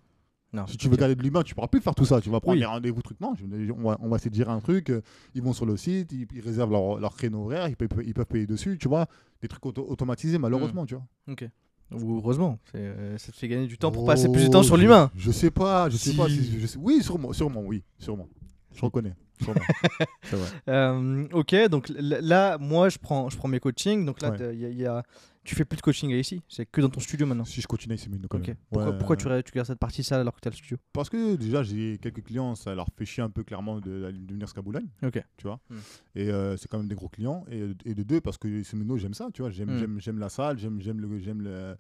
Non. 0.52 0.66
Si 0.66 0.78
tu 0.78 0.88
veux 0.88 0.96
garder 0.96 1.14
de 1.14 1.22
l'humain, 1.22 1.42
tu 1.42 1.54
pourras 1.54 1.66
plus 1.68 1.80
faire 1.82 1.94
tout 1.94 2.06
ça. 2.06 2.20
Tu 2.22 2.30
vas 2.30 2.40
prendre 2.40 2.54
Oui. 2.54 2.60
les 2.60 2.64
rendez-vous, 2.66 3.02
trucs. 3.02 3.20
Non, 3.20 3.34
on 3.76 3.82
va, 3.90 3.98
on 4.00 4.08
va 4.08 4.16
essayer 4.16 4.30
de 4.30 4.34
gérer 4.34 4.50
un 4.50 4.60
truc. 4.60 4.88
euh, 4.88 5.02
Ils 5.34 5.42
vont 5.42 5.52
sur 5.52 5.66
le 5.66 5.76
site, 5.76 6.10
ils, 6.12 6.26
ils 6.34 6.40
réservent 6.40 6.70
leur, 6.72 6.98
leur 6.98 7.14
créneau 7.16 7.44
horaire, 7.44 7.68
ils 7.68 7.76
peuvent, 7.76 7.88
ils 8.04 8.14
peuvent 8.14 8.24
payer 8.26 8.46
dessus, 8.46 8.78
tu 8.80 8.88
vois. 8.88 9.06
Des 9.42 9.48
trucs 9.48 9.64
auto- 9.66 9.86
automatisés, 9.86 10.38
malheureusement, 10.38 10.86
tu 10.86 10.94
vois. 10.94 11.04
Ok. 11.30 11.46
Ou 11.92 12.16
heureusement, 12.18 12.58
euh, 12.74 13.16
ça 13.18 13.32
te 13.32 13.36
fait 13.36 13.48
gagner 13.48 13.66
du 13.66 13.76
temps 13.78 13.90
pour 13.90 14.04
passer 14.06 14.30
plus 14.30 14.44
de 14.46 14.50
temps 14.50 14.60
Oh, 14.60 14.62
sur 14.62 14.76
l'humain. 14.76 15.10
Je 15.16 15.30
sais 15.30 15.50
pas, 15.50 15.88
je 15.90 15.96
sais 15.96 16.14
pas. 16.14 16.28
Si. 16.28 16.58
je 16.60 16.66
sais- 16.66 16.78
Oui, 16.80 17.02
sûrement, 17.02 17.32
sûrement, 17.32 17.62
oui, 17.62 17.82
sûrement. 17.98 18.28
Je 18.74 18.80
reconnais. 18.82 19.14
sûrement. 19.42 19.60
c'est 20.24 20.36
vrai. 20.36 20.48
Euh, 20.68 21.26
ok, 21.32 21.54
donc 21.70 21.90
là, 21.98 22.58
moi, 22.58 22.88
je 22.90 22.98
prends, 22.98 23.28
je 23.30 23.36
prends 23.36 23.48
mes 23.48 23.60
coachings. 23.60 24.04
Donc 24.04 24.20
là, 24.22 24.30
Ouais. 24.30 24.36
t'as- 24.38 24.52
il 24.52 24.60
y 24.60 24.64
a- 24.66 24.68
il 24.70 24.78
y 24.78 24.86
a- 24.86 25.02
tu 25.48 25.54
fais 25.54 25.64
plus 25.64 25.76
de 25.76 25.82
coaching 25.82 26.10
ici, 26.10 26.42
c'est 26.48 26.66
que 26.66 26.80
dans 26.80 26.90
ton 26.90 27.00
studio 27.00 27.26
maintenant. 27.26 27.44
Si 27.44 27.60
je 27.60 27.66
continue, 27.66 27.96
c'est 27.96 28.10
mieux 28.10 28.18
quand 28.28 28.38
Ok. 28.38 28.48
même. 28.48 28.56
Pourquoi, 28.70 28.90
Ouais. 28.90 28.98
pourquoi 28.98 29.16
tu, 29.16 29.24
tu 29.44 29.52
gardes 29.54 29.66
cette 29.66 29.78
partie 29.78 30.04
ça 30.04 30.20
alors 30.20 30.34
que 30.34 30.40
tu 30.40 30.48
as 30.48 30.50
le 30.50 30.56
studio 30.56 30.76
Parce 30.92 31.08
que 31.08 31.36
déjà, 31.36 31.62
j'ai 31.62 31.98
quelques 31.98 32.22
clients, 32.22 32.54
ça 32.54 32.74
leur 32.74 32.86
fait 32.96 33.04
chier 33.06 33.22
un 33.22 33.30
peu 33.30 33.42
clairement 33.44 33.80
de, 33.80 34.10
de 34.12 34.32
venir 34.32 34.46
jusqu'à 34.46 34.62
Boulogne, 34.62 34.88
Ok. 35.02 35.22
tu 35.36 35.46
vois. 35.46 35.60
Hmm. 35.70 35.76
Et 36.14 36.30
euh, 36.30 36.56
c'est 36.56 36.68
quand 36.68 36.78
même 36.78 36.88
des 36.88 36.94
gros 36.94 37.08
clients. 37.08 37.44
Et, 37.50 37.64
et 37.84 37.94
de 37.94 38.02
deux, 38.02 38.20
parce 38.20 38.36
que 38.38 38.62
c'est 38.62 38.76
Mino, 38.76 38.96
j'aime 38.98 39.14
ça, 39.14 39.28
tu 39.32 39.42
vois. 39.42 39.50
J'aime 39.50 39.78
j'aime- 39.78 40.00
j'aime 40.00 40.18
la 40.18 40.28
salle, 40.28 40.58
j'aime 40.58 40.80
j'aime 40.80 41.00
le, 41.00 41.18
j'aime 41.18 41.40
le, 41.42 41.76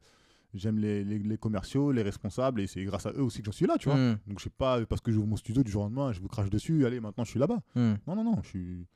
j'aime 0.54 0.78
les, 0.78 1.04
les, 1.04 1.18
les 1.18 1.36
commerciaux, 1.36 1.92
les 1.92 2.02
responsables, 2.02 2.60
et 2.62 2.66
c'est 2.66 2.82
grâce 2.84 3.04
à 3.04 3.12
eux 3.12 3.22
aussi 3.22 3.40
que 3.40 3.46
j'en 3.46 3.52
suis 3.52 3.66
là, 3.66 3.76
tu 3.78 3.88
vois. 3.90 3.98
Hmm. 3.98 4.16
Donc 4.26 4.38
je 4.38 4.44
sais 4.44 4.50
pas 4.50 4.84
parce 4.86 5.00
que 5.02 5.12
j'ouvre 5.12 5.26
mon 5.26 5.36
studio 5.36 5.62
du 5.62 5.70
jour 5.70 5.82
au 5.82 5.84
lendemain, 5.84 6.12
je 6.12 6.20
vous 6.20 6.28
crache 6.28 6.48
dessus, 6.50 6.86
allez, 6.86 7.00
maintenant 7.00 7.24
je 7.24 7.30
suis 7.30 7.38
là-bas. 7.40 7.60
Hmm. 7.74 7.94
Non, 8.06 8.16
non, 8.16 8.24
non, 8.24 8.38
je 8.42 8.48
suis. 8.48 8.86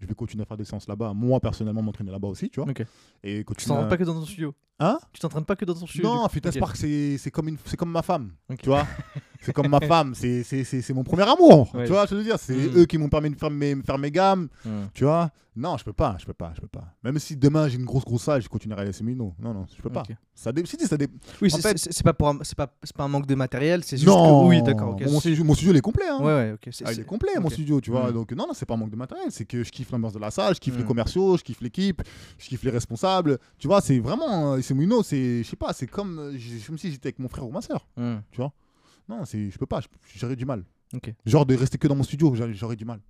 Je 0.00 0.06
vais 0.06 0.14
continuer 0.14 0.42
à 0.42 0.46
faire 0.46 0.56
des 0.56 0.64
séances 0.64 0.88
là-bas. 0.88 1.12
Moi, 1.14 1.38
personnellement, 1.40 1.82
m'entraîner 1.82 2.10
là-bas 2.10 2.28
aussi, 2.28 2.48
tu 2.50 2.60
vois. 2.60 2.70
Ok. 2.70 2.84
Et 3.22 3.44
Tu 3.56 3.66
t'entraînes 3.66 3.88
pas 3.88 3.96
que 3.98 4.04
dans 4.04 4.14
ton 4.14 4.24
studio 4.24 4.54
Hein? 4.78 4.98
Tu 5.12 5.20
t'entraînes 5.20 5.44
pas 5.44 5.56
que 5.56 5.64
dans 5.66 5.74
ton 5.74 5.86
studio 5.86 6.08
Non, 6.08 6.26
Fitness 6.28 6.54
Ok. 6.56 6.60
Park, 6.60 6.76
c'est 6.76 7.30
comme, 7.30 7.48
une- 7.48 7.58
comme 7.76 7.90
ma 7.90 8.00
femme. 8.02 8.32
Tu 8.58 8.66
vois 8.66 8.86
C'est 9.40 9.52
comme 9.52 9.68
ma 9.68 9.80
femme. 9.80 10.14
C'est- 10.14 10.42
C'est 10.42 10.64
c'est- 10.64 10.82
c'est 10.82 10.92
mon 10.94 11.04
premier 11.04 11.22
amour. 11.28 11.74
Ouais. 11.74 11.84
Tu 11.84 11.92
vois, 11.92 12.06
je 12.06 12.14
veux 12.14 12.22
dire, 12.22 12.38
c'est 12.38 12.54
Mm. 12.54 12.76
eux 12.78 12.84
qui 12.86 12.98
m'ont 12.98 13.08
permis 13.08 13.30
de 13.30 13.36
faire 13.36 13.50
mes, 13.50 13.74
faire 13.82 13.98
mes 13.98 14.10
gammes. 14.10 14.48
Hmm. 14.64 14.86
Tu 14.94 15.04
vois? 15.04 15.30
Non, 15.56 15.76
je 15.76 15.84
peux 15.84 15.92
pas, 15.92 16.16
je 16.18 16.24
peux 16.24 16.32
pas, 16.32 16.52
je 16.54 16.60
peux 16.60 16.68
pas. 16.68 16.84
Même 17.02 17.18
si 17.18 17.36
demain 17.36 17.68
j'ai 17.68 17.76
une 17.76 17.84
grosse 17.84 18.04
grosse 18.04 18.22
salle, 18.22 18.40
je 18.40 18.48
continuerai 18.48 18.82
à 18.82 18.84
laisser 18.84 19.02
Mino. 19.02 19.34
Non, 19.42 19.52
non, 19.52 19.66
je 19.76 19.82
peux 19.82 19.90
pas. 19.90 20.02
Ok. 20.08 20.14
Ça 20.34 20.52
dé... 20.52 20.62
si, 20.64 20.76
si, 20.78 20.86
ça 20.86 20.96
dé... 20.96 21.08
Oui, 21.42 21.48
En 21.52 21.58
c'est 21.58 22.02
pas, 22.04 22.12
pour 22.14 22.28
un- 22.28 22.38
c'est 22.42 22.54
pas, 22.56 22.72
c'est 22.82 22.96
pas 22.96 23.04
un 23.04 23.08
manque 23.08 23.26
de 23.26 23.34
matériel, 23.34 23.82
c'est 23.82 23.96
juste 23.96 24.08
Non 24.08 24.44
que. 24.44 24.48
Oui, 24.48 24.62
d'accord. 24.62 24.96
Mon 25.00 25.18
studio, 25.20 25.42
mon 25.44 25.54
studio, 25.54 25.72
il 25.72 25.76
est 25.78 25.80
complet. 25.82 26.04
Hein. 26.08 26.18
Ouais, 26.20 26.24
ouais, 26.32 26.52
ok. 26.52 26.68
c'est- 26.72 26.84
Ah, 26.86 26.92
il 26.92 27.00
est 27.00 27.04
complet, 27.04 27.32
mon 27.40 27.50
studio, 27.50 27.80
tu 27.80 27.90
vois. 27.90 28.10
Mm. 28.10 28.14
Donc, 28.14 28.32
non, 28.32 28.46
non, 28.46 28.54
c'est 28.54 28.64
pas 28.64 28.74
un 28.74 28.78
manque 28.78 28.90
de 28.90 28.96
matériel. 28.96 29.26
C'est 29.30 29.44
que 29.44 29.64
je 29.64 29.70
kiffe 29.70 29.90
l'ambiance 29.90 30.12
de 30.12 30.18
la 30.20 30.30
salle, 30.30 30.54
je 30.54 30.60
kiffe 30.60 30.76
les 30.76 30.84
Mm. 30.84 30.86
commerciaux, 30.86 31.36
je 31.36 31.42
kiffe 31.42 31.60
l'équipe, 31.60 32.00
je 32.38 32.46
kiffe 32.48 32.62
les 32.62 32.70
responsables. 32.70 33.38
Tu 33.58 33.66
vois, 33.66 33.80
c'est 33.80 33.98
vraiment. 33.98 34.54
euh, 34.54 34.60
C'est 34.62 34.74
Mino, 34.74 35.02
c'est. 35.02 35.42
Je 35.42 35.48
sais 35.48 35.56
pas, 35.56 35.72
c'est 35.72 35.88
comme. 35.88 36.18
euh, 36.20 36.38
Comme 36.66 36.78
si 36.78 36.90
j'étais 36.92 37.08
avec 37.08 37.18
mon 37.18 37.28
frère 37.28 37.46
ou 37.46 37.50
ma 37.50 37.60
soeur. 37.60 37.86
Hmm. 37.96 38.18
Non, 39.10 39.24
c'est, 39.24 39.50
je 39.50 39.58
peux 39.58 39.66
pas, 39.66 39.80
j'aurais 40.16 40.36
du 40.36 40.44
mal. 40.46 40.64
Ok. 40.94 41.12
Genre 41.26 41.44
de 41.46 41.54
rester 41.54 41.78
que 41.78 41.86
dans 41.88 41.94
mon 41.96 42.02
studio, 42.02 42.34
j'aurais 42.52 42.76
du 42.76 42.84
mal. 42.84 43.00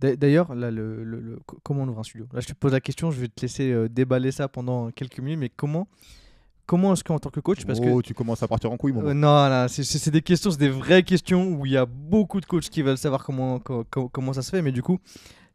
D'a- 0.00 0.16
D'ailleurs, 0.16 0.54
là, 0.54 0.70
le, 0.70 1.04
le- 1.04 1.20
le- 1.20 1.38
co- 1.44 1.58
comment 1.62 1.82
on 1.82 1.88
ouvre 1.88 2.00
un 2.00 2.02
studio? 2.02 2.26
Là, 2.32 2.40
je 2.40 2.46
te 2.46 2.52
pose 2.54 2.72
la 2.72 2.80
question, 2.80 3.10
je 3.10 3.20
vais 3.20 3.28
te 3.28 3.42
laisser 3.42 3.70
euh, 3.72 3.88
déballer 3.90 4.30
ça 4.32 4.48
pendant 4.48 4.90
quelques 4.90 5.18
minutes, 5.20 5.38
mais 5.38 5.50
comment, 5.50 5.86
comment 6.64 6.94
est-ce 6.94 7.04
qu'en 7.04 7.18
tant 7.18 7.28
que 7.28 7.40
coach, 7.40 7.66
parce 7.66 7.78
que 7.78 7.88
oh, 7.88 8.00
tu 8.00 8.14
commences 8.14 8.42
à 8.42 8.48
partir 8.48 8.72
en 8.72 8.78
couille, 8.78 8.92
mon 8.92 9.06
Euh, 9.06 9.12
non, 9.12 9.50
non, 9.50 9.66
c'est- 9.68 10.10
des 10.10 10.22
questions, 10.22 10.50
c'est 10.50 10.58
des 10.60 10.70
vraies 10.70 11.02
questions 11.02 11.46
où 11.58 11.66
il 11.66 11.72
y 11.72 11.76
a 11.76 11.84
beaucoup 11.84 12.40
de 12.40 12.46
coachs 12.46 12.70
qui 12.70 12.80
veulent 12.80 12.96
savoir 12.96 13.22
comment, 13.22 13.58
co- 13.58 13.84
co- 13.90 14.08
comment, 14.08 14.32
ça 14.32 14.40
se 14.40 14.50
fait, 14.50 14.62
mais 14.62 14.72
du 14.72 14.82
coup, 14.82 14.98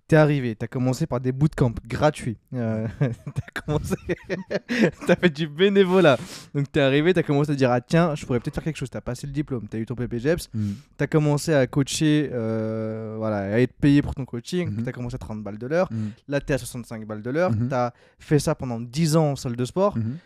t'es 0.10 0.16
arrivé, 0.18 0.56
t'as 0.56 0.68
commencé 0.68 1.06
par 1.06 1.22
des 1.22 1.32
bootcamps 1.32 1.72
gratuits, 1.88 2.38
euh, 2.56 2.86
t'as 3.00 3.62
commencé, 3.66 3.96
t'as 5.08 5.16
fait 5.16 5.30
du 5.30 5.48
bénévolat, 5.48 6.18
donc 6.54 6.72
t'es 6.72 6.82
arrivé, 6.82 7.14
t'as 7.14 7.24
commencé 7.24 7.52
à 7.52 7.56
dire 7.56 7.72
ah 7.72 7.80
tiens, 7.80 8.16
je 8.16 8.26
pourrais 8.26 8.40
peut-être 8.40 8.56
faire 8.56 8.64
quelque 8.64 8.76
chose, 8.78 8.90
t'as 8.90 9.02
passé 9.02 9.28
le 9.28 9.34
diplôme, 9.34 9.68
t'as 9.70 9.78
eu 9.78 9.86
ton 9.86 9.96
PPGEPS, 9.96 10.50
Mm. 10.54 10.72
t'as 10.98 11.08
commencé 11.08 11.54
à 11.54 11.68
coacher, 11.68 12.30
euh, 12.34 13.16
voilà, 13.18 13.54
à 13.54 13.60
être 13.60 13.74
payé 13.74 14.02
pour 14.02 14.16
ton 14.16 14.26
coaching, 14.26 14.70
Mhm. 14.72 14.84
t'as 14.84 14.92
commencé 14.92 15.16
à 15.16 15.20
30 15.20 15.44
balles 15.44 15.60
de 15.60 15.68
l'heure, 15.68 15.88
Mm. 15.92 16.08
là 16.28 16.42
t'es 16.42 16.54
à 16.56 16.58
65 16.58 17.06
balles 17.06 17.22
de 17.22 17.30
l'heure, 17.30 17.52
Mhm. 17.52 17.70
t'as 17.70 17.92
fait 18.18 18.40
ça 18.40 18.56
pendant 18.56 18.80
10 18.82 19.16
ans 19.16 19.32
en 19.32 19.36
salle 19.36 19.56
de 19.56 19.64
sport, 19.66 19.96
Mhm. 19.96 20.18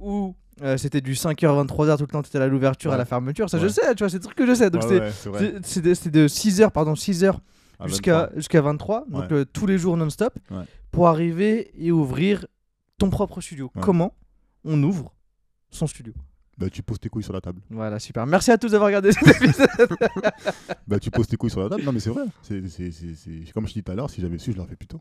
où 0.00 0.34
euh, 0.62 0.78
c'était 0.78 1.02
du 1.02 1.14
5h, 1.14 1.54
23h 1.54 1.98
tout 1.98 2.04
le 2.04 2.08
temps, 2.08 2.22
tu 2.22 2.28
étais 2.30 2.38
à 2.38 2.46
l'ouverture, 2.46 2.90
à 2.90 2.96
la 2.96 3.04
fermeture. 3.04 3.50
Ça, 3.50 3.58
je 3.58 3.68
sais, 3.68 3.94
tu 3.94 4.02
vois, 4.02 4.08
c'est 4.08 4.18
des 4.18 4.24
trucs 4.24 4.38
que 4.38 4.46
je 4.46 4.54
sais. 4.54 4.70
Donc, 4.70 4.82
Ouais, 4.84 5.10
c'est 5.62 6.10
de 6.10 6.26
6h, 6.26 6.70
pardon, 6.72 6.94
6h 6.94 7.38
Jusqu'à 7.84 8.18
23. 8.20 8.36
jusqu'à 8.36 8.60
23, 8.62 9.04
donc 9.08 9.22
Ouais. 9.30 9.32
euh, 9.36 9.44
tous 9.44 9.66
les 9.66 9.76
jours 9.78 9.96
non-stop, 9.96 10.38
Ouais. 10.50 10.64
pour 10.90 11.08
arriver 11.08 11.70
et 11.76 11.92
ouvrir 11.92 12.46
ton 12.98 13.10
propre 13.10 13.40
studio. 13.40 13.70
Ouais. 13.74 13.82
Comment 13.82 14.14
on 14.64 14.82
ouvre 14.82 15.14
son 15.70 15.86
studio? 15.86 16.14
Bah, 16.58 16.70
tu 16.70 16.82
poses 16.82 16.98
tes 16.98 17.10
couilles 17.10 17.22
sur 17.22 17.34
la 17.34 17.42
table. 17.42 17.60
Voilà, 17.68 17.98
super. 17.98 18.24
Merci 18.26 18.50
à 18.50 18.56
tous 18.56 18.70
d'avoir 18.70 18.86
regardé 18.86 19.12
cet 19.12 19.26
épisode. 19.28 19.68
Bah, 20.88 20.98
tu 20.98 21.10
poses 21.10 21.26
tes 21.26 21.36
couilles 21.36 21.50
sur 21.50 21.60
la 21.60 21.68
table. 21.68 21.82
Non, 21.82 21.92
mais 21.92 22.00
c'est 22.00 22.08
vrai. 22.10 22.24
C'est, 22.42 22.66
c'est, 22.68 22.90
c'est, 22.92 23.14
c'est- 23.14 23.52
Comme 23.52 23.66
je 23.68 23.74
dis 23.74 23.82
tout 23.82 23.92
à 23.92 23.94
l'heure, 23.94 24.08
si 24.08 24.20
j'avais 24.22 24.38
su, 24.38 24.52
je 24.52 24.56
l'aurais 24.56 24.68
fait 24.70 24.76
plus 24.76 24.86
tôt. 24.86 25.00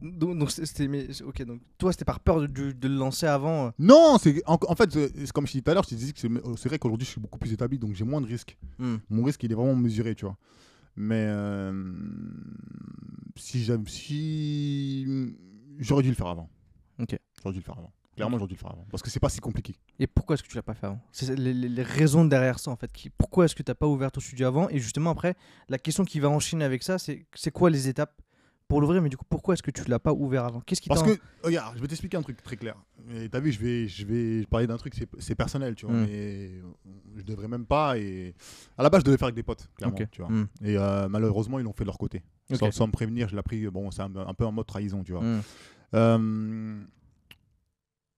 donc, 0.00 0.36
donc, 0.38 0.50
c'était. 0.50 0.88
mais- 0.88 1.06
Ok, 1.22 1.42
donc 1.44 1.60
toi, 1.78 1.92
c'était 1.92 2.04
par 2.04 2.20
peur 2.20 2.40
de, 2.40 2.46
de- 2.46 2.72
de 2.72 2.88
le 2.88 2.96
lancer 2.96 3.26
avant. 3.26 3.66
euh? 3.66 3.70
Non, 3.78 4.18
c'est, 4.20 4.42
en, 4.46 4.58
en 4.68 4.74
fait, 4.74 4.90
comme 5.32 5.46
je 5.46 5.52
dis 5.52 5.62
tout 5.62 5.70
à 5.70 5.74
l'heure, 5.74 5.84
je 5.84 5.90
te 5.90 5.94
disais 5.94 6.12
que 6.12 6.18
c'est, 6.20 6.28
c'est 6.56 6.68
vrai 6.68 6.78
qu'aujourd'hui, 6.78 7.06
je 7.06 7.12
suis 7.12 7.20
beaucoup 7.20 7.38
plus 7.38 7.52
établi, 7.52 7.78
donc 7.78 7.94
j'ai 7.94 8.04
moins 8.04 8.20
de 8.20 8.26
risques. 8.26 8.56
Hmm. 8.78 8.96
Mon 9.08 9.22
risque, 9.24 9.42
il 9.44 9.52
est 9.52 9.54
vraiment 9.54 9.74
mesuré, 9.76 10.14
tu 10.14 10.24
vois. 10.24 10.36
Mais 10.96 11.26
euh, 11.28 11.72
si 13.36 13.62
j'aime, 13.64 13.86
si 13.86 15.06
j'aurais 15.78 16.02
dû 16.02 16.08
le 16.08 16.14
faire 16.14 16.28
avant. 16.28 16.48
Ok. 16.98 17.18
J'aurais 17.42 17.52
dû 17.52 17.58
le 17.60 17.64
faire 17.64 17.78
avant. 17.78 17.92
Clairement, 18.14 18.38
j'aurais 18.38 18.48
dû 18.48 18.54
le 18.54 18.58
faire 18.58 18.70
avant. 18.70 18.86
Parce 18.90 19.02
que 19.02 19.10
c'est 19.10 19.20
pas 19.20 19.28
si 19.28 19.40
compliqué. 19.40 19.74
Et 19.98 20.06
pourquoi 20.06 20.34
est-ce 20.34 20.42
que 20.42 20.48
tu 20.48 20.56
l'as 20.56 20.62
pas 20.62 20.72
fait 20.72 20.86
avant? 20.86 21.00
C'est 21.12 21.38
les, 21.38 21.52
les- 21.52 21.68
les 21.68 21.82
raisons 21.82 22.24
derrière 22.24 22.58
ça 22.58 22.70
en 22.70 22.76
fait. 22.76 22.90
Qui, 22.92 23.10
pourquoi 23.10 23.44
est-ce 23.44 23.54
que 23.54 23.62
tu 23.62 23.70
n'as 23.70 23.74
pas 23.74 23.86
ouvert 23.86 24.10
ton 24.10 24.20
studio 24.20 24.46
avant? 24.46 24.70
Et 24.70 24.78
justement 24.78 25.10
après, 25.10 25.34
la 25.68 25.78
question 25.78 26.04
qui 26.04 26.18
va 26.18 26.30
enchaîner 26.30 26.64
avec 26.64 26.82
ça, 26.82 26.98
c'est 26.98 27.26
c'est 27.34 27.50
quoi 27.50 27.68
les 27.68 27.88
étapes? 27.88 28.18
Pour 28.68 28.80
l'ouvrir 28.80 29.02
Mais 29.02 29.08
du 29.08 29.16
coup, 29.16 29.24
pourquoi 29.28 29.54
est-ce 29.54 29.62
que 29.62 29.70
tu 29.70 29.82
l'as 29.88 29.98
pas 29.98 30.12
ouvert 30.12 30.44
avant? 30.44 30.60
Qu'est-ce 30.60 30.80
qui 30.80 30.88
Parce 30.88 31.02
que, 31.02 31.18
regarde, 31.42 31.76
je 31.76 31.80
vais 31.80 31.88
t'expliquer 31.88 32.16
un 32.16 32.22
truc 32.22 32.42
très 32.42 32.56
clair. 32.56 32.76
Et 33.14 33.28
T'as 33.28 33.40
vu, 33.40 33.52
je 33.52 33.58
vais, 33.60 33.88
je 33.88 34.04
vais 34.04 34.46
parler 34.46 34.66
d'un 34.66 34.76
truc, 34.76 34.94
c'est, 35.18 35.34
personnel, 35.34 35.74
tu 35.74 35.86
vois. 35.86 35.94
Mm. 35.94 36.06
Mais 36.06 36.50
je 37.16 37.22
devrais 37.22 37.48
même 37.48 37.66
pas. 37.66 37.98
Et 37.98 38.34
à 38.76 38.82
la 38.82 38.90
base, 38.90 39.00
je 39.00 39.06
devais 39.06 39.16
faire 39.16 39.26
avec 39.26 39.36
des 39.36 39.42
potes, 39.42 39.68
clairement, 39.76 39.96
tu 40.10 40.20
vois. 40.20 40.30
Hmm. 40.30 40.46
Et 40.62 40.76
euh, 40.76 41.08
malheureusement, 41.08 41.58
ils 41.58 41.62
l'ont 41.62 41.72
fait 41.72 41.84
de 41.84 41.88
leur 41.88 41.98
côté. 41.98 42.22
Sans, 42.52 42.70
sans 42.70 42.86
me 42.86 42.92
prévenir, 42.92 43.28
je 43.28 43.36
l'ai 43.36 43.42
pris. 43.42 43.66
Bon, 43.68 43.90
c'est 43.90 44.02
un, 44.02 44.14
un 44.14 44.34
peu 44.34 44.44
en 44.44 44.52
mode 44.52 44.66
trahison, 44.66 45.02
tu 45.02 45.12
vois. 45.12 45.22
Hmm. 45.22 45.40
Euh, 45.94 46.82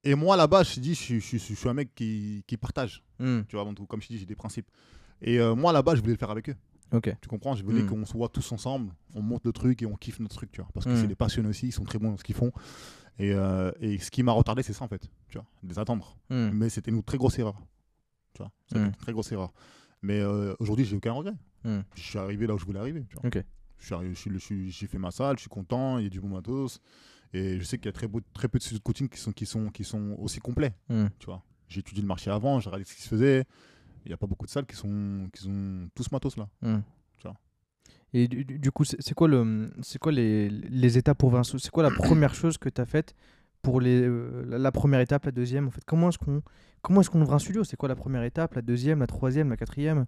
et 0.05 0.15
moi, 0.15 0.37
là-bas, 0.37 0.63
je 0.63 0.81
dis, 0.81 0.95
je, 0.95 1.01
suis- 1.01 1.21
je 1.21 1.39
je 1.39 1.55
suis 1.55 1.69
un 1.69 1.75
mec 1.75 1.95
qui, 1.95 2.45
qui 2.47 2.57
partage. 2.57 3.03
Hmm. 3.19 3.43
Tu 3.49 3.57
vois, 3.57 3.63
avant 3.63 3.75
tout. 3.75 3.87
comme 3.87 4.01
je 4.03 4.09
te 4.09 4.13
dis, 4.13 4.19
j'ai 4.19 4.27
des 4.27 4.37
principes. 4.37 4.69
Et 5.21 5.41
euh, 5.41 5.55
moi, 5.55 5.73
là-bas, 5.73 5.95
je 5.95 6.01
voulais 6.01 6.13
le 6.13 6.19
faire 6.19 6.31
avec 6.31 6.49
eux. 6.51 6.57
Ok. 6.93 7.15
Tu 7.21 7.29
comprends 7.29 7.55
Je 7.55 7.63
voulais 7.65 7.83
Mm. 7.83 7.87
qu'on 7.89 8.07
se 8.07 8.13
voit 8.15 8.29
tous 8.29 8.51
ensemble, 8.53 8.93
on 9.15 9.23
monte 9.23 9.45
le 9.45 9.53
truc 9.53 9.83
et 9.83 9.87
on 9.87 9.95
kiffe 9.97 10.21
notre 10.21 10.37
truc, 10.37 10.51
tu 10.53 10.61
vois. 10.61 10.71
Parce 10.75 10.87
que 10.87 10.91
Mm. 10.93 10.97
c'est 10.97 11.07
des 11.07 11.15
passionnés 11.15 11.49
aussi, 11.49 11.67
ils 11.69 11.73
sont 11.73 11.85
très 11.85 11.99
bons 11.99 12.11
dans 12.11 12.17
ce 12.17 12.25
qu'ils 12.25 12.35
font. 12.35 12.53
Et, 13.19 13.33
euh, 13.33 13.73
et 13.81 13.99
ce 13.99 14.11
qui 14.11 14.23
m'a 14.23 14.33
retardé, 14.33 14.63
c'est 14.63 14.73
ça 14.73 14.85
en 14.85 14.89
fait, 14.89 15.09
tu 15.29 15.39
vois, 15.39 15.47
les 15.65 15.79
attendre. 15.79 16.17
Hmm. 16.31 16.51
Mais 16.53 16.69
c'était 16.69 16.91
une 16.93 17.03
très 17.03 17.19
grosse 17.19 17.39
erreur. 17.39 17.61
Tu 18.35 18.43
vois, 18.43 18.53
c'était 18.67 18.81
Mm. 18.81 18.87
une 18.87 18.95
très 18.95 19.13
grosse 19.13 19.33
erreur. 19.33 19.53
Mais 20.03 20.21
euh, 20.21 20.55
aujourd'hui, 20.61 20.85
j'ai 20.85 20.97
aucun 20.97 21.13
regret. 21.13 21.35
Je 21.65 21.83
suis 22.03 22.19
arrivé 22.19 22.47
là 22.47 22.55
où 22.55 22.59
je 22.59 22.65
voulais 22.65 22.79
arriver. 22.79 23.05
Tu 23.11 23.17
vois. 23.17 23.27
Ok. 23.27 23.43
Je 23.79 23.85
suis 23.85 23.95
arrivé- 23.95 24.15
je 24.15 24.19
suis- 24.21 24.31
je 24.33 24.39
suis- 24.39 24.71
J'ai 24.71 24.87
fait 24.87 24.99
ma 24.99 25.11
salle, 25.11 25.37
je 25.37 25.43
suis 25.43 25.51
content, 25.51 25.99
il 25.99 26.05
y 26.05 26.07
a 26.07 26.11
du 26.11 26.21
bon 26.21 26.29
matos. 26.29 26.81
Et 27.35 27.59
je 27.59 27.65
sais 27.65 27.77
qu'il 27.77 27.87
y 27.87 27.89
a 27.91 27.93
très, 27.93 28.07
beau- 28.07 28.23
très 28.33 28.49
peu 28.49 28.59
de 28.59 28.63
studios 28.63 28.79
de 28.79 28.83
coaching 28.85 29.09
qui 29.09 29.19
sont, 29.19 29.33
qui, 29.33 29.45
sont, 29.45 29.69
qui 29.69 29.85
sont 29.85 30.15
aussi 30.19 30.39
complets. 30.39 30.73
Hmm. 30.89 31.09
Tu 31.19 31.27
vois. 31.27 31.43
J'ai 31.69 31.81
étudié 31.81 32.01
le 32.01 32.09
marché 32.09 32.31
avant, 32.31 32.59
j'ai 32.61 32.71
regardé 32.71 32.85
ce 32.85 32.95
qui 32.95 33.03
se 33.03 33.09
faisait. 33.09 33.45
Il 34.09 34.13
n'y 34.13 34.15
a 34.15 34.17
pas 34.17 34.27
beaucoup 34.27 34.47
de 34.47 34.51
salles 34.51 34.65
qui 34.65 34.75
sont, 34.75 35.29
qui 35.35 35.43
sont 35.43 35.91
tous 35.95 36.11
matos 36.11 36.39
là. 36.39 36.49
Hmm. 36.63 36.81
Et 38.15 38.27
du, 38.27 38.73
coup, 38.73 38.85
c'est 38.85 39.13
quoi, 39.13 39.29
le, 39.29 39.71
quoi 40.01 40.13
les, 40.13 40.49
les 40.49 40.97
étapes 40.97 41.19
pour 41.19 41.29
Vincent? 41.29 41.59
C'est 41.59 41.71
quoi 41.71 41.83
la 41.83 41.91
première 41.91 42.35
chose 42.35 42.57
que 42.57 42.71
tu 42.71 42.81
as 42.81 42.87
faite 42.87 43.15
pour 43.61 43.83
les, 43.83 44.01
euh, 44.01 44.47
la, 44.49 44.73
première 44.73 45.01
étape, 45.01 45.27
la 45.27 45.31
deuxième 45.31 45.67
en 45.69 45.71
fait? 45.71 45.85
Comment 45.85 46.09
est-ce 46.09 46.17
qu'on 46.17 46.43
comment 46.81 47.03
est-ce 47.03 47.11
qu'on 47.11 47.21
ouvre 47.21 47.35
un 47.35 47.39
studio? 47.39 47.65
C'est 47.65 47.77
quoi 47.77 47.87
la 47.87 47.97
première 47.97 48.23
étape, 48.23 48.55
la 48.55 48.63
deuxième, 48.63 49.01
la 49.01 49.07
troisième, 49.07 49.51
la 49.51 49.59
quatrième? 49.59 50.07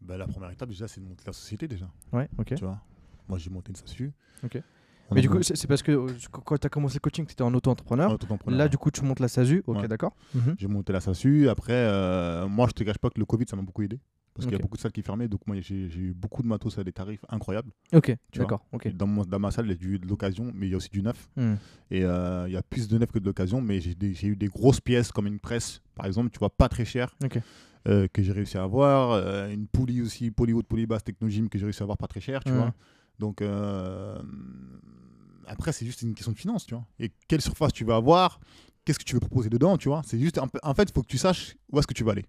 Bah, 0.00 0.16
la 0.16 0.26
première 0.26 0.50
étape, 0.50 0.70
déjà, 0.70 0.88
c'est 0.88 1.02
de 1.02 1.06
monter 1.06 1.24
la 1.26 1.34
société 1.34 1.68
déjà. 1.68 1.90
Ouais, 2.10 2.26
ok. 2.38 2.54
Tu 2.54 2.64
vois. 2.64 2.80
Moi, 3.28 3.36
j'ai 3.36 3.50
monté 3.50 3.68
une 3.68 3.76
SASU. 3.76 4.10
Ok. 4.42 4.58
Mais 5.14 5.20
du 5.20 5.28
coup, 5.28 5.42
c'est 5.42 5.66
parce 5.66 5.82
que 5.82 5.92
euh, 5.92 6.08
quand 6.30 6.58
tu 6.58 6.66
as 6.66 6.70
commencé 6.70 6.94
le 6.94 7.00
coaching, 7.00 7.26
tu 7.26 7.32
étais 7.32 7.42
en 7.42 7.52
auto-entrepreneur. 7.54 8.16
Là, 8.46 8.68
du 8.68 8.76
coup, 8.78 8.90
tu 8.90 9.02
montes 9.04 9.20
la 9.20 9.28
SASU. 9.28 9.62
Ok, 9.66 9.78
Ouais. 9.82 9.88
d'accord. 9.88 10.14
Mhm. 10.34 10.54
J'ai 10.58 10.68
monté 10.68 10.92
la 10.92 11.00
SASU. 11.00 11.48
Après, 11.48 11.72
euh, 11.72 12.46
moi, 12.48 12.66
je 12.68 12.72
te 12.72 12.84
cache 12.84 12.98
pas 12.98 13.10
que 13.10 13.18
le 13.18 13.24
Covid, 13.24 13.44
ça 13.48 13.56
m'a 13.56 13.62
beaucoup 13.62 13.82
aidé. 13.82 13.98
Parce 14.34 14.46
qu'il 14.46 14.52
y 14.56 14.58
a 14.58 14.62
beaucoup 14.62 14.78
de 14.78 14.80
salles 14.82 14.92
qui 14.92 15.02
fermaient, 15.02 15.28
donc 15.28 15.46
moi 15.46 15.56
j'ai 15.60 15.74
eu 15.94 16.14
beaucoup 16.14 16.42
de 16.42 16.48
matos 16.48 16.78
à 16.78 16.82
des 16.84 16.92
tarifs 16.92 17.22
incroyables. 17.28 17.70
Ok, 17.92 18.16
d'accord. 18.34 18.64
Ok. 18.72 18.90
Dans, 18.96 19.06
mon- 19.06 19.26
dans 19.26 19.38
ma 19.38 19.50
salle, 19.50 19.66
il 19.66 19.68
y 19.68 19.72
a 19.72 19.74
du- 19.74 19.98
de 19.98 20.06
l'occasion, 20.08 20.50
mais 20.54 20.68
il 20.68 20.70
y 20.70 20.72
a 20.72 20.78
aussi 20.78 20.88
du 20.88 21.02
neuf. 21.02 21.28
Hmm. 21.36 21.56
Et 21.90 22.02
euh, 22.02 22.46
il 22.48 22.54
y 22.54 22.56
a 22.56 22.62
plus 22.62 22.88
de 22.88 22.96
neuf 22.96 23.12
que 23.12 23.18
de 23.18 23.26
l'occasion, 23.26 23.60
mais 23.60 23.78
j'ai 23.82 24.26
eu 24.26 24.34
des 24.34 24.46
grosses 24.48 24.80
pièces 24.80 25.12
comme 25.12 25.26
une 25.26 25.38
presse, 25.38 25.82
par 25.94 26.06
exemple, 26.06 26.30
tu 26.30 26.38
vois, 26.38 26.48
pas 26.48 26.70
très 26.70 26.84
Ok. 27.22 27.40
euh, 27.88 28.08
que 28.10 28.22
j'ai 28.22 28.32
réussi 28.32 28.56
à 28.56 28.62
avoir. 28.62 29.10
euh, 29.10 29.50
une 29.50 29.66
poulie 29.66 30.00
aussi, 30.00 30.30
poulie 30.30 30.54
haute, 30.54 30.66
poulie 30.66 30.86
basse, 30.86 31.04
technogym, 31.04 31.50
que 31.50 31.58
j'ai 31.58 31.66
réussi 31.66 31.82
à 31.82 31.84
avoir 31.84 31.98
pas 31.98 32.06
très 32.08 32.20
cher, 32.20 32.42
tu 32.42 32.52
Mhm. 32.52 32.56
vois. 32.58 32.74
Donc 33.22 33.40
euh, 33.40 34.18
après, 35.46 35.72
c'est 35.72 35.86
juste 35.86 36.02
une 36.02 36.14
question 36.14 36.32
de 36.32 36.36
finance, 36.38 36.66
tu 36.66 36.74
vois. 36.74 36.84
Et 36.98 37.10
quelle 37.28 37.40
surface 37.40 37.72
tu 37.72 37.84
vas 37.84 37.96
avoir 37.96 38.40
Qu'est-ce 38.84 38.98
que 38.98 39.04
tu 39.04 39.14
veux 39.14 39.20
proposer 39.20 39.48
dedans, 39.48 39.76
tu 39.78 39.88
vois 39.88 40.02
C'est 40.04 40.18
juste, 40.18 40.38
un 40.38 40.48
en 40.64 40.74
fait, 40.74 40.82
il 40.90 40.92
faut 40.92 41.02
que 41.02 41.06
tu 41.06 41.18
saches 41.18 41.54
où 41.70 41.78
est-ce 41.78 41.86
que 41.86 41.94
tu 41.94 42.02
vas 42.04 42.12
aller. 42.12 42.24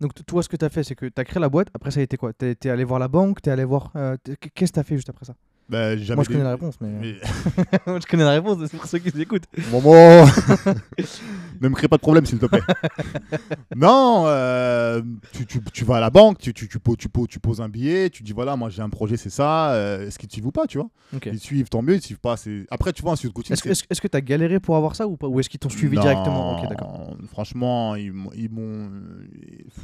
Donc 0.00 0.14
t- 0.14 0.22
toi, 0.24 0.42
ce 0.42 0.48
que 0.48 0.56
tu 0.56 0.64
as 0.64 0.68
fait, 0.68 0.84
c'est 0.84 0.94
que 0.94 1.06
tu 1.06 1.18
as 1.20 1.24
créé 1.24 1.40
la 1.40 1.48
boîte. 1.48 1.68
Après, 1.74 1.90
ça 1.90 2.00
a 2.00 2.02
été 2.02 2.16
quoi? 2.18 2.32
Tu 2.34 2.44
es 2.50 2.68
allé 2.68 2.84
voir 2.84 3.00
la 3.00 3.08
banque 3.08 3.40
Tu 3.42 3.48
allé 3.50 3.64
voir. 3.64 3.90
euh, 3.96 4.16
Qu'est-ce 4.54 4.72
que 4.72 4.74
tu 4.74 4.80
as 4.80 4.84
fait 4.84 4.96
juste 4.96 5.08
après 5.08 5.24
ça? 5.24 5.34
J'avais 5.70 6.14
Moi, 6.14 6.24
je 6.24 6.28
des- 6.28 6.34
connais 6.34 6.44
la 6.44 6.50
réponse, 6.52 6.74
mais. 6.80 6.88
mais- 7.00 7.14
Moi, 7.86 7.98
je 8.00 8.06
connais 8.06 8.24
la 8.24 8.32
réponse, 8.32 8.58
c'est 8.68 8.76
pour 8.76 8.86
ceux 8.86 8.98
qui 8.98 9.08
écoutent. 9.20 9.44
Maman 9.72 10.24
Ne 11.60 11.68
me 11.68 11.74
crée 11.74 11.88
pas 11.88 11.96
de 11.96 12.00
problème, 12.02 12.24
s'il 12.26 12.38
te 12.38 12.46
plaît. 12.46 12.62
non, 13.76 14.24
euh, 14.26 15.02
tu, 15.32 15.46
tu- 15.46 15.60
tu 15.72 15.84
vas 15.84 15.96
à 15.96 16.00
la 16.00 16.10
banque, 16.10 16.38
tu, 16.38 16.52
tu, 16.54 16.68
tu, 16.68 16.78
poses, 16.78 16.96
tu, 16.96 17.08
poses, 17.08 17.28
tu 17.28 17.38
poses 17.38 17.60
un 17.60 17.68
billet, 17.68 18.08
tu 18.10 18.22
dis 18.22 18.32
voilà, 18.32 18.56
moi 18.56 18.70
j'ai 18.70 18.82
un 18.82 18.88
projet, 18.88 19.16
c'est 19.16 19.30
ça, 19.30 19.72
euh, 19.72 20.06
est-ce 20.06 20.18
qu'ils 20.18 20.28
te 20.28 20.32
suivent 20.34 20.46
ou 20.46 20.52
pas, 20.52 20.66
tu 20.66 20.78
vois? 20.78 20.88
Ils 21.26 21.38
te 21.38 21.44
suivent, 21.44 21.68
tant 21.68 21.82
mieux, 21.82 21.94
ils 21.94 22.00
te 22.00 22.06
suivent 22.06 22.20
pas. 22.20 22.36
c'est- 22.36 22.66
Après, 22.70 22.92
tu 22.92 23.02
vois, 23.02 23.12
un 23.12 23.16
studio 23.16 23.30
de 23.30 23.34
coaching. 23.34 23.52
Est-ce 23.90 24.00
que 24.00 24.08
tu 24.08 24.16
as 24.16 24.20
galéré 24.20 24.58
pour 24.60 24.76
avoir 24.76 24.96
ça 24.96 25.06
ou 25.06 25.16
pas? 25.16 25.26
Ou 25.28 25.38
est-ce 25.40 25.48
qu'ils 25.48 25.60
t'ont 25.60 25.68
suivi 25.68 25.96
Non, 25.96 26.02
directement? 26.02 26.58
Ok, 26.62 26.68
d'accord. 26.68 27.16
Franchement, 27.30 27.94
ils 27.96 28.12
m'ont. 28.12 28.30
ils 28.34 28.50
m'ont- 28.50 28.90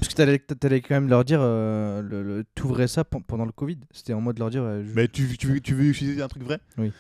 Parce 0.01 0.09
que 0.09 0.15
tu 0.15 0.23
allais, 0.67 0.81
quand 0.81 0.95
même 0.95 1.09
leur 1.09 1.25
dire, 1.25 1.41
euh, 1.43 2.01
le, 2.03 2.23
le- 2.23 2.45
t'ouvrais 2.55 2.89
ça 2.89 3.05
pen- 3.05 3.23
pendant 3.27 3.45
le 3.45 3.53
Covid. 3.53 3.79
C'était 3.93 4.13
en 4.15 4.21
mode 4.21 4.39
leur 4.39 4.51
dire. 4.51 4.63
euh, 4.63 4.83
je- 4.87 4.95
Mais 4.95 5.09
tu, 5.09 5.37
tu, 5.37 5.61
veux- 5.77 5.85
utiliser 5.91 6.23
un 6.23 6.29
truc 6.29 6.43
vrai 6.43 6.59
Oui. 6.79 6.93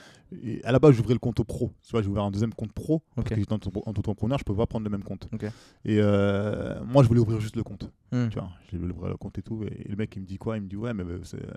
Et 0.42 0.62
à 0.64 0.72
la 0.72 0.78
base, 0.80 0.94
j'ouvrais 0.96 1.12
le 1.14 1.20
compte 1.20 1.42
pro. 1.44 1.72
Tu 1.84 1.92
vois, 1.92 2.02
j'ai 2.02 2.08
ouvert 2.08 2.24
un 2.24 2.30
deuxième 2.32 2.52
compte 2.52 2.72
pro. 2.72 3.00
Parce 3.14 3.28
que 3.28 3.36
j'étais 3.36 3.52
en- 3.52 3.56
en 3.86 3.90
entrepreneur, 3.90 4.38
je 4.38 4.44
peux 4.44 4.56
pas 4.56 4.66
prendre 4.66 4.84
le 4.84 4.90
même 4.90 5.04
compte. 5.04 5.28
Ok. 5.32 5.44
Et 5.44 5.98
euh, 6.00 6.82
moi, 6.84 7.02
je 7.04 7.08
voulais 7.08 7.20
ouvrir 7.20 7.38
juste 7.40 7.54
le 7.56 7.62
compte. 7.62 7.90
Hmm. 8.12 8.28
Tu 8.28 8.38
vois, 8.38 8.50
je 8.72 8.76
voulais 8.76 8.92
ouvrir 8.92 9.10
le 9.10 9.16
compte 9.16 9.38
et 9.38 9.42
tout. 9.42 9.62
Et 9.64 9.88
le 9.88 9.94
mec, 9.96 10.14
il 10.16 10.22
me 10.22 10.26
dit 10.26 10.36
quoi? 10.36 10.56
Il 10.56 10.62
me 10.64 10.68
dit, 10.68 10.76
ouais, 10.76 10.92
mais 10.94 11.04
c'est. 11.22 11.36
euh, 11.42 11.54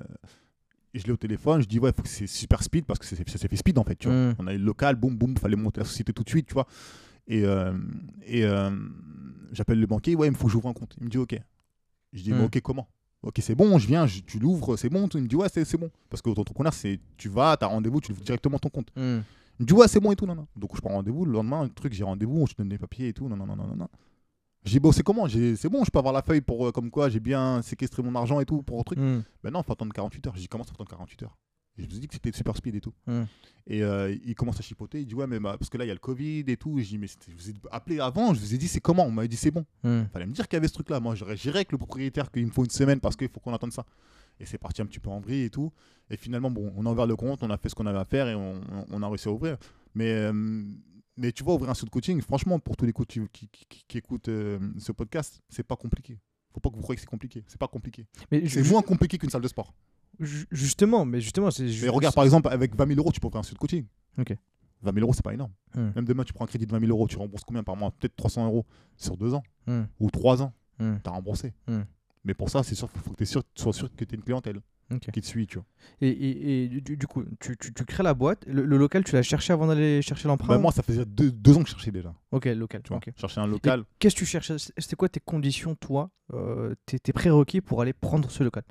Et 0.93 0.99
je 0.99 1.05
l'ai 1.05 1.11
au 1.11 1.17
téléphone, 1.17 1.61
je 1.61 1.67
dis, 1.67 1.77
ouais, 1.79 1.91
faut 1.95 2.01
que 2.01 2.07
c'est 2.09 2.25
super 2.25 2.63
speed 2.63 2.85
parce 2.85 2.99
que 2.99 3.05
c'est- 3.05 3.27
ça 3.29 3.37
s'est 3.37 3.47
fait 3.47 3.55
speed 3.55 3.77
en 3.77 3.83
fait. 3.83 3.95
Tu 3.95 4.07
vois. 4.07 4.15
Hmm. 4.31 4.35
On 4.39 4.47
a 4.47 4.53
eu 4.53 4.57
le 4.57 4.63
local, 4.65 4.95
boum, 4.95 5.15
boum, 5.17 5.35
fallait 5.37 5.55
monter 5.55 5.79
la 5.81 5.85
société 5.85 6.13
tout 6.13 6.23
de 6.23 6.29
suite, 6.29 6.47
tu 6.47 6.53
vois. 6.55 6.65
Et, 7.27 7.43
euh, 7.45 7.73
et 8.25 8.43
euh, 8.43 8.71
j'appelle 9.51 9.79
le 9.79 9.85
banquier, 9.87 10.15
ouais, 10.15 10.27
il 10.27 10.31
me 10.31 10.35
faut 10.35 10.45
que 10.47 10.51
j'ouvre 10.51 10.67
un 10.69 10.73
compte. 10.73 10.95
Il 10.99 11.05
me 11.05 11.09
dit, 11.09 11.17
ok. 11.19 11.39
Je 12.13 12.23
dis, 12.23 12.33
Hmm. 12.33 12.37
mais 12.39 12.43
ok, 12.45 12.59
comment? 12.61 12.87
Ok, 13.21 13.39
c'est 13.41 13.55
bon, 13.55 13.77
je 13.77 13.87
viens, 13.87 14.07
je- 14.07 14.21
tu 14.21 14.39
l'ouvres, 14.39 14.77
c'est 14.77 14.89
bon. 14.89 15.07
Il 15.13 15.21
me 15.23 15.27
dit, 15.27 15.35
ouais, 15.35 15.49
c'est 15.51 15.65
c'est 15.65 15.77
bon. 15.77 15.89
Parce 16.09 16.21
que 16.21 16.29
l'entrepreneur, 16.29 16.73
c'est 16.73 16.99
tu 17.17 17.27
vas, 17.29 17.57
tu 17.57 17.65
as 17.65 17.67
rendez-vous, 17.67 17.99
tu 17.99 18.11
ouvres 18.13 18.21
directement 18.21 18.57
ton 18.59 18.69
compte. 18.69 18.89
Hmm. 18.95 19.19
Il 19.59 19.63
me 19.63 19.65
dit, 19.65 19.73
ouais, 19.73 19.87
c'est 19.89 19.99
bon 19.99 20.11
et 20.11 20.15
tout, 20.15 20.25
non, 20.25 20.35
non. 20.35 20.47
Donc, 20.55 20.75
je 20.75 20.79
prends 20.81 20.91
rendez-vous. 20.93 21.25
Le 21.25 21.33
lendemain, 21.33 21.63
le 21.63 21.69
truc, 21.69 21.91
j'ai 21.93 22.05
rendez-vous, 22.05 22.47
je 22.47 22.53
te 22.53 22.61
donne 22.61 22.69
les 22.69 22.77
papiers 22.77 23.09
et 23.09 23.13
tout, 23.13 23.27
non, 23.27 23.35
non, 23.35 23.45
non, 23.45 23.55
non, 23.57 23.67
non, 23.75 23.87
bon, 24.79 24.91
c'est 24.93 25.03
comment? 25.03 25.27
J'ai- 25.27 25.55
C'est 25.57 25.67
bon, 25.69 25.83
je 25.83 25.91
peux 25.91 25.99
avoir 25.99 26.13
la 26.13 26.21
feuille 26.21 26.41
pour 26.41 26.67
euh, 26.67 26.71
comme 26.71 26.89
quoi 26.91 27.09
j'ai 27.09 27.19
bien 27.19 27.61
séquestré 27.61 28.01
mon 28.03 28.15
argent 28.15 28.39
et 28.39 28.45
tout 28.45 28.61
pour 28.63 28.79
un 28.79 28.83
truc. 28.83 28.99
Hmm. 28.99 29.21
Ben 29.43 29.51
non, 29.51 29.61
il 29.61 29.65
faut 29.65 29.73
attendre 29.73 29.91
48 29.93 30.27
heures. 30.27 30.35
J'ai 30.35 30.41
dit, 30.41 30.47
comment 30.47 30.63
ça 30.63 30.69
faut 30.69 30.75
attendre 30.83 30.89
48 30.91 31.23
heures? 31.23 31.37
Je 31.79 31.85
me 31.85 31.89
suis 31.89 31.99
dit 31.99 32.07
que 32.07 32.13
c'était 32.13 32.31
super 32.31 32.55
speed 32.55 32.75
et 32.75 32.81
tout. 32.81 32.93
Hmm. 33.07 33.23
Et 33.67 33.83
euh, 33.83 34.15
il 34.25 34.35
commence 34.35 34.59
à 34.59 34.61
chipoter. 34.63 34.99
Il 35.01 35.05
dit, 35.05 35.13
ouais, 35.15 35.27
mais 35.27 35.39
bah, 35.39 35.55
parce 35.59 35.69
que 35.69 35.77
là, 35.77 35.85
il 35.85 35.87
y 35.87 35.91
a 35.91 35.93
le 35.93 35.99
Covid 35.99 36.43
et 36.47 36.57
tout. 36.57 36.79
Je 36.79 36.87
dis, 36.87 36.97
mais 36.97 37.07
c'était- 37.07 37.31
je 37.31 37.35
vous 37.35 37.49
ai 37.49 37.53
appelé 37.71 37.99
avant, 37.99 38.33
je 38.33 38.39
vous 38.39 38.53
ai 38.53 38.57
dit, 38.57 38.67
c'est 38.67 38.79
comment? 38.79 39.05
On 39.05 39.11
m'avait 39.11 39.27
dit, 39.27 39.37
c'est 39.37 39.51
bon. 39.51 39.65
Hmm. 39.83 40.03
Fallait 40.11 40.25
me 40.25 40.33
dire 40.33 40.47
qu'il 40.47 40.57
y 40.57 40.59
avait 40.59 40.67
ce 40.67 40.73
truc-là. 40.73 40.99
Moi, 40.99 41.15
j'aurais 41.15 41.37
géré 41.37 41.59
avec 41.59 41.71
le 41.71 41.77
propriétaire 41.77 42.31
qu'il 42.31 42.45
me 42.45 42.51
faut 42.51 42.63
une 42.63 42.69
semaine 42.71 42.99
parce 42.99 43.15
qu'il 43.15 43.29
faut 43.29 43.39
qu'on 43.39 43.53
attende 43.53 43.71
ça. 43.73 43.85
Et 44.39 44.45
c'est 44.45 44.57
parti 44.57 44.81
un 44.81 44.85
petit 44.85 44.99
peu 44.99 45.09
en 45.09 45.19
vrille 45.19 45.43
et 45.43 45.49
tout. 45.49 45.71
Et 46.09 46.17
finalement, 46.17 46.49
bon, 46.49 46.71
on 46.77 46.85
a 46.85 46.91
ouvert 46.91 47.05
le 47.07 47.15
compte, 47.15 47.43
on 47.43 47.49
a 47.49 47.57
fait 47.57 47.69
ce 47.69 47.75
qu'on 47.75 47.85
avait 47.85 47.99
à 47.99 48.05
faire 48.05 48.27
et 48.29 48.35
on, 48.35 48.61
a 49.03 49.07
réussi 49.07 49.27
à 49.27 49.31
ouvrir. 49.31 49.57
Mais, 49.95 50.11
euh, 50.11 50.63
mais 51.17 51.31
tu 51.33 51.43
vois, 51.43 51.55
ouvrir 51.55 51.69
un 51.69 51.73
de 51.73 51.89
coaching, 51.89 52.21
franchement, 52.21 52.57
pour 52.59 52.77
tous 52.77 52.85
les 52.85 52.93
coachs 52.93 53.07
qui, 53.07 53.19
qui- 53.31 53.49
qui- 53.67 53.83
qui 53.87 53.97
écoutent 53.97 54.29
euh, 54.29 54.57
ce 54.79 54.91
podcast, 54.93 55.41
c'est 55.49 55.63
pas 55.63 55.75
compliqué. 55.75 56.17
Faut 56.53 56.59
pas 56.61 56.69
que 56.69 56.75
vous 56.75 56.81
croyez 56.81 56.95
que 56.95 57.01
c'est 57.01 57.07
compliqué. 57.07 57.43
C'est 57.47 57.59
pas 57.59 57.67
compliqué. 57.67 58.07
Mais 58.31 58.47
C'est 58.47 58.67
moins 58.69 58.81
compliqué 58.81 59.17
qu'une 59.17 59.29
salle 59.29 59.41
de 59.41 59.47
sport. 59.47 59.73
Ju- 60.19 60.47
justement, 60.51 61.05
mais 61.05 61.21
justement, 61.21 61.51
c'est. 61.51 61.65
Mais 61.81 61.89
regarde, 61.89 62.15
par 62.15 62.23
exemple, 62.23 62.49
avec 62.49 62.75
20 62.75 62.87
000 62.87 62.99
euros, 62.99 63.11
tu 63.11 63.19
peux 63.19 63.27
ouvrir 63.27 63.39
un 63.47 63.53
de 63.53 63.57
coaching. 63.57 63.85
Ok. 64.17 64.35
20 64.81 64.93
000 64.93 65.03
euros, 65.03 65.13
c'est 65.13 65.23
pas 65.23 65.33
énorme. 65.33 65.51
Hmm. 65.75 65.89
Même 65.95 66.05
demain, 66.05 66.23
tu 66.23 66.31
prends 66.33 66.45
un 66.45 66.47
crédit 66.47 66.65
de 66.65 66.71
20 66.71 66.79
000 66.79 66.91
euros, 66.91 67.07
tu 67.07 67.17
rembourses 67.17 67.43
combien 67.43 67.63
par 67.63 67.75
mois? 67.75 67.91
Peut-être 67.91 68.15
300 68.15 68.45
euros 68.45 68.65
sur 68.97 69.17
deux 69.17 69.33
ans 69.33 69.43
Hmm. 69.67 69.83
ou 69.99 70.09
trois 70.09 70.41
ans. 70.41 70.53
Hmm. 70.79 70.95
T'as 71.03 71.11
remboursé. 71.11 71.53
Mais 72.25 72.33
pour 72.33 72.49
ça, 72.49 72.63
c'est 72.63 72.75
sûr, 72.75 72.89
faut 72.89 73.11
que 73.11 73.15
tu 73.17 73.25
sûr, 73.25 73.43
sois 73.55 73.73
sûr 73.73 73.89
que 73.93 74.03
tu 74.05 74.15
une 74.15 74.21
clientèle 74.23 74.59
qui 75.13 75.21
te 75.21 75.25
suit, 75.25 75.45
tu 75.47 75.55
vois. 75.57 75.65
Et, 76.01 76.09
et- 76.09 76.63
et 76.63 76.67
du, 76.81 76.97
du 76.97 77.05
coup, 77.07 77.23
tu, 77.39 77.55
tu- 77.57 77.71
tu 77.73 77.85
crées 77.85 78.01
la 78.03 78.13
boîte. 78.15 78.43
Le, 78.47 78.65
le 78.65 78.77
local, 78.77 79.03
tu 79.03 79.13
l'as 79.13 79.21
cherché 79.21 79.53
avant 79.53 79.67
d'aller 79.67 80.01
chercher 80.01 80.27
l'emprunt 80.27 80.47
Bah, 80.47 80.57
moi, 80.57 80.71
ça 80.71 80.81
faisait 80.81 81.05
deux, 81.05 81.31
deux 81.31 81.55
ans 81.57 81.61
que 81.63 81.67
je 81.69 81.73
cherchais 81.73 81.91
déjà. 81.91 82.13
Ok, 82.31 82.45
local. 82.45 82.81
Tu 82.83 82.89
vois. 82.89 82.99
Chercher 83.15 83.39
un 83.41 83.47
local. 83.47 83.83
Qu'est-ce 83.99 84.15
que 84.15 84.19
tu 84.19 84.25
cherchais 84.25 84.55
C'était 84.57 84.95
quoi 84.95 85.07
tes 85.07 85.19
conditions, 85.19 85.75
toi, 85.75 86.09
euh, 86.33 86.73
tes, 86.85 86.99
tes 86.99 87.13
prérequis 87.13 87.61
pour 87.61 87.81
aller 87.81 87.93
prendre 87.93 88.31
ce 88.31 88.43
local? 88.43 88.63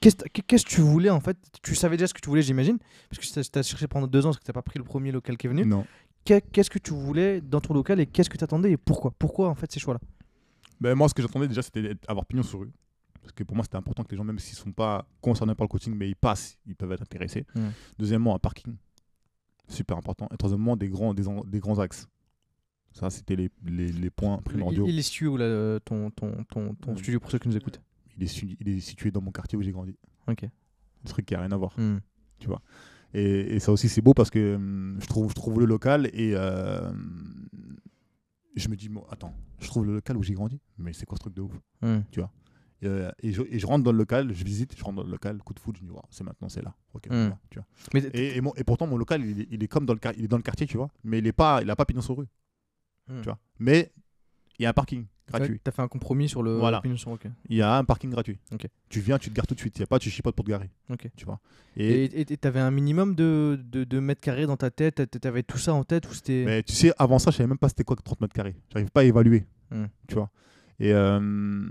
Qu'est-ce 0.00 0.64
que 0.64 0.68
tu 0.70 0.80
voulais 0.80 1.10
en 1.10 1.20
fait? 1.20 1.36
Tu 1.62 1.74
savais 1.74 1.96
déjà 1.96 2.06
ce 2.06 2.14
que 2.14 2.20
tu 2.20 2.28
voulais, 2.30 2.42
j'imagine, 2.42 2.78
parce 3.10 3.20
que 3.26 3.40
tu 3.42 3.58
as 3.58 3.62
cherché 3.62 3.86
pendant 3.86 4.06
deux 4.06 4.20
ans, 4.24 4.30
parce 4.30 4.38
que 4.38 4.44
tu 4.44 4.52
pas 4.52 4.62
pris 4.62 4.78
le 4.78 4.84
premier 4.84 5.12
local 5.12 5.36
qui 5.36 5.46
est 5.46 5.50
venu. 5.50 5.64
Non. 5.66 5.86
Qu'est- 6.24 6.40
Qu'est-ce 6.52 6.70
que 6.70 6.78
tu 6.78 6.92
voulais 6.92 7.40
dans 7.42 7.60
ton 7.60 7.74
local 7.74 8.00
et 8.00 8.06
qu'est-ce 8.06 8.30
que 8.30 8.38
tu 8.38 8.44
attendais 8.44 8.72
et 8.72 8.76
pourquoi? 8.78 9.10
Pourquoi 9.18 9.48
en 9.50 9.54
fait 9.54 9.70
ces 9.70 9.78
choix-là? 9.80 10.00
Ben, 10.80 10.94
moi, 10.94 11.08
ce 11.08 11.14
que 11.14 11.20
j'attendais 11.20 11.48
déjà, 11.48 11.60
c'était 11.62 11.94
avoir 12.08 12.24
pignon 12.24 12.42
sur 12.42 12.60
rue. 12.60 12.72
Parce 13.20 13.32
que 13.32 13.44
pour 13.44 13.54
moi, 13.54 13.62
c'était 13.64 13.76
important 13.76 14.02
que 14.02 14.10
les 14.12 14.16
gens, 14.16 14.24
même 14.24 14.38
s'ils 14.38 14.56
ne 14.58 14.62
sont 14.64 14.72
pas 14.72 15.06
concernés 15.20 15.54
par 15.54 15.66
le 15.66 15.68
coaching, 15.68 15.94
mais 15.94 16.08
ils 16.08 16.16
passent, 16.16 16.56
ils 16.66 16.74
peuvent 16.74 16.92
être 16.92 17.02
intéressés. 17.02 17.44
Deuxièmement, 17.98 18.34
un 18.34 18.38
parking. 18.38 18.74
Super 19.68 19.98
important. 19.98 20.26
Et 20.32 20.36
troisièmement, 20.38 20.76
des 20.76 20.88
grands, 20.88 21.12
des, 21.12 21.24
grands 21.60 21.78
axes. 21.78 22.08
Ça, 22.92 23.10
c'était 23.10 23.36
les, 23.36 23.50
les, 23.66 23.92
les 23.92 24.10
points 24.10 24.38
primordiaux. 24.38 24.86
il, 24.86 24.94
il 24.94 24.98
est 24.98 25.22
où 25.26 25.36
là, 25.36 25.44
euh, 25.44 25.78
ton, 25.80 26.10
ton, 26.10 26.42
ton, 26.44 26.74
ton 26.74 26.92
Mm. 26.92 26.96
studio 26.96 27.20
pour 27.20 27.30
ceux 27.30 27.38
qui 27.38 27.48
nous 27.48 27.56
écoutent? 27.56 27.80
Il 28.20 28.24
est, 28.24 28.28
su- 28.28 28.56
il 28.60 28.68
est 28.68 28.80
situé 28.80 29.10
dans 29.10 29.22
mon 29.22 29.32
quartier 29.32 29.56
où 29.58 29.62
j'ai 29.62 29.72
grandi. 29.72 29.96
Ok. 30.28 30.44
Un 30.44 31.08
truc 31.08 31.24
qui 31.26 31.32
n'a 31.34 31.40
rien 31.40 31.50
à 31.52 31.56
voir. 31.56 31.74
Hmm. 31.78 31.98
Et, 33.14 33.56
et 33.56 33.60
ça 33.60 33.72
aussi, 33.72 33.88
c'est 33.88 34.02
beau 34.02 34.12
parce 34.14 34.28
que 34.30 34.54
hum, 34.56 34.98
je 35.00 35.06
trouve, 35.06 35.30
je 35.30 35.34
trouve 35.34 35.58
le 35.58 35.66
local 35.66 36.08
et 36.12 36.32
euh, 36.34 36.92
je 38.56 38.68
me 38.68 38.76
dis, 38.76 38.88
bon, 38.88 39.04
attends, 39.10 39.34
je 39.58 39.66
trouve 39.68 39.86
le 39.86 39.94
local 39.94 40.16
où 40.16 40.22
j'ai 40.22 40.34
grandi, 40.34 40.60
mais 40.78 40.92
c'est 40.92 41.06
quoi 41.06 41.16
ce 41.16 41.20
truc 41.22 41.34
de 41.34 41.42
ouf? 41.42 41.52
Hmm. 41.82 42.00
et, 42.82 42.86
euh, 42.86 43.10
et, 43.22 43.32
je, 43.32 43.42
et 43.42 43.58
je 43.58 43.66
rentre 43.66 43.84
dans 43.84 43.92
le 43.92 43.98
local, 43.98 44.32
je 44.32 44.44
visite, 44.44 44.76
je 44.76 44.82
rentre 44.84 44.96
dans 44.96 45.04
le 45.04 45.10
local, 45.10 45.38
coup 45.38 45.54
de 45.54 45.60
foot, 45.60 45.76
je 45.76 45.82
me 45.82 45.88
dis, 45.88 45.92
Wow, 45.94 46.02
c'est 46.10 46.24
maintenant, 46.24 46.48
c'est 46.48 46.62
là. 46.62 46.74
Ok, 46.94 47.04
on 47.10 47.26
y 47.26 47.28
va, 47.30 47.38
tu 47.50 47.58
vois. 47.58 47.66
Mais 47.94 48.00
Et, 48.14 48.36
et, 48.36 48.40
mon- 48.40 48.54
et 48.54 48.64
pourtant, 48.64 48.86
mon 48.86 48.96
local, 48.96 49.24
il 49.24 49.40
est, 49.40 49.48
il 49.50 49.62
est 49.62 49.68
comme 49.68 49.86
dans 49.86 49.94
le, 49.94 50.00
il 50.16 50.24
est 50.24 50.28
dans 50.28 50.36
le 50.36 50.42
quartier, 50.42 50.66
tu 50.66 50.76
vois, 50.76 50.90
mais 51.04 51.18
il 51.18 51.24
n'a 51.24 51.32
pas, 51.32 51.62
il 51.62 51.70
a 51.70 51.76
pas 51.76 51.84
pignon 51.84 52.02
sur 52.02 52.16
rue, 52.18 52.26
Hmm. 53.08 53.20
tu 53.22 53.24
vois. 53.24 53.38
Mais 53.58 53.92
il 54.58 54.62
y 54.62 54.66
a 54.66 54.70
un 54.70 54.72
parking 54.74 55.06
gratuit. 55.30 55.60
T'as 55.62 55.70
fait 55.70 55.82
un 55.82 55.88
compromis 55.88 56.28
sur 56.28 56.42
le 56.42 56.56
Voilà. 56.58 56.78
l'opinion 56.78 56.96
sur- 56.96 57.10
ok. 57.12 57.26
Il 57.48 57.56
y 57.56 57.62
a 57.62 57.76
un 57.76 57.84
parking 57.84 58.10
gratuit. 58.10 58.38
Tu 58.88 59.00
viens, 59.00 59.18
tu 59.18 59.30
te 59.30 59.34
gares 59.34 59.46
tout 59.46 59.54
de 59.54 59.60
suite. 59.60 59.76
Il 59.78 59.80
n'y 59.80 59.84
a 59.84 59.86
pas, 59.86 59.98
tu 59.98 60.10
chipotes 60.10 60.34
pour 60.36 60.44
te 60.44 60.50
garer. 60.50 60.70
Ok. 60.90 61.08
Tu 61.16 61.24
vois. 61.24 61.40
Et 61.76 62.08
t'avais 62.40 62.60
un 62.60 62.70
minimum 62.70 63.14
de, 63.14 63.58
de, 63.70 63.84
de 63.84 64.00
mètres 64.00 64.20
carrés 64.20 64.46
dans 64.46 64.56
ta 64.56 64.70
tête? 64.70 64.96
T'a- 64.96 65.06
T'avais 65.06 65.42
tout 65.42 65.58
ça 65.58 65.72
en 65.74 65.84
tête 65.84 66.08
ou 66.08 66.12
c'était 66.14 66.44
Mais 66.44 66.62
tu 66.62 66.72
sais, 66.74 66.92
avant 66.98 67.18
ça, 67.18 67.30
je 67.30 67.36
savais 67.36 67.46
même 67.48 67.58
pas 67.58 67.68
c'était 67.68 67.84
quoi 67.84 67.96
que 67.96 68.02
30 68.02 68.20
mètres 68.20 68.34
carrés. 68.34 68.56
J'arrive 68.72 68.90
pas 68.90 69.00
à 69.00 69.04
évaluer. 69.04 69.46
Hmm. 69.70 69.86
Tu 70.08 70.14
vois. 70.14 70.30
Et 70.80 70.92
euh, 70.92 71.68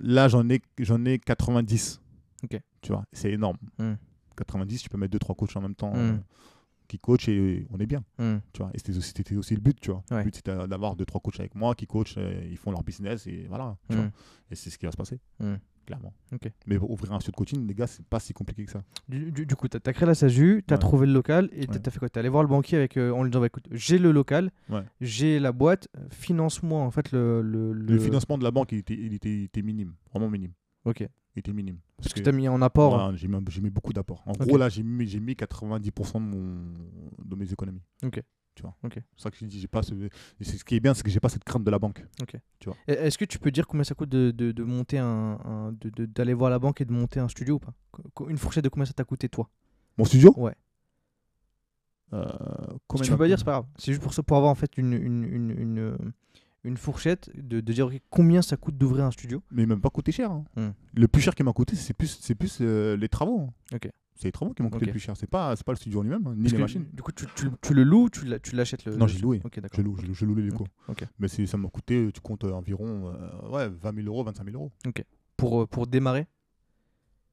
là, 0.00 0.28
j'en 0.28 0.48
ai, 0.48 0.62
j'en 0.78 1.04
ai 1.04 1.18
90. 1.18 2.00
Ok. 2.44 2.60
Tu 2.80 2.92
vois. 2.92 3.04
C'est 3.12 3.32
énorme. 3.32 3.56
Hmm. 3.78 3.94
90, 4.36 4.82
tu 4.82 4.88
peux 4.88 4.98
mettre 4.98 5.16
2-3 5.16 5.34
coachs 5.36 5.56
en 5.56 5.60
même 5.60 5.74
temps 5.74 5.92
Hmm. 5.92 5.96
euh, 5.98 6.16
qui 6.88 6.98
coachent 6.98 7.28
et 7.28 7.66
on 7.70 7.78
est 7.78 7.86
bien. 7.86 8.04
Hmm. 8.18 8.36
Tu 8.52 8.58
vois. 8.62 8.70
Et 8.74 8.78
c'était 8.78 8.96
aussi, 8.96 9.12
c'était 9.16 9.36
aussi 9.36 9.54
le 9.54 9.60
but. 9.60 9.78
Tu 9.80 9.90
vois. 9.90 10.02
Ouais. 10.10 10.18
Le 10.18 10.24
but, 10.24 10.36
c'était 10.36 10.66
d'avoir 10.68 10.96
2-trois 10.96 11.20
coachs 11.20 11.40
avec 11.40 11.54
moi 11.54 11.74
qui 11.74 11.86
coachent, 11.86 12.16
euh, 12.18 12.46
ils 12.50 12.56
font 12.58 12.70
leur 12.70 12.82
business 12.84 13.26
et 13.26 13.46
voilà. 13.48 13.76
tu 13.90 13.96
Hmm. 13.96 14.00
vois. 14.00 14.10
Et 14.50 14.54
c'est 14.54 14.70
ce 14.70 14.78
qui 14.78 14.86
va 14.86 14.92
se 14.92 14.96
passer. 14.96 15.18
Hmm. 15.40 15.54
Clairement. 15.86 16.14
Mais 16.66 16.78
ouvrir 16.78 17.12
un 17.12 17.20
studio 17.20 17.32
de 17.32 17.36
coaching, 17.36 17.66
les 17.68 17.74
gars, 17.74 17.86
c'est 17.86 18.06
pas 18.06 18.18
si 18.18 18.32
compliqué 18.32 18.64
que 18.64 18.70
ça. 18.70 18.82
Du, 19.06 19.30
du- 19.30 19.44
du 19.44 19.54
coup, 19.54 19.68
t'as 19.68 19.78
as 19.84 19.92
créé 19.92 20.06
la 20.06 20.14
SASU, 20.14 20.64
t'as 20.66 20.76
Ouais. 20.76 20.78
trouvé 20.78 21.06
le 21.06 21.12
local 21.12 21.50
et 21.52 21.66
t'as 21.66 21.74
Ouais. 21.74 21.78
t'as 21.80 21.90
fait 21.90 21.98
quoi? 21.98 22.08
T'es 22.08 22.20
allé 22.20 22.30
voir 22.30 22.42
le 22.42 22.48
banquier 22.48 22.78
avec, 22.78 22.96
euh, 22.96 23.10
en 23.10 23.22
lui 23.22 23.30
disant 23.30 23.40
bah, 23.40 23.48
écoute, 23.48 23.66
j'ai 23.70 23.98
le 23.98 24.10
local, 24.10 24.50
j'ai 25.02 25.38
la 25.38 25.52
boîte, 25.52 25.88
euh, 25.98 26.06
finance-moi 26.10 26.80
en 26.80 26.90
fait 26.90 27.12
le. 27.12 27.42
Le, 27.42 27.74
Le, 27.74 27.98
financement 27.98 28.38
de 28.38 28.44
la 28.44 28.50
banque, 28.50 28.72
il 28.72 28.78
était, 28.78 28.94
il 28.94 29.12
était, 29.12 29.28
il 29.34 29.44
était 29.44 29.60
minime. 29.60 29.92
Vraiment 30.10 30.30
minime. 30.30 30.52
Ok. 30.84 31.00
Il 31.36 31.40
était 31.40 31.52
minime. 31.52 31.78
Parce 31.96 32.12
que 32.12 32.20
t'as 32.20 32.32
mis 32.32 32.46
en 32.48 32.62
apport. 32.62 33.10
Ouais, 33.10 33.16
j'ai 33.16 33.28
mis, 33.60 33.70
beaucoup 33.70 33.92
d'apports. 33.92 34.22
En 34.26 34.32
gros, 34.32 34.56
là, 34.56 34.68
j'ai 34.68 34.82
mis, 34.82 35.06
j'ai 35.06 35.18
mis 35.20 35.34
90% 35.34 36.14
de, 36.14 36.18
mon, 36.20 36.64
de 37.24 37.34
mes 37.36 37.52
économies. 37.52 37.82
Ok. 38.04 38.22
Tu 38.54 38.62
vois. 38.62 38.76
Ok. 38.84 39.00
C'est 39.16 39.22
ça 39.24 39.30
que 39.32 39.36
je 39.36 39.46
dis, 39.46 39.58
j'ai 39.60 39.66
pas 39.66 39.82
ce... 39.82 39.94
ce 40.40 40.64
qui 40.64 40.76
est 40.76 40.80
bien, 40.80 40.94
c'est 40.94 41.02
que 41.02 41.10
j'ai 41.10 41.18
pas 41.18 41.28
cette 41.28 41.42
crainte 41.42 41.64
de 41.64 41.70
la 41.72 41.78
banque. 41.80 42.06
Et 42.86 42.92
Est-ce 42.92 43.18
que 43.18 43.24
tu 43.24 43.40
peux 43.40 43.50
dire 43.50 43.66
combien 43.66 43.82
ça 43.82 43.96
coûte 43.96 44.10
de, 44.10 44.30
de, 44.30 44.52
de 44.52 44.62
monter 44.62 44.98
un, 44.98 45.38
un- 45.44 45.72
d'aller 45.72 46.34
voir 46.34 46.50
la 46.50 46.60
banque 46.60 46.80
et 46.80 46.84
de 46.84 46.92
monter 46.92 47.18
un 47.18 47.28
studio 47.28 47.56
ou 47.56 47.58
pas? 47.58 47.74
Une 48.28 48.38
fourchette 48.38 48.62
de 48.62 48.68
combien 48.68 48.84
ça 48.86 48.92
t'a 48.92 49.04
coûté 49.04 49.28
toi? 49.28 49.50
Mon 49.98 50.04
studio? 50.04 50.32
Ouais. 50.36 50.54
euh, 52.12 52.24
Si 52.94 53.02
tu 53.02 53.10
peux 53.10 53.16
pas 53.18 53.26
dire, 53.26 53.38
c'est 53.38 53.44
pas 53.44 53.52
grave. 53.52 53.66
C'est 53.76 53.90
juste 53.92 54.02
pour 54.02 54.14
ça, 54.14 54.22
pour 54.22 54.36
avoir 54.36 54.52
en 54.52 54.54
fait 54.54 54.76
une, 54.78 54.92
une, 54.92 55.24
une, 55.24 55.50
une, 55.50 55.78
euh, 55.78 55.96
une 56.64 56.76
fourchette 56.76 57.30
de, 57.36 57.60
de 57.60 57.72
dire 57.72 57.90
combien 58.10 58.40
ça 58.42 58.56
coûte 58.56 58.76
d'ouvrir 58.76 59.04
un 59.04 59.10
studio. 59.10 59.42
Mais 59.50 59.66
même 59.66 59.80
pas 59.80 59.90
coûté 59.90 60.12
cher. 60.12 60.30
hein. 60.30 60.44
Hmm. 60.56 60.70
Le 60.94 61.08
plus 61.08 61.20
cher 61.22 61.34
qui 61.34 61.42
m'a 61.42 61.52
coûté, 61.52 61.76
c'est 61.76 61.94
plus, 61.94 62.18
c'est 62.20 62.34
plus 62.34 62.58
euh, 62.60 62.96
les 62.96 63.08
travaux. 63.08 63.40
hein. 63.48 63.76
Ok. 63.76 63.88
C'est 64.16 64.28
les 64.28 64.32
travaux 64.32 64.54
qui 64.54 64.62
m'ont 64.62 64.70
coûté 64.70 64.86
le 64.86 64.92
plus 64.92 65.00
cher. 65.00 65.16
C'est 65.16 65.26
pas, 65.28 65.56
c'est 65.56 65.64
pas 65.66 65.72
le 65.72 65.76
studio 65.76 65.98
en 65.98 66.02
lui-même, 66.04 66.24
hein, 66.26 66.34
ni 66.36 66.42
Parce 66.44 66.52
les 66.54 66.58
machines. 66.60 66.86
Du 66.92 67.02
coup, 67.02 67.10
tu, 67.10 67.26
tu- 67.34 67.48
tu 67.60 67.74
le 67.74 67.82
loues, 67.82 68.08
tu 68.10 68.24
l'as- 68.24 68.38
tu 68.38 68.54
l'achètes 68.54 68.84
le. 68.84 68.94
Non, 68.96 69.08
j'ai 69.08 69.18
loué. 69.18 69.40
Ok, 69.44 69.58
d'accord. 69.58 69.76
Je 69.76 69.82
loue, 69.82 69.96
je, 69.96 70.12
je 70.12 70.24
loue 70.24 70.36
les 70.36 70.44
locaux. 70.44 70.66
ok. 70.88 71.04
Mais 71.18 71.26
c'est- 71.28 71.46
ça 71.46 71.56
m'a 71.56 71.68
coûté, 71.68 72.10
tu 72.14 72.20
comptes 72.20 72.44
euh, 72.44 72.52
environ 72.52 73.12
euh, 73.12 73.48
ouais, 73.50 73.68
20 73.68 73.94
000 73.96 74.06
euros, 74.06 74.22
25 74.22 74.44
000 74.44 74.56
euros. 74.56 74.72
Pour, 75.36 75.66
pour 75.68 75.88
démarrer, 75.88 76.28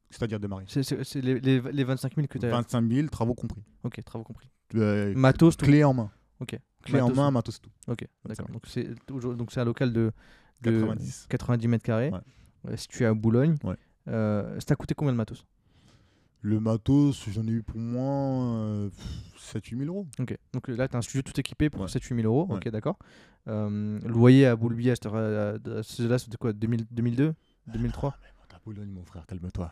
C'est-à-dire 0.10 0.40
démarrer. 0.40 0.66
c'est 0.68 0.82
c'est- 0.84 1.04
c'est 1.04 1.22
les, 1.22 1.40
les, 1.40 1.62
les 1.62 1.84
25 1.84 2.16
000 2.16 2.28
que 2.28 2.40
tu 2.40 2.46
as. 2.48 2.50
25 2.50 2.90
000, 2.92 3.08
travaux 3.10 3.36
compris. 3.36 3.62
Ok, 3.84 4.04
travaux 4.04 4.24
compris. 4.26 4.50
Matos, 5.16 5.56
tout. 5.58 5.66
clé 5.66 5.84
en 5.84 5.94
main. 5.94 6.10
Ok. 6.40 6.58
Clé 6.84 7.00
en 7.02 7.06
Matos, 7.08 7.18
main, 7.18 7.32
matos 7.32 7.62
tout. 7.62 7.70
Ok, 7.88 8.06
25 8.26 8.28
d'accord. 8.28 8.46
000. 8.48 8.54
Donc 8.54 8.64
c'est 8.68 9.06
toujours- 9.06 9.36
donc 9.36 9.52
c'est 9.52 9.60
un 9.60 9.66
local 9.66 9.92
de, 9.94 10.12
de 10.62 10.72
90. 10.82 11.28
90 11.30 11.68
mètres 11.68 11.84
carrés, 11.86 12.10
Ouais. 12.12 12.20
euh, 12.70 12.78
situé 12.78 13.06
à 13.06 13.14
Boulogne. 13.14 13.56
Ouais. 13.64 13.76
Euh, 14.08 14.56
ça 14.60 14.66
t'a 14.68 14.76
coûté 14.76 14.94
combien 14.96 15.12
de 15.14 15.18
matos? 15.18 15.46
Le 16.44 16.60
matos, 16.60 17.30
j'en 17.30 17.44
ai 17.46 17.52
eu 17.52 17.62
pour 17.62 17.78
moi 17.78 18.90
7-8 19.38 19.78
000 19.78 19.90
euros. 19.96 20.08
Ok. 20.20 20.36
Donc 20.54 20.68
là, 20.70 20.88
tu 20.88 20.96
as 20.96 20.98
un 21.00 21.02
studio 21.04 21.22
tout 21.22 21.40
équipé 21.40 21.70
pour 21.70 21.82
Ouais. 21.82 21.88
7-8 21.88 22.16
000 22.22 22.28
euros. 22.28 22.48
Ok, 22.52 22.68
d'accord. 22.70 22.98
Euh, 23.48 24.00
loyer 24.06 24.48
à 24.48 24.56
Boulby, 24.56 24.90
à 24.90 24.96
là 25.04 26.18
c'était 26.20 26.38
quoi 26.40 26.54
2000 26.54 26.86
2002 26.92 27.34
2003 27.68 28.16
À 28.54 28.60
Boulogne, 28.66 28.90
mon 28.90 29.04
frère, 29.04 29.26
calme-toi. 29.28 29.72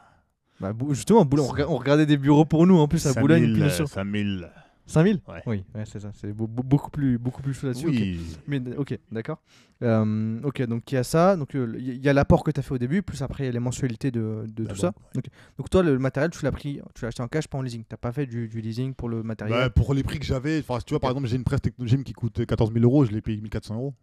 bah, 0.59 0.73
Justement, 0.91 1.25
Boulogne, 1.25 1.45
on, 1.47 1.51
rega- 1.51 1.67
on 1.69 1.77
regardait 1.77 2.05
des 2.05 2.17
bureaux 2.17 2.45
pour 2.45 2.65
nous 2.67 2.77
en 2.77 2.87
plus 2.87 3.05
à 3.07 3.13
5 3.13 3.21
Boulogne. 3.21 3.55
000, 3.55 4.45
puis 4.89 4.95
bien 4.95 5.03
euh, 5.03 5.05
sûr. 5.05 5.05
5 5.05 5.05
000. 5.05 5.17
5000 5.17 5.21
Ouais. 5.27 5.43
Oui, 5.45 5.63
ouais, 5.75 5.83
c'est 5.85 5.99
ça. 5.99 6.11
C'est 6.13 6.33
beau- 6.33 6.47
beau- 6.47 6.63
beaucoup 6.63 6.89
plus, 6.89 7.17
beaucoup 7.17 7.41
plus 7.41 7.53
chaud 7.53 7.67
là-dessus. 7.67 7.87
ok. 7.87 7.93
Oui. 7.93 8.19
Mais 8.47 8.61
ok, 8.75 8.97
d'accord. 9.11 9.41
Euh, 9.81 10.39
ok, 10.43 10.61
donc 10.63 10.91
il 10.91 10.95
y 10.95 10.97
a 10.97 11.03
ça. 11.03 11.37
Donc 11.37 11.55
euh, 11.55 11.75
il 11.77 12.03
y, 12.03 12.09
a 12.09 12.13
l'apport 12.13 12.43
que 12.43 12.51
tu 12.51 12.59
as 12.59 12.63
fait 12.63 12.73
au 12.73 12.77
début, 12.77 13.01
plus 13.01 13.21
après 13.21 13.43
il 13.43 13.47
y 13.47 13.49
a 13.49 13.53
les 13.53 13.59
mensualités 13.59 14.11
de, 14.11 14.45
tout 14.67 14.75
ça. 14.75 14.93
ouais. 15.15 15.21
Donc 15.57 15.69
toi, 15.69 15.83
le 15.83 15.97
matériel, 15.99 16.31
tu 16.31 16.43
l'as 16.43 16.51
pris, 16.51 16.81
tu 16.95 17.01
l'as 17.03 17.09
acheté 17.09 17.23
en 17.23 17.27
cash, 17.27 17.47
pas 17.47 17.57
en 17.57 17.61
leasing. 17.61 17.83
T'as 17.87 17.97
pas 17.97 18.11
fait 18.11 18.25
du, 18.25 18.47
du 18.47 18.61
leasing 18.61 18.93
pour 18.93 19.09
le 19.09 19.23
matériel? 19.23 19.57
Bah, 19.57 19.69
pour 19.69 19.93
les 19.93 20.03
prix 20.03 20.19
que 20.19 20.25
j'avais, 20.25 20.61
tu 20.61 20.67
vois, 20.89 20.99
par 20.99 21.11
exemple, 21.11 21.27
j'ai 21.27 21.37
une 21.37 21.43
presse 21.43 21.61
Technogym 21.61 22.03
qui 22.03 22.13
coûte 22.13 22.45
14 22.45 22.73
000 22.73 22.83
euros, 22.83 23.05
je 23.05 23.11
l'ai 23.11 23.21
payé 23.21 23.39
1400 23.39 23.75
euros. 23.75 23.93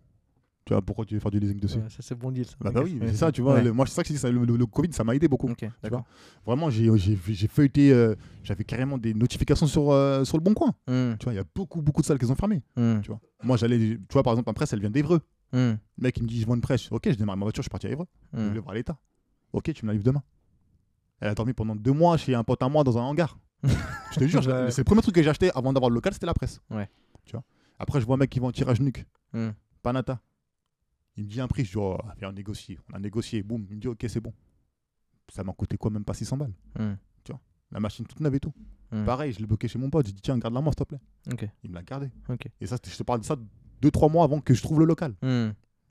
Tu 0.66 0.72
vois, 0.72 0.82
pourquoi 0.82 1.04
tu 1.06 1.14
veux 1.14 1.20
faire 1.20 1.30
du 1.30 1.38
leasing 1.38 1.60
dessus 1.60 1.78
Ouais, 1.78 1.88
ça 1.88 1.98
c'est 2.00 2.16
bon 2.16 2.32
deal. 2.32 2.44
Ça. 2.44 2.56
Bah, 2.60 2.72
bah 2.72 2.80
oui, 2.82 2.98
mais 3.00 3.14
ça, 3.14 3.30
tu 3.30 3.40
vois. 3.40 3.54
ouais. 3.54 3.62
le- 3.62 3.72
moi, 3.72 3.86
c'est 3.86 3.94
ça 3.94 4.02
que 4.02 4.08
je 4.08 4.14
dis, 4.14 4.18
ça, 4.18 4.28
le, 4.30 4.44
le- 4.44 4.56
le 4.56 4.66
Covid, 4.66 4.92
ça 4.92 5.04
m'a 5.04 5.14
aidé 5.14 5.28
beaucoup. 5.28 5.48
Ok, 5.48 5.64
d'accord. 5.80 6.04
Vraiment, 6.44 6.68
j'ai 6.70 7.16
feuilleté, 7.48 7.92
euh, 7.92 8.16
j'avais 8.42 8.64
carrément 8.64 8.98
des 8.98 9.14
notifications 9.14 9.68
sur, 9.68 9.92
euh, 9.92 10.24
sur 10.24 10.36
le 10.36 10.42
bon 10.42 10.54
coin. 10.54 10.74
Hmm, 10.88 11.14
Tu 11.20 11.24
vois, 11.24 11.32
il 11.34 11.36
y 11.36 11.38
a 11.38 11.44
beaucoup, 11.54 11.80
beaucoup 11.82 12.00
de 12.02 12.06
salles 12.06 12.18
qui 12.18 12.24
ont 12.26 12.34
fermé. 12.34 12.62
hmm, 12.76 13.00
Tu 13.00 13.08
vois. 13.08 13.20
Moi, 13.44 13.56
j'allais, 13.56 13.78
tu 13.78 13.98
vois, 14.12 14.24
par 14.24 14.32
exemple, 14.32 14.48
ma 14.50 14.54
presse, 14.54 14.72
elle 14.72 14.80
vient 14.80 14.90
d'Evreux. 14.90 15.20
hmm, 15.52 15.56
Le 15.58 15.78
mec, 15.98 16.16
il 16.16 16.24
me 16.24 16.28
dit, 16.28 16.40
je 16.40 16.46
vends 16.46 16.56
une 16.56 16.60
presse. 16.60 16.90
Ok, 16.90 17.08
je 17.10 17.14
démarre 17.14 17.36
ma 17.36 17.44
voiture, 17.44 17.62
je 17.62 17.66
suis 17.66 17.70
parti 17.70 17.86
à 17.86 17.90
Evreux. 17.90 18.06
Je 18.34 18.42
voulais 18.42 18.58
voir 18.60 18.74
l'état. 18.74 18.98
Ok, 19.52 19.72
tu 19.72 19.84
me 19.84 19.90
la 19.90 19.92
livres 19.92 20.04
demain. 20.04 20.22
Elle 21.20 21.28
a 21.28 21.34
dormi 21.36 21.52
pendant 21.52 21.76
deux 21.76 21.92
mois 21.92 22.16
chez 22.16 22.34
un 22.34 22.42
pote 22.42 22.60
à 22.62 22.68
moi 22.68 22.82
dans 22.82 22.98
un 22.98 23.02
hangar. 23.02 23.38
je 23.62 24.18
te 24.18 24.26
jure, 24.26 24.44
Ouais. 24.44 24.70
c'est 24.72 24.78
le 24.80 24.84
premier 24.84 25.00
truc 25.00 25.14
que 25.14 25.22
j'ai 25.22 25.30
acheté 25.30 25.50
avant 25.54 25.72
d'avoir 25.72 25.90
le 25.90 25.94
local, 25.94 26.12
c'était 26.12 26.26
la 26.26 26.34
presse. 26.34 26.60
Tu 27.24 27.32
vois. 27.32 27.44
Après, 27.78 28.00
je 28.00 28.06
vois 28.06 28.16
un 28.16 28.18
mec 28.18 28.30
qui 28.30 28.40
vend 28.40 28.48
un 28.48 28.52
tirage 28.52 28.80
nuque. 28.80 29.06
Panata. 29.82 30.20
Il 31.16 31.24
me 31.24 31.28
dit 31.28 31.40
un 31.40 31.48
prix, 31.48 31.64
je 31.64 31.70
dis, 31.70 31.76
oh, 31.78 31.96
viens, 32.18 32.28
on 32.30 32.32
négocie. 32.32 32.78
On 32.92 32.96
a 32.96 32.98
négocié, 32.98 33.42
boum. 33.42 33.64
Il 33.70 33.76
me 33.76 33.80
dit, 33.80 33.88
ok, 33.88 34.04
c'est 34.08 34.20
bon. 34.20 34.32
Ça 35.32 35.42
m'a 35.44 35.52
coûté 35.52 35.76
quoi, 35.76 35.90
même 35.90 36.04
pas 36.04 36.14
600 36.14 36.36
balles. 36.36 36.52
Hmm, 36.78 36.94
La 37.72 37.80
machine 37.80 38.06
toute 38.06 38.20
neuve 38.20 38.34
et 38.34 38.40
tout. 38.40 38.52
hmm. 38.92 39.04
Pareil, 39.04 39.32
je 39.32 39.40
l'ai 39.40 39.46
bloqué 39.46 39.66
chez 39.66 39.78
mon 39.78 39.90
pote. 39.90 40.06
J'ai 40.06 40.12
dit, 40.12 40.20
tiens, 40.22 40.38
garde-la 40.38 40.60
moi, 40.60 40.72
s'il 40.72 40.84
te 40.84 40.84
plaît. 40.84 41.00
Il 41.64 41.70
me 41.70 41.74
l'a 41.74 41.82
gardé. 41.82 42.10
Et 42.60 42.66
ça, 42.66 42.76
je 42.84 42.96
te 42.96 43.02
parle 43.02 43.20
de 43.20 43.24
ça 43.24 43.36
2-3 43.82 44.10
mois 44.12 44.24
avant 44.24 44.40
que 44.40 44.54
je 44.54 44.62
trouve 44.62 44.78
le 44.78 44.84
local. 44.86 45.14
Hmm, 45.22 45.50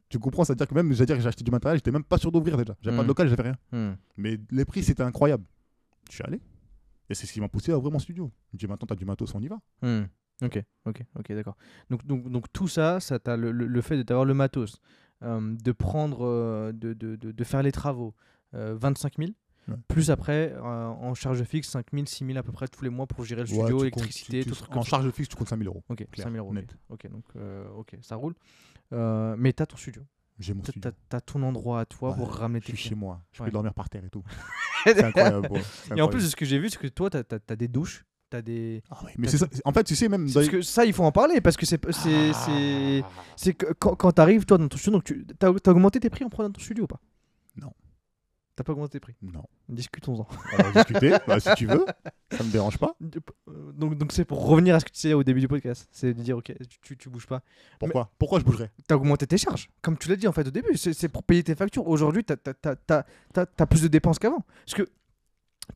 Tu 0.09 0.19
comprends 0.19 0.45
C'est-à-dire 0.45 0.67
que 0.67 0.73
même, 0.75 0.93
j'ai 0.93 1.03
acheté 1.11 1.43
du 1.43 1.51
matériel, 1.51 1.79
j'étais 1.79 1.91
même 1.91 2.03
pas 2.05 2.17
sûr 2.17 2.31
d'ouvrir 2.31 2.55
déjà. 2.57 2.75
J'avais 2.81 2.95
pas 2.95 3.03
de 3.03 3.07
local, 3.07 3.27
j'avais 3.27 3.43
rien. 3.43 3.57
Mais 4.15 4.39
les 4.51 4.63
prix, 4.65 4.83
c'était 4.83 5.03
incroyable. 5.03 5.43
Je 6.09 6.15
suis 6.15 6.23
allé. 6.23 6.39
Et 7.09 7.13
c'est 7.15 7.25
ce 7.27 7.33
qui 7.33 7.41
m'a 7.41 7.49
poussé 7.49 7.71
à 7.71 7.77
ouvrir 7.77 7.91
mon 7.91 7.99
studio. 7.99 8.31
Je 8.51 8.55
me 8.55 8.59
dis, 8.59 8.67
maintenant, 8.67 8.85
t'as 8.87 8.95
du 8.95 9.05
matos, 9.05 9.33
on 9.35 9.41
y 9.41 9.47
va. 9.47 9.59
Ok, 10.41 10.61
ok, 10.85 11.01
ok, 11.17 11.31
d'accord. 11.33 11.55
Donc, 11.89 12.05
donc, 12.05 12.29
donc 12.29 12.51
tout 12.53 12.67
ça, 12.67 12.99
ça 12.99 13.19
t'a 13.19 13.35
le, 13.37 13.51
le- 13.51 13.67
le 13.67 13.81
fait 13.81 14.03
d'avoir 14.03 14.25
le 14.25 14.33
matos, 14.33 14.81
de 15.25 15.71
prendre, 15.71 16.25
euh, 16.25 16.71
de, 16.71 16.93
de, 16.93 17.15
de, 17.15 17.31
de 17.31 17.43
faire 17.43 17.63
les 17.63 17.71
travaux, 17.71 18.13
euh, 18.53 18.75
25 18.79 19.17
000, 19.17 19.31
Ouais. 19.67 19.73
plus 19.87 20.11
après 20.11 20.53
euh, 20.53 20.61
en 20.61 21.15
charge 21.15 21.43
fixe 21.43 21.69
5 21.69 21.87
000, 21.91 22.05
6 22.05 22.23
000 22.23 22.37
à 22.37 22.43
peu 22.43 22.51
près 22.51 22.67
tous 22.67 22.83
les 22.83 22.91
mois 22.91 23.07
pour 23.07 23.25
gérer 23.25 23.41
le 23.43 23.49
Ouais, 23.49 23.55
studio, 23.55 23.83
tu 23.83 23.89
comptes- 23.89 24.01
l'électricité, 24.03 24.39
tu- 24.43 24.49
tout 24.49 24.53
tu- 24.55 24.59
ce 24.59 24.63
truc 24.65 24.77
En 24.77 24.83
charge 24.83 25.09
fixe, 25.09 25.27
tu 25.29 25.35
comptes 25.35 25.49
5000 25.49 25.65
euros. 25.67 25.83
Ok, 25.89 26.05
clair, 26.11 26.25
5 26.27 26.31
000 26.33 26.45
euros. 26.45 26.53
net. 26.53 26.77
Ok, 26.89 26.99
ok, 27.05 27.11
donc 27.11 27.23
euh, 27.35 27.67
ok, 27.75 27.97
ça 28.01 28.15
roule. 28.15 28.35
Euh, 28.93 29.35
mais 29.39 29.53
t'as 29.53 29.65
ton 29.65 29.75
studio, 29.77 30.03
J'ai 30.37 30.53
mon 30.53 30.63
studio. 30.63 30.91
t'as 31.09 31.19
ton 31.19 31.41
endroit 31.41 31.79
à 31.79 31.85
toi 31.85 32.11
Ouais, 32.11 32.15
pour 32.17 32.31
ramener 32.35 32.59
Je 32.61 32.67
tes 32.67 32.75
suis 32.75 32.89
chez 32.89 32.95
moi. 32.95 33.23
Je 33.31 33.41
Ouais. 33.41 33.47
peux 33.47 33.53
dormir 33.53 33.73
par 33.73 33.89
terre 33.89 34.05
et 34.05 34.09
tout. 34.11 34.23
c'est 34.85 35.03
incroyable. 35.03 35.47
C'est 35.51 35.57
Et 35.57 35.57
en 35.57 35.93
incroyable. 35.93 36.11
plus, 36.11 36.29
ce 36.29 36.35
que 36.35 36.45
j'ai 36.45 36.59
vu, 36.59 36.69
c'est 36.69 36.77
que 36.77 36.87
toi, 36.87 37.09
t'as 37.09 37.23
as, 37.49 37.55
des 37.55 37.67
douches, 37.67 38.05
t'as 38.35 38.41
des. 38.41 38.83
Ah 38.89 39.03
ouais, 39.05 39.13
mais 39.17 39.27
c'est 39.27 39.37
ça. 39.37 39.47
En 39.63 39.71
fait, 39.71 39.83
tu 39.83 39.95
sais, 39.95 40.09
même. 40.09 40.27
C'est 40.27 40.33
dans 40.33 40.39
Parce 40.41 40.49
que 40.49 40.61
ça, 40.61 40.85
il 40.85 40.93
faut 40.93 41.03
en 41.03 41.11
parler 41.11 41.39
parce 41.41 41.55
que 41.57 41.65
c'est 41.65 41.79
c'est 41.91 42.31
Ah. 42.33 42.33
c'est 42.45 43.03
c'est 43.37 43.53
que 43.53 43.73
quand, 43.79 43.95
quand 43.95 44.11
t'arrives 44.11 44.45
toi 44.45 44.57
dans 44.57 44.67
ton 44.67 44.77
studio, 44.77 44.93
donc 44.97 45.03
tu 45.05 45.25
t'as 45.39 45.47
as 45.49 45.69
augmenté 45.71 45.99
tes 45.99 46.09
prix 46.09 46.25
en 46.25 46.29
prenant 46.29 46.49
ton 46.51 46.59
studio 46.61 46.83
ou 46.83 46.87
pas? 46.87 46.99
Non. 47.61 47.71
T'as 48.57 48.63
pas 48.63 48.71
augmenté 48.71 48.91
tes 48.93 48.99
prix? 49.01 49.15
Non. 49.21 49.43
Discutons-en. 49.67 50.27
Discuter. 50.73 51.13
bah, 51.27 51.39
si 51.41 51.49
tu 51.55 51.65
veux. 51.67 51.85
Ça 52.31 52.43
me 52.43 52.51
dérange 52.51 52.77
pas. 52.77 52.95
Euh, 53.49 53.71
Donc 53.73 53.97
donc 53.97 54.11
c'est 54.13 54.23
pour 54.25 54.45
revenir 54.47 54.75
à 54.75 54.79
ce 54.79 54.85
que 54.85 54.91
tu 54.91 54.95
disais 54.95 55.13
au 55.13 55.23
début 55.23 55.41
du 55.41 55.47
podcast, 55.47 55.87
c'est 55.91 56.13
de 56.13 56.21
dire 56.21 56.37
ok 56.37 56.53
tu, 56.81 56.97
tu, 56.97 57.09
bouges 57.09 57.27
pas. 57.27 57.41
Pourquoi? 57.79 58.11
Pourquoi 58.17 58.39
je 58.39 58.45
bougerais? 58.45 58.71
T'as 58.87 58.95
augmenté 58.95 59.27
tes 59.27 59.37
charges, 59.37 59.69
comme 59.81 59.97
tu 59.97 60.07
l'as 60.09 60.15
dit 60.15 60.27
en 60.27 60.31
fait 60.33 60.47
au 60.47 60.51
début. 60.51 60.75
C'est 60.77 60.93
c'est 60.93 61.09
pour 61.09 61.23
payer 61.23 61.43
tes 61.43 61.55
factures. 61.55 61.87
Aujourd'hui 61.87 62.23
t'as 62.23 62.35
t'as- 62.37 62.53
t'as- 62.53 62.75
t'as- 62.75 63.05
t'as- 63.33 63.45
t'as 63.45 63.65
plus 63.65 63.81
de 63.81 63.87
dépenses 63.89 64.19
qu'avant. 64.19 64.45
Parce 64.65 64.75
que 64.75 64.89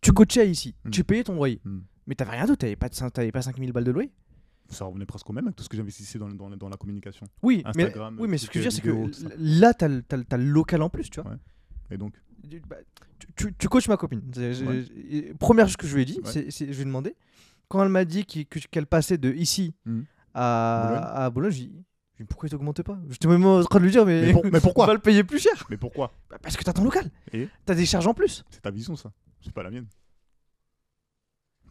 tu 0.02 0.12
coachais 0.14 0.48
ici, 0.50 0.76
Mm. 0.86 0.90
tu 0.92 1.04
payais 1.04 1.24
ton 1.24 1.34
loyer, 1.36 1.60
Mm. 1.66 1.80
Mais 2.10 2.16
t'avais 2.16 2.32
rien 2.32 2.46
d'autre. 2.46 2.60
T'avais 2.60 2.76
pas 2.76 2.90
pas 2.90 3.42
5000 3.42 3.72
balles 3.72 3.84
de 3.86 3.92
loyer. 3.92 4.12
Ça 4.68 4.86
revenait 4.86 5.06
presque 5.06 5.30
au 5.30 5.34
même 5.34 5.46
avec 5.46 5.56
tout 5.56 5.64
ce 5.64 5.70
que 5.70 5.78
j'investissais 5.78 6.20
dans, 6.20 6.28
dans, 6.30 6.50
dans 6.50 6.70
la 6.70 6.76
communication. 6.78 7.26
Oui, 7.42 7.62
Instagram, 7.66 8.16
mais, 8.16 8.22
oui, 8.22 8.28
mais 8.28 8.38
ce 8.38 8.48
que 8.48 8.60
je 8.60 8.66
veux 8.66 8.70
dire, 8.70 8.72
c'est 8.72 8.82
que 8.82 9.34
là, 9.40 9.74
t'as 9.74 9.88
le, 9.88 10.44
local 10.44 10.82
en 10.84 10.90
plus, 10.90 11.10
tu 11.10 11.22
vois. 11.22 11.32
Ouais. 11.32 11.38
Et 11.92 11.98
donc 11.98 12.14
Tu- 12.50 12.62
bah, 12.68 12.76
tu, 13.18 13.28
tu- 13.36 13.54
tu 13.58 13.68
coaches 13.70 13.88
ma 13.88 13.98
copine. 13.98 14.22
Ouais. 14.38 15.34
Première 15.40 15.68
chose 15.68 15.78
que 15.78 15.88
je 15.88 15.96
lui 15.96 16.04
ai 16.04 16.06
dit, 16.06 16.20
Ouais. 16.24 16.32
c'est, 16.32 16.52
c'est- 16.52 16.68
je 16.68 16.74
lui 16.74 16.82
ai 16.82 16.86
demandé, 16.86 17.16
quand 17.68 17.82
elle 17.84 17.90
m'a 17.90 18.06
dit 18.06 18.26
qu'elle 18.26 18.86
passait 18.86 19.18
de 19.18 19.32
ici 19.34 19.74
à 20.36 20.84
Boulogne. 20.88 21.04
à 21.16 21.30
Boulogne, 21.30 21.52
j'ai 21.52 21.66
dit, 21.66 21.86
j'ai 22.18 22.24
dit, 22.24 22.28
pourquoi 22.28 22.48
il 22.48 22.52
t'augmente 22.52 22.84
pas? 22.84 23.00
J'étais 23.10 23.28
même 23.28 23.46
en 23.46 23.64
train 23.64 23.80
de 23.80 23.86
lui 23.86 23.92
dire, 23.92 24.06
mais, 24.06 24.22
Mais 24.28 24.32
pour- 24.34 24.46
mais 24.46 24.60
pourquoi? 24.62 24.94
le 24.94 25.00
payer 25.00 25.24
plus 25.24 25.40
cher. 25.40 25.54
Mais 25.72 25.78
pourquoi? 25.78 26.12
Bah, 26.30 26.38
parce 26.42 26.56
que 26.58 26.64
t'as 26.64 26.74
ton 26.74 26.84
local. 26.84 27.10
Et 27.34 27.48
T'as 27.66 27.74
des 27.76 27.86
charges 27.88 28.06
en 28.08 28.14
plus. 28.14 28.44
C'est 28.52 28.62
ta 28.62 28.70
vision, 28.72 28.96
ça. 28.96 29.12
C'est 29.42 29.54
pas 29.54 29.64
la 29.64 29.72
mienne. 29.72 29.88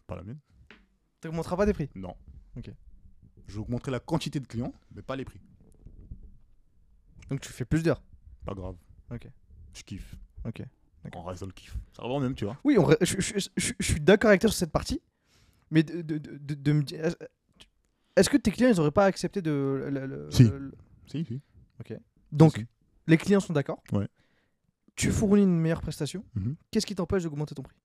Pas 0.09 0.15
la 0.15 0.23
mienne 0.23 0.39
T'augmenteras 1.21 1.55
pas 1.55 1.65
tes 1.67 1.73
prix? 1.73 1.89
Non. 1.95 2.15
Ok. 2.57 2.71
Je 3.47 3.53
vais 3.53 3.59
augmenter 3.59 3.91
la 3.91 3.99
quantité 3.99 4.39
de 4.39 4.47
clients, 4.47 4.73
mais 4.95 5.01
pas 5.03 5.15
les 5.15 5.23
prix. 5.25 5.39
Donc 7.29 7.41
tu 7.41 7.51
fais 7.53 7.65
plus 7.65 7.83
d'heures? 7.83 8.01
Pas 8.45 8.53
grave. 8.55 8.75
Ok. 9.11 9.27
Je 9.73 9.83
kiffe. 9.83 10.15
Ok. 10.45 10.63
On 11.15 11.23
reste 11.23 11.41
dans 11.41 11.47
le 11.47 11.53
kiff. 11.53 11.77
Ça 11.95 12.01
revient 12.03 12.21
même, 12.23 12.35
tu 12.35 12.45
vois. 12.45 12.57
Oui, 12.63 12.77
on 12.79 12.83
re- 12.87 12.97
je, 13.01 13.19
je- 13.19 13.39
je- 13.39 13.49
je- 13.55 13.73
je 13.79 13.85
suis 13.85 14.01
d'accord 14.01 14.29
avec 14.29 14.41
toi 14.41 14.49
sur 14.49 14.57
cette 14.57 14.71
partie, 14.71 14.99
mais 15.71 15.83
de, 15.83 16.01
de- 16.01 16.17
de- 16.17 16.37
de- 16.37 16.53
de 16.55 16.71
me 16.73 16.83
dire. 16.83 17.13
Est-ce 18.15 18.29
que 18.29 18.37
tes 18.37 18.51
clients, 18.51 18.69
ils 18.69 18.79
auraient 18.79 18.91
pas 18.91 19.05
accepté 19.05 19.41
de. 19.41 19.87
le- 19.91 20.05
le- 20.07 20.31
Si. 20.31 20.43
le- 20.43 20.73
Si, 21.07 21.23
si. 21.25 21.41
Donc, 22.31 22.55
Si. 22.57 22.65
les 23.07 23.17
clients 23.17 23.39
sont 23.39 23.53
d'accord. 23.53 23.81
Ouais. 23.91 24.07
Tu 24.95 25.11
fournis 25.11 25.43
une 25.43 25.59
meilleure 25.59 25.81
prestation. 25.81 26.23
Mhm. 26.35 26.55
Qu'est-ce 26.71 26.85
qui 26.85 26.95
t'empêche 26.95 27.23
d'augmenter 27.23 27.55
ton 27.55 27.63
prix? 27.63 27.75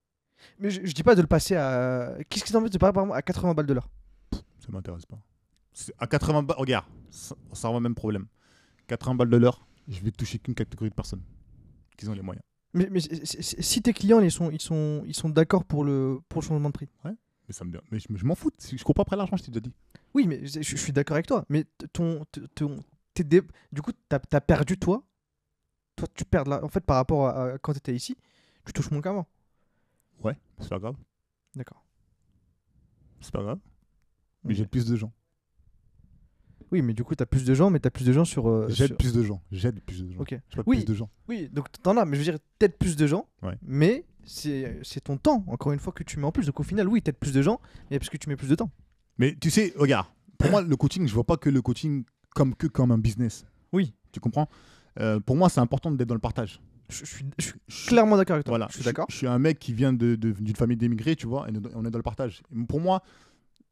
Mais 0.59 0.71
je, 0.71 0.81
je 0.85 0.93
dis 0.93 1.03
pas 1.03 1.15
de 1.15 1.21
le 1.21 1.27
passer 1.27 1.57
à. 1.57 2.15
Qu'est-ce 2.29 2.45
qui 2.45 2.53
t'empêche 2.53 2.71
de 2.71 2.79
par 2.79 2.91
exemple 2.91 3.13
à 3.15 3.23
80 3.23 3.55
balles 3.55 3.67
de 3.67 3.75
l'heure? 3.75 3.89
Ça 4.33 4.69
m'intéresse 4.71 5.07
pas. 5.07 5.19
À 5.99 6.07
80 6.07 6.43
balles, 6.43 6.57
regarde, 6.59 6.87
ça, 7.11 7.35
ça 7.53 7.69
revient 7.69 7.79
au 7.79 7.81
même 7.81 7.95
problème. 7.95 8.27
80 8.87 9.15
balles 9.17 9.31
de 9.31 9.37
l'heure, 9.37 9.67
je 9.89 10.01
vais 10.01 10.11
toucher 10.11 10.39
qu'une 10.39 10.55
catégorie 10.55 10.91
de 10.91 10.95
personnes 10.95 11.23
qui 11.97 12.09
ont 12.09 12.13
les 12.13 12.23
moyens. 12.23 12.43
Mais, 12.75 12.89
mais 12.91 13.01
si- 13.01 13.83
tes 13.83 13.93
clients 13.93 14.21
ils 14.21 14.33
sont, 14.33 14.51
ils 14.51 14.61
sont, 14.61 15.03
ils 15.07 15.15
sont 15.15 15.29
d'accord 15.29 15.65
pour 15.65 15.85
le, 15.85 16.19
pour 16.29 16.41
le 16.43 16.47
changement 16.47 16.69
de 16.71 16.75
prix. 16.75 16.89
Mais 17.05 17.53
ça 17.53 17.65
me 17.65 17.73
mais 17.91 17.99
je, 17.99 18.07
je 18.15 18.25
m'en 18.25 18.35
fous. 18.35 18.51
Je 18.59 18.83
cours 18.83 18.95
pas 18.95 19.03
après 19.03 19.17
l'argent, 19.17 19.37
je 19.37 19.45
t'ai 19.45 19.51
déjà 19.51 19.61
dit. 19.61 19.73
Oui, 20.15 20.27
mais 20.27 20.45
je, 20.47 20.61
je 20.63 20.77
suis 20.77 20.93
d'accord 20.93 21.15
avec 21.15 21.27
toi. 21.27 21.45
Mais 21.49 21.65
ton, 21.93 22.25
ton, 22.55 22.77
tes 23.13 23.23
dé- 23.23 23.43
du 23.73 23.83
coup, 23.83 23.93
tu 23.93 24.17
as, 24.17 24.41
perdu 24.41 24.79
toi. 24.79 25.05
Toi, 25.97 26.09
tu 26.15 26.25
perds 26.25 26.45
la... 26.45 26.65
En 26.65 26.69
fait, 26.69 26.81
par 26.81 26.97
rapport 26.97 27.29
à, 27.29 27.45
à 27.53 27.59
quand 27.59 27.73
tu 27.73 27.79
étais 27.79 27.95
ici, 27.95 28.17
tu 28.65 28.73
touches 28.73 28.91
moins 28.91 29.03
qu'avant. 29.03 29.27
Ouais, 30.23 30.37
c'est 30.59 30.69
pas 30.71 30.79
grave. 30.79 30.97
D'accord. 31.55 31.85
C'est 33.21 33.33
pas 33.33 33.43
grave. 33.43 33.59
Mais 34.45 34.53
Ok. 34.53 34.57
j'aide 34.59 34.69
plus 34.69 34.87
de 34.87 34.97
gens. 34.97 35.13
Oui, 36.73 36.83
mais 36.83 36.93
du 36.95 37.05
coup, 37.05 37.15
tu 37.15 37.23
as 37.23 37.27
plus 37.27 37.45
de 37.45 37.55
gens, 37.55 37.71
mais 37.71 37.79
tu 37.79 37.87
as 37.87 37.91
plus 37.91 38.07
de 38.07 38.13
gens 38.13 38.25
sur. 38.25 38.49
euh, 38.49 38.67
J'aide 38.69 38.89
sur- 38.89 38.97
plus 38.97 39.13
de 39.13 39.23
gens. 39.23 39.43
J'aide 39.53 39.81
plus 39.81 40.03
de 40.05 40.11
gens. 40.11 40.21
Ok. 40.21 40.35
Pas 40.57 40.63
Oui. 40.67 40.79
plus 40.79 40.85
de 40.87 40.95
gens. 40.95 41.11
Oui, 41.29 41.49
donc 41.51 41.71
t'en 41.83 41.97
as, 41.97 42.05
mais 42.05 42.17
je 42.17 42.23
veux 42.23 42.33
dire, 42.33 42.41
peut-être 42.59 42.79
plus 42.79 42.97
de 42.97 43.07
gens, 43.07 43.29
Ouais. 43.43 43.57
mais 43.63 44.05
c'est 44.25 44.81
c'est 44.83 45.03
ton 45.05 45.17
temps, 45.17 45.45
encore 45.47 45.73
une 45.73 45.79
fois, 45.79 45.93
que 45.93 46.03
tu 46.03 46.19
mets 46.19 46.25
en 46.27 46.33
plus. 46.33 46.47
Donc 46.47 46.59
au 46.59 46.63
final, 46.65 46.89
oui, 46.89 47.01
peut-être 47.01 47.19
plus 47.19 47.33
de 47.33 47.43
gens, 47.43 47.61
mais 47.91 47.99
parce 47.99 48.09
que 48.11 48.17
tu 48.17 48.29
mets 48.29 48.37
plus 48.37 48.49
de 48.49 48.55
temps. 48.57 48.71
Mais 49.19 49.37
tu 49.37 49.51
sais, 49.51 49.73
regarde, 49.77 50.07
pour 50.39 50.51
moi, 50.51 50.63
le 50.63 50.77
coaching, 50.77 51.07
je 51.07 51.15
vois 51.15 51.25
pas 51.25 51.37
que 51.37 51.49
le 51.51 51.63
coaching 51.63 52.05
comme 52.35 52.55
que 52.55 52.67
comme 52.67 52.91
un 52.91 52.99
business. 52.99 53.45
Oui. 53.73 53.95
Tu 54.11 54.19
comprends? 54.21 54.49
Euh, 55.01 55.21
Pour 55.21 55.37
moi, 55.37 55.49
c'est 55.49 55.61
important 55.61 55.91
d'être 55.93 56.09
dans 56.09 56.15
le 56.15 56.21
partage. 56.21 56.61
Je, 56.89 57.05
suis, 57.05 57.25
je 57.39 57.45
suis 57.47 57.55
Je- 57.67 57.87
clairement 57.89 58.17
d'accord 58.17 58.35
avec 58.35 58.45
toi. 58.47 58.53
Voilà, 58.53 58.67
je 58.71 58.75
suis 58.77 58.85
d'accord. 58.85 59.07
Je 59.09 59.17
suis 59.17 59.27
un 59.27 59.39
mec 59.39 59.59
qui 59.59 59.73
vient 59.73 59.93
de- 59.93 60.15
de- 60.17 60.33
d'une 60.33 60.57
famille 60.57 60.77
d'émigrés, 60.77 61.17
tu 61.17 61.27
vois, 61.27 61.49
et 61.49 61.53
on 61.75 61.85
est 61.85 61.91
dans 61.91 61.99
le 61.99 62.03
partage. 62.03 62.43
Pour 62.69 62.81
moi, 62.81 63.03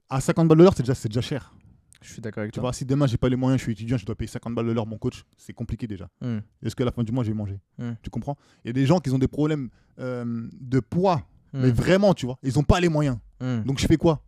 à 0.08 0.20
50 0.20 0.48
balles 0.48 0.58
de 0.58 0.62
l'heure, 0.64 0.74
c'est 0.76 0.82
déjà, 0.82 0.94
c'est 0.94 1.08
déjà 1.08 1.20
cher. 1.20 1.54
Je 2.00 2.12
suis 2.14 2.20
d'accord 2.22 2.40
avec 2.40 2.52
Tu 2.52 2.56
toi. 2.56 2.62
vois, 2.62 2.72
si 2.72 2.84
demain 2.84 3.06
j'ai 3.06 3.16
pas 3.16 3.28
les 3.28 3.36
moyens, 3.36 3.60
je 3.60 3.64
suis 3.64 3.72
étudiant, 3.72 3.96
je 3.96 4.04
dois 4.04 4.16
payer 4.16 4.26
50 4.28 4.54
balles 4.54 4.66
de 4.66 4.72
l'heure 4.72 4.86
mon 4.86 4.98
coach, 4.98 5.22
c'est 5.36 5.52
compliqué 5.52 5.86
déjà. 5.86 6.08
Hmm. 6.20 6.38
Est-ce 6.62 6.74
qu'à 6.74 6.84
la 6.84 6.90
fin 6.90 7.04
du 7.04 7.12
mois, 7.12 7.22
je 7.22 7.30
vais 7.30 7.36
manger 7.36 7.60
Mm. 7.78 7.92
Tu 8.02 8.10
comprends? 8.10 8.36
Il 8.64 8.68
y 8.68 8.70
a 8.70 8.72
des 8.72 8.86
gens 8.86 8.98
qui 8.98 9.10
ont 9.10 9.18
des 9.18 9.28
problèmes 9.28 9.68
euh, 10.00 10.48
de 10.60 10.80
poids, 10.80 11.22
mais 11.52 11.68
Hmm. 11.70 11.74
vraiment, 11.74 12.14
tu 12.14 12.26
vois, 12.26 12.38
ils 12.42 12.58
ont 12.58 12.64
pas 12.64 12.80
les 12.80 12.88
moyens. 12.88 13.18
Hmm. 13.40 13.62
Donc 13.64 13.78
je 13.78 13.86
fais 13.86 13.96
quoi? 13.98 14.24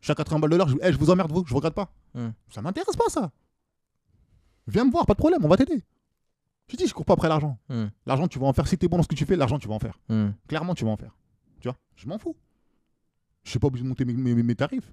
Je 0.00 0.06
suis 0.06 0.12
à 0.12 0.14
80 0.14 0.40
balles 0.40 0.50
de 0.50 0.56
l'heure, 0.56 0.68
je, 0.68 0.76
Eh, 0.82 0.92
je 0.92 0.98
vous 0.98 1.08
emmerde, 1.10 1.30
vous, 1.32 1.44
je 1.46 1.50
vous 1.50 1.56
regarde 1.56 1.74
pas. 1.74 1.90
Mm. 2.14 2.28
Ça 2.50 2.60
m'intéresse 2.60 2.96
pas, 2.96 3.08
ça. 3.08 3.30
Viens 4.66 4.84
me 4.84 4.90
voir, 4.90 5.06
pas 5.06 5.14
de 5.14 5.18
problème, 5.18 5.44
on 5.44 5.48
va 5.48 5.56
t'aider. 5.56 5.82
Je 6.70 6.76
dis, 6.76 6.86
je 6.86 6.94
cours 6.94 7.04
pas 7.04 7.14
après 7.14 7.28
l'argent. 7.28 7.58
Hmm. 7.68 7.86
L'argent, 8.06 8.28
tu 8.28 8.38
vas 8.38 8.46
en 8.46 8.52
faire. 8.52 8.66
Si 8.68 8.78
t'es 8.78 8.86
bon 8.86 8.96
dans 8.98 9.02
ce 9.02 9.08
que 9.08 9.14
tu 9.16 9.26
fais, 9.26 9.34
l'argent, 9.36 9.58
tu 9.58 9.66
vas 9.66 9.74
en 9.74 9.78
faire. 9.80 9.98
Hmm. 10.08 10.30
Clairement, 10.46 10.74
tu 10.74 10.84
vas 10.84 10.90
en 10.92 10.96
faire. 10.96 11.16
Tu 11.60 11.68
vois 11.68 11.76
Je 11.96 12.06
m'en 12.06 12.18
fous. 12.18 12.36
Je 13.42 13.50
suis 13.50 13.58
pas 13.58 13.66
obligé 13.66 13.82
de 13.82 13.88
monter 13.88 14.04
mes, 14.04 14.12
mes- 14.14 14.42
mes 14.42 14.54
tarifs. 14.54 14.92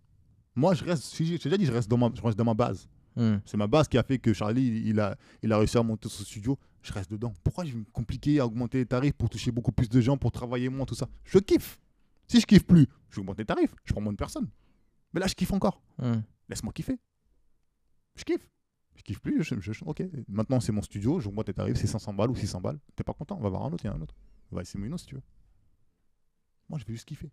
Moi, 0.56 0.74
je 0.74 0.84
reste, 0.84 1.04
si 1.04 1.26
j'ai 1.26 1.38
déjà 1.38 1.56
dit, 1.58 1.66
je 1.66 1.72
reste 1.72 1.88
dans 1.90 1.98
ma, 1.98 2.10
je 2.16 2.22
reste 2.22 2.38
dans 2.38 2.46
ma 2.46 2.56
base. 2.56 2.88
Hmm. 3.16 3.38
C'est 3.46 3.58
ma 3.58 3.68
base 3.68 3.88
qui 3.88 3.98
a 3.98 4.04
fait 4.04 4.18
que 4.18 4.34
Charlie, 4.34 4.84
il 4.86 5.00
a, 5.00 5.16
il 5.44 5.52
a 5.54 5.58
réussi 5.60 5.78
à 5.78 5.84
monter 5.84 6.10
son 6.10 6.24
studio. 6.24 6.58
Je 6.82 6.92
reste 6.94 7.12
dedans. 7.12 7.34
Pourquoi 7.44 7.64
je 7.66 7.74
vais 7.74 7.80
me 7.80 7.86
compliquer 7.92 8.40
à 8.40 8.46
augmenter 8.48 8.80
les 8.80 8.86
tarifs 8.86 9.14
pour 9.14 9.30
toucher 9.30 9.52
beaucoup 9.52 9.72
plus 9.72 9.90
de 9.90 10.00
gens, 10.02 10.18
pour 10.18 10.32
travailler 10.32 10.70
moins, 10.70 10.86
tout 10.86 10.96
ça? 10.96 11.08
Je 11.26 11.38
kiffe. 11.40 11.80
Si 12.28 12.40
je 12.40 12.46
kiffe 12.46 12.66
plus, 12.66 12.88
je 13.12 13.20
augmente 13.20 13.38
les 13.38 13.46
tarifs. 13.46 13.74
Je 13.84 13.94
prends 13.94 14.02
moins 14.02 14.14
de 14.14 14.18
personnes. 14.18 14.48
Mais 15.14 15.20
là, 15.20 15.28
je 15.28 15.36
kiffe 15.36 15.52
encore. 15.54 15.82
Laisse-moi 16.50 16.74
kiffer. 16.74 16.98
Je 18.16 18.24
kiffe. 18.24 18.50
Je 19.08 19.14
kiffe 19.14 19.20
plus. 19.22 19.42
Je, 19.44 19.56
je- 19.60 19.72
je- 19.72 19.86
ok. 19.86 20.04
Maintenant, 20.28 20.60
c'est 20.60 20.72
mon 20.72 20.82
studio. 20.82 21.20
J'augmente 21.20 21.48
les 21.48 21.54
tarifs. 21.54 21.78
C'est 21.78 21.88
500 21.88 22.14
balles 22.14 22.30
ou 22.30 22.36
600 22.36 22.60
balles. 22.62 22.78
T'es 22.96 23.04
pas 23.04 23.14
content 23.14 23.38
On 23.40 23.42
va 23.44 23.50
voir 23.50 23.64
un 23.64 23.72
autre. 23.72 23.84
Il 23.86 23.88
y 23.88 23.90
a 23.90 23.94
un 23.94 24.02
autre. 24.02 24.16
On 24.52 24.56
va 24.56 24.62
essayer 24.62 24.80
Mouino 24.80 24.98
si 24.98 25.06
tu 25.06 25.16
veux. 25.16 25.22
Moi, 26.70 26.80
je 26.80 26.86
vais 26.86 26.94
juste 26.94 27.08
kiffer. 27.08 27.30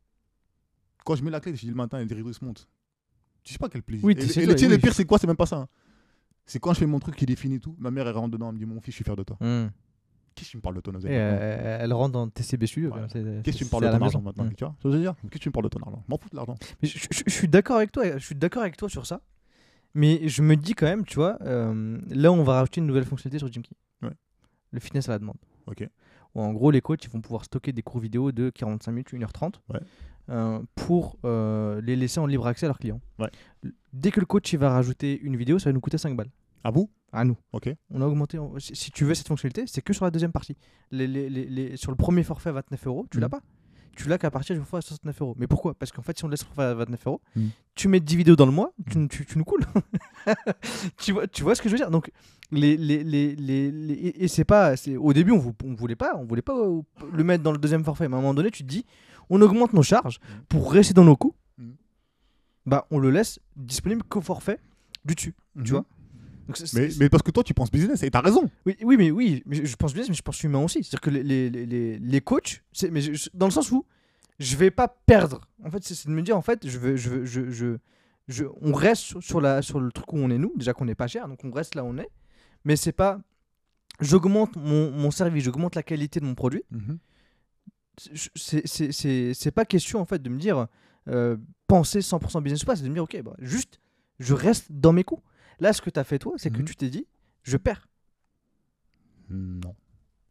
Quand 1.05 1.16
je 1.16 1.25
mets 1.25 1.31
la 1.31 1.41
clé, 1.41 1.55
je 1.55 1.61
dis 1.61 1.68
le 1.68 1.75
matin 1.75 1.99
et 1.99 2.05
les 2.05 2.14
rideaux 2.14 2.33
se 2.33 2.45
montent. 2.45 2.68
Tu 3.43 3.53
sais 3.53 3.59
pas 3.59 3.68
quel 3.68 3.83
plaisir. 3.83 4.05
Oui, 4.05 4.14
et 4.16 4.18
et 4.18 4.22
le, 4.22 4.29
sais, 4.57 4.68
le 4.68 4.75
oui. 4.75 4.79
pire, 4.81 4.95
c'est 4.95 5.05
quoi? 5.05 5.18
C'est 5.18 5.27
même 5.27 5.37
pas 5.37 5.47
ça. 5.47 5.57
hein. 5.59 5.68
C'est 6.47 6.59
quand 6.61 6.72
je 6.72 6.79
fais 6.79 6.87
mon 6.87 6.99
truc 6.99 7.16
qui 7.16 7.27
définit 7.27 7.59
tout. 7.61 7.75
Ma 7.79 7.91
mère, 7.91 8.07
elle 8.09 8.14
rentre 8.16 8.31
dedans. 8.33 8.49
Elle 8.49 8.55
me 8.55 8.59
dit 8.59 8.64
Mon 8.66 8.81
fils, 8.81 8.93
je 8.93 8.97
suis 8.97 9.05
fier 9.05 9.16
de 9.16 9.22
toi. 9.22 9.37
Hmm. 9.41 9.68
Qu'est-ce 10.35 10.49
que 10.49 10.51
tu 10.53 10.57
me 10.57 10.62
parles 10.62 10.77
de 10.77 10.81
ton 10.81 10.95
argent? 10.95 11.07
euh, 11.09 11.79
elle 11.81 11.93
rentre 11.93 12.12
dans 12.12 12.29
TCB 12.29 12.66
Studio. 12.66 12.93
Qu'est-ce 12.93 13.43
que 13.43 13.51
tu 13.59 13.64
me 13.64 13.70
parles 13.70 13.85
de 13.85 13.91
ton 13.99 14.03
argent 14.05 14.20
maintenant. 14.20 14.49
Tu 14.49 14.64
vois 14.64 14.75
je 14.83 14.89
Qu'est-ce 14.89 15.29
que 15.31 15.39
tu 15.39 15.49
me 15.49 15.53
parles 15.53 15.64
de 15.64 15.68
ton 15.68 15.81
argent? 15.81 16.03
Je 16.07 16.11
M'en 16.11 16.18
fous 16.18 16.29
de 16.31 16.37
l'argent. 16.37 16.57
Je, 16.83 16.89
je- 16.89 17.22
je 17.27 17.31
suis 17.33 17.49
d'accord 17.49 17.77
avec 17.77 17.93
toi, 17.93 18.18
je 18.18 18.25
suis 18.25 18.35
d'accord 18.35 18.62
avec 18.62 18.77
toi 18.77 18.89
sur 18.89 19.07
ça. 19.07 19.20
Mais 19.95 20.26
je 20.28 20.42
me 20.42 20.57
dis 20.57 20.74
quand 20.74 20.86
même, 20.86 21.05
tu 21.05 21.16
vois, 21.16 21.38
euh, 21.42 21.99
là 22.09 22.32
on 22.32 22.42
va 22.42 22.55
rajouter 22.55 22.80
une 22.80 22.86
nouvelle 22.86 23.05
fonctionnalité 23.05 23.38
sur 23.38 23.53
Jimkey. 23.53 23.74
Ouais. 24.03 24.11
Le 24.72 24.80
fitness 24.80 25.09
à 25.09 25.12
la 25.12 25.18
demande. 25.18 25.36
Ok. 25.66 25.88
Où 26.34 26.40
en 26.42 26.53
gros 26.53 26.70
les 26.72 26.80
coachs 26.80 27.05
ils 27.05 27.11
vont 27.11 27.20
pouvoir 27.20 27.45
stocker 27.45 27.72
des 27.72 27.82
cours 27.82 28.01
vidéo 28.01 28.32
de 28.32 28.51
45 28.51 28.90
minutes, 28.92 29.12
1h30 29.12 29.55
Ouais. 29.68 29.80
euh, 30.30 30.61
pour 30.74 31.16
euh, 31.24 31.80
les 31.80 31.95
laisser 31.97 32.18
en 32.18 32.26
libre 32.26 32.47
accès 32.47 32.66
à 32.66 32.68
leurs 32.68 32.78
clients. 32.78 33.01
Ouais. 33.20 33.30
Dès 33.92 34.11
que 34.11 34.18
le 34.20 34.26
coach 34.26 34.53
il 34.53 34.59
va 34.59 34.70
rajouter 34.70 35.18
une 35.20 35.36
vidéo, 35.36 35.59
ça 35.61 35.68
va 35.70 35.72
nous 35.74 35.80
coûter 35.80 35.99
5 35.99 36.16
balles. 36.16 36.30
À 36.64 36.70
vous 36.72 36.90
À 37.12 37.24
nous. 37.24 37.36
Ok. 37.53 37.72
On 37.90 38.01
a 38.01 38.07
augmenté. 38.07 38.38
en- 38.38 38.59
Si, 38.59 38.74
si 38.74 38.90
tu 38.90 39.05
veux 39.05 39.14
cette 39.14 39.28
fonctionnalité, 39.28 39.64
c'est 39.68 39.82
que 39.82 39.92
sur 39.92 40.05
la 40.05 40.11
deuxième 40.11 40.32
partie. 40.32 40.57
Les, 40.90 41.07
les- 41.07 41.30
les- 41.30 41.45
les- 41.47 41.76
sur 41.76 41.92
le 41.92 41.97
premier 41.97 42.24
forfait 42.24 42.49
à 42.49 42.53
29 42.53 42.86
euros, 42.88 43.07
tu 43.11 43.18
Mhm. 43.18 43.22
l'as 43.22 43.28
pas? 43.28 43.40
Tu 43.97 44.09
l'as 44.09 44.18
qu'à 44.18 44.30
partir 44.30 44.55
du 44.57 44.61
forfait 44.61 44.78
à 44.78 44.80
69 44.82 45.20
euros. 45.22 45.34
Mais 45.38 45.47
pourquoi? 45.47 45.74
Parce 45.74 45.92
qu'en 45.92 46.03
fait, 46.03 46.16
si 46.18 46.24
on 46.24 46.28
laisse 46.28 46.40
le 46.42 46.47
forfait 46.47 46.62
à 46.62 46.74
29 46.74 47.07
euros, 47.07 47.20
Mhm. 47.36 47.51
tu 47.74 47.88
mets 47.88 48.01
10 48.01 48.16
vidéos 48.16 48.36
dans 48.36 48.47
le 48.47 48.53
mois, 48.53 48.72
tu, 48.90 49.09
tu, 49.09 49.24
tu 49.26 49.38
nous 49.38 49.45
coules. 49.45 49.64
tu, 50.99 51.12
vois, 51.12 51.26
tu 51.26 51.42
vois 51.42 51.55
ce 51.55 51.62
que 51.62 51.68
je 51.68 51.74
veux 51.74 51.78
dire? 51.78 51.90
Donc, 51.90 52.11
les, 52.51 52.76
les, 52.76 53.03
les, 53.05 53.34
les, 53.36 54.12
et 54.16 54.28
c'est 54.28 54.45
pas. 54.45 54.74
Au 54.99 55.12
début, 55.12 55.32
on, 55.32 55.55
on 55.64 55.74
voulait 55.74 55.97
pas, 55.97 56.14
on 56.16 56.24
voulait 56.24 56.42
pas 56.42 56.57
euh, 56.59 56.82
le 57.12 57.24
mettre 57.24 57.42
dans 57.42 57.53
le 57.53 57.59
deuxième 57.59 57.84
forfait. 57.84 58.09
Mais 58.09 58.14
à 58.14 58.18
un 58.18 58.22
moment 58.22 58.34
donné, 58.34 58.51
tu 58.51 58.62
te 58.62 58.68
dis, 58.68 58.84
on 59.30 59.40
augmente 59.42 59.72
nos 59.72 59.82
charges 59.82 60.18
Mhm. 60.20 60.42
pour 60.49 60.72
rester 60.72 60.95
dans 60.95 61.05
nos 61.05 61.16
coûts. 61.16 61.34
Bah, 62.66 62.86
on 62.90 62.99
le 62.99 63.11
laisse 63.11 63.38
disponible 63.57 64.03
qu'au 64.05 64.20
forfait 64.22 64.59
du 65.05 65.14
dessus. 65.14 65.34
Tu 65.64 65.72
vois? 65.72 65.84
Donc, 66.47 66.59
mais, 66.99 67.09
parce 67.09 67.22
que 67.22 67.30
toi, 67.30 67.42
tu 67.42 67.55
penses 67.55 67.70
business 67.70 68.03
et 68.03 68.11
t'as 68.11 68.20
raison. 68.20 68.51
oui, 68.66 68.76
oui, 68.82 68.97
mais 68.97 69.11
oui, 69.11 69.42
mais 69.47 69.64
je- 69.64 69.76
pense 69.76 69.92
business, 69.92 70.09
mais 70.11 70.14
je 70.14 70.22
pense 70.22 70.42
humain 70.42 70.62
aussi. 70.62 70.82
C'est-à-dire 70.84 71.01
que 71.01 71.11
les, 71.11 71.22
les, 71.22 71.51
les- 71.66 71.99
les, 71.99 72.20
coachs, 72.20 72.62
c'est, 72.72 72.90
mais 72.90 73.01
je- 73.01 73.28
dans 73.34 73.47
le 73.47 73.53
sens 73.53 73.70
où 73.72 73.84
je 74.38 74.57
vais 74.57 74.70
pas 74.70 74.88
perdre. 74.88 75.40
En 75.64 75.70
fait, 75.70 75.82
c'est, 75.84 76.07
de 76.07 76.12
me 76.12 76.22
dire, 76.22 76.36
en 76.36 76.42
fait, 76.42 76.66
je 76.68 76.78
veux, 76.78 76.97
je 76.97 77.09
veux, 77.11 77.24
je, 77.24 77.51
je, 77.51 77.76
je- 78.28 78.45
on 78.61 78.72
reste 78.72 79.03
sur, 79.03 79.22
sur 79.22 79.40
la, 79.40 79.62
sur 79.62 79.80
le 79.80 79.90
truc 79.92 80.12
où 80.12 80.18
on 80.18 80.30
est 80.30 80.38
nous. 80.38 80.53
Déjà 80.57 80.72
qu'on 80.74 80.84
n'est 80.84 80.95
pas 80.95 81.07
cher, 81.07 81.28
donc 81.28 81.45
on 81.45 81.51
reste 81.51 81.74
là 81.74 81.84
où 81.84 81.88
on 81.88 81.99
est. 81.99 82.09
Mais 82.64 82.76
c'est 82.76 82.92
pas, 82.92 83.20
j'augmente 84.01 84.57
mon, 84.57 84.90
mon 84.90 85.11
service, 85.11 85.45
j'augmente 85.45 85.74
la 85.76 85.82
qualité 85.82 86.20
de 86.20 86.24
mon 86.24 86.34
produit. 86.34 86.62
C'est, 87.97 88.12
c'est, 88.34 88.62
c'est, 88.66 88.92
c'est- 88.92 89.34
c'est 89.34 89.51
pas 89.53 89.64
question 89.64 90.01
en 90.01 90.05
fait 90.05 90.20
de 90.20 90.28
me 90.28 90.38
dire 90.38 90.66
euh, 91.09 91.36
penser 91.68 92.01
100% 92.01 92.42
business 92.42 92.62
ou 92.62 92.66
pas, 92.66 92.74
c'est 92.76 92.82
de 92.82 92.88
me 92.88 92.95
dire, 92.95 93.05
ok, 93.05 93.22
bah, 93.22 93.34
juste, 93.38 93.78
je 94.18 94.34
reste 94.34 94.66
dans 94.70 94.92
mes 94.92 95.05
coûts. 95.05 95.20
Là, 95.61 95.73
ce 95.73 95.81
que 95.83 95.91
tu 95.91 95.99
as 96.01 96.05
fait 96.05 96.19
toi, 96.19 96.35
c'est 96.37 96.51
que 96.51 96.59
Mhm. 96.59 96.65
tu 96.65 96.77
t'es 96.77 96.91
dit, 96.91 97.07
je 97.43 97.57
perds. 97.57 97.89
Non, 99.31 99.75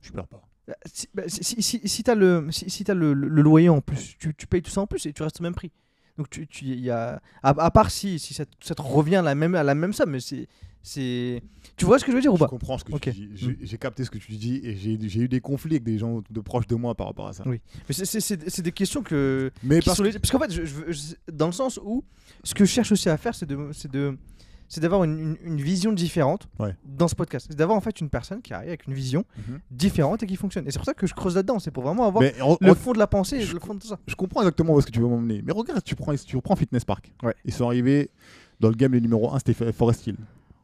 je 0.02 0.12
perds 0.12 0.28
pas. 0.28 0.48
Bah, 0.68 0.76
Si, 0.86 1.08
bah, 1.14 1.24
si, 1.28 1.44
si, 1.44 1.62
si, 1.62 1.82
si 1.88 2.04
t'as 2.04 2.16
le, 2.16 2.48
si, 2.52 2.84
t'as 2.84 2.94
le, 2.94 3.14
loyer 3.14 3.70
en 3.70 3.82
plus, 3.82 4.16
tu, 4.18 4.34
tu 4.34 4.48
payes 4.48 4.62
tout 4.62 4.72
ça 4.72 4.82
en 4.82 4.88
plus 4.88 5.06
et 5.06 5.14
tu 5.14 5.24
restes 5.24 5.40
au 5.40 5.44
même 5.44 5.56
prix. 5.56 5.72
Donc 6.18 6.30
tu, 6.30 6.46
tu 6.48 6.66
y 6.66 6.90
a, 6.92 7.22
à, 7.42 7.50
à 7.50 7.72
part 7.72 7.90
si, 7.90 8.20
si 8.20 8.34
ça, 8.36 8.46
te- 8.46 8.52
ça 8.62 8.76
te 8.76 8.82
revient 8.84 9.16
à 9.16 9.22
la 9.24 9.34
même, 9.34 9.56
à 9.56 9.64
la 9.64 9.74
même 9.74 9.94
somme, 9.94 10.12
mais 10.12 10.20
c'est, 10.20 10.48
c'est, 10.84 11.42
tu 11.76 11.86
vois 11.86 11.98
ce 11.98 12.06
que 12.06 12.12
je 12.12 12.16
veux 12.18 12.22
dire 12.22 12.32
ou 12.32 12.38
Je 12.38 12.42
pas? 12.44 12.48
comprends 12.48 12.78
ce 12.78 12.84
que 12.84 12.96
tu 12.96 13.12
dis. 13.12 13.58
J'ai 13.62 13.78
capté 13.80 14.06
ce 14.06 14.12
que 14.12 14.20
tu 14.20 14.32
dis 14.34 14.62
et 14.64 14.76
j'ai 14.76 15.20
eu 15.22 15.28
des 15.28 15.42
conflits 15.42 15.74
avec 15.74 15.84
des 15.84 15.98
gens 15.98 16.22
de 16.30 16.40
proches 16.40 16.68
de 16.68 16.76
moi 16.76 16.94
par 16.94 17.08
rapport 17.08 17.28
à 17.28 17.34
ça. 17.34 17.44
Oui. 17.48 17.60
Mais 17.90 17.96
c'est, 18.06 18.62
des 18.62 18.72
questions 18.72 19.02
que, 19.02 19.52
Mais 19.64 19.80
qui 19.80 19.86
parce 19.86 19.98
sont 19.98 20.04
parce 20.04 20.30
qu'en 20.30 20.40
fait, 20.40 20.52
je, 20.52 20.66
je 20.66 20.92
je- 20.92 21.16
dans 21.32 21.48
le 21.48 21.52
sens 21.52 21.80
où 21.84 22.04
ce 22.44 22.54
que 22.54 22.64
je 22.64 22.70
cherche 22.72 22.92
aussi 22.92 23.10
à 23.10 23.18
faire, 23.18 23.34
c'est 23.34 23.48
de, 23.48 23.72
c'est 23.74 23.92
de, 23.92 24.16
c'est 24.68 24.82
d'avoir 24.82 25.04
une, 25.04 25.20
une- 25.20 25.38
une 25.44 25.62
vision 25.62 25.92
différente 25.94 26.48
Ouais. 26.60 26.76
dans 26.86 27.08
ce 27.08 27.16
podcast. 27.16 27.48
C'est 27.50 27.56
d'avoir 27.58 27.78
en 27.78 27.82
fait 27.82 28.00
une 28.02 28.10
personne 28.10 28.42
qui 28.42 28.54
arrive 28.54 28.70
avec 28.70 28.88
une 28.88 28.94
vision 28.94 29.26
Mhm. 29.38 29.60
différente 29.72 30.24
et 30.24 30.28
qui 30.28 30.36
fonctionne. 30.36 30.68
Et 30.68 30.72
c'est 30.72 30.80
pour 30.80 30.86
ça 30.86 30.94
que 30.94 31.06
je 31.08 31.14
creuse 31.14 31.36
là-dedans. 31.36 31.60
C'est 31.60 31.72
pour 31.72 31.84
vraiment 31.84 32.06
avoir 32.08 32.24
le 32.24 32.74
fond 32.74 32.94
de 32.94 33.00
la 33.00 33.08
pensée 33.08 33.42
je- 33.42 33.54
le 33.54 33.60
fond 33.60 33.74
de 33.76 33.80
tout 33.80 33.88
ça. 33.88 34.00
je 34.08 34.16
comprends 34.16 34.42
exactement 34.42 34.74
où 34.74 34.80
est-ce 34.80 34.88
que 34.88 34.92
tu 34.92 35.00
veux 35.00 35.08
m'emmener. 35.08 35.42
Mais 35.44 35.52
regarde, 35.54 35.84
tu 35.84 35.96
prends, 35.96 36.14
tu 36.16 36.36
reprends 36.36 36.56
Fitness 36.56 36.86
Park. 36.86 37.14
Ouais. 37.24 37.36
Ils 37.46 37.54
sont 37.54 37.66
arrivés 37.66 38.10
dans 38.60 38.70
le 38.70 38.76
game, 38.76 38.92
le 38.94 39.00
numéro 39.00 39.34
1, 39.34 39.40
c'était 39.40 39.72
Forest 39.72 40.08
Hill. 40.08 40.18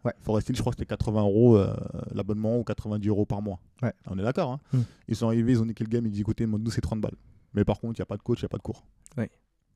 Ouais. 0.06 0.14
Forest 0.22 0.48
Hill, 0.50 0.56
je 0.56 0.62
crois 0.62 0.72
que 0.72 0.78
c'était 0.80 0.88
80 0.90 1.22
euros 1.22 1.58
euh, 1.58 1.76
l'abonnement 2.14 2.58
ou 2.58 2.64
90 2.64 3.08
euros 3.10 3.26
par 3.26 3.42
mois. 3.42 3.60
Ouais. 3.82 3.94
On 4.08 4.18
est 4.18 4.24
d'accord. 4.24 4.52
hein 4.54 4.60
Hmm. 4.72 4.82
Ils 5.10 5.16
sont 5.16 5.28
arrivés, 5.28 5.52
ils 5.52 5.62
ont 5.62 5.66
niqué 5.66 5.84
le 5.84 5.90
game, 5.90 6.06
ils 6.06 6.12
disent 6.12 6.22
écoutez, 6.22 6.46
nous 6.48 6.72
c'est 6.72 6.80
30 6.82 7.02
balles. 7.02 7.16
Mais 7.54 7.66
par 7.66 7.80
contre, 7.80 8.00
il 8.00 8.02
n'y 8.02 8.04
a 8.04 8.06
pas 8.06 8.16
de 8.16 8.22
coach, 8.22 8.40
il 8.40 8.44
n'y 8.44 8.46
a 8.46 8.50
pas 8.50 8.58
de 8.58 8.62
cours. 8.64 8.86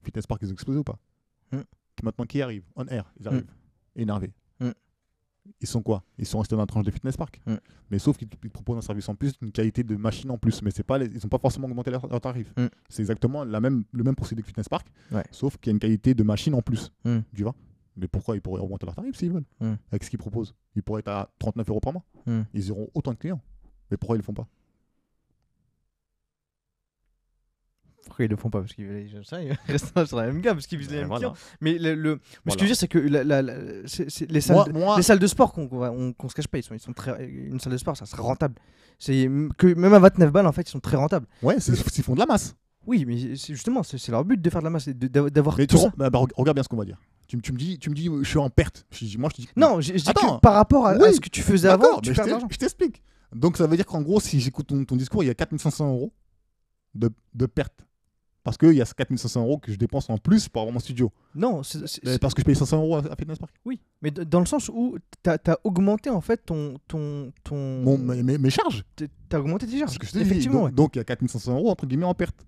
Fitness 0.04 0.28
Park, 0.28 0.42
ils 0.44 0.50
ont 0.50 0.54
explosé 0.54 0.80
ou 0.80 0.84
pas 0.84 0.98
Hmm. 1.52 1.62
Maintenant, 2.04 2.26
qui 2.26 2.42
arrive? 2.42 2.64
On 2.76 2.86
air, 2.88 3.12
ils 3.20 3.28
arrivent. 3.28 3.46
Énervés. 3.96 4.32
Hmm. 4.60 4.72
Ils 5.62 5.68
sont 5.68 5.82
quoi? 5.82 6.04
Ils 6.18 6.26
sont 6.26 6.40
restés 6.40 6.56
dans 6.56 6.62
la 6.62 6.66
tranche 6.68 6.86
de 6.86 6.92
Fitness 6.92 7.18
Park. 7.18 7.42
Hmm. 7.46 7.56
Mais 7.92 8.00
sauf 8.00 8.18
qu'ils 8.18 8.30
te 8.30 8.48
proposent 8.48 8.78
un 8.78 8.82
service 8.82 9.08
en 9.10 9.16
plus, 9.16 9.34
une 9.42 9.52
qualité 9.52 9.84
de 9.84 9.96
machine 9.96 10.32
en 10.32 10.38
plus. 10.38 10.62
Mais 10.62 10.72
c'est 10.72 10.84
pas 10.84 10.98
les- 10.98 11.08
ils 11.08 11.20
n'ont 11.24 11.30
pas 11.30 11.38
forcément 11.40 11.68
augmenté 11.68 11.92
leur, 11.92 12.08
leur 12.08 12.22
tarif. 12.22 12.54
Hmm. 12.58 12.68
C'est 12.90 13.02
exactement 13.02 13.44
la 13.44 13.60
même, 13.60 13.84
le 13.92 14.04
même 14.04 14.16
procédé 14.16 14.42
que 14.42 14.48
Fitness 14.48 14.70
Park, 14.70 14.88
Ouais. 15.12 15.24
sauf 15.32 15.58
qu'il 15.58 15.70
y 15.70 15.72
a 15.72 15.74
une 15.74 15.80
qualité 15.80 16.14
de 16.14 16.24
machine 16.24 16.54
en 16.56 16.62
plus. 16.62 16.92
Tu 17.36 17.44
vois? 17.44 17.56
Mais 17.96 18.08
pourquoi 18.08 18.36
ils 18.36 18.42
pourraient 18.42 18.62
augmenter 18.62 18.86
leur 18.88 18.96
tarif 18.96 19.16
s'ils 19.16 19.32
veulent? 19.32 19.46
Avec 19.92 20.04
ce 20.04 20.10
qu'ils 20.10 20.18
proposent 20.20 20.56
Ils 20.76 20.82
pourraient 20.82 21.00
être 21.02 21.10
à 21.10 21.30
39 21.40 21.70
euros 21.70 21.80
par 21.80 21.94
mois. 21.94 22.04
Ils 22.54 22.72
auront 22.72 22.90
autant 22.94 23.12
de 23.12 23.18
clients. 23.18 23.42
Mais 23.92 23.98
pourquoi 23.98 24.16
ils 24.16 24.20
le 24.20 24.24
font 24.24 24.34
pas? 24.34 24.48
Pourquoi 28.06 28.26
ils 28.26 28.28
le 28.30 28.36
font 28.36 28.50
pas 28.50 28.60
Parce 28.60 28.74
qu'ils 28.74 28.86
ils 28.86 29.58
restent 29.68 30.06
sur 30.08 30.18
la 30.18 30.26
même 30.28 30.42
gamme, 30.42 30.56
parce 30.58 30.68
qu'ils 30.68 30.78
visent 30.78 30.90
les 30.90 30.96
Ben 30.98 31.02
mêmes 31.02 31.08
voilà. 31.10 31.30
clients. 31.30 31.34
Mais, 31.62 31.78
le, 31.78 31.96
le- 31.96 32.16
mais 32.16 32.20
ce 32.20 32.40
Voilà. 32.44 32.56
que 32.56 32.60
je 32.60 32.64
veux 32.64 32.68
dire, 32.68 32.76
c'est 32.78 32.88
que 32.88 32.98
la- 33.00 33.24
la- 33.24 33.42
la- 33.42 33.54
c'est- 33.88 34.10
c'est 34.10 34.30
les, 34.30 34.42
salles 34.42 34.56
Moi, 34.58 34.66
de, 34.66 34.72
moi- 34.74 34.98
les 34.98 35.04
salles 35.04 35.20
de 35.20 35.28
sport 35.28 35.54
qu'on 35.54 35.68
qu'on 35.68 36.30
se 36.30 36.34
cache 36.36 36.48
pas, 36.48 36.58
ils 36.58 36.64
sont, 36.64 36.74
ils 36.74 36.80
sont 36.80 36.94
très, 36.94 37.26
une 37.26 37.60
salle 37.60 37.74
de 37.74 37.78
sport, 37.78 37.96
ça 37.98 38.06
sera 38.06 38.22
rentable. 38.24 38.56
C'est 39.00 39.30
que 39.58 39.68
même 39.74 39.94
à 39.94 40.00
29 40.00 40.32
balles, 40.32 40.48
en 40.48 40.52
fait, 40.52 40.64
ils 40.68 40.72
sont 40.72 40.80
très 40.80 40.98
rentables. 40.98 41.26
ouais, 41.42 41.60
c'est- 41.60 41.74
ils 41.98 42.04
font 42.04 42.14
de 42.16 42.20
la 42.20 42.26
masse. 42.26 42.56
Oui, 42.86 43.06
mais 43.08 43.18
c'est 43.38 43.54
justement, 43.54 43.82
c'est 43.82 44.10
leur 44.10 44.26
but 44.26 44.42
de 44.42 44.50
faire 44.50 44.60
de 44.60 44.66
la 44.66 44.70
masse, 44.70 44.90
et 44.90 44.94
d'avoir 44.94 45.56
tout 45.56 45.78
ça. 45.78 45.90
bah, 45.96 46.10
bah, 46.10 46.20
regarde 46.36 46.58
bien 46.58 46.64
ce 46.64 46.68
qu'on 46.68 46.76
va 46.76 46.84
dire. 46.86 47.00
Tu, 47.28 47.38
me- 47.38 47.42
tu 47.42 47.54
me 47.54 47.58
dis, 47.58 47.80
tu 47.80 47.90
me 47.90 47.96
dis, 47.96 48.10
je 48.22 48.28
suis 48.28 48.38
en 48.38 48.50
perte. 48.50 48.86
Je 48.92 49.06
dis, 49.06 49.18
moi, 49.18 49.30
je 49.32 49.38
te 49.38 49.42
dis, 49.42 49.50
Non, 49.56 49.80
je, 49.80 49.94
je 49.94 50.04
dis 50.04 50.14
que 50.14 50.40
par 50.42 50.54
rapport 50.56 50.86
à, 50.88 50.96
ce 51.00 51.22
que 51.22 51.30
tu 51.30 51.42
faisais 51.42 51.70
avant, 51.70 52.02
tu 52.02 52.12
perds 52.12 52.16
je 52.16 52.20
de 52.22 52.26
t'ai- 52.26 52.32
l'argent. 52.32 52.48
je 52.52 52.58
t'explique. 52.58 53.02
Donc 53.34 53.56
ça 53.58 53.66
veut 53.66 53.78
dire 53.78 53.86
qu'en 53.86 54.02
gros, 54.02 54.20
si 54.20 54.40
j'écoute 54.42 54.68
ton, 54.68 54.84
ton 54.84 54.96
discours, 54.98 55.24
il 55.24 55.28
y 55.28 55.30
a 55.30 55.34
4500 55.34 55.88
euros 55.90 56.14
de, 56.94 57.10
de 57.34 57.46
perte. 57.46 57.74
Parce 58.44 58.58
qu'il 58.58 58.74
y 58.74 58.82
a 58.82 58.86
4500 58.86 59.42
euros 59.42 59.58
que 59.58 59.72
je 59.72 59.78
dépense 59.78 60.10
en 60.10 60.18
plus 60.18 60.50
pour 60.50 60.64
avoir 60.64 60.74
mon 60.74 60.80
studio. 60.82 61.12
Non, 61.34 61.64
c'est- 61.64 61.88
c'est- 61.88 62.04
Mais 62.04 62.12
c'est- 62.14 62.20
parce 62.20 62.34
que 62.34 62.42
je 62.42 62.46
paye 62.46 62.56
500 62.56 62.78
euros 62.78 62.98
à, 62.98 63.00
à 63.00 63.16
Fitness 63.16 63.38
Park. 63.40 63.54
oui, 63.64 63.80
mais 64.02 64.12
dans 64.12 64.42
le 64.42 64.46
sens 64.46 64.70
où 64.74 64.98
tu 65.24 65.30
as, 65.30 65.58
augmenté 65.64 66.10
en 66.10 66.20
fait 66.22 66.42
ton. 66.46 66.78
ton, 66.88 67.32
ton 67.46 67.56
Mon, 67.82 67.98
mes, 67.98 68.38
mes- 68.38 68.50
charges. 68.50 68.84
t'es- 68.98 69.08
T'as 69.30 69.40
augmenté 69.40 69.66
tes 69.66 69.80
charges. 69.80 69.98
Que 69.98 70.06
je. 70.06 70.18
Effectivement, 70.20 70.64
Donc, 70.66 70.76
donc 70.76 70.96
il 70.96 71.00
y 71.00 71.02
a 71.02 71.06
4500 71.06 71.56
euros 71.56 71.70
entre 71.72 71.86
guillemets 71.86 72.06
en 72.06 72.14
perte. 72.14 72.46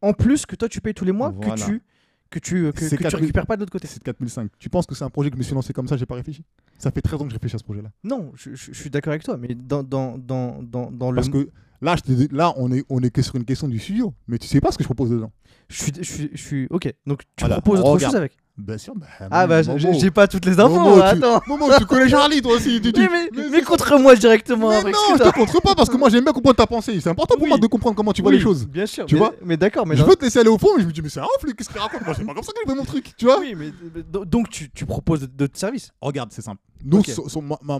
En 0.00 0.12
plus 0.14 0.46
que 0.46 0.56
toi 0.56 0.68
tu 0.68 0.80
payes 0.80 0.94
tous 0.94 1.04
les 1.04 1.12
mois, 1.12 1.30
Voilà. 1.36 1.54
que 1.54 1.60
tu 1.60 1.82
que 2.30 2.38
tu, 2.40 2.72
que, 2.72 2.80
C'est 2.80 2.96
que 2.96 2.96
tu 2.96 3.02
4000 3.02 3.20
récupères 3.26 3.46
pas 3.46 3.54
de 3.54 3.60
l'autre 3.60 3.70
côté. 3.70 3.86
C'est 3.86 4.00
de 4.00 4.04
4005. 4.04 4.50
Tu 4.58 4.68
penses 4.68 4.86
que 4.86 4.94
c'est 4.96 5.04
un 5.04 5.10
projet 5.10 5.30
que 5.30 5.36
je 5.36 5.38
me 5.38 5.44
suis 5.44 5.54
lancé 5.54 5.72
comme 5.72 5.86
ça, 5.86 5.96
j'ai 5.96 6.06
pas 6.06 6.16
réfléchi? 6.16 6.42
Ça 6.78 6.90
fait 6.90 7.00
13 7.02 7.20
ans 7.20 7.24
que 7.24 7.30
je 7.30 7.34
réfléchis 7.34 7.54
à 7.54 7.58
ce 7.58 7.64
projet-là. 7.64 7.90
Non, 8.02 8.32
je, 8.34 8.54
je- 8.56 8.72
je 8.72 8.80
suis 8.80 8.90
d'accord 8.90 9.12
avec 9.12 9.22
toi, 9.22 9.36
mais 9.36 9.54
dans, 9.54 9.84
dans, 9.84 10.18
dans, 10.18 10.60
dans, 10.62 10.90
dans 10.90 11.10
le. 11.12 11.16
Parce 11.16 11.28
que 11.28 11.48
là, 11.84 11.96
je 11.96 12.02
te 12.02 12.12
dis- 12.12 12.28
là 12.32 12.52
on, 12.56 12.72
est, 12.72 12.84
on 12.88 13.00
est 13.02 13.10
que 13.10 13.22
sur 13.22 13.36
une 13.36 13.44
question 13.44 13.68
du 13.68 13.78
studio, 13.78 14.12
mais 14.26 14.38
tu 14.38 14.48
sais 14.48 14.60
pas 14.60 14.72
ce 14.72 14.78
que 14.78 14.84
je 14.84 14.88
propose 14.88 15.10
dedans. 15.10 15.30
Je 15.68 15.82
suis, 15.82 15.92
je 15.98 16.02
suis, 16.02 16.30
je 16.32 16.42
suis. 16.42 16.66
Ok, 16.70 16.92
donc 17.06 17.20
tu 17.36 17.44
Voilà, 17.44 17.60
proposes 17.60 17.80
autre 17.80 17.90
regarde. 17.90 18.12
chose 18.12 18.18
avec. 18.20 18.36
Bien 18.56 18.78
sûr. 18.78 18.94
Bah, 18.94 19.06
Ah 19.32 19.46
bah, 19.48 19.62
j'ai 19.62 20.10
pas 20.12 20.28
toutes 20.28 20.44
les 20.46 20.60
infos. 20.60 20.78
Momo, 20.78 20.94
tu- 20.96 21.02
attends. 21.02 21.40
Momo, 21.48 21.66
tu 21.76 21.86
connais 21.86 22.08
Charlie, 22.08 22.40
toi 22.40 22.52
aussi. 22.54 22.80
Tu, 22.80 22.92
tu- 22.92 23.00
Mais, 23.00 23.08
mais, 23.08 23.28
mais 23.34 23.48
mais 23.50 23.58
c'est- 23.58 23.64
contre-moi 23.64 24.14
directement. 24.14 24.68
Mais 24.70 24.76
avec 24.76 24.94
non, 24.94 25.00
je 25.18 25.22
te 25.24 25.30
contre 25.30 25.60
pas 25.60 25.74
parce 25.74 25.88
que 25.90 25.96
moi 25.96 26.08
j'aime 26.08 26.22
bien 26.22 26.32
comprendre 26.32 26.54
ta 26.54 26.66
pensée. 26.66 27.00
C'est 27.00 27.08
important 27.08 27.34
pour 27.34 27.44
Oui. 27.44 27.48
moi 27.48 27.58
de 27.58 27.66
comprendre 27.66 27.96
comment 27.96 28.12
tu 28.12 28.22
vois 28.22 28.30
Oui, 28.30 28.36
les 28.36 28.42
choses. 28.42 28.68
Bien 28.68 28.86
sûr. 28.86 29.06
Tu 29.06 29.16
vois 29.16 29.34
Mais 29.44 29.56
d'accord, 29.56 29.86
mais 29.86 29.96
je 29.96 30.04
veux 30.04 30.14
te 30.14 30.24
laisser 30.24 30.38
aller 30.38 30.50
au 30.50 30.58
fond, 30.58 30.68
mais 30.76 30.82
je 30.82 30.86
me 30.86 30.92
dis, 30.92 31.02
mais 31.02 31.08
c'est 31.08 31.18
un 31.18 31.24
ouf, 31.24 31.42
lui, 31.42 31.54
qu'est-ce 31.54 31.68
qu'il 31.70 31.80
raconte? 31.80 32.04
Moi, 32.06 32.14
c'est 32.16 32.24
pas 32.24 32.34
comme 32.34 32.42
ça 32.44 32.52
que 32.52 32.58
je 32.64 32.70
fais 32.70 32.76
mon 32.78 32.84
truc, 32.84 33.12
tu 33.16 33.24
vois 33.24 33.40
Oui, 33.40 33.54
mais 33.58 33.72
mais 33.92 34.02
do- 34.04 34.24
donc 34.24 34.50
tu, 34.50 34.70
tu 34.70 34.86
proposes 34.86 35.22
d'autres 35.28 35.58
services. 35.58 35.90
Regarde, 36.00 36.30
c'est 36.32 36.42
simple. 36.42 36.60
Nous, 36.84 37.02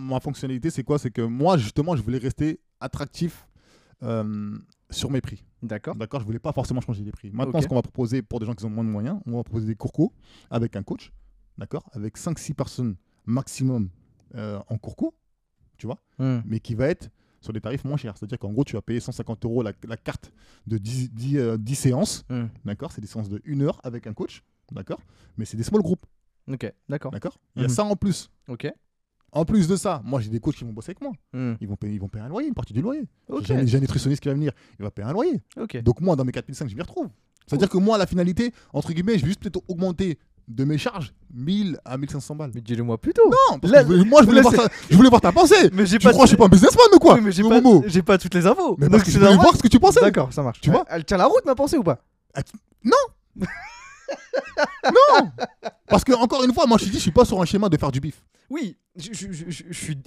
ma 0.01 0.18
fonctionnalité, 0.20 0.70
c'est 0.70 0.82
quoi? 0.82 0.98
C'est 0.98 1.10
que 1.10 1.22
moi, 1.22 1.56
justement, 1.56 1.94
je 1.94 2.02
voulais 2.02 2.18
rester 2.18 2.59
attractif 2.81 3.47
euh, 4.03 4.59
sur 4.91 5.11
mes 5.11 5.21
prix. 5.21 5.45
D'accord. 5.62 5.95
D'accord 5.97 6.21
Je 6.21 6.27
voulais 6.27 6.39
pas 6.39 6.53
forcément 6.53 6.81
changer 6.81 7.05
les 7.05 7.12
prix. 7.12 7.31
Maintenant, 7.33 7.61
ce 7.61 7.66
qu'on 7.66 7.75
va 7.75 7.83
proposer 7.83 8.23
pour 8.23 8.41
des 8.41 8.47
gens 8.47 8.55
qui 8.55 8.65
ont 8.65 8.71
moins 8.71 8.85
de 8.85 8.89
moyens, 8.91 9.21
on 9.27 9.37
va 9.37 9.43
proposer 9.45 9.66
des 9.66 9.77
cours 9.77 9.93
co 9.93 10.12
avec 10.51 10.77
un 10.77 10.83
coach, 10.83 11.12
d'accord 11.59 11.85
Avec 11.93 12.19
5-6 12.19 12.55
personnes 12.55 12.97
maximum 13.27 13.89
euh, 14.35 14.61
en 14.69 14.77
cours 14.79 14.97
co, 14.97 15.15
tu 15.79 15.87
vois. 15.87 15.99
Mais 16.45 16.61
qui 16.61 16.75
va 16.75 16.89
être 16.89 17.09
sur 17.41 17.53
des 17.53 17.61
tarifs 17.61 17.85
moins 17.85 17.97
chers. 17.99 18.16
C'est-à-dire 18.16 18.39
qu'en 18.39 18.53
gros, 18.53 18.65
tu 18.65 18.75
vas 18.75 18.83
payer 18.83 19.01
150 19.01 19.45
euros 19.45 19.62
la, 19.62 19.73
la 19.87 19.97
carte 19.97 20.33
de 20.66 20.79
10, 20.79 21.12
10, 21.12 21.37
euh, 21.39 21.57
10 21.59 21.75
séances, 21.75 22.25
d'accord 22.65 22.93
C'est 22.93 23.01
des 23.01 23.07
séances 23.07 23.29
de 23.29 23.41
1 23.47 23.61
heure 23.62 23.81
avec 23.85 24.07
un 24.07 24.15
coach, 24.15 24.43
d'accord 24.73 25.01
Mais 25.37 25.45
c'est 25.45 25.57
des 25.57 25.62
small 25.62 25.83
groupes, 25.83 26.05
Ok, 26.51 26.71
d'accord. 26.89 27.11
d'accord? 27.12 27.39
Il 27.57 27.62
y 27.62 27.65
a 27.65 27.69
Mhm. 27.69 27.75
ça 27.75 27.85
en 27.85 27.97
plus. 27.97 28.31
Ok. 28.49 28.66
En 29.35 29.44
plus 29.44 29.66
de 29.69 29.77
ça, 29.77 30.01
moi 30.05 30.20
j'ai 30.20 30.31
des 30.31 30.39
coachs 30.40 30.55
qui 30.55 30.65
vont 30.65 30.73
bosser 30.73 30.90
avec 30.90 31.01
moi. 31.02 31.12
Hmm. 31.32 31.55
Ils 31.61 31.69
vont 31.69 31.77
payer, 31.77 31.94
ils 31.94 32.01
vont 32.01 32.09
payer 32.09 32.24
un 32.24 32.28
loyer, 32.28 32.48
une 32.48 32.55
partie 32.55 32.73
du 32.73 32.81
loyer. 32.81 33.05
J'ai 33.43 33.55
un- 33.56 33.81
nutritionniste 33.81 34.23
qui 34.23 34.28
va 34.28 34.35
venir, 34.35 34.52
il 34.78 34.82
va 34.85 34.90
payer 34.90 35.09
un 35.09 35.12
loyer. 35.12 35.43
Donc 35.82 36.01
moi, 36.01 36.15
dans 36.16 36.24
mes 36.24 36.32
4005, 36.32 36.69
je 36.70 36.74
m'y 36.77 36.81
retrouve. 36.82 37.09
C'est-à-dire 37.47 37.69
que 37.69 37.77
moi, 37.77 37.98
la 37.98 38.06
finalité, 38.06 38.55
entre 38.73 38.93
guillemets, 38.93 39.15
je 39.19 39.23
vais 39.23 39.27
juste 39.28 39.40
peut-être 39.40 39.61
augmenter 39.69 40.19
de 40.48 40.65
mes 40.65 40.78
charges 40.78 41.12
1000 41.32 41.78
à 41.85 41.97
1500 41.98 42.36
balles. 42.36 42.51
Mais 42.55 42.61
dis-le 42.61 42.82
moi 42.85 42.97
plus 42.98 43.12
tôt. 43.12 43.23
Non, 43.28 43.59
parce 43.59 43.73
Là- 43.73 43.82
que 43.82 43.89
je 43.90 43.97
voulais- 43.98 44.09
moi, 44.09 44.20
je 44.23 44.27
voulais, 44.27 44.40
voir 44.43 44.55
ta, 44.55 44.69
je 44.90 44.97
voulais 44.97 45.09
voir 45.09 45.20
ta 45.20 45.32
pensée. 45.32 45.70
Mais 45.73 45.85
j'ai 45.86 45.98
Tu 45.98 46.05
pas. 46.05 46.12
crois 46.12 46.24
que 46.24 46.28
je 46.28 46.35
suis 46.35 46.36
pas 46.39 46.44
un 46.47 46.48
businessman 46.48 46.86
ou 46.94 46.98
quoi 46.98 47.15
Oui, 47.15 47.20
mais 47.23 47.32
j'ai 47.32 47.43
pas, 47.43 47.61
j'ai 47.86 48.02
pas 48.02 48.19
toutes 48.19 48.35
les 48.35 48.47
infos. 48.47 48.77
Mais 48.78 48.86
Donc 48.86 48.93
parce 48.93 49.05
que 49.05 49.11
je 49.11 49.19
voulais 49.19 49.35
voir 49.36 49.56
ce 49.56 49.62
que 49.62 49.69
tu 49.69 49.78
pensais. 49.81 50.01
D'accord, 50.01 50.32
ça 50.32 50.43
marche. 50.43 50.61
Tu 50.61 50.70
vois 50.70 50.85
Elle 50.90 51.05
tient 51.05 51.16
la 51.16 51.27
route 51.27 51.44
ma 51.44 51.55
pensée 51.55 51.77
ou 51.78 51.82
pas 51.82 51.98
Parce 55.89 56.05
que, 56.05 56.12
encore 56.12 56.44
une 56.44 56.52
fois, 56.52 56.66
moi, 56.66 56.78
je 56.78 56.85
te 56.85 56.90
dis, 56.90 56.97
je 56.97 57.02
suis 57.02 57.11
pas 57.11 57.24
sur 57.24 57.40
un 57.40 57.44
schéma 57.44 57.69
de 57.69 57.77
faire 57.77 57.90
du 57.93 58.01
bif. 58.01 58.23
Oui. 58.51 58.77
Je, 58.97 59.12
je, 59.12 59.33
je, 59.33 59.45
je, 59.51 59.65
je 59.71 59.73
suis. 59.73 59.99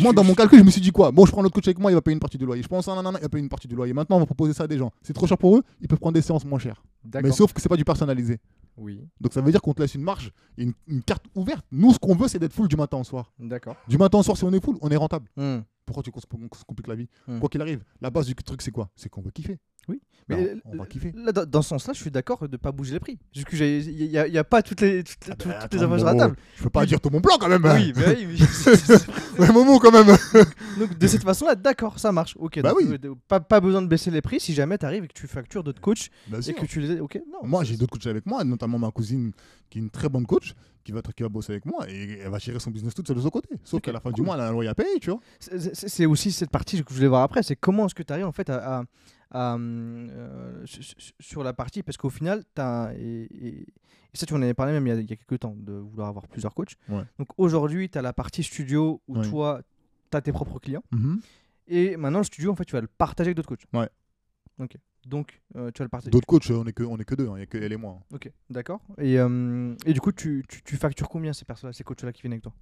Moi, 0.00 0.12
dans 0.12 0.22
mon 0.22 0.34
calcul, 0.34 0.60
je 0.60 0.64
me 0.64 0.70
suis 0.70 0.80
dit 0.80 0.92
quoi? 0.92 1.10
Bon, 1.10 1.26
je 1.26 1.32
prends 1.32 1.42
l'autre 1.42 1.54
coach 1.54 1.66
avec 1.66 1.78
moi, 1.78 1.90
il 1.90 1.94
va 1.94 2.00
payer 2.00 2.14
une 2.14 2.20
partie 2.20 2.38
du 2.38 2.46
loyer. 2.46 2.62
Je 2.62 2.68
pense, 2.68 2.86
non, 2.86 2.94
non, 2.94 3.02
non, 3.02 3.18
il 3.18 3.22
va 3.22 3.28
payer 3.28 3.42
une 3.42 3.48
partie 3.48 3.66
du 3.66 3.74
loyer. 3.74 3.92
Maintenant, 3.92 4.16
on 4.16 4.20
va 4.20 4.26
proposer 4.26 4.52
ça 4.52 4.64
à 4.64 4.66
des 4.68 4.78
gens. 4.78 4.92
C'est 5.02 5.12
trop 5.12 5.26
cher 5.26 5.36
pour 5.36 5.56
eux, 5.56 5.64
ils 5.80 5.88
peuvent 5.88 5.98
prendre 5.98 6.14
des 6.14 6.22
séances 6.22 6.44
moins 6.44 6.60
chères. 6.60 6.84
Mais 7.22 7.32
sauf 7.32 7.52
que 7.52 7.60
c'est 7.60 7.68
pas 7.68 7.76
du 7.76 7.84
personnalisé. 7.84 8.38
Oui. 8.76 9.00
Donc 9.20 9.32
ça 9.32 9.40
veut 9.40 9.50
dire 9.50 9.60
qu'on 9.60 9.74
te 9.74 9.82
laisse 9.82 9.96
une 9.96 10.02
marge 10.02 10.30
une, 10.56 10.72
une 10.86 11.02
carte 11.02 11.24
ouverte. 11.34 11.66
Nous, 11.72 11.92
ce 11.92 11.98
qu'on 11.98 12.14
veut, 12.14 12.28
c'est 12.28 12.38
d'être 12.38 12.52
full 12.52 12.68
du 12.68 12.76
matin 12.76 12.98
au 12.98 13.04
soir. 13.04 13.32
D'accord. 13.40 13.74
Du 13.88 13.98
matin 13.98 14.18
au 14.18 14.22
soir, 14.22 14.36
si 14.36 14.44
on 14.44 14.52
est 14.52 14.64
full, 14.64 14.76
on 14.82 14.88
est 14.88 14.96
rentable. 14.96 15.28
Hmm. 15.36 15.58
Pourquoi 15.84 16.04
tu 16.04 16.12
compliques 16.12 16.86
la 16.86 16.94
vie? 16.94 17.08
Hmm. 17.26 17.40
Quoi 17.40 17.48
qu'il 17.48 17.60
arrive, 17.60 17.82
la 18.00 18.10
base 18.10 18.26
du 18.26 18.36
truc, 18.36 18.62
c'est 18.62 18.70
quoi? 18.70 18.88
C'est 18.94 19.08
qu'on 19.08 19.22
veut 19.22 19.32
kiffer. 19.32 19.58
Oui. 19.88 20.00
Mais 20.30 20.60
on, 20.66 20.72
on 20.74 20.76
va 20.76 20.84
kiffer. 20.84 21.10
Là, 21.16 21.32
dans, 21.32 21.62
ce 21.62 21.70
sens-là, 21.70 21.94
je 21.94 22.00
suis 22.02 22.10
d'accord 22.10 22.46
de 22.46 22.56
pas 22.58 22.70
bouger 22.70 22.92
les 22.92 23.00
prix. 23.00 23.18
Il 23.34 23.92
y, 24.10 24.18
a- 24.18 24.28
y 24.28 24.36
a 24.36 24.44
pas 24.44 24.60
toutes 24.62 24.82
les, 24.82 25.02
toutes, 25.02 25.46
Ah 25.50 25.66
toutes 25.66 25.72
les 25.80 25.82
infos 25.82 25.96
sur 25.96 26.06
la 26.06 26.14
table. 26.14 26.36
Je 26.56 26.62
peux 26.64 26.68
pas 26.68 26.84
dire 26.84 27.00
tout 27.00 27.08
mon 27.08 27.22
plan 27.22 27.36
quand 27.40 27.48
même. 27.48 27.64
Oui, 27.64 27.94
mais 27.96 28.26
oui. 28.26 28.38
Ouais, 29.38 29.50
Momo 29.52 29.78
quand 29.78 29.90
même. 29.92 30.06
Donc 30.78 30.98
de 30.98 31.06
cette 31.06 31.22
façon-là, 31.22 31.54
d'accord, 31.54 31.98
ça 31.98 32.12
marche. 32.12 32.34
Ok. 32.38 32.60
Bah 32.60 32.70
donc, 32.70 32.78
oui. 32.80 32.98
euh, 33.04 33.14
Pas, 33.26 33.40
pas 33.40 33.60
besoin 33.60 33.80
de 33.80 33.86
baisser 33.86 34.10
les 34.10 34.20
prix 34.20 34.38
si 34.40 34.52
jamais 34.52 34.76
tu 34.76 34.84
arrives 34.84 35.04
et 35.04 35.08
que 35.08 35.14
tu 35.14 35.26
factures 35.26 35.62
d'autres 35.64 35.80
coachs 35.80 36.10
Bien 36.26 36.40
et 36.40 36.42
sûr. 36.42 36.54
que 36.56 36.66
tu 36.66 36.80
les. 36.80 37.00
Ok. 37.00 37.18
Non. 37.32 37.46
Moi, 37.48 37.64
j'ai 37.64 37.76
d'autres 37.78 37.92
coachs 37.92 38.06
avec 38.06 38.26
moi, 38.26 38.44
notamment 38.44 38.78
ma 38.78 38.90
cousine 38.90 39.32
qui 39.70 39.78
est 39.78 39.80
une 39.82 39.90
très 39.90 40.08
bonne 40.10 40.26
coach, 40.26 40.54
qui 40.84 40.92
va, 40.92 41.00
qui 41.00 41.22
va 41.22 41.28
bosser 41.30 41.52
avec 41.52 41.64
moi 41.66 41.86
et 41.88 42.18
elle 42.24 42.30
va 42.30 42.38
gérer 42.38 42.58
son 42.58 42.70
business 42.70 42.94
toute 42.94 43.06
seule 43.06 43.16
de 43.16 43.22
son 43.22 43.30
côté. 43.30 43.48
Sauf 43.64 43.80
qu'à 43.80 43.92
la 43.92 44.00
fin 44.00 44.10
du 44.10 44.20
mois, 44.22 44.34
elle 44.34 44.42
a 44.42 44.48
un 44.48 44.52
loyer 44.52 44.68
à 44.70 44.74
payer, 44.74 44.98
tu 45.00 45.10
vois. 45.10 45.20
C'est- 45.40 46.04
aussi 46.06 46.32
cette 46.32 46.50
partie 46.50 46.82
que 46.82 46.90
je 46.90 46.94
voulais 46.94 47.08
voir 47.08 47.22
après. 47.22 47.42
C'est 47.42 47.56
comment 47.56 47.86
est-ce 47.86 47.94
que 47.94 48.02
tu 48.02 48.12
arrives 48.12 48.26
en 48.26 48.32
fait 48.32 48.50
à, 48.50 48.56
à- 48.56 48.80
à, 48.80 48.84
euh, 49.34 50.62
su- 50.66 50.82
su- 50.82 51.12
sur 51.20 51.42
la 51.44 51.52
partie 51.52 51.82
parce 51.82 51.96
qu'au 51.96 52.10
final, 52.10 52.44
t'as 52.54 52.92
et, 52.94 53.24
et- 53.30 53.60
et 53.62 54.16
ça 54.16 54.24
tu 54.26 54.34
en 54.34 54.40
avais 54.42 54.54
parlé 54.54 54.72
même 54.72 54.86
il 54.86 54.90
y 54.90 54.92
a, 54.92 54.96
il 55.00 55.10
y 55.10 55.12
a 55.12 55.16
quelques 55.16 55.40
temps 55.40 55.54
de 55.56 55.72
vouloir 55.72 56.08
avoir 56.08 56.26
plusieurs 56.28 56.54
coachs. 56.54 56.74
Ouais. 56.88 57.02
Donc 57.18 57.28
aujourd'hui, 57.36 57.88
tu 57.90 57.98
as 57.98 58.02
la 58.02 58.12
partie 58.12 58.42
studio 58.42 59.02
où 59.08 59.18
Ouais. 59.18 59.28
toi, 59.28 59.60
tu 60.10 60.16
as 60.16 60.20
tes 60.22 60.32
propres 60.32 60.58
clients 60.58 60.82
et 61.66 61.96
maintenant 61.96 62.18
le 62.20 62.24
studio 62.24 62.52
en 62.52 62.56
fait, 62.56 62.64
tu 62.64 62.72
vas 62.72 62.80
le 62.80 62.86
partager 62.88 63.28
avec 63.28 63.36
d'autres 63.36 63.48
coachs. 63.50 63.66
Ouais. 63.74 63.88
Ok. 64.58 64.76
Donc 65.06 65.40
euh, 65.56 65.70
tu 65.72 65.78
vas 65.80 65.84
le 65.84 65.88
partager. 65.90 66.10
D'autres 66.10 66.26
coachs, 66.26 66.50
on 66.50 66.64
est 66.66 66.72
que, 66.72 66.82
on 66.82 66.96
est 66.98 67.04
que 67.04 67.14
deux, 67.14 67.28
hein. 67.28 67.32
il 67.34 67.36
n'y 67.36 67.42
a 67.42 67.46
que 67.46 67.58
elle 67.58 67.72
et 67.72 67.76
moi. 67.76 68.00
Ok, 68.12 68.30
d'accord. 68.50 68.80
Et, 68.98 69.18
euh, 69.18 69.74
et 69.86 69.92
du 69.92 70.00
coup, 70.00 70.12
tu, 70.12 70.44
tu, 70.48 70.62
tu 70.62 70.76
factures 70.76 71.08
combien 71.08 71.32
ces 71.32 71.44
personnes, 71.44 71.72
ces 71.72 71.84
coachs-là 71.84 72.12
qui 72.12 72.22
viennent 72.22 72.32
avec 72.32 72.42
toi? 72.42 72.52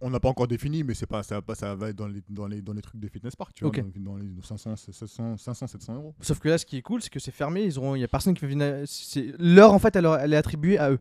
On 0.00 0.10
n'a 0.10 0.20
pas, 0.20 0.28
encore 0.28 0.48
défini, 0.48 0.82
mais 0.84 0.94
c'est 0.94 1.06
pas, 1.06 1.22
ça, 1.22 1.40
ça 1.54 1.74
va 1.74 1.90
être 1.90 1.96
dans 1.96 2.06
les, 2.06 2.22
dans 2.28 2.46
les, 2.46 2.62
dans 2.62 2.72
les 2.72 2.82
trucs 2.82 3.00
des 3.00 3.08
fitness 3.08 3.36
parks, 3.36 3.54
tu 3.54 3.64
vois, 3.64 3.72
dans, 3.72 4.12
dans 4.12 4.16
les 4.16 4.28
500, 4.42 4.76
700, 4.76 5.36
500, 5.36 5.66
700 5.66 5.94
euros. 5.94 6.14
Sauf 6.20 6.38
que 6.38 6.48
là, 6.48 6.58
ce 6.58 6.66
qui 6.66 6.76
est 6.76 6.82
cool, 6.82 7.02
c'est 7.02 7.10
que 7.10 7.20
c'est 7.20 7.30
fermé. 7.32 7.64
Ils 7.64 7.78
auront, 7.78 7.94
il 7.94 8.00
y 8.00 8.04
a 8.04 8.08
personne 8.08 8.34
qui 8.34 8.44
va 8.44 8.48
venir. 8.48 8.84
L'heure 9.38 9.72
en 9.72 9.78
fait, 9.78 9.96
elle 9.96 10.32
est 10.32 10.36
attribuée 10.36 10.78
à 10.78 10.90
eux. 10.90 10.98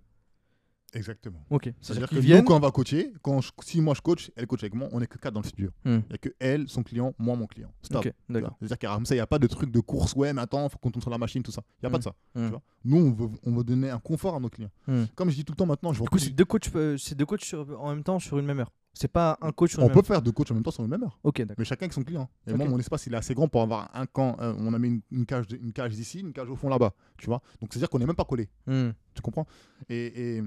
Exactement. 0.93 1.39
Ok. 1.49 1.71
C'est-à-dire 1.79 2.03
que 2.05 2.09
qu'ils 2.09 2.17
nous, 2.17 2.21
viennent. 2.23 2.43
quand 2.45 2.55
on 2.57 2.59
va 2.59 2.71
coacher, 2.71 3.13
quand 3.21 3.39
je- 3.41 3.51
si 3.63 3.79
moi 3.81 3.93
je 3.95 4.01
coach, 4.01 4.29
elle 4.35 4.45
coach 4.47 4.61
avec 4.63 4.73
moi, 4.75 4.89
on 4.91 4.99
est 5.01 5.07
que 5.07 5.17
quatre 5.17 5.33
dans 5.33 5.41
le 5.41 5.47
studio. 5.47 5.69
Hmm. 5.85 5.89
Il 5.89 5.95
n'y 6.09 6.15
a 6.15 6.17
que 6.17 6.29
elle, 6.39 6.67
son 6.67 6.83
client, 6.83 7.13
moi, 7.17 7.35
mon 7.35 7.47
client. 7.47 7.71
Stop. 7.81 8.05
Ok, 8.05 8.11
Tu 8.27 8.31
vois. 8.33 8.41
d'accord. 8.41 8.57
C'est-à-dire 8.59 8.77
qu'à 8.79 8.99
ça, 9.05 9.15
il 9.15 9.17
n'y 9.17 9.21
a 9.21 9.27
pas 9.27 9.39
de 9.39 9.47
truc 9.47 9.71
de 9.71 9.79
course, 9.79 10.13
ouais, 10.15 10.33
mais 10.33 10.41
attends, 10.41 10.67
faut 10.69 10.77
qu'on 10.79 10.91
tourne 10.91 11.01
sur 11.01 11.11
la 11.11 11.17
machine, 11.17 11.41
tout 11.43 11.51
ça. 11.51 11.61
Il 11.81 11.85
n'y 11.85 11.87
a 11.87 11.91
pas 11.91 11.97
de 11.97 12.03
ça. 12.03 12.13
Mm. 12.35 12.43
Tu 12.45 12.49
vois. 12.49 12.61
Nous, 12.83 12.97
on 12.97 13.11
veut, 13.11 13.29
on 13.45 13.51
veut 13.55 13.63
donner 13.63 13.89
un 13.89 13.99
confort 13.99 14.35
à 14.35 14.39
nos 14.39 14.49
clients. 14.49 14.71
Mm. 14.87 15.03
Comme 15.15 15.29
je 15.29 15.35
dis 15.35 15.45
tout 15.45 15.53
le 15.53 15.57
temps 15.57 15.65
maintenant, 15.65 15.93
je 15.93 15.99
vois 15.99 16.05
Du 16.05 16.09
coup, 16.09 16.17
plus- 16.17 16.25
c'est 16.25 16.31
deux 16.31 16.45
coachs, 16.45 16.69
euh, 16.75 16.97
c'est 16.97 17.15
deux 17.15 17.25
coachs 17.25 17.43
sur- 17.43 17.81
en 17.81 17.89
même 17.89 18.03
temps 18.03 18.19
sur 18.19 18.37
une 18.37 18.45
même 18.45 18.59
heure. 18.59 18.71
C'est 18.93 19.07
pas 19.07 19.37
un 19.41 19.53
coach 19.53 19.71
sur 19.71 19.81
on 19.81 19.87
peut 19.87 19.99
heure. 19.99 20.05
faire 20.05 20.21
deux 20.21 20.33
coachs 20.33 20.51
en 20.51 20.53
même 20.53 20.63
temps 20.63 20.71
sur 20.71 20.83
une 20.83 20.89
même 20.89 21.01
heure. 21.03 21.17
Ok, 21.23 21.37
d'accord. 21.39 21.55
Mais 21.57 21.63
chacun 21.63 21.85
avec 21.85 21.93
son 21.93 22.03
client. 22.03 22.29
Et 22.45 22.53
moi, 22.53 22.67
mon 22.67 22.77
espace, 22.77 23.07
il 23.07 23.13
est 23.13 23.17
assez 23.17 23.33
grand 23.33 23.47
pour 23.47 23.61
avoir 23.61 23.89
un 23.93 24.05
camp. 24.05 24.35
euh, 24.41 24.53
on 24.59 24.73
a 24.73 24.79
mis 24.79 24.89
une, 24.89 25.01
une 25.11 25.25
cage, 25.25 25.47
de- 25.47 25.55
une 25.55 25.71
cage 25.71 25.97
ici, 25.97 26.19
une 26.19 26.33
cage 26.33 26.49
au 26.49 26.57
fond 26.57 26.67
là-bas. 26.67 26.91
Tu 27.17 27.27
vois. 27.27 27.41
Donc, 27.61 27.71
c'est-à-dire 27.71 27.89
qu'on 27.89 27.99
n'est 27.99 28.05
même 28.05 28.17
pas 28.17 28.25
collé. 28.25 28.49
Hmm. 28.67 28.89
Tu 29.13 29.21
comprends? 29.21 29.45
Et, 29.87 30.35
et, 30.37 30.43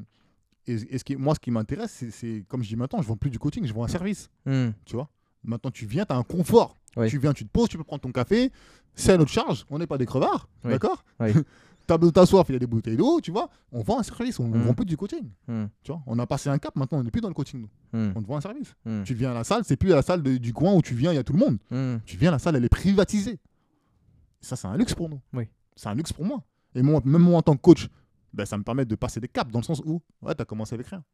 et, 0.67 0.95
et 0.95 0.99
ce 0.99 1.05
qui, 1.05 1.17
moi, 1.17 1.35
ce 1.35 1.41
qui 1.41 1.51
m'intéresse, 1.51 2.05
c'est- 2.11 2.45
comme 2.49 2.63
je 2.63 2.69
dis 2.69 2.77
maintenant, 2.77 3.03
je 3.03 3.07
vends 3.09 3.17
plus 3.17 3.31
du 3.31 3.39
coaching, 3.39 3.65
je 3.67 3.73
vends 3.75 3.85
un 3.85 3.89
service. 3.89 4.29
Hmm. 4.47 4.71
Tu 4.85 4.97
vois? 4.97 5.09
Maintenant, 5.43 5.71
tu 5.71 5.87
viens, 5.87 6.05
tu 6.07 6.13
as 6.13 6.17
un 6.17 6.23
confort. 6.23 6.77
Oui. 6.97 7.09
Tu 7.11 7.19
viens, 7.19 7.33
tu 7.33 7.45
te 7.45 7.51
poses, 7.51 7.69
tu 7.69 7.77
peux 7.77 7.85
prendre 7.85 8.01
ton 8.03 8.13
café. 8.13 8.51
C'est 8.95 9.13
à 9.13 9.19
notre 9.19 9.31
charge. 9.33 9.67
On 9.69 9.79
n'est 9.79 9.87
pas 9.87 9.99
des 9.99 10.07
crevards. 10.07 10.49
Oui. 10.65 10.71
D'accord? 10.71 11.05
Oui. 11.21 11.31
T'as 11.87 11.99
de 11.99 12.09
t'asseoir, 12.09 12.47
il 12.49 12.53
y 12.53 12.57
a 12.57 12.59
des 12.59 12.67
bouteilles 12.67 12.97
d'eau, 12.97 13.21
tu 13.21 13.31
vois? 13.31 13.51
On 13.71 13.83
vend 13.83 13.99
un 13.99 14.03
service, 14.03 14.41
on 14.41 14.49
ne 14.49 14.57
Mm. 14.57 14.63
vend 14.63 14.73
plus 14.73 14.87
du 14.87 14.97
coaching. 14.97 15.29
Hmm. 15.47 15.67
Tu 15.83 15.93
vois? 15.93 16.03
On 16.07 16.19
a 16.19 16.27
passé 16.27 16.49
un 16.49 16.57
cap, 16.57 16.75
maintenant, 16.77 16.99
on 17.01 17.03
n'est 17.05 17.11
plus 17.11 17.21
dans 17.21 17.29
le 17.29 17.35
coaching. 17.35 17.61
nous. 17.93 17.99
Hmm. 17.99 18.13
On 18.17 18.23
te 18.23 18.27
vend 18.27 18.39
un 18.39 18.41
service. 18.41 18.75
Hmm. 18.87 19.03
Tu 19.03 19.13
viens 19.13 19.33
à 19.33 19.35
la 19.35 19.45
salle, 19.45 19.65
c'est 19.67 19.77
plus 19.77 19.93
à 19.93 19.97
la 19.97 20.03
salle 20.03 20.23
de- 20.23 20.39
du 20.39 20.55
coin 20.55 20.73
où 20.73 20.81
tu 20.81 20.95
viens, 20.95 21.13
il 21.13 21.17
y 21.17 21.19
a 21.19 21.25
tout 21.25 21.35
le 21.35 21.41
monde. 21.41 21.59
Hmm. 21.71 21.99
Tu 22.07 22.17
viens, 22.17 22.31
la 22.31 22.39
salle, 22.39 22.57
elle 22.57 22.65
est 22.65 22.71
privatisée. 22.71 23.39
Ça, 24.41 24.57
c'est 24.57 24.67
un 24.67 24.77
luxe 24.79 24.95
pour 24.95 25.09
nous. 25.11 25.21
Oui. 25.35 25.49
C'est 25.77 25.89
un 25.89 25.95
luxe 25.95 26.13
pour 26.13 26.25
moi. 26.25 26.43
Et 26.75 26.81
moi, 26.83 27.03
même 27.05 27.21
moi, 27.23 27.39
en 27.39 27.43
tant 27.43 27.55
que 27.57 27.61
coach, 27.61 27.89
ben, 28.35 28.45
ça 28.45 28.59
me 28.59 28.65
permet 28.65 28.85
de 28.85 28.95
passer 28.97 29.21
des 29.21 29.29
caps 29.29 29.51
dans 29.51 29.61
le 29.61 29.65
sens 29.65 29.81
où, 29.85 30.03
ouais, 30.23 30.35
tu 30.35 30.43
as 30.43 30.45
commencé 30.45 30.75
avec 30.75 30.89
rien. 30.89 31.05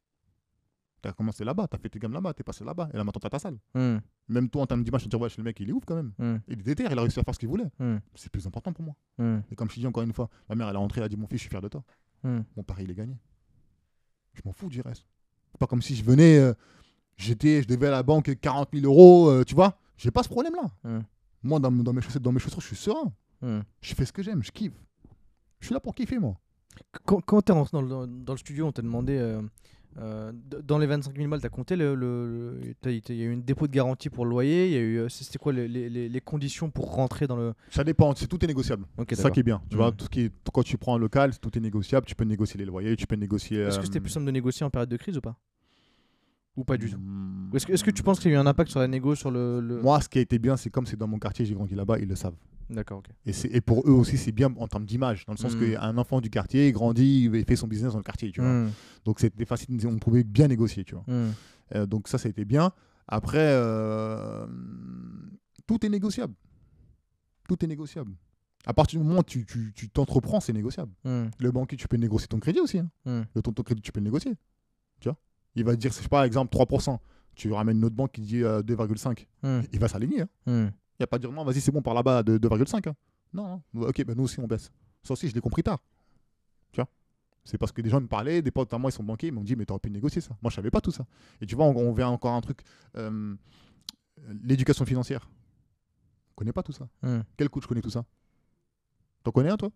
Tu 1.02 1.08
as 1.08 1.12
commencé 1.12 1.44
là-bas, 1.44 1.66
tu 1.68 1.76
as 1.76 1.78
fait 1.78 1.88
tes 1.88 1.98
gammes 1.98 2.12
là-bas, 2.12 2.34
tu 2.34 2.40
es 2.40 2.44
passé 2.44 2.64
là-bas, 2.64 2.88
et 2.92 2.96
là, 2.96 3.04
maintenant, 3.04 3.20
tu 3.20 3.26
as 3.26 3.30
ta 3.30 3.38
salle. 3.38 3.58
Hmm. 3.74 3.98
Même 4.28 4.48
toi, 4.48 4.62
en 4.62 4.66
termes 4.66 4.82
d'image, 4.82 5.02
tu 5.02 5.08
te 5.08 5.16
dis, 5.16 5.22
ouais, 5.22 5.28
le 5.36 5.44
mec, 5.44 5.58
il 5.60 5.68
est 5.68 5.72
ouf 5.72 5.84
quand 5.86 5.96
même. 5.96 6.12
Hmm. 6.18 6.38
Il 6.48 6.60
est 6.60 6.62
déter, 6.62 6.84
il 6.84 6.98
a 6.98 7.00
réussi 7.00 7.20
à 7.20 7.22
faire 7.22 7.34
ce 7.34 7.38
qu'il 7.38 7.48
voulait. 7.48 7.70
Hmm. 7.78 7.98
C'est 8.14 8.30
plus 8.30 8.46
important 8.46 8.72
pour 8.72 8.84
moi. 8.84 8.96
Et 9.50 9.54
comme 9.54 9.68
je 9.68 9.74
te 9.74 9.80
dis 9.80 9.86
encore 9.86 10.02
une 10.02 10.12
fois, 10.12 10.28
ma 10.48 10.54
mère, 10.54 10.68
elle 10.68 10.74
est 10.74 10.78
rentrée, 10.78 11.00
elle 11.00 11.06
a 11.06 11.08
dit, 11.08 11.16
mon 11.16 11.26
fils, 11.26 11.38
je 11.38 11.42
suis 11.42 11.50
fier 11.50 11.60
de 11.60 11.68
toi. 11.68 11.84
Mon 12.24 12.62
pari, 12.66 12.84
il 12.84 12.90
est 12.90 12.94
gagné. 12.94 13.16
Je 14.34 14.42
m'en 14.44 14.52
fous 14.52 14.68
du 14.68 14.80
reste. 14.80 15.06
C'est 15.52 15.58
pas 15.58 15.66
comme 15.66 15.82
si 15.82 15.96
je 15.96 16.04
venais, 16.04 16.38
euh, 16.38 16.54
j'étais, 17.16 17.62
je 17.62 17.66
devais 17.66 17.88
à 17.88 17.90
la 17.90 18.02
banque 18.02 18.38
40 18.40 18.68
000 18.72 18.86
euros, 18.86 19.28
euh, 19.28 19.44
tu 19.44 19.54
vois. 19.54 19.76
J'ai 19.96 20.10
pas 20.10 20.22
ce 20.22 20.28
problème-là. 20.28 21.02
Moi, 21.42 21.58
dans, 21.58 21.72
dans 21.72 21.92
mes 21.92 22.00
chaussettes, 22.00 22.22
dans 22.22 22.32
mes 22.32 22.38
chaussures, 22.38 22.60
je 22.60 22.66
suis 22.68 22.76
serein. 22.76 23.12
Je 23.42 23.94
fais 23.94 24.04
ce 24.04 24.12
que 24.12 24.22
j'aime, 24.22 24.42
je 24.42 24.50
kiffe. 24.50 24.72
Je 25.58 25.66
suis 25.66 25.74
là 25.74 25.80
pour 25.80 25.94
kiffer, 25.94 26.18
moi. 26.18 26.38
Quand, 27.04 27.20
quand 27.20 27.42
t'es 27.42 27.52
rentré 27.52 27.70
dans 27.72 27.82
le, 27.82 28.06
dans 28.06 28.32
le 28.32 28.38
studio, 28.38 28.66
on 28.66 28.72
t'a 28.72 28.82
demandé. 28.82 29.16
euh, 29.18 29.42
euh, 29.98 30.30
dans 30.64 30.78
les 30.78 30.86
25 30.86 31.16
000 31.16 31.28
balles, 31.28 31.40
t'as 31.40 31.48
compté 31.48 31.74
le. 31.74 32.60
Il 32.84 33.16
y 33.16 33.22
a 33.22 33.24
eu 33.24 33.32
une 33.32 33.42
dépôt 33.42 33.66
de 33.66 33.72
garantie 33.72 34.08
pour 34.08 34.24
le 34.24 34.30
loyer. 34.30 34.66
Il 34.66 34.72
y 34.72 34.76
a 34.76 34.80
eu. 34.80 34.98
euh, 35.00 35.08
C'était 35.08 35.38
quoi 35.38 35.52
les, 35.52 35.66
les- 35.66 35.90
les- 35.90 36.08
les 36.08 36.20
conditions 36.20 36.70
pour 36.70 36.94
rentrer 36.94 37.26
dans 37.26 37.36
le. 37.36 37.54
Ça 37.70 37.82
dépend, 37.82 38.14
c'est 38.14 38.28
tout 38.28 38.42
est 38.44 38.46
négociable. 38.46 38.84
Ok, 38.98 39.06
c'est 39.10 39.16
ça 39.16 39.30
qui 39.32 39.40
est 39.40 39.44
bien. 39.44 39.60
Tu 39.68 39.76
vois, 39.76 39.90
tout 39.90 40.04
ce 40.04 40.10
qui 40.10 40.20
est, 40.22 40.32
quand 40.52 40.62
tu 40.62 40.78
prends 40.78 40.94
un 40.94 40.98
local, 40.98 41.36
tout 41.38 41.56
est 41.58 41.60
négociable. 41.60 42.06
Tu 42.06 42.14
peux 42.14 42.24
négocier 42.24 42.56
les 42.58 42.64
loyers, 42.66 42.94
tu 42.96 43.06
peux 43.06 43.16
négocier. 43.16 43.58
Est-ce 43.62 43.78
que 43.80 43.84
c'était 43.86 44.00
plus 44.00 44.10
simple 44.10 44.26
de 44.26 44.30
négocier 44.30 44.64
en 44.64 44.70
période 44.70 44.88
de 44.88 44.96
crise 44.96 45.16
ou 45.16 45.20
pas? 45.20 45.36
Ou 46.56 46.64
pas 46.64 46.76
du 46.76 46.88
tout? 46.90 46.98
Ou 47.52 47.56
Est-ce 47.56 47.84
que, 47.84 47.90
tu 47.90 48.02
penses 48.02 48.20
qu'il 48.20 48.30
y 48.30 48.34
a 48.34 48.36
eu 48.36 48.40
un 48.40 48.46
impact 48.46 48.70
sur 48.70 48.80
la 48.80 48.86
négo, 48.88 49.14
sur 49.16 49.30
le. 49.32 49.60
le- 49.60 49.80
Moi, 49.82 50.00
ce 50.00 50.08
qui 50.08 50.18
a 50.18 50.22
été 50.22 50.38
bien, 50.38 50.56
c'est 50.56 50.70
comme 50.70 50.86
c'est 50.86 50.96
dans 50.96 51.08
mon 51.08 51.18
quartier, 51.18 51.44
j'ai 51.44 51.54
grandi 51.54 51.74
là-bas, 51.74 51.98
ils 51.98 52.08
le 52.08 52.14
savent. 52.16 52.34
D'accord, 52.70 52.98
ok. 52.98 53.06
Et, 53.26 53.32
c'est- 53.32 53.48
et 53.48 53.60
pour 53.60 53.80
eux 53.88 53.92
aussi, 53.92 54.16
c'est 54.16 54.32
bien 54.32 54.54
en 54.56 54.68
termes 54.68 54.84
d'image, 54.86 55.26
dans 55.26 55.32
le 55.32 55.38
sens 55.38 55.54
Mm. 55.56 55.58
qu'un 55.72 55.98
enfant 55.98 56.20
du 56.20 56.30
quartier, 56.30 56.68
il 56.68 56.72
grandit, 56.72 57.24
il 57.24 57.44
fait 57.44 57.56
son 57.56 57.66
business 57.66 57.92
dans 57.92 57.98
le 57.98 58.04
quartier, 58.04 58.30
tu 58.30 58.40
vois. 58.40 58.50
Mm, 58.50 58.70
Donc 59.04 59.18
c'était 59.20 59.44
facile, 59.44 59.76
on 59.86 59.98
pouvait 59.98 60.22
bien 60.24 60.46
négocier, 60.48 60.84
tu 60.84 60.94
vois. 60.94 61.04
mm. 61.08 61.32
Euh, 61.74 61.86
donc 61.86 62.06
ça, 62.08 62.16
ça 62.18 62.28
a 62.28 62.30
été 62.30 62.44
bien. 62.44 62.72
Après, 63.08 63.38
euh, 63.40 64.46
tout 65.66 65.84
est 65.84 65.88
négociable. 65.88 66.34
Tout 67.48 67.64
est 67.64 67.68
négociable. 67.68 68.12
À 68.66 68.74
partir 68.74 69.00
du 69.00 69.06
moment 69.06 69.20
où 69.20 69.24
tu 69.24 69.44
tu- 69.46 69.72
tu 69.74 69.88
t'entreprends, 69.88 70.38
c'est 70.40 70.52
négociable. 70.52 70.92
Le 71.38 71.50
banquier, 71.50 71.76
tu 71.76 71.88
peux 71.88 71.96
négocier 71.96 72.28
ton 72.28 72.38
crédit 72.38 72.60
aussi. 72.60 72.78
hein. 72.78 72.90
Le 73.34 73.42
ton, 73.42 73.52
ton 73.52 73.62
crédit, 73.62 73.82
tu 73.82 73.90
peux 73.90 74.00
le 74.00 74.04
négocier. 74.04 74.34
Tu 75.00 75.08
vois 75.08 75.16
Il 75.56 75.64
va 75.64 75.74
te 75.74 75.80
dire, 75.80 75.90
je 75.92 75.96
sais 75.96 76.08
pas, 76.08 76.26
exemple 76.26 76.50
3%. 76.50 77.00
Tu 77.34 77.50
ramènes 77.52 77.78
une 77.78 77.84
autre 77.86 77.96
banque 77.96 78.12
qui 78.12 78.20
dit 78.20 78.42
euh, 78.44 78.62
2,5. 78.62 79.26
Mm, 79.42 79.60
Il 79.72 79.78
va 79.80 79.88
s'aligner. 79.88 80.22
hein. 80.22 80.26
Il 81.00 81.02
n'y 81.02 81.04
a 81.04 81.06
pas 81.06 81.18
de 81.18 81.26
dire 81.26 81.32
non, 81.32 81.44
vas-y, 81.44 81.62
c'est 81.62 81.72
bon, 81.72 81.80
par 81.80 81.94
là-bas, 81.94 82.22
de 82.22 82.36
2,5. 82.36 82.86
hein. 82.90 82.94
Non, 83.32 83.62
non. 83.72 83.82
ok, 83.88 84.04
ben 84.04 84.14
nous 84.14 84.24
aussi, 84.24 84.38
on 84.38 84.46
baisse. 84.46 84.70
Ça 85.02 85.14
aussi, 85.14 85.28
je 85.30 85.34
l'ai 85.34 85.40
compris 85.40 85.62
tard. 85.62 85.78
Tu 86.72 86.76
vois? 86.80 86.88
C'est 87.42 87.56
parce 87.56 87.72
que 87.72 87.80
des 87.80 87.88
gens 87.88 88.00
me 88.02 88.06
parlaient, 88.06 88.42
des 88.42 88.50
potes 88.50 88.72
à 88.74 88.76
moi, 88.78 88.90
ils 88.90 88.92
sont 88.94 89.02
banquiers, 89.02 89.28
ils 89.28 89.32
m'ont 89.32 89.42
dit, 89.42 89.56
mais 89.56 89.64
t'aurais 89.64 89.80
pu 89.80 89.90
négocier 89.90 90.20
ça. 90.20 90.36
Moi, 90.42 90.50
je 90.50 90.56
savais 90.56 90.70
pas 90.70 90.82
tout 90.82 90.90
ça. 90.90 91.06
Et 91.40 91.46
tu 91.46 91.54
vois, 91.56 91.64
on, 91.64 91.74
on 91.74 91.92
vient 91.92 92.08
encore 92.08 92.34
un 92.34 92.40
truc. 92.42 92.60
euh, 92.96 93.34
L'éducation 94.44 94.84
financière. 94.84 95.30
On 96.32 96.34
connaît 96.34 96.52
pas 96.52 96.62
tout 96.62 96.72
ça. 96.72 96.86
Mm. 97.02 97.20
Quel 97.38 97.48
coach 97.48 97.64
connaît 97.66 97.80
tout 97.80 97.88
ça? 97.90 98.04
T'en 99.24 99.30
connais 99.30 99.48
un, 99.50 99.56
toi? 99.56 99.70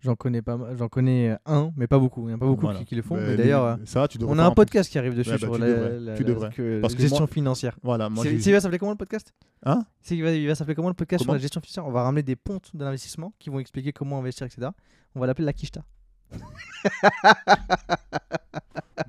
J'en 0.00 0.14
connais 0.14 0.42
pas, 0.42 0.56
j'en 0.78 0.86
connais 0.88 1.36
un, 1.44 1.72
mais 1.76 1.88
pas 1.88 1.98
beaucoup. 1.98 2.22
Il 2.22 2.26
n'y 2.28 2.32
en 2.34 2.36
a 2.36 2.38
pas 2.38 2.46
beaucoup 2.46 2.60
Voilà. 2.66 2.78
qui, 2.78 2.84
qui 2.84 2.94
le 2.94 3.02
font. 3.02 3.16
Ben, 3.16 3.26
mais 3.26 3.36
d'ailleurs, 3.36 3.64
euh, 3.64 3.76
ça, 3.84 4.06
tu 4.06 4.16
devrais 4.16 4.32
on 4.32 4.38
a 4.38 4.44
un 4.44 4.52
podcast 4.52 4.88
qui 4.88 4.96
arrive 4.96 5.16
dessus 5.16 5.30
Ouais, 5.30 5.38
bah, 5.38 5.46
sur 5.46 5.54
tu 5.56 5.60
la, 5.60 5.66
devrais, 5.66 5.90
la- 5.98 6.14
la- 6.40 6.50
que- 6.50 6.80
Parce 6.80 6.96
gestion 6.96 7.18
moi- 7.18 7.26
financière. 7.26 7.76
Voilà, 7.82 8.08
moi, 8.08 8.24
C'est- 8.24 8.52
va 8.52 8.60
s'appeler 8.60 8.78
comment 8.78 8.92
le 8.92 8.96
podcast? 8.96 9.34
Hein? 9.64 9.82
Il 10.10 10.22
va, 10.22 10.30
va 10.48 10.54
s'appeler 10.54 10.76
comment 10.76 10.86
le 10.88 10.94
podcast 10.94 11.24
sur 11.24 11.32
la 11.32 11.38
gestion 11.40 11.60
financière? 11.60 11.84
On 11.84 11.90
va 11.90 12.04
ramener 12.04 12.22
des 12.22 12.36
pontes 12.36 12.70
de 12.74 12.84
l'investissement 12.84 13.32
qui 13.40 13.50
vont 13.50 13.58
expliquer 13.58 13.92
comment 13.92 14.18
investir, 14.20 14.46
etc. 14.46 14.68
On 15.16 15.20
va 15.20 15.26
l'appeler 15.26 15.46
la 15.46 15.52
quicheta. 15.52 15.82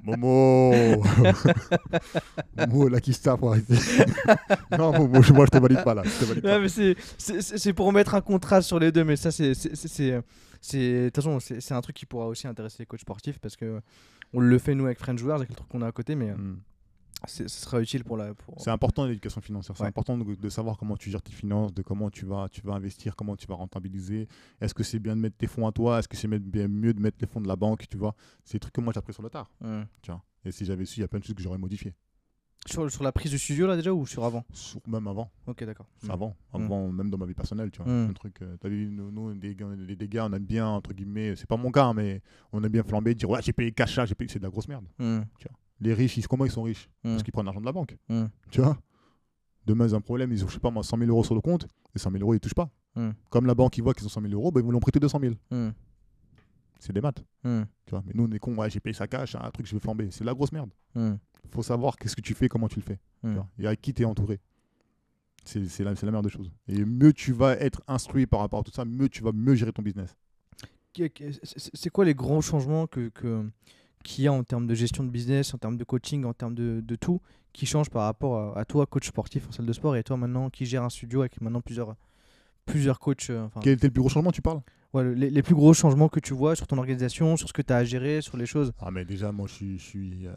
Momo 0.04 0.72
Momo, 2.58 2.88
la 2.90 3.00
kista, 3.02 3.38
faut 3.38 3.50
arrêter. 3.50 3.76
non, 4.78 4.92
Momo, 4.98 5.22
je- 5.22 5.34
moi, 5.34 5.46
je 5.46 5.52
te 5.52 5.58
valide 5.62 5.84
pas 5.84 5.94
là. 5.94 6.02
Je 6.06 6.20
te 6.20 6.26
valide 6.26 6.44
pas. 6.44 6.58
Ouais, 6.58 6.62
mais 6.62 6.70
c'est- 6.70 7.74
pour 7.74 7.92
mettre 7.94 8.16
un 8.16 8.22
contraste 8.22 8.68
sur 8.68 8.80
les 8.80 8.92
deux, 8.92 9.04
mais 9.04 9.16
ça, 9.16 9.30
c'est. 9.32 9.54
C'est- 10.62 11.04
De 11.06 11.10
toute 11.10 11.24
façon, 11.24 11.40
c'est 11.40 11.74
un 11.74 11.82
truc 11.82 11.96
qui 11.96 12.06
pourra 12.06 12.28
aussi 12.28 12.48
intéresser 12.48 12.78
les 12.80 12.86
coachs 12.86 13.02
sportifs 13.02 13.40
parce 13.40 13.56
que 13.56 13.82
on 14.34 14.40
le 14.40 14.58
fait 14.60 14.76
nous 14.76 14.86
avec 14.86 15.00
French 15.00 15.20
Joueurs, 15.20 15.38
avec 15.38 15.50
le 15.50 15.56
truc 15.56 15.68
qu'on 15.70 15.82
a 15.82 15.88
à 15.88 15.92
côté, 15.92 16.16
mais 16.16 16.32
Mm. 16.34 16.60
ce 17.28 17.48
sera 17.48 17.82
utile 17.82 18.04
pour 18.04 18.16
la. 18.16 18.34
Pour... 18.34 18.62
C'est 18.62 18.70
important 18.70 19.06
l'éducation 19.06 19.42
financière. 19.42 19.76
C'est 19.76 19.84
Ouais. 19.84 19.90
important 19.90 20.18
de, 20.18 20.36
de 20.36 20.50
savoir 20.50 20.78
comment 20.78 20.96
tu 20.96 21.10
gères 21.10 21.22
tes 21.22 21.32
finances, 21.34 21.74
de 21.74 21.82
comment 21.82 22.10
tu 22.10 22.26
vas, 22.26 22.48
tu 22.50 22.62
vas 22.62 22.74
investir, 22.74 23.16
comment 23.16 23.36
tu 23.36 23.48
vas 23.48 23.56
rentabiliser. 23.56 24.28
Est-ce 24.62 24.74
que 24.74 24.84
c'est 24.84 25.00
bien 25.00 25.16
de 25.16 25.22
mettre 25.22 25.36
tes 25.38 25.48
fonds 25.48 25.68
à 25.68 25.72
toi? 25.72 26.00
Est-ce 26.00 26.08
que 26.08 26.16
c'est 26.16 26.28
bien 26.28 26.68
mieux 26.68 26.94
de 26.94 27.02
mettre 27.02 27.18
les 27.20 27.28
fonds 27.28 27.42
de 27.42 27.48
la 27.48 27.56
banque 27.56 27.88
Tu 27.90 27.98
vois, 27.98 28.16
c'est 28.46 28.54
des 28.54 28.60
trucs 28.60 28.74
que 28.74 28.82
moi 28.82 28.94
j'ai 28.94 29.00
appris 29.00 29.14
sur 29.14 29.24
le 29.24 29.30
tard. 29.30 29.52
Tu 30.02 30.12
vois? 30.12 30.24
Et 30.46 30.52
si 30.52 30.64
j'avais 30.64 30.86
su, 30.86 31.00
il 31.00 31.02
y 31.02 31.04
a 31.04 31.08
plein 31.10 31.20
de 31.20 31.26
choses 31.26 31.36
que 31.36 31.42
j'aurais 31.44 31.58
modifiées. 31.58 31.94
Sur, 32.68 32.92
sur 32.92 33.04
la 33.04 33.12
prise 33.12 33.32
du 33.32 33.40
studio 33.40 33.66
là 33.68 33.76
déjà 33.76 33.94
ou 33.94 34.06
sur 34.06 34.26
avant 34.26 34.44
Sur- 34.52 34.82
Même 34.88 35.08
avant. 35.08 35.32
Ok, 35.48 35.64
d'accord. 35.64 35.88
Hmm. 36.04 36.12
Avant, 36.12 36.36
avant 36.54 36.92
même 36.92 37.10
dans 37.10 37.18
ma 37.18 37.26
vie 37.26 37.34
personnelle, 37.34 37.72
tu 37.72 37.82
vois. 37.82 37.92
Mm. 37.92 38.10
Un 38.10 38.14
truc, 38.14 38.42
euh, 38.42 38.58
t'as 38.60 38.68
vu, 38.70 38.90
nous, 38.92 39.10
nous, 39.12 39.34
des 39.34 39.56
gars, 39.56 39.68
les 39.78 39.96
dégâts, 39.96 40.22
on 40.24 40.34
aime 40.34 40.46
bien, 40.46 40.68
entre 40.68 40.94
guillemets, 40.94 41.36
c'est 41.36 41.48
pas 41.48 41.58
mon 41.58 41.72
cas, 41.72 41.86
hein, 41.86 41.94
mais 41.94 42.22
on 42.52 42.62
aime 42.64 42.72
bien 42.72 42.84
flamber, 42.84 43.16
dire, 43.16 43.30
ouais, 43.30 43.42
j'ai 43.42 43.54
payé 43.54 43.72
cash, 43.72 43.96
là, 43.96 44.06
j'ai 44.06 44.14
payé, 44.14 44.30
c'est 44.30 44.40
de 44.40 44.44
la 44.44 44.50
grosse 44.50 44.68
merde. 44.68 44.86
Hmm. 45.00 45.22
Les 45.80 45.94
riches, 45.94 46.18
ils, 46.18 46.28
comment 46.28 46.46
ils 46.46 46.52
sont 46.52 46.64
riches? 46.64 46.90
Parce 47.02 47.24
qu'ils 47.24 47.32
prennent 47.32 47.46
l'argent 47.46 47.62
de 47.62 47.66
la 47.66 47.72
banque, 47.72 47.96
Hmm. 48.10 48.26
tu 48.52 48.62
vois. 48.62 48.78
Demain, 49.66 49.86
ils 49.88 49.96
ont 49.96 50.00
un 50.00 50.02
problème, 50.02 50.32
ils 50.34 50.44
ont, 50.44 50.48
je 50.48 50.54
sais 50.54 50.60
pas 50.60 50.70
moi, 50.72 50.84
100 50.84 50.98
000 50.98 51.10
euros 51.10 51.24
sur 51.24 51.36
le 51.36 51.42
compte, 51.42 51.66
et 51.96 52.00
100 52.00 52.12
000 52.12 52.22
euros, 52.24 52.34
ils 52.34 52.40
touchent 52.40 52.54
pas. 52.56 52.70
Mm. 52.96 53.10
Comme 53.30 53.46
la 53.46 53.54
banque, 53.56 53.78
ils 53.78 53.82
voient 53.84 53.94
qu'ils 53.94 54.06
ont 54.06 54.10
100 54.10 54.22
000 54.22 54.34
euros, 54.34 54.52
ben, 54.52 54.62
ils 54.62 54.66
vont 54.66 54.72
leur 54.72 54.80
prêter 54.82 55.00
200 55.00 55.20
000. 55.22 55.34
C'est 56.80 56.94
des 56.94 57.02
maths, 57.02 57.24
Hmm. 57.44 57.64
tu 57.86 57.92
vois. 57.92 58.04
Mais 58.06 58.14
nous, 58.16 58.24
on 58.24 58.32
est 58.32 58.40
cons, 58.40 58.56
ouais, 58.56 58.70
j'ai 58.70 58.80
payé 58.80 58.94
ça 58.94 59.08
cash, 59.08 59.36
un 59.36 59.52
truc, 59.52 59.68
je 59.68 59.74
vais 59.76 59.80
flamber. 59.80 60.10
C'est 60.12 60.22
de 60.22 60.26
la 60.26 60.34
grosse 60.34 60.52
merde. 60.52 60.72
Hmm. 60.96 61.16
faut 61.52 61.64
savoir 61.64 61.98
qu'est-ce 61.98 62.16
que 62.16 62.22
tu 62.22 62.34
fais, 62.34 62.48
comment 62.48 62.68
tu 62.68 62.78
le 62.80 62.84
fais. 62.86 63.00
tu 63.24 63.30
vois, 63.34 63.48
et 63.60 63.68
avec 63.68 63.82
qui 63.82 63.94
tu 63.94 64.02
es 64.04 64.06
entouré. 64.06 64.40
C'est 65.46 65.60
la, 65.84 65.96
c'est 65.96 66.06
la 66.06 66.12
meilleure 66.12 66.22
des 66.22 66.30
choses. 66.30 66.52
Et 66.68 66.86
mieux 66.86 67.12
tu 67.12 67.32
vas 67.34 67.54
être 67.58 67.82
instruit 67.88 68.28
par 68.28 68.40
rapport 68.42 68.60
à 68.60 68.64
tout 68.64 68.72
ça, 68.72 68.86
mieux 68.86 69.10
tu 69.10 69.24
vas 69.24 69.32
mieux 69.32 69.56
gérer 69.56 69.72
ton 69.74 69.82
business. 69.82 70.16
C'est- 71.44 71.90
quoi 71.90 72.06
les 72.06 72.14
grands 72.16 72.42
changements 72.42 72.88
que, 72.88 73.10
que, 73.10 73.50
qu'il 74.04 74.26
y 74.26 74.28
a 74.28 74.34
en 74.34 74.44
termes 74.44 74.68
de 74.68 74.76
gestion 74.76 75.04
de 75.04 75.10
business, 75.10 75.54
en 75.54 75.58
termes 75.58 75.78
de 75.78 75.84
coaching, 75.84 76.24
en 76.26 76.34
termes 76.34 76.56
de, 76.56 76.82
de 76.84 76.96
tout, 76.96 77.22
qui 77.54 77.66
changent 77.66 77.90
par 77.90 78.04
rapport 78.04 78.56
à, 78.58 78.60
à 78.60 78.66
toi, 78.66 78.86
coach 78.86 79.08
sportif 79.08 79.48
en 79.48 79.52
salle 79.52 79.66
de 79.66 79.74
sport, 79.74 79.96
et 79.96 80.04
toi 80.04 80.18
maintenant 80.18 80.50
qui 80.50 80.66
gère 80.66 80.84
un 80.84 80.90
studio 80.90 81.22
avec 81.22 81.40
maintenant 81.42 81.62
plusieurs, 81.62 81.96
plusieurs 82.66 83.00
coachs 83.00 83.30
euh, 83.30 83.46
enfin, 83.46 83.60
Quel 83.64 83.74
était 83.74 83.88
le 83.88 83.94
plus 83.94 84.02
gros 84.02 84.10
changement, 84.10 84.32
tu 84.32 84.42
parles? 84.42 84.62
Ouais, 84.94 85.16
les, 85.16 85.30
les 85.30 85.42
plus 85.44 85.56
gros 85.56 85.74
changements 85.74 86.10
que 86.10 86.20
tu 86.20 86.34
vois 86.34 86.56
sur 86.56 86.68
ton 86.68 86.78
organisation, 86.78 87.38
sur 87.38 87.48
ce 87.48 87.54
que 87.54 87.62
tu 87.62 87.74
as 87.74 87.78
à 87.78 87.84
gérer, 87.84 88.22
sur 88.22 88.38
les 88.38 88.46
choses 88.46 88.72
Ah, 88.80 88.92
mais 88.92 89.06
déjà, 89.06 89.32
moi, 89.32 89.48
je 89.48 89.54
suis. 89.54 89.78
Je 89.80 89.84
suis 89.84 90.28
euh, 90.28 90.34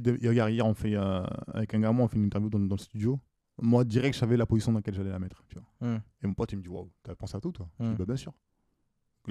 de- 0.00 0.28
regarde, 0.28 0.50
hier, 0.52 0.66
on 0.66 0.74
fait, 0.74 0.94
euh, 0.96 1.22
avec 1.54 1.74
un 1.74 1.80
gamin, 1.80 2.02
on 2.04 2.08
fait 2.08 2.16
une 2.16 2.24
interview 2.26 2.48
dans, 2.50 2.58
dans 2.60 2.76
le 2.76 2.80
studio. 2.80 3.20
Moi, 3.62 3.84
direct, 3.84 4.14
je 4.14 4.20
savais 4.20 4.36
la 4.38 4.46
position 4.46 4.72
dans 4.72 4.78
laquelle 4.78 4.94
j'allais 4.94 5.10
la 5.10 5.18
mettre. 5.18 5.42
Tu 5.48 5.56
vois. 5.58 5.88
Hmm. 5.88 5.98
Et 6.22 6.26
mon 6.26 6.34
pote, 6.34 6.50
il 6.52 6.56
me 6.58 6.62
dit 6.62 6.68
Waouh, 6.68 6.90
t'as 7.02 7.14
pensé 7.14 7.36
à 7.36 7.40
tout, 7.40 7.52
toi? 7.52 7.68
Je 7.78 7.84
Mm. 7.84 7.90
dis 7.92 7.98
Bah, 7.98 8.04
bien 8.06 8.16
sûr. 8.16 8.32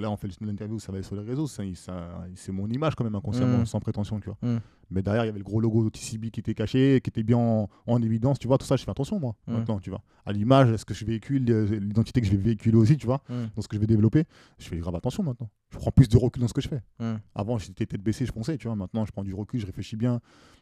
Là, 0.00 0.10
on 0.10 0.16
fait 0.16 0.28
l'interview, 0.40 0.78
ça 0.78 0.90
va 0.92 0.98
être 0.98 1.04
sur 1.04 1.16
les 1.16 1.22
réseaux. 1.22 1.46
C'est 1.46 2.52
mon 2.52 2.68
image, 2.68 2.94
quand 2.94 3.04
même, 3.04 3.14
inconsciemment, 3.14 3.58
Mm. 3.58 3.66
sans 3.66 3.80
prétention, 3.80 4.18
tu 4.20 4.26
vois. 4.30 4.38
Mm. 4.42 4.58
Mais 4.90 5.02
derrière, 5.02 5.24
il 5.24 5.26
y 5.26 5.30
avait 5.30 5.38
le 5.38 5.44
gros 5.44 5.60
logo 5.60 5.88
TCB 5.90 6.30
qui 6.30 6.40
était 6.40 6.54
caché, 6.54 7.00
qui 7.02 7.10
était 7.10 7.22
bien 7.22 7.38
en, 7.38 7.68
en 7.86 8.02
évidence, 8.02 8.38
tu 8.38 8.48
vois. 8.48 8.58
Tout 8.58 8.66
ça, 8.66 8.76
je 8.76 8.84
fais 8.84 8.90
attention, 8.90 9.20
moi, 9.20 9.36
Mm. 9.46 9.52
maintenant, 9.52 9.78
tu 9.78 9.90
vois. 9.90 10.02
À 10.26 10.32
l'image, 10.32 10.70
est-ce 10.70 10.84
que 10.84 10.94
je 10.94 11.04
véhicule, 11.04 11.44
euh, 11.50 11.64
l'identité 11.78 12.20
que 12.20 12.26
je 12.26 12.32
vais 12.32 12.36
véhiculer 12.38 12.76
aussi, 12.76 12.96
tu 12.96 13.06
vois, 13.06 13.22
Hmm. 13.28 13.46
dans 13.56 13.62
ce 13.62 13.68
que 13.68 13.76
je 13.76 13.80
vais 13.80 13.86
développer. 13.86 14.24
Je 14.58 14.68
fais 14.68 14.76
grave 14.78 14.94
attention 14.96 15.22
maintenant. 15.22 15.48
Je 15.70 15.78
prends 15.78 15.90
plus 15.92 16.08
de 16.08 16.16
recul 16.18 16.40
dans 16.42 16.48
ce 16.48 16.54
que 16.54 16.60
je 16.60 16.68
fais. 16.68 16.82
Hmm. 16.98 17.16
Avant, 17.34 17.58
j'étais 17.58 17.86
tête 17.86 18.02
baissée, 18.02 18.26
je 18.26 18.32
pensais, 18.32 18.56
tu 18.58 18.66
vois. 18.66 18.76
Maintenant, 18.76 19.04
je 19.06 19.12
prends 19.12 19.24
du 19.24 19.34
recul, 19.34 19.60
je 19.60 19.66
réfléchis 19.66 19.96
bien. 19.96 20.20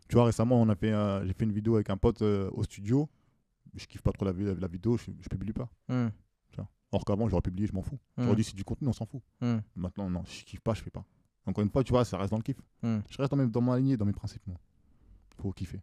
Tu 0.08 0.14
vois, 0.16 0.24
récemment, 0.26 0.60
on 0.60 0.68
a 0.68 0.74
fait, 0.74 0.92
euh, 0.92 1.24
j'ai 1.26 1.32
fait 1.32 1.44
une 1.44 1.52
vidéo 1.52 1.74
avec 1.76 1.90
un 1.90 1.96
pote 1.96 2.22
euh, 2.22 2.50
au 2.52 2.62
studio. 2.64 3.08
Je 3.74 3.86
kiffe 3.86 4.00
pas 4.02 4.12
trop 4.12 4.24
la 4.24 4.32
vidéo, 4.32 4.96
je, 4.96 5.10
je 5.20 5.28
publie 5.28 5.52
pas. 5.52 5.68
Or 6.92 7.04
qu'avant, 7.04 7.28
j'aurais 7.28 7.42
publié, 7.42 7.66
je 7.66 7.74
m'en 7.74 7.82
fous. 7.82 7.98
Hmm. 8.16 8.24
J'aurais 8.24 8.36
dit, 8.36 8.44
c'est 8.44 8.54
du 8.54 8.64
contenu, 8.64 8.88
on 8.88 8.92
s'en 8.92 9.06
fout. 9.06 9.22
Hmm. 9.40 9.58
Maintenant, 9.76 10.08
non, 10.08 10.24
si 10.24 10.40
je 10.40 10.44
kiffe 10.44 10.60
pas, 10.60 10.74
je 10.74 10.82
fais 10.82 10.90
pas. 10.90 11.04
Encore 11.46 11.62
une 11.62 11.70
fois, 11.70 11.84
tu 11.84 11.92
vois, 11.92 12.04
ça 12.04 12.16
reste 12.18 12.30
dans 12.30 12.36
le 12.38 12.42
kiff. 12.42 12.60
Hmm. 12.82 13.00
Je 13.10 13.16
reste 13.18 13.30
dans, 13.30 13.36
mes, 13.36 13.46
dans 13.46 13.60
ma 13.60 13.78
lignée, 13.78 13.96
dans 13.96 14.06
mes 14.06 14.12
principes, 14.12 14.46
moi. 14.46 14.58
Faut 15.40 15.52
kiffer. 15.52 15.80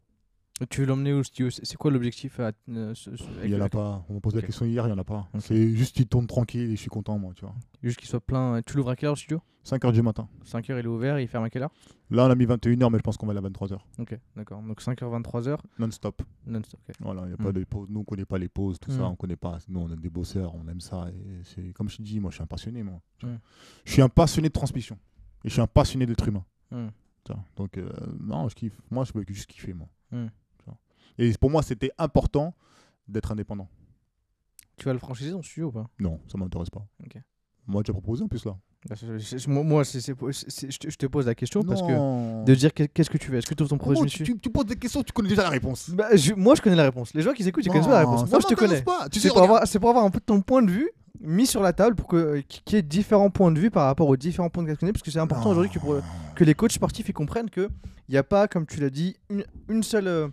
Tu 0.70 0.80
veux 0.82 0.88
l'emmener 0.88 1.12
au 1.12 1.22
studio 1.22 1.50
C'est 1.50 1.76
quoi 1.76 1.92
l'objectif 1.92 2.40
à- 2.40 2.54
euh, 2.70 2.94
ce- 2.96 3.10
Il 3.44 3.50
y 3.50 3.56
en 3.58 3.62
a 3.62 3.68
pas. 3.68 4.06
On 4.08 4.14
m'a 4.14 4.20
posé 4.22 4.38
la 4.38 4.42
question 4.42 4.66
hier, 4.66 4.88
il 4.88 4.90
y 4.90 4.94
en 4.94 4.98
a 4.98 5.04
pas. 5.04 5.28
C'est 5.40 5.76
juste 5.76 5.96
qu'il 5.98 6.08
tourne 6.08 6.28
tranquille 6.28 6.70
et 6.72 6.76
je 6.78 6.82
suis 6.82 6.90
content, 6.90 7.20
moi, 7.20 7.34
tu 7.36 7.44
vois. 7.44 7.54
Juste 7.84 8.00
qu'il 8.00 8.08
soit 8.08 8.22
plein. 8.22 8.62
Tu 8.66 8.78
l'ouvres 8.78 8.92
à 8.92 8.96
quelle 8.96 9.10
heure 9.10 9.18
studio? 9.18 9.42
5h 9.66 9.92
du 9.92 10.02
matin. 10.02 10.30
5h 10.46 10.80
il 10.80 10.86
est 10.86 10.88
ouvert, 10.88 11.20
il 11.20 11.28
ferme 11.28 11.44
à 11.44 11.50
quelle 11.50 11.64
heure? 11.64 11.72
Là, 12.12 12.28
on 12.28 12.30
a 12.30 12.36
mis 12.36 12.46
21h, 12.46 12.90
mais 12.90 13.00
je 13.00 13.04
pense 13.04 13.18
qu'on 13.18 13.26
va 13.26 13.32
aller 13.32 13.40
à 13.40 13.50
23h. 13.50 13.80
Ok, 14.00 14.18
d'accord. 14.38 14.62
Donc 14.62 14.80
5h, 14.80 15.10
23h, 15.10 15.58
Non-stop. 15.80 16.22
non-stop. 16.46 16.80
ok. 16.88 16.96
Voilà, 17.02 17.28
y 17.28 17.34
a 17.34 17.36
Mm. 17.36 17.38
pas 17.44 17.52
de 17.52 17.64
pauses. 17.66 17.90
Nous, 17.90 18.00
on 18.00 18.04
connaît 18.06 18.26
pas 18.26 18.38
les 18.38 18.48
pauses, 18.48 18.80
tout 18.80 18.92
ça, 18.92 19.00
Mm. 19.02 19.12
on 19.12 19.16
connaît 19.16 19.36
pas. 19.36 19.58
Nous, 19.68 19.80
on 19.80 19.92
est 19.92 19.96
des 19.98 20.10
bosseurs, 20.12 20.54
on 20.56 20.66
aime 20.70 20.80
ça. 20.82 21.08
Et 21.58 21.74
comme 21.74 21.90
je 21.90 21.98
te 21.98 22.02
dis, 22.04 22.20
moi, 22.20 22.30
je 22.32 22.36
suis 22.36 22.44
un 22.44 22.48
passionné, 22.48 22.82
moi. 22.84 23.02
Tu 23.18 23.26
vois. 23.26 23.36
Mm. 23.36 23.40
Je 23.86 23.92
suis 23.92 24.02
un 24.04 24.10
passionné 24.10 24.48
de 24.50 24.54
transmission. 24.54 24.98
Et 25.44 25.50
je 25.50 25.54
suis 25.54 25.62
un 25.62 25.68
passionné 25.68 26.06
d'être 26.06 26.26
humain. 26.28 26.46
Hmm. 26.72 26.88
Donc, 27.56 27.78
euh, 27.78 27.90
non, 28.20 28.48
je 28.50 28.56
kiffe. 28.56 28.80
Moi, 28.92 29.04
je 29.04 29.12
veux 29.14 29.24
juste 29.28 29.48
kiffer, 29.48 29.74
moi. 29.74 29.88
Et 31.18 31.32
pour 31.40 31.50
moi, 31.50 31.64
c'était 31.64 31.92
important 31.98 32.54
d'être 33.08 33.32
indépendant. 33.32 33.70
Tu 34.78 34.86
vas 34.86 34.94
le 34.94 35.00
franchiser 35.00 35.32
ton 35.32 35.42
studio 35.42 35.68
ou 35.68 35.72
pas? 35.72 35.86
Non, 36.00 36.20
ça 36.28 36.38
m'intéresse 36.38 36.70
pas. 36.70 36.86
Moi, 37.68 37.82
tu 37.84 37.92
as 37.92 37.94
proposé 37.94 38.24
en 38.24 38.28
plus 38.28 38.46
là. 38.46 38.58
Moi, 38.88 39.84
je 39.84 40.98
te- 40.98 41.06
pose 41.08 41.26
la 41.26 41.34
question 41.34 41.64
parce 41.64 41.82
que 41.82 41.88
de 42.46 42.54
dire 42.56 42.72
que- 42.74 42.84
qu'est-ce 42.84 43.10
que 43.10 43.18
tu 43.18 43.30
fais? 43.32 43.38
Est-ce 43.40 43.48
que 43.48 43.56
tu 43.56 43.64
ouvres 43.64 43.70
ton 43.72 43.78
projet 43.80 44.00
tu, 44.06 44.24
tu- 44.26 44.40
tu 44.40 44.50
poses 44.52 44.66
des 44.68 44.76
questions, 44.76 45.02
tu 45.02 45.12
connais 45.12 45.30
déjà 45.30 45.42
la 45.44 45.50
réponse. 45.50 45.90
Bah, 45.90 46.16
je- 46.16 46.34
Moi, 46.34 46.54
je 46.56 46.62
connais 46.62 46.76
la 46.76 46.84
réponse. 46.84 47.14
Les 47.16 47.24
gens 47.24 47.34
qui 47.34 47.42
écoutent, 47.48 47.66
ils 47.66 47.70
connaissent 47.72 47.88
pas 47.88 47.94
la 47.94 48.00
réponse. 48.12 48.30
Moi, 48.30 48.40
je 48.42 48.48
te 48.48 48.54
connais. 48.60 48.84
C'est 49.22 49.30
pour, 49.30 49.38
avoir, 49.44 49.68
c'est 49.68 49.80
pour 49.80 49.90
avoir 49.90 50.06
un 50.06 50.12
peu 50.12 50.20
ton 50.20 50.42
point 50.42 50.62
de 50.62 50.70
vue 50.70 50.90
mis 51.20 51.48
sur 51.48 51.62
la 51.64 51.74
table 51.74 51.96
pour 51.96 52.08
que 52.08 52.42
qu'il 52.48 52.76
y 52.76 52.80
ait 52.80 52.84
différents 52.84 53.32
points 53.32 53.52
de 53.52 53.60
vue 53.60 53.72
par 53.72 53.86
rapport 53.86 54.08
aux 54.08 54.18
différents 54.18 54.50
points 54.52 54.62
de 54.64 54.74
connais 54.76 54.92
parce 54.92 55.02
que 55.02 55.10
c'est 55.10 55.18
important 55.20 55.50
aujourd'hui 55.52 55.72
que, 55.72 55.80
pour- 55.80 55.96
que 56.36 56.44
les 56.44 56.54
coachs 56.54 56.74
sportifs 56.74 57.10
ils 57.10 57.14
comprennent 57.14 57.50
que 57.50 57.70
il 58.08 58.12
n'y 58.12 58.18
a 58.18 58.24
pas 58.24 58.48
comme 58.48 58.68
tu 58.68 58.80
l'as 58.80 58.90
dit 58.92 59.16
une, 59.32 59.46
une 59.70 59.82
seule 59.82 60.08
euh, 60.08 60.28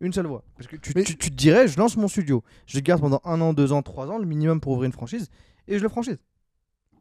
une 0.00 0.12
seule 0.12 0.26
voie 0.26 0.42
parce 0.56 0.66
que 0.68 0.76
tu, 0.76 0.92
Mais- 0.94 1.04
tu- 1.04 1.16
tu 1.16 1.30
te 1.30 1.34
dirais 1.36 1.68
je 1.68 1.78
lance 1.78 1.96
mon 1.96 2.08
studio 2.08 2.42
je 2.66 2.78
garde 2.80 3.00
pendant 3.00 3.20
un 3.24 3.40
an 3.40 3.52
deux 3.54 3.72
ans 3.72 3.82
trois 3.82 4.08
ans 4.10 4.18
le 4.18 4.26
minimum 4.26 4.60
pour 4.60 4.72
ouvrir 4.72 4.86
une 4.86 4.92
franchise 4.92 5.30
et 5.68 5.78
je 5.78 5.82
le 5.82 5.88
franchise 5.88 6.18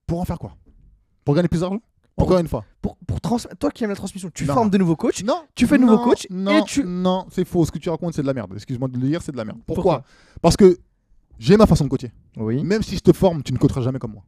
Pour 0.07 0.19
en 0.21 0.25
faire 0.25 0.39
quoi? 0.39 0.55
Pour 1.25 1.35
gagner 1.35 1.47
plus 1.47 1.59
d'argent? 1.61 1.79
Encore 2.17 2.37
une 2.39 2.47
fois? 2.47 2.63
pour, 2.81 2.95
pour 3.07 3.19
trans- 3.19 3.37
toi 3.59 3.69
qui 3.71 3.83
aimes 3.83 3.89
la 3.89 3.95
transmission 3.97 4.29
tu 4.33 4.45
Non. 4.45 4.53
formes 4.53 4.69
de 4.69 4.77
nouveaux 4.77 4.95
coachs 4.95 5.23
Non. 5.23 5.43
tu 5.55 5.67
fais 5.67 5.77
de 5.77 5.83
nouveaux 5.83 5.97
coachs 6.03 6.27
non, 6.29 6.59
et 6.59 6.63
tu 6.63 6.83
Non, 6.85 7.25
c'est 7.29 7.43
faux. 7.45 7.65
Ce 7.65 7.71
que 7.71 7.79
tu 7.79 7.89
racontes, 7.89 8.13
c'est 8.13 8.21
de 8.21 8.27
la 8.27 8.33
merde. 8.33 8.53
Excuse-moi 8.55 8.87
de 8.87 8.97
le 8.97 9.07
dire, 9.07 9.21
c'est 9.21 9.33
de 9.33 9.37
la 9.37 9.43
merde. 9.43 9.59
Pourquoi, 9.67 9.83
Pourquoi? 10.03 10.03
Parce 10.41 10.55
que 10.55 10.77
j'ai 11.39 11.57
ma 11.57 11.65
façon 11.65 11.83
de 11.83 11.89
coacher. 11.89 12.13
oui 12.37 12.63
Même 12.63 12.83
si 12.83 12.95
je 12.95 13.01
te 13.01 13.11
forme, 13.11 13.43
tu 13.43 13.51
ne 13.51 13.57
coacheras 13.57 13.81
jamais 13.81 13.99
comme 13.99 14.13
moi. 14.13 14.23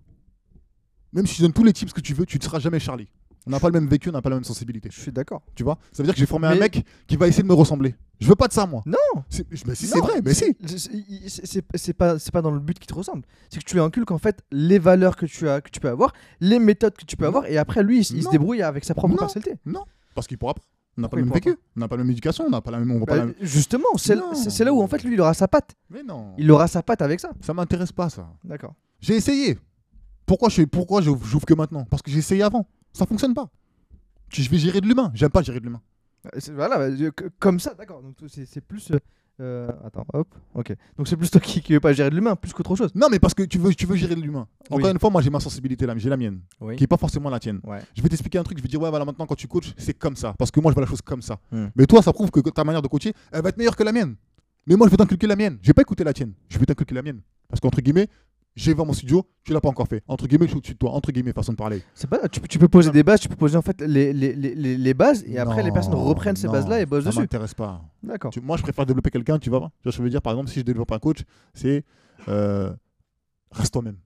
Même 1.14 1.26
si 1.26 1.35
je 1.35 1.44
donne 1.44 1.53
tous 1.53 1.64
les 1.64 1.72
tips 1.72 1.94
que 1.94 2.02
tu 2.02 2.14
veux, 2.14 2.26
tu 2.26 2.38
ne 2.38 2.44
seras 2.44 2.60
jamais 2.60 2.80
Charlie. 2.80 3.07
On 3.48 3.49
n'a 3.52 3.60
pas 3.60 3.68
le 3.69 3.74
même 3.80 3.88
vécu, 3.90 4.10
on 4.10 4.11
n'a 4.11 4.22
pas 4.22 4.30
la 4.30 4.36
même 4.36 4.44
sensibilité. 4.44 4.90
Je 4.91 4.99
suis 4.99 5.11
d'accord. 5.11 5.41
Tu 5.56 5.64
vois? 5.64 5.78
Ça 5.91 6.03
veut 6.03 6.07
dire 6.07 6.14
que 6.14 6.19
j'ai 6.19 6.26
formé 6.26 6.48
un 6.48 6.56
mec 6.56 6.86
qui 7.07 7.15
va 7.15 7.28
essayer 7.28 7.44
de 7.44 7.48
me 7.48 7.53
ressembler. 7.53 7.95
Je 8.19 8.28
veux 8.28 8.36
pas 8.36 8.48
de 8.48 8.53
ça, 8.53 8.65
moi. 8.65 8.82
Non 8.86 8.98
C'est- 9.30 9.45
Mais 9.65 9.76
si, 9.76 9.88
c'est 9.88 9.99
vrai, 9.99 10.22
mais 10.24 10.34
si. 10.34 10.56
c'est- 11.28 11.94
pas, 11.94 12.15
pas 12.34 12.41
dans 12.41 12.52
le 12.52 12.60
but 12.60 12.78
qui 12.80 12.88
te 12.88 12.94
ressemble. 12.94 13.24
C'est 13.49 13.60
que 13.60 13.64
tu 13.65 13.76
lui 13.76 13.82
inculques 13.82 14.11
en 14.11 14.18
fait 14.18 14.41
les 14.52 14.80
valeurs 14.80 15.15
que 15.15 15.26
tu, 15.26 15.48
as, 15.49 15.61
que 15.61 15.69
tu 15.69 15.80
peux 15.80 15.90
avoir, 15.90 16.14
les 16.40 16.60
méthodes 16.60 16.95
que 16.95 17.06
tu 17.06 17.15
peux 17.18 17.26
avoir, 17.26 17.45
et 17.45 17.57
après 17.57 17.84
lui, 17.84 17.99
il, 17.99 18.03
se 18.24 18.30
débrouille 18.30 18.61
avec 18.61 18.84
sa 18.86 18.94
propre 18.94 19.14
Non. 19.14 19.18
personnalité. 19.19 19.57
Non, 19.65 19.84
parce 20.15 20.28
qu'il 20.28 20.38
pourra 20.38 20.53
pas. 20.56 20.61
On 20.98 21.02
n'a 21.02 21.10
pas 21.10 21.18
le 21.18 21.24
même 21.26 21.34
vécu, 21.34 21.56
on 21.76 21.80
n'a 21.80 21.88
pas 21.88 21.95
la 21.95 22.03
même 22.03 22.11
éducation, 22.11 22.45
on 22.48 22.49
n'a 22.49 22.60
pas 22.60 22.72
la 22.72 22.80
même. 22.80 22.90
On 22.91 22.99
va 22.99 23.06
pas 23.06 23.18
Bah, 23.19 23.26
la 23.26 23.45
justement, 23.45 23.86
c'est 23.98 24.15
là 24.15 24.74
où 24.74 24.82
en 24.82 24.88
fait 24.88 25.03
lui 25.03 25.14
il 25.14 25.22
aura 25.22 25.34
sa 25.36 25.48
patte. 25.48 25.76
Mais 25.91 26.02
non, 26.03 26.34
Il 26.40 26.49
aura 26.52 26.68
sa 26.68 26.82
patte 26.82 27.02
avec 27.03 27.19
ça. 27.19 27.30
ça 27.41 27.53
m'intéresse 27.53 27.91
pas, 27.91 28.10
ça. 28.10 28.28
D'accord. 28.44 28.74
J'ai 28.99 29.15
essayé. 29.15 29.60
Pourquoi 30.26 30.49
je 30.49 30.64
pourquoi 30.64 31.02
j'ouvre 31.02 31.45
que 31.45 31.53
maintenant? 31.53 31.86
Parce 31.86 32.02
que 32.02 32.10
j'ai 32.11 32.18
essayé 32.18 32.41
avant. 32.44 32.65
Ça 32.98 33.06
fonctionne 33.06 33.34
pas. 33.34 33.49
Je 34.30 34.49
vais 34.49 34.57
gérer 34.57 34.82
de 34.82 34.88
l'humain. 34.88 35.11
J'aime 35.14 35.30
pas 35.30 35.41
gérer 35.44 35.60
de 35.60 35.65
l'humain. 35.65 35.82
Euh, 36.36 36.40
Voilà, 36.56 36.78
bah, 36.90 37.11
comme 37.40 37.60
ça, 37.60 37.74
d'accord. 37.76 38.02
Donc 38.02 38.15
c'est 38.28 38.61
plus. 38.61 38.91
euh, 38.91 38.98
euh, 39.40 39.69
attends, 39.86 40.06
hop, 40.14 40.28
ok. 40.56 40.76
Donc 40.98 41.07
c'est 41.07 41.15
plus 41.15 41.30
toi 41.30 41.40
qui, 41.40 41.61
qui 41.61 41.74
veux 41.74 41.80
pas 41.80 41.94
gérer 41.94 42.10
de 42.10 42.15
l'humain, 42.15 42.36
plus 42.36 42.52
qu'autre 42.53 42.76
chose. 42.76 42.90
Non, 42.95 43.07
mais 43.11 43.19
parce 43.19 43.36
que 43.36 43.44
tu 43.44 43.60
veux, 43.60 43.72
tu 43.76 43.86
veux 43.86 43.95
gérer 43.95 44.15
de 44.15 44.22
l'humain. 44.22 44.48
Encore 44.72 44.84
Oui. 44.88 44.91
une 44.91 44.99
fois, 44.99 45.11
moi 45.11 45.22
j'ai 45.22 45.30
ma 45.30 45.40
sensibilité 45.40 45.86
là, 45.86 45.94
j'ai 45.95 46.10
la 46.10 46.18
mienne, 46.18 46.40
Oui. 46.60 46.76
qui 46.76 46.84
est 46.86 46.88
pas 46.88 46.98
forcément 46.98 47.30
la 47.30 47.40
tienne. 47.40 47.60
Ouais. 47.64 47.80
Je 47.95 48.02
vais 48.02 48.10
t'expliquer 48.10 48.40
un 48.40 48.44
truc, 48.44 48.57
je 48.57 48.64
vais 48.64 48.68
dire 48.69 48.82
ouais 48.82 48.90
voilà 48.90 49.06
maintenant 49.06 49.28
quand 49.28 49.36
tu 49.36 49.48
coaches, 49.48 49.74
c'est 49.78 49.94
comme 49.94 50.15
ça. 50.15 50.34
Parce 50.40 50.49
que 50.49 50.60
moi 50.60 50.72
je 50.72 50.74
vois 50.74 50.82
la 50.84 50.90
chose 50.90 51.02
comme 51.03 51.22
ça. 51.22 51.38
Hmm. 51.52 51.68
Mais 51.76 51.86
toi, 51.86 52.02
ça 52.02 52.11
prouve 52.11 52.32
que 52.32 52.40
ta 52.49 52.64
manière 52.64 52.82
de 52.82 52.88
coacher, 52.88 53.14
elle 53.32 53.44
va 53.44 53.49
être 53.49 53.57
meilleure 53.57 53.76
que 53.76 53.84
la 53.84 53.91
mienne. 53.91 54.15
Mais 54.65 54.76
moi 54.76 54.88
je 54.88 54.91
vais 54.91 54.98
t'inculquer 54.98 55.28
la 55.28 55.36
mienne. 55.36 55.60
Je 55.61 55.68
vais 55.68 55.74
pas 55.74 55.84
écouter 55.84 56.03
la 56.03 56.14
tienne. 56.14 56.34
Je 56.49 56.57
vais 56.57 56.65
t'inculquer 56.65 56.95
la 56.95 57.03
mienne. 57.03 57.22
Parce 57.48 57.61
qu'entre 57.61 57.80
guillemets, 57.80 58.10
j'ai 58.57 58.73
vers 58.73 58.85
mon 58.85 58.91
studio, 58.93 59.23
tu 59.43 59.53
l'as 59.53 59.61
pas 59.61 59.69
encore 59.69 59.88
fait. 59.88 60.03
Entre 60.07 60.27
guillemets, 60.27 60.45
je 60.47 60.49
suis 60.49 60.57
au-dessus 60.57 60.73
de 60.73 60.77
toi. 60.79 60.91
Entre 60.91 61.11
guillemets, 61.11 61.31
façon 61.31 61.51
de 61.53 61.57
parler. 61.57 61.81
C'est 61.93 62.09
pas, 62.09 62.27
tu, 62.27 62.41
peux- 62.41 62.47
tu 62.47 62.57
peux 62.59 62.67
poser 62.67 62.91
des 62.91 63.03
bases, 63.03 63.19
tu 63.21 63.29
peux 63.29 63.35
poser 63.35 63.55
en 63.55 63.61
fait 63.61 63.79
les, 63.81 64.11
les, 64.11 64.34
les, 64.34 64.55
les- 64.77 64.93
bases, 64.93 65.23
et 65.27 65.38
après 65.38 65.61
les 65.63 65.71
personnes 65.71 65.93
reprennent 65.93 66.35
ces 66.35 66.47
bases-là 66.47 66.81
et 66.81 66.85
bossent 66.85 67.03
Ça 67.05 67.11
dessus. 67.11 67.19
m'intéresse 67.21 67.53
pas. 67.53 67.81
D'accord. 68.03 68.31
Moi, 68.41 68.57
je 68.57 68.63
préfère 68.63 68.85
développer 68.85 69.11
quelqu'un, 69.11 69.39
tu 69.39 69.49
vois 69.49 69.71
je 69.85 70.01
veux 70.01 70.09
dire, 70.09 70.21
par 70.21 70.34
exemple, 70.34 70.49
si 70.49 70.59
je 70.59 70.65
développe 70.65 70.91
un 70.91 70.99
coach, 70.99 71.19
c'est 71.53 71.85
euh, 72.27 72.73
reste 73.51 73.71
toi-même. 73.73 73.97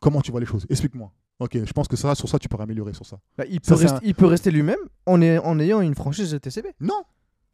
Comment 0.00 0.20
tu 0.20 0.30
vois 0.30 0.40
les 0.40 0.46
choses? 0.46 0.66
Explique-moi. 0.68 1.12
Ok, 1.40 1.56
je 1.64 1.72
pense 1.72 1.86
que 1.86 1.96
ça, 1.96 2.14
sur 2.16 2.28
ça, 2.28 2.38
tu 2.38 2.48
peux 2.48 2.56
améliorer 2.60 2.92
sur 2.94 3.06
ça. 3.06 3.18
Bah, 3.36 3.44
il, 3.48 3.60
Ça, 3.62 3.74
peut 3.76 3.80
rester, 3.82 3.98
il 4.02 4.14
peut 4.14 4.26
rester 4.26 4.50
lui-même 4.50 4.78
en, 5.06 5.20
est- 5.22 5.38
en 5.38 5.58
ayant 5.60 5.80
une 5.80 5.94
franchise 5.94 6.32
de 6.32 6.38
TCB. 6.38 6.66
Non, 6.80 7.02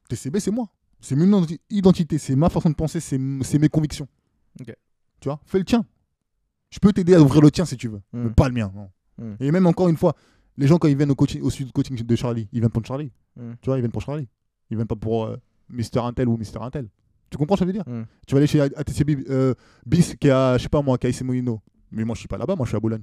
TCB, 0.08 0.40
c'est 0.40 0.50
moi. 0.50 0.68
C'est 1.00 1.14
mon 1.16 1.26
identi- 1.26 1.60
identité, 1.68 2.16
c'est 2.16 2.34
ma 2.36 2.48
façon 2.48 2.70
de 2.70 2.74
penser, 2.74 3.00
c'est 3.00 3.18
mes 3.18 3.68
convictions. 3.68 4.08
Ok. 4.60 4.74
Tu 5.24 5.30
vois, 5.30 5.40
fais 5.46 5.56
le 5.56 5.64
tien. 5.64 5.86
Je 6.68 6.78
peux 6.78 6.92
t'aider 6.92 7.14
à 7.14 7.20
ouvrir 7.22 7.40
le 7.40 7.50
tien 7.50 7.64
si 7.64 7.78
tu 7.78 7.88
veux, 7.88 8.02
Mm. 8.12 8.24
mais 8.24 8.30
pas 8.30 8.46
le 8.46 8.52
mien. 8.54 8.70
non. 8.74 8.90
Mm. 9.16 9.36
Et 9.40 9.50
même 9.52 9.66
encore 9.66 9.88
une 9.88 9.96
fois, 9.96 10.12
les 10.58 10.66
gens 10.66 10.76
quand 10.76 10.86
ils 10.86 10.96
viennent 10.98 11.10
au, 11.10 11.14
coaching, 11.14 11.40
au 11.40 11.48
sud 11.48 11.72
coaching 11.72 11.96
de 11.96 12.14
Charlie, 12.16 12.46
ils 12.52 12.60
viennent 12.60 12.70
pour 12.70 12.84
Charlie. 12.84 13.10
Mm. 13.36 13.52
Tu 13.62 13.70
vois, 13.70 13.78
ils 13.78 13.80
viennent 13.80 13.90
pour 13.90 14.02
Charlie. 14.02 14.28
Ils 14.68 14.76
viennent 14.76 14.86
pas 14.86 14.96
pour 14.96 15.24
euh, 15.24 15.38
Mister 15.70 16.00
Intel 16.00 16.28
ou 16.28 16.36
Mister 16.36 16.58
Intel. 16.60 16.90
Tu 17.30 17.38
comprends 17.38 17.56
ce 17.56 17.64
que 17.64 17.72
je 17.72 17.78
veux 17.78 17.82
dire? 17.84 18.04
Tu 18.26 18.34
vas 18.34 18.38
aller 18.38 18.46
chez 18.46 18.60
ATCB 18.60 19.24
euh, 19.30 19.54
BIS 19.86 20.14
qui 20.20 20.28
à, 20.28 20.58
je 20.58 20.64
sais 20.64 20.68
pas 20.68 20.82
moi, 20.82 20.98
qui. 20.98 21.08
Mais 21.90 22.04
moi, 22.04 22.14
je 22.14 22.18
suis 22.18 22.28
pas 22.28 22.36
là-bas, 22.36 22.54
moi, 22.54 22.66
je 22.66 22.68
suis 22.72 22.76
à 22.76 22.80
Boulogne. 22.80 23.02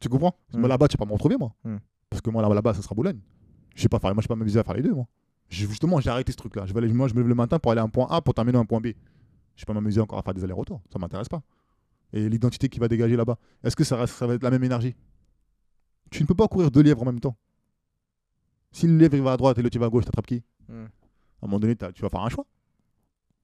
Tu 0.00 0.10
comprends? 0.10 0.36
Moi, 0.52 0.68
là-bas, 0.68 0.86
tu 0.88 0.98
vas 0.98 1.06
pas 1.06 1.08
me 1.08 1.12
retrouver, 1.14 1.38
moi. 1.38 1.54
Parce 2.10 2.20
que 2.20 2.28
moi, 2.28 2.42
là- 2.46 2.54
là-bas, 2.54 2.74
ça 2.74 2.82
sera 2.82 2.94
Boulogne. 2.94 3.20
Je 3.74 3.80
sais 3.80 3.88
pas 3.88 3.98
faire, 4.00 4.12
moi, 4.14 4.20
je 4.20 4.24
sais 4.24 4.28
pas 4.28 4.36
m'amuser 4.36 4.58
à 4.58 4.64
faire 4.64 4.74
les 4.74 4.82
deux, 4.82 4.92
moi. 4.92 5.06
Justement, 5.48 5.98
j'ai 6.00 6.10
arrêté 6.10 6.30
ce 6.30 6.36
truc-là. 6.36 6.66
Je 6.66 6.74
vais 6.74 6.78
aller, 6.80 6.92
moi, 6.92 7.08
je 7.08 7.14
me 7.14 7.20
lève 7.20 7.28
le 7.28 7.34
matin 7.34 7.58
pour 7.58 7.72
aller 7.72 7.80
à 7.80 7.84
un 7.84 7.88
point 7.88 8.06
A 8.10 8.20
pour 8.20 8.34
terminer 8.34 8.58
à 8.58 8.60
un 8.60 8.66
point 8.66 8.80
B. 8.82 8.88
Je 9.56 9.62
vais 9.62 9.66
pas 9.66 9.72
m'amuser 9.72 10.00
encore 10.00 10.18
à 10.18 10.22
faire 10.22 10.34
des 10.34 10.42
allers-retours. 10.42 10.82
Ça 10.92 10.98
m'intéresse 10.98 11.28
pas. 11.28 11.40
Et 12.14 12.28
l'identité 12.28 12.68
qui 12.68 12.78
va 12.78 12.86
dégager 12.86 13.16
là-bas, 13.16 13.36
est-ce 13.64 13.74
que 13.74 13.82
ça, 13.82 13.96
reste, 13.96 14.14
ça 14.14 14.26
va 14.26 14.34
être 14.34 14.42
la 14.44 14.50
même 14.50 14.62
énergie? 14.62 14.94
Tu 16.12 16.22
ne 16.22 16.28
peux 16.28 16.34
pas 16.34 16.46
courir 16.46 16.70
deux 16.70 16.80
lièvres 16.80 17.02
en 17.02 17.06
même 17.06 17.18
temps. 17.18 17.36
Si 18.70 18.86
le 18.86 18.96
lièvre 18.96 19.16
il 19.16 19.22
va 19.22 19.32
à 19.32 19.36
droite 19.36 19.58
et 19.58 19.62
l'autre 19.62 19.74
il 19.76 19.80
va 19.80 19.86
à 19.86 19.88
gauche, 19.88 20.04
t'attrapes 20.04 20.26
qui? 20.26 20.42
Mm. 20.68 20.72
À 20.74 20.76
un 20.76 20.88
moment 21.42 21.58
donné, 21.58 21.74
tu 21.74 22.02
vas 22.02 22.08
faire 22.08 22.20
un 22.20 22.28
choix. 22.28 22.46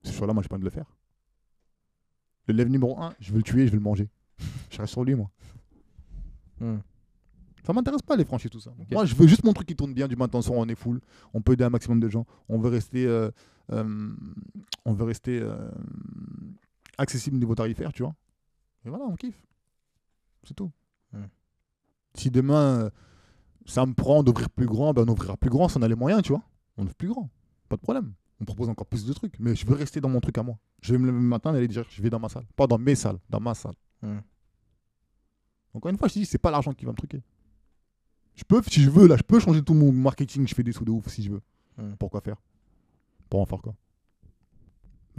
Ce 0.04 0.12
choix-là, 0.12 0.32
moi, 0.32 0.42
j'ai 0.44 0.48
pas 0.48 0.54
envie 0.54 0.62
de 0.62 0.68
le 0.68 0.70
faire. 0.70 0.86
Le 2.46 2.54
lièvre 2.54 2.70
numéro 2.70 2.96
1, 3.00 3.14
je 3.18 3.32
veux 3.32 3.38
le 3.38 3.42
tuer, 3.42 3.66
je 3.66 3.72
veux 3.72 3.78
le 3.78 3.82
manger. 3.82 4.08
je 4.70 4.78
reste 4.78 4.92
sur 4.92 5.02
lui, 5.02 5.16
moi. 5.16 5.30
Mm. 6.60 6.76
Ça 7.64 7.72
m'intéresse 7.72 8.02
pas 8.02 8.16
les 8.16 8.24
franchises, 8.24 8.50
tout 8.50 8.60
ça. 8.60 8.72
Moi, 8.90 9.04
je 9.04 9.14
veux 9.16 9.26
juste 9.26 9.44
mon 9.44 9.52
truc 9.52 9.66
qui 9.66 9.76
tourne 9.76 9.92
bien 9.92 10.06
du 10.06 10.16
matin 10.16 10.38
au 10.38 10.42
soir, 10.42 10.58
on 10.58 10.68
est 10.68 10.76
full. 10.76 11.00
On 11.34 11.42
peut 11.42 11.52
aider 11.52 11.64
un 11.64 11.70
maximum 11.70 11.98
de 11.98 12.08
gens. 12.08 12.24
On 12.48 12.58
veut 12.58 12.70
rester, 12.70 13.04
euh, 13.04 13.30
euh, 13.72 14.10
on 14.84 14.92
veut 14.92 15.04
rester 15.04 15.40
euh, 15.40 15.70
accessible 16.98 17.36
au 17.36 17.40
niveau 17.40 17.54
tarifaire, 17.54 17.92
tu 17.92 18.02
vois. 18.02 18.14
Et 18.84 18.88
voilà, 18.88 19.04
on 19.04 19.16
kiffe. 19.16 19.46
C'est 20.44 20.54
tout. 20.54 20.70
Si 22.14 22.30
demain, 22.30 22.80
euh, 22.80 22.90
ça 23.66 23.86
me 23.86 23.94
prend 23.94 24.22
d'ouvrir 24.22 24.50
plus 24.50 24.66
grand, 24.66 24.92
ben 24.92 25.04
on 25.06 25.12
ouvrira 25.12 25.36
plus 25.36 25.50
grand 25.50 25.68
si 25.68 25.76
on 25.76 25.82
a 25.82 25.88
les 25.88 25.94
moyens, 25.94 26.22
tu 26.22 26.32
vois. 26.32 26.42
On 26.76 26.84
ouvre 26.84 26.94
plus 26.94 27.08
grand. 27.08 27.30
Pas 27.68 27.76
de 27.76 27.82
problème. 27.82 28.14
On 28.40 28.44
propose 28.44 28.68
encore 28.68 28.86
plus 28.86 29.04
de 29.04 29.12
trucs. 29.12 29.38
Mais 29.38 29.54
je 29.54 29.64
veux 29.66 29.76
rester 29.76 30.00
dans 30.00 30.08
mon 30.08 30.20
truc 30.20 30.36
à 30.38 30.42
moi. 30.42 30.58
Je 30.82 30.92
vais 30.92 30.98
me 30.98 31.06
lever 31.06 31.18
le 31.18 31.24
matin 31.24 31.54
et 31.54 31.58
aller 31.58 31.68
dire 31.68 31.84
je 31.88 32.02
vais 32.02 32.10
dans 32.10 32.18
ma 32.18 32.28
salle. 32.28 32.46
Pas 32.56 32.66
dans 32.66 32.78
mes 32.78 32.94
salles, 32.94 33.18
dans 33.28 33.40
ma 33.40 33.54
salle. 33.54 33.74
Encore 35.72 35.90
une 35.90 35.98
fois, 35.98 36.08
je 36.08 36.14
te 36.14 36.18
dis, 36.18 36.26
c'est 36.26 36.38
pas 36.38 36.50
l'argent 36.50 36.72
qui 36.72 36.84
va 36.84 36.90
me 36.90 36.96
truquer. 36.96 37.22
Je 38.34 38.44
peux, 38.44 38.60
si 38.66 38.80
je 38.80 38.90
veux, 38.90 39.06
là, 39.06 39.16
je 39.16 39.22
peux 39.22 39.38
changer 39.38 39.62
tout 39.62 39.74
mon 39.74 39.92
marketing, 39.92 40.48
je 40.48 40.54
fais 40.54 40.62
des 40.62 40.72
sous 40.72 40.84
de 40.84 40.90
ouf 40.90 41.08
si 41.08 41.22
je 41.22 41.30
veux. 41.30 41.42
Hmm. 41.76 41.94
Pourquoi 41.98 42.20
faire? 42.22 42.36
Pour 43.28 43.40
en 43.40 43.46
faire 43.46 43.60
quoi? 43.60 43.74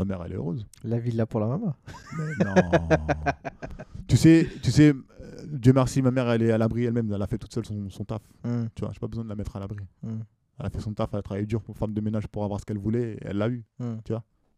Ma 0.01 0.05
mère, 0.05 0.23
elle 0.25 0.31
est 0.31 0.35
heureuse. 0.35 0.65
La 0.83 0.97
villa 0.97 1.27
pour 1.27 1.39
la 1.39 1.45
maman. 1.45 1.75
Mais 2.17 2.43
non. 2.43 2.55
tu 4.07 4.17
sais, 4.17 4.47
tu 4.63 4.71
sais, 4.71 4.95
euh, 4.95 5.45
Dieu 5.45 5.73
merci, 5.73 6.01
ma 6.01 6.09
mère, 6.09 6.27
elle 6.31 6.41
est 6.41 6.51
à 6.51 6.57
l'abri 6.57 6.85
elle-même. 6.85 7.13
Elle 7.13 7.21
a 7.21 7.27
fait 7.27 7.37
toute 7.37 7.53
seule 7.53 7.67
son, 7.67 7.87
son 7.91 8.03
taf. 8.03 8.23
Mm. 8.43 8.63
Tu 8.73 8.83
vois, 8.83 8.91
j'ai 8.93 8.99
pas 8.99 9.05
besoin 9.05 9.23
de 9.23 9.29
la 9.29 9.35
mettre 9.35 9.55
à 9.55 9.59
l'abri. 9.59 9.77
Mm. 10.01 10.21
Elle 10.57 10.65
a 10.65 10.69
fait 10.71 10.79
son 10.79 10.91
taf, 10.95 11.09
elle 11.13 11.19
a 11.19 11.21
travaillé 11.21 11.45
dur 11.45 11.61
pour 11.61 11.77
femme 11.77 11.93
de 11.93 12.01
ménage 12.01 12.25
pour 12.25 12.43
avoir 12.43 12.59
ce 12.59 12.65
qu'elle 12.65 12.79
voulait 12.79 13.11
et 13.11 13.19
elle 13.21 13.37
l'a 13.37 13.47
eu. 13.47 13.63
Mm. 13.77 13.97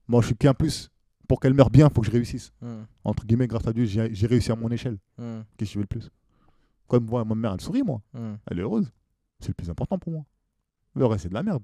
Moi, 0.08 0.22
je 0.22 0.28
suis 0.28 0.38
qu'un 0.38 0.54
plus. 0.54 0.90
Pour 1.28 1.42
qu'elle 1.42 1.54
meure 1.54 1.70
bien, 1.70 1.90
il 1.90 1.94
faut 1.94 2.00
que 2.00 2.08
je 2.08 2.12
réussisse. 2.12 2.54
Entre 3.04 3.26
guillemets, 3.26 3.48
grâce 3.48 3.68
à 3.68 3.74
Dieu, 3.74 3.84
j'ai 3.84 4.28
réussi 4.28 4.50
à 4.50 4.56
mon 4.56 4.70
échelle. 4.70 4.98
Qu'est-ce 5.58 5.72
que 5.72 5.74
je 5.74 5.80
veux 5.80 5.84
le 5.84 5.88
plus? 5.88 6.10
Comme 6.88 7.06
moi, 7.06 7.26
ma 7.26 7.36
mère, 7.36 7.52
elle 7.52 7.60
sourit, 7.60 7.84
moi. 7.84 8.02
Elle 8.50 8.60
est 8.60 8.62
heureuse. 8.62 8.90
C'est 9.42 9.50
le 9.50 9.56
plus 9.56 9.70
important 9.70 9.98
pour 9.98 10.14
moi. 10.14 10.26
Le 10.96 11.06
reste, 11.06 11.24
c'est 11.24 11.30
de 11.30 11.34
la 11.34 11.44
merde. 11.44 11.64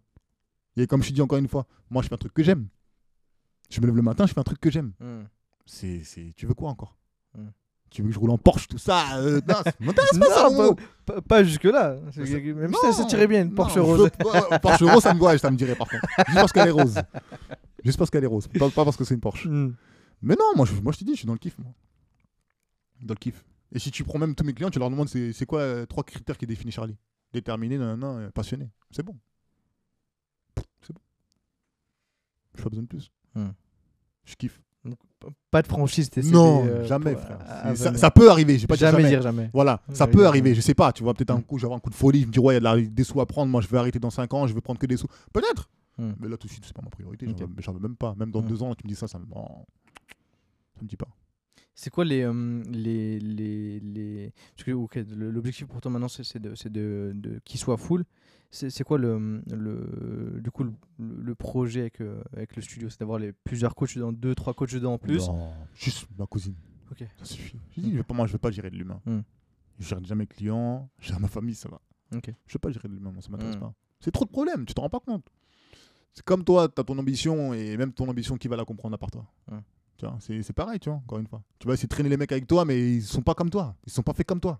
Et 0.75 0.85
comme 0.85 1.01
je 1.01 1.09
te 1.09 1.13
dis 1.13 1.21
encore 1.21 1.37
une 1.37 1.47
fois, 1.47 1.65
moi, 1.89 2.01
je 2.01 2.09
fais 2.09 2.15
un 2.15 2.17
truc 2.17 2.33
que 2.33 2.43
j'aime. 2.43 2.67
Je 3.69 3.81
me 3.81 3.85
lève 3.85 3.95
le 3.95 4.01
matin, 4.01 4.25
je 4.25 4.33
fais 4.33 4.39
un 4.39 4.43
truc 4.43 4.59
que 4.59 4.71
j'aime. 4.71 4.93
Mm. 4.99 5.21
C'est, 5.65 6.03
c'est... 6.03 6.33
Tu 6.35 6.45
veux 6.47 6.53
quoi 6.55 6.69
encore? 6.69 6.97
Hmm. 7.35 7.49
Tu 7.91 8.01
veux 8.01 8.07
que 8.09 8.13
je 8.13 8.19
roule 8.19 8.31
en 8.31 8.37
Porsche, 8.37 8.67
tout 8.67 8.77
ça 8.77 9.17
euh, 9.17 9.39
Non, 9.47 9.55
ça 9.63 9.71
m'intéresse 9.79 10.17
pas, 10.17 10.25
ça, 10.27 10.49
pas, 10.49 10.75
pas- 11.05 11.21
pas 11.21 11.43
jusque-là. 11.43 11.97
C'est- 12.11 12.23
Même 12.53 12.73
si 12.73 12.79
ça, 12.81 12.93
ça 12.93 13.05
tirait 13.05 13.27
bien 13.27 13.43
une 13.43 13.53
Porsche 13.53 13.75
je 13.75 13.79
rose. 13.79 14.09
Porsche 14.61 14.83
rose, 14.83 15.03
ça 15.03 15.13
me, 15.13 15.21
ouais, 15.21 15.37
ça 15.37 15.51
me 15.51 15.57
dirait 15.57 15.75
par 15.75 15.87
contre. 15.87 16.05
Juste 16.27 16.35
parce 16.35 16.51
qu'elle 16.51 16.67
est 16.67 16.71
rose. 16.71 16.95
Juste 17.83 17.97
parce 17.97 18.09
qu'elle 18.09 18.23
est 18.23 18.27
rose. 18.27 18.47
Pas, 18.47 18.69
pas 18.69 18.83
parce 18.83 18.97
que 18.97 19.03
c'est 19.03 19.13
une 19.13 19.21
Porsche. 19.21 19.47
Mm. 19.47 19.75
Mais 20.21 20.35
non, 20.35 20.45
moi 20.55 20.65
je, 20.65 20.73
moi, 20.81 20.91
je 20.91 20.99
te 20.99 21.03
dis, 21.03 21.11
je 21.13 21.17
suis 21.17 21.27
dans 21.27 21.33
le 21.33 21.39
kiff. 21.39 21.57
Moi. 21.59 21.71
Dans 23.01 23.13
le 23.13 23.19
kiff. 23.19 23.43
Et 23.71 23.79
si 23.79 23.91
tu 23.91 24.03
prends 24.03 24.19
même 24.19 24.35
tous 24.35 24.43
mes 24.43 24.53
clients, 24.53 24.69
tu 24.71 24.79
leur 24.79 24.89
demandes 24.89 25.09
c'est, 25.09 25.31
c'est 25.33 25.45
quoi 25.45 25.61
euh, 25.61 25.85
trois 25.85 26.03
critères 26.03 26.37
qui 26.37 26.47
définissent 26.47 26.75
Charlie? 26.75 26.97
Déterminé, 27.31 27.77
nanana, 27.77 28.07
euh, 28.07 28.31
passionné. 28.31 28.69
C'est 28.91 29.03
bon. 29.03 29.15
C'est 30.81 30.93
bon. 30.93 31.01
J'ai 32.55 32.63
pas 32.63 32.69
besoin 32.69 32.83
de 32.83 32.87
plus. 32.87 33.11
Hmm. 33.35 33.49
Je 34.25 34.35
kiffe. 34.35 34.61
Pas 35.51 35.61
de 35.61 35.67
franchise 35.67 36.09
TCB. 36.09 36.31
non, 36.33 36.65
euh, 36.65 36.85
jamais, 36.85 37.11
pour- 37.13 37.21
frère. 37.21 37.39
à 37.41 37.75
C'est- 37.75 37.97
ça, 37.97 38.09
peut 38.09 38.31
arriver, 38.31 38.57
j'ai 38.57 38.67
pas 38.67 38.75
jamais, 38.75 38.99
jamais. 38.99 39.09
dire 39.09 39.21
jamais. 39.21 39.49
Voilà, 39.53 39.81
ça 39.91 40.07
peut 40.07 40.25
arriver, 40.25 40.55
je 40.55 40.61
sais 40.61 40.73
pas, 40.73 40.93
tu 40.93 41.03
vois, 41.03 41.13
peut-être 41.13 41.31
un 41.31 41.41
coup, 41.41 41.57
avoir 41.57 41.73
un 41.73 41.79
coup 41.81 41.89
de 41.89 41.95
folie, 41.95 42.21
je 42.21 42.27
me 42.27 42.31
dis, 42.31 42.39
ouais, 42.39 42.55
il 42.57 42.63
y 42.63 42.67
a 42.67 42.79
des 42.79 43.03
sous 43.03 43.19
à 43.19 43.25
prendre, 43.25 43.51
moi 43.51 43.59
je 43.59 43.67
vais 43.67 43.77
arrêter 43.77 43.99
dans 43.99 44.09
5 44.11 44.33
ans, 44.33 44.47
je 44.47 44.53
vais 44.53 44.61
prendre 44.61 44.79
que 44.79 44.85
des 44.85 44.95
sous. 44.95 45.07
Peut-être, 45.33 45.69
Mm. 45.97 46.11
mais 46.21 46.29
là 46.29 46.37
tout 46.37 46.47
de 46.47 46.51
suite, 46.53 46.63
c'est 46.65 46.73
pas 46.73 46.81
ma 46.81 46.89
priorité, 46.89 47.25
j'en 47.25 47.33
Ok. 47.33 47.39
veux, 47.41 47.47
mais 47.57 47.61
j'en 47.61 47.73
veux 47.73 47.81
même 47.81 47.97
pas. 47.97 48.15
Même 48.17 48.31
dans 48.31 48.41
Mm. 48.41 48.47
2 48.47 48.63
ans, 48.63 48.73
tu 48.75 48.85
me 48.85 48.89
dis 48.89 48.95
ça, 48.95 49.07
ça 49.09 49.19
me. 49.19 49.25
ça 49.25 50.81
me 50.83 50.87
dit 50.87 50.95
pas. 50.95 51.09
C'est 51.75 51.89
quoi 51.89 52.05
les, 52.05 52.21
euh, 52.23 52.63
les, 52.69 53.19
les, 53.19 53.79
les... 53.81 54.33
L'objectif 54.67 55.67
pour 55.67 55.81
toi 55.81 55.91
maintenant, 55.91 56.07
c'est 56.07 56.39
de, 56.39 56.53
de, 56.69 57.11
de 57.15 57.39
qu'il 57.43 57.59
soit 57.59 57.77
full. 57.77 58.05
C'est 58.51 58.83
quoi 58.83 58.97
le, 58.97 59.43
le, 59.51 60.39
du 60.41 60.49
coup, 60.49 60.63
le, 60.63 60.73
le 60.99 61.35
projet 61.35 61.81
avec, 61.81 62.01
euh, 62.01 62.21
avec 62.33 62.55
le 62.55 62.61
studio? 62.63 62.89
C'est 62.89 62.99
d'avoir 62.99 63.19
les 63.19 63.31
plusieurs 63.31 63.75
coachs 63.75 63.95
dedans, 63.95 64.11
deux, 64.11 64.33
trois 64.33 64.53
coachs 64.55 64.73
dedans 64.73 64.93
en 64.93 64.97
plus? 64.97 65.27
Non, 65.27 65.51
juste 65.75 66.07
ma 66.17 66.25
cousine. 66.25 66.55
Ok. 66.91 67.03
Ça 67.17 67.25
suffit. 67.25 67.59
Je 67.77 68.01
pas- 68.01 68.13
moi, 68.15 68.25
je 68.25 68.31
veux 68.33 68.39
pas 68.39 68.49
gérer 68.49 68.71
de 68.71 68.75
l'humain. 68.75 68.99
Mm. 69.05 69.19
Je 69.77 69.87
gère 69.87 70.01
déjà 70.01 70.15
mes 70.15 70.25
clients, 70.25 70.89
je 70.97 71.09
gère 71.09 71.19
ma 71.19 71.27
famille, 71.27 71.53
ça 71.55 71.69
va. 71.69 71.79
Ok. 72.15 72.33
Je 72.47 72.53
veux 72.53 72.59
pas 72.59 72.71
gérer 72.71 72.87
de 72.87 72.93
l'humain, 72.93 73.13
ça 73.19 73.29
m'intéresse 73.29 73.55
Mm. 73.57 73.59
pas. 73.59 73.73
C'est 73.99 74.11
trop 74.11 74.25
de 74.25 74.31
problèmes, 74.31 74.65
tu 74.65 74.73
t'en 74.73 74.81
rends 74.81 74.89
pas 74.89 74.99
compte. 74.99 75.27
C'est 76.13 76.25
comme 76.25 76.43
toi, 76.43 76.67
tu 76.67 76.81
as 76.81 76.83
ton 76.83 76.97
ambition 76.97 77.53
et 77.53 77.77
même 77.77 77.93
ton 77.93 78.09
ambition, 78.09 78.35
qui 78.35 78.47
va 78.47 78.55
la 78.55 78.65
comprendre 78.65 78.95
à 78.95 78.97
part 78.97 79.11
toi 79.11 79.25
Mm. 79.51 79.59
C'est 80.19 80.41
c'est 80.43 80.53
pareil, 80.53 80.79
tu 80.79 80.89
vois, 80.89 80.97
encore 80.99 81.19
une 81.19 81.27
fois. 81.27 81.43
Tu 81.59 81.67
vas 81.67 81.73
essayer 81.73 81.85
de 81.87 81.93
traîner 81.93 82.07
les 82.09 82.15
mecs 82.17 82.31
avec 82.31 82.47
toi, 82.47 82.63
mais 82.65 82.95
ils 82.95 83.03
sont 83.03 83.21
pas 83.21 83.33
comme 83.35 83.49
toi. 83.49 83.75
Ils 83.85 83.91
sont 83.91 84.01
pas 84.01 84.13
faits 84.13 84.25
comme 84.25 84.39
toi. 84.39 84.59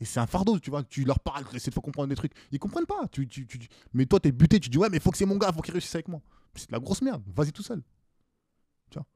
Et 0.00 0.04
c'est 0.06 0.18
un 0.20 0.26
fardeau, 0.26 0.58
tu 0.58 0.70
vois. 0.70 0.82
Tu 0.82 1.04
leur 1.04 1.20
parles, 1.20 1.44
tu 1.50 1.56
essaies 1.56 1.70
de 1.70 1.74
faire 1.74 1.82
comprendre 1.82 2.08
des 2.08 2.14
trucs. 2.14 2.32
Ils 2.52 2.58
comprennent 2.58 2.86
pas. 2.86 3.06
Tu, 3.12 3.28
tu, 3.28 3.46
tu- 3.46 3.58
mais 3.92 4.06
toi, 4.06 4.18
t'es 4.18 4.32
buté, 4.32 4.58
tu 4.58 4.70
dis, 4.70 4.78
ouais, 4.78 4.88
mais 4.90 4.98
faut 4.98 5.10
que 5.10 5.18
c'est 5.18 5.26
mon 5.26 5.36
gars, 5.36 5.52
faut 5.52 5.60
qu'il 5.60 5.72
réussisse 5.72 5.94
avec 5.94 6.08
moi. 6.08 6.20
C'est 6.54 6.68
de 6.68 6.72
la 6.72 6.80
grosse 6.80 7.02
merde. 7.02 7.22
Vas-y 7.34 7.52
tout 7.52 7.62
seul. 7.62 7.82
Tu 8.90 8.98
vois. 8.98 9.06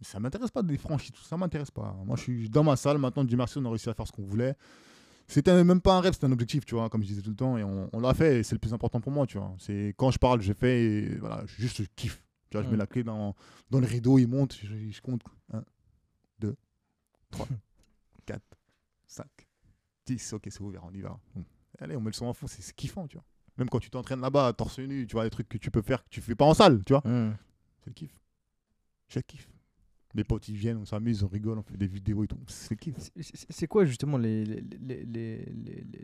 Mais 0.00 0.06
ça 0.06 0.18
m'intéresse 0.18 0.50
pas 0.50 0.62
des 0.62 0.78
franchises, 0.78 1.12
tout 1.12 1.22
ça 1.22 1.36
m'intéresse 1.36 1.70
pas. 1.70 1.94
Moi, 2.04 2.16
je 2.16 2.22
suis 2.22 2.48
dans 2.50 2.64
ma 2.64 2.76
salle, 2.76 2.98
maintenant, 2.98 3.24
Dieu 3.24 3.36
merci, 3.36 3.58
on 3.58 3.64
a 3.66 3.68
réussi 3.68 3.88
à 3.90 3.94
faire 3.94 4.06
ce 4.06 4.12
qu'on 4.12 4.22
voulait. 4.24 4.56
C'était 5.28 5.62
même 5.64 5.80
pas 5.80 5.94
un 5.96 6.00
rêve, 6.00 6.14
c'était 6.14 6.26
un 6.26 6.32
objectif, 6.32 6.64
tu 6.64 6.74
vois, 6.74 6.88
comme 6.90 7.02
je 7.02 7.08
disais 7.08 7.22
tout 7.22 7.30
le 7.30 7.36
temps, 7.36 7.56
et 7.56 7.62
on, 7.62 7.88
on 7.92 8.00
l'a 8.00 8.12
fait, 8.12 8.40
et 8.40 8.42
c'est 8.42 8.54
le 8.54 8.58
plus 8.58 8.74
important 8.74 9.00
pour 9.00 9.12
moi, 9.12 9.26
tu 9.26 9.38
vois. 9.38 9.54
C'est 9.58 9.94
quand 9.96 10.10
je 10.10 10.18
parle, 10.18 10.40
je 10.42 10.52
fais, 10.52 10.82
et 10.82 11.16
voilà, 11.18 11.44
je- 11.46 11.60
juste 11.62 11.76
je 11.82 11.86
kiffe. 11.94 12.22
Tu 12.50 12.56
vois, 12.56 12.62
je 12.64 12.68
Mm. 12.68 12.72
mets 12.72 12.76
la 12.78 12.86
clé 12.86 13.04
dans, 13.04 13.34
dans 13.70 13.80
le 13.80 13.86
rideau, 13.86 14.18
il 14.18 14.26
monte, 14.28 14.54
je, 14.62 14.90
je 14.90 15.00
compte 15.00 15.22
1, 15.54 15.62
2, 16.40 16.56
3, 17.30 17.46
4, 17.46 17.50
5, 17.50 17.58
10, 20.06 20.32
ok, 20.34 20.42
c'est 20.50 20.60
ouvert, 20.60 20.84
on 20.84 20.92
y 20.92 21.00
va. 21.00 21.18
Allez, 21.78 21.96
on 21.96 22.00
met 22.00 22.10
le 22.10 22.14
son 22.14 22.26
en 22.26 22.34
fond, 22.34 22.46
c'est 22.46 22.74
kiffant, 22.74 23.06
tu 23.06 23.16
vois. 23.16 23.24
Même 23.58 23.68
quand 23.68 23.80
tu 23.80 23.90
t'entraînes 23.90 24.20
là-bas, 24.20 24.52
torse 24.54 24.78
nu, 24.78 25.06
tu 25.06 25.12
vois, 25.12 25.24
des 25.24 25.30
trucs 25.30 25.48
que 25.48 25.58
tu 25.58 25.70
peux 25.70 25.82
faire 25.82 26.02
que 26.04 26.08
tu 26.10 26.20
fais 26.20 26.34
pas 26.34 26.44
en 26.44 26.54
salle, 26.54 26.82
tu 26.84 26.92
vois. 26.92 27.02
C'est 27.04 27.90
le 27.90 27.94
kiff. 27.94 28.18
Je 29.08 29.20
kiffe. 29.20 29.48
Les 30.14 30.24
potes, 30.24 30.46
ils 30.48 30.56
viennent, 30.56 30.76
on 30.76 30.84
s'amuse, 30.84 31.22
on 31.22 31.28
rigole, 31.28 31.58
on 31.58 31.62
fait 31.62 31.76
des 31.76 31.86
vidéos 31.86 32.22
et 32.24 32.28
tout. 32.28 32.38
C'est 32.46 32.70
le 32.72 32.76
kiff. 32.76 32.94
C'est- 33.18 33.66
quoi 33.66 33.84
justement 33.86 34.18
les, 34.18 34.44
les, 34.44 35.04
les, 35.04 35.46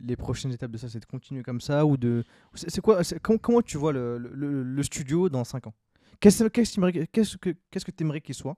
les, 0.00 0.16
prochaines 0.16 0.50
étapes 0.52 0.70
de 0.70 0.78
ça 0.78 0.88
C'est 0.88 1.00
de 1.00 1.04
continuer 1.04 1.42
comme 1.42 1.60
ça 1.60 1.84
ou 1.84 1.96
de. 1.98 2.24
C'est 2.54 2.80
quoi 2.80 3.02
comment, 3.22 3.38
comment 3.38 3.62
tu 3.62 3.76
vois 3.76 3.92
le, 3.92 4.16
le, 4.16 4.62
le 4.62 4.82
studio 4.82 5.28
dans 5.28 5.44
5 5.44 5.66
ans? 5.66 5.74
Qu'est-ce 6.20 6.42
que 6.48 7.90
tu 7.90 8.02
aimerais 8.02 8.20
qu'il 8.22 8.34
soit 8.34 8.56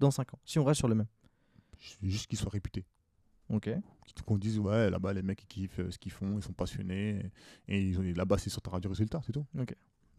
dans 0.00 0.10
5 0.10 0.34
ans 0.34 0.38
Si 0.44 0.58
on 0.58 0.64
reste 0.64 0.78
sur 0.78 0.88
le 0.88 0.96
même? 0.96 1.06
Juste 2.02 2.26
qu'ils 2.26 2.38
soient 2.38 2.50
réputés. 2.50 2.84
Ok. 3.50 3.70
Qu'on 4.26 4.36
dise, 4.38 4.58
ouais, 4.58 4.90
là-bas, 4.90 5.12
les 5.12 5.22
mecs, 5.22 5.42
ils 5.44 5.46
kiffent 5.46 5.78
euh, 5.80 5.90
ce 5.90 5.98
qu'ils 5.98 6.12
font, 6.12 6.38
ils 6.38 6.42
sont 6.42 6.52
passionnés. 6.52 7.30
Et 7.68 7.80
ils 7.80 7.98
ont- 7.98 8.02
et 8.02 8.12
là-bas, 8.14 8.36
c'est 8.38 8.50
sur 8.50 8.60
ta 8.62 8.70
radio 8.70 8.90
résultat, 8.90 9.20
c'est 9.24 9.32
tout. 9.32 9.46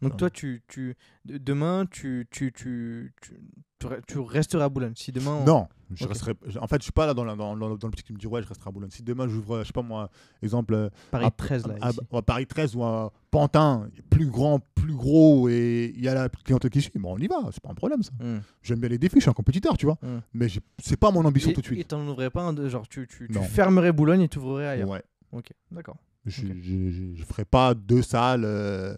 Donc 0.02 0.16
toi, 0.16 0.30
tu, 0.30 0.62
tu, 0.68 0.96
de- 1.24 1.38
demain, 1.38 1.84
tu, 1.90 2.26
tu, 2.30 2.52
tu, 2.52 3.12
tu, 3.20 3.34
tu 3.78 3.86
re- 3.86 4.00
tu 4.06 4.18
resterais 4.18 4.64
à 4.64 4.68
Boulogne. 4.68 4.92
Si 4.96 5.12
demain. 5.12 5.38
on- 5.42 5.44
Non, 5.44 5.68
je 5.94 6.06
resterai. 6.06 6.32
En 6.60 6.66
fait, 6.66 6.76
je 6.78 6.84
suis 6.84 6.92
pas 6.92 7.06
là 7.06 7.12
dans, 7.14 7.24
la- 7.24 7.36
dans, 7.36 7.54
dans, 7.56 7.68
le 7.68 7.76
petit 7.76 8.02
qui 8.02 8.12
me 8.12 8.18
dit, 8.18 8.26
ouais, 8.26 8.42
je 8.42 8.48
resterai 8.48 8.68
à 8.68 8.72
Boulogne. 8.72 8.90
Si 8.90 9.02
demain, 9.02 9.28
j'ouvre, 9.28 9.60
je 9.60 9.66
sais 9.66 9.72
pas 9.72 9.82
moi, 9.82 10.10
exemple, 10.42 10.74
euh, 10.74 10.88
Paris 11.10 11.26
à- 11.26 11.30
13 11.30 11.66
là. 11.66 11.92
Paris 12.22 12.46
13 12.46 12.74
ou 12.76 12.82
à 12.84 13.12
Pantin, 13.30 13.88
plus 14.08 14.26
grand, 14.26 14.60
plus 14.74 14.94
gros, 14.94 15.48
et 15.48 15.92
il 15.94 16.02
y 16.02 16.08
a 16.08 16.14
la 16.14 16.28
clientèle 16.28 16.70
qui 16.70 16.80
suit, 16.80 16.92
bon, 16.98 17.14
on 17.14 17.18
y 17.18 17.26
va, 17.26 17.36
c'est 17.52 17.60
pas 17.62 17.70
un 17.70 17.74
problème 17.74 18.02
ça. 18.02 18.12
Hmm. 18.20 18.40
J'aime 18.62 18.80
bien 18.80 18.88
les 18.88 18.98
défis, 18.98 19.16
je 19.16 19.20
suis 19.22 19.30
un 19.30 19.34
compétiteur, 19.34 19.76
tu 19.76 19.86
vois. 19.86 19.98
Hmm. 20.02 20.20
Mais 20.32 20.48
c'est 20.82 20.96
pas 20.96 21.10
mon 21.10 21.24
ambition 21.24 21.50
Et- 21.50 21.54
tout 21.54 21.60
de 21.60 21.66
Et 21.66 21.74
suite. 21.74 21.88
t'en 21.88 22.06
ouvrais 22.08 22.30
pas 22.30 22.42
un 22.42 22.68
genre 22.68 22.88
tu, 22.88 23.06
fermerais 23.50 23.92
Boulogne 23.92 24.22
et 24.22 24.28
tu 24.28 24.38
ouvrirais 24.38 24.66
ailleurs. 24.68 24.88
Ouais. 24.88 25.02
Ok, 25.32 25.50
d'accord. 25.70 25.96
Je, 26.26 26.42
Ok. 26.46 26.52
je, 26.60 26.90
je- 26.90 27.14
je 27.14 27.24
ferai 27.24 27.44
pas 27.44 27.72
deux 27.74 28.02
salles 28.02 28.44
euh, 28.44 28.94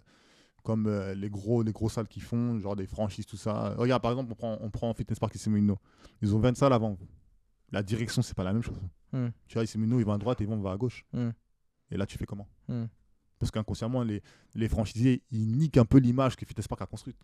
comme 0.63 0.87
euh, 0.87 1.13
les 1.13 1.29
gros 1.29 1.61
les 1.61 1.71
grosses 1.71 1.93
salles 1.93 2.07
qui 2.07 2.19
font, 2.19 2.59
genre 2.59 2.75
des 2.75 2.87
franchises, 2.87 3.25
tout 3.25 3.37
ça. 3.37 3.75
Regarde, 3.77 4.01
par 4.01 4.11
exemple, 4.11 4.31
on 4.31 4.35
prend, 4.35 4.57
on 4.61 4.69
prend 4.69 4.93
Fitness 4.93 5.19
Park 5.19 5.35
Moulineau. 5.47 5.77
Ils 6.21 6.33
ont 6.33 6.39
20 6.39 6.57
salles 6.57 6.73
avant. 6.73 6.97
La 7.71 7.83
direction, 7.83 8.21
c'est 8.21 8.35
pas 8.35 8.43
la 8.43 8.53
même 8.53 8.63
chose. 8.63 8.79
Hmm. 9.11 9.29
Tu 9.47 9.57
vois, 9.57 9.65
Moulineau, 9.75 9.99
ils 9.99 10.05
vont 10.05 10.13
à 10.13 10.17
droite 10.17 10.41
et 10.41 10.45
ils 10.45 10.49
vont 10.49 10.59
va 10.59 10.71
à 10.71 10.77
gauche. 10.77 11.05
Hmm. 11.13 11.31
Et 11.91 11.97
là, 11.97 12.05
tu 12.05 12.17
fais 12.17 12.25
comment 12.25 12.47
Hmm. 12.67 12.85
Parce 13.39 13.51
qu'inconsciemment, 13.51 14.03
les, 14.03 14.21
les 14.55 14.69
franchisés, 14.69 15.21
ils 15.31 15.57
niquent 15.57 15.77
un 15.77 15.83
peu 15.83 15.97
l'image 15.97 16.37
que 16.37 16.45
Fitness 16.45 16.67
Park 16.67 16.81
a 16.81 16.85
construite. 16.85 17.17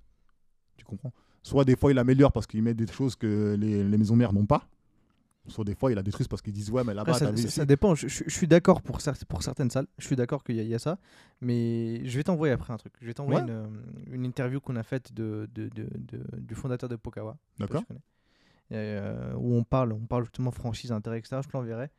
Tu 0.76 0.84
comprends? 0.84 1.14
Soit 1.44 1.64
des 1.64 1.78
fois, 1.78 1.92
ils 1.92 1.96
l'améliorent 1.96 2.34
parce 2.34 2.46
qu'ils 2.46 2.62
mettent 2.62 2.78
des 2.78 2.92
choses 2.92 3.16
que 3.16 3.56
les, 3.58 3.84
les 3.84 3.98
maisons 3.98 4.18
mères 4.18 4.34
n'ont 4.34 4.46
pas. 4.46 4.68
Soit 5.50 5.66
des 5.66 5.76
fois, 5.76 5.92
ils 5.92 5.96
la 5.96 6.04
détruisent 6.04 6.28
parce 6.28 6.42
qu'ils 6.42 6.54
disent, 6.54 6.70
ouais, 6.72 6.84
mais 6.84 6.94
là-bas, 6.94 7.12
Après, 7.14 7.36
ça, 7.38 7.66
dépend. 7.66 7.96
Je, 7.96 8.08
je- 8.08 8.24
je 8.26 8.30
suis 8.34 8.48
d'accord 8.48 8.82
pour, 8.82 9.00
cer- 9.00 9.26
pour 9.26 9.44
certaines 9.44 9.70
salles. 9.70 9.88
Je 9.98 10.06
suis 10.06 10.16
d'accord 10.16 10.44
qu'il 10.44 10.56
y, 10.56 10.60
a- 10.60 10.64
il 10.64 10.70
y 10.70 10.76
a 10.76 10.80
ça. 10.80 10.98
Mais 11.42 12.06
je 12.06 12.18
vais 12.18 12.24
t'envoyer 12.24 12.54
après 12.54 12.74
un 12.74 12.78
truc. 12.78 12.94
Je 13.02 13.08
vais 13.08 13.14
t'envoyer 13.14 13.42
Ouais. 13.42 13.48
une, 13.48 13.54
euh, 13.54 13.68
une 14.16 14.26
interview 14.26 14.60
qu'on 14.62 14.76
a 14.76 14.84
faite 14.84 15.14
de, 15.14 15.50
de- 15.54 15.70
de- 15.76 16.38
du 16.40 16.56
fondateur 16.56 16.88
de 16.90 16.96
Pokawa. 16.96 17.38
D'accord 17.60 17.84
euh, 18.72 19.34
où 19.36 19.56
on 19.56 19.64
parle, 19.64 19.94
on 19.94 20.06
parle 20.06 20.24
justement 20.26 20.52
franchise, 20.52 20.92
intérêt, 20.92 21.18
etc. 21.20 21.38
Je 21.44 21.48
te 21.48 21.58
l'enverrai. 21.58 21.90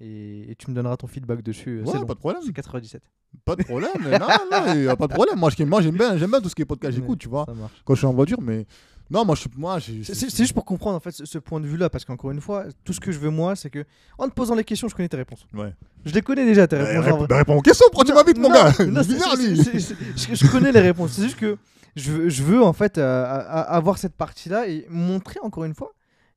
Et, 0.00 0.50
et 0.50 0.54
tu 0.56 0.70
me 0.70 0.74
donneras 0.74 0.96
ton 0.96 1.06
feedback 1.06 1.42
dessus. 1.42 1.80
Ouais, 1.80 1.92
c'est 1.92 1.98
long. 1.98 2.06
pas 2.06 2.14
de 2.14 2.18
problème. 2.18 2.42
C'est 2.44 2.52
97. 2.52 3.02
Pas 3.44 3.56
de 3.56 3.62
problème. 3.64 3.90
non, 4.04 4.18
non, 4.50 4.74
il 4.74 4.84
y 4.84 4.88
a 4.88 4.96
pas 4.96 5.06
de 5.06 5.12
problème. 5.12 5.38
Moi, 5.38 5.50
je- 5.56 5.62
moi, 5.64 5.80
j'aime 5.82 5.96
bien, 5.96 6.16
j'aime 6.16 6.30
bien 6.30 6.40
tout 6.40 6.48
ce 6.48 6.54
qui 6.54 6.62
est 6.62 6.66
podcast, 6.66 6.94
j'écoute, 6.96 7.18
tu 7.18 7.28
vois. 7.28 7.46
Quand 7.84 7.94
je 7.94 7.98
suis 7.98 8.06
en 8.06 8.12
voiture, 8.12 8.40
mais 8.40 8.66
non, 9.10 9.24
moi, 9.24 9.34
je 9.34 9.42
suis, 9.42 9.50
moi, 9.56 9.78
C'est 9.80 10.36
juste 10.36 10.52
pour 10.52 10.64
comprendre 10.64 10.96
en 10.96 11.00
fait 11.00 11.10
ce, 11.12 11.24
ce 11.24 11.38
point 11.38 11.60
de 11.60 11.66
vue-là, 11.66 11.90
parce 11.90 12.04
qu'encore 12.04 12.30
une 12.30 12.40
fois, 12.40 12.64
tout 12.84 12.92
ce 12.92 13.00
que 13.00 13.12
je 13.12 13.18
veux 13.18 13.30
moi, 13.30 13.54
c'est 13.54 13.70
que 13.70 13.84
en 14.18 14.28
te 14.28 14.34
posant 14.34 14.54
les 14.54 14.64
questions, 14.64 14.88
je 14.88 14.94
connais 14.94 15.08
tes 15.08 15.16
réponses. 15.16 15.46
Ouais. 15.54 15.72
Je 16.04 16.12
les 16.14 16.22
connais 16.22 16.44
déjà 16.44 16.66
tes 16.66 16.76
réponses. 16.76 17.04
réponds, 17.04 17.26
bah, 17.28 17.42
aux 17.54 17.60
questions. 17.62 17.86
Pourquoi 17.92 18.04
tu 18.04 18.14
m'invites, 18.14 18.38
mon 18.38 18.50
gars 18.50 18.72
non, 18.86 19.02
c'est- 19.02 19.14
Bizarre, 19.14 19.36
lui. 19.36 19.56
je, 19.56 20.50
connais 20.50 20.72
les 20.72 20.80
réponses. 20.80 21.12
C'est 21.12 21.22
juste 21.24 21.36
que 21.38 21.56
je 21.96 22.10
veux, 22.12 22.28
je 22.28 22.42
veux 22.42 22.62
en 22.62 22.72
fait 22.72 22.98
euh, 22.98 23.24
avoir 23.24 23.98
cette 23.98 24.14
partie-là 24.14 24.68
et 24.68 24.86
montrer 24.88 25.38
encore 25.42 25.64
une 25.64 25.74
fois 25.74 25.92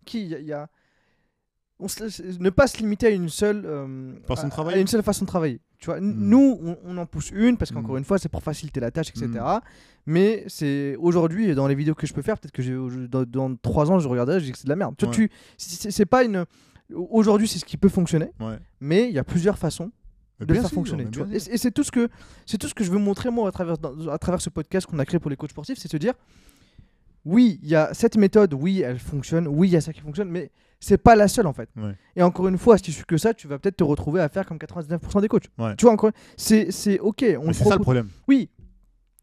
qu'il 0.05 0.27
y 0.27 0.35
a. 0.35 0.39
il 0.39 0.45
y 0.45 0.53
a- 0.53 0.67
on 1.79 1.87
se 1.87 2.03
laisse- 2.03 2.39
ne 2.39 2.49
pas 2.49 2.67
se 2.67 2.77
limiter 2.77 3.07
à 3.07 3.09
une 3.11 3.29
seule 3.29 3.63
euh, 3.65 4.13
Façon 4.27 4.43
de 4.43 4.47
à- 4.47 4.49
travailler. 4.51 4.77
à 4.77 4.81
une 4.81 4.87
seule 4.87 5.03
façon 5.03 5.25
de 5.25 5.27
travailler. 5.29 5.59
Tu 5.77 5.85
vois, 5.85 5.99
Mm. 6.01 6.13
nous, 6.17 6.59
on, 6.63 6.77
on 6.85 6.97
en 6.97 7.05
pousse 7.05 7.29
une 7.31 7.55
parce 7.57 7.71
qu'encore 7.71 7.95
Mm. 7.95 7.99
une 7.99 8.03
fois, 8.03 8.17
c'est 8.17 8.29
pour 8.29 8.41
faciliter 8.41 8.79
la 8.79 8.89
tâche, 8.91 9.09
etc. 9.09 9.27
Mm. 9.27 9.59
Mais 10.07 10.43
c'est 10.47 10.95
aujourd'hui 10.97 11.53
dans 11.53 11.67
les 11.67 11.75
vidéos 11.75 11.93
que 11.93 12.07
je 12.07 12.13
peux 12.13 12.21
faire, 12.23 12.37
peut-être 12.39 12.51
que 12.53 12.63
je- 12.63 13.05
dans, 13.05 13.23
dans 13.23 13.55
trois 13.57 13.91
ans, 13.91 13.99
je 13.99 14.07
regarderai, 14.07 14.39
je 14.39 14.45
dis 14.45 14.51
que 14.53 14.57
c'est 14.57 14.63
de 14.65 14.69
la 14.69 14.75
merde. 14.75 14.95
Ouais. 15.03 15.09
tu- 15.11 15.29
c'est 15.57 16.05
pas 16.05 16.23
une. 16.23 16.45
Aujourd'hui, 16.95 17.47
c'est 17.47 17.59
ce 17.59 17.65
qui 17.65 17.77
peut 17.77 17.89
fonctionner, 17.89 18.31
Ouais. 18.39 18.57
mais 18.79 19.09
il 19.09 19.13
y 19.13 19.19
a 19.19 19.23
plusieurs 19.23 19.57
façons 19.57 19.91
de 20.39 20.45
le 20.53 20.59
faire 20.61 20.69
fonctionner. 20.71 21.05
tu 21.11 21.19
vois. 21.19 21.27
Et, 21.35 21.39
c'est- 21.39 21.71
tout 21.71 21.83
ce 21.83 21.91
que 21.91 22.07
c'est 22.45 22.57
tout 22.57 22.67
ce 22.67 22.73
que 22.73 22.83
je 22.83 22.91
veux 22.91 22.99
montrer 22.99 23.29
moi 23.29 23.49
à 23.49 23.51
travers 23.51 23.75
à 24.11 24.17
travers 24.17 24.39
ce 24.41 24.49
podcast 24.49 24.87
qu'on 24.87 24.97
a 24.99 25.05
créé 25.05 25.19
pour 25.19 25.29
les 25.29 25.35
coachs 25.35 25.49
sportifs, 25.51 25.77
c'est 25.79 25.91
se 25.91 25.97
dire 25.97 26.13
oui, 27.25 27.59
il 27.61 27.69
y 27.69 27.75
a 27.75 27.93
cette 27.93 28.15
méthode, 28.17 28.53
oui, 28.53 28.81
elle 28.81 28.99
fonctionne, 28.99 29.47
oui, 29.47 29.67
il 29.67 29.71
y 29.71 29.75
a 29.75 29.81
ça 29.81 29.91
qui 29.91 29.99
fonctionne, 30.01 30.29
mais 30.29 30.49
c'est 30.79 30.97
pas 30.97 31.15
la 31.15 31.27
seule 31.27 31.47
en 31.47 31.53
fait. 31.53 31.69
Ouais. 31.75 31.95
Et 32.15 32.21
encore 32.21 32.47
une 32.47 32.57
fois, 32.57 32.77
si 32.77 32.83
tu 32.83 32.91
suis 32.91 33.03
que 33.05 33.17
ça, 33.17 33.33
tu 33.33 33.47
vas 33.47 33.57
peut-être 33.59 33.77
te 33.77 33.83
retrouver 33.83 34.21
à 34.21 34.29
faire 34.29 34.45
comme 34.45 34.57
99% 34.57 35.21
des 35.21 35.27
coachs. 35.27 35.47
Ouais. 35.57 35.75
Tu 35.75 35.85
vois 35.85 35.93
encore, 35.93 36.11
c'est 36.35 36.71
c'est 36.71 36.99
ok, 36.99 37.25
on 37.41 37.51
c'est 37.53 37.63
ça 37.63 37.75
le 37.75 37.81
problème. 37.81 38.09
oui, 38.27 38.49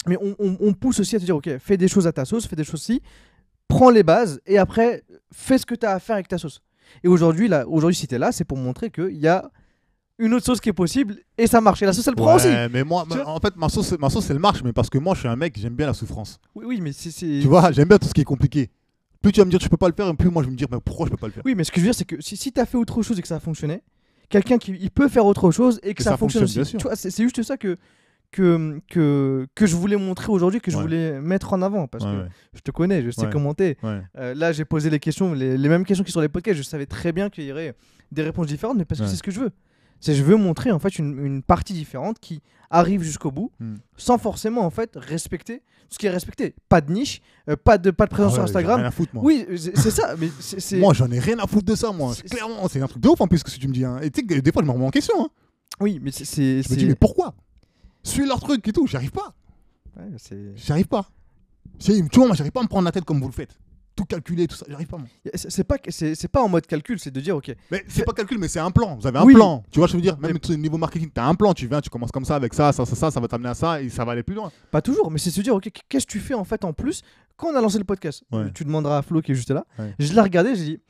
mais 0.06 0.16
on, 0.20 0.34
on- 0.38 0.56
on 0.60 0.72
pousse 0.74 1.00
aussi 1.00 1.16
à 1.16 1.18
te 1.20 1.24
dire 1.24 1.36
ok, 1.36 1.58
fais 1.58 1.76
des 1.76 1.88
choses 1.88 2.06
à 2.06 2.12
ta 2.12 2.24
sauce, 2.24 2.46
fais 2.46 2.56
des 2.56 2.64
choses 2.64 2.82
ci, 2.82 3.00
prends 3.68 3.90
les 3.90 4.02
bases 4.02 4.40
et 4.46 4.58
après 4.58 5.02
fais 5.32 5.58
ce 5.58 5.66
que 5.66 5.74
tu 5.74 5.86
as 5.86 5.92
à 5.92 5.98
faire 6.00 6.14
avec 6.16 6.28
ta 6.28 6.38
sauce. 6.38 6.60
Et 7.02 7.08
aujourd'hui, 7.08 7.48
là, 7.48 7.66
aujourd'hui, 7.66 7.94
si 7.96 8.06
tu 8.06 8.14
es 8.14 8.18
là, 8.18 8.30
c'est 8.32 8.44
pour 8.44 8.58
montrer 8.58 8.90
qu'il 8.90 9.16
y 9.16 9.26
a 9.26 9.50
une 10.18 10.32
autre 10.34 10.44
sauce 10.44 10.60
qui 10.60 10.68
est 10.68 10.72
possible 10.74 11.16
et 11.38 11.46
ça 11.46 11.60
marche. 11.60 11.82
Et 11.82 11.86
la 11.86 11.92
sauce, 11.92 12.06
elle 12.06 12.14
prend 12.14 12.36
aussi. 12.36 12.46
Mais 12.70 12.84
moi, 12.84 13.04
ma- 13.08 13.26
en 13.26 13.40
fait, 13.40 13.56
ma 13.56 13.68
sauce, 13.68 13.92
ma 13.98 14.10
sauce, 14.10 14.28
elle 14.30 14.38
marche, 14.38 14.62
mais 14.62 14.72
parce 14.72 14.90
que 14.90 14.98
moi, 14.98 15.14
je 15.14 15.20
suis 15.20 15.28
un 15.28 15.34
mec, 15.34 15.58
j'aime 15.58 15.74
bien 15.74 15.86
la 15.86 15.94
souffrance. 15.94 16.38
Oui, 16.54 16.64
oui, 16.68 16.80
mais 16.80 16.92
c'est. 16.92 17.10
c'est- 17.10 17.40
Tu 17.40 17.48
vois, 17.48 17.72
j'aime 17.72 17.88
bien 17.88 17.98
tout 17.98 18.06
ce 18.06 18.14
qui 18.14 18.20
est 18.20 18.24
compliqué. 18.24 18.70
Plus 19.24 19.32
tu 19.32 19.40
vas 19.40 19.44
me 19.46 19.50
dire 19.50 19.58
tu 19.58 19.68
peux 19.68 19.76
pas 19.76 19.88
le 19.88 19.94
faire, 19.94 20.06
et 20.08 20.14
plus 20.14 20.30
moi 20.30 20.42
je 20.42 20.46
vais 20.48 20.52
me 20.52 20.56
dire 20.56 20.68
mais 20.70 20.78
pourquoi 20.84 21.06
je 21.06 21.10
peux 21.10 21.16
pas 21.16 21.26
le 21.26 21.32
faire? 21.32 21.42
Oui, 21.44 21.54
mais 21.56 21.64
ce 21.64 21.72
que 21.72 21.80
je 21.80 21.84
veux 21.84 21.88
dire, 21.90 21.94
c'est 21.96 22.04
que 22.04 22.20
si, 22.20 22.36
si 22.36 22.52
tu 22.52 22.60
as 22.60 22.66
fait 22.66 22.76
autre 22.76 23.02
chose 23.02 23.18
et 23.18 23.22
que 23.22 23.26
ça 23.28 23.36
a 23.36 23.40
fonctionné, 23.40 23.82
quelqu'un 24.28 24.58
qui 24.58 24.76
il 24.80 24.90
peut 24.90 25.08
faire 25.08 25.26
autre 25.26 25.50
chose 25.50 25.80
et 25.82 25.94
que 25.94 26.02
ça, 26.02 26.10
ça 26.10 26.16
fonctionne, 26.16 26.44
aussi. 26.44 26.64
sûr. 26.64 26.78
Tu 26.78 26.82
vois, 26.86 26.94
c'est 26.94 27.10
c'est 27.10 27.22
juste 27.24 27.42
ça 27.42 27.56
que, 27.56 27.76
que, 28.30 28.80
que, 28.88 29.46
que 29.54 29.66
je 29.66 29.76
voulais 29.76 29.96
montrer 29.96 30.30
aujourd'hui, 30.30 30.60
que 30.60 30.70
je 30.70 30.76
Ouais. 30.76 30.82
voulais 30.82 31.20
mettre 31.20 31.52
en 31.52 31.62
avant. 31.62 31.86
Parce 31.86 32.04
Ouais, 32.04 32.10
que 32.10 32.16
ouais, 32.22 32.28
je 32.54 32.60
te 32.60 32.70
connais, 32.70 33.02
je 33.02 33.10
sais 33.10 33.28
commenter. 33.30 33.76
Euh, 33.84 34.34
là, 34.34 34.52
j'ai 34.52 34.64
posé 34.64 34.90
les 34.90 34.98
questions, 35.00 35.32
les, 35.34 35.56
les 35.56 35.68
mêmes 35.68 35.84
questions 35.84 36.04
qui 36.04 36.10
sont 36.10 36.16
sur 36.16 36.20
les 36.22 36.28
podcasts. 36.28 36.58
Je 36.58 36.62
savais 36.62 36.86
très 36.86 37.12
bien 37.12 37.30
qu'il 37.30 37.44
y 37.44 37.52
aurait 37.52 37.74
des 38.12 38.22
réponses 38.22 38.46
différentes, 38.46 38.76
mais 38.78 38.84
parce 38.84 39.00
que 39.00 39.06
c'est 39.06 39.16
ce 39.16 39.22
que 39.22 39.30
je 39.30 39.40
veux. 39.40 39.50
C'est 40.00 40.14
je 40.14 40.22
veux 40.22 40.36
montrer 40.36 40.70
en 40.70 40.78
fait 40.78 40.98
une, 40.98 41.24
une 41.24 41.42
partie 41.42 41.72
différente 41.72 42.18
qui 42.20 42.42
arrive 42.70 43.02
jusqu'au 43.02 43.30
bout, 43.30 43.50
Hmm. 43.60 43.76
sans 43.96 44.18
forcément 44.18 44.62
en 44.62 44.70
fait 44.70 44.90
respecter 44.96 45.62
ce 45.88 45.98
qui 45.98 46.06
est 46.06 46.10
respecté. 46.10 46.54
Pas 46.68 46.80
de 46.80 46.92
niche, 46.92 47.20
euh, 47.48 47.56
pas 47.56 47.78
de 47.78 47.90
pas 47.90 48.06
de 48.06 48.10
présence 48.10 48.32
Ah 48.32 48.34
sur 48.34 48.42
ouais, 48.42 48.48
Instagram. 48.50 48.80
Rien 48.80 48.88
à 48.88 48.90
foutre, 48.90 49.14
moi. 49.14 49.22
Oui, 49.24 49.46
c'est 49.56 49.90
ça. 49.90 50.14
Mais 50.18 50.28
c'est 50.40 50.60
c'est- 50.60 50.78
Moi 50.78 50.92
j'en 50.94 51.10
ai 51.10 51.18
rien 51.20 51.38
à 51.38 51.46
foutre 51.46 51.66
de 51.66 51.74
ça, 51.76 51.92
moi. 51.92 52.14
C'est- 52.14 52.28
Clairement, 52.28 52.66
c'est 52.68 52.80
un 52.80 52.86
truc 52.88 53.02
de 53.02 53.08
ouf 53.08 53.20
en 53.20 53.28
plus 53.28 53.42
que 53.42 53.50
ce 53.50 53.56
que 53.56 53.60
tu 53.60 53.68
me 53.68 53.72
dis. 53.72 53.84
hein. 53.84 54.00
Et 54.02 54.10
des 54.10 54.52
fois 54.52 54.62
je 54.62 54.66
me 54.66 54.72
remets 54.72 54.86
en 54.86 54.90
question. 54.90 55.14
hein. 55.24 55.28
oui, 55.80 56.00
mais 56.02 56.10
c'est 56.10 56.24
Je 56.62 56.70
me 56.70 56.76
dis 56.76 56.86
mais 56.86 56.94
pourquoi? 56.94 57.34
Suis 58.02 58.26
leur 58.26 58.40
truc 58.40 58.66
et 58.68 58.72
tout, 58.72 58.86
j'y 58.86 58.96
arrive 58.96 59.12
pas. 59.12 59.34
ouais, 59.96 60.04
c'est 60.18 60.56
J'y 60.56 60.72
arrive 60.72 60.88
pas. 60.88 61.08
Tu 61.78 61.92
vois, 62.16 62.26
moi 62.26 62.36
j'arrive 62.36 62.52
pas 62.52 62.60
à 62.60 62.62
me 62.64 62.68
prendre 62.68 62.84
la 62.84 62.92
tête 62.92 63.04
comme 63.04 63.20
vous 63.20 63.26
le 63.28 63.32
faites. 63.32 63.58
Tout 63.96 64.04
calculer, 64.06 64.48
tout 64.48 64.56
ça, 64.56 64.66
j'arrive 64.68 64.88
pas 64.88 64.96
moi. 64.98 65.06
c'est 65.34 65.62
pas 65.62 65.76
c'est 65.88 66.16
c'est 66.16 66.26
pas 66.26 66.42
en 66.42 66.48
mode 66.48 66.66
calcul, 66.66 66.98
c'est 66.98 67.12
de 67.12 67.20
dire 67.20 67.36
ok. 67.36 67.54
Mais 67.70 67.84
c'est 67.86 68.04
pas 68.04 68.12
calcul, 68.12 68.38
mais 68.38 68.48
c'est 68.48 68.58
un 68.58 68.72
plan. 68.72 68.96
Vous 68.96 69.06
avez 69.06 69.18
un 69.20 69.24
Oui. 69.24 69.34
plan. 69.34 69.62
Tu 69.70 69.78
vois, 69.78 69.86
je 69.86 69.94
veux 69.94 70.00
dire, 70.02 70.18
même 70.18 70.36
Mais- 70.48 70.56
niveau 70.56 70.78
marketing, 70.78 71.10
t'as 71.14 71.24
un 71.26 71.34
plan. 71.36 71.54
Tu 71.54 71.68
viens, 71.68 71.80
tu 71.80 71.90
commences 71.90 72.10
comme 72.10 72.24
ça, 72.24 72.34
avec 72.34 72.54
ça, 72.54 72.72
ça, 72.72 72.84
ça, 72.84 72.96
ça, 72.96 73.10
ça 73.12 73.20
va 73.20 73.28
t'amener 73.28 73.50
à 73.50 73.54
ça 73.54 73.80
et 73.80 73.88
ça 73.90 74.04
va 74.04 74.12
aller 74.12 74.24
plus 74.24 74.34
loin. 74.34 74.50
Pas 74.72 74.82
toujours, 74.82 75.10
mais 75.12 75.18
c'est 75.18 75.30
se 75.30 75.40
dire 75.40 75.54
ok, 75.54 75.68
qu'est-ce 75.88 76.06
que 76.06 76.10
tu 76.12 76.18
fais 76.18 76.34
en 76.34 76.42
fait 76.44 76.64
en 76.64 76.72
plus 76.72 77.02
quand 77.36 77.48
on 77.52 77.54
a 77.56 77.60
lancé 77.60 77.78
le 77.78 77.84
podcast? 77.84 78.24
Ouais. 78.32 78.50
Tu 78.52 78.64
demanderas 78.64 78.98
à 78.98 79.02
Flo 79.02 79.20
qui 79.22 79.30
est 79.30 79.34
juste 79.36 79.50
là. 79.50 79.64
Ouais. 79.78 79.94
Je 80.00 80.12
l'ai 80.12 80.20
regardé, 80.20 80.56
j'ai 80.56 80.64
dit 80.64 80.80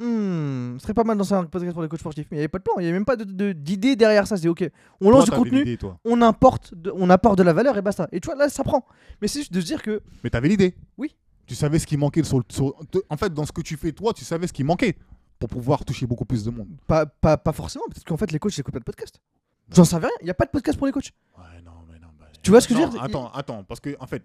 hmm, 0.00 0.76
ce 0.78 0.82
serait 0.82 0.94
pas 0.94 1.04
mal 1.04 1.16
de 1.16 1.20
lancer 1.20 1.34
un 1.34 1.44
podcast 1.44 1.72
pour 1.74 1.82
les 1.82 1.88
coachs 1.88 2.00
sportifs. 2.00 2.26
Mais 2.30 2.36
il 2.36 2.40
n'y 2.40 2.42
avait 2.44 2.48
pas 2.48 2.58
de 2.58 2.64
plan, 2.64 2.74
il 2.78 2.82
n'y 2.82 2.86
avait 2.86 2.94
même 2.94 3.04
pas 3.04 3.16
de- 3.16 3.24
de- 3.24 3.52
d'idée 3.52 3.94
derrière 3.94 4.26
ça. 4.26 4.36
C'est 4.36 4.48
ok, 4.48 4.68
on 5.00 5.10
lance 5.10 5.26
Toi, 5.26 5.36
du 5.38 5.50
contenu, 5.50 5.78
on 6.04 6.22
importe, 6.22 6.74
de- 6.74 6.92
on 6.94 7.10
apporte 7.10 7.38
de 7.38 7.42
la 7.42 7.52
valeur 7.52 7.76
et 7.76 7.82
basta. 7.82 8.08
Et 8.10 8.20
tu 8.20 8.26
vois 8.26 8.36
là, 8.36 8.48
ça 8.48 8.64
prend. 8.64 8.84
Mais 9.20 9.28
c'est 9.28 9.40
juste 9.40 9.52
de 9.52 9.60
se 9.60 9.66
dire 9.66 9.82
que 9.82 10.00
Mais 10.24 10.30
t'avais 10.30 10.48
l'idée. 10.48 10.74
Oui. 10.98 11.14
Tu 11.46 11.54
savais 11.54 11.78
ce 11.78 11.86
qui 11.86 11.96
manquait 11.96 12.22
sur, 12.24 12.38
le- 12.38 12.44
sur- 12.48 12.74
En 13.10 13.16
fait, 13.16 13.32
dans 13.32 13.44
ce 13.44 13.52
que 13.52 13.60
tu 13.60 13.76
fais, 13.76 13.92
toi, 13.92 14.12
tu 14.14 14.24
savais 14.24 14.46
ce 14.46 14.52
qui 14.52 14.64
manquait 14.64 14.96
pour 15.38 15.48
pouvoir 15.48 15.84
toucher 15.84 16.06
beaucoup 16.06 16.24
plus 16.24 16.44
de 16.44 16.50
monde. 16.50 16.68
pas, 16.86 17.04
pas, 17.06 17.36
pas 17.36 17.52
forcément, 17.52 17.84
parce 17.90 18.02
qu'en 18.04 18.16
fait 18.16 18.30
les 18.32 18.38
coachs 18.38 18.56
n'écoutent 18.56 18.72
pas 18.74 18.80
de 18.80 18.84
podcast. 18.84 19.20
J'en 19.70 19.84
savais 19.84 20.06
rien, 20.06 20.16
il 20.20 20.24
n'y 20.24 20.30
a 20.30 20.34
pas 20.34 20.44
de 20.46 20.50
podcast 20.50 20.76
pour 20.78 20.86
les 20.86 20.92
coachs. 20.92 21.10
Ouais, 21.38 21.60
non, 21.64 21.72
mais 21.90 21.98
non. 21.98 22.08
bah, 22.18 22.26
Tu 22.42 22.50
vois 22.50 22.60
ce 22.60 22.68
que 22.68 22.74
je 22.74 22.80
veux 22.80 22.88
dire? 22.88 23.02
Attends, 23.02 23.30
attends, 23.32 23.64
parce 23.64 23.80
que, 23.80 23.96
en 24.00 24.06
fait. 24.06 24.22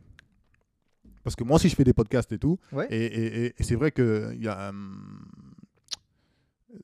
Parce 1.23 1.35
que 1.35 1.43
moi 1.43 1.57
aussi, 1.57 1.67
je 1.69 1.75
fais 1.75 1.83
des 1.83 1.93
podcasts 1.93 2.31
et 2.31 2.37
tout. 2.39 2.57
Ouais. 2.71 2.87
Et, 2.89 3.05
et- 3.05 3.45
et- 3.45 3.53
et 3.57 3.63
c'est 3.63 3.75
vrai 3.75 3.91
que 3.91 4.33
y 4.37 4.47
a. 4.47 4.69
hum, 4.69 5.25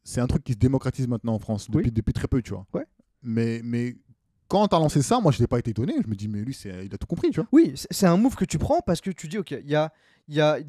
C'est 0.04 0.20
un 0.20 0.28
truc 0.28 0.44
qui 0.44 0.54
se 0.54 0.58
démocratise 0.58 1.08
maintenant 1.08 1.36
en 1.36 1.40
France 1.40 1.70
depuis, 1.70 1.86
Oui. 1.86 1.92
depuis 1.92 2.12
très 2.14 2.28
peu, 2.28 2.42
tu 2.42 2.52
vois. 2.52 2.66
Ouais. 2.74 2.86
Mais, 3.24 3.62
mais 3.64 3.96
quand 4.48 4.68
t'as 4.68 4.80
lancé 4.80 5.02
ça, 5.02 5.20
moi, 5.20 5.32
je 5.32 5.42
n'ai 5.42 5.48
pas 5.48 5.60
été 5.60 5.72
étonné. 5.72 5.94
Je 6.04 6.08
me 6.10 6.16
dis, 6.16 6.28
mais 6.28 6.42
lui, 6.42 6.54
c'est- 6.54 6.86
il 6.86 6.94
a 6.94 6.98
tout 6.98 7.08
compris, 7.08 7.30
tu 7.32 7.40
vois. 7.40 7.48
Oui, 7.52 7.74
c'est- 7.76 8.06
un 8.06 8.18
move 8.18 8.36
que 8.36 8.46
tu 8.46 8.58
prends 8.58 8.82
parce 8.86 9.02
que 9.02 9.10
tu 9.12 9.28
dis, 9.28 9.38
ok, 9.38 9.52
il 9.52 9.70
y 9.70 9.76
a, 9.76 9.92
y 10.28 10.40
a 10.42 10.60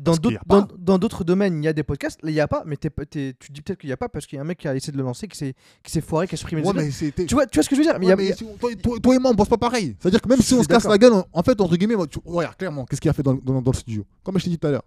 dans 0.78 0.98
d'autres 0.98 1.24
domaines, 1.24 1.62
il 1.62 1.65
y 1.65 1.69
a 1.69 1.73
des 1.73 1.82
podcasts, 1.82 2.23
là 2.23 2.31
il 2.31 2.35
y 2.35 2.40
a 2.40 2.48
pas, 2.48 2.62
mais 2.66 2.77
t'es- 2.77 2.90
t'es- 2.90 3.35
tu 3.39 3.53
dis 3.53 3.61
peut-être 3.62 3.78
qu'il 3.81 3.89
y 3.90 3.93
a 3.93 3.97
pas 3.97 4.09
parce 4.09 4.27
qu'il 4.27 4.36
y 4.36 4.39
a 4.39 4.43
un 4.43 4.47
mec 4.47 4.59
qui 4.59 4.69
a 4.69 4.74
essayé 4.74 4.93
de 4.93 4.98
le 4.98 5.05
lancer, 5.05 5.28
qui 5.28 5.36
s'est 5.36 6.01
foiré, 6.01 6.27
qui 6.27 6.35
a 6.35 6.39
supprimé 6.39 6.62
Ouais, 6.62 6.69
mais. 6.74 6.90
Tu 7.27 7.35
vois, 7.35 7.47
tu 7.47 7.57
vois 7.57 7.62
ce 7.62 7.69
que 7.69 7.74
je 7.77 7.81
veux 7.81 7.86
dire? 7.86 7.98
Mais 7.98 8.07
y 8.07 8.12
a- 8.12 8.16
y 8.28 8.32
a- 8.32 8.35
toi, 8.59 8.70
toi- 8.82 8.98
toi 9.03 9.15
et 9.15 9.19
moi, 9.19 9.31
on 9.31 9.35
bosse 9.35 9.48
pas 9.48 9.57
pareil. 9.59 9.97
C'est-à-dire 10.01 10.20
que 10.20 10.28
même 10.28 10.40
si 10.40 10.55
on 10.55 10.62
se 10.62 10.69
casse 10.69 10.85
la 10.90 10.98
gueule, 10.98 11.12
on- 11.12 11.24
en 11.32 11.43
fait, 11.43 11.61
entre 11.61 11.77
guillemets, 11.77 11.94
tu- 12.11 12.19
regarde 12.24 12.57
clairement, 12.57 12.85
qu'est-ce 12.86 13.01
qu'il 13.01 13.11
a 13.11 13.15
fait 13.15 13.23
dans, 13.23 13.35
dans- 13.35 13.62
dans 13.62 13.70
le 13.73 13.77
studio 13.77 14.05
Comme 14.23 14.39
je 14.39 14.44
t'ai 14.44 14.51
dit 14.51 14.59
tout 14.59 14.66
à 14.66 14.70
l'heure. 14.73 14.85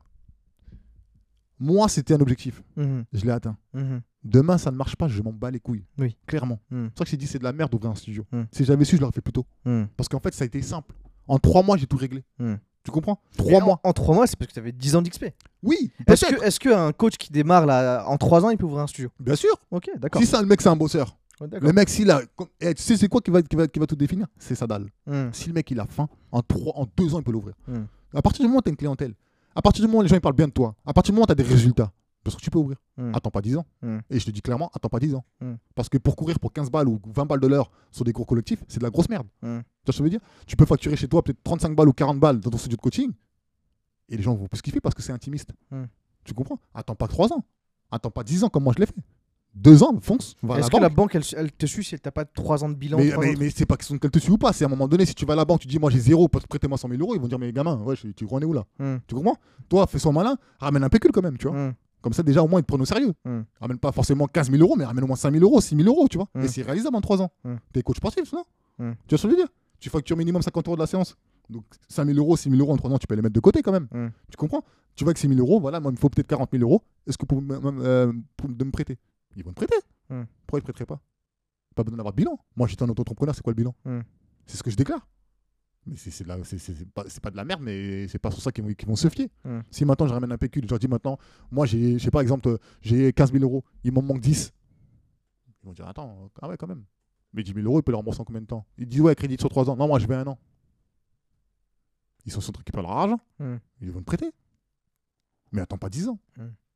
Moi, 1.60 1.88
c'était 1.90 2.14
un 2.14 2.20
objectif. 2.22 2.62
Mhm, 2.76 3.04
Je 3.14 3.26
l'ai 3.26 3.32
atteint. 3.32 3.58
mhm, 3.74 4.02
Demain, 4.24 4.58
ça 4.58 4.70
ne 4.72 4.76
marche 4.76 4.96
pas, 4.96 5.08
je 5.08 5.22
m'en 5.22 5.32
bats 5.34 5.50
les 5.52 5.60
couilles. 5.60 5.86
Oui. 5.98 6.16
Clairement. 6.28 6.60
mhm, 6.72 6.86
C'est 6.86 6.90
pour 6.90 6.98
ça 7.00 7.04
que 7.06 7.12
j'ai 7.12 7.18
dit 7.18 7.28
c'est 7.28 7.40
de 7.40 7.44
la 7.44 7.54
merde 7.54 7.72
d'ouvrir 7.72 7.92
un 7.92 7.96
studio. 7.96 8.26
Si 8.52 8.66
j'avais 8.66 8.86
su, 8.86 8.96
je 8.96 9.02
l'aurais 9.02 9.14
fait 9.14 9.22
plus 9.22 9.34
tôt. 9.34 9.46
Parce 9.98 10.08
qu'en 10.10 10.20
fait, 10.20 10.34
ça 10.34 10.44
a 10.44 10.48
été 10.48 10.62
simple. 10.62 10.94
En 11.28 11.38
trois 11.40 11.62
mois, 11.64 11.78
j'ai 11.78 11.86
tout 11.88 11.98
réglé. 11.98 12.24
Tu 12.84 12.92
comprends? 12.92 13.22
Trois 13.38 13.60
mois. 13.62 13.80
En 13.84 13.92
trois 13.94 14.16
mois, 14.16 14.26
c'est 14.26 14.38
parce 14.38 14.48
que 14.48 14.54
tu 14.54 14.60
avais 14.60 14.72
10 14.72 14.96
ans 14.96 15.02
d'XP. 15.02 15.26
Oui, 15.62 15.92
Est-ce 16.08 16.60
que, 16.60 16.70
qu'un 16.70 16.92
coach 16.94 17.18
qui 17.18 17.30
démarre 17.32 17.66
là, 17.66 18.06
en 18.08 18.18
3 18.18 18.46
ans, 18.46 18.50
il 18.52 18.58
peut 18.58 18.66
ouvrir 18.66 18.82
un 18.82 18.88
studio? 18.88 19.10
Bien 19.20 19.36
sûr. 19.36 19.52
Ok, 19.70 19.90
d'accord. 19.98 20.22
Si 20.22 20.26
ça, 20.26 20.42
le 20.42 20.48
mec, 20.48 20.62
c'est 20.62 20.70
un 20.70 20.78
bosseur. 20.78 21.18
Le 21.42 21.72
mec, 21.74 21.90
s'il 21.90 22.10
a. 22.10 22.22
Eh, 22.62 22.74
tu 22.74 22.82
sais, 22.82 22.96
c'est 22.98 23.08
quoi 23.10 23.20
qui 23.22 23.32
va, 23.32 23.42
qui, 23.42 23.56
va, 23.58 23.68
qui 23.68 23.80
va 23.80 23.86
tout 23.86 23.96
définir? 23.98 24.28
C'est 24.38 24.56
sa 24.56 24.66
dalle. 24.66 24.88
Si 25.34 25.48
le 25.50 25.54
mec, 25.54 25.70
il 25.72 25.80
a 25.80 25.86
faim, 25.88 26.08
en, 26.32 26.42
trois, 26.42 26.74
en 26.78 26.88
deux 26.98 27.14
ans, 27.14 27.20
il 27.20 27.24
peut 27.24 27.32
l'ouvrir. 27.34 27.54
À 28.14 28.22
partir 28.22 28.44
du 28.44 28.48
moment 28.48 28.60
où 28.60 28.62
tu 28.62 28.70
as 28.70 28.72
une 28.72 28.78
clientèle, 28.78 29.14
à 29.60 29.62
partir 29.62 29.84
du 29.84 29.88
moment 29.88 30.00
où 30.00 30.04
les 30.04 30.08
gens 30.08 30.16
ils 30.16 30.22
parlent 30.22 30.36
bien 30.36 30.48
de 30.48 30.54
toi, 30.54 30.74
à 30.86 30.94
partir 30.94 31.12
du 31.12 31.16
moment 31.18 31.24
où 31.24 31.26
tu 31.26 31.34
as 31.34 31.36
des 31.36 31.44
résultats, 31.44 31.92
parce 32.24 32.34
que 32.34 32.42
tu 32.42 32.50
peux 32.50 32.60
ouvrir. 32.60 32.78
mhm. 32.96 33.14
Attends 33.14 33.30
pas 33.30 33.42
10 33.42 33.58
ans. 33.58 33.66
Mm. 33.82 33.98
Et 34.10 34.18
je 34.18 34.26
te 34.26 34.32
dis 34.32 34.42
clairement, 34.42 34.72
attends 34.74 34.88
pas 34.88 35.00
10 35.00 35.16
ans. 35.16 35.26
Mm. 35.42 35.56
Parce 35.76 35.90
que 35.90 35.98
pour 35.98 36.16
courir 36.16 36.40
pour 36.40 36.54
15 36.54 36.72
balles 36.72 36.88
ou 36.88 36.98
20 37.06 37.26
balles 37.26 37.42
de 37.42 37.48
l'heure 37.48 37.70
sur 37.92 38.06
des 38.06 38.14
cours 38.14 38.26
collectifs, 38.26 38.64
c'est 38.70 38.80
de 38.80 38.86
la 38.86 38.90
grosse 38.90 39.10
merde. 39.10 39.28
Tu 39.42 39.48
vois 39.48 39.64
ce 39.88 39.92
que 39.92 39.98
je 39.98 40.04
veux 40.04 40.10
dire? 40.10 40.22
Tu 40.48 40.56
peux 40.56 40.66
facturer 40.66 40.96
chez 40.96 41.10
toi 41.10 41.22
peut-être 41.22 41.44
35 41.44 41.76
balles 41.76 41.90
ou 41.90 41.94
40 41.94 42.22
balles 42.22 42.40
dans 42.40 42.50
ton 42.50 42.58
studio 42.58 42.78
de 42.78 42.82
coaching 42.82 43.12
et 44.08 44.16
les 44.16 44.24
gens 44.24 44.34
vont 44.34 44.48
plus 44.48 44.62
kiffer 44.62 44.80
parce 44.80 44.96
que 44.96 45.02
c'est 45.02 45.12
intimiste. 45.12 45.52
Tu 46.24 46.34
comprends? 46.34 46.60
Attends 46.74 46.96
pas 46.96 47.10
3 47.10 47.34
ans. 47.34 47.44
Attends 47.92 48.12
pas 48.12 48.24
10 48.24 48.46
ans 48.46 48.50
comme 48.50 48.64
moi 48.64 48.74
je 48.78 48.80
l'ai 48.80 48.86
fait. 48.86 48.96
2 49.56 49.84
ans, 49.84 49.98
fonce, 50.02 50.36
Est-ce 50.58 50.70
que 50.70 50.78
la 50.78 50.90
banque, 50.90 51.16
elle, 51.16 51.24
elle 51.36 51.52
te 51.52 51.66
suit 51.66 51.84
si 51.84 51.96
elle 51.96 52.02
t'a 52.02 52.12
pas 52.12 52.24
3 52.26 52.64
ans 52.64 52.70
de 52.70 52.76
bilan 52.76 52.98
Mais, 52.98 53.10
trois 53.10 53.26
mais, 53.26 53.36
mais 53.38 53.50
c'est 53.50 53.66
pas 53.66 53.78
question 53.78 53.98
qu'elle 53.98 54.12
te 54.12 54.20
suit 54.20 54.32
ou 54.32 54.38
pas. 54.38 54.54
C'est 54.54 54.64
à 54.64 54.68
un 54.68 54.70
moment 54.70 54.88
donné, 54.88 55.06
si 55.06 55.16
tu 55.16 55.26
vas 55.26 55.34
à 55.34 55.36
la 55.36 55.46
banque, 55.46 55.62
tu 55.62 55.68
dis 55.68 55.80
moi 55.80 55.90
j'ai 55.90 56.00
zéro, 56.00 56.28
prêtez-moi 56.28 56.78
100 56.78 56.88
000 56.90 57.02
euros, 57.02 57.16
ils 57.16 57.22
vont 57.22 57.28
dire 57.28 57.40
mais 57.40 57.52
gamin, 57.52 57.78
ouais, 57.78 57.96
tu 57.96 58.28
en 58.30 58.40
es 58.40 58.46
où 58.46 58.54
là 58.54 58.66
Mhm, 58.80 59.00
Tu 59.08 59.16
comprends? 59.16 59.38
Toi, 59.68 59.88
fais 59.88 60.00
son 60.00 60.14
malin, 60.14 60.38
ramène 60.60 60.84
un 60.84 60.90
pécule 60.90 61.12
quand 61.12 61.22
même, 61.22 61.38
tu 61.38 61.48
vois. 61.48 61.58
mhm, 61.58 61.74
Comme 62.02 62.14
ça, 62.14 62.24
déjà, 62.24 62.42
au 62.44 62.48
moins, 62.48 62.60
ils 62.60 62.64
te 62.64 62.68
prennent 62.68 62.82
au 62.82 62.86
sérieux. 62.86 63.14
Mm. 63.26 63.40
Ramène 63.60 63.78
pas 63.78 63.92
forcément 63.92 64.26
15 64.28 64.50
000 64.52 64.62
euros, 64.62 64.76
mais 64.78 64.86
ramène 64.86 65.04
au 65.04 65.08
moins 65.08 65.18
5 65.18 65.34
000 65.34 65.44
euros, 65.44 65.60
6 65.60 65.76
000 65.76 65.88
euros, 65.90 66.08
tu 66.08 66.18
vois. 66.18 66.28
Mm. 66.34 66.42
Et 66.44 66.48
c'est 66.48 66.62
réalisable 66.62 66.96
en 66.96 67.02
3 67.02 67.22
ans. 67.22 67.32
Mm. 67.44 67.56
T'es 67.74 67.82
coach 67.82 67.98
sportif, 67.98 68.32
non? 68.32 68.46
Mm. 68.78 68.92
Tu 69.08 69.16
vois 69.16 69.18
ce 69.18 69.24
que 69.24 69.28
je 69.30 69.36
veux 69.36 69.36
dire? 69.42 69.50
Tu 69.82 69.90
factures 69.90 70.16
minimum 70.16 70.42
50 70.42 70.66
euros 70.68 70.76
de 70.78 70.82
la 70.82 70.88
séance. 70.88 71.16
Donc 71.50 71.66
5 71.90 72.06
000 72.06 72.18
euros, 72.18 72.38
6 72.38 72.50
000 72.50 72.62
euros 72.62 72.72
en 72.74 72.78
3 72.78 72.92
ans, 72.92 72.98
tu 72.98 73.06
peux 73.08 73.16
les 73.16 73.22
mettre 73.22 73.34
de 73.34 73.40
côté 73.42 73.62
quand 73.62 73.74
même. 73.74 73.88
Mm. 73.92 74.08
Tu 74.32 74.38
comprends? 74.38 74.64
Tu 74.96 75.04
vois 75.04 75.14
que 75.14 75.20
6 75.20 75.28
000 75.28 75.40
euros, 75.40 75.60
voilà, 75.60 75.80
moi, 75.82 75.92
il 75.92 75.96
me 75.96 76.00
faut 76.00 76.10
peut-être 76.10 76.28
40 76.28 76.50
000 76.54 76.64
euros. 76.64 76.84
Est-ce 77.06 77.18
que 77.18 77.26
vous 77.30 77.42
pouvez 77.42 77.56
euh, 77.86 78.14
de 78.48 78.64
me 78.64 78.72
prêter? 78.72 78.98
Ils 79.40 79.46
vont 79.46 79.52
te 79.52 79.56
prêter. 79.56 79.76
Mm. 80.10 80.24
Pourquoi 80.46 80.60
ils 80.60 80.62
ne 80.62 80.64
prêteraient 80.64 80.86
pas? 80.86 81.02
Pas 81.74 81.84
besoin 81.84 81.98
d'avoir 81.98 82.14
de 82.14 82.18
bilan. 82.18 82.38
Moi, 82.58 82.68
j'étais 82.68 82.84
un 82.84 82.90
auto-entrepreneur, 82.90 83.34
c'est 83.34 83.42
quoi 83.42 83.52
le 83.52 83.56
bilan? 83.56 83.74
Mm. 83.86 84.02
C'est 84.46 84.58
ce 84.58 84.64
que 84.64 84.70
je 84.70 84.76
déclare. 84.76 85.08
Mais 85.86 85.96
c'est 85.96 86.26
pas, 87.22 87.32
de 87.32 87.38
la 87.38 87.46
merde, 87.46 87.62
mais 87.62 88.08
c'est 88.10 88.20
pas 88.20 88.32
sur 88.32 88.42
ça 88.42 88.52
qu'ils 88.52 88.66
vont, 88.86 88.96
se 88.98 89.08
fier. 89.08 89.30
Mm. 89.46 89.60
Si 89.72 89.86
maintenant 89.86 90.08
je 90.08 90.14
ramène 90.14 90.32
un 90.32 90.38
pécule, 90.38 90.66
je 90.66 90.70
leur 90.70 90.78
dis 90.78 90.90
maintenant, 90.90 91.18
moi 91.52 91.66
j'ai, 91.66 91.98
je 91.98 92.04
sais 92.04 92.12
pas, 92.12 92.22
exemple, 92.22 92.58
j'ai 92.82 93.14
15 93.14 93.32
000 93.32 93.44
euros, 93.44 93.64
il 93.84 93.94
m'en 93.94 94.02
manque 94.02 94.20
10. 94.20 94.54
Ils 95.48 95.66
vont 95.66 95.74
dire, 95.74 95.88
attends, 95.88 96.30
ah 96.42 96.50
ouais, 96.50 96.58
quand 96.58 96.68
même. 96.68 96.84
Mais 97.32 97.44
10 97.44 97.54
000 97.54 97.66
euros, 97.66 97.80
ils 97.80 97.84
peuvent 97.84 97.94
les 97.94 97.98
rembourser 97.98 98.20
en 98.20 98.26
combien 98.26 98.42
de 98.42 98.48
temps? 98.48 98.66
Ils 98.78 98.88
disent, 98.88 99.02
ouais, 99.02 99.16
crédit 99.16 99.38
sur 99.40 99.50
3 99.50 99.70
ans. 99.70 99.78
Non, 99.78 99.88
moi 99.88 100.00
je 100.00 100.08
vais 100.08 100.16
un 100.16 100.28
an. 100.28 100.38
Ils 102.26 102.32
sont 102.34 102.42
sur 102.42 102.54
récupérer 102.54 102.84
leur 102.84 102.92
argent, 102.92 103.20
ils 103.80 103.90
vont 103.90 104.02
te 104.02 104.06
prêter. 104.06 104.32
Mais 105.54 105.62
attends 105.62 105.78
pas 105.78 105.90
10 105.90 106.10
ans. 106.10 106.20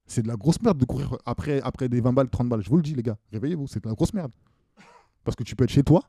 C'est 0.05 0.21
de 0.21 0.27
la 0.27 0.35
grosse 0.35 0.61
merde 0.61 0.77
de 0.77 0.85
courir 0.85 1.17
après, 1.25 1.61
après 1.61 1.89
des 1.89 2.01
20 2.01 2.13
balles, 2.13 2.29
30 2.29 2.49
balles. 2.49 2.61
Je 2.61 2.69
vous 2.69 2.77
le 2.77 2.83
dis, 2.83 2.93
les 2.93 3.03
gars, 3.03 3.17
réveillez-vous, 3.31 3.67
c'est 3.67 3.83
de 3.83 3.87
la 3.87 3.95
grosse 3.95 4.13
merde. 4.13 4.31
Parce 5.23 5.35
que 5.35 5.43
tu 5.43 5.55
peux 5.55 5.63
être 5.63 5.69
chez 5.69 5.83
toi, 5.83 6.03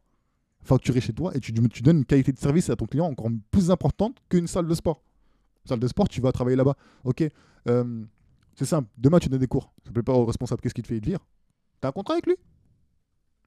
facturer 0.62 1.00
chez 1.00 1.12
toi, 1.12 1.32
et 1.34 1.40
tu, 1.40 1.52
tu 1.52 1.82
donnes 1.82 1.98
une 1.98 2.04
qualité 2.04 2.32
de 2.32 2.38
service 2.38 2.70
à 2.70 2.76
ton 2.76 2.86
client 2.86 3.06
encore 3.06 3.28
plus 3.50 3.70
importante 3.70 4.16
qu'une 4.28 4.46
salle 4.46 4.66
de 4.66 4.74
sport. 4.74 5.02
Salle 5.64 5.78
de 5.78 5.88
sport, 5.88 6.08
tu 6.08 6.20
vas 6.20 6.32
travailler 6.32 6.56
là-bas. 6.56 6.74
Ok, 7.04 7.24
euh, 7.68 8.04
c'est 8.54 8.64
simple. 8.66 8.88
Demain, 8.98 9.18
tu 9.18 9.28
donnes 9.28 9.40
des 9.40 9.46
cours. 9.46 9.72
Ça 9.84 9.92
plaît 9.92 10.02
pas 10.02 10.12
au 10.12 10.24
responsable. 10.24 10.60
Qu'est-ce 10.60 10.74
qu'il 10.74 10.84
te 10.84 10.88
fait? 10.88 11.00
De 11.00 11.06
lire 11.06 11.20
T'as 11.80 11.88
un 11.88 11.92
contrat 11.92 12.14
avec 12.14 12.26
lui? 12.26 12.36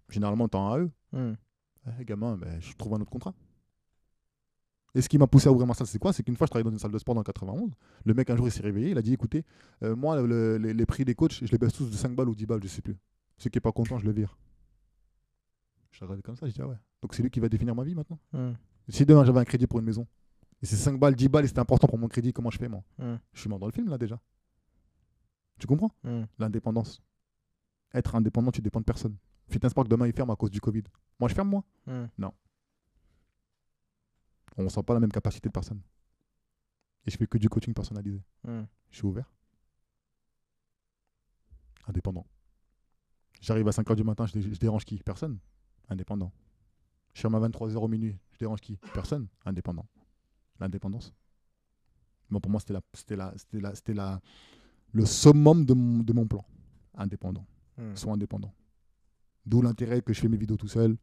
Généralement, 0.09 0.47
t'as 0.47 0.59
un 0.59 0.83
AE. 0.85 0.89
Mhm. 1.11 1.37
Eh, 1.99 2.05
gamin, 2.05 2.37
ben, 2.37 2.59
je 2.59 2.73
trouve 2.73 2.93
un 2.95 3.01
autre 3.01 3.09
contrat. 3.09 3.33
Et 4.97 5.01
ce 5.01 5.07
qui 5.09 5.17
m'a 5.19 5.27
poussé 5.27 5.47
à 5.47 5.51
ouvrir 5.51 5.67
ma 5.67 5.73
salle, 5.75 5.85
c'est 5.87 5.99
quoi? 5.99 6.11
C'est 6.11 6.23
qu'une 6.23 6.35
fois, 6.35 6.45
je 6.47 6.49
travaillais 6.49 6.63
dans 6.63 6.71
une 6.75 6.79
salle 6.79 6.91
de 6.91 6.97
sport 6.97 7.13
dans 7.13 7.21
le 7.21 7.25
91. 7.25 7.69
Le 8.03 8.13
mec, 8.15 8.29
un 8.31 8.35
jour, 8.35 8.47
il 8.47 8.51
s'est 8.51 8.63
réveillé. 8.63 8.89
Il 8.91 8.97
a 8.97 9.01
dit 9.03 9.13
écoutez, 9.13 9.45
euh, 9.83 9.95
moi, 9.95 10.19
le- 10.21 10.57
les, 10.57 10.73
les 10.73 10.85
prix 10.87 11.05
des 11.05 11.13
coachs, 11.13 11.33
je 11.45 11.51
les 11.51 11.57
baisse 11.59 11.73
tous 11.73 11.85
de 11.89 11.95
5 11.95 12.15
balles 12.15 12.29
ou 12.29 12.35
10 12.35 12.45
balles, 12.47 12.61
je 12.63 12.67
sais 12.67 12.81
plus. 12.81 12.97
Celui 13.37 13.51
qui 13.51 13.57
est 13.59 13.61
pas 13.61 13.71
content, 13.71 13.99
je 13.99 14.05
le 14.05 14.11
vire. 14.11 14.37
Je 15.91 16.03
regardais 16.03 16.21
comme 16.23 16.35
ça, 16.35 16.47
je 16.47 16.53
dis 16.53 16.61
ah 16.61 16.67
ouais. 16.67 16.77
Donc 17.01 17.13
c'est 17.13 17.21
lui 17.23 17.29
qui 17.29 17.39
va 17.39 17.47
définir 17.49 17.75
ma 17.75 17.83
vie 17.83 17.95
maintenant. 17.95 18.19
Mhm. 18.33 18.55
Si 18.89 19.05
demain 19.05 19.23
j'avais 19.25 19.39
un 19.39 19.45
crédit 19.45 19.67
pour 19.67 19.79
une 19.79 19.85
maison, 19.85 20.07
et 20.61 20.65
c'est 20.65 20.75
5 20.75 20.99
balles, 20.99 21.15
10 21.15 21.27
balles, 21.29 21.45
et 21.45 21.47
c'était 21.47 21.59
important 21.59 21.87
pour 21.87 21.97
mon 21.99 22.07
crédit, 22.07 22.33
comment 22.33 22.49
je 22.49 22.57
fais 22.57 22.67
moi? 22.69 22.83
Mhm. 22.97 23.19
Je 23.33 23.39
suis 23.41 23.49
mort 23.49 23.59
dans 23.59 23.65
le 23.67 23.71
film 23.71 23.89
là 23.89 23.97
déjà. 23.97 24.19
Tu 25.59 25.67
comprends? 25.67 25.91
Mhm. 26.03 26.27
L'indépendance. 26.39 27.01
Être 27.93 28.15
indépendant, 28.15 28.51
tu 28.51 28.61
dépends 28.61 28.79
de 28.79 28.85
personne. 28.85 29.15
Fitness 29.49 29.73
Park 29.73 29.87
demain 29.87 30.07
il 30.07 30.13
ferme 30.13 30.29
à 30.31 30.35
cause 30.35 30.51
du 30.51 30.59
Covid. 30.59 30.83
Moi 31.19 31.29
je 31.29 31.35
ferme 31.35 31.49
moi. 31.49 31.63
Mhm. 31.85 32.09
On 34.57 34.63
ne 34.63 34.69
sent 34.69 34.83
pas 34.83 34.93
la 34.93 34.99
même 34.99 35.11
capacité 35.11 35.49
de 35.49 35.53
personne. 35.53 35.81
Et 37.05 37.11
je 37.11 37.17
fais 37.17 37.27
que 37.27 37.37
du 37.37 37.47
coaching 37.49 37.73
personnalisé. 37.73 38.21
Mhm. 38.43 38.67
Je 38.91 38.97
suis 38.97 39.05
ouvert. 39.05 39.31
Indépendant. 41.87 42.25
J'arrive 43.41 43.67
à 43.67 43.71
5h 43.71 43.95
du 43.95 44.03
matin, 44.03 44.25
je, 44.25 44.33
dé- 44.33 44.41
je 44.41 44.59
dérange 44.59 44.83
qui? 44.83 44.97
Personne. 45.03 45.37
Indépendant. 45.89 46.31
Je 47.13 47.21
ferme 47.21 47.35
à 47.35 47.39
23h 47.39 47.75
au 47.77 47.87
minuit, 47.87 48.17
je 48.33 48.37
dérange 48.37 48.61
qui? 48.61 48.77
Personne. 48.93 49.27
Indépendant. 49.45 49.87
L'indépendance. 50.59 51.13
Bon, 52.29 52.39
pour 52.41 52.51
moi, 52.51 52.59
c'était 52.59 52.73
la, 52.73 52.81
c'était 52.93 53.15
la, 53.15 53.33
c'était 53.37 53.59
la, 53.61 53.75
c'était 53.75 53.93
la, 53.93 54.19
le 54.91 55.05
summum 55.05 55.65
de 55.65 55.73
mon, 55.73 56.03
de 56.03 56.13
mon 56.13 56.27
plan. 56.27 56.43
Indépendant. 56.95 57.45
Sois 57.95 58.13
indépendant. 58.13 58.53
D'où 59.45 59.61
l'intérêt 59.61 60.01
que 60.01 60.11
je 60.13 60.19
fais 60.19 60.27
mes 60.27 60.35
vidéos 60.37 60.57
tout 60.57 60.67
seul. 60.67 60.97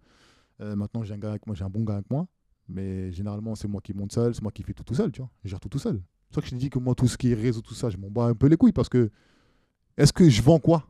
Euh, 0.61 0.77
maintenant, 0.77 1.03
j'ai 1.03 1.15
un 1.15 1.19
gars 1.19 1.31
avec 1.31 1.47
moi, 1.47 1.55
j'ai 1.57 1.65
un 1.65 1.71
bon 1.71 1.83
gars 1.85 1.95
avec 1.95 2.11
moi. 2.11 2.27
Mais 2.69 3.13
généralement, 3.13 3.55
c'est 3.55 3.69
moi 3.69 3.81
qui 3.81 3.93
monte 3.93 4.13
seul, 4.13 4.35
c'est 4.35 4.43
moi 4.43 4.53
qui 4.53 4.63
fais 4.63 4.73
tout 4.73 4.85
tout 4.85 4.95
seul, 4.95 5.13
tu 5.13 5.21
vois. 5.21 5.31
Je 5.45 5.51
gère 5.51 5.61
tout 5.61 5.69
tout 5.69 5.79
seul. 5.79 6.03
C'est 6.31 6.41
que 6.41 6.47
je 6.47 6.51
te 6.53 6.57
dis 6.57 6.71
que 6.71 6.79
moi, 6.79 6.95
tout 6.95 7.07
ce 7.07 7.17
qui 7.17 7.31
est 7.31 7.35
réseau, 7.35 7.61
tout 7.61 7.75
ça, 7.75 7.91
je 7.91 7.97
m'en 7.97 8.11
bats 8.11 8.25
un 8.25 8.35
peu 8.35 8.47
les 8.49 8.57
couilles 8.57 8.73
parce 8.73 8.89
que 8.89 9.11
est-ce 9.97 10.13
que 10.13 10.29
je 10.29 10.43
vends 10.43 10.59
quoi? 10.59 10.87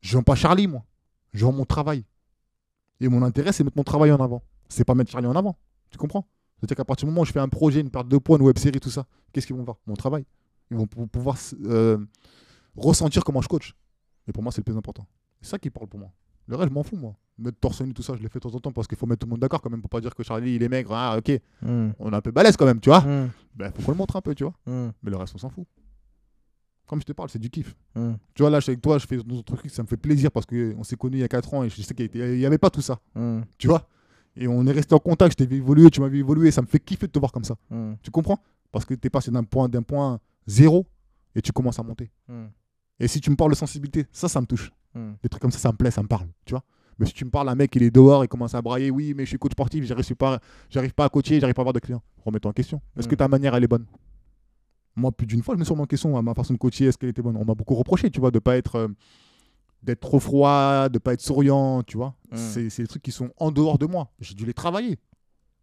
Je 0.00 0.16
vends 0.16 0.22
pas 0.22 0.34
Charlie, 0.34 0.66
moi. 0.66 0.84
Je 1.32 1.44
vends 1.44 1.52
mon 1.52 1.64
travail. 1.64 2.04
Et 3.00 3.08
mon 3.08 3.22
intérêt, 3.22 3.52
c'est 3.52 3.62
mettre 3.62 3.76
mon 3.76 3.84
travail 3.84 4.10
en 4.10 4.16
avant. 4.16 4.42
C'est 4.68 4.84
pas 4.84 4.94
mettre 4.94 5.10
Charlie 5.10 5.28
en 5.28 5.36
avant. 5.36 5.56
Tu 5.90 5.98
comprends? 5.98 6.26
C'est-à-dire 6.58 6.76
qu'à 6.78 6.84
partir 6.84 7.06
du 7.06 7.12
moment 7.12 7.22
où 7.22 7.24
je 7.24 7.32
fais 7.32 7.38
un 7.38 7.48
projet, 7.48 7.80
une 7.80 7.90
perte 7.90 8.08
de 8.08 8.18
poids, 8.18 8.38
une 8.38 8.44
web 8.44 8.58
série, 8.58 8.80
tout 8.80 8.90
ça, 8.90 9.06
qu'est-ce 9.32 9.46
qu'ils 9.46 9.54
vont 9.54 9.62
voir? 9.62 9.76
Mon 9.86 9.94
travail. 9.94 10.24
Ils 10.70 10.76
vont 10.76 10.86
pou- 10.86 11.06
pouvoir 11.06 11.36
euh, 11.66 11.98
ressentir 12.74 13.22
comment 13.22 13.40
je 13.40 13.48
coach. 13.48 13.74
Et 14.26 14.32
pour 14.32 14.42
moi, 14.42 14.50
c'est 14.50 14.60
le 14.60 14.64
plus 14.64 14.76
important. 14.76 15.06
C'est 15.40 15.50
ça 15.50 15.58
qui 15.58 15.70
parle 15.70 15.86
pour 15.86 16.00
moi. 16.00 16.10
Le 16.46 16.56
reste, 16.56 16.70
je 16.70 16.74
m'en 16.74 16.82
fous, 16.82 16.96
moi. 16.96 17.14
Mettre 17.38 17.58
torse 17.60 17.80
nu, 17.82 17.94
tout 17.94 18.02
ça, 18.02 18.14
je 18.16 18.22
l'ai 18.22 18.28
fait 18.28 18.40
de 18.40 18.48
temps 18.48 18.54
en 18.54 18.58
temps 18.58 18.72
parce 18.72 18.88
qu'il 18.88 18.98
faut 18.98 19.06
mettre 19.06 19.20
tout 19.20 19.26
le 19.26 19.30
monde 19.30 19.40
d'accord 19.40 19.60
quand 19.62 19.70
même 19.70 19.80
pour 19.80 19.88
pas 19.90 20.00
dire 20.00 20.12
que 20.14 20.22
Charlie, 20.24 20.56
il 20.56 20.62
est 20.62 20.68
maigre. 20.68 20.92
Ah, 20.92 21.16
ok, 21.18 21.40
Mhm. 21.62 21.92
on 22.00 22.12
est 22.12 22.16
un 22.16 22.20
peu 22.20 22.32
balèze 22.32 22.56
quand 22.56 22.66
même, 22.66 22.80
tu 22.80 22.88
vois. 22.90 23.00
Mhm. 23.02 23.30
Ben, 23.54 23.72
faut 23.72 23.82
qu'on 23.82 23.92
le 23.92 23.96
montre 23.98 24.16
un 24.16 24.20
peu, 24.20 24.34
tu 24.34 24.42
vois. 24.44 24.54
Mhm. 24.66 24.92
Mais 25.02 25.10
le 25.12 25.16
reste, 25.16 25.34
on 25.36 25.38
s'en 25.38 25.48
fout. 25.50 25.64
Comme 26.86 27.00
je 27.00 27.04
te 27.06 27.12
parle, 27.12 27.28
c'est 27.28 27.38
du 27.38 27.50
kiff. 27.50 27.76
Mhm. 27.94 28.16
Tu 28.34 28.42
vois, 28.42 28.50
là, 28.50 28.58
je 28.60 28.64
suis 28.64 28.70
avec 28.70 28.80
toi, 28.82 28.98
je 28.98 29.06
fais 29.06 29.16
notre 29.18 29.42
truc, 29.54 29.70
ça 29.70 29.82
me 29.82 29.86
fait 29.88 29.96
plaisir 29.96 30.32
parce 30.32 30.46
qu'on 30.46 30.82
s'est 30.82 30.96
connus 30.96 31.18
il 31.18 31.20
y 31.20 31.24
a 31.24 31.28
4 31.28 31.52
ans 31.54 31.62
et 31.62 31.68
je 31.70 31.80
sais 31.82 31.94
qu'il 31.94 32.10
n'y 32.38 32.46
avait 32.46 32.58
pas 32.58 32.70
tout 32.70 32.80
ça, 32.82 32.98
tu 33.58 33.68
vois. 33.68 33.86
Et 34.36 34.46
on 34.48 34.64
est 34.66 34.72
resté 34.72 34.94
en 34.94 34.98
contact, 34.98 35.32
je 35.32 35.36
t'ai 35.36 35.46
vu 35.46 35.56
évoluer, 35.58 35.90
tu 35.90 36.00
m'as 36.00 36.08
vu 36.08 36.18
évoluer, 36.20 36.50
ça 36.50 36.62
me 36.62 36.66
fait 36.66 36.78
kiffer 36.80 37.06
de 37.06 37.12
te 37.12 37.18
voir 37.18 37.30
comme 37.32 37.44
ça. 37.44 37.56
Tu 38.02 38.10
comprends? 38.10 38.40
Parce 38.72 38.84
que 38.84 38.94
tu 38.94 39.06
es 39.06 39.10
passé 39.10 39.30
d'un 39.30 39.44
point, 39.44 39.68
d'un 39.68 39.82
point 39.82 40.18
zéro 40.46 40.86
et 41.34 41.42
tu 41.42 41.52
commences 41.52 41.78
à 41.78 41.82
monter. 41.82 42.10
Et 42.98 43.06
si 43.06 43.20
tu 43.20 43.30
me 43.30 43.36
parles 43.36 43.50
de 43.52 43.56
sensibilité, 43.56 44.06
ça, 44.10 44.28
ça 44.28 44.40
me 44.40 44.46
touche. 44.46 44.72
Des 45.22 45.28
trucs 45.28 45.42
comme 45.42 45.52
ça, 45.52 45.58
ça 45.58 45.70
me 45.70 45.76
plaît, 45.76 45.90
ça 45.90 46.02
me 46.02 46.08
parle, 46.08 46.26
tu 46.44 46.52
vois. 46.54 46.64
Mais 46.98 47.06
si 47.06 47.12
tu 47.12 47.24
me 47.24 47.30
parles, 47.30 47.48
un 47.48 47.54
mec, 47.54 47.74
il 47.76 47.82
est 47.82 47.90
dehors, 47.90 48.24
il 48.24 48.28
commence 48.28 48.54
à 48.54 48.62
brailler, 48.62 48.90
oui, 48.90 49.14
mais 49.16 49.24
je 49.24 49.30
suis 49.30 49.38
coach 49.38 49.52
sportif, 49.52 49.84
j'arrive 49.84 50.14
pas, 50.14 50.40
j'arrive 50.68 50.94
pas 50.94 51.04
à 51.04 51.08
coacher, 51.08 51.38
j'arrive 51.38 51.54
pas 51.54 51.62
à 51.62 51.64
avoir 51.64 51.72
de 51.72 51.78
clients. 51.78 52.02
Remets-toi 52.24 52.50
en 52.50 52.54
question. 52.54 52.80
Est-ce 52.96 53.06
que 53.06 53.14
ta 53.14 53.28
manière, 53.28 53.54
elle 53.54 53.64
est 53.64 53.68
bonne? 53.68 53.86
Moi, 54.96 55.12
plus 55.12 55.26
d'une 55.26 55.42
fois, 55.42 55.54
je 55.54 55.60
me 55.60 55.64
suis 55.64 55.72
remis 55.72 55.82
en 55.82 55.86
question 55.86 56.16
à 56.16 56.22
ma 56.22 56.34
façon 56.34 56.54
de 56.54 56.58
coacher, 56.58 56.86
est-ce 56.86 56.98
qu'elle 56.98 57.10
était 57.10 57.22
bonne? 57.22 57.36
On 57.36 57.44
m'a 57.44 57.54
beaucoup 57.54 57.76
reproché, 57.76 58.10
tu 58.10 58.18
vois, 58.18 58.32
de 58.32 58.40
pas 58.40 58.56
être, 58.56 58.74
euh, 58.74 58.88
d'être 59.82 60.00
trop 60.00 60.18
froid, 60.18 60.88
de 60.88 60.98
pas 60.98 61.12
être 61.12 61.20
souriant, 61.20 61.84
tu 61.84 61.96
vois. 61.96 62.14
Mm. 62.32 62.36
C'est, 62.36 62.78
des 62.78 62.86
trucs 62.88 63.02
qui 63.02 63.12
sont 63.12 63.30
en 63.36 63.52
dehors 63.52 63.78
de 63.78 63.86
moi. 63.86 64.10
J'ai 64.18 64.34
dû 64.34 64.44
les 64.44 64.54
travailler. 64.54 64.98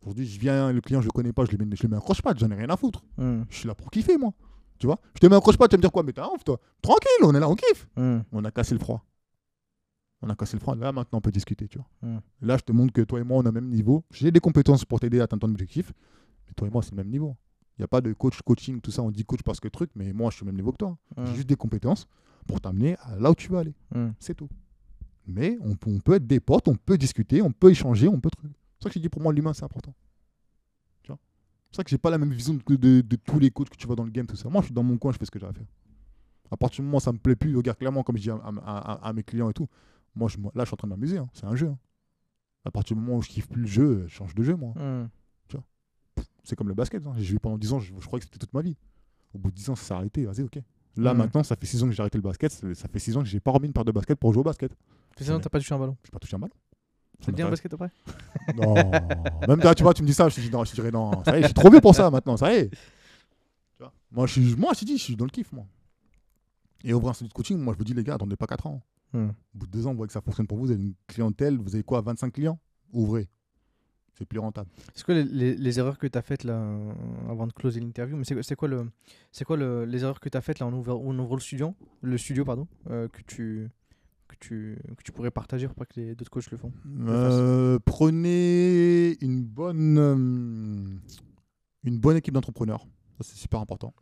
Aujourd'hui, 0.02 0.26
je 0.26 0.40
viens, 0.40 0.72
le 0.72 0.80
client, 0.80 1.02
je 1.02 1.08
le 1.08 1.12
connais 1.12 1.34
pas, 1.34 1.44
je 1.46 1.52
lui 1.52 1.58
mets, 1.58 1.76
je 1.76 1.82
lui 1.82 1.90
mets 1.90 1.98
un 1.98 2.00
croche-patte, 2.00 2.40
j'en 2.40 2.50
ai 2.52 2.56
rien 2.56 2.70
à 2.70 2.78
foutre. 2.78 3.04
Mhm. 3.18 3.46
Je 3.50 3.58
suis 3.58 3.68
là 3.68 3.76
pour 3.76 3.92
kiffer, 3.92 4.18
moi. 4.18 4.32
Tu 4.78 4.88
vois? 4.88 5.00
Je 5.16 5.20
te 5.20 5.28
mets 5.28 5.36
un 5.36 5.42
croche-patte, 5.42 5.70
tu 5.70 5.76
vas 5.76 5.78
me 5.80 5.82
dire 5.82 5.92
quoi? 5.92 6.04
Mais 6.04 6.14
t'as 6.14 6.28
honte, 6.28 6.44
toi 6.46 6.60
Tranquille, 6.82 7.24
on 7.24 7.34
est 7.36 7.40
là, 7.40 7.50
on 7.50 7.56
kiffe. 7.56 7.88
Mhm. 7.98 8.24
On 8.32 8.46
a 8.46 8.52
cassé 8.52 8.74
le 8.74 8.80
froid. 8.80 9.04
On 10.26 10.30
a 10.30 10.36
cassé 10.36 10.58
le 10.58 10.62
frein. 10.62 10.76
Là, 10.76 10.92
maintenant, 10.92 11.20
on 11.20 11.22
peut 11.22 11.32
discuter, 11.32 11.68
tu 11.68 11.78
vois. 11.78 11.88
Mm. 12.02 12.18
Là, 12.42 12.58
je 12.58 12.64
te 12.64 12.72
montre 12.72 12.92
que 12.92 13.02
toi 13.02 13.20
et 13.20 13.24
moi, 13.24 13.38
on 13.38 13.42
a 13.42 13.46
le 13.46 13.52
même 13.52 13.70
niveau. 13.70 14.04
J'ai 14.12 14.32
des 14.32 14.40
compétences 14.40 14.84
pour 14.84 15.00
t'aider 15.00 15.20
à 15.20 15.24
atteindre 15.26 15.42
ton 15.48 15.52
objectif. 15.52 15.94
Mais 16.48 16.54
toi 16.56 16.68
et 16.68 16.72
moi, 16.72 16.82
c'est 16.82 16.92
le 16.92 16.98
même 16.98 17.10
niveau. 17.10 17.36
Il 17.78 17.82
n'y 17.82 17.86
a 17.86 17.88
pas 17.88 18.02
de 18.02 18.12
coach, 18.14 18.42
coaching, 18.42 18.82
tout 18.82 18.90
ça. 18.92 19.04
On 19.04 19.12
dit 19.12 19.24
coach 19.24 19.44
parce 19.44 19.60
que 19.60 19.68
truc, 19.68 19.92
mais 19.96 20.12
moi, 20.14 20.32
je 20.32 20.38
suis 20.38 20.44
au 20.44 20.48
même 20.48 20.56
niveau 20.56 20.72
que 20.72 20.78
toi. 20.78 20.98
Mm. 21.16 21.26
J'ai 21.28 21.36
juste 21.36 21.48
des 21.50 21.56
compétences 21.56 22.08
pour 22.48 22.60
t'amener 22.60 22.98
à 23.04 23.18
là 23.20 23.30
où 23.32 23.36
tu 23.36 23.50
veux 23.50 23.58
aller. 23.60 23.76
Mm. 23.94 24.08
C'est 24.20 24.34
tout. 24.34 24.50
Mais 25.28 25.58
on, 25.62 25.76
peut- 25.76 25.92
on 25.92 26.00
peut 26.00 26.14
être 26.16 26.26
des 26.28 26.40
potes, 26.40 26.68
on 26.68 26.76
peut 26.76 26.98
discuter, 26.98 27.42
on 27.42 27.52
peut 27.52 27.70
échanger, 27.72 28.08
on 28.08 28.20
peut 28.20 28.30
truc. 28.32 28.50
C'est 28.52 28.58
pour 28.80 28.84
ça 28.84 28.90
que 28.90 28.94
j'ai 28.96 29.00
dit 29.00 29.10
pour 29.10 29.22
moi, 29.22 29.32
l'humain, 29.34 29.54
c'est 29.54 29.64
important. 29.64 29.94
Tu 31.04 31.12
vois? 31.12 31.20
C'est 31.20 31.70
pour 31.70 31.76
ça 31.78 31.84
que 31.84 31.90
j'ai 31.92 31.98
pas 32.00 32.10
la 32.10 32.18
même 32.18 32.32
vision 32.32 32.54
de, 32.68 33.02
de 33.02 33.16
tous 33.18 33.38
les 33.40 33.52
coachs 33.52 33.70
que 33.70 33.78
tu 33.78 33.86
vois 33.88 33.96
dans 33.96 34.04
le 34.06 34.12
game, 34.12 34.26
tout 34.26 34.36
ça. 34.36 34.50
Moi, 34.50 34.62
je 34.62 34.66
suis 34.68 34.74
dans 34.74 34.84
mon 34.84 34.98
coin, 34.98 35.12
je 35.12 35.18
fais 35.20 35.26
ce 35.26 35.32
que 35.32 35.38
j'ai 35.40 35.46
à 35.46 35.54
faire. 35.54 35.66
À 36.52 36.58
partir 36.58 36.82
du 36.82 36.86
moment 36.86 36.98
où 36.98 37.02
ça 37.02 37.12
me 37.12 37.18
plaît 37.18 37.36
plus, 37.36 37.56
regarde 37.58 37.78
clairement, 37.78 38.04
comme 38.04 38.18
je 38.18 38.22
dis 38.22 38.30
à, 38.30 38.36
à- 38.36 38.50
à- 38.66 39.08
à 39.08 39.14
mes 39.14 39.24
clients 39.24 39.50
et 39.50 39.54
tout, 39.54 39.68
moi, 40.16 40.28
je, 40.30 40.38
là, 40.38 40.50
je 40.64 40.66
suis 40.66 40.74
en 40.74 40.78
train 40.78 40.88
de 40.88 40.94
m'amuser. 40.94 41.18
hein. 41.18 41.28
C'est 41.34 41.46
un 41.46 41.56
jeu. 41.56 41.68
hein. 41.68 41.78
À 42.64 42.72
partir 42.72 42.96
du 42.96 43.02
moment 43.02 43.18
où 43.18 43.22
je 43.22 43.30
kiffe 43.30 43.48
plus 43.48 43.62
le 43.62 43.68
jeu, 43.68 44.06
je 44.08 44.14
change 44.14 44.34
de 44.36 44.44
jeu, 44.44 44.56
moi. 44.56 44.74
Mm. 44.76 45.10
C'est 46.48 46.56
comme 46.56 46.68
le 46.68 46.76
basket. 46.76 47.06
hein. 47.08 47.14
J'ai 47.18 47.24
joué 47.24 47.40
pendant 47.40 47.58
10 47.58 47.74
ans, 47.74 47.80
je, 47.80 47.92
je 48.00 48.06
croyais 48.06 48.20
que 48.20 48.26
c'était 48.26 48.38
toute 48.38 48.54
ma 48.54 48.62
vie. 48.62 48.78
Au 49.34 49.40
bout 49.40 49.50
de 49.50 49.56
10 49.56 49.72
ans, 49.72 49.76
ça 49.76 49.84
s'est 49.84 49.94
arrêté. 49.96 50.26
Vas-y, 50.26 50.42
ok. 50.44 50.60
Là, 50.98 51.14
Mm. 51.14 51.18
maintenant, 51.18 51.44
ça 51.44 51.56
fait 51.56 51.66
6 51.66 51.82
ans 51.84 51.88
que 51.88 51.92
j'ai 51.94 52.02
arrêté 52.02 52.18
le 52.20 52.22
basket. 52.22 52.52
Ça 52.52 52.88
fait 52.88 53.00
6 53.00 53.18
ans 53.18 53.22
que 53.24 53.28
j'ai 53.28 53.40
pas 53.40 53.50
remis 53.52 53.66
une 53.68 53.74
paire 53.74 53.84
de 53.84 53.92
basket 53.92 54.18
pour 54.20 54.32
jouer 54.32 54.42
au 54.42 54.44
basket. 54.44 54.72
Ça, 55.18 55.26
non, 55.32 55.38
Ouais. 55.38 55.42
t'as 55.42 55.50
pas 55.50 55.60
touché 55.60 55.74
un 55.74 55.80
ballon. 55.80 55.98
J'ai 56.04 56.12
pas 56.12 56.20
touché 56.20 56.36
un 56.36 56.40
ballon. 56.40 56.54
C'est 57.20 57.32
bien 57.32 57.46
le 57.46 57.52
m'intéresse. 57.52 57.64
basket 57.64 57.74
après 57.74 58.56
Non. 58.56 58.92
Même 59.48 59.60
là, 59.62 59.74
tu 59.74 59.82
vois, 59.84 59.94
tu 59.94 60.02
me 60.04 60.08
dis 60.08 60.14
ça, 60.14 60.28
je 60.30 60.36
te 60.36 60.42
dis 60.42 60.50
non, 60.52 60.64
je 60.66 60.72
te 60.72 60.76
dirais 60.76 60.92
non. 60.92 61.24
Ça 61.24 61.36
y 61.36 61.40
est, 61.40 61.42
je 61.44 61.48
suis 61.48 61.54
trop 61.56 61.70
vieux 61.72 61.82
pour 61.82 61.96
ça 61.96 62.12
maintenant, 62.12 62.38
ça 62.38 62.54
y 62.54 62.58
est. 62.58 62.70
Tu 62.70 62.78
vois 63.80 63.92
moi, 64.12 64.28
je 64.28 64.34
suis, 64.34 64.56
moi, 64.56 64.72
je 64.74 64.80
te 64.82 64.86
dis, 64.86 64.98
je 64.98 65.04
suis 65.04 65.16
dans 65.16 65.26
le 65.26 65.32
kiff, 65.32 65.52
moi. 65.52 65.66
Et 66.84 66.92
un 66.92 67.14
studio 67.14 67.28
de 67.30 67.34
coaching, 67.34 67.58
moi, 67.58 67.74
je 67.74 67.78
vous 67.80 67.84
dis, 67.86 67.94
les 67.94 68.04
gars, 68.04 68.16
attendez 68.16 68.36
pas 68.36 68.46
4 68.48 68.68
ans. 68.68 68.82
Mm. 69.16 69.30
Au 69.30 69.58
bout 69.58 69.66
de 69.68 69.72
2 69.72 69.88
ans, 69.88 69.92
vous 69.92 69.98
voyez 69.98 70.08
que 70.08 70.14
ça 70.14 70.22
fonctionne 70.22 70.48
pour 70.48 70.58
vous. 70.58 70.66
Vous 70.66 70.72
avez 70.72 70.82
une 70.84 70.94
clientèle, 71.08 71.58
vous 71.58 71.74
avez 71.76 71.84
quoi, 71.84 72.02
25 72.02 72.32
clients 72.34 72.60
Ouvrez. 72.94 73.28
C'est 74.18 74.26
plus 74.26 74.40
rentable. 74.40 74.70
C'est 74.94 75.04
quoi 75.04 75.14
les, 75.16 75.24
les- 75.26 75.56
les 75.58 75.80
erreurs 75.80 75.98
que 75.98 76.08
tu 76.08 76.18
as 76.18 76.22
faites 76.22 76.46
là 76.46 76.58
avant 77.30 77.48
de 77.48 77.52
closer 77.52 77.82
l'interview 77.82 78.16
Mais 78.16 78.24
c'est 78.24 78.56
quoi, 78.56 78.68
le, 78.70 78.90
quoi 79.46 79.58
le, 79.58 79.84
les 79.84 80.04
erreurs 80.04 80.22
que 80.22 80.30
tu 80.30 80.38
as 80.38 80.42
faites 80.42 80.60
là 80.60 80.66
en 80.68 80.74
ouvrant, 80.74 80.96
en 81.04 81.20
ouvrant 81.20 81.36
le 81.36 81.42
studio, 81.42 81.76
le 82.02 82.18
studio 82.18 82.46
pardon, 82.46 82.66
euh, 82.90 83.10
que, 83.10 83.22
tu, 83.24 83.68
que, 84.30 84.36
tu, 84.40 84.78
que 84.98 85.04
tu 85.04 85.12
pourrais 85.12 85.32
partager 85.32 85.68
pour 85.68 85.76
pas 85.76 85.86
que 85.86 86.00
les 86.00 86.16
d'autres 86.16 86.32
coachs 86.32 86.50
le 86.50 86.56
font 86.58 86.72
Euh, 87.08 87.78
prenez 87.84 89.18
une 89.22 89.44
bonne, 89.44 89.98
euh, 89.98 90.16
une 91.84 92.00
bonne 92.00 92.16
équipe 92.16 92.34
d'entrepreneurs. 92.34 92.88
C'est 93.20 93.36
super 93.36 93.60
important. 93.60 93.94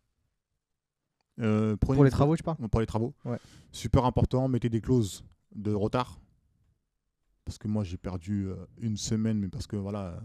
Euh, 1.40 1.76
Pour 1.78 2.04
les 2.04 2.12
travaux, 2.12 2.36
tu 2.36 2.44
parles 2.44 2.58
Pour 2.70 2.80
les 2.80 2.86
travaux. 2.86 3.14
Ouais. 3.26 3.40
Super 3.72 4.06
important. 4.06 4.48
Mettez 4.48 4.70
des 4.70 4.82
clauses 4.82 5.24
de 5.56 5.72
retard. 5.74 6.20
Parce 7.46 7.58
que 7.58 7.68
moi, 7.68 7.84
j'ai 7.84 7.98
perdu 7.98 8.48
euh, 8.48 8.56
une 8.80 8.98
semaine, 8.98 9.40
mais 9.40 9.50
parce 9.50 9.68
que 9.68 9.76
voilà, 9.76 10.06
euh, 10.08 10.20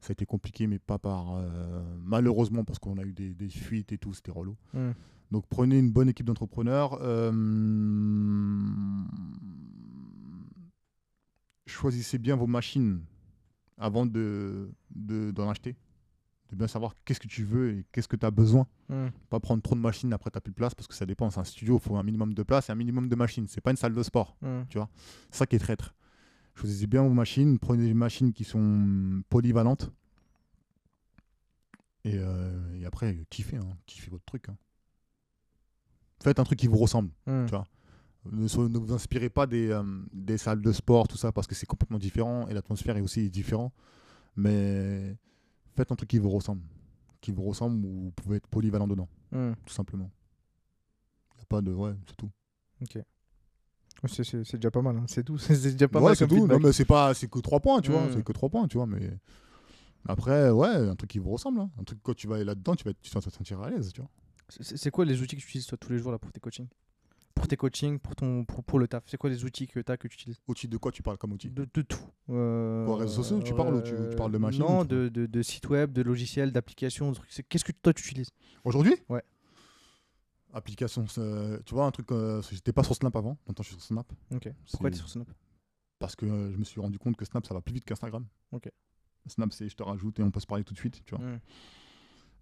ça 0.00 0.10
a 0.10 0.12
été 0.12 0.26
compliqué, 0.26 0.66
mais 0.66 0.78
pas 0.78 0.98
par. 0.98 1.32
euh, 1.36 1.82
malheureusement, 2.02 2.64
parce 2.64 2.78
qu'on 2.78 2.98
a 2.98 3.02
eu 3.02 3.12
des, 3.12 3.34
des 3.34 3.48
fuites 3.50 3.92
et 3.92 3.98
tout, 3.98 4.14
c'était 4.14 4.32
relou. 4.32 4.56
Mm. 4.74 4.90
Donc 5.30 5.46
prenez 5.48 5.78
une 5.78 5.92
bonne 5.92 6.08
équipe 6.08 6.26
d'entrepreneurs. 6.26 6.98
choisissez 11.66 12.18
bien 12.18 12.36
vos 12.36 12.46
machines 12.48 13.00
avant 13.78 14.06
de, 14.06 14.70
de- 14.94 15.30
d'en 15.30 15.48
acheter. 15.48 15.76
De 16.50 16.56
bien 16.56 16.66
savoir 16.66 16.96
qu'est-ce 17.04 17.20
que 17.20 17.28
tu 17.28 17.44
veux 17.44 17.72
et 17.78 17.86
qu'est-ce 17.92 18.08
que 18.08 18.16
tu 18.16 18.26
as 18.26 18.30
besoin. 18.32 18.66
Mm. 18.88 19.06
Pas 19.28 19.38
prendre 19.38 19.62
trop 19.62 19.74
de 19.76 19.80
machines 19.80 20.12
après 20.12 20.30
tu 20.30 20.40
plus 20.40 20.50
de 20.50 20.56
place 20.56 20.74
parce 20.74 20.88
que 20.88 20.94
ça 20.94 21.06
dépend. 21.06 21.30
C'est 21.30 21.38
un 21.40 21.44
studio, 21.44 21.76
il 21.78 21.80
faut 21.80 21.96
un 21.96 22.02
minimum 22.02 22.34
de 22.34 22.42
place 22.42 22.68
et 22.68 22.72
un 22.72 22.74
minimum 22.74 23.08
de 23.08 23.14
machines. 23.14 23.46
C'est 23.46 23.60
pas 23.60 23.70
une 23.70 23.76
salle 23.76 23.94
de 23.94 24.02
sport. 24.02 24.36
Mm. 24.42 24.62
C'est 24.72 24.80
ça 25.30 25.46
qui 25.46 25.56
est 25.56 25.60
traître. 25.60 25.94
Choisissez 26.56 26.86
bien 26.88 27.02
vos 27.02 27.14
machines. 27.14 27.58
Prenez 27.58 27.86
des 27.86 27.94
machines 27.94 28.32
qui 28.32 28.42
sont 28.44 29.22
polyvalentes. 29.28 29.92
Et, 32.04 32.14
euh, 32.16 32.74
et 32.80 32.84
après, 32.86 33.24
kiffez. 33.30 33.56
hein. 33.58 33.76
Kiffez 33.86 34.10
votre 34.10 34.24
truc. 34.24 34.48
hein. 34.48 34.56
Faites 36.22 36.38
un 36.40 36.44
truc 36.44 36.58
qui 36.58 36.66
vous 36.66 36.78
ressemble. 36.78 37.10
Mm. 37.26 37.44
Tu 37.46 37.50
vois. 37.50 37.66
Ne, 38.30 38.48
so- 38.48 38.68
ne 38.68 38.76
vous 38.78 38.92
inspirez 38.92 39.30
pas 39.30 39.46
des, 39.46 39.70
euh, 39.70 39.82
des 40.12 40.36
salles 40.36 40.60
de 40.60 40.72
sport, 40.72 41.08
tout 41.08 41.16
ça, 41.16 41.32
parce 41.32 41.46
que 41.46 41.54
c'est 41.54 41.64
complètement 41.66 41.98
différent 41.98 42.46
et 42.48 42.54
l'atmosphère 42.54 42.96
est 42.96 43.00
aussi 43.00 43.30
différente. 43.30 43.72
Mais 44.36 45.16
faites 45.76 45.90
un 45.92 45.96
truc 45.96 46.08
qui 46.10 46.18
vous 46.18 46.30
ressemble. 46.30 46.62
Qui 47.20 47.32
vous 47.32 47.42
ressemble 47.44 47.84
où 47.84 48.04
vous 48.04 48.10
pouvez 48.12 48.36
être 48.36 48.46
polyvalent 48.48 48.88
dedans, 48.88 49.08
Mm. 49.32 49.52
tout 49.66 49.72
simplement. 49.74 50.10
Il 51.34 51.36
n'y 51.38 51.42
a 51.42 51.46
pas 51.46 51.60
de. 51.60 51.72
Ouais, 51.72 51.92
c'est 52.06 52.16
tout. 52.16 52.30
C'est, 54.06 54.24
c'est- 54.24 54.44
c'est 54.44 54.56
déjà 54.56 54.70
pas 54.70 54.80
mal, 54.80 54.96
hein. 54.96 55.04
c'est 55.06 55.22
tout. 55.24 55.36
C'est 55.38 55.72
déjà 55.72 55.86
pas 55.88 55.98
ouais, 56.00 56.06
mal 56.06 56.16
c'est 56.16 56.26
tout. 56.26 56.46
Non, 56.46 56.58
mais 56.58 56.72
c'est 56.72 56.86
pas, 56.86 57.12
c'est 57.12 57.28
que 57.28 57.38
3 57.40 57.60
points, 57.60 57.80
tu 57.82 57.90
vois. 57.90 58.06
Mm. 58.06 58.12
C'est 58.14 58.24
que 58.24 58.32
3 58.32 58.48
points, 58.48 58.66
tu 58.66 58.78
vois. 58.78 58.86
Mais 58.86 59.10
après, 60.08 60.50
ouais, 60.50 60.68
un 60.88 60.94
truc 60.96 61.10
qui 61.10 61.18
vous 61.18 61.30
ressemble. 61.30 61.60
hein. 61.60 61.70
Un 61.78 61.84
truc, 61.84 61.98
quand 62.02 62.14
tu 62.14 62.26
vas 62.26 62.36
aller 62.36 62.44
là-dedans, 62.44 62.74
tu 62.74 62.84
vas, 62.84 62.92
être- 62.92 63.00
tu 63.02 63.10
vas 63.10 63.20
te 63.20 63.28
sentir 63.30 63.60
à 63.60 63.68
l'aise, 63.70 63.92
tu 63.92 64.00
vois. 64.00 64.10
C'est, 64.48 64.76
c'est 64.78 64.90
quoi 64.90 65.04
les 65.04 65.20
outils 65.20 65.36
que 65.36 65.40
tu 65.42 65.46
utilises 65.48 65.66
toi, 65.66 65.76
tous 65.78 65.92
les 65.92 65.98
jours 65.98 66.10
là, 66.12 66.18
pour 66.18 66.32
tes 66.32 66.40
coachings? 66.40 66.66
Pour 67.40 67.48
tes 67.48 67.56
coachings, 67.56 67.98
pour, 67.98 68.14
ton, 68.14 68.44
pour, 68.44 68.62
pour 68.62 68.78
le 68.78 68.86
taf 68.86 69.02
C'est 69.06 69.16
quoi 69.16 69.30
les 69.30 69.46
outils 69.46 69.66
que 69.66 69.80
tu 69.80 69.90
as 69.90 69.96
que 69.96 70.06
tu 70.08 70.14
utilises? 70.14 70.38
Outil 70.46 70.68
de 70.68 70.76
quoi 70.76 70.92
tu 70.92 71.02
parles 71.02 71.16
comme 71.16 71.32
outil? 71.32 71.48
De, 71.50 71.66
de 71.72 71.80
tout. 71.80 71.98
Euh, 72.28 72.84
réseaux 72.98 73.22
sociaux, 73.22 73.42
tu 73.42 73.54
parles 73.54 73.82
tu- 73.82 73.94
tu 74.10 74.16
parles 74.16 74.30
de 74.32 74.36
machines, 74.36 74.60
Non, 74.62 74.84
de, 74.84 75.08
de, 75.08 75.24
de 75.24 75.42
sites 75.42 75.66
web, 75.70 75.90
de 75.92 76.02
logiciels, 76.02 76.52
d'applications. 76.52 77.12
Qu'est-ce 77.48 77.64
que 77.64 77.72
toi 77.72 77.94
tu 77.94 78.04
utilises? 78.06 78.28
Aujourd'hui? 78.62 78.94
Ouais. 79.08 79.22
Application, 80.52 81.04
tu 81.04 81.74
vois, 81.74 81.86
un 81.86 81.90
truc. 81.92 82.10
euh, 82.12 82.42
J'étais 82.50 82.72
pas 82.72 82.82
sur 82.82 82.94
Snap 82.94 83.14
avant, 83.16 83.38
maintenant 83.46 83.62
je 83.62 83.68
suis 83.68 83.76
sur 83.76 83.84
Snap. 83.84 84.12
Ok. 84.34 84.48
Pourquoi 84.70 84.90
tu 84.90 84.96
es 84.96 84.98
sur 84.98 85.08
Snap? 85.08 85.28
Parce 85.98 86.16
que 86.16 86.26
euh, 86.26 86.52
je 86.52 86.56
me 86.58 86.64
suis 86.64 86.80
rendu 86.80 86.98
compte 86.98 87.16
que 87.16 87.24
Snap, 87.24 87.46
ça 87.46 87.54
va 87.54 87.60
plus 87.62 87.72
vite 87.72 87.84
qu'Instagram. 87.84 88.26
Ok. 88.52 88.68
Snap, 89.26 89.52
c'est 89.52 89.68
je 89.68 89.76
te 89.76 89.82
rajoute 89.82 90.18
et 90.18 90.22
on 90.22 90.30
peut 90.30 90.40
se 90.40 90.46
parler 90.46 90.64
tout 90.64 90.74
de 90.74 90.78
suite, 90.78 91.02
tu 91.06 91.14
vois. 91.14 91.24
Mm. 91.24 91.40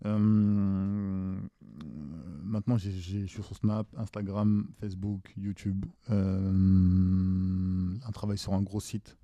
Euh, 0.06 1.40
maintenant, 2.44 2.76
je 2.78 2.90
suis 2.90 3.28
sur 3.28 3.44
Snap, 3.56 3.86
Instagram, 3.96 4.68
Facebook, 4.80 5.32
YouTube. 5.36 5.84
Euh, 6.10 7.94
un 8.06 8.10
travail 8.12 8.38
sur 8.38 8.52
un 8.54 8.62
gros 8.62 8.80
site. 8.80 9.16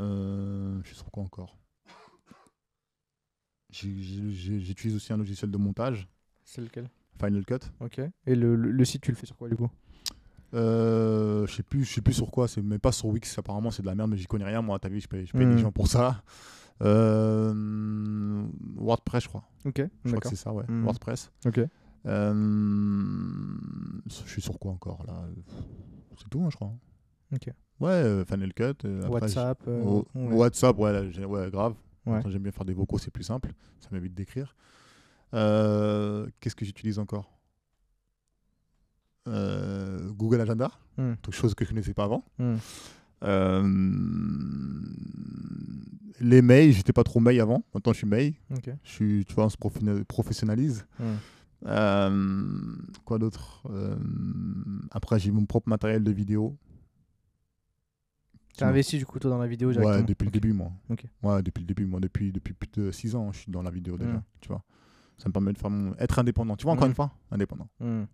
Euh, 0.00 0.78
je 0.82 0.88
suis 0.88 0.96
sur 0.96 1.10
quoi 1.10 1.22
encore 1.22 1.56
J'utilise 3.70 4.94
aussi 4.96 5.12
un 5.12 5.16
logiciel 5.16 5.50
de 5.50 5.56
montage, 5.58 6.08
C'est 6.44 6.60
lequel? 6.62 6.88
Final 7.18 7.44
Cut. 7.44 7.58
Ok. 7.80 8.00
Et 8.26 8.34
le, 8.34 8.54
le, 8.56 8.70
le 8.70 8.84
site, 8.84 9.02
tu 9.02 9.10
le 9.10 9.16
fais 9.16 9.26
sur 9.26 9.36
quoi 9.36 9.48
du 9.48 9.56
coup? 9.56 9.68
Euh, 10.54 11.46
je 11.46 11.54
sais 11.54 11.62
plus, 11.62 11.84
je 11.84 11.94
sais 11.94 12.00
plus 12.02 12.12
sur 12.14 12.30
quoi, 12.30 12.46
c'est 12.46 12.62
mais 12.62 12.78
pas 12.78 12.92
sur 12.92 13.06
Wix. 13.08 13.36
Apparemment, 13.38 13.70
c'est 13.70 13.82
de 13.82 13.86
la 13.86 13.94
merde, 13.94 14.10
mais 14.10 14.16
j'y 14.16 14.26
connais 14.26 14.44
rien. 14.44 14.62
Moi, 14.62 14.78
t'as 14.78 14.88
vu, 14.88 15.00
je 15.00 15.08
paye, 15.08 15.26
je 15.26 15.32
paye 15.32 15.44
Mhm. 15.46 15.56
des 15.56 15.58
gens 15.62 15.72
pour 15.72 15.88
ça. 15.88 16.22
Euh, 16.82 18.44
WordPress, 18.76 19.24
je 19.24 19.28
crois. 19.28 19.44
Ok. 19.64 19.82
Je 20.04 20.10
crois 20.10 20.20
que 20.20 20.28
c'est 20.28 20.36
ça, 20.36 20.52
ouais. 20.52 20.64
Mhm. 20.68 20.84
WordPress. 20.84 21.30
Ok. 21.46 21.60
Euh, 22.06 22.34
je 24.06 24.14
suis 24.30 24.42
sur 24.42 24.58
quoi 24.58 24.72
encore 24.72 25.04
là? 25.06 25.24
C'est 26.18 26.28
tout, 26.28 26.42
hein, 26.42 26.48
je 26.50 26.56
crois. 26.56 26.72
Ok. 27.34 27.48
Ouais, 27.80 27.90
euh, 27.90 28.24
Final 28.24 28.52
Cut. 28.54 28.62
après, 28.64 29.08
WhatsApp. 29.08 29.60
oh, 29.66 30.06
ouais. 30.14 30.32
WhatsApp, 30.34 30.78
ouais, 30.78 30.92
là, 30.92 31.10
j'ai- 31.10 31.24
ouais, 31.24 31.50
grave. 31.50 31.74
Ouais. 32.06 32.20
J'aime 32.26 32.42
bien 32.42 32.52
faire 32.52 32.64
des 32.64 32.72
vocaux, 32.74 32.98
c'est 32.98 33.10
plus 33.10 33.24
simple. 33.24 33.52
Ça 33.80 33.88
m'évite 33.92 34.14
d'écrire. 34.14 34.54
Euh, 35.34 36.28
Qu'est-ce 36.40 36.54
que 36.54 36.64
j'utilise 36.64 36.98
encore? 36.98 37.32
Euh, 39.28 40.08
Google 40.12 40.40
Agenda, 40.40 40.70
Hmm. 40.96 41.14
quelque 41.20 41.34
chose 41.34 41.54
que 41.54 41.64
je 41.64 41.70
ne 41.70 41.74
connaissais 41.74 41.94
pas 41.94 42.04
avant. 42.04 42.24
Hmm. 42.38 42.56
Euh, 43.24 43.62
les 46.20 46.42
mails, 46.42 46.72
j'étais 46.72 46.92
pas 46.92 47.04
trop 47.04 47.20
mail 47.20 47.40
avant. 47.40 47.62
Maintenant, 47.74 47.92
je 47.92 47.98
suis 47.98 48.06
mail. 48.06 48.34
Je 48.82 48.90
suis, 48.90 49.24
tu 49.26 49.34
vois, 49.34 49.46
on 49.46 49.48
se 49.48 49.56
professionnalise. 50.04 50.86
Hmm. 50.98 51.04
Euh, 51.66 52.76
quoi 53.04 53.18
d'autre 53.18 53.66
Euh, 53.70 53.96
Après, 54.90 55.18
j'ai 55.18 55.30
mon 55.30 55.44
propre 55.46 55.68
matériel 55.68 56.02
de 56.04 56.12
vidéo. 56.12 56.56
T'as 58.56 58.68
investi 58.68 58.96
du 58.96 59.04
coup 59.04 59.18
toi 59.18 59.30
dans 59.30 59.38
la 59.38 59.46
vidéo 59.46 59.70
Ouais, 59.74 60.02
depuis 60.02 60.24
le 60.24 60.30
début, 60.30 60.54
moi. 60.54 60.72
Ok. 60.88 61.04
Ouais, 61.22 61.42
depuis 61.42 61.60
le 61.60 61.66
début, 61.66 61.84
moi. 61.84 62.00
Depuis, 62.00 62.32
depuis 62.32 62.54
plus 62.54 62.70
de 62.72 62.90
6 62.90 63.14
ans, 63.14 63.30
je 63.32 63.40
suis 63.40 63.52
dans 63.52 63.62
la 63.62 63.70
vidéo 63.70 63.98
déjà. 63.98 64.12
Mm. 64.12 64.22
Tu 64.40 64.48
vois. 64.48 64.62
Ça 65.18 65.28
me 65.28 65.32
permet 65.32 65.52
de 65.52 65.58
faire 65.58 65.68
mon... 65.70 65.94
être 65.98 66.18
indépendant. 66.18 66.56
Tu 66.56 66.64
vois, 66.64 66.72
encore 66.72 66.86
Mm. 66.86 66.90
une 66.90 66.94
fois, 66.94 67.12
indépendant. 67.30 67.68
Hmm. 67.80 68.04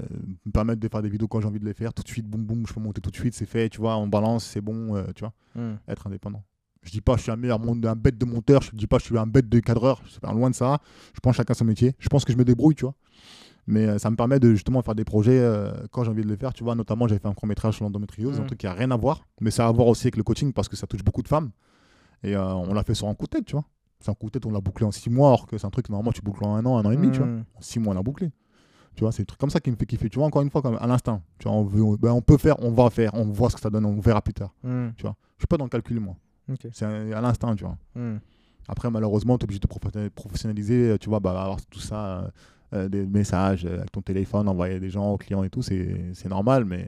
Euh, 0.00 0.04
me 0.46 0.50
permettre 0.52 0.80
de 0.80 0.88
faire 0.88 1.02
des 1.02 1.10
vidéos 1.10 1.28
quand 1.28 1.40
j'ai 1.42 1.46
envie 1.48 1.60
de 1.60 1.64
les 1.66 1.74
faire. 1.74 1.92
Tout 1.92 2.02
de 2.02 2.08
suite, 2.08 2.26
boum, 2.26 2.42
boum, 2.44 2.66
je 2.66 2.72
peux 2.72 2.80
monter 2.80 3.00
tout 3.02 3.10
de 3.10 3.16
suite, 3.16 3.34
c'est 3.34 3.44
fait. 3.46 3.68
Tu 3.68 3.78
vois, 3.78 3.96
on 3.98 4.06
balance, 4.08 4.44
c'est 4.44 4.60
bon. 4.62 4.96
euh, 4.96 5.04
tu 5.14 5.20
vois, 5.20 5.32
Hmm. 5.54 5.74
être 5.86 6.06
indépendant. 6.06 6.42
Je 6.82 6.90
dis 6.90 7.00
pas 7.02 7.16
je 7.16 7.22
suis 7.22 7.30
un 7.30 7.36
meilleur 7.36 7.60
mon- 7.60 7.80
un 7.84 7.94
bête 7.94 8.18
de 8.18 8.24
monteur, 8.24 8.60
je 8.62 8.70
dis 8.74 8.86
pas 8.88 8.98
je 8.98 9.04
suis 9.04 9.16
un 9.18 9.26
bête 9.26 9.48
de 9.48 9.60
cadreur, 9.60 10.02
c'est 10.10 10.18
pas 10.20 10.32
loin 10.32 10.48
de 10.50 10.54
ça. 10.54 10.78
Je 11.14 11.20
pense 11.20 11.36
chacun 11.36 11.54
son 11.54 11.64
métier. 11.66 11.94
Je 11.98 12.08
pense 12.08 12.24
que 12.24 12.32
je 12.32 12.38
me 12.38 12.44
débrouille, 12.44 12.74
tu 12.74 12.84
vois. 12.84 12.94
Mais 13.68 13.86
euh, 13.86 13.98
ça 13.98 14.10
me 14.10 14.16
permet 14.16 14.40
de 14.40 14.50
justement 14.52 14.82
faire 14.82 14.94
des 14.96 15.04
projets 15.04 15.40
quand 15.92 16.02
j'ai 16.04 16.10
envie 16.10 16.22
de 16.24 16.28
les 16.28 16.36
faire. 16.36 16.52
Tu 16.54 16.64
vois, 16.64 16.74
notamment 16.74 17.06
j'avais 17.06 17.20
fait 17.20 17.28
un 17.28 17.34
court 17.34 17.46
métrage 17.46 17.74
sur 17.76 17.84
l'endométriose, 17.84 18.38
un 18.38 18.40
Mhm. 18.40 18.46
truc 18.46 18.58
qui 18.60 18.66
a 18.66 18.72
rien 18.72 18.90
à 18.90 18.96
voir, 18.96 19.26
mais 19.40 19.50
ça 19.52 19.66
a 19.66 19.68
à 19.68 19.72
voir 19.72 19.86
aussi 19.88 20.06
avec 20.06 20.16
le 20.16 20.22
coaching 20.24 20.52
parce 20.54 20.68
que 20.68 20.74
ça 20.76 20.86
touche 20.88 21.04
beaucoup 21.04 21.22
de 21.22 21.28
femmes. 21.28 21.50
Et 22.24 22.36
on 22.36 22.72
l'a 22.72 22.82
fait 22.82 22.94
sur 22.94 23.06
un 23.08 23.14
coup 23.14 23.26
de 23.26 23.30
tête, 23.30 23.44
tu 23.44 23.52
vois. 23.52 23.64
C'est 24.00 24.10
un 24.10 24.14
coup 24.14 24.26
de 24.26 24.32
tête, 24.32 24.46
on 24.46 24.50
l'a 24.50 24.60
bouclé 24.60 24.84
en 24.84 24.90
six 24.90 25.10
mois, 25.10 25.28
alors 25.28 25.46
que 25.46 25.58
c'est 25.58 25.66
un 25.66 25.70
truc 25.70 25.88
normalement 25.88 26.10
tu 26.10 26.22
boucles 26.22 26.42
en 26.44 26.56
un 26.56 26.66
an, 26.66 26.76
un 26.78 26.84
an 26.84 26.90
et 26.90 26.96
demi, 26.96 27.12
tu 27.12 27.18
vois. 27.18 27.28
Hmm. 27.28 27.44
En 27.54 27.60
six 27.60 27.78
mois, 27.78 27.92
on 27.92 27.96
l'a 27.96 28.02
bouclé. 28.02 28.30
Tu 28.94 29.00
vois, 29.04 29.12
c'est 29.12 29.22
des 29.22 29.26
trucs 29.26 29.40
comme 29.40 29.50
ça 29.50 29.60
qui 29.60 29.70
me 29.70 29.76
fait 29.76 29.86
kiffer. 29.86 30.08
Tu 30.10 30.18
vois, 30.18 30.26
encore 30.26 30.42
une 30.42 30.50
fois, 30.50 30.60
comme 30.62 30.76
à 30.80 30.86
l'instinct. 30.86 31.22
Tu 31.38 31.48
vois, 31.48 31.56
on, 31.56 31.64
veut, 31.64 31.82
on, 31.82 31.94
ben, 31.94 32.12
on 32.12 32.20
peut 32.20 32.36
faire, 32.36 32.56
on 32.60 32.70
va 32.72 32.90
faire, 32.90 33.12
on 33.14 33.24
voit 33.24 33.48
ce 33.50 33.54
que 33.56 33.60
ça 33.60 33.70
donne, 33.70 33.84
on 33.86 33.98
verra 34.00 34.20
plus 34.22 34.34
tard. 34.34 34.52
Hmm. 34.62 34.88
Tu 34.96 35.02
vois, 35.02 35.16
je 35.38 35.42
suis 35.42 35.46
pas 35.48 35.56
dans 35.56 35.64
le 35.64 35.70
calcul, 35.70 35.98
moi. 36.00 36.16
C'est 36.72 36.84
à 36.84 37.20
l'instinct, 37.20 37.54
tu 37.56 37.64
vois. 37.64 37.76
Hmm. 37.94 38.18
Après, 38.68 38.90
malheureusement, 38.90 39.38
tu 39.38 39.42
es 39.42 39.46
obligé 39.46 39.60
de 39.60 40.08
professionnaliser, 40.08 40.96
tu 41.00 41.08
vois, 41.08 41.20
bah, 41.20 41.30
avoir 41.42 41.64
tout 41.66 41.80
ça, 41.80 42.18
euh, 42.18 42.28
euh, 42.74 42.88
des 42.88 43.04
messages 43.06 43.64
euh, 43.64 43.78
avec 43.78 43.90
ton 43.92 44.02
téléphone, 44.02 44.48
envoyer 44.48 44.78
des 44.78 44.90
gens 44.90 45.10
aux 45.12 45.18
clients 45.18 45.42
et 45.42 45.50
tout, 45.50 45.62
c'est 45.62 46.28
normal, 46.28 46.64
mais 46.64 46.86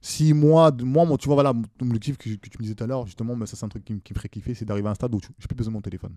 si 0.00 0.32
moi, 0.32 0.70
moi, 0.82 1.04
mon- 1.04 1.16
tu 1.16 1.26
vois, 1.26 1.34
voilà, 1.34 1.52
mon 1.52 1.62
objectif 1.86 2.16
que, 2.16 2.28
que 2.30 2.48
tu 2.48 2.58
me 2.58 2.62
disais 2.62 2.74
tout 2.74 2.84
à 2.84 2.86
l'heure, 2.86 3.06
justement, 3.06 3.34
mais 3.36 3.46
ça, 3.46 3.56
c'est 3.56 3.64
un 3.66 3.68
truc 3.68 3.84
qui, 3.84 3.94
me- 3.94 3.98
qui 4.00 4.12
me 4.12 4.16
ferait 4.18 4.28
kiffer, 4.28 4.54
c'est 4.54 4.64
d'arriver 4.64 4.88
à 4.88 4.92
un 4.92 4.94
stade 4.94 5.14
où 5.14 5.20
je 5.20 5.28
n'ai 5.28 5.46
plus 5.46 5.56
besoin 5.56 5.72
de 5.72 5.76
mon 5.76 5.80
téléphone. 5.82 6.14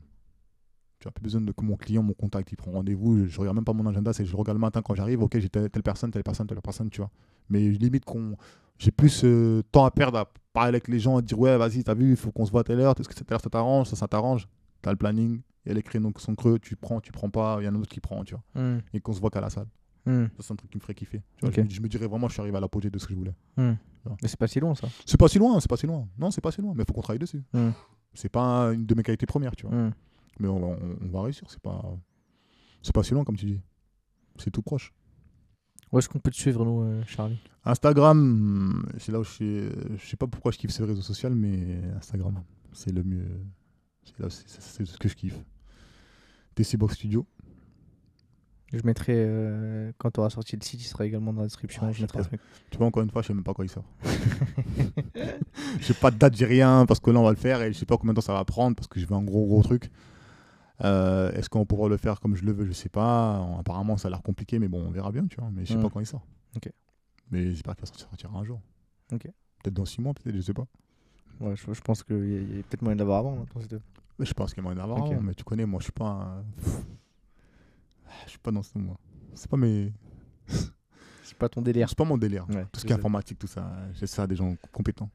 Tu 1.01 1.07
n'as 1.07 1.11
plus 1.11 1.23
besoin 1.23 1.41
de 1.41 1.51
que 1.51 1.65
mon 1.65 1.75
client, 1.75 2.03
mon 2.03 2.13
contact, 2.13 2.51
il 2.51 2.55
prend 2.55 2.71
rendez-vous, 2.71 3.17
je, 3.17 3.25
je 3.25 3.39
regarde 3.39 3.55
même 3.55 3.65
pas 3.65 3.73
mon 3.73 3.85
agenda, 3.87 4.13
c'est 4.13 4.23
je 4.23 4.35
regarde 4.35 4.55
le 4.57 4.61
matin 4.61 4.81
quand 4.81 4.93
j'arrive, 4.95 5.21
ok, 5.23 5.39
j'ai 5.39 5.49
telle, 5.49 5.69
telle 5.69 5.83
personne, 5.83 6.11
telle 6.11 6.23
personne, 6.23 6.45
telle 6.47 6.61
personne, 6.61 6.89
tu 6.89 7.01
vois. 7.01 7.09
Mais 7.49 7.69
limite 7.71 8.05
qu'on 8.05 8.37
j'ai 8.77 8.91
plus 8.91 9.21
euh, 9.23 9.61
temps 9.71 9.83
à 9.85 9.91
perdre 9.91 10.19
à 10.19 10.31
parler 10.53 10.69
avec 10.69 10.87
les 10.87 10.99
gens, 10.99 11.17
à 11.17 11.21
dire 11.21 11.37
ouais, 11.39 11.57
vas-y, 11.57 11.83
t'as 11.83 11.93
vu, 11.95 12.11
il 12.11 12.15
faut 12.15 12.31
qu'on 12.31 12.45
se 12.45 12.51
voit 12.51 12.61
à 12.61 12.63
telle 12.63 12.79
heure, 12.79 12.95
est-ce 12.99 13.09
que 13.09 13.13
telle 13.13 13.25
heure 13.33 13.41
ça 13.41 13.49
t'arrange, 13.49 13.87
ça, 13.87 13.95
ça 13.95 14.07
t'arrange, 14.07 14.47
t'as 14.81 14.91
le 14.91 14.97
planning, 14.97 15.41
il 15.65 15.69
y 15.69 15.71
a 15.71 15.75
les 15.75 15.83
créneaux 15.83 16.11
qui 16.11 16.23
sont 16.23 16.35
creux, 16.35 16.59
tu 16.59 16.75
prends, 16.75 17.01
tu 17.01 17.11
prends 17.11 17.29
pas, 17.29 17.57
il 17.61 17.65
y 17.65 17.67
en 17.67 17.73
a 17.73 17.77
un 17.77 17.81
autre 17.81 17.89
qui 17.89 17.99
prend, 17.99 18.23
tu 18.23 18.35
vois. 18.35 18.61
Hmm. 18.61 18.79
Et 18.93 18.99
qu'on 18.99 19.13
se 19.13 19.19
voit 19.19 19.29
qu'à 19.29 19.41
la 19.41 19.49
salle. 19.49 19.67
Hmm. 20.05 20.25
Ça, 20.37 20.43
c'est 20.43 20.53
un 20.53 20.55
truc 20.55 20.71
qui 20.71 20.77
me 20.77 20.81
ferait 20.81 20.95
kiffer. 20.95 21.21
Tu 21.37 21.41
vois, 21.41 21.49
Ok. 21.49 21.55
je, 21.55 21.61
me, 21.61 21.69
je 21.69 21.81
me 21.81 21.87
dirais 21.87 22.07
vraiment, 22.07 22.27
je 22.27 22.33
suis 22.33 22.41
arrivé 22.41 22.57
à 22.57 22.59
l'apogée 22.59 22.89
de 22.89 22.97
ce 22.97 23.05
que 23.05 23.13
je 23.13 23.17
voulais. 23.17 23.35
Ouais. 23.57 23.75
Mais 24.21 24.27
c'est 24.27 24.39
pas 24.39 24.47
si 24.47 24.59
long 24.59 24.73
ça. 24.73 24.87
C'est 25.05 25.17
pas 25.19 25.27
si 25.27 25.37
loin, 25.37 25.59
c'est 25.59 25.69
pas 25.69 25.77
si 25.77 25.85
loin. 25.85 26.07
Non, 26.17 26.31
c'est 26.31 26.41
pas 26.41 26.51
si 26.51 26.61
loin, 26.61 26.73
mais 26.75 26.81
il 26.83 26.85
faut 26.87 26.93
qu'on 26.93 27.01
travaille 27.01 27.19
dessus. 27.19 27.43
Hmm. 27.53 27.69
C'est 28.13 28.29
pas 28.29 28.71
une 28.73 28.85
de 28.85 28.95
mes 28.95 29.03
qualités 29.03 29.27
premières, 29.27 29.55
tu 29.55 29.67
vois. 29.67 29.91
Mais 30.41 30.47
on, 30.47 30.59
va- 30.59 30.67
on- 30.81 30.97
on 31.05 31.07
va 31.09 31.21
réussir, 31.21 31.47
c'est 31.49 31.59
pas, 31.61 31.83
c'est 32.81 32.93
pas 32.93 33.03
si 33.03 33.13
loin 33.13 33.23
comme 33.23 33.37
tu 33.37 33.45
dis. 33.45 33.61
C'est 34.37 34.49
tout 34.49 34.61
proche. 34.63 34.91
Où 35.91 35.99
est-ce 35.99 36.09
qu'on 36.09 36.19
peut 36.19 36.31
te 36.31 36.35
suivre, 36.37 36.65
nous, 36.65 36.81
euh, 36.81 37.03
Charlie? 37.05 37.37
Instagram, 37.65 38.85
c'est 38.97 39.11
là 39.11 39.19
où 39.19 39.23
je 39.23 39.29
sais, 39.29 39.69
je 39.97 40.05
sais 40.07 40.17
pas 40.17 40.25
pourquoi 40.27 40.51
je 40.51 40.57
kiffe 40.57 40.71
ce 40.71 40.81
réseau 40.83 41.01
social, 41.01 41.35
mais 41.35 41.81
Instagram, 41.97 42.41
c'est 42.71 42.91
le 42.91 43.03
mieux. 43.03 43.27
C'est 44.03 44.19
là, 44.19 44.29
c'est- 44.29 44.85
ce 44.85 44.97
que 44.97 45.07
je 45.09 45.15
kiffe. 45.15 45.37
TC 46.55 46.75
Box 46.77 46.95
Studio. 46.95 47.25
Je 48.73 48.79
mettrai, 48.85 49.13
euh, 49.17 49.91
quand 49.97 50.11
tu 50.11 50.21
auras 50.21 50.29
sorti 50.29 50.55
le 50.55 50.63
site, 50.63 50.81
il 50.81 50.85
sera 50.87 51.05
également 51.05 51.33
dans 51.33 51.41
la 51.41 51.47
description. 51.47 51.85
Ouais, 51.85 51.91
je 51.91 51.97
je 51.97 52.03
mettrai 52.03 52.19
sais 52.23 52.29
le 52.31 52.37
truc. 52.37 52.41
Tu 52.71 52.77
vois, 52.77 52.87
encore 52.87 53.03
une 53.03 53.09
fois, 53.11 53.21
je 53.21 53.27
sais 53.27 53.33
même 53.33 53.43
pas 53.43 53.53
quand 53.53 53.63
il 53.63 53.69
sort. 53.69 53.83
j'ai 55.81 55.93
pas 55.93 56.09
de 56.11 56.17
date, 56.17 56.35
j'ai 56.37 56.45
rien, 56.45 56.85
parce 56.85 56.99
que 56.99 57.11
là, 57.11 57.19
on 57.19 57.23
va 57.23 57.31
le 57.31 57.35
faire 57.35 57.61
et 57.61 57.73
je 57.73 57.77
sais 57.77 57.85
pas 57.85 57.97
combien 57.97 58.13
de 58.13 58.15
temps 58.15 58.21
ça 58.25 58.33
va 58.33 58.45
prendre, 58.45 58.75
parce 58.75 58.87
que 58.87 58.99
je 58.99 59.05
veux 59.05 59.15
un 59.15 59.23
gros, 59.23 59.45
gros 59.45 59.61
truc. 59.61 59.91
Euh, 60.83 61.31
Est-ce 61.33 61.49
qu'on 61.49 61.65
pouvoir 61.65 61.89
le 61.89 61.97
faire 61.97 62.19
comme 62.19 62.35
je 62.35 62.43
le 62.43 62.51
veux? 62.51 62.65
Je 62.65 62.71
sais 62.71 62.89
pas. 62.89 63.45
Apparemment, 63.59 63.97
ça 63.97 64.07
a 64.07 64.11
l'air 64.11 64.21
compliqué, 64.21 64.59
mais 64.59 64.67
bon, 64.67 64.83
on 64.87 64.91
verra 64.91 65.11
bien, 65.11 65.27
tu 65.27 65.37
vois. 65.39 65.49
Mais 65.51 65.65
je 65.65 65.73
sais 65.73 65.79
pas 65.81 65.89
quand 65.89 65.99
il 65.99 66.05
sort. 66.05 66.25
Ok. 66.55 66.71
Mais 67.29 67.49
j'espère 67.51 67.75
qu'il 67.75 67.87
sortira 67.87 68.37
un 68.37 68.43
jour. 68.43 68.59
Peut-être 69.09 69.73
dans 69.73 69.85
6 69.85 70.01
mois, 70.01 70.13
peut-être, 70.13 70.35
je 70.35 70.41
sais 70.41 70.53
pas. 70.53 70.65
Ouais, 71.39 71.55
je, 71.55 71.73
je 71.73 71.81
pense 71.81 72.03
qu'il 72.03 72.15
y 72.15 72.59
a, 72.59 72.63
peut-être 72.63 72.81
moyen 72.81 72.95
de 72.95 73.01
l'avoir 73.01 73.19
avant. 73.19 73.45
Mais 74.19 74.25
je 74.25 74.33
pense 74.33 74.53
qu'il 74.53 74.57
y 74.57 74.59
a 74.61 74.63
moyen 74.63 74.77
d'avoir 74.77 75.03
avant, 75.03 75.21
mais 75.21 75.33
tu 75.33 75.43
connais, 75.43 75.65
moi, 75.65 75.79
je 75.79 75.85
suis 75.85 75.91
pas 75.91 76.05
un... 76.05 76.43
Je 78.25 78.31
suis 78.31 78.39
pas 78.39 78.51
dans 78.51 78.63
ce... 78.63 78.77
Moi. 78.77 78.97
C'est 79.33 79.49
pas 79.49 79.57
mes... 79.57 79.93
C'est 81.23 81.37
pas 81.37 81.47
ton 81.47 81.61
délire. 81.61 81.87
C'est 81.87 81.97
pas 81.97 82.03
mon 82.03 82.17
délire. 82.17 82.45
Ouais, 82.49 82.65
Tout 82.71 82.81
ce 82.81 82.85
qui 82.85 82.91
est 82.91 82.95
informatique, 82.95 83.39
tout 83.39 83.47
ça, 83.47 83.71
j'ai 83.93 84.05
ça 84.05 84.27
des 84.27 84.35
gens 84.35 84.55
compétents. 84.71 85.09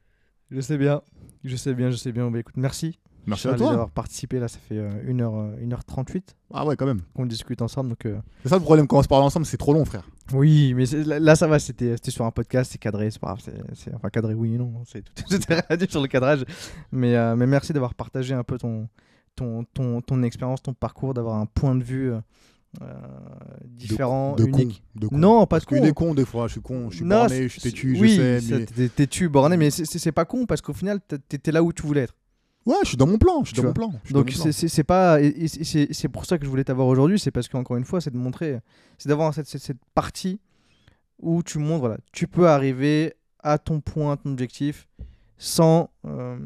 Je 0.51 0.61
sais 0.61 0.79
bien. 0.79 1.03
Je 1.45 1.57
sais 1.57 1.75
bien, 1.75 1.91
je 1.91 1.97
sais 1.97 2.11
bien. 2.11 2.31
Bah, 2.31 2.39
écoute, 2.39 2.57
merci. 2.57 2.99
Merci 3.27 3.49
à 3.49 3.55
toi. 3.55 3.71
d'avoir 3.71 3.91
participé. 3.91 4.39
Là, 4.39 4.49
ça 4.49 4.59
fait 4.59 4.79
euh, 4.79 4.91
1h, 5.13 5.59
1h38 5.67 6.23
Ah 6.55 6.65
ouais, 6.65 6.77
quand 6.77 6.87
même. 6.87 7.01
qu'on 7.15 7.27
discute 7.27 7.61
ensemble. 7.63 7.91
Donc, 7.91 8.07
euh, 8.07 8.19
C'est 8.43 8.49
ça 8.51 8.57
le 8.57 8.63
problème 8.63 8.87
quand 8.87 8.99
on 8.99 9.03
se 9.03 9.09
parle 9.09 9.23
ensemble, 9.25 9.47
c'est 9.47 9.57
trop 9.57 9.73
long, 9.73 9.85
frère. 9.85 10.09
Oui, 10.33 10.75
mais 10.75 10.85
là, 11.05 11.37
ça 11.37 11.47
va, 11.47 11.59
c'était 11.59 11.93
c'était 11.97 12.11
sur 12.11 12.25
un 12.25 12.31
podcast, 12.31 12.71
c'est 12.73 12.79
cadré, 12.79 13.11
c'est 13.11 13.21
pas 13.21 13.29
grave. 13.35 13.41
c'est- 13.75 13.95
enfin, 13.95 14.09
cadré, 14.11 14.35
oui 14.35 14.55
et 14.55 14.59
non, 14.59 14.73
c'est 14.87 15.03
tout 15.03 15.13
tout 15.29 15.87
sur 15.91 16.01
le 16.03 16.09
cadrage. 16.09 16.45
Mais, 16.93 17.15
euh, 17.17 17.37
mais 17.37 17.47
merci 17.47 17.73
d'avoir 17.73 17.95
partagé 17.95 18.35
un 18.35 18.43
peu 18.45 18.59
ton, 18.59 18.89
ton, 19.37 19.65
ton, 19.75 20.01
ton 20.01 20.23
expérience, 20.23 20.63
ton 20.63 20.73
parcours, 20.75 21.15
d'avoir 21.15 21.37
un 21.37 21.47
point 21.47 21.75
de 21.77 21.85
vue 21.85 22.13
euh, 22.13 22.21
euh, 22.83 22.87
différent, 23.65 24.35
de 24.37 24.45
unique. 24.47 24.83
Con, 24.95 25.01
de 25.01 25.07
con. 25.09 25.17
Non, 25.19 25.41
pas 25.41 25.47
Parce 25.61 25.67
de 25.67 25.79
con. 25.79 25.85
est 25.85 25.93
con 25.93 26.15
des 26.15 26.25
fois, 26.25 26.47
je 26.49 26.53
suis 26.53 26.61
con, 26.61 26.91
je 26.91 26.97
suis 26.97 27.05
Non, 27.05 27.21
borné, 27.21 27.43
je 27.45 27.49
suis 27.49 27.61
têtu, 27.61 27.97
oui, 28.01 28.17
je 28.17 28.41
sais. 28.41 28.59
Mais... 28.59 28.67
t'es- 28.67 28.89
têtu, 28.89 29.29
borné, 29.29 29.57
mais 29.57 29.71
c'est- 29.71 30.13
pas 30.13 30.25
con 30.25 30.47
parce 30.47 30.61
qu'au 30.61 30.73
final, 30.73 31.01
t'étais 31.29 31.53
là 31.53 31.63
où 31.63 31.73
tu 31.73 31.83
voulais 31.83 32.03
être. 32.03 32.15
Ouais, 32.67 32.75
je 32.83 32.89
suis 32.89 32.97
dans 32.97 33.07
mon 33.07 33.17
plan, 33.19 33.41
je 33.45 33.47
suis 33.47 33.55
Tu 33.55 33.61
dans 33.61 33.69
mon 33.69 33.73
vois. 33.73 33.75
plan. 33.75 33.87
Donc 34.11 34.27
mon 34.37 34.43
plan. 34.43 34.53
c'est- 34.53 34.85
pas 34.85 35.19
c'est 35.93 36.09
pour 36.09 36.25
ça 36.27 36.37
que 36.37 36.45
je 36.45 36.51
voulais 36.51 36.65
t'avoir 36.65 36.89
aujourd'hui, 36.89 37.19
c'est 37.19 37.31
parce 37.31 37.49
qu'encore 37.49 37.77
une 37.77 37.85
fois, 37.85 38.01
c'est 38.01 38.11
de 38.13 38.19
montrer, 38.19 38.59
c'est 38.99 39.09
d'avoir 39.09 39.33
cette, 39.33 39.47
cette, 39.47 39.63
cette 39.63 39.79
partie 39.95 40.41
où 41.21 41.43
tu 41.43 41.59
montres, 41.59 41.81
voilà, 41.81 41.99
tu 42.13 42.27
peux 42.27 42.49
arriver 42.49 43.15
à 43.43 43.59
ton 43.59 43.81
point, 43.81 44.17
ton 44.17 44.33
objectif, 44.33 44.89
sans, 45.39 45.91
euh, 46.07 46.37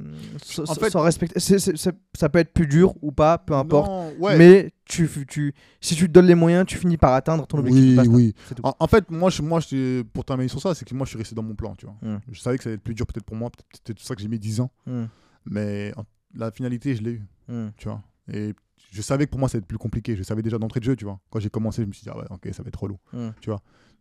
sans, 0.43 0.69
En 0.71 0.75
fait- 0.75 0.91
sans 0.91 1.01
respecter. 1.03 1.39
ça 1.41 2.29
peut 2.29 2.39
être 2.41 2.53
plus 2.53 2.67
dur 2.67 2.95
ou 3.03 3.13
pas, 3.13 3.39
peu 3.39 3.55
importe. 3.55 3.89
Non, 3.89 4.13
ouais. 4.19 4.37
Mais 4.37 4.73
tu, 4.85 5.09
tu, 5.29 5.55
si 5.81 5.95
tu 5.95 6.07
te 6.09 6.13
donnes 6.13 6.27
les 6.27 6.35
moyens, 6.35 6.67
tu 6.67 6.77
finis 6.77 6.97
par 6.97 7.15
atteindre 7.15 7.47
ton 7.47 7.59
objectif. 7.59 7.99
Oui, 8.01 8.09
oui. 8.09 8.35
Tout. 8.57 8.63
En, 8.65 8.75
en 8.79 8.87
fait, 8.89 9.09
moi, 9.11 9.31
je, 9.31 9.43
moi 9.43 9.61
je, 9.61 10.03
pour 10.03 10.25
terminer 10.25 10.49
sur 10.49 10.61
ça, 10.61 10.75
c'est 10.75 10.85
que 10.85 10.95
moi, 10.95 11.05
je 11.05 11.11
suis 11.11 11.19
resté 11.19 11.35
dans 11.37 11.43
mon 11.45 11.55
plan, 11.55 11.75
tu 11.77 11.87
vois. 11.87 11.95
Mm. 12.03 12.19
Je 12.33 12.41
savais 12.41 12.59
que 12.59 12.65
ça 12.65 12.69
allait 12.69 12.75
être 12.77 12.83
plus 12.83 12.95
dur 12.95 13.07
peut-être 13.07 13.25
pour 13.25 13.37
moi, 13.37 13.49
peut-être 13.51 13.67
c'est 13.87 13.95
pour 13.95 14.05
ça 14.05 14.15
que 14.17 14.21
j'ai 14.23 14.29
mis 14.29 14.39
10 14.41 14.61
ans, 14.61 14.71
Mm, 14.87 15.05
mais 15.47 15.93
en- 15.97 16.05
la 16.35 16.51
finalité, 16.51 16.95
je 16.95 17.03
l'ai 17.03 17.13
eu, 17.13 17.27
mm, 17.49 17.69
tu 17.77 17.89
vois. 17.89 18.03
Et 18.33 18.55
je 18.93 19.03
savais 19.03 19.27
que 19.27 19.31
pour 19.31 19.41
moi, 19.41 19.49
ça 19.49 19.57
allait 19.57 19.63
être 19.63 19.69
plus 19.69 19.79
compliqué. 19.79 20.17
Je 20.17 20.23
savais 20.23 20.43
déjà 20.43 20.59
d'entrée 20.59 20.81
de 20.81 20.85
jeu, 20.85 20.97
tu 20.97 21.05
vois. 21.05 21.19
Quand 21.31 21.41
j'ai 21.41 21.51
commencé, 21.51 21.83
je 21.83 21.87
me 21.89 21.93
suis 21.93 22.05
dit, 22.05 22.11
ah 22.13 22.17
ouais, 22.19 22.25
ok, 22.31 22.49
ça 22.53 22.63
va 22.63 22.69
être 22.69 22.81
relou. 22.83 22.99
mm. 23.13 23.31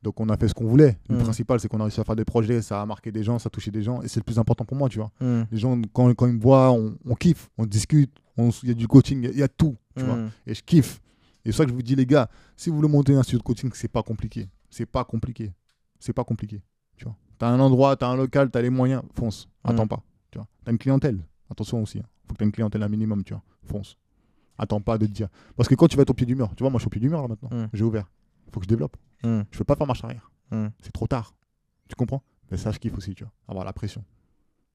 Donc, 0.01 0.17
on 0.21 0.29
a 0.29 0.37
fait 0.37 0.47
ce 0.47 0.53
qu'on 0.53 0.65
voulait. 0.67 0.97
Le 1.09 1.17
Mm. 1.17 1.23
principal, 1.23 1.59
c'est 1.59 1.67
qu'on 1.67 1.79
a 1.81 1.83
réussi 1.83 1.99
à 1.99 2.05
faire 2.05 2.15
des 2.15 2.23
projets, 2.23 2.61
ça 2.61 2.81
a 2.81 2.85
marqué 2.85 3.11
des 3.11 3.21
gens, 3.21 3.37
ça 3.37 3.47
a 3.47 3.49
touché 3.49 3.69
des 3.69 3.81
gens, 3.83 4.01
et 4.01 4.07
c'est 4.07 4.21
le 4.21 4.23
plus 4.23 4.39
important 4.39 4.63
pour 4.63 4.77
moi, 4.77 4.87
tu 4.87 4.99
vois. 4.99 5.11
Mm, 5.19 5.41
Les 5.51 5.57
gens, 5.57 5.81
quand, 5.91 6.13
quand 6.13 6.27
ils 6.27 6.33
me 6.35 6.39
voient, 6.41 6.71
on, 6.71 6.97
on 7.05 7.15
kiffe, 7.15 7.49
on 7.57 7.65
discute, 7.65 8.11
il 8.37 8.69
y 8.69 8.71
a 8.71 8.73
du 8.73 8.87
coaching, 8.87 9.19
il 9.19 9.25
y 9.25 9.27
a- 9.27 9.31
il 9.31 9.39
y, 9.39 9.43
a 9.43 9.49
tout, 9.49 9.75
tu 9.97 10.03
vois. 10.05 10.15
Et 10.47 10.53
je 10.53 10.63
kiffe. 10.63 11.01
Et 11.43 11.51
c'est 11.51 11.57
ça 11.57 11.63
que 11.65 11.71
je 11.71 11.75
vous 11.75 11.81
dis, 11.81 11.95
les 11.95 12.05
gars, 12.05 12.29
si 12.55 12.69
vous 12.69 12.77
voulez 12.77 12.87
monter 12.87 13.13
un 13.15 13.23
studio 13.23 13.39
de 13.39 13.43
coaching, 13.43 13.69
c'est 13.73 13.89
pas 13.89 14.01
compliqué. 14.03 14.47
C'est 14.69 14.85
pas 14.85 15.03
compliqué. 15.03 15.51
C'est 15.99 16.13
pas 16.13 16.23
compliqué. 16.23 16.61
Tu 16.95 17.03
vois. 17.03 17.15
T'as 17.37 17.49
un 17.49 17.59
endroit, 17.59 17.95
t'as 17.97 18.07
un 18.07 18.15
local, 18.15 18.49
t'as 18.51 18.61
les 18.61 18.69
moyens, 18.69 19.01
fonce. 19.15 19.49
Attends 19.65 19.87
pas. 19.87 20.01
Tu 20.31 20.37
vois. 20.37 20.47
T'as 20.63 20.71
une 20.71 20.77
clientèle. 20.77 21.23
Attention 21.49 21.81
aussi. 21.81 21.99
hein. 21.99 22.03
Faut 22.27 22.33
que 22.33 22.39
t'aies 22.39 22.45
une 22.45 22.51
clientèle 22.51 22.83
un 22.83 22.89
minimum, 22.89 23.23
tu 23.23 23.33
vois. 23.33 23.43
Fonce. 23.63 23.97
Attends 24.57 24.81
pas 24.81 24.97
de 24.97 25.05
te 25.05 25.11
dire. 25.11 25.29
Parce 25.55 25.67
que 25.69 25.75
quand 25.75 25.87
tu 25.87 25.95
vas 25.95 26.03
être 26.03 26.09
au 26.09 26.13
pied 26.13 26.25
du 26.25 26.35
mur, 26.35 26.49
tu 26.55 26.63
vois, 26.63 26.69
moi 26.69 26.77
je 26.79 26.83
suis 26.83 26.87
au 26.87 26.91
pied 26.91 26.99
du 27.01 27.09
mur 27.09 27.21
là 27.21 27.27
maintenant. 27.27 27.49
Mm. 27.51 27.69
J'ai 27.73 27.83
ouvert. 27.83 28.09
Faut 28.51 28.59
que 28.59 28.65
je 28.65 28.69
développe. 28.69 28.97
Mm, 29.23 29.41
Je 29.51 29.57
peux 29.57 29.63
pas 29.63 29.75
faire 29.75 29.87
marche 29.87 30.03
arrière. 30.03 30.31
mm. 30.51 30.67
C'est 30.81 30.91
trop 30.91 31.07
tard. 31.07 31.33
Tu 31.87 31.95
comprends? 31.95 32.21
Mais 32.51 32.57
ça, 32.57 32.71
je 32.71 32.79
kiffe 32.79 32.95
aussi, 32.97 33.13
tu 33.15 33.23
vois. 33.23 33.31
Avoir 33.47 33.63
la 33.65 33.73
pression. 33.73 34.03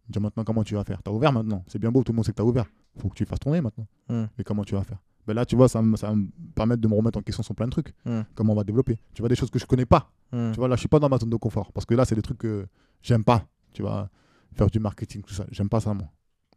Dire 0.09 0.21
maintenant 0.23 0.45
comment 0.45 0.65
tu 0.65 0.75
vas 0.75 0.85
faire? 0.85 1.03
T'as 1.03 1.11
ouvert 1.11 1.33
maintenant. 1.33 1.65
C'est 1.67 1.79
bien 1.79 1.91
beau, 1.93 2.03
tout 2.03 2.13
le 2.13 2.17
monde 2.17 2.25
sait 2.25 2.33
que 2.33 2.37
t'as 2.37 2.43
ouvert. 2.45 2.67
Faut 2.99 3.09
que 3.09 3.15
tu 3.15 3.25
fasses 3.25 3.41
tourner 3.41 3.61
maintenant. 3.61 3.87
Mais 4.09 4.45
comment 4.45 4.65
tu 4.65 4.75
vas 4.75 4.83
faire? 4.85 4.99
Ben 5.27 5.33
Là, 5.35 5.47
tu 5.47 5.57
vois, 5.57 5.69
ça, 5.69 5.81
me- 5.81 5.97
ça 5.97 6.09
va 6.09 6.15
me 6.15 6.27
permettre 6.55 6.83
de 6.83 6.89
me 6.89 6.95
remettre 6.95 7.19
en 7.19 7.23
question 7.23 7.43
sur 7.43 7.55
plein 7.55 7.67
de 7.67 7.71
trucs. 7.71 7.95
Mm. 8.05 8.21
Comment 8.35 8.53
on 8.53 8.57
va 8.57 8.65
développer? 8.65 8.99
Tu 9.15 9.23
vois, 9.23 9.29
des 9.29 9.37
choses 9.37 9.51
que 9.51 9.59
je 9.59 9.67
connais 9.67 9.87
pas. 9.87 10.11
Tu 10.31 10.53
vois, 10.59 10.67
là, 10.69 10.75
je 10.77 10.81
suis 10.81 10.89
pas 10.89 10.99
dans 10.99 11.09
ma 11.09 11.17
zone 11.19 11.31
de 11.31 11.37
confort. 11.37 11.73
Parce 11.73 11.87
que 11.87 11.95
là, 11.95 12.05
c'est 12.05 12.15
des 12.17 12.23
trucs 12.23 12.39
que 12.39 12.67
j'aime 13.03 13.23
pas. 13.25 13.47
Tu 13.73 13.83
vois, 13.83 14.11
faire 14.55 14.69
du 14.69 14.79
marketing, 14.81 15.23
tout 15.23 15.35
ça. 15.35 15.45
J'aime 15.51 15.69
pas 15.69 15.81
ça, 15.81 15.93
moi. 15.95 16.09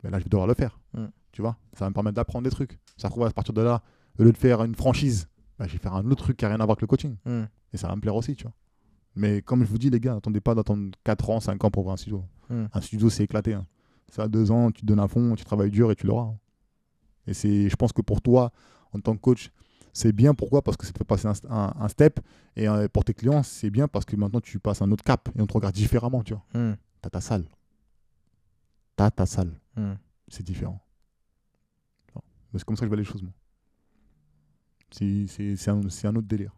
Mais 0.03 0.09
là, 0.09 0.19
je 0.19 0.23
vais 0.23 0.29
devoir 0.29 0.47
le 0.47 0.53
faire. 0.53 0.79
Mm. 0.93 1.05
Tu 1.31 1.41
vois, 1.41 1.57
ça 1.73 1.85
va 1.85 1.89
me 1.89 1.93
permettre 1.93 2.15
d'apprendre 2.15 2.43
des 2.43 2.49
trucs. 2.51 2.79
Ça 2.97 3.09
trouve, 3.09 3.23
à 3.25 3.31
partir 3.31 3.53
de 3.53 3.61
là, 3.61 3.81
au 4.19 4.23
lieu 4.23 4.31
de 4.31 4.37
faire 4.37 4.63
une 4.63 4.75
franchise, 4.75 5.27
ben, 5.59 5.67
je 5.67 5.73
vais 5.73 5.77
faire 5.79 5.93
un 5.93 6.05
autre 6.11 6.23
truc 6.23 6.37
qui 6.37 6.45
a 6.45 6.47
rien 6.49 6.55
à 6.59 6.65
voir 6.65 6.71
avec 6.71 6.81
le 6.81 6.87
coaching. 6.87 7.15
Mm. 7.25 7.43
Et 7.73 7.77
ça 7.77 7.87
va 7.87 7.95
me 7.95 8.01
plaire 8.01 8.15
aussi, 8.15 8.35
tu 8.35 8.43
vois. 8.43 8.53
Mais 9.15 9.41
comme 9.41 9.63
je 9.63 9.69
vous 9.69 9.77
dis, 9.79 9.89
les 9.89 9.99
gars, 9.99 10.15
attendez 10.15 10.39
pas 10.41 10.53
d'attendre 10.55 10.91
4 11.03 11.29
ans, 11.31 11.39
5 11.39 11.63
ans 11.63 11.71
pour 11.71 11.81
ouvrir 11.83 11.93
un 11.93 11.97
studio. 11.97 12.23
Mm. 12.49 12.65
Un 12.73 12.81
studio, 12.81 13.09
c'est 13.09 13.23
éclaté. 13.23 13.53
hein. 13.53 13.65
Ça 14.09 14.23
a 14.23 14.27
2 14.27 14.51
ans, 14.51 14.71
tu 14.71 14.81
te 14.81 14.85
donnes 14.85 14.99
à 14.99 15.07
fond, 15.07 15.35
tu 15.35 15.43
travailles 15.43 15.71
dur 15.71 15.91
et 15.91 15.95
tu 15.95 16.05
l'auras. 16.07 16.25
hein. 16.27 16.37
Et 17.25 17.33
c'est, 17.33 17.69
je 17.69 17.75
pense 17.75 17.91
que 17.91 18.01
pour 18.01 18.21
toi, 18.21 18.51
en 18.93 18.99
tant 19.01 19.15
que 19.15 19.21
coach, 19.21 19.49
c'est 19.91 20.13
bien. 20.13 20.33
Pourquoi? 20.33 20.61
Parce 20.61 20.77
que 20.77 20.85
ça 20.85 20.93
te 20.93 20.97
fait 20.97 21.03
passer 21.03 21.27
un, 21.27 21.33
un- 21.49 21.73
un 21.79 21.87
step. 21.89 22.19
Et 22.55 22.69
euh, 22.69 22.87
pour 22.87 23.03
tes 23.03 23.13
clients, 23.13 23.43
c'est 23.43 23.69
bien 23.69 23.87
parce 23.87 24.05
que 24.05 24.15
maintenant, 24.15 24.39
tu 24.39 24.59
passes 24.59 24.81
un 24.81 24.91
autre 24.91 25.03
cap 25.03 25.27
et 25.35 25.41
on 25.41 25.47
te 25.47 25.53
regarde 25.53 25.75
différemment, 25.75 26.23
tu 26.23 26.33
vois. 26.33 26.45
T'as 27.01 27.09
ta 27.09 27.19
salle. 27.21 27.43
T'as 28.97 29.11
ta 29.11 29.25
salle. 29.25 29.57
Mm. 29.77 29.93
C'est 30.27 30.43
différent. 30.43 30.83
C'est 32.53 32.63
comme 32.63 32.75
ça 32.75 32.81
que 32.81 32.85
je 32.85 32.89
vois 32.89 32.97
les 32.97 33.03
choses, 33.03 33.21
moi. 33.21 33.31
C'est, 34.89 35.69
un, 35.69 35.89
c'est 35.89 36.07
un 36.07 36.15
autre 36.15 36.27
délire. 36.27 36.57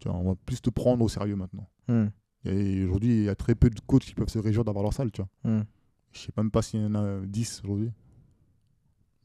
Tu 0.00 0.08
vois, 0.08 0.16
on 0.16 0.24
va 0.24 0.34
plus 0.34 0.62
te 0.62 0.70
prendre 0.70 1.04
au 1.04 1.08
sérieux 1.08 1.36
maintenant. 1.36 1.68
Mm. 1.88 2.06
Et 2.44 2.84
aujourd'hui, 2.84 3.08
il 3.10 3.24
y 3.24 3.28
a 3.28 3.34
très 3.34 3.54
peu 3.54 3.68
de 3.68 3.78
coachs 3.80 4.04
qui 4.04 4.14
peuvent 4.14 4.28
se 4.28 4.38
réjouir 4.38 4.64
d'avoir 4.64 4.82
leur 4.82 4.94
salle, 4.94 5.10
tu 5.12 5.20
vois. 5.20 5.52
Mm. 5.52 5.64
Je 6.12 6.18
sais 6.18 6.32
même 6.36 6.50
pas 6.50 6.62
s'il 6.62 6.80
y 6.80 6.86
en 6.86 6.94
a 6.94 7.20
10 7.26 7.60
aujourd'hui. 7.64 7.92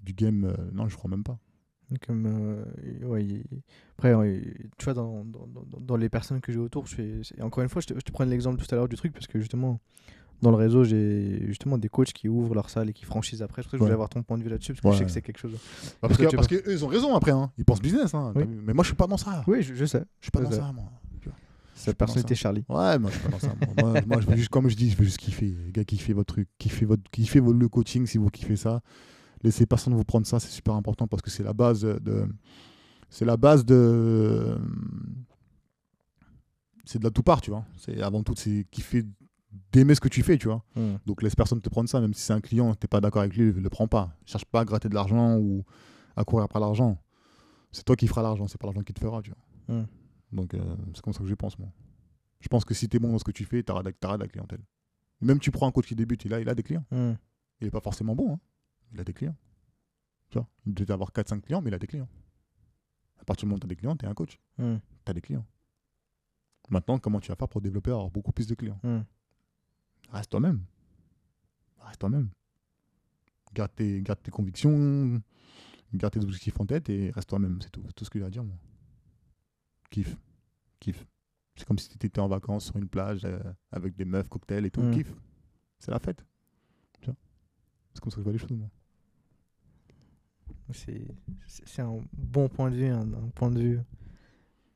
Du 0.01 0.13
game, 0.13 0.43
euh, 0.43 0.71
non, 0.73 0.89
je 0.89 0.97
crois 0.97 1.09
même 1.09 1.23
pas. 1.23 1.39
Comme, 2.05 2.25
euh, 2.25 3.05
ouais, 3.05 3.43
après, 3.93 4.15
ouais, 4.15 4.41
tu 4.77 4.85
vois, 4.85 4.93
dans, 4.95 5.23
dans, 5.23 5.47
dans- 5.47 5.95
les 5.95 6.09
personnes 6.09 6.41
que 6.41 6.51
j'ai 6.51 6.57
autour, 6.57 6.88
je 6.88 6.95
fais, 6.95 7.41
encore 7.41 7.61
une 7.61 7.69
fois, 7.69 7.81
je 7.81 7.88
te, 7.88 7.93
je 7.93 7.99
te 7.99 8.11
prends 8.11 8.23
l'exemple 8.25 8.57
tout 8.61 8.73
à 8.73 8.75
l'heure 8.75 8.89
du 8.89 8.95
truc 8.95 9.13
parce 9.13 9.27
que 9.27 9.39
justement, 9.39 9.80
dans 10.43 10.51
le 10.51 10.57
réseau, 10.57 10.83
j'ai 10.83 11.43
justement 11.47 11.77
des 11.79 11.89
coachs 11.89 12.13
qui 12.13 12.29
ouvrent 12.29 12.53
leur 12.53 12.69
salle 12.69 12.89
et 12.89 12.93
qui 12.93 13.05
franchissent 13.05 13.41
après. 13.41 13.63
Que 13.63 13.69
je 13.73 13.77
voulais 13.77 13.93
avoir 13.93 14.09
ton 14.09 14.21
point 14.21 14.37
de 14.37 14.43
vue 14.43 14.49
là-dessus, 14.49 14.73
parce 14.75 14.81
que 14.83 14.91
je 14.91 14.97
sais 14.99 15.05
que 15.05 15.11
c'est 15.11 15.21
quelque 15.23 15.39
chose. 15.39 15.53
Parce 15.99 16.15
Toi, 16.15 16.25
que 16.25 16.29
tu 16.29 16.35
parce 16.35 16.47
que 16.47 16.55
eux, 16.55 16.71
ils 16.71 16.85
ont 16.85 16.89
raison 16.89 17.15
après. 17.15 17.31
Hein. 17.31 17.51
Ils 17.57 17.65
pensent 17.65 17.81
business. 17.81 18.13
Hein. 18.13 18.33
Oui. 18.35 18.43
Mais 18.47 18.73
moi, 18.73 18.83
je 18.83 18.89
suis 18.89 18.95
pas 18.95 19.07
dans 19.07 19.17
ça. 19.17 19.43
Oui, 19.47 19.63
je, 19.63 19.73
je 19.73 19.85
sais. 19.85 20.03
Je 20.19 20.25
suis 20.25 20.31
pas 20.31 20.41
dans 20.41 20.51
ça. 20.51 20.57
ça, 20.57 20.71
moi. 20.71 20.85
Dans 21.85 21.93
personnalité. 21.93 22.35
Charlie. 22.35 22.63
Ouais, 22.69 22.97
moi, 22.99 23.09
je 23.11 23.17
suis 23.17 23.23
pas 23.25 23.31
dans 23.31 23.39
ça. 23.39 23.53
Moi, 23.77 23.91
moi, 23.91 24.01
moi, 24.07 24.21
je 24.21 24.27
veux 24.27 24.37
juste, 24.37 24.49
comme 24.49 24.69
je 24.69 24.75
dis, 24.75 24.89
je 24.91 24.97
veux 24.97 25.03
juste 25.03 25.17
kiffer. 25.17 25.55
Les 25.65 25.71
gars, 25.71 25.83
kiffez 25.83 26.13
votre 26.13 26.33
truc. 26.33 26.47
Kiffez, 26.57 26.85
votre, 26.85 27.03
kiffez 27.11 27.39
votre- 27.39 27.57
le 27.59 27.67
coaching 27.67 28.05
si 28.05 28.17
vous 28.17 28.29
kiffez 28.29 28.55
ça. 28.55 28.81
Laissez 29.41 29.65
personne 29.65 29.93
vous 29.93 30.05
prendre 30.05 30.25
ça. 30.25 30.39
C'est 30.39 30.51
super 30.51 30.75
important 30.75 31.07
parce 31.07 31.21
que 31.21 31.29
c'est 31.29 31.43
la 31.43 31.53
base 31.53 31.81
de. 31.81 32.27
C'est 33.09 33.25
la 33.25 33.35
base 33.37 33.65
de. 33.65 34.57
C'est 36.85 36.99
de 36.99 37.03
la 37.03 37.11
tout 37.11 37.23
part, 37.23 37.41
tu 37.41 37.51
vois. 37.51 37.65
C'est 37.77 38.01
avant 38.01 38.23
tout, 38.23 38.33
c'est 38.37 38.65
kiffer, 38.69 39.03
d'aimer 39.71 39.95
ce 39.95 40.01
que 40.01 40.07
tu 40.07 40.23
fais, 40.23 40.38
tu 40.38 40.47
vois. 40.47 40.63
Hmm. 40.75 40.95
Donc 41.05 41.21
laisse 41.21 41.35
personne 41.35 41.61
te 41.61 41.69
prendre 41.69 41.89
ça, 41.89 41.99
même 41.99 42.13
si 42.13 42.21
c'est 42.21 42.34
un 42.34 42.41
client, 42.41 42.73
t'es 42.75 42.88
pas 42.88 43.01
d'accord 43.01 43.21
avec 43.21 43.35
lui, 43.35 43.51
le 43.51 43.69
prends 43.69 43.88
pas. 43.88 44.15
Cherche 44.25 44.45
pas 44.45 44.61
à 44.61 44.65
gratter 44.65 44.89
de 44.89 44.95
l'argent 44.95 45.38
ou 45.38 45.63
à 46.15 46.23
courir 46.23 46.45
après 46.45 46.59
l'argent. 46.59 47.01
C'est 47.71 47.84
toi 47.84 47.95
qui 47.95 48.07
feras 48.07 48.21
l'argent, 48.21 48.47
c'est 48.47 48.59
pas 48.59 48.67
l'argent 48.67 48.81
qui 48.81 48.93
te 48.93 48.99
fera, 48.99 49.21
tu 49.21 49.31
vois. 49.31 49.75
Hmm. 49.75 49.85
Donc 50.31 50.53
euh, 50.53 50.75
c'est 50.93 51.01
comme 51.01 51.13
ça 51.13 51.19
que 51.19 51.27
je 51.27 51.35
pense, 51.35 51.57
moi. 51.59 51.69
Je 52.39 52.47
pense 52.47 52.65
que 52.65 52.73
si 52.73 52.89
t'es 52.89 52.99
bon 52.99 53.11
dans 53.11 53.19
ce 53.19 53.23
que 53.23 53.31
tu 53.31 53.45
fais, 53.45 53.63
de 53.63 54.17
la 54.19 54.27
clientèle. 54.27 54.61
Même 55.21 55.39
tu 55.39 55.51
prends 55.51 55.67
un 55.67 55.71
coach 55.71 55.88
qui 55.88 55.95
débute, 55.95 56.25
il 56.25 56.34
a, 56.34 56.41
il 56.41 56.49
a 56.49 56.55
des 56.55 56.63
clients. 56.63 56.85
Hmm. 56.91 57.13
Il 57.61 57.67
est 57.67 57.71
pas 57.71 57.81
forcément 57.81 58.15
bon, 58.15 58.34
hein. 58.34 58.39
il 58.91 58.99
a 58.99 59.03
des 59.03 59.13
clients. 59.13 59.35
Tu 60.30 60.38
vois, 60.38 60.47
il 60.65 60.73
peut 60.73 60.91
avoir 60.91 61.11
4-5 61.11 61.41
clients, 61.41 61.61
mais 61.61 61.69
il 61.69 61.73
a 61.73 61.80
des 61.80 61.88
clients. 61.88 62.09
À 63.19 63.25
partir 63.25 63.45
du 63.45 63.49
moment 63.49 63.57
où 63.57 63.59
tu 63.59 63.67
as 63.67 63.69
des 63.69 63.75
clients, 63.75 63.95
tu 63.95 64.05
es 64.05 64.09
un 64.09 64.13
coach. 64.13 64.39
Hmm. 64.57 64.77
Tu 65.05 65.09
as 65.11 65.13
des 65.13 65.21
clients. 65.21 65.45
Maintenant, 66.69 66.97
comment 66.97 67.19
tu 67.19 67.30
vas 67.30 67.35
faire 67.35 67.47
pour 67.47 67.61
développer 67.61 67.91
avoir 67.91 68.09
beaucoup 68.09 68.31
plus 68.31 68.47
de 68.47 68.55
clients? 68.55 68.80
Reste 70.14 70.30
toi-même. 70.30 70.64
Reste 71.80 71.99
toi-même. 71.99 72.30
Garde 73.53 73.73
tes, 73.76 74.02
garde 74.02 74.22
tes 74.22 74.31
convictions, 74.31 75.22
garde 75.94 76.14
tes 76.14 76.23
objectifs 76.23 76.60
en 76.60 76.65
tête 76.65 76.90
et 76.90 77.11
reste 77.11 77.30
toi-même. 77.30 77.60
C'est 77.61 77.72
tout, 77.72 77.84
tout 77.95 78.06
ce 78.06 78.10
que 78.10 78.19
j'ai 78.19 78.26
à 78.26 78.30
dire, 78.30 78.44
moi. 78.44 78.56
Kiffe. 79.90 80.15
Kiffe. 80.80 81.06
C'est 81.56 81.65
comme 81.65 81.77
si 81.77 81.90
tu 81.90 82.06
étais 82.06 82.19
en 82.19 82.27
vacances 82.27 82.65
sur 82.65 82.77
une 82.77 82.88
plage 82.88 83.26
euh, 83.26 83.40
avec 83.72 83.95
des 83.95 84.06
meufs, 84.06 84.30
cocktails 84.30 84.65
et 84.65 84.72
tout. 84.72 84.81
Mm. 84.81 84.91
Kiffe. 84.91 85.14
C'est 85.80 85.91
la 85.91 85.99
fête. 85.99 86.23
C'est 87.95 88.02
comme 88.02 88.10
ça 88.10 88.15
que 88.15 88.22
je 88.22 88.23
vois 88.23 88.34
les 88.34 88.40
choses, 88.40 88.52
moi. 88.52 88.69
C'est 90.72 91.81
un 91.81 91.99
bon 92.14 92.49
point 92.49 92.72
de 92.72 92.76
vue, 92.76 92.88
un, 92.88 93.14
un 93.14 93.30
point 93.35 93.52
de 93.52 93.60
vue 93.60 93.80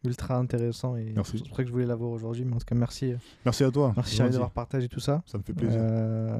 ultra 0.03 0.37
intéressant. 0.37 0.95
Et 0.95 1.11
Merci. 1.15 1.37
C'est 1.39 1.47
pour 1.47 1.57
ça 1.57 1.63
que 1.63 1.67
je 1.67 1.73
voulais 1.73 1.85
l'avoir 1.85 2.11
aujourd'hui. 2.11 2.45
Mais 2.45 2.53
en 2.55 2.59
tout 2.59 2.65
cas, 2.65 2.75
merci, 2.75 3.13
Merci 3.45 3.63
à 3.63 3.71
toi. 3.71 3.93
merci 3.95 4.15
gentil. 4.15 4.31
d'avoir 4.33 4.51
partagé 4.51 4.87
tout 4.87 4.99
ça. 4.99 5.21
Ça 5.25 5.37
me 5.37 5.43
fait 5.43 5.53
plaisir. 5.53 5.79
Euh, 5.81 6.37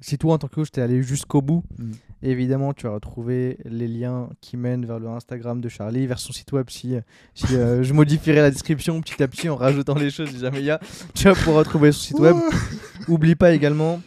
si 0.00 0.16
toi, 0.18 0.34
en 0.34 0.38
tant 0.38 0.48
que 0.48 0.54
coach, 0.54 0.70
t'es 0.70 0.80
allé 0.80 1.02
jusqu'au 1.02 1.42
bout, 1.42 1.64
Mm. 1.78 1.90
évidemment, 2.22 2.72
tu 2.72 2.84
vas 2.86 2.92
retrouver 2.94 3.58
les 3.64 3.88
liens 3.88 4.28
qui 4.40 4.56
mènent 4.56 4.86
vers 4.86 4.98
le 4.98 5.08
Instagram 5.08 5.60
de 5.60 5.68
Charlie, 5.68 6.06
vers 6.06 6.18
son 6.18 6.32
site 6.32 6.52
web. 6.52 6.70
Si, 6.70 6.94
si 7.34 7.56
euh, 7.56 7.82
je 7.82 7.92
modifierai 7.92 8.40
la 8.40 8.50
description 8.50 9.00
petit 9.00 9.22
à 9.22 9.28
petit 9.28 9.48
en 9.48 9.56
rajoutant 9.56 9.94
les 9.94 10.10
choses, 10.10 10.30
si 10.30 10.38
jamais 10.38 10.60
il 10.60 10.66
y 10.66 10.70
a, 10.70 10.80
tu 11.14 11.24
vas 11.24 11.34
pouvoir 11.34 11.58
retrouver 11.58 11.92
son 11.92 12.00
site 12.00 12.18
web. 12.18 12.36
Oublie 13.08 13.34
pas 13.34 13.52
également 13.52 14.00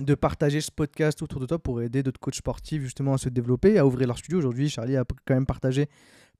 de 0.00 0.14
partager 0.16 0.60
ce 0.60 0.70
podcast 0.72 1.22
autour 1.22 1.40
de 1.40 1.46
toi 1.46 1.58
pour 1.58 1.80
aider 1.80 2.02
d'autres 2.02 2.18
coachs 2.20 2.34
sportifs 2.34 2.82
justement 2.82 3.14
à 3.14 3.18
se 3.18 3.28
développer, 3.28 3.78
à 3.78 3.86
ouvrir 3.86 4.08
leur 4.08 4.18
studio. 4.18 4.38
Aujourd'hui, 4.38 4.68
Charlie 4.68 4.96
a 4.96 5.04
quand 5.24 5.34
même 5.34 5.46
partagé 5.46 5.88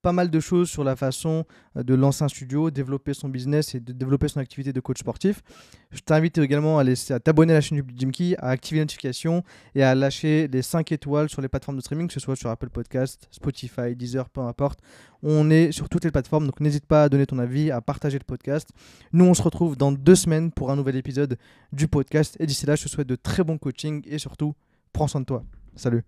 pas 0.05 0.13
mal 0.13 0.31
de 0.31 0.39
choses 0.39 0.69
sur 0.69 0.85
la 0.85 0.97
façon 0.97 1.47
euh, 1.79 1.83
de 1.83 1.95
lancer 1.95 2.23
un 2.23 2.29
studio, 2.29 2.71
développer 2.71 3.15
son 3.15 3.31
business 3.31 3.75
et 3.75 3.81
de 3.81 3.93
développer 3.93 4.29
son 4.29 4.39
activité 4.39 4.71
de 4.71 4.81
coach 4.81 5.01
sportif. 5.01 5.43
Je 5.91 6.01
t'invite 6.01 6.37
également 6.37 6.79
à, 6.79 6.85
laisser, 6.85 7.15
à 7.15 7.21
t'abonner 7.21 7.55
à 7.55 7.57
la 7.57 7.61
chaîne 7.63 7.81
du 7.81 7.95
Jim 7.97 8.11
Key, 8.11 8.37
à 8.39 8.51
activer 8.51 8.81
les 8.81 8.85
notifications 8.85 9.43
et 9.75 9.83
à 9.83 9.95
lâcher 9.95 10.47
les 10.53 10.61
5 10.61 10.93
étoiles 10.93 11.31
sur 11.31 11.41
les 11.41 11.49
plateformes 11.49 11.79
de 11.79 11.83
streaming, 11.83 12.07
que 12.07 12.13
ce 12.13 12.21
soit 12.21 12.37
sur 12.37 12.51
Apple 12.51 12.69
Podcast, 12.69 13.27
Spotify, 13.31 13.97
Deezer, 13.97 14.29
peu 14.29 14.43
importe. 14.43 14.81
On 15.23 15.51
est 15.51 15.73
sur 15.73 15.89
toutes 15.89 16.05
les 16.05 16.11
plateformes, 16.11 16.45
donc 16.45 16.61
n'hésite 16.61 16.85
pas 16.85 17.05
à 17.05 17.09
donner 17.09 17.25
ton 17.25 17.39
avis, 17.39 17.71
à 17.71 17.81
partager 17.81 18.19
le 18.19 18.25
podcast. 18.25 18.69
Nous, 19.15 19.25
on 19.25 19.33
se 19.33 19.41
retrouve 19.41 19.75
dans 19.75 19.91
deux 19.91 20.17
semaines 20.17 20.53
pour 20.53 20.71
un 20.71 20.77
nouvel 20.77 20.97
épisode 20.97 21.39
du 21.73 21.89
podcast. 21.89 22.37
Et 22.41 22.47
d'ici 22.47 22.67
là, 22.67 22.77
je 22.77 22.85
te 22.85 22.89
souhaite 22.91 23.09
de 23.09 23.17
très 23.17 23.43
bons 23.43 23.57
coachings 23.57 24.03
et 24.07 24.19
surtout, 24.19 24.55
prends 24.93 25.09
soin 25.09 25.23
de 25.23 25.27
toi. 25.27 25.43
Salut 25.77 26.05